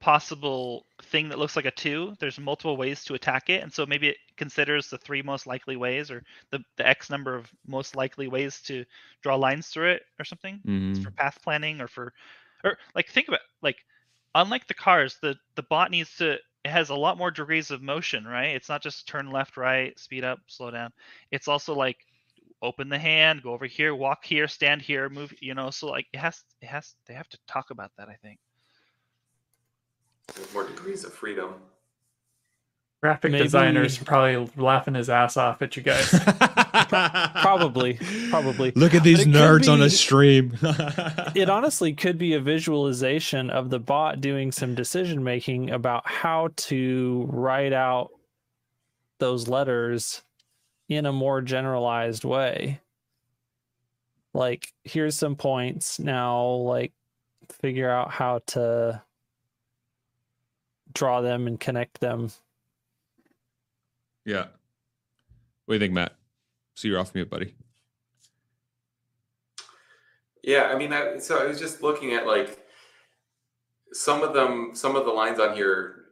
possible 0.00 0.86
thing 1.02 1.28
that 1.30 1.38
looks 1.38 1.56
like 1.56 1.64
a 1.64 1.70
two, 1.72 2.14
there's 2.20 2.38
multiple 2.38 2.76
ways 2.76 3.02
to 3.04 3.14
attack 3.14 3.50
it, 3.50 3.62
and 3.62 3.72
so 3.72 3.86
maybe 3.86 4.08
it 4.08 4.18
considers 4.36 4.88
the 4.88 4.98
three 4.98 5.22
most 5.22 5.46
likely 5.48 5.76
ways 5.76 6.10
or 6.12 6.22
the, 6.50 6.60
the 6.76 6.86
X 6.86 7.10
number 7.10 7.34
of 7.34 7.50
most 7.66 7.96
likely 7.96 8.28
ways 8.28 8.60
to 8.62 8.84
draw 9.22 9.34
lines 9.34 9.68
through 9.68 9.90
it 9.90 10.02
or 10.20 10.24
something. 10.24 10.60
It's 10.64 11.00
Mhm. 11.00 11.02
for 11.04 11.10
path 11.10 11.40
planning 11.42 11.80
or 11.80 11.88
for 11.88 12.12
or 12.62 12.78
like 12.94 13.08
think 13.08 13.28
about 13.28 13.40
like 13.62 13.78
unlike 14.36 14.68
the 14.68 14.74
cars, 14.74 15.18
the 15.20 15.36
the 15.56 15.62
bot 15.64 15.90
needs 15.90 16.14
to 16.16 16.32
it 16.64 16.70
has 16.70 16.90
a 16.90 16.94
lot 16.94 17.18
more 17.18 17.30
degrees 17.30 17.70
of 17.70 17.82
motion, 17.82 18.24
right? 18.24 18.54
It's 18.56 18.68
not 18.68 18.82
just 18.82 19.06
turn 19.06 19.30
left, 19.30 19.56
right, 19.56 19.98
speed 19.98 20.24
up, 20.24 20.40
slow 20.46 20.70
down. 20.70 20.92
It's 21.30 21.48
also 21.48 21.74
like 21.74 21.98
open 22.62 22.88
the 22.88 22.98
hand, 22.98 23.42
go 23.42 23.52
over 23.52 23.66
here, 23.66 23.94
walk 23.94 24.24
here, 24.24 24.48
stand 24.48 24.82
here, 24.82 25.08
move, 25.08 25.32
you 25.40 25.54
know, 25.54 25.70
so 25.70 25.88
like 25.88 26.06
it 26.12 26.18
has 26.18 26.42
it 26.60 26.66
has 26.66 26.94
they 27.06 27.14
have 27.14 27.28
to 27.30 27.38
talk 27.46 27.70
about 27.70 27.90
that, 27.98 28.08
I 28.08 28.16
think. 28.22 28.38
More 30.52 30.66
degrees 30.66 31.04
of 31.04 31.12
freedom. 31.12 31.54
Graphic 33.02 33.32
Maybe- 33.32 33.44
designers 33.44 33.98
probably 33.98 34.50
laughing 34.56 34.94
his 34.94 35.10
ass 35.10 35.36
off 35.36 35.60
at 35.62 35.76
you 35.76 35.82
guys. 35.82 36.08
Probably, 36.88 37.98
probably. 38.30 38.70
Look 38.76 38.94
at 38.94 39.02
these 39.02 39.20
it 39.20 39.24
could 39.24 39.34
nerds 39.34 39.70
on 39.72 39.82
a 39.82 39.90
stream. 39.90 40.56
It 41.34 41.50
honestly 41.50 41.92
could 41.92 42.16
be 42.16 42.34
a 42.34 42.40
visualization 42.40 43.50
of 43.50 43.70
the 43.70 43.78
bot 43.78 44.20
doing 44.20 44.52
some 44.52 44.74
decision 44.74 45.22
making 45.24 45.70
about 45.70 46.06
how 46.06 46.50
to 46.56 47.26
write 47.30 47.72
out 47.72 48.10
those 49.18 49.48
letters 49.48 50.22
in 50.88 51.06
a 51.06 51.12
more 51.12 51.42
generalized 51.42 52.24
way. 52.24 52.80
Like, 54.32 54.72
here's 54.84 55.16
some 55.16 55.36
points. 55.36 55.98
Now, 55.98 56.44
like, 56.46 56.92
figure 57.60 57.90
out 57.90 58.10
how 58.10 58.40
to 58.48 59.02
draw 60.94 61.20
them 61.20 61.46
and 61.46 61.58
connect 61.60 62.00
them. 62.00 62.30
Yeah. 64.26 64.46
What 65.64 65.68
do 65.68 65.74
you 65.74 65.78
think, 65.78 65.94
Matt? 65.94 66.16
So 66.74 66.88
you're 66.88 66.98
off 66.98 67.14
mute, 67.14 67.30
buddy. 67.30 67.54
Yeah, 70.42 70.64
I 70.64 70.76
mean, 70.76 70.92
I, 70.92 71.18
so 71.18 71.38
I 71.38 71.46
was 71.46 71.58
just 71.58 71.82
looking 71.82 72.12
at 72.12 72.26
like 72.26 72.58
some 73.92 74.22
of 74.22 74.34
them, 74.34 74.72
some 74.74 74.96
of 74.96 75.06
the 75.06 75.12
lines 75.12 75.40
on 75.40 75.54
here 75.54 76.02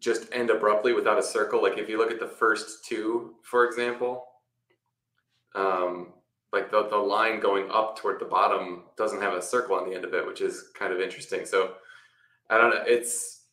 just 0.00 0.26
end 0.32 0.50
abruptly 0.50 0.94
without 0.94 1.18
a 1.18 1.22
circle. 1.22 1.62
Like 1.62 1.78
if 1.78 1.88
you 1.88 1.98
look 1.98 2.10
at 2.10 2.18
the 2.18 2.26
first 2.26 2.84
two, 2.84 3.34
for 3.42 3.66
example, 3.66 4.24
um, 5.54 6.14
like 6.52 6.70
the, 6.70 6.88
the 6.88 6.96
line 6.96 7.40
going 7.40 7.70
up 7.70 7.98
toward 7.98 8.20
the 8.20 8.24
bottom 8.24 8.84
doesn't 8.96 9.20
have 9.20 9.34
a 9.34 9.42
circle 9.42 9.76
on 9.76 9.88
the 9.88 9.94
end 9.94 10.04
of 10.04 10.14
it, 10.14 10.26
which 10.26 10.40
is 10.40 10.70
kind 10.78 10.92
of 10.92 11.00
interesting. 11.00 11.44
So 11.44 11.74
I 12.48 12.58
don't 12.58 12.70
know. 12.70 12.82
It's, 12.86 13.43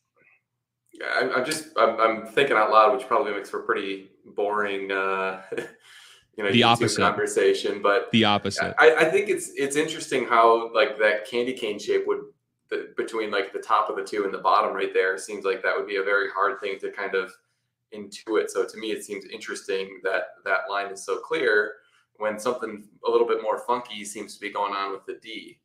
I, 1.00 1.30
I'm 1.34 1.44
just, 1.44 1.68
I'm, 1.76 1.98
I'm 2.00 2.26
thinking 2.26 2.56
out 2.56 2.70
loud, 2.70 2.96
which 2.96 3.06
probably 3.06 3.32
makes 3.32 3.50
for 3.50 3.60
pretty 3.60 4.10
boring, 4.36 4.90
uh, 4.92 5.42
you 6.36 6.44
know, 6.44 6.50
The 6.50 6.60
YouTube 6.60 6.64
opposite. 6.64 7.00
conversation, 7.00 7.82
but 7.82 8.10
The 8.12 8.24
opposite. 8.24 8.74
I, 8.78 8.94
I 8.96 9.04
think 9.10 9.28
it's 9.28 9.50
it's 9.56 9.76
interesting 9.76 10.26
how 10.26 10.72
like 10.74 10.98
that 10.98 11.26
candy 11.26 11.52
cane 11.54 11.78
shape 11.78 12.06
would 12.06 12.20
the, 12.70 12.92
between 12.96 13.30
like 13.30 13.52
the 13.52 13.58
top 13.58 13.90
of 13.90 13.96
the 13.96 14.02
two 14.02 14.24
and 14.24 14.32
the 14.32 14.38
bottom 14.38 14.74
right 14.74 14.94
there 14.94 15.18
seems 15.18 15.44
like 15.44 15.62
that 15.62 15.76
would 15.76 15.86
be 15.86 15.96
a 15.96 16.02
very 16.02 16.30
hard 16.30 16.60
thing 16.60 16.78
to 16.80 16.90
kind 16.90 17.14
of 17.14 17.32
intuit. 17.94 18.48
So 18.48 18.64
to 18.64 18.78
me, 18.78 18.92
it 18.92 19.04
seems 19.04 19.24
interesting 19.26 20.00
that 20.04 20.28
that 20.44 20.70
line 20.70 20.90
is 20.90 21.04
so 21.04 21.18
clear 21.18 21.74
when 22.16 22.38
something 22.38 22.88
a 23.06 23.10
little 23.10 23.26
bit 23.26 23.42
more 23.42 23.58
funky 23.58 24.04
seems 24.04 24.34
to 24.34 24.40
be 24.40 24.50
going 24.50 24.72
on 24.72 24.92
with 24.92 25.04
the 25.06 25.18
D. 25.22 25.58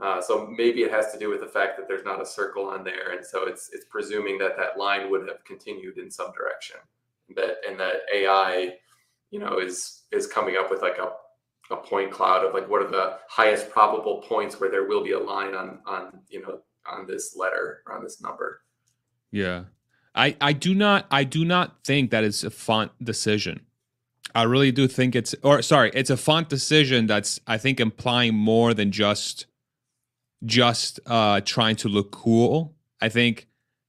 Uh, 0.00 0.20
so 0.20 0.46
maybe 0.46 0.82
it 0.82 0.90
has 0.90 1.12
to 1.12 1.18
do 1.18 1.28
with 1.28 1.40
the 1.40 1.46
fact 1.46 1.76
that 1.76 1.86
there's 1.86 2.04
not 2.04 2.22
a 2.22 2.26
circle 2.26 2.66
on 2.66 2.84
there, 2.84 3.12
and 3.12 3.24
so 3.24 3.46
it's 3.46 3.70
it's 3.72 3.84
presuming 3.90 4.38
that 4.38 4.56
that 4.56 4.78
line 4.78 5.10
would 5.10 5.28
have 5.28 5.44
continued 5.44 5.98
in 5.98 6.10
some 6.10 6.32
direction. 6.32 6.76
That 7.36 7.56
and 7.68 7.78
that 7.78 7.96
AI, 8.14 8.76
you 9.30 9.38
know, 9.38 9.58
is 9.58 10.02
is 10.10 10.26
coming 10.26 10.56
up 10.56 10.70
with 10.70 10.82
like 10.82 10.98
a 10.98 11.12
a 11.72 11.76
point 11.76 12.10
cloud 12.10 12.44
of 12.44 12.54
like 12.54 12.68
what 12.68 12.82
are 12.82 12.90
the 12.90 13.18
highest 13.28 13.70
probable 13.70 14.22
points 14.22 14.58
where 14.58 14.70
there 14.70 14.88
will 14.88 15.04
be 15.04 15.12
a 15.12 15.18
line 15.18 15.54
on 15.54 15.78
on 15.86 16.20
you 16.28 16.42
know 16.42 16.60
on 16.86 17.06
this 17.06 17.36
letter 17.36 17.82
or 17.86 17.94
on 17.94 18.02
this 18.02 18.20
number. 18.20 18.62
Yeah. 19.30 19.64
I, 20.14 20.36
I 20.40 20.52
do 20.52 20.74
not 20.74 21.06
I 21.10 21.24
do 21.24 21.44
not 21.44 21.84
think 21.84 22.10
that 22.10 22.24
it's 22.24 22.42
a 22.42 22.50
font 22.50 22.92
decision. 23.02 23.60
I 24.34 24.44
really 24.44 24.72
do 24.72 24.88
think 24.88 25.14
it's 25.14 25.34
or 25.42 25.62
sorry, 25.62 25.90
it's 25.94 26.10
a 26.10 26.16
font 26.16 26.48
decision 26.48 27.06
that's 27.06 27.38
I 27.46 27.58
think 27.58 27.80
implying 27.80 28.34
more 28.34 28.74
than 28.74 28.90
just 28.90 29.46
just 30.44 31.00
uh 31.06 31.40
trying 31.42 31.76
to 31.76 31.88
look 31.88 32.10
cool. 32.12 32.74
I 33.00 33.08
think 33.08 33.48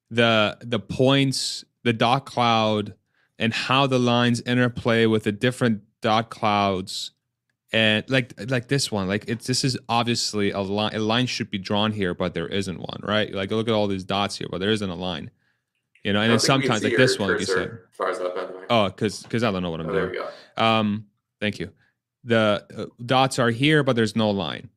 the 0.09 0.57
the 0.61 0.79
points, 0.79 1.63
the 1.83 1.93
dot 1.93 2.25
cloud 2.25 2.93
and 3.39 3.53
how 3.53 3.87
the 3.87 3.99
lines 3.99 4.41
interplay 4.41 5.05
with 5.05 5.23
the 5.23 5.31
different 5.31 5.81
dot 6.01 6.29
clouds 6.29 7.11
and 7.71 8.03
like 8.09 8.33
like 8.49 8.67
this 8.67 8.91
one 8.91 9.07
like 9.07 9.23
it's 9.27 9.47
this 9.47 9.63
is 9.63 9.77
obviously 9.87 10.51
a 10.51 10.59
line 10.59 10.93
a 10.95 10.99
line 10.99 11.25
should 11.25 11.49
be 11.49 11.57
drawn 11.57 11.91
here 11.93 12.13
but 12.13 12.33
there 12.33 12.47
isn't 12.47 12.79
one 12.79 12.99
right 13.03 13.33
like 13.33 13.49
look 13.51 13.67
at 13.67 13.73
all 13.73 13.87
these 13.87 14.03
dots 14.03 14.35
here 14.37 14.47
but 14.51 14.57
there 14.59 14.71
isn't 14.71 14.89
a 14.89 14.95
line 14.95 15.29
you 16.03 16.11
know 16.11 16.19
and 16.19 16.31
then 16.31 16.37
don't 16.37 16.45
think 16.47 16.63
we 16.63 16.67
can 16.67 16.79
sometimes 16.79 16.83
like 16.83 16.97
this 16.97 17.17
one 17.19 17.29
like 17.29 17.39
you 17.39 17.45
said 17.45 17.77
Far 17.91 18.09
as 18.09 18.19
up, 18.19 18.35
by 18.35 18.45
the 18.45 18.51
way. 18.51 18.63
oh 18.69 18.85
because 18.87 19.23
because 19.23 19.43
i 19.43 19.51
don't 19.51 19.61
know 19.63 19.69
what 19.69 19.79
i'm 19.79 19.89
Oh, 19.89 19.93
there 19.93 20.07
doing 20.11 20.23
we 20.23 20.29
go. 20.57 20.63
um 20.63 21.05
thank 21.39 21.59
you 21.59 21.71
the 22.25 22.65
uh, 22.75 22.85
dots 23.05 23.39
are 23.39 23.51
here 23.51 23.83
but 23.83 23.95
there's 23.95 24.15
no 24.15 24.31
line 24.31 24.69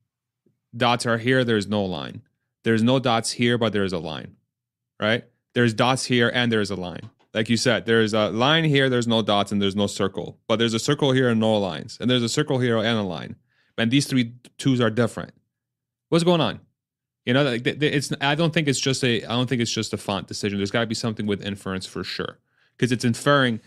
dots 0.77 1.07
are 1.07 1.19
here 1.19 1.44
there's 1.44 1.67
no 1.67 1.85
line 1.85 2.23
there's 2.62 2.83
no 2.83 2.99
dots 2.99 3.33
here 3.33 3.59
but 3.59 3.73
there's 3.73 3.93
a 3.93 3.99
line 3.99 4.36
right 5.01 5.25
there's 5.55 5.75
dots 5.75 6.07
here 6.07 6.31
and 6.35 6.51
there's 6.51 6.70
a 6.70 6.77
line 6.77 7.11
like 7.33 7.49
you 7.49 7.57
said 7.57 7.86
there's 7.86 8.15
a 8.15 8.28
line 8.31 8.65
here 8.65 8.89
there's 8.89 9.09
no 9.09 9.23
dots 9.23 9.53
and 9.53 9.61
there's 9.61 9.77
no 9.77 9.86
circle 9.86 10.39
but 10.49 10.59
there's 10.59 10.75
a 10.75 10.78
circle 10.78 11.12
here 11.12 11.28
and 11.28 11.41
no 11.41 11.57
lines 11.57 11.99
and 12.01 12.11
there's 12.11 12.23
a 12.23 12.28
circle 12.28 12.59
here 12.59 12.77
and 12.78 12.99
a 12.99 13.03
line 13.03 13.36
and 13.78 13.91
these 13.91 14.07
three 14.07 14.35
twos 14.59 14.81
are 14.81 14.91
different. 14.91 15.33
What's 16.09 16.25
going 16.25 16.41
on? 16.41 16.61
You 17.25 17.33
know, 17.33 17.43
like 17.43 17.67
it's. 17.67 18.12
I 18.20 18.35
don't 18.35 18.53
think 18.53 18.69
it's 18.69 18.78
just 18.78 19.03
a. 19.03 19.25
I 19.25 19.31
don't 19.31 19.49
think 19.49 19.62
it's 19.62 19.73
just 19.73 19.93
a 19.93 19.97
font 19.97 20.28
decision. 20.28 20.59
There's 20.59 20.70
got 20.70 20.81
to 20.81 20.86
be 20.86 20.94
something 20.94 21.27
with 21.27 21.43
inference 21.43 21.86
for 21.86 22.05
sure, 22.05 22.39
because 22.77 22.93
it's 22.93 23.05
inferring. 23.05 23.61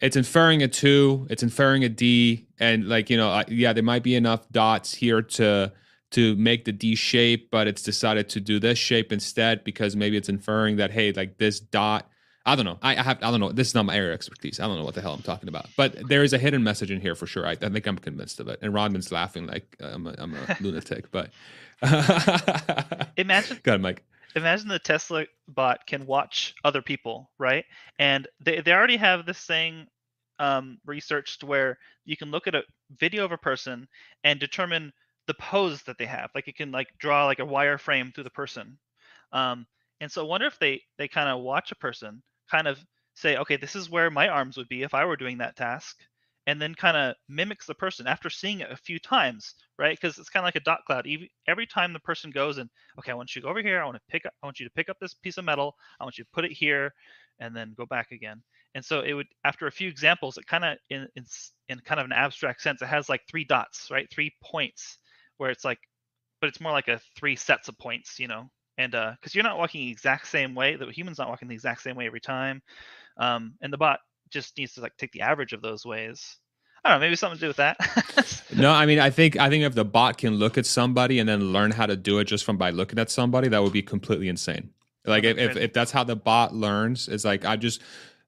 It's 0.00 0.16
inferring 0.16 0.62
a 0.62 0.68
two. 0.68 1.26
It's 1.28 1.42
inferring 1.42 1.84
a 1.84 1.90
D, 1.90 2.46
and 2.58 2.88
like 2.88 3.10
you 3.10 3.18
know, 3.18 3.42
yeah, 3.48 3.74
there 3.74 3.82
might 3.82 4.02
be 4.02 4.14
enough 4.14 4.48
dots 4.50 4.94
here 4.94 5.20
to 5.20 5.72
to 6.16 6.34
make 6.36 6.64
the 6.64 6.72
D 6.72 6.94
shape, 6.94 7.50
but 7.50 7.68
it's 7.68 7.82
decided 7.82 8.30
to 8.30 8.40
do 8.40 8.58
this 8.58 8.78
shape 8.78 9.12
instead 9.12 9.62
because 9.64 9.94
maybe 9.94 10.16
it's 10.16 10.30
inferring 10.30 10.76
that 10.76 10.90
hey, 10.90 11.12
like 11.12 11.36
this 11.36 11.60
dot. 11.60 12.08
I 12.46 12.56
don't 12.56 12.64
know. 12.64 12.78
I, 12.80 12.96
I 12.96 13.02
have. 13.02 13.18
I 13.22 13.30
don't 13.30 13.40
know. 13.40 13.52
This 13.52 13.68
is 13.68 13.74
not 13.74 13.84
my 13.84 13.94
area 13.94 14.12
of 14.12 14.14
expertise. 14.14 14.58
I 14.58 14.66
don't 14.66 14.78
know 14.78 14.84
what 14.84 14.94
the 14.94 15.02
hell 15.02 15.12
I'm 15.12 15.20
talking 15.20 15.50
about. 15.50 15.66
But 15.76 16.08
there 16.08 16.22
is 16.22 16.32
a 16.32 16.38
hidden 16.38 16.62
message 16.62 16.90
in 16.90 17.02
here 17.02 17.14
for 17.14 17.26
sure. 17.26 17.46
I, 17.46 17.50
I 17.50 17.68
think 17.68 17.86
I'm 17.86 17.98
convinced 17.98 18.40
of 18.40 18.48
it. 18.48 18.60
And 18.62 18.72
Rodman's 18.72 19.12
laughing 19.12 19.46
like 19.46 19.76
I'm 19.78 20.06
a, 20.06 20.14
I'm 20.16 20.34
a 20.34 20.56
lunatic. 20.60 21.10
But 21.10 21.32
imagine, 23.18 23.60
go 23.62 23.72
ahead, 23.72 23.82
Mike. 23.82 24.02
Imagine 24.36 24.68
the 24.68 24.78
Tesla 24.78 25.26
bot 25.48 25.86
can 25.86 26.06
watch 26.06 26.54
other 26.64 26.80
people, 26.80 27.30
right? 27.38 27.66
And 27.98 28.26
they 28.40 28.62
they 28.62 28.72
already 28.72 28.96
have 28.96 29.26
this 29.26 29.40
thing 29.40 29.86
um, 30.38 30.78
researched 30.86 31.44
where 31.44 31.78
you 32.06 32.16
can 32.16 32.30
look 32.30 32.46
at 32.46 32.54
a 32.54 32.62
video 32.98 33.26
of 33.26 33.32
a 33.32 33.38
person 33.38 33.86
and 34.24 34.40
determine 34.40 34.94
the 35.26 35.34
pose 35.34 35.82
that 35.84 35.98
they 35.98 36.06
have. 36.06 36.30
Like 36.34 36.48
it 36.48 36.56
can 36.56 36.72
like 36.72 36.88
draw 36.98 37.26
like 37.26 37.38
a 37.40 37.42
wireframe 37.46 38.14
through 38.14 38.24
the 38.24 38.30
person. 38.30 38.78
Um, 39.32 39.66
and 40.00 40.10
so 40.10 40.24
I 40.24 40.28
wonder 40.28 40.46
if 40.46 40.58
they 40.58 40.82
they 40.98 41.08
kind 41.08 41.28
of 41.28 41.42
watch 41.42 41.72
a 41.72 41.76
person, 41.76 42.22
kind 42.50 42.68
of 42.68 42.78
say, 43.14 43.36
okay, 43.38 43.56
this 43.56 43.76
is 43.76 43.90
where 43.90 44.10
my 44.10 44.28
arms 44.28 44.56
would 44.56 44.68
be 44.68 44.82
if 44.82 44.94
I 44.94 45.04
were 45.04 45.16
doing 45.16 45.38
that 45.38 45.56
task, 45.56 45.96
and 46.46 46.60
then 46.60 46.74
kind 46.74 46.96
of 46.96 47.16
mimics 47.28 47.66
the 47.66 47.74
person 47.74 48.06
after 48.06 48.30
seeing 48.30 48.60
it 48.60 48.70
a 48.70 48.76
few 48.76 48.98
times, 48.98 49.54
right? 49.78 49.98
Because 49.98 50.18
it's 50.18 50.28
kind 50.28 50.44
of 50.44 50.46
like 50.48 50.56
a 50.56 50.60
dot 50.60 50.80
cloud. 50.86 51.08
Every 51.48 51.66
time 51.66 51.92
the 51.92 52.00
person 52.00 52.30
goes 52.30 52.58
and 52.58 52.70
okay, 52.98 53.12
I 53.12 53.14
want 53.14 53.34
you 53.34 53.40
to 53.42 53.46
go 53.46 53.50
over 53.50 53.62
here. 53.62 53.80
I 53.80 53.84
want 53.84 53.96
to 53.96 54.02
pick 54.10 54.26
up. 54.26 54.34
I 54.42 54.46
want 54.46 54.60
you 54.60 54.66
to 54.66 54.72
pick 54.74 54.88
up 54.88 54.98
this 55.00 55.14
piece 55.14 55.38
of 55.38 55.44
metal. 55.44 55.74
I 56.00 56.04
want 56.04 56.18
you 56.18 56.24
to 56.24 56.30
put 56.32 56.44
it 56.44 56.52
here, 56.52 56.92
and 57.40 57.56
then 57.56 57.74
go 57.76 57.86
back 57.86 58.12
again. 58.12 58.42
And 58.74 58.84
so 58.84 59.00
it 59.00 59.14
would, 59.14 59.28
after 59.44 59.66
a 59.66 59.72
few 59.72 59.88
examples, 59.88 60.36
it 60.36 60.46
kind 60.46 60.64
of 60.64 60.78
in, 60.90 61.08
in 61.16 61.24
in 61.68 61.80
kind 61.80 61.98
of 62.00 62.04
an 62.06 62.12
abstract 62.12 62.60
sense, 62.62 62.82
it 62.82 62.86
has 62.86 63.08
like 63.08 63.22
three 63.28 63.44
dots, 63.44 63.88
right? 63.90 64.08
Three 64.12 64.32
points 64.42 64.98
where 65.38 65.50
it's 65.50 65.64
like, 65.64 65.78
but 66.40 66.48
it's 66.48 66.60
more 66.60 66.72
like 66.72 66.88
a 66.88 67.00
three 67.16 67.36
sets 67.36 67.68
of 67.68 67.78
points, 67.78 68.18
you 68.18 68.28
know, 68.28 68.50
and 68.78 68.94
uh, 68.94 69.12
because 69.12 69.34
you're 69.34 69.44
not 69.44 69.58
walking 69.58 69.82
the 69.82 69.90
exact 69.90 70.26
same 70.28 70.54
way, 70.54 70.76
the 70.76 70.86
human's 70.86 71.18
not 71.18 71.28
walking 71.28 71.48
the 71.48 71.54
exact 71.54 71.82
same 71.82 71.96
way 71.96 72.06
every 72.06 72.20
time, 72.20 72.62
um, 73.16 73.54
and 73.60 73.72
the 73.72 73.78
bot 73.78 74.00
just 74.30 74.56
needs 74.58 74.74
to 74.74 74.80
like 74.80 74.96
take 74.96 75.12
the 75.12 75.22
average 75.22 75.52
of 75.52 75.62
those 75.62 75.84
ways. 75.84 76.36
I 76.84 76.90
don't 76.90 77.00
know, 77.00 77.06
maybe 77.06 77.16
something 77.16 77.38
to 77.38 77.40
do 77.40 77.48
with 77.48 77.56
that. 77.56 78.42
no, 78.56 78.70
I 78.70 78.86
mean, 78.86 79.00
I 79.00 79.10
think 79.10 79.36
I 79.38 79.48
think 79.48 79.64
if 79.64 79.74
the 79.74 79.84
bot 79.84 80.18
can 80.18 80.34
look 80.34 80.56
at 80.56 80.66
somebody 80.66 81.18
and 81.18 81.28
then 81.28 81.52
learn 81.52 81.70
how 81.72 81.86
to 81.86 81.96
do 81.96 82.18
it 82.18 82.24
just 82.24 82.44
from 82.44 82.58
by 82.58 82.70
looking 82.70 82.98
at 82.98 83.10
somebody, 83.10 83.48
that 83.48 83.62
would 83.62 83.72
be 83.72 83.82
completely 83.82 84.28
insane. 84.28 84.70
Like 85.04 85.24
if, 85.24 85.38
if, 85.38 85.56
if 85.56 85.72
that's 85.72 85.92
how 85.92 86.04
the 86.04 86.16
bot 86.16 86.54
learns, 86.54 87.08
it's 87.08 87.24
like 87.24 87.44
I 87.44 87.56
just 87.56 87.80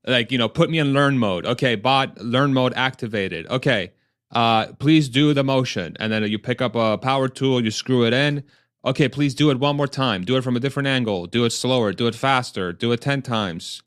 like 0.06 0.32
you 0.32 0.38
know 0.38 0.48
put 0.48 0.70
me 0.70 0.78
in 0.78 0.92
learn 0.92 1.18
mode. 1.18 1.44
Okay, 1.46 1.74
bot 1.74 2.18
learn 2.18 2.52
mode 2.52 2.72
activated. 2.74 3.46
Okay, 3.48 3.92
uh, 4.32 4.72
please 4.74 5.08
do 5.08 5.32
the 5.34 5.44
motion. 5.44 5.96
And 6.00 6.12
then 6.12 6.22
you 6.24 6.38
pick 6.38 6.60
up 6.60 6.74
a 6.74 6.98
power 6.98 7.28
tool, 7.28 7.62
you 7.62 7.70
screw 7.70 8.04
it 8.06 8.12
in. 8.12 8.44
Okay, 8.84 9.08
please 9.08 9.34
do 9.34 9.50
it 9.50 9.58
one 9.58 9.76
more 9.76 9.88
time. 9.88 10.24
Do 10.24 10.36
it 10.36 10.44
from 10.44 10.56
a 10.56 10.60
different 10.60 10.86
angle. 10.86 11.26
Do 11.26 11.44
it 11.44 11.50
slower. 11.50 11.92
Do 11.92 12.06
it 12.06 12.14
faster. 12.14 12.72
Do 12.72 12.92
it 12.92 13.00
10 13.00 13.22
times. 13.22 13.82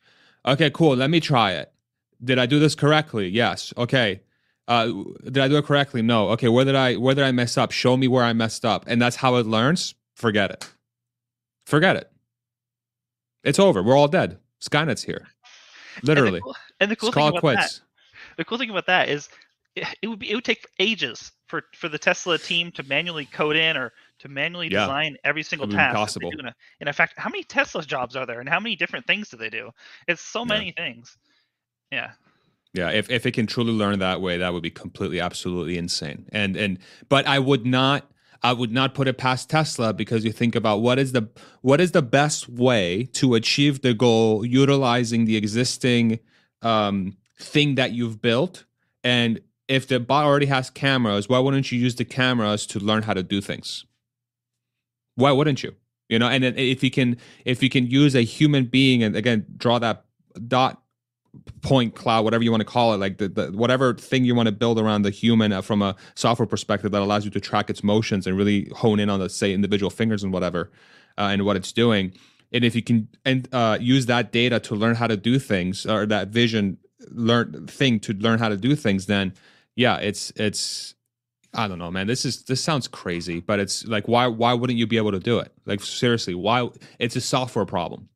Okay, 0.45 0.69
cool. 0.69 0.95
Let 0.95 1.09
me 1.09 1.19
try 1.19 1.53
it. 1.53 1.71
Did 2.23 2.39
I 2.39 2.45
do 2.45 2.59
this 2.59 2.75
correctly? 2.75 3.27
Yes. 3.29 3.73
Okay. 3.77 4.21
Uh, 4.67 4.91
did 5.23 5.39
I 5.39 5.47
do 5.47 5.57
it 5.57 5.65
correctly? 5.65 6.01
No. 6.01 6.29
Okay, 6.29 6.47
where 6.47 6.65
did 6.65 6.75
I 6.75 6.95
where 6.95 7.15
did 7.15 7.23
I 7.23 7.31
mess 7.31 7.57
up? 7.57 7.71
Show 7.71 7.97
me 7.97 8.07
where 8.07 8.23
I 8.23 8.33
messed 8.33 8.63
up. 8.63 8.83
And 8.87 9.01
that's 9.01 9.15
how 9.15 9.35
it 9.35 9.45
learns. 9.47 9.95
Forget 10.15 10.51
it. 10.51 10.71
Forget 11.65 11.95
it. 11.95 12.11
It's 13.43 13.59
over. 13.59 13.81
We're 13.81 13.97
all 13.97 14.07
dead. 14.07 14.37
Skynet's 14.61 15.03
here. 15.03 15.27
Literally. 16.03 16.27
And 16.29 16.35
the 16.37 16.41
cool, 16.41 16.55
and 16.79 16.91
the 16.91 16.95
cool 16.95 17.11
thing 17.11 17.27
about 17.27 17.39
quits. 17.39 17.79
that, 17.79 18.37
the 18.37 18.45
cool 18.45 18.57
thing 18.57 18.69
about 18.69 18.85
that 18.85 19.09
is 19.09 19.29
it, 19.75 20.07
would 20.07 20.19
be 20.19 20.31
it 20.31 20.35
would 20.35 20.43
take 20.43 20.67
ages 20.79 21.31
for 21.47 21.63
for 21.75 21.89
the 21.89 21.97
Tesla 21.97 22.37
team 22.37 22.71
to 22.73 22.83
manually 22.83 23.25
code 23.25 23.55
in 23.55 23.77
or 23.77 23.91
to 24.19 24.29
manually 24.29 24.67
yeah. 24.67 24.81
design 24.81 25.17
every 25.23 25.43
single 25.43 25.67
task. 25.67 25.95
Possible. 25.95 26.31
And 26.39 26.53
in 26.87 26.93
fact, 26.93 27.13
how 27.17 27.29
many 27.29 27.43
Tesla 27.43 27.83
jobs 27.83 28.15
are 28.15 28.25
there, 28.25 28.39
and 28.39 28.49
how 28.49 28.59
many 28.59 28.75
different 28.75 29.07
things 29.07 29.29
do 29.29 29.37
they 29.37 29.49
do? 29.49 29.71
It's 30.07 30.21
so 30.21 30.45
many 30.45 30.73
yeah. 30.77 30.83
things. 30.83 31.17
Yeah. 31.91 32.11
Yeah, 32.73 32.89
if, 32.91 33.09
if 33.09 33.25
it 33.25 33.31
can 33.33 33.47
truly 33.47 33.73
learn 33.73 33.99
that 33.99 34.21
way, 34.21 34.37
that 34.37 34.53
would 34.53 34.63
be 34.63 34.69
completely, 34.69 35.19
absolutely 35.19 35.77
insane. 35.77 36.25
And 36.31 36.55
and 36.55 36.79
but 37.09 37.27
I 37.27 37.37
would 37.37 37.65
not 37.65 38.09
I 38.43 38.53
would 38.53 38.71
not 38.71 38.93
put 38.93 39.07
it 39.07 39.17
past 39.17 39.49
Tesla 39.49 39.93
because 39.93 40.23
you 40.23 40.31
think 40.31 40.55
about 40.55 40.77
what 40.77 40.97
is 40.97 41.11
the 41.11 41.29
what 41.61 41.81
is 41.81 41.91
the 41.91 42.01
best 42.01 42.47
way 42.47 43.09
to 43.13 43.35
achieve 43.35 43.81
the 43.81 43.93
goal 43.93 44.45
utilizing 44.45 45.25
the 45.25 45.35
existing 45.35 46.19
um, 46.61 47.17
thing 47.37 47.75
that 47.75 47.91
you've 47.91 48.21
built 48.21 48.65
and 49.03 49.41
if 49.71 49.87
the 49.87 50.01
bot 50.01 50.25
already 50.25 50.47
has 50.47 50.69
cameras, 50.69 51.29
why 51.29 51.39
wouldn't 51.39 51.71
you 51.71 51.79
use 51.79 51.95
the 51.95 52.03
cameras 52.03 52.65
to 52.67 52.77
learn 52.77 53.03
how 53.03 53.13
to 53.13 53.23
do 53.23 53.39
things? 53.39 53.85
Why 55.15 55.31
wouldn't 55.31 55.63
you? 55.63 55.73
You 56.09 56.19
know, 56.19 56.27
and 56.27 56.43
if 56.43 56.83
you 56.83 56.91
can, 56.91 57.15
if 57.45 57.63
you 57.63 57.69
can 57.69 57.87
use 57.87 58.13
a 58.13 58.21
human 58.21 58.65
being 58.65 59.01
and 59.01 59.15
again 59.15 59.45
draw 59.55 59.79
that 59.79 60.03
dot 60.45 60.81
point 61.61 61.95
cloud, 61.95 62.25
whatever 62.25 62.43
you 62.43 62.51
want 62.51 62.59
to 62.59 62.65
call 62.65 62.93
it, 62.93 62.97
like 62.97 63.17
the, 63.17 63.29
the 63.29 63.47
whatever 63.53 63.93
thing 63.93 64.25
you 64.25 64.35
want 64.35 64.47
to 64.47 64.51
build 64.51 64.77
around 64.77 65.03
the 65.03 65.09
human 65.09 65.53
uh, 65.53 65.61
from 65.61 65.81
a 65.81 65.95
software 66.15 66.45
perspective 66.45 66.91
that 66.91 67.01
allows 67.01 67.23
you 67.23 67.31
to 67.31 67.39
track 67.39 67.69
its 67.69 67.81
motions 67.81 68.27
and 68.27 68.37
really 68.37 68.69
hone 68.75 68.99
in 68.99 69.09
on 69.09 69.21
the 69.21 69.29
say 69.29 69.53
individual 69.53 69.89
fingers 69.89 70.21
and 70.21 70.33
whatever 70.33 70.69
uh, 71.17 71.29
and 71.31 71.45
what 71.45 71.55
it's 71.55 71.71
doing. 71.71 72.11
And 72.51 72.65
if 72.65 72.75
you 72.75 72.83
can 72.83 73.07
and 73.23 73.47
uh, 73.53 73.77
use 73.79 74.07
that 74.07 74.33
data 74.33 74.59
to 74.59 74.75
learn 74.75 74.95
how 74.95 75.07
to 75.07 75.15
do 75.15 75.39
things 75.39 75.85
or 75.85 76.05
that 76.07 76.27
vision 76.27 76.77
learn 77.09 77.67
thing 77.67 78.01
to 78.01 78.13
learn 78.13 78.37
how 78.37 78.49
to 78.49 78.57
do 78.57 78.75
things, 78.75 79.05
then 79.05 79.33
yeah, 79.75 79.97
it's 79.97 80.31
it's 80.35 80.95
I 81.53 81.67
don't 81.67 81.79
know, 81.79 81.91
man. 81.91 82.07
This 82.07 82.25
is 82.25 82.43
this 82.43 82.63
sounds 82.63 82.87
crazy, 82.87 83.39
but 83.39 83.59
it's 83.59 83.85
like 83.85 84.07
why 84.07 84.27
why 84.27 84.53
wouldn't 84.53 84.79
you 84.79 84.87
be 84.87 84.97
able 84.97 85.11
to 85.11 85.19
do 85.19 85.39
it? 85.39 85.51
Like 85.65 85.81
seriously, 85.81 86.35
why 86.35 86.69
it's 86.99 87.15
a 87.15 87.21
software 87.21 87.65
problem. 87.65 88.09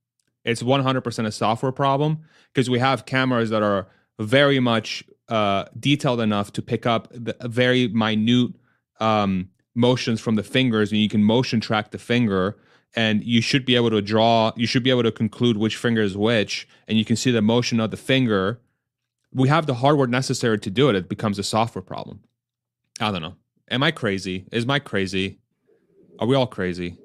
It's 0.44 0.62
100% 0.62 1.26
a 1.26 1.32
software 1.32 1.72
problem 1.72 2.20
because 2.54 2.70
we 2.70 2.78
have 2.78 3.08
cameras 3.08 3.50
that 3.50 3.64
are 3.64 3.88
very 4.20 4.60
much 4.60 5.04
uh, 5.28 5.66
detailed 5.80 6.22
enough 6.22 6.54
to 6.54 6.62
pick 6.62 6.86
up 6.86 7.08
the 7.12 7.36
very 7.42 7.88
minute 7.88 8.52
um, 9.00 9.50
motions 9.74 10.22
from 10.22 10.36
the 10.36 10.44
fingers, 10.44 10.92
and 10.92 11.02
you 11.02 11.10
can 11.10 11.24
motion 11.24 11.60
track 11.60 11.92
the 11.92 11.98
finger, 11.98 12.58
and 12.96 13.24
you 13.24 13.42
should 13.42 13.66
be 13.66 13.76
able 13.76 13.90
to 13.90 14.02
draw. 14.02 14.54
You 14.56 14.68
should 14.68 14.84
be 14.84 14.92
able 14.92 15.04
to 15.04 15.12
conclude 15.12 15.58
which 15.58 15.76
finger 15.76 16.02
is 16.02 16.16
which, 16.16 16.68
and 16.88 16.98
you 16.98 17.04
can 17.04 17.16
see 17.16 17.32
the 17.32 17.42
motion 17.42 17.80
of 17.80 17.92
the 17.92 17.98
finger 17.98 18.60
we 19.36 19.50
have 19.50 19.66
the 19.66 19.74
hardware 19.74 20.08
necessary 20.08 20.58
to 20.60 20.72
do 20.72 20.90
it. 20.90 20.96
It 20.96 21.10
becomes 21.10 21.38
a 21.38 21.44
software 21.44 21.82
problem. 21.82 22.22
I 23.02 23.12
don't 23.12 23.22
know. 23.22 23.36
Am 23.70 23.84
I 23.84 23.92
crazy? 23.92 24.46
Is 24.52 24.66
Mike 24.66 24.86
crazy? 24.86 25.40
Are 26.20 26.28
we 26.28 26.36
all 26.36 26.48
crazy? 26.48 26.98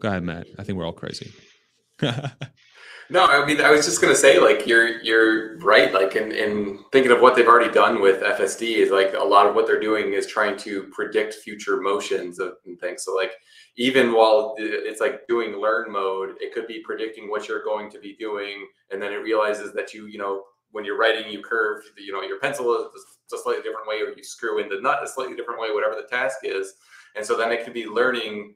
Go 0.00 0.08
ahead, 0.08 0.22
Matt. 0.22 0.46
I 0.58 0.64
think 0.64 0.78
we're 0.78 0.86
all 0.86 0.92
crazy. 0.92 1.32
no, 2.02 3.26
I 3.26 3.44
mean, 3.44 3.60
I 3.60 3.70
was 3.70 3.84
just 3.84 4.00
gonna 4.00 4.14
say, 4.14 4.38
like, 4.40 4.66
you're 4.66 5.02
you're 5.02 5.58
right. 5.58 5.92
Like, 5.92 6.16
in, 6.16 6.32
in 6.32 6.78
thinking 6.92 7.12
of 7.12 7.20
what 7.20 7.36
they've 7.36 7.46
already 7.46 7.72
done 7.72 8.00
with 8.00 8.22
FSD, 8.22 8.76
is 8.76 8.90
like 8.90 9.12
a 9.14 9.24
lot 9.24 9.46
of 9.46 9.54
what 9.54 9.66
they're 9.66 9.80
doing 9.80 10.14
is 10.14 10.26
trying 10.26 10.56
to 10.58 10.84
predict 10.92 11.34
future 11.34 11.80
motions 11.80 12.38
of, 12.38 12.54
and 12.64 12.80
things. 12.80 13.04
So, 13.04 13.14
like, 13.14 13.32
even 13.76 14.12
while 14.12 14.54
it's 14.58 15.00
like 15.00 15.26
doing 15.28 15.60
learn 15.60 15.92
mode, 15.92 16.36
it 16.40 16.54
could 16.54 16.66
be 16.66 16.82
predicting 16.84 17.28
what 17.28 17.48
you're 17.48 17.64
going 17.64 17.90
to 17.90 17.98
be 17.98 18.16
doing, 18.18 18.66
and 18.90 19.02
then 19.02 19.12
it 19.12 19.16
realizes 19.16 19.74
that 19.74 19.92
you, 19.92 20.06
you 20.06 20.18
know, 20.18 20.42
when 20.72 20.84
you're 20.84 20.98
writing, 20.98 21.30
you 21.30 21.42
curve, 21.42 21.84
you 21.96 22.12
know, 22.12 22.22
your 22.22 22.38
pencil 22.38 22.74
is 22.74 23.02
a 23.32 23.38
slightly 23.42 23.62
different 23.62 23.86
way, 23.86 24.00
or 24.00 24.10
you 24.16 24.22
screw 24.22 24.58
in 24.58 24.68
the 24.68 24.80
nut 24.80 25.02
a 25.02 25.08
slightly 25.08 25.36
different 25.36 25.60
way, 25.60 25.70
whatever 25.72 25.94
the 25.94 26.08
task 26.08 26.38
is. 26.42 26.74
And 27.16 27.24
so 27.24 27.36
then 27.36 27.52
it 27.52 27.64
can 27.64 27.72
be 27.72 27.86
learning 27.86 28.54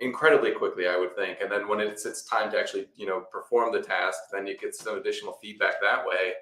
incredibly 0.00 0.52
quickly, 0.52 0.88
I 0.88 0.96
would 0.96 1.14
think. 1.16 1.38
And 1.42 1.50
then 1.50 1.68
when 1.68 1.80
it's 1.80 2.06
it's 2.06 2.24
time 2.24 2.50
to 2.52 2.58
actually, 2.58 2.88
you 2.96 3.06
know, 3.06 3.24
perform 3.30 3.72
the 3.72 3.82
task, 3.82 4.18
then 4.32 4.46
you 4.46 4.56
get 4.56 4.74
some 4.74 4.96
additional 4.96 5.34
feedback 5.42 5.74
that 5.82 6.04
way. 6.04 6.32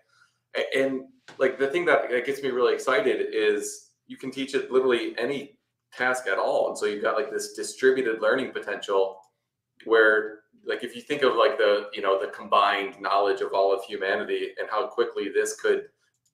And 0.75 1.03
like 1.39 1.59
the 1.59 1.67
thing 1.67 1.85
that 1.87 2.09
gets 2.25 2.43
me 2.43 2.51
really 2.51 2.75
excited 2.75 3.35
is 3.35 3.91
you 4.07 4.17
can 4.17 4.31
teach 4.31 4.55
it 4.55 4.71
literally 4.71 5.15
any 5.19 5.59
task 5.93 6.27
at 6.27 6.39
all. 6.39 6.69
And 6.69 6.79
so 6.79 6.87
you've 6.87 7.03
got 7.03 7.17
like 7.17 7.31
this 7.31 7.55
distributed 7.55 8.23
learning 8.23 8.53
potential 8.53 9.19
where 9.85 10.41
like 10.65 10.85
if 10.85 10.95
you 10.95 11.03
think 11.03 11.23
of 11.23 11.28
you 11.99 12.05
know 12.05 12.17
the 12.17 12.29
combined 12.29 12.95
knowledge 13.01 13.41
of 13.41 13.53
all 13.53 13.75
of 13.75 13.83
humanity 13.83 14.51
and 14.61 14.71
how 14.71 14.87
quickly 14.87 15.29
this 15.35 15.61
could 15.61 15.87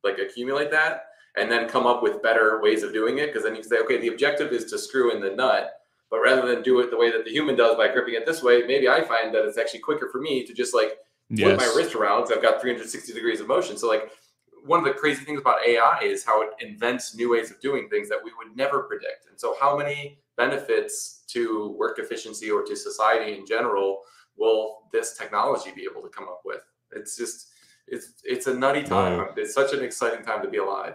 like 0.04 0.18
accumulate 0.18 0.70
that 0.70 1.06
and 1.38 1.50
then 1.50 1.66
come 1.66 1.86
up 1.86 2.02
with 2.02 2.22
better 2.22 2.60
ways 2.60 2.82
of 2.82 2.92
doing 2.92 3.16
it 3.16 3.28
because 3.28 3.44
then 3.44 3.54
you 3.54 3.62
can 3.62 3.70
say 3.70 3.78
okay 3.78 3.98
the 3.98 4.08
objective 4.08 4.52
is 4.52 4.66
to 4.66 4.78
screw 4.78 5.10
in 5.10 5.22
the 5.22 5.30
nut 5.30 5.72
but 6.10 6.20
rather 6.20 6.46
than 6.46 6.62
do 6.62 6.80
it 6.80 6.90
the 6.90 6.98
way 6.98 7.10
that 7.10 7.24
the 7.24 7.30
human 7.30 7.56
does 7.56 7.78
by 7.78 7.88
gripping 7.88 8.12
it 8.12 8.26
this 8.26 8.42
way 8.42 8.62
maybe 8.66 8.90
i 8.90 9.00
find 9.00 9.34
that 9.34 9.46
it's 9.46 9.56
actually 9.56 9.80
quicker 9.80 10.10
for 10.12 10.20
me 10.20 10.44
to 10.44 10.52
just 10.52 10.74
like 10.74 10.98
yes. 11.30 11.58
my 11.58 11.72
wrist 11.74 11.94
around 11.94 12.20
because 12.20 12.36
i've 12.36 12.42
got 12.42 12.60
360 12.60 13.14
degrees 13.14 13.40
of 13.40 13.48
motion 13.48 13.78
so 13.78 13.88
like 13.88 14.10
one 14.66 14.78
of 14.78 14.84
the 14.84 14.92
crazy 14.92 15.24
things 15.24 15.40
about 15.40 15.56
AI 15.66 16.00
is 16.02 16.24
how 16.24 16.40
it 16.42 16.50
invents 16.60 17.14
new 17.14 17.32
ways 17.32 17.50
of 17.50 17.60
doing 17.60 17.86
things 17.90 18.08
that 18.08 18.18
we 18.24 18.30
would 18.38 18.56
never 18.56 18.84
predict. 18.84 19.26
And 19.28 19.38
so, 19.38 19.54
how 19.60 19.76
many 19.76 20.18
benefits 20.38 21.22
to 21.28 21.76
work 21.78 21.98
efficiency 21.98 22.50
or 22.50 22.62
to 22.62 22.74
society 22.74 23.36
in 23.36 23.46
general 23.46 24.00
will 24.36 24.82
this 24.92 25.16
technology 25.16 25.70
be 25.74 25.86
able 25.90 26.02
to 26.02 26.08
come 26.08 26.24
up 26.24 26.42
with? 26.44 26.62
It's 26.92 27.16
just, 27.16 27.48
it's 27.86 28.12
it's 28.24 28.46
a 28.46 28.54
nutty 28.54 28.82
time. 28.82 29.18
Wow. 29.18 29.34
It's 29.36 29.54
such 29.54 29.72
an 29.72 29.82
exciting 29.82 30.24
time 30.24 30.42
to 30.42 30.48
be 30.48 30.58
alive. 30.58 30.94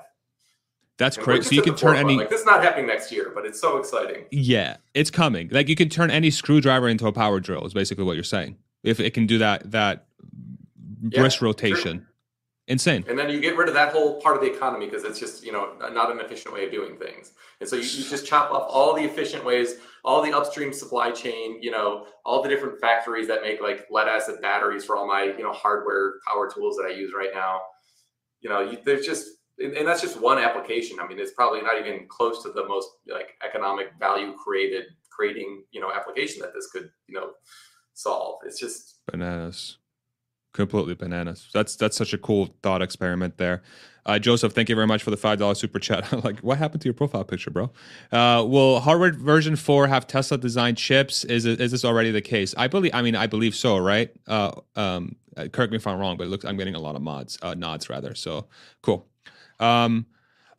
That's 0.98 1.16
crazy. 1.16 1.44
So 1.44 1.56
you 1.56 1.62
can 1.62 1.76
turn 1.76 1.96
any. 1.96 2.18
Like 2.18 2.30
this 2.30 2.42
is 2.42 2.46
not 2.46 2.62
happening 2.62 2.88
next 2.88 3.12
year, 3.12 3.32
but 3.34 3.46
it's 3.46 3.60
so 3.60 3.78
exciting. 3.78 4.26
Yeah, 4.32 4.78
it's 4.94 5.10
coming. 5.10 5.48
Like 5.50 5.70
you 5.70 5.76
can 5.76 5.88
turn 5.88 6.12
any 6.12 6.30
screwdriver 6.30 6.90
into 6.90 7.08
a 7.08 7.14
power 7.14 7.40
drill. 7.40 7.66
Is 7.66 7.74
basically 7.74 8.04
what 8.04 8.16
you're 8.16 8.24
saying. 8.24 8.58
If 8.84 9.00
it 9.00 9.14
can 9.14 9.26
do 9.26 9.38
that, 9.38 9.72
that 9.72 10.08
yeah, 11.10 11.22
wrist 11.22 11.42
rotation. 11.42 12.00
Sure. 12.00 12.09
Insane. 12.70 13.04
And 13.08 13.18
then 13.18 13.32
you 13.32 13.40
get 13.40 13.58
rid 13.58 13.68
of 13.68 13.74
that 13.74 13.92
whole 13.92 14.22
part 14.22 14.36
of 14.36 14.44
the 14.44 14.54
economy 14.54 14.86
because 14.86 15.04
it's 15.04 15.20
just, 15.20 15.44
you 15.44 15.52
know, 15.52 15.74
not 15.92 16.12
an 16.12 16.20
efficient 16.20 16.54
way 16.54 16.66
of 16.66 16.72
doing 16.72 16.98
things. 16.98 17.32
And 17.60 17.68
so 17.68 17.76
you, 17.76 17.82
you 17.82 18.08
just 18.08 18.28
chop 18.28 18.52
off 18.52 18.68
all 18.70 18.94
the 18.94 19.04
efficient 19.04 19.44
ways, 19.44 19.78
all 20.06 20.22
the 20.22 20.32
upstream 20.32 20.72
supply 20.72 21.10
chain, 21.10 21.60
you 21.64 21.72
know, 21.72 22.06
all 22.24 22.44
the 22.44 22.48
different 22.48 22.80
factories 22.80 23.28
that 23.28 23.42
make 23.42 23.60
like 23.60 23.88
lead 23.90 24.08
acid 24.08 24.40
batteries 24.40 24.86
for 24.86 24.96
all 24.96 25.08
my, 25.08 25.24
you 25.24 25.42
know, 25.42 25.52
hardware 25.52 26.20
power 26.28 26.48
tools 26.48 26.78
that 26.78 26.84
I 26.84 26.92
use 26.92 27.12
right 27.18 27.32
now. 27.34 27.60
You 28.42 28.52
know, 28.52 28.62
you, 28.62 28.78
there's 28.86 29.04
just, 29.04 29.28
and 29.58 29.88
that's 29.88 30.02
just 30.02 30.22
one 30.22 30.38
application. 30.38 31.00
I 31.02 31.08
mean, 31.08 31.20
it's 31.20 31.34
probably 31.34 31.64
not 31.64 31.80
even 31.80 32.06
close 32.08 32.44
to 32.44 32.52
the 32.52 32.68
most 32.68 32.88
like 33.08 33.32
economic 33.44 33.94
value 34.00 34.36
created, 34.36 34.84
creating, 35.10 35.64
you 35.72 35.82
know, 35.82 35.92
application 35.92 36.40
that 36.42 36.54
this 36.54 36.70
could, 36.72 36.92
you 37.08 37.20
know, 37.20 37.32
solve. 37.96 38.42
It's 38.46 38.60
just 38.60 39.00
bananas 39.08 39.79
completely 40.54 40.96
bananas. 40.96 41.50
That's 41.54 41.76
that's 41.76 41.98
such 41.98 42.14
a 42.14 42.18
cool 42.18 42.56
thought 42.64 42.82
experiment 42.82 43.38
there. 43.38 43.62
Uh, 44.06 44.18
Joseph, 44.18 44.54
thank 44.54 44.70
you 44.70 44.76
very 44.76 44.88
much 44.88 45.04
for 45.04 45.12
the 45.12 45.18
five 45.18 45.40
dollar 45.40 45.56
super 45.56 45.80
chat. 45.80 46.12
like, 46.24 46.40
what 46.40 46.58
happened 46.58 46.82
to 46.82 46.88
your 46.88 46.94
profile 46.94 47.24
picture, 47.24 47.52
bro? 47.52 47.72
Uh, 48.12 48.44
will 48.48 48.80
Hardware 48.80 49.12
version 49.12 49.56
four 49.56 49.88
have 49.88 50.08
Tesla 50.08 50.38
designed 50.38 50.78
chips? 50.78 51.24
Is 51.26 51.46
it, 51.46 51.62
is 51.62 51.72
this 51.72 51.86
already 51.86 52.12
the 52.12 52.22
case? 52.22 52.56
I 52.58 52.68
believe. 52.68 52.94
I 52.94 53.02
mean, 53.02 53.16
I 53.16 53.28
believe 53.28 53.56
so, 53.56 53.78
right? 53.78 54.12
Uh, 54.28 54.52
um, 54.76 55.16
uh, 55.38 55.48
correct 55.48 55.72
me 55.72 55.78
if 55.78 55.86
I'm 55.86 56.00
wrong, 56.00 56.18
but 56.18 56.26
it 56.26 56.30
looks 56.30 56.46
I'm 56.46 56.58
getting 56.58 56.76
a 56.76 56.80
lot 56.80 56.96
of 56.96 57.02
mods, 57.02 57.38
uh, 57.42 57.54
nods 57.54 57.90
rather. 57.90 58.16
So 58.16 58.48
cool. 58.82 59.08
Um, 59.60 60.06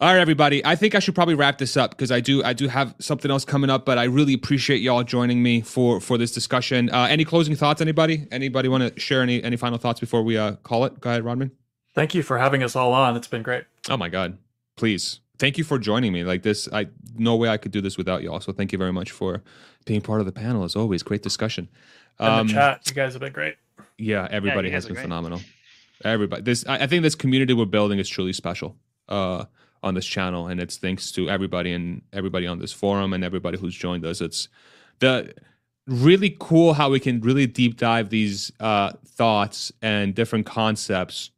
all 0.01 0.15
right, 0.15 0.19
everybody. 0.19 0.65
I 0.65 0.77
think 0.77 0.95
I 0.95 0.99
should 0.99 1.15
probably 1.15 1.35
wrap 1.35 1.59
this 1.59 1.77
up 1.77 1.91
because 1.91 2.11
I 2.11 2.21
do 2.21 2.43
I 2.43 2.55
do 2.55 2.69
have 2.69 2.95
something 3.01 3.31
else 3.31 3.45
coming 3.45 3.69
up, 3.69 3.85
but 3.85 3.99
I 3.99 4.05
really 4.05 4.33
appreciate 4.33 4.81
y'all 4.81 5.03
joining 5.03 5.43
me 5.43 5.61
for 5.61 6.01
for 6.01 6.17
this 6.17 6.33
discussion. 6.33 6.89
Uh, 6.89 7.07
any 7.11 7.27
closing 7.27 7.55
thoughts? 7.55 7.83
Anybody? 7.83 8.27
Anybody 8.33 8.69
want 8.69 8.95
to 8.95 8.99
share 8.99 9.21
any 9.21 9.43
any 9.45 9.59
final 9.59 9.77
thoughts 9.77 10.01
before 10.01 10.23
we 10.23 10.39
uh, 10.39 10.53
call 10.63 10.87
it? 10.87 11.01
Go 11.01 11.11
ahead, 11.11 11.23
Rodman. 11.23 11.51
Thank 11.95 12.15
you 12.15 12.23
for 12.23 12.39
having 12.39 12.63
us 12.63 12.75
all 12.75 12.95
on. 12.95 13.15
It's 13.15 13.27
been 13.27 13.43
great. 13.43 13.65
Oh 13.91 13.99
my 13.99 14.09
god! 14.09 14.39
Please, 14.77 15.21
thank 15.39 15.59
you 15.59 15.65
for 15.65 15.79
joining 15.79 16.15
me. 16.15 16.25
Like 16.25 16.45
this, 16.45 16.67
I 16.73 16.87
no 17.17 17.37
way 17.37 17.51
I 17.51 17.59
could 17.59 17.73
do 17.73 17.83
this 17.83 17.99
without 17.99 18.23
y'all. 18.23 18.41
So 18.41 18.53
thank 18.53 18.73
you 18.73 18.79
very 18.79 18.93
much 18.93 19.11
for 19.11 19.43
being 19.85 20.01
part 20.01 20.21
of 20.21 20.27
the 20.27 20.33
panel. 20.33 20.65
As 20.65 20.77
always, 20.77 21.03
great 21.03 21.23
discussion. 21.23 21.69
Um, 22.19 22.47
the 22.47 22.55
chat, 22.55 22.83
you 22.87 22.95
guys 22.95 23.13
have 23.13 23.21
been 23.21 23.35
great. 23.35 23.57
Yeah, 23.99 24.27
everybody 24.31 24.69
yeah, 24.69 24.77
has 24.77 24.87
been 24.87 24.95
great. 24.95 25.03
phenomenal. 25.03 25.43
Everybody, 26.03 26.41
this 26.41 26.67
I, 26.67 26.85
I 26.85 26.87
think 26.87 27.03
this 27.03 27.15
community 27.15 27.53
we're 27.53 27.67
building 27.67 27.99
is 27.99 28.09
truly 28.09 28.33
special. 28.33 28.77
Uh, 29.07 29.45
on 29.83 29.95
this 29.95 30.07
channel, 30.07 30.47
and 30.47 30.61
it's 30.61 30.77
thanks 30.77 31.11
to 31.13 31.29
everybody 31.29 31.73
and 31.73 32.03
everybody 32.13 32.47
on 32.47 32.59
this 32.59 32.73
forum 32.73 33.13
and 33.13 33.25
everybody 33.25 33.59
who's 33.59 33.75
joined 33.75 34.05
us. 34.05 34.21
It's 34.21 34.49
the 34.99 35.33
really 35.87 36.37
cool 36.39 36.75
how 36.75 36.91
we 36.91 37.01
can 37.01 37.21
really 37.21 37.47
deep 37.47 37.77
dive 37.77 38.11
these 38.11 38.53
uh, 38.61 38.93
thoughts 39.07 39.73
and 39.83 40.15
different 40.15 40.47
concepts 40.47 41.31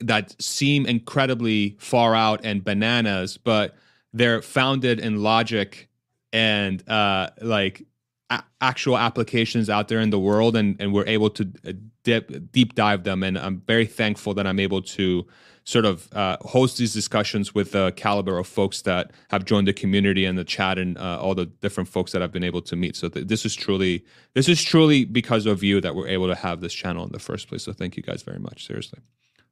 that 0.00 0.40
seem 0.40 0.86
incredibly 0.86 1.76
far 1.78 2.14
out 2.14 2.40
and 2.44 2.62
bananas, 2.62 3.36
but 3.36 3.74
they're 4.12 4.42
founded 4.42 5.00
in 5.00 5.22
logic 5.22 5.88
and 6.32 6.88
uh, 6.88 7.30
like 7.40 7.84
a- 8.30 8.44
actual 8.60 8.96
applications 8.96 9.68
out 9.68 9.88
there 9.88 10.00
in 10.00 10.10
the 10.10 10.18
world, 10.18 10.56
and 10.56 10.76
and 10.80 10.92
we're 10.92 11.06
able 11.06 11.30
to 11.30 11.50
uh, 11.66 11.72
dip, 12.04 12.52
deep 12.52 12.74
dive 12.74 13.04
them. 13.04 13.22
And 13.22 13.38
I'm 13.38 13.62
very 13.66 13.86
thankful 13.86 14.34
that 14.34 14.46
I'm 14.46 14.60
able 14.60 14.82
to 14.82 15.26
sort 15.68 15.84
of 15.84 16.10
uh, 16.14 16.38
host 16.40 16.78
these 16.78 16.94
discussions 16.94 17.54
with 17.54 17.72
the 17.72 17.92
caliber 17.94 18.38
of 18.38 18.46
folks 18.46 18.80
that 18.80 19.10
have 19.28 19.44
joined 19.44 19.68
the 19.68 19.72
community 19.74 20.24
and 20.24 20.38
the 20.38 20.44
chat 20.44 20.78
and 20.78 20.96
uh, 20.96 21.20
all 21.20 21.34
the 21.34 21.44
different 21.44 21.90
folks 21.90 22.10
that 22.10 22.22
I've 22.22 22.32
been 22.32 22.42
able 22.42 22.62
to 22.62 22.74
meet. 22.74 22.96
So 22.96 23.10
th- 23.10 23.26
this 23.26 23.44
is 23.44 23.54
truly 23.54 24.02
this 24.32 24.48
is 24.48 24.62
truly 24.62 25.04
because 25.04 25.44
of 25.44 25.62
you 25.62 25.78
that 25.82 25.94
we're 25.94 26.08
able 26.08 26.26
to 26.28 26.34
have 26.34 26.62
this 26.62 26.72
channel 26.72 27.04
in 27.04 27.12
the 27.12 27.18
first 27.18 27.48
place. 27.48 27.64
So 27.64 27.74
thank 27.74 27.98
you 27.98 28.02
guys 28.02 28.22
very 28.22 28.38
much, 28.38 28.66
seriously, 28.66 29.00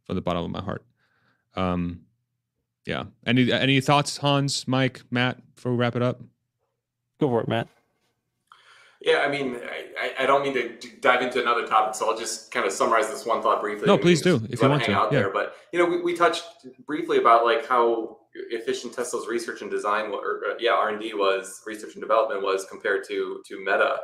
from 0.05 0.15
the 0.15 0.23
bottom 0.23 0.43
of 0.43 0.51
my 0.51 0.63
heart. 0.63 0.87
Um, 1.55 2.07
yeah. 2.87 3.05
Any 3.27 3.53
any 3.53 3.83
thoughts, 3.83 4.17
Hans, 4.17 4.67
Mike, 4.67 5.03
Matt, 5.11 5.37
before 5.55 5.73
we 5.73 5.77
wrap 5.77 5.97
it 5.97 6.03
up? 6.03 6.23
Go 7.21 7.29
for 7.29 7.43
it, 7.43 7.49
Matt. 7.49 7.69
Yeah, 9.03 9.19
I 9.19 9.29
mean, 9.29 9.59
I, 10.01 10.25
I 10.25 10.27
don't 10.27 10.43
mean 10.43 10.55
to 10.55 10.89
dive 11.01 11.23
into 11.23 11.41
another 11.41 11.67
topic, 11.67 11.95
so 11.95 12.11
I'll 12.11 12.19
just 12.19 12.51
kind 12.51 12.65
of 12.65 12.73
summarize 12.73 13.09
this 13.09 13.27
one 13.27 13.43
thought 13.43 13.61
briefly. 13.61 13.87
No, 13.87 13.99
please 13.99 14.23
do 14.23 14.37
if 14.51 14.63
you 14.63 14.69
want 14.69 14.85
to. 14.85 14.93
Out 14.93 15.13
yeah. 15.13 15.21
there, 15.21 15.31
but 15.31 15.55
you 15.73 15.79
know, 15.79 15.85
we, 15.85 16.01
we 16.03 16.15
touched 16.15 16.45
briefly 16.87 17.19
about 17.19 17.45
like 17.45 17.67
how 17.67 18.19
efficient 18.51 18.95
Tesla's 18.95 19.27
research 19.27 19.61
and 19.63 19.71
design, 19.71 20.11
or 20.11 20.41
uh, 20.51 20.55
yeah, 20.59 20.73
R 20.73 20.89
and 20.89 21.01
D 21.01 21.13
was 21.15 21.63
research 21.67 21.95
and 21.95 22.03
development 22.03 22.43
was 22.43 22.65
compared 22.65 23.07
to 23.09 23.43
to 23.47 23.59
Meta, 23.59 23.99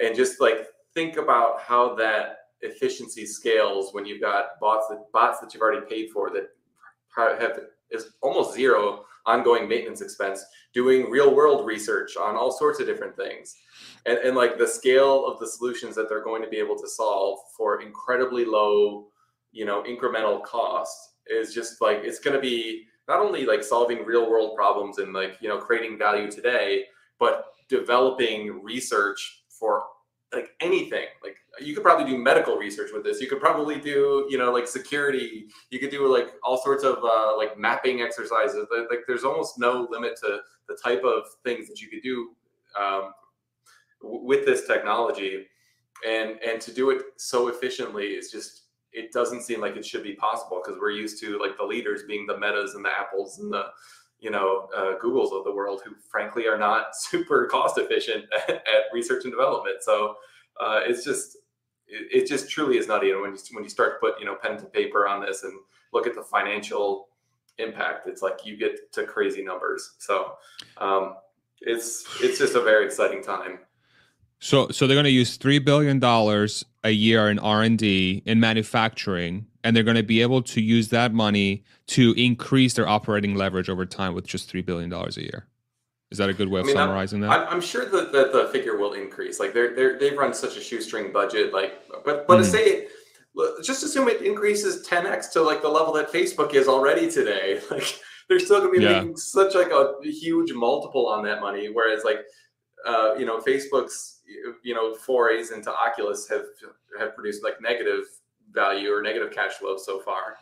and 0.00 0.16
just 0.16 0.40
like 0.40 0.66
think 0.92 1.16
about 1.16 1.60
how 1.60 1.94
that 1.94 2.38
efficiency 2.62 3.26
scales 3.26 3.92
when 3.92 4.04
you've 4.04 4.20
got 4.20 4.58
bots 4.60 4.88
that 4.88 4.98
bots 5.12 5.40
that 5.40 5.52
you've 5.52 5.62
already 5.62 5.86
paid 5.86 6.10
for 6.10 6.30
that 6.30 6.48
have 7.16 7.60
is 7.90 8.10
almost 8.22 8.54
zero 8.54 9.04
ongoing 9.26 9.68
maintenance 9.68 10.00
expense 10.00 10.44
doing 10.72 11.10
real 11.10 11.34
world 11.34 11.66
research 11.66 12.16
on 12.16 12.36
all 12.36 12.50
sorts 12.50 12.80
of 12.80 12.86
different 12.86 13.16
things 13.16 13.56
and, 14.06 14.18
and 14.18 14.36
like 14.36 14.58
the 14.58 14.66
scale 14.66 15.26
of 15.26 15.38
the 15.38 15.46
solutions 15.46 15.94
that 15.96 16.08
they're 16.08 16.24
going 16.24 16.42
to 16.42 16.48
be 16.48 16.58
able 16.58 16.76
to 16.76 16.88
solve 16.88 17.38
for 17.56 17.82
incredibly 17.82 18.44
low 18.44 19.08
you 19.52 19.64
know 19.64 19.82
incremental 19.82 20.42
cost 20.42 21.14
is 21.26 21.52
just 21.52 21.80
like 21.80 21.98
it's 22.02 22.18
going 22.18 22.34
to 22.34 22.40
be 22.40 22.84
not 23.08 23.20
only 23.20 23.44
like 23.44 23.62
solving 23.62 24.04
real 24.04 24.30
world 24.30 24.56
problems 24.56 24.98
and 24.98 25.12
like 25.12 25.36
you 25.40 25.48
know 25.48 25.58
creating 25.58 25.98
value 25.98 26.30
today 26.30 26.84
but 27.18 27.46
developing 27.68 28.62
research 28.62 29.44
for 29.48 29.84
like 30.32 30.50
anything. 30.60 31.06
Like 31.22 31.36
you 31.60 31.74
could 31.74 31.82
probably 31.82 32.10
do 32.10 32.18
medical 32.18 32.56
research 32.56 32.90
with 32.92 33.04
this. 33.04 33.20
You 33.20 33.28
could 33.28 33.40
probably 33.40 33.80
do 33.80 34.26
you 34.28 34.38
know 34.38 34.52
like 34.52 34.66
security. 34.66 35.46
You 35.70 35.78
could 35.78 35.90
do 35.90 36.12
like 36.12 36.34
all 36.42 36.58
sorts 36.58 36.84
of 36.84 36.98
uh, 37.02 37.36
like 37.36 37.58
mapping 37.58 38.02
exercises. 38.02 38.66
Like 38.90 39.00
there's 39.06 39.24
almost 39.24 39.58
no 39.58 39.86
limit 39.90 40.16
to 40.22 40.40
the 40.68 40.76
type 40.82 41.02
of 41.04 41.24
things 41.44 41.68
that 41.68 41.80
you 41.80 41.88
could 41.88 42.02
do 42.02 42.30
um, 42.78 43.12
with 44.02 44.44
this 44.44 44.66
technology 44.66 45.46
and 46.06 46.38
and 46.46 46.60
to 46.60 46.72
do 46.72 46.90
it 46.90 47.02
so 47.16 47.48
efficiently 47.48 48.06
is 48.06 48.30
just 48.30 48.62
it 48.92 49.12
doesn't 49.12 49.42
seem 49.42 49.60
like 49.60 49.76
it 49.76 49.84
should 49.84 50.02
be 50.02 50.14
possible 50.14 50.60
because 50.64 50.80
we're 50.80 50.90
used 50.90 51.20
to 51.20 51.38
like 51.38 51.56
the 51.56 51.64
leaders 51.64 52.02
being 52.08 52.26
the 52.26 52.38
metas 52.38 52.74
and 52.74 52.84
the 52.84 52.90
apples 52.90 53.38
and 53.38 53.52
the 53.52 53.66
you 54.18 54.30
know 54.30 54.68
uh, 54.74 54.94
googles 55.02 55.36
of 55.36 55.44
the 55.44 55.52
world 55.52 55.82
who 55.84 55.94
frankly 56.10 56.46
are 56.46 56.58
not 56.58 56.86
super 56.96 57.46
cost 57.46 57.78
efficient 57.78 58.24
at, 58.48 58.56
at 58.56 58.84
research 58.92 59.24
and 59.24 59.32
development. 59.32 59.82
So 59.82 60.16
uh, 60.60 60.80
it's 60.84 61.04
just 61.04 61.36
it, 61.86 62.22
it, 62.22 62.26
just 62.26 62.50
truly 62.50 62.78
is 62.78 62.88
nutty 62.88 63.10
and 63.10 63.20
when 63.20 63.32
you 63.32 63.38
when 63.52 63.62
you 63.62 63.70
start 63.70 64.00
to 64.00 64.06
put 64.06 64.18
you 64.18 64.26
know 64.26 64.36
pen 64.42 64.56
to 64.58 64.64
paper 64.64 65.06
on 65.06 65.20
this 65.20 65.44
and 65.44 65.52
look 65.92 66.06
at 66.06 66.14
the 66.14 66.22
financial 66.22 67.08
impact 67.58 68.06
it's 68.06 68.20
like 68.20 68.44
you 68.44 68.56
get 68.56 68.92
to 68.92 69.04
crazy 69.04 69.42
numbers. 69.42 69.94
So 69.98 70.34
um, 70.78 71.16
it's 71.60 72.06
it's 72.22 72.38
just 72.38 72.54
a 72.54 72.62
very 72.62 72.86
exciting 72.86 73.22
time 73.22 73.58
so, 74.46 74.68
so 74.68 74.86
they're 74.86 74.94
going 74.94 75.04
to 75.04 75.10
use 75.10 75.36
three 75.36 75.58
billion 75.58 75.98
dollars 75.98 76.64
a 76.84 76.90
year 76.90 77.28
in 77.30 77.40
R 77.40 77.62
and 77.62 77.76
D 77.76 78.22
in 78.26 78.38
manufacturing, 78.38 79.44
and 79.64 79.74
they're 79.74 79.82
going 79.82 79.96
to 79.96 80.04
be 80.04 80.22
able 80.22 80.40
to 80.42 80.60
use 80.60 80.88
that 80.90 81.12
money 81.12 81.64
to 81.88 82.14
increase 82.16 82.74
their 82.74 82.86
operating 82.86 83.34
leverage 83.34 83.68
over 83.68 83.84
time 83.84 84.14
with 84.14 84.24
just 84.24 84.48
three 84.48 84.62
billion 84.62 84.88
dollars 84.88 85.16
a 85.16 85.22
year. 85.22 85.48
Is 86.12 86.18
that 86.18 86.28
a 86.28 86.32
good 86.32 86.48
way 86.48 86.60
of 86.60 86.66
I 86.66 86.68
mean, 86.68 86.76
summarizing 86.76 87.24
I'm, 87.24 87.30
that? 87.30 87.52
I'm 87.52 87.60
sure 87.60 87.86
that 87.86 88.12
the, 88.12 88.30
the 88.32 88.48
figure 88.52 88.76
will 88.76 88.92
increase. 88.92 89.40
Like 89.40 89.52
they're 89.52 89.74
they 89.74 89.98
they've 89.98 90.16
run 90.16 90.32
such 90.32 90.56
a 90.56 90.60
shoestring 90.60 91.12
budget. 91.12 91.52
Like, 91.52 91.82
but 92.04 92.28
but 92.28 92.38
mm. 92.38 92.38
to 92.38 92.44
say 92.44 92.86
just 93.64 93.82
assume 93.82 94.08
it 94.08 94.22
increases 94.22 94.86
10x 94.86 95.32
to 95.32 95.42
like 95.42 95.60
the 95.60 95.68
level 95.68 95.92
that 95.94 96.12
Facebook 96.12 96.54
is 96.54 96.68
already 96.68 97.10
today. 97.10 97.60
Like 97.70 98.00
they're 98.28 98.38
still 98.40 98.60
going 98.60 98.74
to 98.74 98.78
be 98.78 98.84
yeah. 98.84 99.00
making 99.00 99.16
such 99.16 99.54
like 99.56 99.70
a 99.70 99.94
huge 100.02 100.52
multiple 100.52 101.08
on 101.08 101.24
that 101.24 101.40
money. 101.40 101.68
Whereas 101.72 102.04
like 102.04 102.20
uh, 102.86 103.16
you 103.18 103.26
know 103.26 103.40
Facebook's 103.40 104.15
you 104.62 104.74
know 104.74 104.94
forays 104.94 105.50
into 105.50 105.72
Oculus 105.72 106.28
have 106.28 106.44
have 106.98 107.14
produced 107.14 107.42
like 107.44 107.60
negative 107.60 108.04
value 108.52 108.92
or 108.92 109.02
negative 109.02 109.32
cash 109.32 109.52
flow 109.52 109.76
so 109.76 110.00
far. 110.00 110.36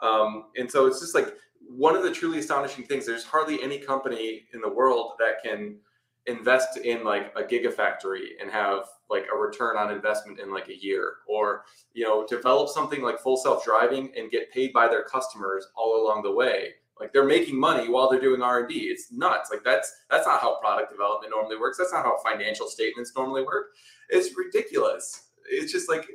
Um, 0.00 0.46
and 0.56 0.70
so 0.70 0.86
it's 0.86 1.00
just 1.00 1.14
like 1.14 1.34
one 1.68 1.96
of 1.96 2.02
the 2.02 2.10
truly 2.10 2.38
astonishing 2.38 2.84
things. 2.84 3.06
There's 3.06 3.24
hardly 3.24 3.62
any 3.62 3.78
company 3.78 4.44
in 4.52 4.60
the 4.60 4.68
world 4.68 5.12
that 5.18 5.42
can 5.42 5.78
invest 6.26 6.76
in 6.78 7.04
like 7.04 7.32
a 7.36 7.42
gigafactory 7.42 8.30
and 8.40 8.50
have 8.50 8.84
like 9.08 9.26
a 9.32 9.36
return 9.36 9.76
on 9.76 9.92
investment 9.92 10.40
in 10.40 10.52
like 10.52 10.68
a 10.68 10.76
year 10.76 11.14
or 11.28 11.64
you 11.94 12.04
know 12.04 12.26
develop 12.26 12.68
something 12.68 13.00
like 13.00 13.20
full 13.20 13.36
self-driving 13.36 14.12
and 14.16 14.30
get 14.30 14.50
paid 14.50 14.72
by 14.72 14.88
their 14.88 15.04
customers 15.04 15.68
all 15.76 16.02
along 16.04 16.22
the 16.22 16.32
way 16.32 16.70
like 16.98 17.12
they're 17.12 17.24
making 17.24 17.58
money 17.58 17.88
while 17.88 18.08
they're 18.10 18.20
doing 18.20 18.42
r&d 18.42 18.74
it's 18.74 19.12
nuts. 19.12 19.50
Like 19.50 19.62
that's 19.64 19.92
that's 20.10 20.26
not 20.26 20.40
how 20.40 20.58
product 20.60 20.90
development 20.90 21.32
normally 21.34 21.58
works. 21.58 21.78
That's 21.78 21.92
not 21.92 22.04
how 22.04 22.16
financial 22.24 22.68
statements 22.68 23.12
normally 23.16 23.44
work. 23.44 23.68
It's 24.08 24.36
ridiculous. 24.36 25.28
It's 25.50 25.72
just 25.72 25.88
like 25.88 26.06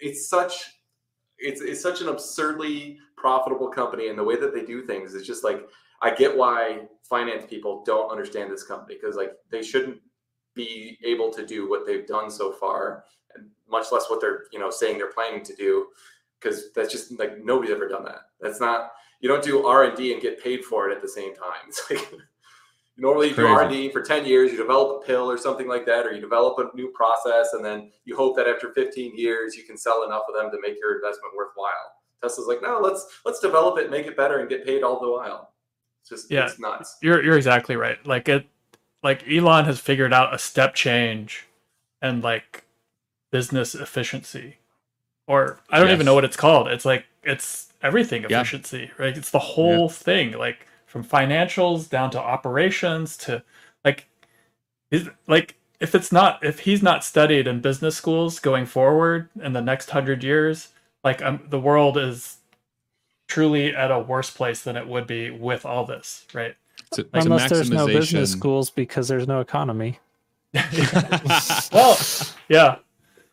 it's 0.00 0.28
such 0.28 0.74
it's, 1.40 1.60
it's 1.60 1.80
such 1.80 2.00
an 2.00 2.08
absurdly 2.08 2.98
profitable 3.16 3.68
company 3.68 4.08
and 4.08 4.18
the 4.18 4.24
way 4.24 4.36
that 4.36 4.52
they 4.52 4.64
do 4.64 4.84
things 4.84 5.14
is 5.14 5.26
just 5.26 5.42
like 5.44 5.68
i 6.02 6.12
get 6.12 6.36
why 6.36 6.80
finance 7.02 7.44
people 7.48 7.82
don't 7.84 8.10
understand 8.10 8.50
this 8.50 8.62
company 8.64 8.96
because 9.00 9.16
like 9.16 9.32
they 9.50 9.62
shouldn't 9.62 9.98
be 10.54 10.98
able 11.04 11.30
to 11.32 11.46
do 11.46 11.68
what 11.68 11.86
they've 11.86 12.06
done 12.06 12.30
so 12.30 12.52
far 12.52 13.04
and 13.34 13.48
much 13.68 13.86
less 13.92 14.08
what 14.08 14.20
they're 14.20 14.44
you 14.52 14.58
know 14.58 14.70
saying 14.70 14.98
they're 14.98 15.12
planning 15.12 15.44
to 15.44 15.54
do 15.54 15.86
because 16.40 16.72
that's 16.72 16.92
just 16.92 17.18
like 17.18 17.42
nobody's 17.44 17.72
ever 17.72 17.88
done 17.88 18.04
that. 18.04 18.22
That's 18.40 18.60
not 18.60 18.92
you 19.20 19.28
don't 19.28 19.42
do 19.42 19.66
r&d 19.66 20.12
and 20.12 20.22
get 20.22 20.42
paid 20.42 20.64
for 20.64 20.88
it 20.88 20.94
at 20.94 21.02
the 21.02 21.08
same 21.08 21.34
time. 21.34 21.52
It's 21.68 21.90
like 21.90 22.12
normally 22.96 23.28
you 23.28 23.34
do 23.34 23.46
r&d 23.46 23.90
for 23.90 24.02
10 24.02 24.26
years 24.26 24.50
you 24.50 24.58
develop 24.58 25.02
a 25.02 25.06
pill 25.06 25.30
or 25.30 25.38
something 25.38 25.68
like 25.68 25.86
that 25.86 26.06
or 26.06 26.12
you 26.12 26.20
develop 26.20 26.58
a 26.58 26.76
new 26.76 26.88
process 26.88 27.52
and 27.52 27.64
then 27.64 27.90
you 28.04 28.16
hope 28.16 28.36
that 28.36 28.48
after 28.48 28.72
15 28.72 29.16
years 29.16 29.56
you 29.56 29.62
can 29.62 29.76
sell 29.76 30.04
enough 30.04 30.22
of 30.28 30.34
them 30.34 30.50
to 30.50 30.58
make 30.60 30.78
your 30.80 30.96
investment 30.96 31.34
worthwhile. 31.36 31.92
Tesla's 32.20 32.48
like 32.48 32.62
no 32.62 32.80
let's 32.82 33.20
let's 33.24 33.40
develop 33.40 33.78
it 33.78 33.90
make 33.90 34.06
it 34.06 34.16
better 34.16 34.40
and 34.40 34.48
get 34.48 34.64
paid 34.64 34.82
all 34.82 35.00
the 35.00 35.10
while. 35.10 35.52
It's 36.00 36.10
just 36.10 36.30
yeah, 36.30 36.46
it's 36.46 36.58
nuts. 36.58 36.96
You're, 37.02 37.22
you're 37.22 37.36
exactly 37.36 37.76
right. 37.76 38.04
Like 38.06 38.28
it 38.28 38.46
like 39.02 39.24
Elon 39.28 39.64
has 39.66 39.78
figured 39.78 40.12
out 40.12 40.34
a 40.34 40.38
step 40.38 40.74
change 40.74 41.46
and 42.02 42.22
like 42.22 42.64
business 43.30 43.74
efficiency. 43.74 44.56
Or 45.26 45.60
I 45.70 45.78
don't 45.78 45.88
yes. 45.88 45.94
even 45.94 46.06
know 46.06 46.14
what 46.14 46.24
it's 46.24 46.36
called. 46.36 46.68
It's 46.68 46.84
like 46.84 47.04
it's 47.22 47.67
everything 47.82 48.24
efficiency, 48.24 48.90
yeah. 48.90 49.04
right? 49.04 49.16
It's 49.16 49.30
the 49.30 49.38
whole 49.38 49.82
yeah. 49.82 49.88
thing, 49.88 50.32
like 50.32 50.66
from 50.86 51.04
financials 51.04 51.88
down 51.88 52.10
to 52.12 52.20
operations 52.20 53.16
to 53.18 53.42
like 53.84 54.08
is 54.90 55.08
like 55.26 55.56
if 55.80 55.94
it's 55.94 56.10
not 56.10 56.42
if 56.44 56.60
he's 56.60 56.82
not 56.82 57.04
studied 57.04 57.46
in 57.46 57.60
business 57.60 57.96
schools 57.96 58.40
going 58.40 58.66
forward 58.66 59.28
in 59.40 59.52
the 59.52 59.60
next 59.60 59.90
hundred 59.90 60.24
years, 60.24 60.68
like 61.04 61.22
um, 61.22 61.40
the 61.48 61.60
world 61.60 61.96
is 61.96 62.38
truly 63.28 63.74
at 63.76 63.90
a 63.90 63.98
worse 63.98 64.30
place 64.30 64.62
than 64.62 64.76
it 64.76 64.88
would 64.88 65.06
be 65.06 65.30
with 65.30 65.64
all 65.66 65.84
this, 65.84 66.26
right? 66.32 66.56
It's 66.86 66.98
a, 66.98 67.02
it's 67.02 67.26
Unless 67.26 67.50
there's 67.50 67.70
no 67.70 67.86
business 67.86 68.32
schools 68.32 68.70
because 68.70 69.08
there's 69.08 69.28
no 69.28 69.40
economy. 69.40 70.00
well, 71.72 71.98
yeah. 72.48 72.76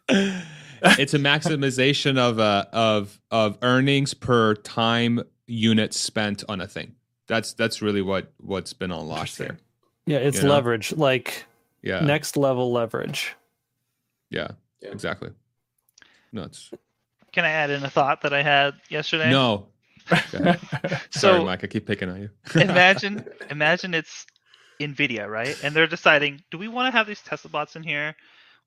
it's 1.00 1.14
a 1.14 1.20
maximization 1.20 2.18
of 2.18 2.40
uh, 2.40 2.66
of 2.72 3.20
of 3.32 3.58
earnings 3.62 4.14
per 4.14 4.56
time 4.56 5.22
unit 5.48 5.94
spent 5.94 6.44
on 6.50 6.62
a 6.62 6.68
thing. 6.68 6.96
That's 7.28 7.54
that's 7.54 7.82
really 7.82 8.02
what 8.02 8.32
what's 8.38 8.74
been 8.74 8.92
unlocked 8.92 9.38
there. 9.38 9.58
Yeah, 10.06 10.18
it's 10.18 10.42
you 10.42 10.50
leverage, 10.50 10.94
like 10.94 11.46
yeah, 11.82 12.02
next 12.02 12.38
level 12.38 12.72
leverage. 12.72 13.36
Yeah, 14.30 14.50
yeah, 14.82 14.90
exactly. 14.90 15.32
Nuts. 16.32 16.72
Can 17.32 17.46
I 17.46 17.50
add 17.50 17.70
in 17.70 17.84
a 17.84 17.90
thought 17.90 18.22
that 18.22 18.34
I 18.34 18.44
had 18.44 18.76
yesterday? 18.90 19.30
No, 19.30 19.68
Sorry, 20.30 20.58
so, 21.10 21.46
Mike. 21.46 21.64
I 21.64 21.68
keep 21.68 21.88
picking 21.88 22.10
on 22.10 22.22
you. 22.22 22.30
imagine, 22.62 23.26
imagine 23.50 23.94
it's 23.94 24.26
Nvidia, 24.80 25.28
right? 25.28 25.58
And 25.64 25.76
they're 25.76 25.88
deciding, 25.88 26.44
do 26.52 26.58
we 26.58 26.68
want 26.68 26.92
to 26.92 26.98
have 26.98 27.08
these 27.08 27.22
Tesla 27.22 27.50
bots 27.50 27.76
in 27.76 27.84
here? 27.84 28.16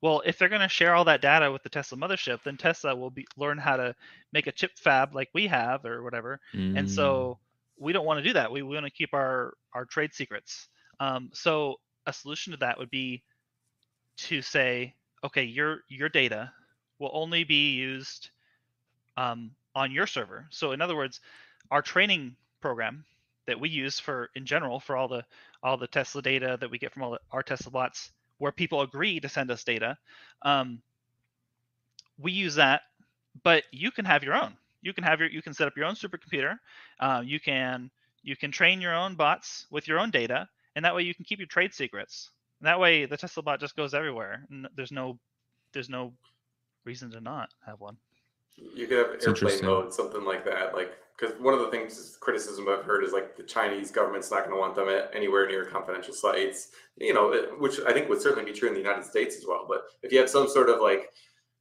Well, 0.00 0.22
if 0.24 0.38
they're 0.38 0.48
going 0.48 0.60
to 0.60 0.68
share 0.68 0.94
all 0.94 1.04
that 1.06 1.20
data 1.20 1.50
with 1.50 1.62
the 1.62 1.68
Tesla 1.68 1.98
mothership, 1.98 2.42
then 2.44 2.56
Tesla 2.56 2.94
will 2.94 3.10
be 3.10 3.26
learn 3.36 3.58
how 3.58 3.76
to 3.76 3.94
make 4.32 4.46
a 4.46 4.52
chip 4.52 4.72
fab 4.76 5.14
like 5.14 5.28
we 5.34 5.46
have 5.48 5.84
or 5.84 6.02
whatever. 6.02 6.40
Mm. 6.54 6.78
And 6.78 6.90
so 6.90 7.38
we 7.78 7.92
don't 7.92 8.06
want 8.06 8.18
to 8.18 8.24
do 8.24 8.32
that. 8.34 8.50
We, 8.52 8.62
we 8.62 8.74
want 8.74 8.86
to 8.86 8.92
keep 8.92 9.12
our 9.12 9.54
our 9.72 9.84
trade 9.84 10.14
secrets. 10.14 10.68
Um, 11.00 11.30
so 11.32 11.80
a 12.06 12.12
solution 12.12 12.52
to 12.52 12.56
that 12.58 12.78
would 12.78 12.90
be 12.90 13.22
to 14.18 14.42
say, 14.42 14.94
okay, 15.24 15.44
your 15.44 15.80
your 15.88 16.08
data 16.08 16.52
will 16.98 17.10
only 17.12 17.44
be 17.44 17.72
used 17.72 18.30
um, 19.16 19.50
on 19.74 19.92
your 19.92 20.06
server. 20.06 20.46
So 20.50 20.72
in 20.72 20.80
other 20.80 20.96
words, 20.96 21.20
our 21.70 21.82
training 21.82 22.36
program 22.60 23.04
that 23.46 23.58
we 23.58 23.68
use 23.68 23.98
for 23.98 24.30
in 24.34 24.44
general 24.44 24.80
for 24.80 24.96
all 24.96 25.08
the 25.08 25.24
all 25.62 25.76
the 25.76 25.86
Tesla 25.86 26.22
data 26.22 26.56
that 26.60 26.70
we 26.70 26.78
get 26.78 26.92
from 26.92 27.02
all 27.02 27.10
the, 27.12 27.20
our 27.32 27.42
Tesla 27.42 27.70
bots, 27.70 28.10
where 28.38 28.52
people 28.52 28.82
agree 28.82 29.20
to 29.20 29.28
send 29.28 29.50
us 29.50 29.64
data, 29.64 29.96
um, 30.42 30.80
we 32.18 32.32
use 32.32 32.54
that. 32.56 32.82
But 33.42 33.64
you 33.70 33.90
can 33.90 34.04
have 34.04 34.24
your 34.24 34.34
own. 34.34 34.56
You 34.82 34.92
can 34.92 35.04
have 35.04 35.20
your 35.20 35.28
you 35.28 35.42
can 35.42 35.54
set 35.54 35.66
up 35.66 35.76
your 35.76 35.86
own 35.86 35.94
supercomputer. 35.94 36.58
Uh, 36.98 37.22
you 37.24 37.38
can 37.38 37.90
you 38.22 38.36
can 38.36 38.50
train 38.50 38.80
your 38.80 38.94
own 38.94 39.14
bots 39.14 39.66
with 39.70 39.86
your 39.86 39.98
own 40.00 40.10
data, 40.10 40.48
and 40.74 40.84
that 40.84 40.94
way 40.94 41.02
you 41.02 41.14
can 41.14 41.24
keep 41.24 41.38
your 41.38 41.48
trade 41.48 41.74
secrets. 41.74 42.30
And 42.60 42.66
that 42.66 42.80
way 42.80 43.06
the 43.06 43.16
Tesla 43.16 43.42
bot 43.42 43.60
just 43.60 43.76
goes 43.76 43.94
everywhere. 43.94 44.44
And 44.50 44.68
there's 44.74 44.92
no 44.92 45.18
there's 45.72 45.88
no 45.88 46.12
reason 46.84 47.10
to 47.12 47.20
not 47.20 47.50
have 47.66 47.80
one. 47.80 47.96
You 48.74 48.86
could 48.86 48.98
have 48.98 49.26
airplane 49.26 49.64
mode, 49.64 49.92
something 49.92 50.24
like 50.24 50.44
that. 50.44 50.74
Like, 50.74 50.98
because 51.18 51.38
one 51.40 51.54
of 51.54 51.60
the 51.60 51.70
things 51.70 52.16
criticism 52.20 52.68
I've 52.68 52.84
heard 52.84 53.02
is 53.02 53.12
like 53.12 53.36
the 53.36 53.42
Chinese 53.42 53.90
government's 53.90 54.30
not 54.30 54.44
going 54.44 54.54
to 54.54 54.60
want 54.60 54.76
them 54.76 54.88
at 54.88 55.10
anywhere 55.14 55.48
near 55.48 55.64
confidential 55.64 56.14
sites. 56.14 56.68
You 56.96 57.14
know, 57.14 57.56
which 57.58 57.80
I 57.86 57.92
think 57.92 58.08
would 58.08 58.22
certainly 58.22 58.50
be 58.50 58.56
true 58.56 58.68
in 58.68 58.74
the 58.74 58.80
United 58.80 59.04
States 59.04 59.36
as 59.36 59.44
well. 59.46 59.66
But 59.68 59.84
if 60.02 60.12
you 60.12 60.18
have 60.18 60.30
some 60.30 60.48
sort 60.48 60.68
of 60.68 60.80
like 60.80 61.10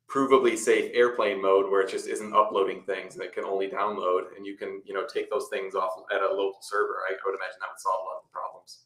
provably 0.09 0.57
safe 0.57 0.91
airplane 0.93 1.41
mode 1.41 1.69
where 1.69 1.81
it 1.81 1.89
just 1.89 2.07
isn't 2.07 2.33
uploading 2.33 2.83
things 2.83 3.15
and 3.15 3.23
it 3.23 3.33
can 3.33 3.43
only 3.43 3.67
download, 3.67 4.35
and 4.35 4.45
you 4.45 4.55
can 4.57 4.81
you 4.85 4.93
know 4.93 5.05
take 5.11 5.29
those 5.31 5.47
things 5.51 5.73
off 5.73 5.91
at 6.13 6.21
a 6.21 6.27
local 6.27 6.59
server, 6.61 6.99
I, 7.09 7.13
I 7.13 7.17
would 7.25 7.35
imagine 7.35 7.57
that 7.59 7.69
would 7.71 7.79
solve 7.79 8.01
a 8.01 8.05
lot 8.05 8.23
of 8.23 8.31
problems. 8.31 8.79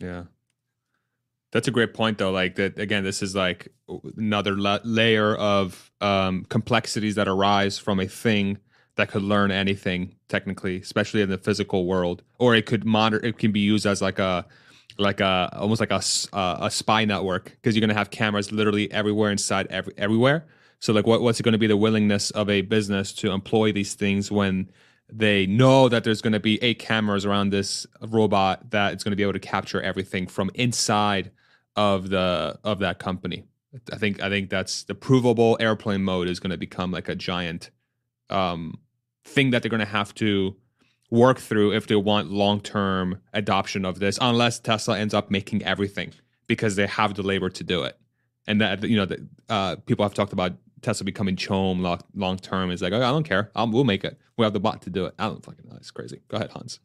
Yeah. 0.00 0.24
That's 1.50 1.66
a 1.66 1.70
great 1.70 1.94
point, 1.94 2.18
though. 2.18 2.30
Like 2.30 2.56
that 2.56 2.78
again, 2.78 3.04
this 3.04 3.22
is 3.22 3.34
like 3.34 3.68
another 4.16 4.56
la- 4.56 4.80
layer 4.84 5.34
of 5.36 5.90
um, 6.00 6.44
complexities 6.48 7.14
that 7.14 7.26
arise 7.26 7.78
from 7.78 8.00
a 8.00 8.06
thing 8.06 8.58
that 8.98 9.08
could 9.08 9.22
learn 9.22 9.50
anything 9.50 10.14
technically, 10.28 10.76
especially 10.80 11.22
in 11.22 11.30
the 11.30 11.38
physical 11.38 11.86
world, 11.86 12.22
or 12.38 12.54
it 12.54 12.66
could 12.66 12.84
monitor. 12.84 13.24
It 13.24 13.38
can 13.38 13.52
be 13.52 13.60
used 13.60 13.86
as 13.86 14.02
like 14.02 14.18
a 14.18 14.44
like 14.98 15.20
a 15.20 15.48
almost 15.56 15.80
like 15.80 15.92
a 15.92 16.02
uh, 16.36 16.58
a 16.62 16.70
spy 16.70 17.04
network 17.04 17.44
because 17.44 17.74
you're 17.74 17.80
gonna 17.80 17.94
have 17.94 18.10
cameras 18.10 18.50
literally 18.50 18.90
everywhere 18.90 19.30
inside 19.30 19.68
every 19.70 19.94
everywhere. 19.96 20.46
So 20.80 20.92
like, 20.92 21.06
what 21.06 21.22
what's 21.22 21.40
going 21.40 21.52
to 21.52 21.58
be 21.58 21.66
the 21.66 21.76
willingness 21.76 22.30
of 22.32 22.50
a 22.50 22.62
business 22.62 23.12
to 23.14 23.30
employ 23.30 23.72
these 23.72 23.94
things 23.94 24.30
when 24.30 24.70
they 25.10 25.46
know 25.46 25.88
that 25.88 26.04
there's 26.04 26.20
going 26.20 26.34
to 26.34 26.40
be 26.40 26.62
eight 26.62 26.78
cameras 26.78 27.24
around 27.24 27.50
this 27.50 27.86
robot 28.00 28.70
that 28.70 28.92
it's 28.92 29.02
going 29.02 29.12
to 29.12 29.16
be 29.16 29.22
able 29.22 29.32
to 29.32 29.40
capture 29.40 29.80
everything 29.80 30.26
from 30.26 30.50
inside 30.54 31.30
of 31.76 32.10
the 32.10 32.58
of 32.64 32.80
that 32.80 32.98
company. 32.98 33.44
I 33.92 33.96
think 33.96 34.20
I 34.20 34.28
think 34.28 34.50
that's 34.50 34.82
the 34.84 34.94
provable 34.94 35.56
airplane 35.60 36.02
mode 36.02 36.28
is 36.28 36.40
going 36.40 36.50
to 36.50 36.56
become 36.56 36.90
like 36.90 37.08
a 37.08 37.14
giant 37.14 37.70
um, 38.30 38.78
thing 39.28 39.50
that 39.50 39.62
they're 39.62 39.70
going 39.70 39.80
to 39.80 39.86
have 39.86 40.14
to 40.16 40.56
work 41.10 41.38
through 41.38 41.72
if 41.72 41.86
they 41.86 41.96
want 41.96 42.30
long 42.30 42.60
term 42.60 43.20
adoption 43.32 43.84
of 43.84 43.98
this. 43.98 44.18
Unless 44.20 44.60
Tesla 44.60 44.98
ends 44.98 45.14
up 45.14 45.30
making 45.30 45.62
everything 45.64 46.12
because 46.46 46.76
they 46.76 46.86
have 46.86 47.14
the 47.14 47.22
labor 47.22 47.50
to 47.50 47.64
do 47.64 47.82
it, 47.82 47.98
and 48.46 48.60
that 48.60 48.82
you 48.84 48.96
know 48.96 49.06
the, 49.06 49.26
uh, 49.48 49.76
people 49.86 50.04
have 50.04 50.14
talked 50.14 50.32
about 50.32 50.52
Tesla 50.82 51.04
becoming 51.04 51.36
CHOAM 51.36 51.82
long, 52.14 52.38
term. 52.38 52.70
Is 52.70 52.82
like 52.82 52.92
oh, 52.92 52.96
I 52.96 53.10
don't 53.10 53.24
care, 53.24 53.50
I'll, 53.54 53.70
we'll 53.70 53.84
make 53.84 54.04
it. 54.04 54.18
We 54.36 54.44
have 54.44 54.52
the 54.52 54.60
bot 54.60 54.82
to 54.82 54.90
do 54.90 55.06
it. 55.06 55.14
I 55.18 55.26
don't 55.26 55.44
fucking 55.44 55.68
know. 55.68 55.76
It's 55.76 55.90
crazy. 55.90 56.20
Go 56.28 56.36
ahead, 56.36 56.50
Hans. 56.52 56.80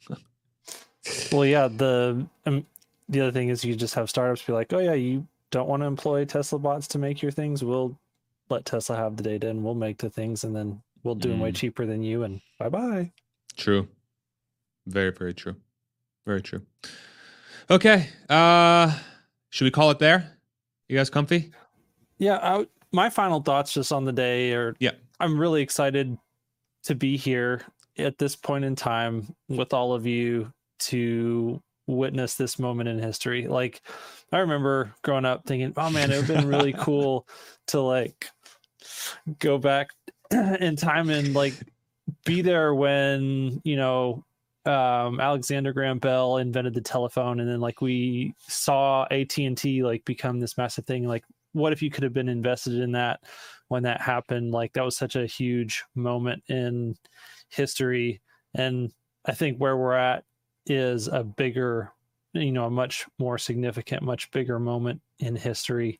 well, 1.32 1.46
yeah, 1.46 1.68
the 1.68 2.28
um, 2.46 2.66
the 3.10 3.22
other 3.22 3.32
thing 3.32 3.50
is 3.50 3.64
you 3.64 3.76
just 3.76 3.96
have 3.96 4.10
startups 4.10 4.44
be 4.44 4.54
like, 4.54 4.72
oh 4.74 4.80
yeah, 4.80 4.94
you 4.94 5.28
don't 5.52 5.68
want 5.68 5.82
to 5.82 5.88
employ 5.88 6.26
Tesla 6.26 6.60
bots 6.60 6.88
to 6.90 7.00
make 7.00 7.22
your 7.22 7.32
things. 7.32 7.64
We'll 7.64 7.98
let 8.50 8.66
Tesla 8.66 8.96
have 8.96 9.18
the 9.18 9.24
data 9.24 9.50
and 9.50 9.64
we'll 9.64 9.76
make 9.76 9.98
the 9.98 10.10
things 10.10 10.44
and 10.44 10.56
then 10.56 10.82
we'll 11.04 11.16
do 11.16 11.30
mm. 11.30 11.32
them 11.32 11.40
way 11.40 11.52
cheaper 11.52 11.86
than 11.86 12.04
you 12.04 12.24
and 12.24 12.42
bye 12.60 12.70
bye. 12.70 13.12
True. 13.58 13.88
Very, 14.88 15.12
very 15.12 15.34
true. 15.34 15.56
Very 16.26 16.42
true. 16.42 16.62
Okay. 17.70 18.10
Uh 18.30 18.98
should 19.50 19.66
we 19.66 19.72
call 19.72 19.92
it 19.92 20.00
there? 20.00 20.38
You 20.90 20.98
guys 20.98 21.10
comfy? 21.10 21.52
Yeah, 22.18 22.38
I, 22.42 22.68
my 22.92 23.10
final 23.10 23.42
thoughts 23.42 23.74
just 23.74 23.92
on 23.92 24.06
the 24.06 24.12
day 24.12 24.54
are 24.54 24.76
yeah. 24.80 24.92
I'm 25.20 25.40
really 25.40 25.62
excited 25.62 26.18
to 26.84 26.96
be 26.96 27.18
here 27.18 27.62
at 27.98 28.18
this 28.18 28.36
point 28.36 28.66
in 28.66 28.76
time 28.76 29.34
with 29.48 29.74
all 29.74 29.94
of 29.94 30.06
you 30.06 30.52
to 30.80 31.62
witness 31.88 32.36
this 32.36 32.60
moment 32.60 32.90
in 32.90 33.00
history. 33.00 33.48
Like 33.48 33.82
I 34.32 34.40
remember 34.40 34.94
growing 35.04 35.26
up 35.26 35.46
thinking, 35.46 35.74
oh 35.78 35.90
man, 35.90 36.12
it 36.12 36.18
would 36.18 36.26
have 36.26 36.38
been 36.38 36.48
really 36.48 36.74
cool 36.78 37.28
to 37.68 37.80
like 37.82 38.28
go 39.40 39.58
back 39.58 39.90
in 40.60 40.76
time 40.76 41.10
and 41.10 41.34
like 41.34 41.54
be 42.26 42.42
there 42.42 42.74
when, 42.74 43.62
you 43.64 43.76
know, 43.76 44.24
um, 44.66 45.20
Alexander 45.20 45.74
Graham 45.74 46.00
Bell 46.00 46.38
invented 46.38 46.74
the 46.74 46.82
telephone, 46.82 47.40
and 47.40 47.50
then 47.50 47.60
like 47.60 47.82
we 47.82 48.34
saw 48.40 49.06
AT 49.12 49.38
and 49.38 49.58
T 49.58 49.84
like 49.84 50.06
become 50.06 50.40
this 50.40 50.58
massive 50.58 50.86
thing. 50.86 51.06
Like, 51.06 51.26
what 51.52 51.74
if 51.74 51.82
you 51.82 51.92
could 51.92 52.04
have 52.04 52.14
been 52.14 52.30
invested 52.30 52.76
in 52.76 52.94
that 52.94 53.20
when 53.68 53.84
that 53.84 54.02
happened? 54.02 54.52
Like, 54.52 54.74
that 54.74 54.86
was 54.86 54.96
such 54.96 55.16
a 55.16 55.26
huge 55.26 55.84
moment 55.96 56.44
in 56.48 56.96
history, 57.50 58.22
and 58.54 58.92
I 59.26 59.34
think 59.34 59.58
where 59.58 59.76
we're 59.76 59.94
at 59.94 60.24
is 60.66 61.08
a 61.10 61.24
bigger, 61.24 61.92
you 62.34 62.54
know, 62.54 62.66
a 62.66 62.72
much 62.72 63.06
more 63.20 63.38
significant, 63.38 64.02
much 64.02 64.32
bigger 64.32 64.60
moment 64.60 65.02
in 65.20 65.36
history. 65.36 66.00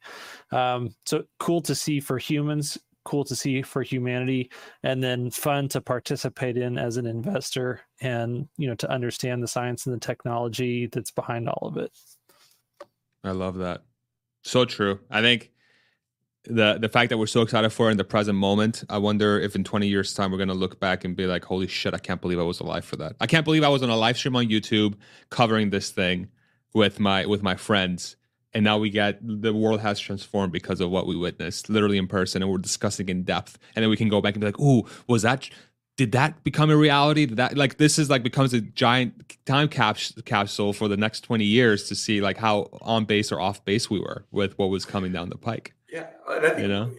Um, 0.52 0.96
so 1.06 1.26
cool 1.40 1.62
to 1.64 1.76
see 1.76 2.00
for 2.00 2.18
humans 2.18 2.78
cool 3.06 3.24
to 3.26 3.36
see 3.36 3.62
for 3.62 3.82
humanity 3.82 4.50
and 4.84 5.04
then 5.04 5.30
fun 5.30 5.68
to 5.70 5.82
participate 5.82 6.58
in 6.58 6.78
as 6.78 6.98
an 6.98 7.06
investor 7.06 7.82
and 8.02 8.48
you 8.58 8.68
know 8.68 8.76
to 8.76 8.90
understand 8.90 9.44
the 9.44 9.48
science 9.48 9.86
and 9.86 9.96
the 9.96 10.00
technology 10.00 10.88
that's 10.88 11.12
behind 11.12 11.50
all 11.50 11.68
of 11.68 11.78
it. 11.78 11.92
I 13.24 13.32
love 13.32 13.58
that. 13.58 13.84
So 14.42 14.66
true. 14.66 15.00
I 15.10 15.22
think 15.22 15.52
the 16.46 16.78
the 16.80 16.90
fact 16.90 17.10
that 17.10 17.18
we're 17.18 17.26
so 17.26 17.42
excited 17.42 17.70
for 17.70 17.90
in 17.90 17.96
the 17.96 18.04
present 18.04 18.38
moment 18.38 18.84
i 18.90 18.98
wonder 18.98 19.40
if 19.40 19.56
in 19.56 19.64
20 19.64 19.88
years 19.88 20.14
time 20.14 20.30
we're 20.30 20.38
going 20.38 20.50
to 20.50 20.54
look 20.54 20.78
back 20.80 21.06
and 21.06 21.16
be 21.16 21.26
like 21.26 21.44
holy 21.46 21.68
shit 21.68 21.94
i 21.94 21.98
can't 21.98 22.20
believe 22.20 22.38
i 22.38 22.44
was 22.44 22.60
alive 22.60 22.84
for 22.84 22.98
that. 22.98 23.16
I 23.22 23.28
can't 23.28 23.46
believe 23.46 23.64
i 23.64 23.70
was 23.70 23.82
on 23.82 23.90
a 23.90 23.96
live 23.96 24.18
stream 24.18 24.36
on 24.36 24.48
youtube 24.48 24.96
covering 25.30 25.70
this 25.70 25.92
thing 25.92 26.28
with 26.74 27.00
my 27.00 27.26
with 27.26 27.44
my 27.44 27.56
friends 27.56 28.18
and 28.54 28.64
now 28.64 28.78
we 28.78 28.90
get 28.90 29.20
the 29.22 29.54
world 29.54 29.80
has 29.82 30.00
transformed 30.00 30.52
because 30.52 30.80
of 30.80 30.90
what 30.90 31.08
we 31.08 31.16
witnessed 31.16 31.70
literally 31.70 31.98
in 31.98 32.08
person 32.08 32.42
and 32.42 32.52
we're 32.52 32.58
discussing 32.58 33.10
in 33.10 33.24
depth. 33.24 33.58
And 33.76 33.84
then 33.84 33.90
we 33.90 33.98
can 33.98 34.10
go 34.10 34.22
back 34.22 34.36
and 34.36 34.42
be 34.42 34.48
like 34.48 34.60
oh 34.60 34.88
was 35.08 35.24
that 35.24 35.50
did 35.96 36.12
that 36.14 36.44
become 36.44 36.72
a 36.72 36.78
reality? 36.78 37.26
Did 37.28 37.38
that 37.38 37.56
like 37.56 37.78
this 37.78 38.00
is 38.00 38.10
like 38.10 38.24
becomes 38.24 38.54
a 38.54 38.62
giant 38.62 39.36
time 39.46 39.68
caps, 39.68 40.14
capsule 40.26 40.74
for 40.74 40.88
the 40.88 40.98
next 40.98 41.22
20 41.22 41.46
years 41.46 41.88
to 41.90 41.96
see 41.96 42.20
like 42.20 42.38
how 42.38 42.70
on 42.82 43.06
base 43.06 43.32
or 43.32 43.40
off 43.40 43.64
base 43.64 43.90
we 43.90 44.00
were 44.00 44.26
with 44.32 44.58
what 44.58 44.70
was 44.70 44.86
coming 44.86 45.12
down 45.12 45.30
the 45.30 45.38
pike. 45.38 45.74
Yeah 45.92 46.08
and 46.28 46.46
I 46.46 46.50
think, 46.50 46.62
you 46.62 46.68
know? 46.68 46.92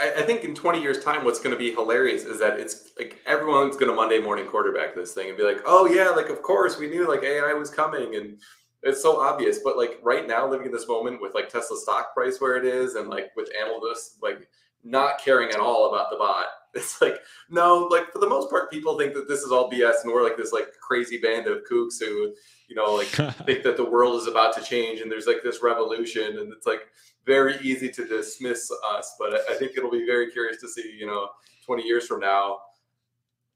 I, 0.00 0.22
think 0.22 0.44
in 0.44 0.54
20 0.54 0.80
years 0.80 1.02
time 1.02 1.24
what's 1.24 1.40
going 1.40 1.50
to 1.50 1.58
be 1.58 1.72
hilarious 1.72 2.22
is 2.22 2.38
that 2.38 2.58
it's 2.58 2.92
like 2.98 3.18
everyone's 3.26 3.76
going 3.76 3.90
to 3.90 3.96
monday 3.96 4.20
morning 4.20 4.46
quarterback 4.46 4.94
this 4.94 5.12
thing 5.12 5.28
and 5.28 5.36
be 5.36 5.42
like 5.42 5.60
oh 5.66 5.86
yeah 5.86 6.10
like 6.10 6.28
of 6.28 6.40
course 6.40 6.78
we 6.78 6.88
knew 6.88 7.08
like 7.08 7.22
ai 7.24 7.52
was 7.52 7.68
coming. 7.68 8.14
And 8.14 8.38
it's 8.82 9.02
so 9.02 9.20
obvious, 9.20 9.58
but 9.64 9.76
like 9.76 9.98
right 10.02 10.26
now, 10.26 10.48
living 10.48 10.66
in 10.66 10.72
this 10.72 10.88
moment 10.88 11.20
with 11.20 11.34
like 11.34 11.48
Tesla 11.48 11.76
stock 11.76 12.14
price 12.14 12.40
where 12.40 12.56
it 12.56 12.64
is, 12.64 12.94
and 12.94 13.08
like 13.08 13.30
with 13.36 13.50
analysts 13.60 14.16
like 14.22 14.48
not 14.84 15.18
caring 15.18 15.50
at 15.50 15.58
all 15.58 15.92
about 15.92 16.10
the 16.10 16.16
bot, 16.16 16.46
it's 16.74 17.00
like 17.00 17.16
no, 17.50 17.88
like 17.90 18.12
for 18.12 18.18
the 18.18 18.28
most 18.28 18.50
part, 18.50 18.70
people 18.70 18.96
think 18.96 19.14
that 19.14 19.28
this 19.28 19.40
is 19.40 19.50
all 19.50 19.70
BS, 19.70 20.04
and 20.04 20.12
we're 20.12 20.22
like 20.22 20.36
this 20.36 20.52
like 20.52 20.68
crazy 20.80 21.18
band 21.18 21.46
of 21.46 21.62
kooks 21.70 21.98
who, 21.98 22.32
you 22.68 22.76
know, 22.76 22.94
like 22.94 23.06
think 23.46 23.64
that 23.64 23.76
the 23.76 23.88
world 23.88 24.20
is 24.20 24.28
about 24.28 24.54
to 24.56 24.62
change, 24.62 25.00
and 25.00 25.10
there's 25.10 25.26
like 25.26 25.42
this 25.42 25.62
revolution, 25.62 26.38
and 26.38 26.52
it's 26.52 26.66
like 26.66 26.82
very 27.26 27.56
easy 27.60 27.90
to 27.90 28.06
dismiss 28.06 28.70
us. 28.94 29.16
But 29.18 29.40
I 29.50 29.54
think 29.54 29.72
it'll 29.76 29.90
be 29.90 30.06
very 30.06 30.30
curious 30.30 30.60
to 30.60 30.68
see, 30.68 30.96
you 30.98 31.06
know, 31.06 31.28
20 31.66 31.82
years 31.82 32.06
from 32.06 32.20
now, 32.20 32.58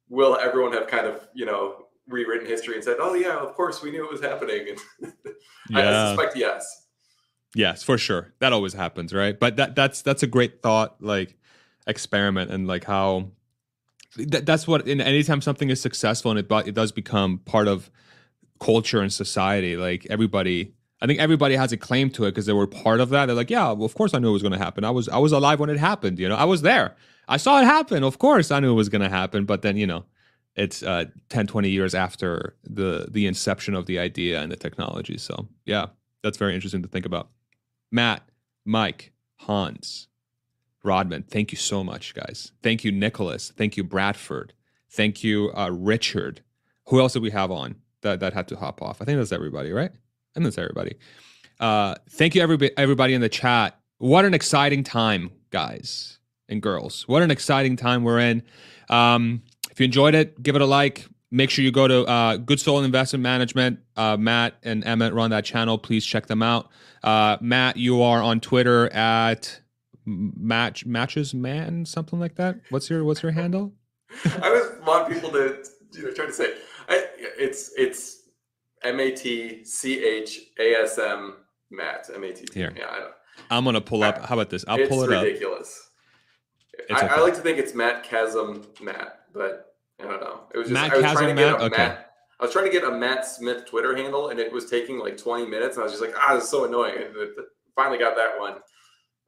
will 0.09 0.36
everyone 0.36 0.73
have 0.73 0.89
kind 0.89 1.07
of 1.07 1.28
you 1.33 1.47
know 1.47 1.86
rewritten 2.08 2.47
history 2.47 2.74
and 2.74 2.84
said, 2.84 2.97
"Oh 3.00 3.14
yeah, 3.14 3.36
of 3.36 3.55
course 3.55 3.82
we 3.82 3.90
knew 3.90 4.05
it 4.05 4.10
was 4.10 4.22
happening." 4.22 4.76
yeah. 5.70 6.10
I 6.10 6.14
suspect 6.14 6.36
yes. 6.36 6.86
Yes, 7.55 7.82
for 7.82 7.98
sure. 7.98 8.32
That 8.39 8.52
always 8.52 8.72
happens, 8.72 9.12
right? 9.12 9.39
But 9.39 9.56
that 9.56 9.74
that's 9.74 10.02
that's 10.02 10.22
a 10.22 10.26
great 10.26 10.62
thought, 10.62 10.97
like 11.02 11.36
experiment, 11.86 12.50
and 12.50 12.66
like 12.66 12.84
how 12.84 13.31
that, 14.16 14.47
that's 14.47 14.66
what. 14.66 14.86
In 14.89 15.00
anytime 15.00 15.40
something 15.40 15.68
is 15.70 15.81
successful 15.81 16.31
and 16.31 16.40
it 16.40 16.47
it 16.66 16.74
does 16.74 16.92
become 16.92 17.39
part 17.39 17.68
of 17.68 17.90
culture 18.60 19.00
and 19.00 19.12
society, 19.12 19.76
like 19.76 20.06
everybody. 20.08 20.74
I 21.00 21.06
think 21.06 21.18
everybody 21.18 21.56
has 21.56 21.72
a 21.72 21.76
claim 21.76 22.10
to 22.10 22.26
it 22.26 22.31
because 22.31 22.47
they 22.47 22.52
were 22.52 22.68
part 22.68 23.00
of 23.00 23.08
that. 23.08 23.26
They're 23.26 23.34
like, 23.34 23.50
yeah, 23.50 23.72
well, 23.72 23.84
of 23.84 23.94
course 23.97 24.14
I 24.14 24.20
knew 24.20 24.28
it 24.28 24.34
was 24.34 24.42
going 24.42 24.52
to 24.52 24.58
happen. 24.58 24.84
I 24.84 24.90
was 24.90 25.08
I 25.08 25.18
was 25.18 25.32
alive 25.32 25.58
when 25.58 25.68
it 25.68 25.78
happened. 25.78 26.20
You 26.20 26.28
know, 26.28 26.36
I 26.36 26.44
was 26.44 26.62
there. 26.62 26.94
I 27.26 27.39
saw 27.39 27.60
it 27.60 27.64
happen. 27.64 28.05
Of 28.05 28.20
course 28.20 28.52
I 28.52 28.60
knew 28.60 28.70
it 28.70 28.76
was 28.76 28.89
going 28.89 29.02
to 29.02 29.08
happen. 29.08 29.44
But 29.44 29.62
then 29.62 29.76
you 29.76 29.86
know, 29.86 30.05
it's 30.56 30.82
uh, 30.82 31.06
10 31.28 31.47
20 31.47 31.70
years 31.70 31.94
after 31.94 32.56
the 32.64 33.06
the 33.10 33.26
inception 33.26 33.74
of 33.74 33.86
the 33.86 33.98
idea 33.98 34.40
and 34.40 34.50
the 34.52 34.56
technology. 34.56 35.18
So 35.18 35.48
yeah 35.64 35.86
that's 36.22 36.39
very 36.39 36.55
interesting 36.55 36.82
to 36.82 36.89
think 36.89 37.06
about. 37.06 37.28
Matt 37.90 38.22
mike 38.64 39.12
hans 39.36 40.06
rodman 40.84 41.22
thank 41.24 41.52
you 41.52 41.58
so 41.58 41.82
much 41.82 42.14
guys. 42.14 42.52
Thank 42.62 42.84
you 42.84 42.92
nicholas. 42.92 43.52
Thank 43.56 43.76
you 43.76 43.84
bradford. 43.84 44.52
Thank 44.90 45.24
you 45.24 45.52
uh, 45.56 45.70
richard. 45.70 46.42
Who 46.89 47.00
else 47.00 47.14
did 47.14 47.22
we 47.22 47.31
have 47.31 47.50
on 47.50 47.76
that 48.02 48.20
that 48.20 48.32
had 48.32 48.48
to 48.48 48.56
hop 48.56 48.82
off? 48.82 49.00
I 49.00 49.05
think 49.05 49.18
that's 49.18 49.32
everybody 49.32 49.72
right? 49.72 49.92
And 50.34 50.44
that's 50.44 50.58
everybody. 50.58 50.97
Uh, 51.60 51.94
thank 52.10 52.34
you 52.34 52.42
everybody 52.42 52.76
everybody 52.76 53.14
in 53.14 53.20
the 53.20 53.28
chat. 53.28 53.78
What 53.98 54.24
an 54.24 54.34
exciting 54.34 54.82
time 54.82 55.31
guys 55.50 56.18
and 56.48 56.60
girls. 56.60 57.06
What 57.08 57.22
an 57.22 57.31
exciting 57.31 57.76
time 57.76 58.05
we're 58.05 58.18
in. 58.18 58.42
Um, 58.89 59.42
if 59.73 59.81
you 59.81 59.84
enjoyed 59.84 60.15
it, 60.15 60.42
give 60.42 60.55
it 60.55 60.62
a 60.62 60.67
like. 60.67 61.07
Make 61.31 61.49
sure 61.49 61.65
you 61.65 61.73
go 61.73 61.89
to 61.89 62.05
uh, 62.05 62.36
Good 62.36 62.60
Soul 62.60 62.84
Investment 62.84 63.23
Management. 63.23 63.81
Uh, 63.97 64.18
Matt 64.18 64.55
and 64.62 64.84
Emmett 64.84 65.15
run 65.15 65.31
that 65.31 65.47
channel. 65.47 65.78
Please 65.78 66.05
check 66.05 66.26
them 66.26 66.42
out. 66.42 66.68
Uh, 67.02 67.39
Matt, 67.41 67.78
you 67.78 68.02
are 68.02 68.23
on 68.23 68.39
Twitter 68.39 68.92
at 68.92 69.60
match 70.05 70.84
matches 70.84 71.33
man 71.33 71.84
something 71.84 72.18
like 72.18 72.34
that. 72.36 72.57
What's 72.70 72.91
your 72.91 73.05
what's 73.05 73.23
your 73.23 73.33
handle? 73.33 73.73
I 74.25 74.28
just 74.28 74.83
want 74.83 75.12
people 75.12 75.31
to 75.31 75.65
you 75.94 76.05
know 76.05 76.12
try 76.12 76.26
to 76.26 76.33
say 76.33 76.55
I, 76.89 77.07
it's 77.39 77.73
it's 77.76 78.23
M 78.83 79.01
A 79.01 79.10
T 79.12 79.65
C 79.65 80.05
H 80.05 80.41
A 80.59 80.75
S 80.75 80.99
M 80.99 81.36
Matt 81.70 82.10
M 82.15 82.25
A 82.25 82.33
T. 82.33 82.47
Here, 82.52 82.75
yeah, 82.76 83.09
I 83.51 83.57
am 83.57 83.65
gonna 83.65 83.81
pull 83.81 84.02
up. 84.02 84.26
How 84.26 84.34
about 84.34 84.51
this? 84.51 84.65
I'll 84.67 84.86
pull 84.86 85.05
it 85.05 85.09
ridiculous. 85.09 85.89
up. 85.89 85.92
It's 86.73 86.91
ridiculous. 86.91 87.12
I, 87.12 87.17
I, 87.17 87.20
like 87.20 87.34
to 87.34 87.41
think 87.41 87.59
it's 87.59 87.75
Matt 87.75 88.02
Chasm 88.02 88.67
Matt 88.81 89.22
but 89.33 89.75
I 90.01 90.05
don't 90.05 90.20
know. 90.20 90.41
It 90.55 90.59
was 90.59 90.69
just 90.69 90.75
Matt 90.75 90.93
I 90.93 90.97
was 90.97 91.05
Chasm 91.05 91.17
trying 91.19 91.36
to 91.36 91.43
get 91.43 91.52
Matt? 91.52 91.61
a 91.61 91.65
okay. 91.65 91.77
Matt. 91.77 92.09
I 92.41 92.44
was 92.44 92.52
trying 92.52 92.65
to 92.65 92.73
get 92.73 92.85
a 92.85 92.91
Matt 92.91 93.27
Smith 93.27 93.67
Twitter 93.67 93.97
handle, 93.97 94.31
and 94.31 94.41
it 94.41 94.52
was 94.52 94.69
taking 94.69 94.99
like 94.99 95.17
20 95.17 95.47
minutes, 95.47 95.77
and 95.77 95.83
I 95.83 95.85
was 95.85 95.93
just 95.93 96.02
like, 96.02 96.15
ah, 96.17 96.35
this 96.35 96.44
is 96.44 96.51
so 96.51 96.65
annoying. 96.65 96.97
And 96.97 97.15
finally 97.77 97.99
got 97.99 98.17
that 98.17 98.39
one, 98.39 98.55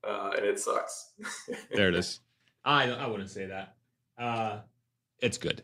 uh, 0.07 0.33
and 0.37 0.45
it 0.45 0.59
sucks. 0.59 1.13
there 1.73 1.89
it 1.89 1.95
is. 1.95 2.21
I 2.65 2.91
I 2.91 3.07
wouldn't 3.07 3.31
say 3.31 3.47
that. 3.47 3.77
Uh, 4.19 4.59
it's 5.21 5.39
good. 5.39 5.63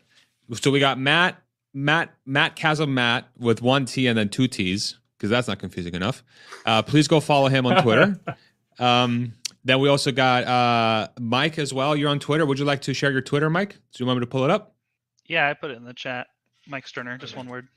So 0.53 0.71
we 0.71 0.79
got 0.79 0.99
Matt, 0.99 1.41
Matt, 1.73 2.13
Matt 2.25 2.55
Chasm 2.55 2.93
Matt 2.93 3.27
with 3.37 3.61
one 3.61 3.85
T 3.85 4.07
and 4.07 4.17
then 4.17 4.29
two 4.29 4.47
T's 4.47 4.99
because 5.17 5.29
that's 5.29 5.47
not 5.47 5.59
confusing 5.59 5.93
enough. 5.93 6.23
Uh, 6.65 6.81
please 6.81 7.07
go 7.07 7.19
follow 7.19 7.47
him 7.47 7.65
on 7.65 7.81
Twitter. 7.83 8.19
um, 8.79 9.33
then 9.63 9.79
we 9.79 9.89
also 9.89 10.11
got 10.11 10.43
uh, 10.45 11.07
Mike 11.19 11.59
as 11.59 11.73
well. 11.73 11.95
You're 11.95 12.09
on 12.09 12.19
Twitter. 12.19 12.45
Would 12.45 12.59
you 12.59 12.65
like 12.65 12.81
to 12.83 12.93
share 12.93 13.11
your 13.11 13.21
Twitter, 13.21 13.49
Mike? 13.49 13.73
Do 13.73 14.03
you 14.03 14.05
want 14.05 14.19
me 14.19 14.25
to 14.25 14.29
pull 14.29 14.43
it 14.43 14.51
up? 14.51 14.75
Yeah, 15.27 15.49
I 15.49 15.53
put 15.53 15.71
it 15.71 15.77
in 15.77 15.85
the 15.85 15.93
chat. 15.93 16.27
Mike 16.67 16.87
Sterner, 16.87 17.17
just 17.17 17.33
okay. 17.33 17.39
one 17.39 17.47
word. 17.47 17.67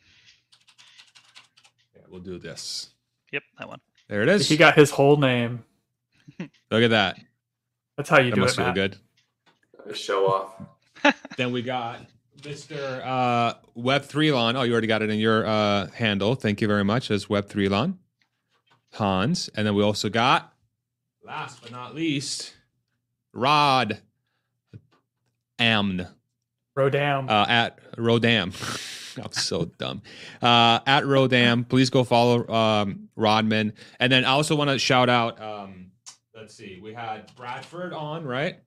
Yeah, 1.94 2.02
we'll 2.08 2.20
do 2.20 2.38
this. 2.38 2.90
Yep, 3.32 3.42
that 3.58 3.68
one. 3.68 3.80
There 4.08 4.22
it 4.22 4.28
is. 4.28 4.48
He 4.48 4.56
got 4.56 4.74
his 4.74 4.90
whole 4.90 5.16
name. 5.16 5.64
Look 6.38 6.82
at 6.82 6.90
that. 6.90 7.18
That's 7.96 8.08
how 8.08 8.18
you 8.18 8.30
that 8.30 8.36
do 8.36 8.40
must 8.42 8.58
it. 8.58 8.64
Feel 8.64 8.72
good. 8.72 8.96
Show 9.94 10.26
off. 10.26 11.14
then 11.36 11.52
we 11.52 11.62
got 11.62 12.00
Mr. 12.40 13.02
Uh, 13.04 13.54
Web3lon. 13.76 14.56
Oh, 14.56 14.62
you 14.62 14.72
already 14.72 14.86
got 14.86 15.02
it 15.02 15.10
in 15.10 15.18
your 15.18 15.46
uh, 15.46 15.88
handle. 15.88 16.34
Thank 16.34 16.60
you 16.60 16.68
very 16.68 16.84
much. 16.84 17.10
As 17.10 17.26
Web3lon. 17.26 17.98
Hans. 18.94 19.48
And 19.54 19.66
then 19.66 19.74
we 19.74 19.82
also 19.82 20.08
got 20.08 20.53
Last 21.24 21.62
but 21.62 21.72
not 21.72 21.94
least, 21.94 22.54
Rod 23.32 23.98
Amn. 25.58 26.06
Rodam. 26.76 27.30
Uh, 27.30 27.46
at 27.48 27.78
Rodam. 27.96 28.52
I'm 29.24 29.32
so 29.32 29.64
dumb. 29.64 30.02
Uh, 30.42 30.80
at 30.86 31.04
Rodam, 31.04 31.66
please 31.66 31.88
go 31.88 32.04
follow 32.04 32.46
um, 32.48 33.08
Rodman. 33.16 33.72
And 34.00 34.12
then 34.12 34.24
I 34.26 34.30
also 34.30 34.54
want 34.54 34.68
to 34.70 34.78
shout 34.78 35.08
out. 35.08 35.40
Um, 35.40 35.92
let's 36.34 36.54
see, 36.54 36.80
we 36.82 36.92
had 36.92 37.34
Bradford 37.36 37.94
on, 37.94 38.24
right? 38.24 38.58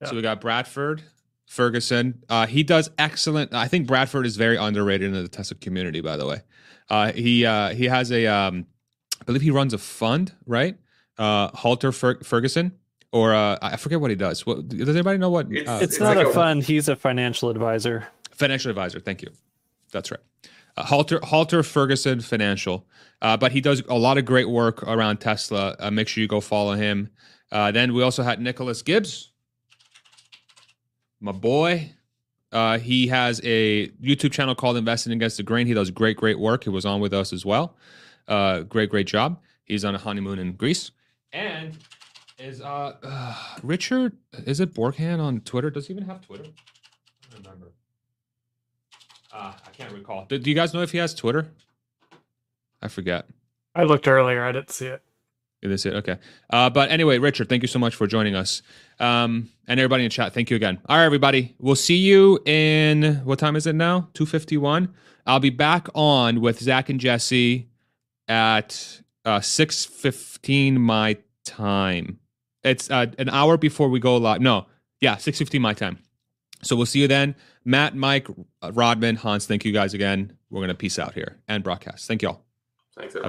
Yeah. 0.00 0.08
So 0.08 0.16
we 0.16 0.22
got 0.22 0.40
Bradford 0.40 1.02
Ferguson. 1.46 2.22
Uh, 2.30 2.46
he 2.46 2.62
does 2.62 2.90
excellent. 2.96 3.52
I 3.52 3.68
think 3.68 3.86
Bradford 3.86 4.24
is 4.24 4.36
very 4.36 4.56
underrated 4.56 5.12
in 5.12 5.22
the 5.22 5.28
Tesla 5.28 5.56
community. 5.58 6.00
By 6.00 6.16
the 6.16 6.26
way, 6.26 6.42
uh, 6.88 7.12
he 7.12 7.44
uh, 7.44 7.70
he 7.70 7.86
has 7.86 8.10
a, 8.10 8.26
um, 8.26 8.66
I 9.20 9.24
believe 9.24 9.42
he 9.42 9.50
runs 9.50 9.74
a 9.74 9.78
fund, 9.78 10.32
right? 10.46 10.78
Uh, 11.20 11.48
Halter 11.54 11.92
Fer- 11.92 12.20
Ferguson, 12.24 12.72
or 13.12 13.32
uh, 13.34 13.58
I 13.62 13.76
forget 13.76 14.00
what 14.00 14.10
he 14.10 14.16
does. 14.16 14.44
What, 14.46 14.66
does 14.68 14.88
anybody 14.88 15.18
know 15.18 15.30
what? 15.30 15.46
It's, 15.52 15.68
uh, 15.68 15.78
it's, 15.82 15.92
it's 15.92 16.00
not 16.00 16.16
like 16.16 16.26
a, 16.26 16.32
fund. 16.32 16.64
He's 16.64 16.88
a 16.88 16.96
financial 16.96 17.50
advisor. 17.50 18.08
Financial 18.32 18.70
advisor. 18.70 18.98
Thank 19.00 19.22
you. 19.22 19.30
That's 19.92 20.10
right. 20.10 20.20
Uh, 20.76 20.84
Halter 20.84 21.20
Halter 21.22 21.62
Ferguson 21.62 22.20
Financial, 22.20 22.86
uh, 23.22 23.36
but 23.36 23.52
he 23.52 23.60
does 23.60 23.82
a 23.88 23.98
lot 23.98 24.18
of 24.18 24.24
great 24.24 24.48
work 24.48 24.82
around 24.84 25.18
Tesla. 25.18 25.76
Uh, 25.78 25.90
make 25.90 26.08
sure 26.08 26.22
you 26.22 26.28
go 26.28 26.40
follow 26.40 26.74
him. 26.74 27.10
Uh, 27.52 27.70
then 27.70 27.92
we 27.92 28.02
also 28.02 28.22
had 28.22 28.40
Nicholas 28.40 28.82
Gibbs, 28.82 29.32
my 31.20 31.32
boy, 31.32 31.92
Uh, 32.52 32.78
he 32.78 33.06
has 33.08 33.40
a 33.44 33.88
YouTube 34.02 34.32
channel 34.32 34.54
called 34.54 34.76
Investing 34.76 35.12
Against 35.12 35.36
the 35.36 35.42
Grain. 35.42 35.66
He 35.66 35.74
does 35.74 35.90
great, 35.90 36.16
great 36.16 36.38
work. 36.38 36.64
He 36.64 36.70
was 36.70 36.84
on 36.84 37.00
with 37.00 37.12
us 37.12 37.32
as 37.32 37.44
well. 37.44 37.76
Uh, 38.26 38.60
great, 38.60 38.90
great 38.90 39.06
job. 39.06 39.40
He's 39.64 39.84
on 39.84 39.94
a 39.94 39.98
honeymoon 39.98 40.38
in 40.38 40.54
Greece. 40.54 40.90
And 41.32 41.76
is 42.38 42.60
uh, 42.60 42.96
uh 43.02 43.34
Richard, 43.62 44.16
is 44.46 44.60
it 44.60 44.74
Borghan 44.74 45.20
on 45.20 45.40
Twitter? 45.40 45.70
Does 45.70 45.86
he 45.86 45.94
even 45.94 46.06
have 46.06 46.20
Twitter? 46.26 46.44
I 46.44 47.34
don't 47.34 47.44
remember. 47.44 47.72
Uh, 49.32 49.52
I 49.66 49.70
can't 49.70 49.92
recall. 49.92 50.26
Do, 50.28 50.38
do 50.38 50.50
you 50.50 50.56
guys 50.56 50.74
know 50.74 50.82
if 50.82 50.92
he 50.92 50.98
has 50.98 51.14
Twitter? 51.14 51.48
I 52.82 52.88
forget. 52.88 53.26
I 53.74 53.84
looked 53.84 54.08
earlier. 54.08 54.44
I 54.44 54.52
didn't 54.52 54.70
see 54.70 54.86
it. 54.86 55.02
That's 55.62 55.84
it. 55.84 55.94
Okay. 55.94 56.16
Uh, 56.48 56.70
but 56.70 56.90
anyway, 56.90 57.18
Richard, 57.18 57.48
thank 57.48 57.62
you 57.62 57.68
so 57.68 57.78
much 57.78 57.94
for 57.94 58.06
joining 58.06 58.34
us. 58.34 58.62
Um, 58.98 59.50
and 59.68 59.78
everybody 59.78 60.04
in 60.04 60.10
chat, 60.10 60.32
thank 60.32 60.48
you 60.48 60.56
again. 60.56 60.80
All 60.88 60.96
right, 60.96 61.04
everybody. 61.04 61.54
We'll 61.58 61.76
see 61.76 61.96
you 61.96 62.40
in 62.46 63.16
what 63.24 63.38
time 63.38 63.56
is 63.56 63.66
it 63.66 63.74
now? 63.74 64.08
251. 64.14 64.92
I'll 65.26 65.38
be 65.38 65.50
back 65.50 65.88
on 65.94 66.40
with 66.40 66.60
Zach 66.60 66.88
and 66.88 66.98
Jesse 66.98 67.68
at 68.26 69.02
uh 69.24 69.40
615 69.40 70.80
my 70.80 71.16
time. 71.44 72.18
It's 72.62 72.90
uh, 72.90 73.06
an 73.18 73.30
hour 73.30 73.56
before 73.56 73.88
we 73.88 74.00
go 74.00 74.16
live. 74.16 74.40
No, 74.40 74.66
yeah, 75.00 75.16
615 75.16 75.62
my 75.62 75.74
time. 75.74 75.98
So 76.62 76.76
we'll 76.76 76.86
see 76.86 77.00
you 77.00 77.08
then. 77.08 77.34
Matt, 77.64 77.96
Mike, 77.96 78.28
Rodman, 78.72 79.16
Hans, 79.16 79.46
thank 79.46 79.64
you 79.64 79.72
guys 79.72 79.94
again. 79.94 80.36
We're 80.50 80.60
gonna 80.60 80.74
peace 80.74 80.98
out 80.98 81.14
here 81.14 81.38
and 81.48 81.64
broadcast. 81.64 82.06
Thank 82.06 82.22
you 82.22 82.28
all. 82.28 82.44
Thanks, 82.96 83.14
everyone. 83.14 83.28